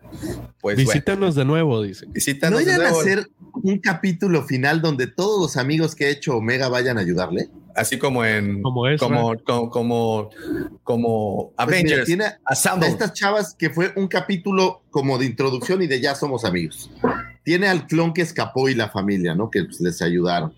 Pues 0.62 0.76
bueno, 0.76 0.92
visítanos 0.92 1.34
de 1.34 1.46
nuevo, 1.46 1.82
dice. 1.82 2.06
visítanos 2.10 2.60
¿No 2.60 2.66
de 2.66 2.72
irán 2.72 2.82
a 2.86 2.90
nuevo, 2.92 3.02
hacer 3.02 3.32
un 3.52 3.80
capítulo 3.80 4.44
final 4.44 4.80
donde 4.80 5.08
todos 5.08 5.42
los 5.42 5.58
amigos 5.58 5.96
que 5.96 6.06
ha 6.06 6.10
hecho 6.10 6.38
Omega 6.38 6.70
vayan 6.70 7.00
a 7.00 7.02
ayudarle? 7.02 7.50
Así 7.76 7.98
como 7.98 8.24
en 8.26 8.62
Como 8.62 8.88
Ezra. 8.88 9.08
como 9.08 9.38
como 9.44 9.70
como, 9.70 10.30
como 10.84 11.54
Pues 11.56 11.68
mira, 11.68 11.80
Avengers 11.80 12.06
tiene 12.06 12.26
a 12.46 12.54
estas 12.54 13.14
chavas 13.14 13.56
que 13.56 13.70
fue 13.70 13.92
un 13.96 14.08
capítulo 14.08 14.82
como 14.90 15.18
de 15.18 15.26
introducción 15.26 15.82
y 15.82 15.88
de 15.88 16.02
ya 16.02 16.16
somos 16.16 16.46
amigos. 16.46 16.92
Tiene 17.44 17.68
al 17.68 17.88
clon 17.88 18.14
que 18.14 18.22
escapó 18.22 18.70
y 18.70 18.76
la 18.76 18.90
familia, 18.90 19.36
¿no? 19.36 19.50
Que 19.50 19.64
pues, 19.66 19.82
les 19.82 20.02
ayudaron. 20.02 20.54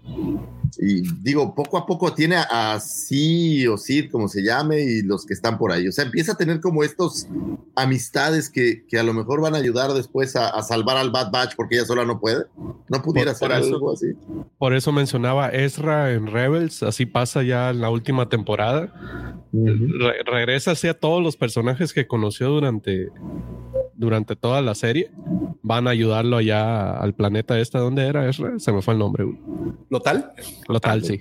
Y 0.79 1.01
digo, 1.21 1.55
poco 1.55 1.77
a 1.77 1.85
poco 1.85 2.13
tiene 2.13 2.35
a, 2.37 2.79
Sí 2.79 3.65
o 3.67 3.77
Sid, 3.77 4.09
como 4.11 4.27
se 4.27 4.43
llame, 4.43 4.81
y 4.81 5.01
los 5.01 5.25
que 5.25 5.33
están 5.33 5.57
por 5.57 5.71
ahí. 5.71 5.87
O 5.87 5.91
sea, 5.91 6.05
empieza 6.05 6.33
a 6.33 6.37
tener 6.37 6.59
como 6.59 6.83
estos 6.83 7.27
amistades 7.75 8.49
que, 8.49 8.85
que 8.87 8.99
a 8.99 9.03
lo 9.03 9.13
mejor 9.13 9.41
van 9.41 9.55
a 9.55 9.57
ayudar 9.57 9.93
después 9.93 10.35
a, 10.35 10.49
a 10.49 10.61
salvar 10.63 10.97
al 10.97 11.11
Bad 11.11 11.31
Batch 11.31 11.55
porque 11.55 11.75
ella 11.75 11.85
sola 11.85 12.05
no 12.05 12.19
puede. 12.19 12.45
No 12.89 13.01
pudiera 13.01 13.31
Por- 13.33 13.39
por 13.39 13.49
ser 13.51 13.59
eso- 13.65 13.75
algo 13.75 13.91
así. 13.93 14.07
Por 14.57 14.73
eso 14.73 14.91
mencionaba 14.91 15.49
Ezra 15.49 16.13
en 16.13 16.27
Rebels, 16.27 16.81
así 16.83 17.05
pasa 17.05 17.43
ya 17.43 17.69
en 17.69 17.81
la 17.81 17.89
última 17.89 18.29
temporada. 18.29 18.93
Re- 19.53 20.23
regresa 20.25 20.71
así 20.71 20.87
a 20.87 20.93
todos 20.99 21.21
los 21.23 21.37
personajes 21.37 21.93
que 21.93 22.07
conoció 22.07 22.49
durante, 22.49 23.09
durante 23.95 24.35
toda 24.35 24.61
la 24.61 24.75
serie. 24.75 25.11
Van 25.61 25.87
a 25.87 25.91
ayudarlo 25.91 26.37
allá 26.37 26.97
al 26.97 27.13
planeta 27.13 27.57
este. 27.59 27.77
¿Dónde 27.77 28.05
era 28.07 28.29
Ezra? 28.29 28.59
Se 28.59 28.71
me 28.71 28.81
fue 28.81 28.93
el 28.93 28.99
nombre. 28.99 29.23
güey. 29.23 29.37
Lotal. 30.67 30.99
Lotal, 30.99 31.03
sí. 31.03 31.19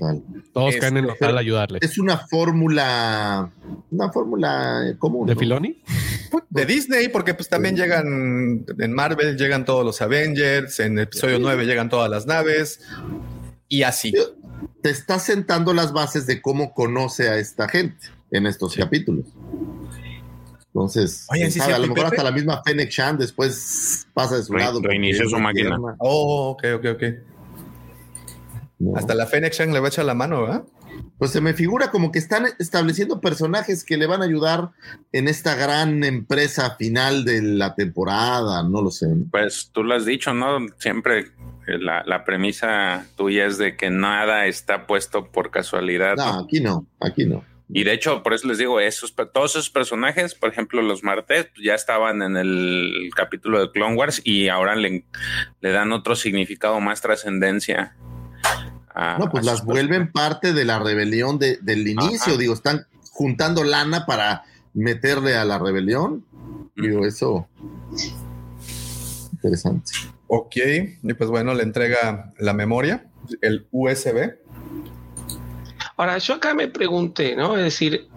Todos 0.52 0.68
Este, 0.70 0.80
caen 0.80 0.96
en 0.96 1.02
Lotal 1.04 1.18
pero- 1.20 1.36
a 1.36 1.40
ayudarle. 1.40 1.78
Es 1.82 1.98
una 1.98 2.16
fórmula, 2.18 3.50
una 3.90 4.10
fórmula 4.12 4.94
común. 4.98 5.26
¿De 5.26 5.34
¿no? 5.34 5.40
Filoni? 5.40 5.82
De 6.50 6.66
Disney, 6.66 7.08
porque 7.08 7.34
pues 7.34 7.48
también 7.48 7.76
llegan 7.76 8.64
en 8.78 8.92
Marvel, 8.92 9.36
llegan 9.36 9.64
todos 9.64 9.84
los 9.84 10.00
Avengers, 10.02 10.80
en 10.80 10.98
episodio 10.98 11.38
9 11.38 11.64
llegan 11.64 11.88
todas 11.88 12.10
las 12.10 12.26
naves 12.26 12.80
y 13.68 13.82
así. 13.82 14.12
te 14.82 14.90
está 14.90 15.18
sentando 15.18 15.72
las 15.74 15.92
bases 15.92 16.26
de 16.26 16.42
cómo 16.42 16.72
conoce 16.74 17.28
a 17.28 17.38
esta 17.38 17.68
gente 17.68 18.06
en 18.30 18.46
estos 18.46 18.74
capítulos. 18.74 19.26
Entonces, 20.68 21.26
Oye, 21.30 21.50
¿sí 21.52 21.60
sabe, 21.60 21.74
a 21.74 21.78
lo 21.78 21.86
mejor 21.86 22.04
Pepe? 22.04 22.16
hasta 22.16 22.24
la 22.24 22.32
misma 22.32 22.60
Fennec 22.64 22.90
Shan 22.90 23.16
después 23.16 24.08
pasa 24.12 24.36
de 24.36 24.42
su 24.42 24.52
Re- 24.54 24.60
lado. 24.60 24.80
es 24.90 25.30
su 25.30 25.38
máquina. 25.38 25.78
Oh, 25.98 26.50
ok, 26.50 26.64
ok, 26.78 26.84
ok. 26.94 27.02
¿No? 28.78 28.96
Hasta 28.96 29.14
la 29.14 29.26
Fennec 29.26 29.52
Shang 29.52 29.72
le 29.72 29.80
va 29.80 29.86
a 29.86 29.88
echar 29.88 30.04
la 30.04 30.14
mano, 30.14 30.42
¿verdad? 30.42 30.64
Pues 31.18 31.30
se 31.30 31.40
me 31.40 31.54
figura 31.54 31.90
como 31.90 32.12
que 32.12 32.18
están 32.18 32.46
estableciendo 32.58 33.20
personajes 33.20 33.84
que 33.84 33.96
le 33.96 34.06
van 34.06 34.22
a 34.22 34.26
ayudar 34.26 34.70
en 35.12 35.28
esta 35.28 35.54
gran 35.54 36.04
empresa 36.04 36.76
final 36.76 37.24
de 37.24 37.42
la 37.42 37.74
temporada, 37.74 38.62
no 38.62 38.82
lo 38.82 38.90
sé. 38.90 39.08
Pues 39.30 39.70
tú 39.72 39.82
lo 39.82 39.94
has 39.94 40.04
dicho, 40.04 40.34
¿no? 40.34 40.66
Siempre 40.78 41.32
eh, 41.66 41.78
la, 41.78 42.02
la 42.04 42.24
premisa 42.24 43.06
tuya 43.16 43.46
es 43.46 43.58
de 43.58 43.76
que 43.76 43.90
nada 43.90 44.46
está 44.46 44.86
puesto 44.86 45.30
por 45.30 45.50
casualidad. 45.50 46.16
¿no? 46.16 46.44
Aquí 46.44 46.60
no, 46.60 46.86
aquí 47.00 47.26
no. 47.26 47.44
Y 47.68 47.84
de 47.84 47.92
hecho, 47.92 48.22
por 48.22 48.34
eso 48.34 48.46
les 48.46 48.58
digo, 48.58 48.78
esos, 48.78 49.14
todos 49.14 49.52
esos 49.52 49.70
personajes, 49.70 50.34
por 50.34 50.50
ejemplo, 50.50 50.82
los 50.82 51.02
Martes, 51.02 51.46
pues, 51.46 51.64
ya 51.64 51.74
estaban 51.74 52.20
en 52.22 52.36
el 52.36 53.10
capítulo 53.16 53.58
de 53.58 53.70
Clone 53.70 53.96
Wars 53.96 54.20
y 54.22 54.48
ahora 54.48 54.76
le, 54.76 55.04
le 55.60 55.70
dan 55.70 55.92
otro 55.92 56.14
significado, 56.14 56.78
más 56.80 57.00
trascendencia. 57.00 57.96
A- 58.94 59.18
No, 59.18 59.28
pues 59.30 59.46
a 59.46 59.50
las 59.52 59.64
vuelven 59.64 60.10
parte 60.12 60.52
de 60.52 60.64
la 60.64 60.78
rebelión 60.78 61.38
de- 61.38 61.58
del 61.60 61.86
inicio, 61.88 62.32
Ajá. 62.34 62.40
digo, 62.40 62.54
están 62.54 62.86
juntando 63.10 63.64
lana 63.64 64.06
para 64.06 64.44
meterle 64.72 65.36
a 65.36 65.44
la 65.44 65.58
rebelión. 65.58 66.24
Digo, 66.76 67.04
eso. 67.06 67.46
Interesante. 69.32 69.92
Ok, 70.26 70.56
y 71.02 71.14
pues 71.14 71.30
bueno, 71.30 71.54
le 71.54 71.62
entrega 71.62 72.32
la 72.38 72.52
memoria, 72.54 73.06
el 73.42 73.66
USB. 73.70 74.34
Ahora, 75.96 76.18
yo 76.18 76.34
acá 76.34 76.54
me 76.54 76.66
pregunté, 76.68 77.36
¿no? 77.36 77.56
Es 77.56 77.62
decir, 77.64 78.08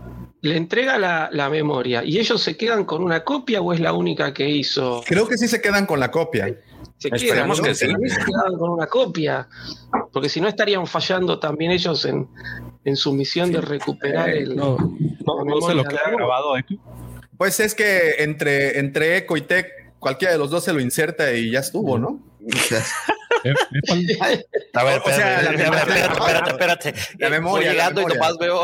le 0.41 0.55
entrega 0.57 0.97
la, 0.97 1.29
la 1.31 1.49
memoria 1.49 2.03
y 2.03 2.17
ellos 2.17 2.41
se 2.41 2.55
quedan 2.57 2.85
con 2.85 3.03
una 3.03 3.23
copia 3.23 3.61
o 3.61 3.73
es 3.73 3.79
la 3.79 3.93
única 3.93 4.33
que 4.33 4.49
hizo. 4.49 5.03
Creo 5.05 5.27
que 5.27 5.37
sí 5.37 5.47
se 5.47 5.61
quedan 5.61 5.85
con 5.85 5.99
la 5.99 6.09
copia. 6.09 6.55
Se 6.97 7.09
Esperemos 7.09 7.59
¿no? 7.59 7.63
que 7.63 7.75
sí. 7.75 7.87
Con 8.57 8.69
una 8.71 8.87
copia, 8.87 9.47
porque 10.11 10.29
si 10.29 10.41
no 10.41 10.47
estarían 10.47 10.87
fallando 10.87 11.37
también 11.39 11.71
ellos 11.71 12.05
en, 12.05 12.27
en 12.83 12.95
su 12.95 13.13
misión 13.13 13.51
de 13.51 13.61
recuperar 13.61 14.29
el. 14.29 14.55
No, 14.55 14.77
no, 15.25 15.43
no 15.45 15.61
se 15.61 15.75
lo 15.75 15.83
queda 15.83 16.09
grabado. 16.11 16.57
¿eh? 16.57 16.65
Pues 17.37 17.59
es 17.59 17.75
que 17.75 18.15
entre, 18.23 18.79
entre 18.79 19.17
Eco 19.17 19.37
y 19.37 19.41
Tech, 19.41 19.67
cualquiera 19.99 20.31
de 20.31 20.39
los 20.39 20.49
dos 20.49 20.63
se 20.63 20.73
lo 20.73 20.79
inserta 20.79 21.31
y 21.33 21.51
ya 21.51 21.59
estuvo, 21.59 21.99
¿no? 21.99 22.19
Eh, 23.43 23.53
eh, 23.93 24.45
A 24.73 24.83
ver, 24.83 24.99
O 25.05 25.09
sea, 25.11 25.39
espérate, 25.41 25.43
la 25.43 25.51
espérate, 25.51 25.91
memoria- 25.91 26.05
espérate, 26.05 26.49
espérate, 26.49 26.89
espérate. 26.89 26.93
La 27.19 27.27
Eh, 27.27 27.29
memoria, 27.29 27.51
Voy 27.51 27.65
la 27.65 27.71
llegando 27.71 28.01
y 28.01 28.05
memoria. 28.05 28.19
nomás 28.19 28.37
veo 28.39 28.61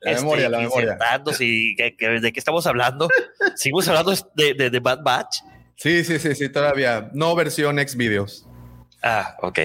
La 0.00 0.12
memoria, 0.14 0.48
la 0.48 0.58
memoria. 0.60 0.98
y 1.40 1.74
¿de 1.74 1.96
qué 2.32 2.38
estamos 2.38 2.64
hablando? 2.68 3.08
¿Seguimos 3.56 3.88
hablando 3.88 4.14
de, 4.34 4.54
de, 4.54 4.70
de 4.70 4.80
Bad 4.80 5.00
Batch? 5.02 5.38
Sí, 5.82 6.04
sí, 6.04 6.20
sí, 6.20 6.36
sí, 6.36 6.48
todavía. 6.48 7.10
No 7.12 7.34
versión 7.34 7.80
ex 7.80 7.96
videos. 7.96 8.46
Ah, 9.02 9.36
ok. 9.42 9.58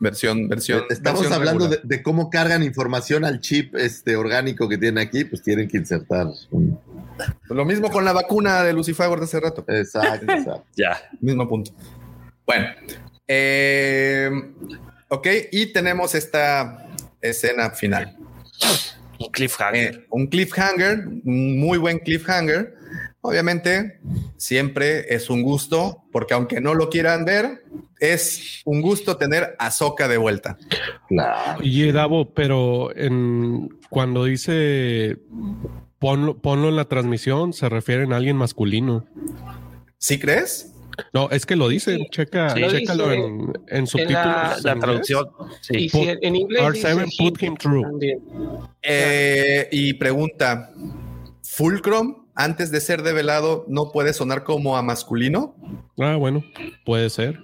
Versión, 0.00 0.48
versión. 0.48 0.82
Estamos 0.90 1.20
versión 1.20 1.32
hablando 1.32 1.68
de, 1.68 2.02
cómo 2.02 2.28
cargan 2.28 2.64
información 2.64 3.24
al 3.24 3.40
chip 3.40 3.76
este 3.76 4.16
orgánico 4.16 4.68
que 4.68 4.78
tiene 4.78 5.00
aquí, 5.00 5.24
pues 5.24 5.42
tienen 5.42 5.68
que 5.68 5.76
insertar. 5.76 6.26
Lo 7.48 7.64
mismo 7.64 7.88
con 7.88 8.04
la 8.04 8.12
vacuna 8.12 8.64
de 8.64 8.72
Lucifagor 8.72 9.20
de 9.20 9.26
hace 9.26 9.38
rato. 9.38 9.64
Exacto, 9.68 10.24
exacto. 10.32 10.64
Ya. 10.74 11.00
Mismo 11.20 11.48
punto. 11.48 11.70
Bueno, 12.44 12.66
eh, 13.28 14.30
ok, 15.06 15.28
y 15.52 15.66
tenemos 15.66 16.16
esta 16.16 16.88
escena 17.20 17.70
final. 17.70 18.16
Un 19.20 19.30
cliffhanger. 19.30 19.94
Eh, 19.94 20.06
un 20.10 20.26
cliffhanger, 20.26 21.06
un 21.24 21.60
muy 21.60 21.78
buen 21.78 22.00
cliffhanger. 22.00 22.74
Obviamente, 23.26 24.00
siempre 24.36 25.06
es 25.14 25.30
un 25.30 25.42
gusto, 25.42 26.04
porque 26.12 26.34
aunque 26.34 26.60
no 26.60 26.74
lo 26.74 26.90
quieran 26.90 27.24
ver, 27.24 27.64
es 27.98 28.60
un 28.66 28.82
gusto 28.82 29.16
tener 29.16 29.56
a 29.58 29.70
Soka 29.70 30.08
de 30.08 30.18
vuelta. 30.18 30.58
Oye, 31.58 31.90
Davo, 31.90 32.34
pero 32.34 32.94
en, 32.94 33.70
cuando 33.88 34.24
dice 34.24 35.16
ponlo, 35.98 36.36
ponlo 36.36 36.68
en 36.68 36.76
la 36.76 36.84
transmisión, 36.84 37.54
se 37.54 37.70
refieren 37.70 38.12
a 38.12 38.16
alguien 38.16 38.36
masculino. 38.36 39.06
¿Sí 39.96 40.18
crees? 40.18 40.74
No, 41.14 41.30
es 41.30 41.46
que 41.46 41.56
lo 41.56 41.68
dice. 41.68 42.06
Checa, 42.10 42.50
Sí, 42.50 42.60
lo 42.60 42.70
chécalo 42.70 43.08
dice 43.08 43.24
en, 43.24 43.40
en 43.40 43.52
en 43.78 43.86
subtítulos. 43.86 44.22
la- 44.22 44.54
en 44.58 44.62
La 44.64 44.70
inglés. 44.72 44.80
traducción. 44.84 45.26
Sí. 45.62 45.76
Y 45.78 45.88
si 45.88 46.08
en, 46.20 46.36
inglés 46.36 46.62
R7 46.62 47.04
dice 47.06 47.16
put 47.18 47.42
him 47.42 47.56
through. 47.56 48.00
Eh, 48.82 49.66
y 49.72 49.94
pregunta, 49.94 50.70
¿Fulcrum, 51.42 52.23
antes 52.34 52.70
de 52.70 52.80
ser 52.80 53.02
develado, 53.02 53.64
no 53.68 53.90
puede 53.92 54.12
sonar 54.12 54.44
como 54.44 54.76
a 54.76 54.82
masculino? 54.82 55.54
Ah, 55.98 56.16
bueno, 56.16 56.42
puede 56.84 57.10
ser. 57.10 57.40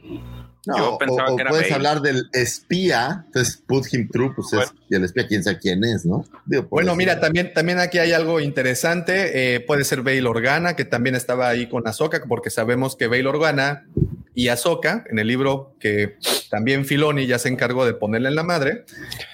No, 0.67 0.77
Yo 0.77 0.95
o- 0.95 0.99
pensaba 0.99 1.31
o, 1.33 1.37
que 1.37 1.41
era 1.43 1.51
puedes 1.51 1.65
Bale. 1.71 1.75
hablar 1.75 2.03
del 2.03 2.29
espía, 2.35 3.23
entonces 3.27 3.57
put 3.67 3.87
him 3.95 4.09
through, 4.11 4.35
pues 4.35 4.53
es, 4.53 4.75
y 4.91 4.95
el 4.95 5.05
espía 5.05 5.27
quién 5.27 5.43
sabe 5.43 5.59
quién 5.59 5.83
es, 5.85 6.05
¿no? 6.05 6.25
Digo, 6.45 6.67
Bueno, 6.71 6.95
mira, 6.95 7.19
también, 7.19 7.53
también 7.55 7.79
aquí 7.79 7.99
hay 7.99 8.13
algo 8.13 8.41
interesante. 8.41 9.55
Eh, 9.55 9.61
puede 9.61 9.85
ser 9.85 10.03
Bail 10.03 10.27
Organa, 10.27 10.77
que 10.77 10.85
también 10.85 11.15
estaba 11.15 11.49
ahí 11.49 11.67
con 11.67 11.89
Ahsoka, 11.89 12.21
porque 12.29 12.51
sabemos 12.51 12.95
que 12.95 13.07
Bail 13.07 13.27
Organa 13.27 13.87
y 14.35 14.49
Ahsoka, 14.49 15.05
en 15.11 15.19
el 15.19 15.29
libro 15.29 15.75
que 15.81 16.17
también 16.51 16.85
Filoni 16.85 17.27
ya 17.27 17.39
se 17.39 17.49
encargó 17.49 17.87
de 17.87 17.95
ponerle 17.95 18.29
en 18.29 18.35
la 18.35 18.43
madre, 18.43 18.85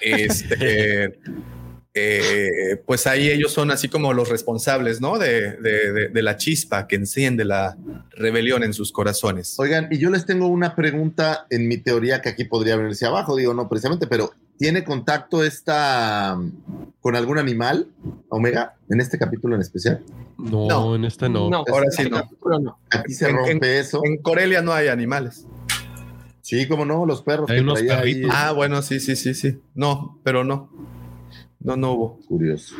este, 0.01 1.19
eh, 1.99 2.77
pues 2.85 3.07
ahí 3.07 3.29
ellos 3.29 3.51
son 3.53 3.71
así 3.71 3.87
como 3.89 4.13
los 4.13 4.29
responsables, 4.29 5.01
¿no? 5.01 5.17
De, 5.17 5.51
de- 5.57 5.91
de- 5.91 6.07
de 6.09 6.21
la 6.23 6.37
chispa 6.37 6.87
que 6.87 6.95
enciende 6.95 7.45
la 7.45 7.77
rebelión 8.11 8.63
en 8.63 8.73
sus 8.73 8.91
corazones. 8.91 9.55
Oigan, 9.59 9.87
y 9.91 9.97
yo 9.97 10.09
les 10.09 10.25
tengo 10.25 10.47
una 10.47 10.75
pregunta 10.75 11.45
en 11.49 11.67
mi 11.67 11.77
teoría 11.77 12.21
que 12.21 12.29
aquí 12.29 12.43
podría 12.45 12.75
venirse 12.75 13.05
abajo, 13.05 13.35
digo, 13.35 13.53
no 13.53 13.67
precisamente, 13.69 14.07
pero 14.07 14.31
¿tiene 14.57 14.83
contacto 14.83 15.43
esta 15.43 16.35
mm, 16.37 16.51
con 17.01 17.15
algún 17.15 17.37
animal, 17.37 17.87
Omega, 18.29 18.75
en 18.89 19.01
este 19.01 19.17
capítulo 19.17 19.55
en 19.55 19.61
especial? 19.61 20.03
No, 20.37 20.67
No. 20.67 20.95
en 20.95 21.05
este 21.05 21.29
no. 21.29 21.49
No, 21.49 21.63
Ahora 21.69 21.85
en 21.85 21.91
sí 21.91 22.01
este 22.03 22.09
no. 22.11 22.17
capítulo 22.21 22.59
no. 22.59 22.79
Aquí 22.91 23.13
se 23.13 23.29
En- 23.29 23.35
rompe 23.37 23.79
eso. 23.79 24.01
En 24.03 24.17
Corelia 24.21 24.61
no 24.61 24.71
hay 24.73 24.87
animales. 24.87 25.45
Sí, 26.41 26.65
como 26.65 26.85
no, 26.85 27.05
los 27.05 27.23
perros. 27.23 27.49
Hay 27.49 27.57
que 27.57 27.61
unos 27.63 27.81
ahí. 27.81 28.23
Ah, 28.31 28.53
bueno, 28.53 28.81
sí, 28.81 29.01
sí, 29.01 29.17
sí, 29.17 29.33
sí. 29.33 29.59
No, 29.75 30.17
pero 30.23 30.45
no. 30.45 30.71
No, 31.67 31.75
no 31.77 31.91
hubo. 31.93 32.19
Curioso. 32.27 32.75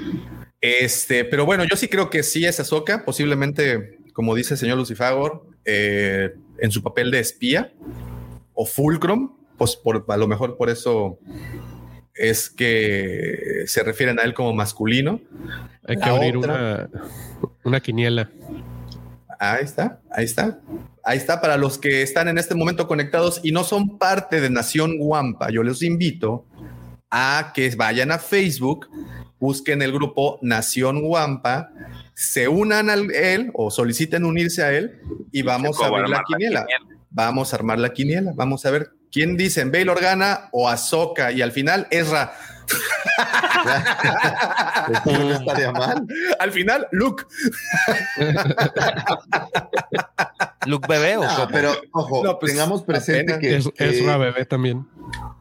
Este, 0.62 1.26
pero 1.26 1.46
bueno, 1.46 1.64
yo 1.70 1.76
sí 1.76 1.88
creo 1.88 2.10
que 2.10 2.24
sí 2.24 2.46
es 2.46 2.60
Ahsoka, 2.60 3.06
posiblemente, 3.06 4.00
como 4.14 4.34
dice 4.34 4.54
el 4.56 4.58
señor 4.60 4.78
Lucifagor, 4.78 5.46
eh, 5.66 6.34
en 6.60 6.72
su 6.72 6.82
papel 6.82 7.12
de 7.12 7.20
espía 7.20 7.74
o 8.54 8.66
Fulcrum, 8.66 9.36
pues 9.58 9.76
por, 9.76 10.06
a 10.08 10.18
lo 10.18 10.28
mejor 10.28 10.58
por 10.58 10.70
eso 10.70 11.20
es 12.16 12.50
que 12.50 13.64
se 13.68 13.84
refieren 13.84 14.20
a 14.20 14.24
él 14.24 14.34
como 14.34 14.54
masculino. 14.54 15.20
Hay 15.86 15.98
que 15.98 16.06
La 16.10 16.16
abrir 16.16 16.38
otra- 16.38 16.90
una, 16.92 17.02
una 17.64 17.80
quiniela. 17.80 18.32
Ahí 19.40 19.64
está, 19.64 20.02
ahí 20.12 20.26
está. 20.26 20.60
Ahí 21.04 21.18
está 21.18 21.40
para 21.40 21.58
los 21.58 21.78
que 21.78 22.02
están 22.02 22.28
en 22.28 22.38
este 22.40 22.56
momento 22.56 22.88
conectados 22.88 23.40
y 23.44 23.52
no 23.52 23.64
son 23.64 23.98
parte 24.00 24.42
de 24.42 24.50
Nación 24.50 24.98
Guampa. 24.98 25.52
Yo 25.52 25.62
les 25.64 25.84
invito 25.84 26.46
a 27.12 27.52
que 27.54 27.70
vayan 27.76 28.12
a 28.12 28.20
Facebook, 28.20 28.90
busquen 29.40 29.82
el 29.82 29.92
grupo 29.92 30.40
Nación 30.42 31.02
Guampa, 31.02 31.70
se 32.14 32.48
unan 32.48 32.90
a 32.90 32.94
él 32.96 33.52
o 33.54 33.70
soliciten 33.72 34.26
unirse 34.26 34.64
a 34.64 34.72
él 34.74 35.00
y 35.32 35.42
vamos 35.44 35.82
a 35.82 35.88
abrir 35.88 36.10
la 36.10 36.24
quiniela. 36.28 36.66
Vamos 37.10 37.54
a 37.54 37.56
armar 37.58 37.80
la 37.80 37.94
quiniela. 37.94 38.32
Vamos 38.36 38.66
a 38.66 38.72
ver 38.72 38.90
quién 39.12 39.38
dicen, 39.38 39.72
Bail 39.72 39.90
Organa 39.90 40.50
o 40.52 40.68
Ahsoka. 40.70 41.32
Y 41.32 41.42
al 41.42 41.52
final, 41.52 41.88
Ezra. 41.90 42.34
Esto 44.94 45.12
no 45.20 45.32
estaría 45.34 45.72
mal. 45.72 46.06
al 46.40 46.52
final, 46.52 46.88
Luke. 46.92 47.24
Luke 50.66 50.88
bebé 50.88 51.18
o 51.18 51.24
No, 51.24 51.36
cómo? 51.36 51.48
pero 51.52 51.72
ojo, 51.94 52.24
No, 52.24 52.40
pues, 52.40 52.52
tengamos 52.52 52.84
presente 52.84 53.34
apenas. 53.34 53.40
que, 53.40 53.56
Es, 53.58 53.70
que- 53.76 53.90
es 54.00 54.06
la 54.06 54.18
bebé 54.18 54.46
también. 54.46 54.86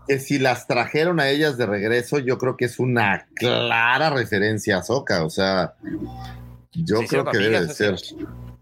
Que 0.06 0.18
si 0.20 0.38
las 0.38 0.66
trajeron 0.66 1.20
a 1.20 1.28
ellas 1.28 1.56
de 1.58 1.66
regreso, 1.66 2.18
yo 2.18 2.38
creo 2.38 2.56
que 2.56 2.66
es 2.66 2.78
una 2.78 3.26
clara 3.34 4.10
referencia 4.10 4.76
a 4.76 4.78
Ahsoka. 4.80 5.24
O 5.24 5.30
sea, 5.30 5.74
yo 6.72 7.00
creo 7.08 7.24
que 7.24 7.38
debe 7.38 7.60
de 7.66 7.72
ser. 7.72 7.96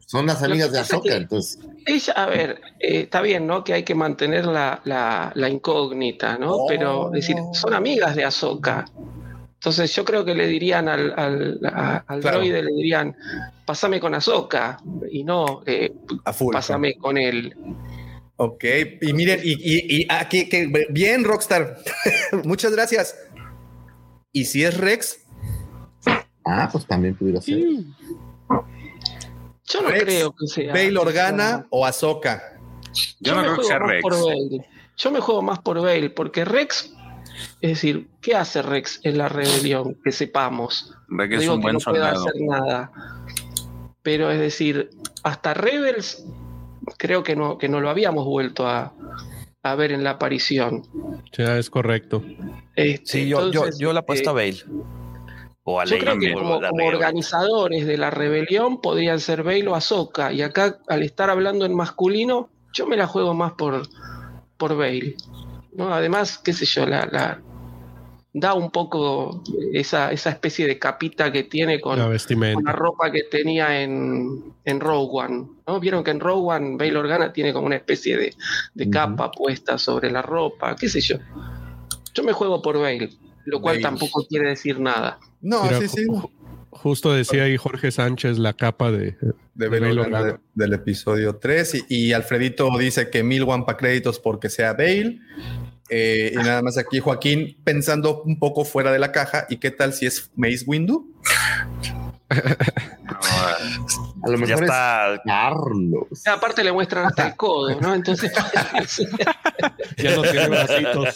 Son 0.06 0.26
las 0.26 0.42
amigas 0.42 0.70
de 0.72 0.80
es 0.80 0.88
que- 1.02 1.14
entonces. 1.16 1.58
Ella, 1.86 2.12
a 2.14 2.26
ver, 2.26 2.60
eh, 2.80 3.00
está 3.00 3.20
bien, 3.20 3.46
¿no? 3.46 3.62
Que 3.64 3.74
hay 3.74 3.82
que 3.82 3.94
mantener 3.94 4.46
la, 4.46 4.80
la- 4.84 5.32
la 5.34 5.48
incógnita, 5.48 6.38
¿no? 6.38 6.64
Pero, 6.68 7.06
es 7.14 7.26
decir, 7.26 7.36
son 7.52 7.74
amigas 7.74 8.14
de 8.16 8.24
Ahsoka. 8.24 8.84
Entonces 9.54 9.94
yo 9.94 10.04
creo 10.04 10.24
que 10.24 10.34
le 10.34 10.46
dirían 10.46 10.88
al, 10.88 11.12
al, 11.18 11.60
a- 11.64 12.04
al 12.06 12.20
Claro. 12.20 12.38
droide, 12.38 12.62
le 12.62 12.72
dirían, 12.72 13.16
pásame 13.64 13.98
con 13.98 14.14
Ahsoka, 14.14 14.78
y 15.10 15.24
no, 15.24 15.62
eh, 15.66 15.92
pásame 16.52 16.94
con 16.96 17.16
él. 17.18 17.54
Ok, 18.36 18.64
y 19.00 19.12
miren, 19.12 19.40
y, 19.44 19.52
y, 19.52 20.02
y 20.02 20.06
aquí, 20.10 20.48
que 20.48 20.86
bien, 20.90 21.22
Rockstar. 21.24 21.78
Muchas 22.44 22.72
gracias. 22.72 23.16
¿Y 24.32 24.46
si 24.46 24.64
es 24.64 24.76
Rex? 24.76 25.20
Ah, 26.44 26.68
pues 26.72 26.86
también 26.86 27.14
pudiera 27.16 27.40
ser. 27.40 27.58
Yo 29.66 29.82
no 29.82 29.88
Rex, 29.88 30.04
creo 30.04 30.34
que 30.34 30.46
sea. 30.48 30.72
¿Bail 30.72 30.96
Organa 30.98 31.48
sea- 31.48 31.66
o 31.70 31.86
Ahsoka? 31.86 32.42
Yo 33.20 33.34
no 33.34 33.42
me 33.42 33.46
creo 33.48 33.56
que 33.56 33.62
juego 33.62 33.68
sea 33.68 34.34
Rex. 34.34 34.66
Yo 34.96 35.10
me 35.10 35.20
juego 35.20 35.42
más 35.42 35.58
por 35.60 35.80
Bale, 35.80 36.10
porque 36.10 36.44
Rex, 36.44 36.92
es 37.60 37.70
decir, 37.70 38.08
¿qué 38.20 38.34
hace 38.36 38.62
Rex 38.62 39.00
en 39.04 39.18
la 39.18 39.28
rebelión? 39.28 39.96
Que 40.04 40.12
sepamos. 40.12 40.92
No 41.08 41.22
es 41.24 41.30
digo 41.40 41.54
un 41.54 41.60
que 41.60 41.62
buen 41.64 41.74
no 41.74 41.80
soldado. 41.80 42.20
hacer 42.28 42.40
nada. 42.42 42.92
Pero 44.02 44.30
es 44.30 44.38
decir, 44.38 44.90
hasta 45.22 45.54
Rebels 45.54 46.24
creo 46.98 47.22
que 47.22 47.36
no, 47.36 47.58
que 47.58 47.68
no 47.68 47.80
lo 47.80 47.90
habíamos 47.90 48.24
vuelto 48.24 48.66
a, 48.66 48.92
a 49.62 49.74
ver 49.74 49.92
en 49.92 50.04
la 50.04 50.10
aparición. 50.10 50.82
Ya 51.36 51.58
es 51.58 51.70
correcto. 51.70 52.22
Este, 52.76 53.06
Sí, 53.06 53.28
yo, 53.28 53.40
yo, 53.40 53.46
entonces, 53.46 53.78
yo 53.78 53.92
la 53.92 54.00
apuesto 54.00 54.30
eh, 54.30 54.32
a 54.32 54.34
Bale. 54.34 54.64
O 55.64 55.80
a 55.80 55.84
Yo 55.86 55.98
creo 55.98 56.18
que 56.18 56.32
como, 56.34 56.60
como 56.60 56.86
organizadores 56.86 57.86
de 57.86 57.96
la 57.96 58.10
rebelión 58.10 58.80
podrían 58.80 59.18
ser 59.20 59.42
Bale 59.42 59.66
o 59.68 59.74
Ahsoka. 59.74 60.32
Y 60.32 60.42
acá, 60.42 60.78
al 60.88 61.02
estar 61.02 61.30
hablando 61.30 61.64
en 61.64 61.74
masculino, 61.74 62.50
yo 62.72 62.86
me 62.86 62.96
la 62.96 63.06
juego 63.06 63.32
más 63.34 63.52
por, 63.52 63.82
por 64.58 64.76
Bale. 64.76 65.14
¿no? 65.72 65.92
Además, 65.92 66.38
qué 66.38 66.52
sé 66.52 66.66
yo, 66.66 66.86
la, 66.86 67.06
la- 67.10 67.40
da 68.36 68.52
un 68.54 68.72
poco 68.72 69.44
esa, 69.72 70.10
esa 70.10 70.30
especie 70.30 70.66
de 70.66 70.76
capita 70.76 71.30
que 71.30 71.44
tiene 71.44 71.80
con, 71.80 71.96
La 71.98 72.06
con 72.52 72.64
la 72.64 72.72
ropa 72.72 73.12
que 73.12 73.22
tenía 73.30 73.80
en, 73.80 74.52
en 74.64 74.80
Rogue 74.80 75.08
One. 75.24 75.46
¿no? 75.68 75.78
Vieron 75.78 76.02
que 76.02 76.10
en 76.10 76.18
Rogue 76.18 76.52
One 76.56 76.76
Bail 76.76 76.96
Organa 76.96 77.32
tiene 77.32 77.52
como 77.52 77.66
una 77.66 77.76
especie 77.76 78.16
de, 78.16 78.34
de 78.74 78.90
capa 78.90 79.30
puesta 79.30 79.78
sobre 79.78 80.10
la 80.10 80.20
ropa, 80.20 80.74
qué 80.74 80.88
sé 80.88 81.00
yo. 81.00 81.16
Yo 82.12 82.24
me 82.24 82.32
juego 82.32 82.60
por 82.60 82.76
Bale, 82.78 83.08
lo 83.44 83.60
cual 83.60 83.76
Bale. 83.76 83.82
tampoco 83.82 84.26
quiere 84.28 84.48
decir 84.48 84.80
nada. 84.80 85.20
No, 85.40 85.62
Mira, 85.62 85.80
sí, 85.80 85.88
sí. 85.88 86.04
ju- 86.06 86.28
Justo 86.70 87.12
decía 87.12 87.44
ahí 87.44 87.56
Jorge 87.56 87.92
Sánchez 87.92 88.38
la 88.38 88.52
capa 88.52 88.90
de, 88.90 89.16
De 89.54 89.68
Bail 89.68 89.80
Bail 89.84 89.98
Organa. 90.00 90.40
Del 90.54 90.72
episodio 90.72 91.36
3. 91.36 91.86
Y, 91.88 92.08
y 92.08 92.12
Alfredito 92.12 92.68
dice 92.78 93.10
que 93.10 93.22
mil 93.22 93.44
Wampa 93.44 93.76
créditos 93.76 94.18
porque 94.18 94.48
sea 94.50 94.72
Bale. 94.72 95.20
Eh, 95.90 96.32
y 96.32 96.36
nada 96.36 96.62
más 96.62 96.78
aquí 96.78 96.98
Joaquín 97.00 97.56
pensando 97.62 98.22
un 98.22 98.38
poco 98.38 98.64
fuera 98.64 98.92
de 98.92 98.98
la 98.98 99.12
caja. 99.12 99.46
¿Y 99.48 99.58
qué 99.58 99.70
tal 99.70 99.92
si 99.92 100.06
es 100.06 100.30
Mace 100.34 100.64
Windu? 100.66 101.12
A 104.24 104.28
lo 104.28 104.38
Ya 104.38 104.38
mejor 104.38 104.64
es 104.64 104.70
está. 104.70 105.20
Carlos. 105.24 106.26
Aparte 106.26 106.64
le 106.64 106.72
muestran 106.72 107.06
hasta 107.06 107.28
el 107.28 107.36
codo, 107.36 107.78
¿no? 107.80 107.94
Entonces, 107.94 108.32
ya 109.98 110.16
no 110.16 110.22
tiene 110.22 110.48
bracitos. 110.48 111.14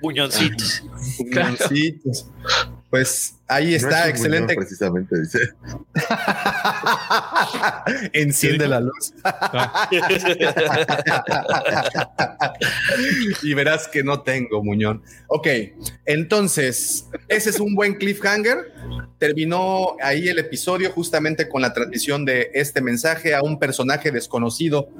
Puñoncitos. 0.00 0.82
Claro. 1.30 1.56
Puñoncitos. 1.56 2.26
Pues 2.90 3.37
Ahí 3.48 3.74
está, 3.74 4.04
No 4.04 4.10
excelente. 4.10 4.54
precisamente, 4.54 5.20
dice. 5.20 5.38
Enciende 8.12 8.68
la 8.68 8.80
luz. 8.80 9.14
y 13.42 13.54
verás 13.54 13.88
que 13.88 14.04
no 14.04 14.20
tengo 14.20 14.62
muñón. 14.62 15.02
Ok, 15.28 15.48
entonces, 16.04 17.06
ese 17.28 17.48
es 17.48 17.58
un 17.58 17.74
buen 17.74 17.94
cliffhanger. 17.94 18.74
Terminó 19.18 19.96
ahí 20.02 20.28
el 20.28 20.38
episodio 20.38 20.92
justamente 20.92 21.48
con 21.48 21.62
la 21.62 21.72
transmisión 21.72 22.26
de 22.26 22.50
este 22.52 22.82
mensaje 22.82 23.34
a 23.34 23.42
un 23.42 23.58
personaje 23.58 24.10
desconocido 24.10 24.90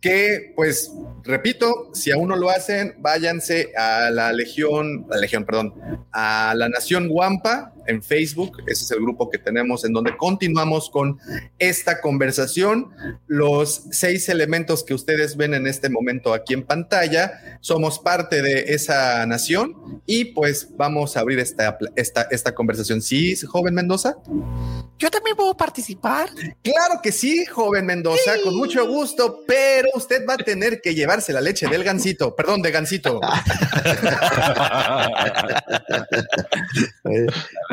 que, 0.00 0.52
pues, 0.56 0.90
repito, 1.22 1.90
si 1.94 2.10
aún 2.10 2.28
no 2.28 2.36
lo 2.36 2.50
hacen, 2.50 2.96
váyanse 2.98 3.72
a 3.76 4.10
la 4.10 4.32
Legión, 4.32 5.06
la 5.08 5.16
Legión, 5.16 5.44
perdón, 5.44 5.74
a 6.12 6.54
la 6.56 6.68
Nación 6.68 7.08
Guampa 7.08 7.72
en 7.86 8.02
Facebook. 8.02 8.58
Ese 8.66 8.84
es 8.84 8.90
el 8.90 9.00
grupo 9.00 9.30
que 9.30 9.38
tenemos 9.38 9.84
en 9.84 9.92
donde 9.92 10.16
continuamos 10.16 10.90
con 10.90 11.18
esta 11.58 12.00
conversación. 12.00 12.90
Los 13.26 13.84
seis 13.90 14.28
elementos 14.28 14.84
que 14.84 14.94
ustedes 14.94 15.36
ven 15.36 15.54
en 15.54 15.66
este 15.66 15.88
momento 15.88 16.34
aquí 16.34 16.54
en 16.54 16.64
pantalla, 16.64 17.58
somos 17.60 17.98
parte 17.98 18.42
de 18.42 18.74
esa 18.74 19.24
nación 19.26 20.02
y 20.06 20.26
pues 20.26 20.68
vamos 20.76 21.16
a 21.16 21.20
abrir 21.20 21.38
esta, 21.38 21.78
esta, 21.96 22.22
esta 22.30 22.54
conversación. 22.54 23.02
¿Sí, 23.02 23.34
joven 23.36 23.74
Mendoza? 23.74 24.16
Yo 24.98 25.10
también 25.10 25.36
puedo 25.36 25.56
participar. 25.56 26.30
Claro 26.62 27.00
que 27.02 27.10
sí, 27.12 27.44
joven 27.46 27.84
Mendoza, 27.86 28.34
con 28.42 28.56
mucho 28.56 28.86
gusto, 28.86 29.40
pero 29.46 29.88
usted 29.94 30.24
va 30.28 30.34
a 30.34 30.36
tener 30.36 30.80
que 30.80 30.94
llevarse 30.94 31.32
la 31.32 31.40
leche 31.40 31.66
del 31.66 31.82
gansito, 31.82 32.34
perdón, 32.36 32.62
de 32.62 32.70
gansito. 32.70 33.20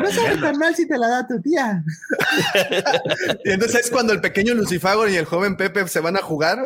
No 0.02 0.10
sabe 0.10 0.36
tan 0.38 0.58
mal 0.58 0.74
si 0.74 0.88
te 0.88 0.98
la 0.98 1.08
da 1.08 1.26
tu 1.26 1.40
tía. 1.40 1.84
Y 3.44 3.50
entonces 3.50 3.86
es 3.86 3.90
cuando 3.90 4.12
el 4.12 4.20
pequeño 4.20 4.54
Lucifago 4.54 5.08
y 5.08 5.16
el 5.16 5.24
joven 5.24 5.56
Pepe 5.56 5.86
se 5.88 6.00
van 6.00 6.16
a 6.16 6.22
jugar. 6.22 6.58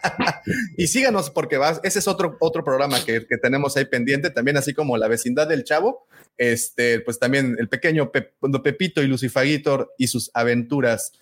y 0.76 0.86
síganos 0.86 1.30
porque 1.30 1.56
va, 1.56 1.80
ese 1.82 1.98
es 1.98 2.08
otro, 2.08 2.36
otro 2.40 2.64
programa 2.64 3.02
que, 3.04 3.26
que 3.26 3.38
tenemos 3.38 3.76
ahí 3.76 3.84
pendiente, 3.86 4.30
también 4.30 4.56
así 4.56 4.74
como 4.74 4.96
la 4.96 5.08
vecindad 5.08 5.48
del 5.48 5.64
chavo. 5.64 6.06
Este, 6.36 7.00
pues 7.00 7.18
también 7.18 7.56
el 7.58 7.68
pequeño 7.68 8.10
Pep- 8.12 8.32
Pepito 8.62 9.02
y 9.02 9.06
Lucifagitor 9.06 9.92
y 9.98 10.08
sus 10.08 10.30
aventuras. 10.34 11.12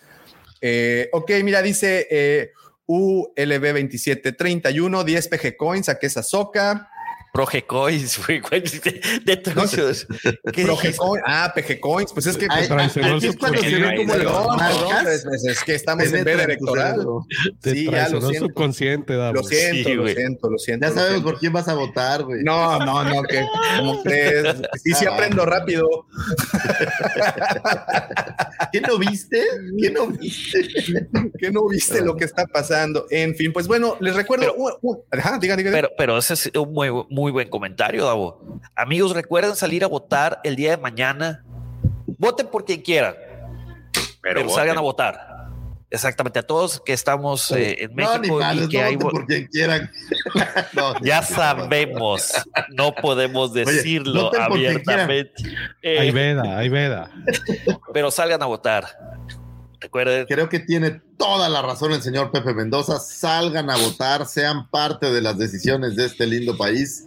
Eh, 0.61 1.09
ok, 1.13 1.31
mira, 1.43 1.61
dice 1.61 2.07
eh, 2.09 2.51
ULB2731, 2.87 5.03
10 5.03 5.27
PG 5.27 5.57
Coins, 5.57 5.89
a 5.89 5.99
que 5.99 6.07
es 6.07 6.17
Azoka. 6.17 6.89
Progecoins, 7.33 8.19
güey, 8.27 8.41
de, 8.61 9.01
de 9.25 9.37
truchos. 9.37 10.05
¿Qué 10.53 10.63
Proge 10.63 10.87
dijiste? 10.89 10.97
Coin- 10.97 11.21
ah, 11.25 11.51
PG 11.55 11.79
Coins, 11.79 12.13
pues 12.13 12.27
es 12.27 12.37
que 12.37 12.45
Ay, 12.49 12.67
aquí 12.69 13.27
es 13.27 13.35
cuando 13.37 13.59
se 13.61 13.75
ve 13.79 13.95
como 13.97 14.13
el 14.13 14.19
perdón, 14.21 14.55
marcas, 14.57 15.25
es, 15.47 15.63
que 15.63 15.73
estamos 15.73 16.05
en 16.13 16.23
veda 16.23 16.43
electoral. 16.43 17.03
Sí, 17.63 17.89
ya 17.89 18.07
lo 18.09 18.21
siento. 18.21 18.45
subconsciente, 18.47 19.15
Davo. 19.15 19.33
Lo 19.33 19.43
siento, 19.43 19.89
Sí, 19.89 19.95
lo 19.95 20.07
siento, 20.07 20.49
lo 20.49 20.57
siento. 20.59 20.85
Ya 20.85 20.89
lo 20.89 20.95
sabemos 20.95 21.13
siento. 21.15 21.31
por 21.31 21.39
quién 21.39 21.53
vas 21.53 21.67
a 21.67 21.73
votar, 21.73 22.23
güey. 22.23 22.43
No, 22.43 22.77
no, 22.85 23.03
no, 23.03 23.23
que 23.23 23.43
como 23.77 24.03
crees. 24.03 24.55
Sí, 24.83 24.93
sí 24.93 25.05
Ah, 25.07 25.13
aprendo 25.15 25.45
rápido. 25.45 25.87
¿Qué 28.71 28.81
no 28.81 28.97
viste? 28.97 29.41
¿Qué 29.81 29.89
no 29.91 30.07
viste? 30.07 31.07
Que 31.39 31.51
no 31.51 31.67
viste 31.67 32.01
lo 32.01 32.15
que 32.15 32.25
está 32.25 32.45
pasando. 32.45 33.05
En 33.09 33.35
fin, 33.35 33.51
pues 33.53 33.67
bueno, 33.67 33.97
les 33.99 34.15
recuerdo. 34.15 34.53
uh, 34.55 34.69
uh, 34.81 35.03
ajá, 35.11 35.37
diga, 35.39 35.55
diga. 35.55 35.71
Pero, 35.71 35.89
pero 35.97 36.17
ese 36.17 36.33
es 36.33 36.51
un 36.55 36.71
muy, 36.73 36.89
muy 37.23 37.31
buen 37.31 37.49
comentario, 37.49 38.03
Davo. 38.05 38.59
Amigos, 38.75 39.13
recuerden 39.13 39.55
salir 39.55 39.81
a 39.85 39.87
votar 39.87 40.41
el 40.43 40.57
día 40.57 40.71
de 40.71 40.77
mañana. 40.77 41.41
Voten 42.17 42.47
por 42.47 42.65
quien 42.65 42.81
quieran, 42.81 43.15
pero, 44.21 44.41
Pero, 44.41 44.49
salgan 44.49 44.77
a 44.77 44.81
votar. 44.81 45.29
Exactamente, 45.89 46.39
a 46.39 46.43
todos 46.43 46.81
que 46.81 46.91
estamos 46.91 47.49
eh, 47.51 47.77
en 47.83 47.95
No, 47.95 47.95
México 47.95 48.39
y 48.55 48.67
que 48.67 48.77
no 48.81 48.85
hay 48.87 48.97
por 48.97 49.25
quien 49.25 49.47
quieran. 49.47 49.89
No, 50.73 50.99
ya 51.01 51.21
sabemos, 51.21 52.33
no 52.75 52.93
podemos 52.93 53.53
decirlo 53.53 54.29
abiertamente, 54.37 55.31
Eh, 55.81 55.99
Hay 55.99 56.11
veda, 56.11 56.57
hay 56.57 56.67
veda. 56.67 57.09
pero 57.93 58.11
salgan 58.11 58.43
a 58.43 58.47
votar. 58.47 58.85
Recuerden, 59.83 60.25
Creo 60.27 60.49
que 60.49 60.59
tiene 60.59 61.01
toda 61.17 61.47
la 61.49 61.61
razón 61.61 61.91
el 61.91 62.01
señor 62.01 62.31
Pepe 62.31 62.53
Mendoza. 62.53 62.99
Salgan 62.99 63.69
a 63.69 63.77
votar, 63.77 64.25
sean 64.25 64.69
parte 64.69 65.11
de 65.11 65.21
las 65.21 65.37
decisiones 65.37 65.95
de 65.95 66.05
este 66.05 66.25
lindo 66.25 66.57
país. 66.57 67.05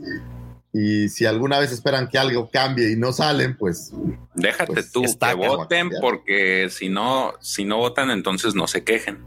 Y 0.73 1.09
si 1.09 1.25
alguna 1.25 1.59
vez 1.59 1.73
esperan 1.73 2.07
que 2.09 2.19
algo 2.19 2.51
cambie 2.51 2.93
y 2.93 2.97
no 2.97 3.13
salen, 3.13 3.57
pues 3.57 3.93
Déjate 4.35 4.75
Pues, 4.75 4.93
tú 4.93 5.05
está 5.05 5.31
que 5.35 5.49
voten 5.49 5.89
porque 6.03 6.69
si 6.71 6.91
no, 6.91 7.33
si 7.41 7.65
no 7.65 7.79
votan, 7.79 8.11
entonces 8.11 8.55
no 8.55 8.67
se 8.69 8.85
quejen. 8.85 9.25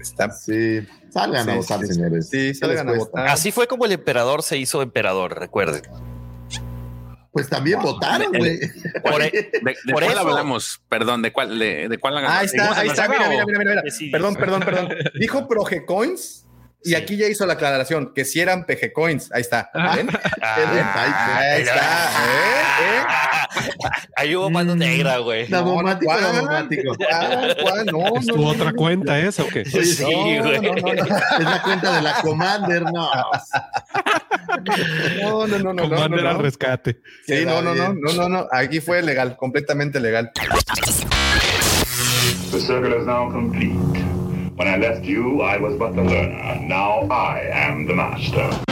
Está. 0.00 0.30
sí, 0.30 0.80
salgan 1.10 1.48
a 1.48 1.56
votar, 1.56 1.80
sí, 1.80 1.94
señores. 1.94 2.28
sí, 2.30 2.48
¿Qué 2.48 2.54
salgan 2.54 2.86
les 2.86 2.94
a 2.94 2.98
cuesta? 2.98 3.10
votar. 3.20 3.28
así 3.28 3.50
fue 3.52 3.66
como 3.66 3.84
el 3.84 3.92
emperador 3.92 4.42
se 4.42 4.56
hizo 4.58 4.80
emperador, 4.82 5.38
recuerden. 5.38 5.82
Pues 7.32 7.48
también 7.48 7.80
votaron, 7.80 8.32
güey. 8.32 8.58
Por, 9.02 9.22
e- 9.22 9.30
¿De, 9.30 9.60
de 9.62 9.92
Por 9.92 10.02
cuál 10.02 10.10
eso- 10.10 10.18
hablamos? 10.20 10.80
Perdón, 10.88 11.22
¿de 11.22 11.32
cuál? 11.32 11.58
¿De, 11.58 11.88
de 11.88 11.98
cuál 11.98 12.18
Ahí 12.18 12.46
está, 12.46 12.48
¿Seguimos 12.48 12.72
en 12.76 12.80
ahí 12.80 12.86
la 12.88 12.92
está. 12.92 13.08
Mira, 13.08 13.28
mira, 13.28 13.44
mira, 13.46 13.58
mira. 13.64 13.82
Sí. 13.90 14.10
Perdón, 14.10 14.34
perdón, 14.34 14.60
perdón. 14.62 14.88
Dijo 15.18 15.46
Progecoins 15.46 16.46
y 16.82 16.88
Sí. 16.90 16.94
aquí 16.96 17.16
ya 17.16 17.28
hizo 17.28 17.46
la 17.46 17.52
aclaración 17.52 18.12
que 18.14 18.24
si 18.24 18.40
eran 18.40 18.64
PG 18.64 18.92
Ahí 19.32 19.42
está. 19.42 19.70
¿Ven? 19.74 20.08
Ah, 20.42 20.54
Ahí 20.56 20.64
está. 20.80 21.56
¿eh? 21.56 21.64
¿eh? 22.80 23.04
Ahí 24.16 24.34
hubo 24.36 24.50
mano 24.50 24.74
negra, 24.74 25.18
güey. 25.18 25.48
¿Cuál? 25.48 25.64
No, 25.64 25.82
no, 25.82 25.88
¿Es 28.18 28.26
tu 28.26 28.36
no, 28.36 28.48
otra 28.48 28.70
no. 28.72 28.76
cuenta 28.76 29.18
esa 29.18 29.42
o 29.44 29.48
qué? 29.48 29.64
Sí, 29.64 30.02
No, 30.02 30.08
güey. 30.08 30.60
no, 30.60 30.62
no, 30.62 30.74
no. 30.74 30.92
Es 30.92 31.44
la 31.44 31.62
cuenta 31.62 31.96
de 31.96 32.02
la 32.02 32.14
Commander, 32.22 32.82
no. 32.92 33.08
No, 35.20 35.46
no, 35.46 35.58
no, 35.58 35.58
no, 35.58 35.72
no, 35.72 35.82
Commander 35.82 36.22
no, 36.22 36.28
al 36.30 36.36
no. 36.36 36.42
rescate. 36.42 37.00
Sí, 37.26 37.44
no, 37.44 37.62
no, 37.62 37.74
no, 37.74 37.92
no, 37.94 38.28
no. 38.28 38.46
Aquí 38.52 38.80
fue 38.80 39.02
legal, 39.02 39.36
completamente 39.36 40.00
legal. 40.00 40.30
The 42.50 42.60
circle 42.60 42.94
is 42.94 43.06
now 43.06 43.30
complete. 43.30 43.74
When 44.56 44.68
I 44.68 44.76
left 44.76 45.04
you, 45.04 45.40
I 45.42 45.56
was 45.58 45.76
but 45.78 45.94
the 45.94 46.02
learner. 46.02 46.60
Now 46.60 47.08
I 47.10 47.40
am 47.52 47.86
the 47.86 47.94
master. 47.94 48.69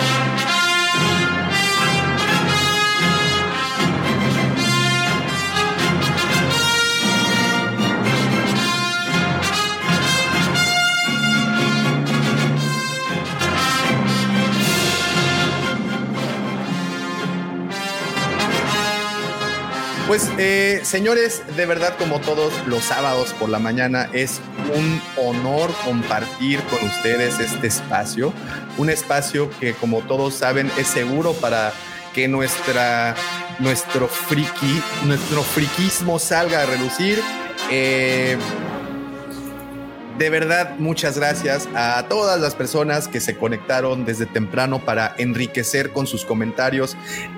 Pues, 20.09 20.31
eh, 20.39 20.81
señores, 20.85 21.43
de 21.55 21.67
verdad, 21.67 21.95
como 21.99 22.19
todos 22.19 22.51
los 22.67 22.83
sábados 22.83 23.35
por 23.39 23.51
la 23.51 23.59
mañana, 23.59 24.09
es 24.15 24.41
un 24.75 25.03
honor 25.23 25.70
compartir 25.85 26.61
con 26.70 26.83
ustedes 26.89 27.39
este 27.39 27.67
espacio. 27.67 28.33
Un 28.78 28.89
espacio 28.89 29.51
que, 29.61 29.75
como 29.75 30.01
todos 30.01 30.33
saben, 30.33 30.73
es 30.78 30.87
seguro 30.87 31.35
para 31.35 31.75
que 32.15 32.27
nuestra, 32.27 33.15
nuestro 33.59 34.09
friki, 34.09 34.83
nuestro 35.05 35.43
friquismo 35.43 36.19
salga 36.19 36.62
a 36.62 36.65
relucir. 36.65 37.20
Eh, 37.70 38.39
de 40.19 40.31
verdad, 40.31 40.77
muchas 40.79 41.17
gracias 41.17 41.69
a 41.75 42.05
todas 42.09 42.41
las 42.41 42.57
personas 42.57 43.07
que 43.07 43.21
se 43.21 43.37
conectaron 43.37 44.05
desde 44.05 44.27
temprano 44.27 44.85
para 44.85 45.15
enriquecer 45.17 45.93
con 45.93 46.09
sus 46.09 46.25
comentarios 46.25 46.97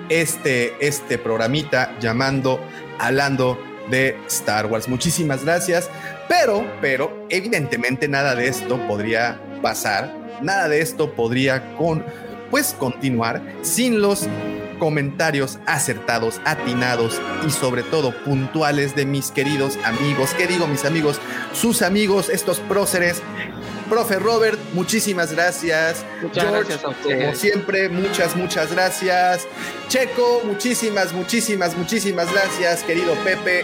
este, 0.09 0.73
este 0.85 1.19
programita 1.19 1.95
llamando 1.99 2.59
Hablando 2.97 3.59
de 3.91 4.17
Star 4.27 4.65
Wars. 4.65 4.87
Muchísimas 4.87 5.45
gracias, 5.45 5.89
pero, 6.27 6.65
pero, 6.81 7.25
evidentemente 7.29 8.07
nada 8.07 8.33
de 8.33 8.47
esto 8.47 8.79
podría 8.87 9.39
pasar, 9.61 10.11
nada 10.41 10.67
de 10.67 10.81
esto 10.81 11.13
podría 11.13 11.75
con, 11.75 12.03
pues, 12.49 12.75
continuar 12.77 13.43
sin 13.61 14.01
los 14.01 14.27
comentarios 14.81 15.59
acertados, 15.67 16.41
atinados 16.43 17.21
y 17.45 17.51
sobre 17.51 17.83
todo 17.83 18.15
puntuales 18.23 18.95
de 18.95 19.05
mis 19.05 19.29
queridos 19.29 19.77
amigos. 19.83 20.33
¿Qué 20.35 20.47
digo 20.47 20.65
mis 20.65 20.85
amigos? 20.85 21.19
Sus 21.53 21.83
amigos, 21.83 22.29
estos 22.29 22.59
próceres. 22.61 23.21
Profe 23.87 24.17
Robert, 24.17 24.57
muchísimas 24.73 25.33
gracias. 25.33 26.03
Muchas 26.23 26.51
gracias 26.51 26.83
a 26.83 26.89
ustedes. 26.89 27.25
Como 27.25 27.35
siempre, 27.35 27.89
muchas, 27.89 28.35
muchas 28.35 28.71
gracias. 28.71 29.47
Checo, 29.87 30.41
muchísimas, 30.45 31.13
muchísimas, 31.13 31.77
muchísimas 31.77 32.33
gracias, 32.33 32.81
querido 32.81 33.13
Pepe. 33.23 33.63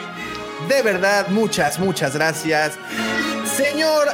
De 0.69 0.83
verdad, 0.83 1.29
muchas, 1.29 1.79
muchas 1.79 2.13
gracias. 2.13 2.73
Señor 3.55 4.07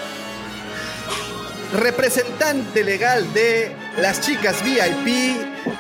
representante 1.74 2.84
legal 2.84 3.32
de 3.34 3.76
las 3.98 4.22
chicas 4.22 4.64
VIP, 4.64 5.36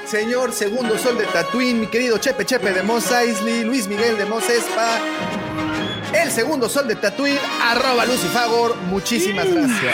señor 0.05 0.51
segundo 0.51 0.97
sol 0.97 1.17
de 1.17 1.25
Tatooine, 1.25 1.81
mi 1.81 1.87
querido 1.87 2.17
Chepe 2.17 2.45
Chepe 2.45 2.71
de 2.71 2.83
Mos 2.83 3.11
Eisley, 3.11 3.63
Luis 3.63 3.87
Miguel 3.87 4.17
de 4.17 4.25
Mos 4.25 4.49
Espa, 4.49 4.99
el 6.13 6.31
segundo 6.31 6.67
sol 6.67 6.87
de 6.87 6.95
Tatooine, 6.95 7.39
arroba 7.61 8.05
Lucifagor, 8.05 8.75
muchísimas 8.89 9.45
gracias. 9.47 9.93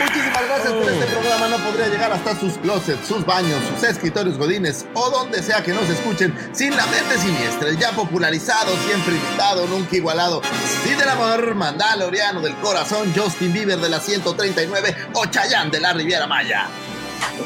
Muchísimas 0.00 0.46
gracias 0.46 0.72
por 0.72 0.88
este 0.88 1.06
programa. 1.06 1.48
No 1.48 1.56
podría 1.58 1.88
llegar 1.88 2.12
hasta 2.12 2.38
sus 2.38 2.54
closets, 2.58 3.06
sus 3.06 3.24
baños, 3.24 3.60
sus 3.74 3.82
escritorios 3.88 4.38
godines 4.38 4.86
o 4.94 5.10
donde 5.10 5.42
sea 5.42 5.62
que 5.62 5.72
nos 5.72 5.88
escuchen 5.88 6.34
sin 6.52 6.76
la 6.76 6.86
mente 6.86 7.18
siniestra. 7.18 7.70
Ya 7.72 7.92
popularizado, 7.92 8.74
siempre 8.86 9.14
invitado, 9.14 9.66
nunca 9.66 9.96
igualado. 9.96 10.40
Sí 10.84 10.94
del 10.94 11.08
amor, 11.08 11.54
Mandaloriano 11.54 12.40
del 12.40 12.56
corazón, 12.56 13.12
Justin 13.14 13.52
Bieber 13.52 13.78
de 13.78 13.88
la 13.88 14.00
139 14.00 14.96
o 15.14 15.26
Chayanne 15.26 15.70
de 15.70 15.80
la 15.80 15.92
Riviera 15.92 16.26
Maya. 16.26 16.66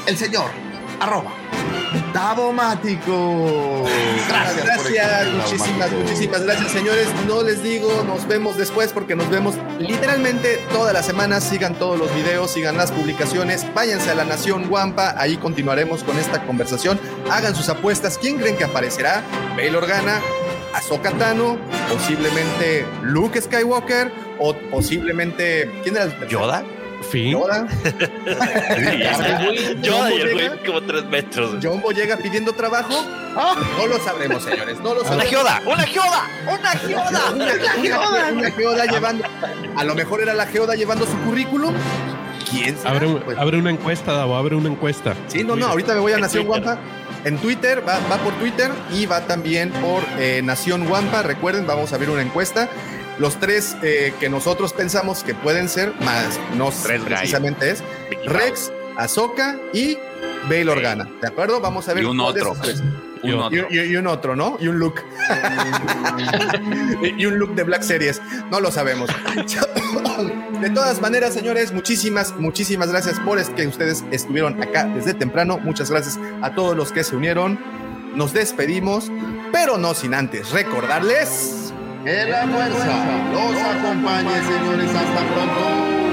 El 0.07 0.16
señor, 0.16 0.50
arroba. 1.00 1.43
Davomático. 2.12 3.84
Gracias, 4.28 4.66
existir, 4.66 5.02
muchísimas, 5.36 5.92
muchísimas 5.92 6.42
gracias, 6.42 6.73
señores. 6.73 7.08
No 7.26 7.42
les 7.42 7.62
digo, 7.62 8.05
nos 8.06 8.26
vemos 8.26 8.56
después 8.56 8.92
porque 8.92 9.16
nos 9.16 9.28
vemos 9.31 9.55
literalmente 9.78 10.64
todas 10.73 10.92
las 10.92 11.06
semanas. 11.06 11.44
Sigan 11.44 11.74
todos 11.74 11.98
los 11.98 12.14
videos, 12.14 12.50
sigan 12.52 12.76
las 12.76 12.92
publicaciones, 12.92 13.66
váyanse 13.74 14.10
a 14.10 14.14
la 14.14 14.24
Nación 14.24 14.68
Guampa, 14.68 15.14
ahí 15.16 15.36
continuaremos 15.36 16.05
con 16.05 16.18
esta 16.18 16.44
conversación. 16.47 17.00
Hagan 17.31 17.55
sus 17.55 17.68
apuestas. 17.68 18.18
¿Quién 18.18 18.39
creen 18.39 18.56
que 18.56 18.64
aparecerá? 18.64 19.23
Bail 19.56 19.74
Organa, 19.76 20.20
Ahsoka 20.74 21.12
Tano, 21.12 21.58
posiblemente 21.90 22.84
Luke 23.02 23.40
Skywalker 23.40 24.12
o 24.39 24.55
posiblemente 24.70 25.70
¿quién 25.82 25.97
era 25.97 26.05
el 26.05 26.10
tercero? 26.10 26.40
¿Yoda? 26.40 26.64
Fin. 27.10 27.33
Yoda. 27.33 27.66
Yoda 29.83 30.12
y 30.12 30.20
el 30.20 30.33
Boyega. 30.33 30.49
güey 30.49 30.65
como 30.65 30.83
tres 30.83 31.05
metros. 31.07 31.57
John 31.62 31.81
Boyega 31.81 32.16
pidiendo 32.16 32.52
trabajo. 32.52 32.94
No 33.78 33.86
lo 33.86 33.99
sabremos, 34.00 34.42
señores. 34.42 34.78
No 34.81 34.94
lo 34.94 35.00
¡Una 35.00 35.08
sabremos. 35.10 35.31
geoda! 35.31 35.60
¡Una 35.66 35.83
geoda! 35.84 36.28
¡Una 36.47 36.70
geoda! 36.70 37.31
Una, 37.33 37.44
una- 37.78 38.33
una 38.33 38.50
geoda 38.50 38.84
llevando. 38.86 39.24
A 39.76 39.84
lo 39.84 39.94
mejor 39.94 40.23
era 40.23 40.34
la 40.34 40.47
geoda 40.47 40.74
llevando 40.74 41.07
su 41.07 41.16
currículum. 41.20 41.74
¿Quién 42.50 42.76
sabe? 42.78 42.97
Abre, 42.97 43.08
Pues, 43.24 43.39
abre 43.39 43.58
una 43.58 43.70
encuesta, 43.70 44.12
Davo, 44.12 44.36
abre 44.36 44.55
una 44.55 44.68
encuesta. 44.68 45.15
sí, 45.28 45.42
no, 45.44 45.57
no. 45.57 45.66
Ahorita 45.66 45.94
me 45.94 46.00
voy 46.00 46.12
a 46.12 46.18
Nación. 46.18 46.47
Guampa. 46.47 46.78
En 47.24 47.39
Twitter, 47.39 47.83
va, 47.89 47.99
va 48.10 48.18
por 48.18 48.34
Twitter 48.34 48.70
y 48.92 49.07
va 49.07 49.23
también 49.23 49.70
por 49.70 50.02
eh, 50.18 50.42
Nación 50.44 50.86
Guampa. 50.86 51.23
Recuerden, 51.23 51.66
vamos 51.66 51.92
a 51.92 51.99
ver 51.99 52.10
una 52.10 52.23
encuesta. 52.23 52.68
Los 53.18 53.39
tres 53.39 53.76
eh, 53.83 54.12
que 54.18 54.28
nosotros 54.28 54.73
pensamos 54.73 55.23
que 55.23 55.34
pueden 55.34 55.68
ser, 55.68 55.93
más 56.01 56.39
no 56.57 56.70
Tres 56.83 57.01
precisamente 57.02 57.70
es 57.70 57.83
Rex, 58.26 58.73
Ahsoka 58.97 59.57
y 59.73 59.97
Bail 60.49 60.68
Organa. 60.68 61.09
¿De 61.20 61.28
acuerdo? 61.28 61.60
Vamos 61.60 61.89
a 61.89 61.94
ver 61.94 62.02
Y 62.02 62.07
un 62.07 62.20
otro. 62.20 62.55
tres. 62.60 62.83
Un 63.23 63.34
otro. 63.34 63.67
Y, 63.70 63.78
y- 63.78 63.93
y 63.93 63.97
un 63.97 64.07
otro, 64.07 64.36
¿no? 64.36 64.57
Y 64.60 64.68
un 64.68 64.78
look. 64.78 64.97
y 67.17 67.25
un 67.26 67.39
look 67.39 67.55
de 67.55 67.62
Black 67.62 67.83
Series. 67.83 68.20
No 68.51 68.60
lo 68.60 68.70
sabemos. 68.70 69.09
De 70.60 70.70
todas 70.70 71.01
maneras, 71.01 71.34
señores, 71.34 71.73
muchísimas, 71.73 72.34
muchísimas 72.36 72.89
gracias 72.91 73.18
por 73.20 73.39
es 73.39 73.51
que 73.51 73.67
ustedes 73.67 74.05
estuvieron 74.10 74.62
acá 74.62 74.84
desde 74.84 75.12
temprano. 75.15 75.59
Muchas 75.59 75.91
gracias 75.91 76.18
a 76.43 76.55
todos 76.55 76.76
los 76.76 76.93
que 76.93 77.05
se 77.05 77.17
unieron. 77.17 77.59
Nos 78.15 78.33
despedimos, 78.33 79.10
pero 79.52 79.76
no 79.78 79.94
sin 79.94 80.15
antes 80.15 80.51
recordarles. 80.52 81.64
Que 82.05 82.26
la 82.26 82.47
fuerza 82.47 83.33
los 83.33 83.57
acompañe, 83.57 84.42
señores. 84.42 84.91
Hasta 84.94 85.24
pronto. 85.33 86.03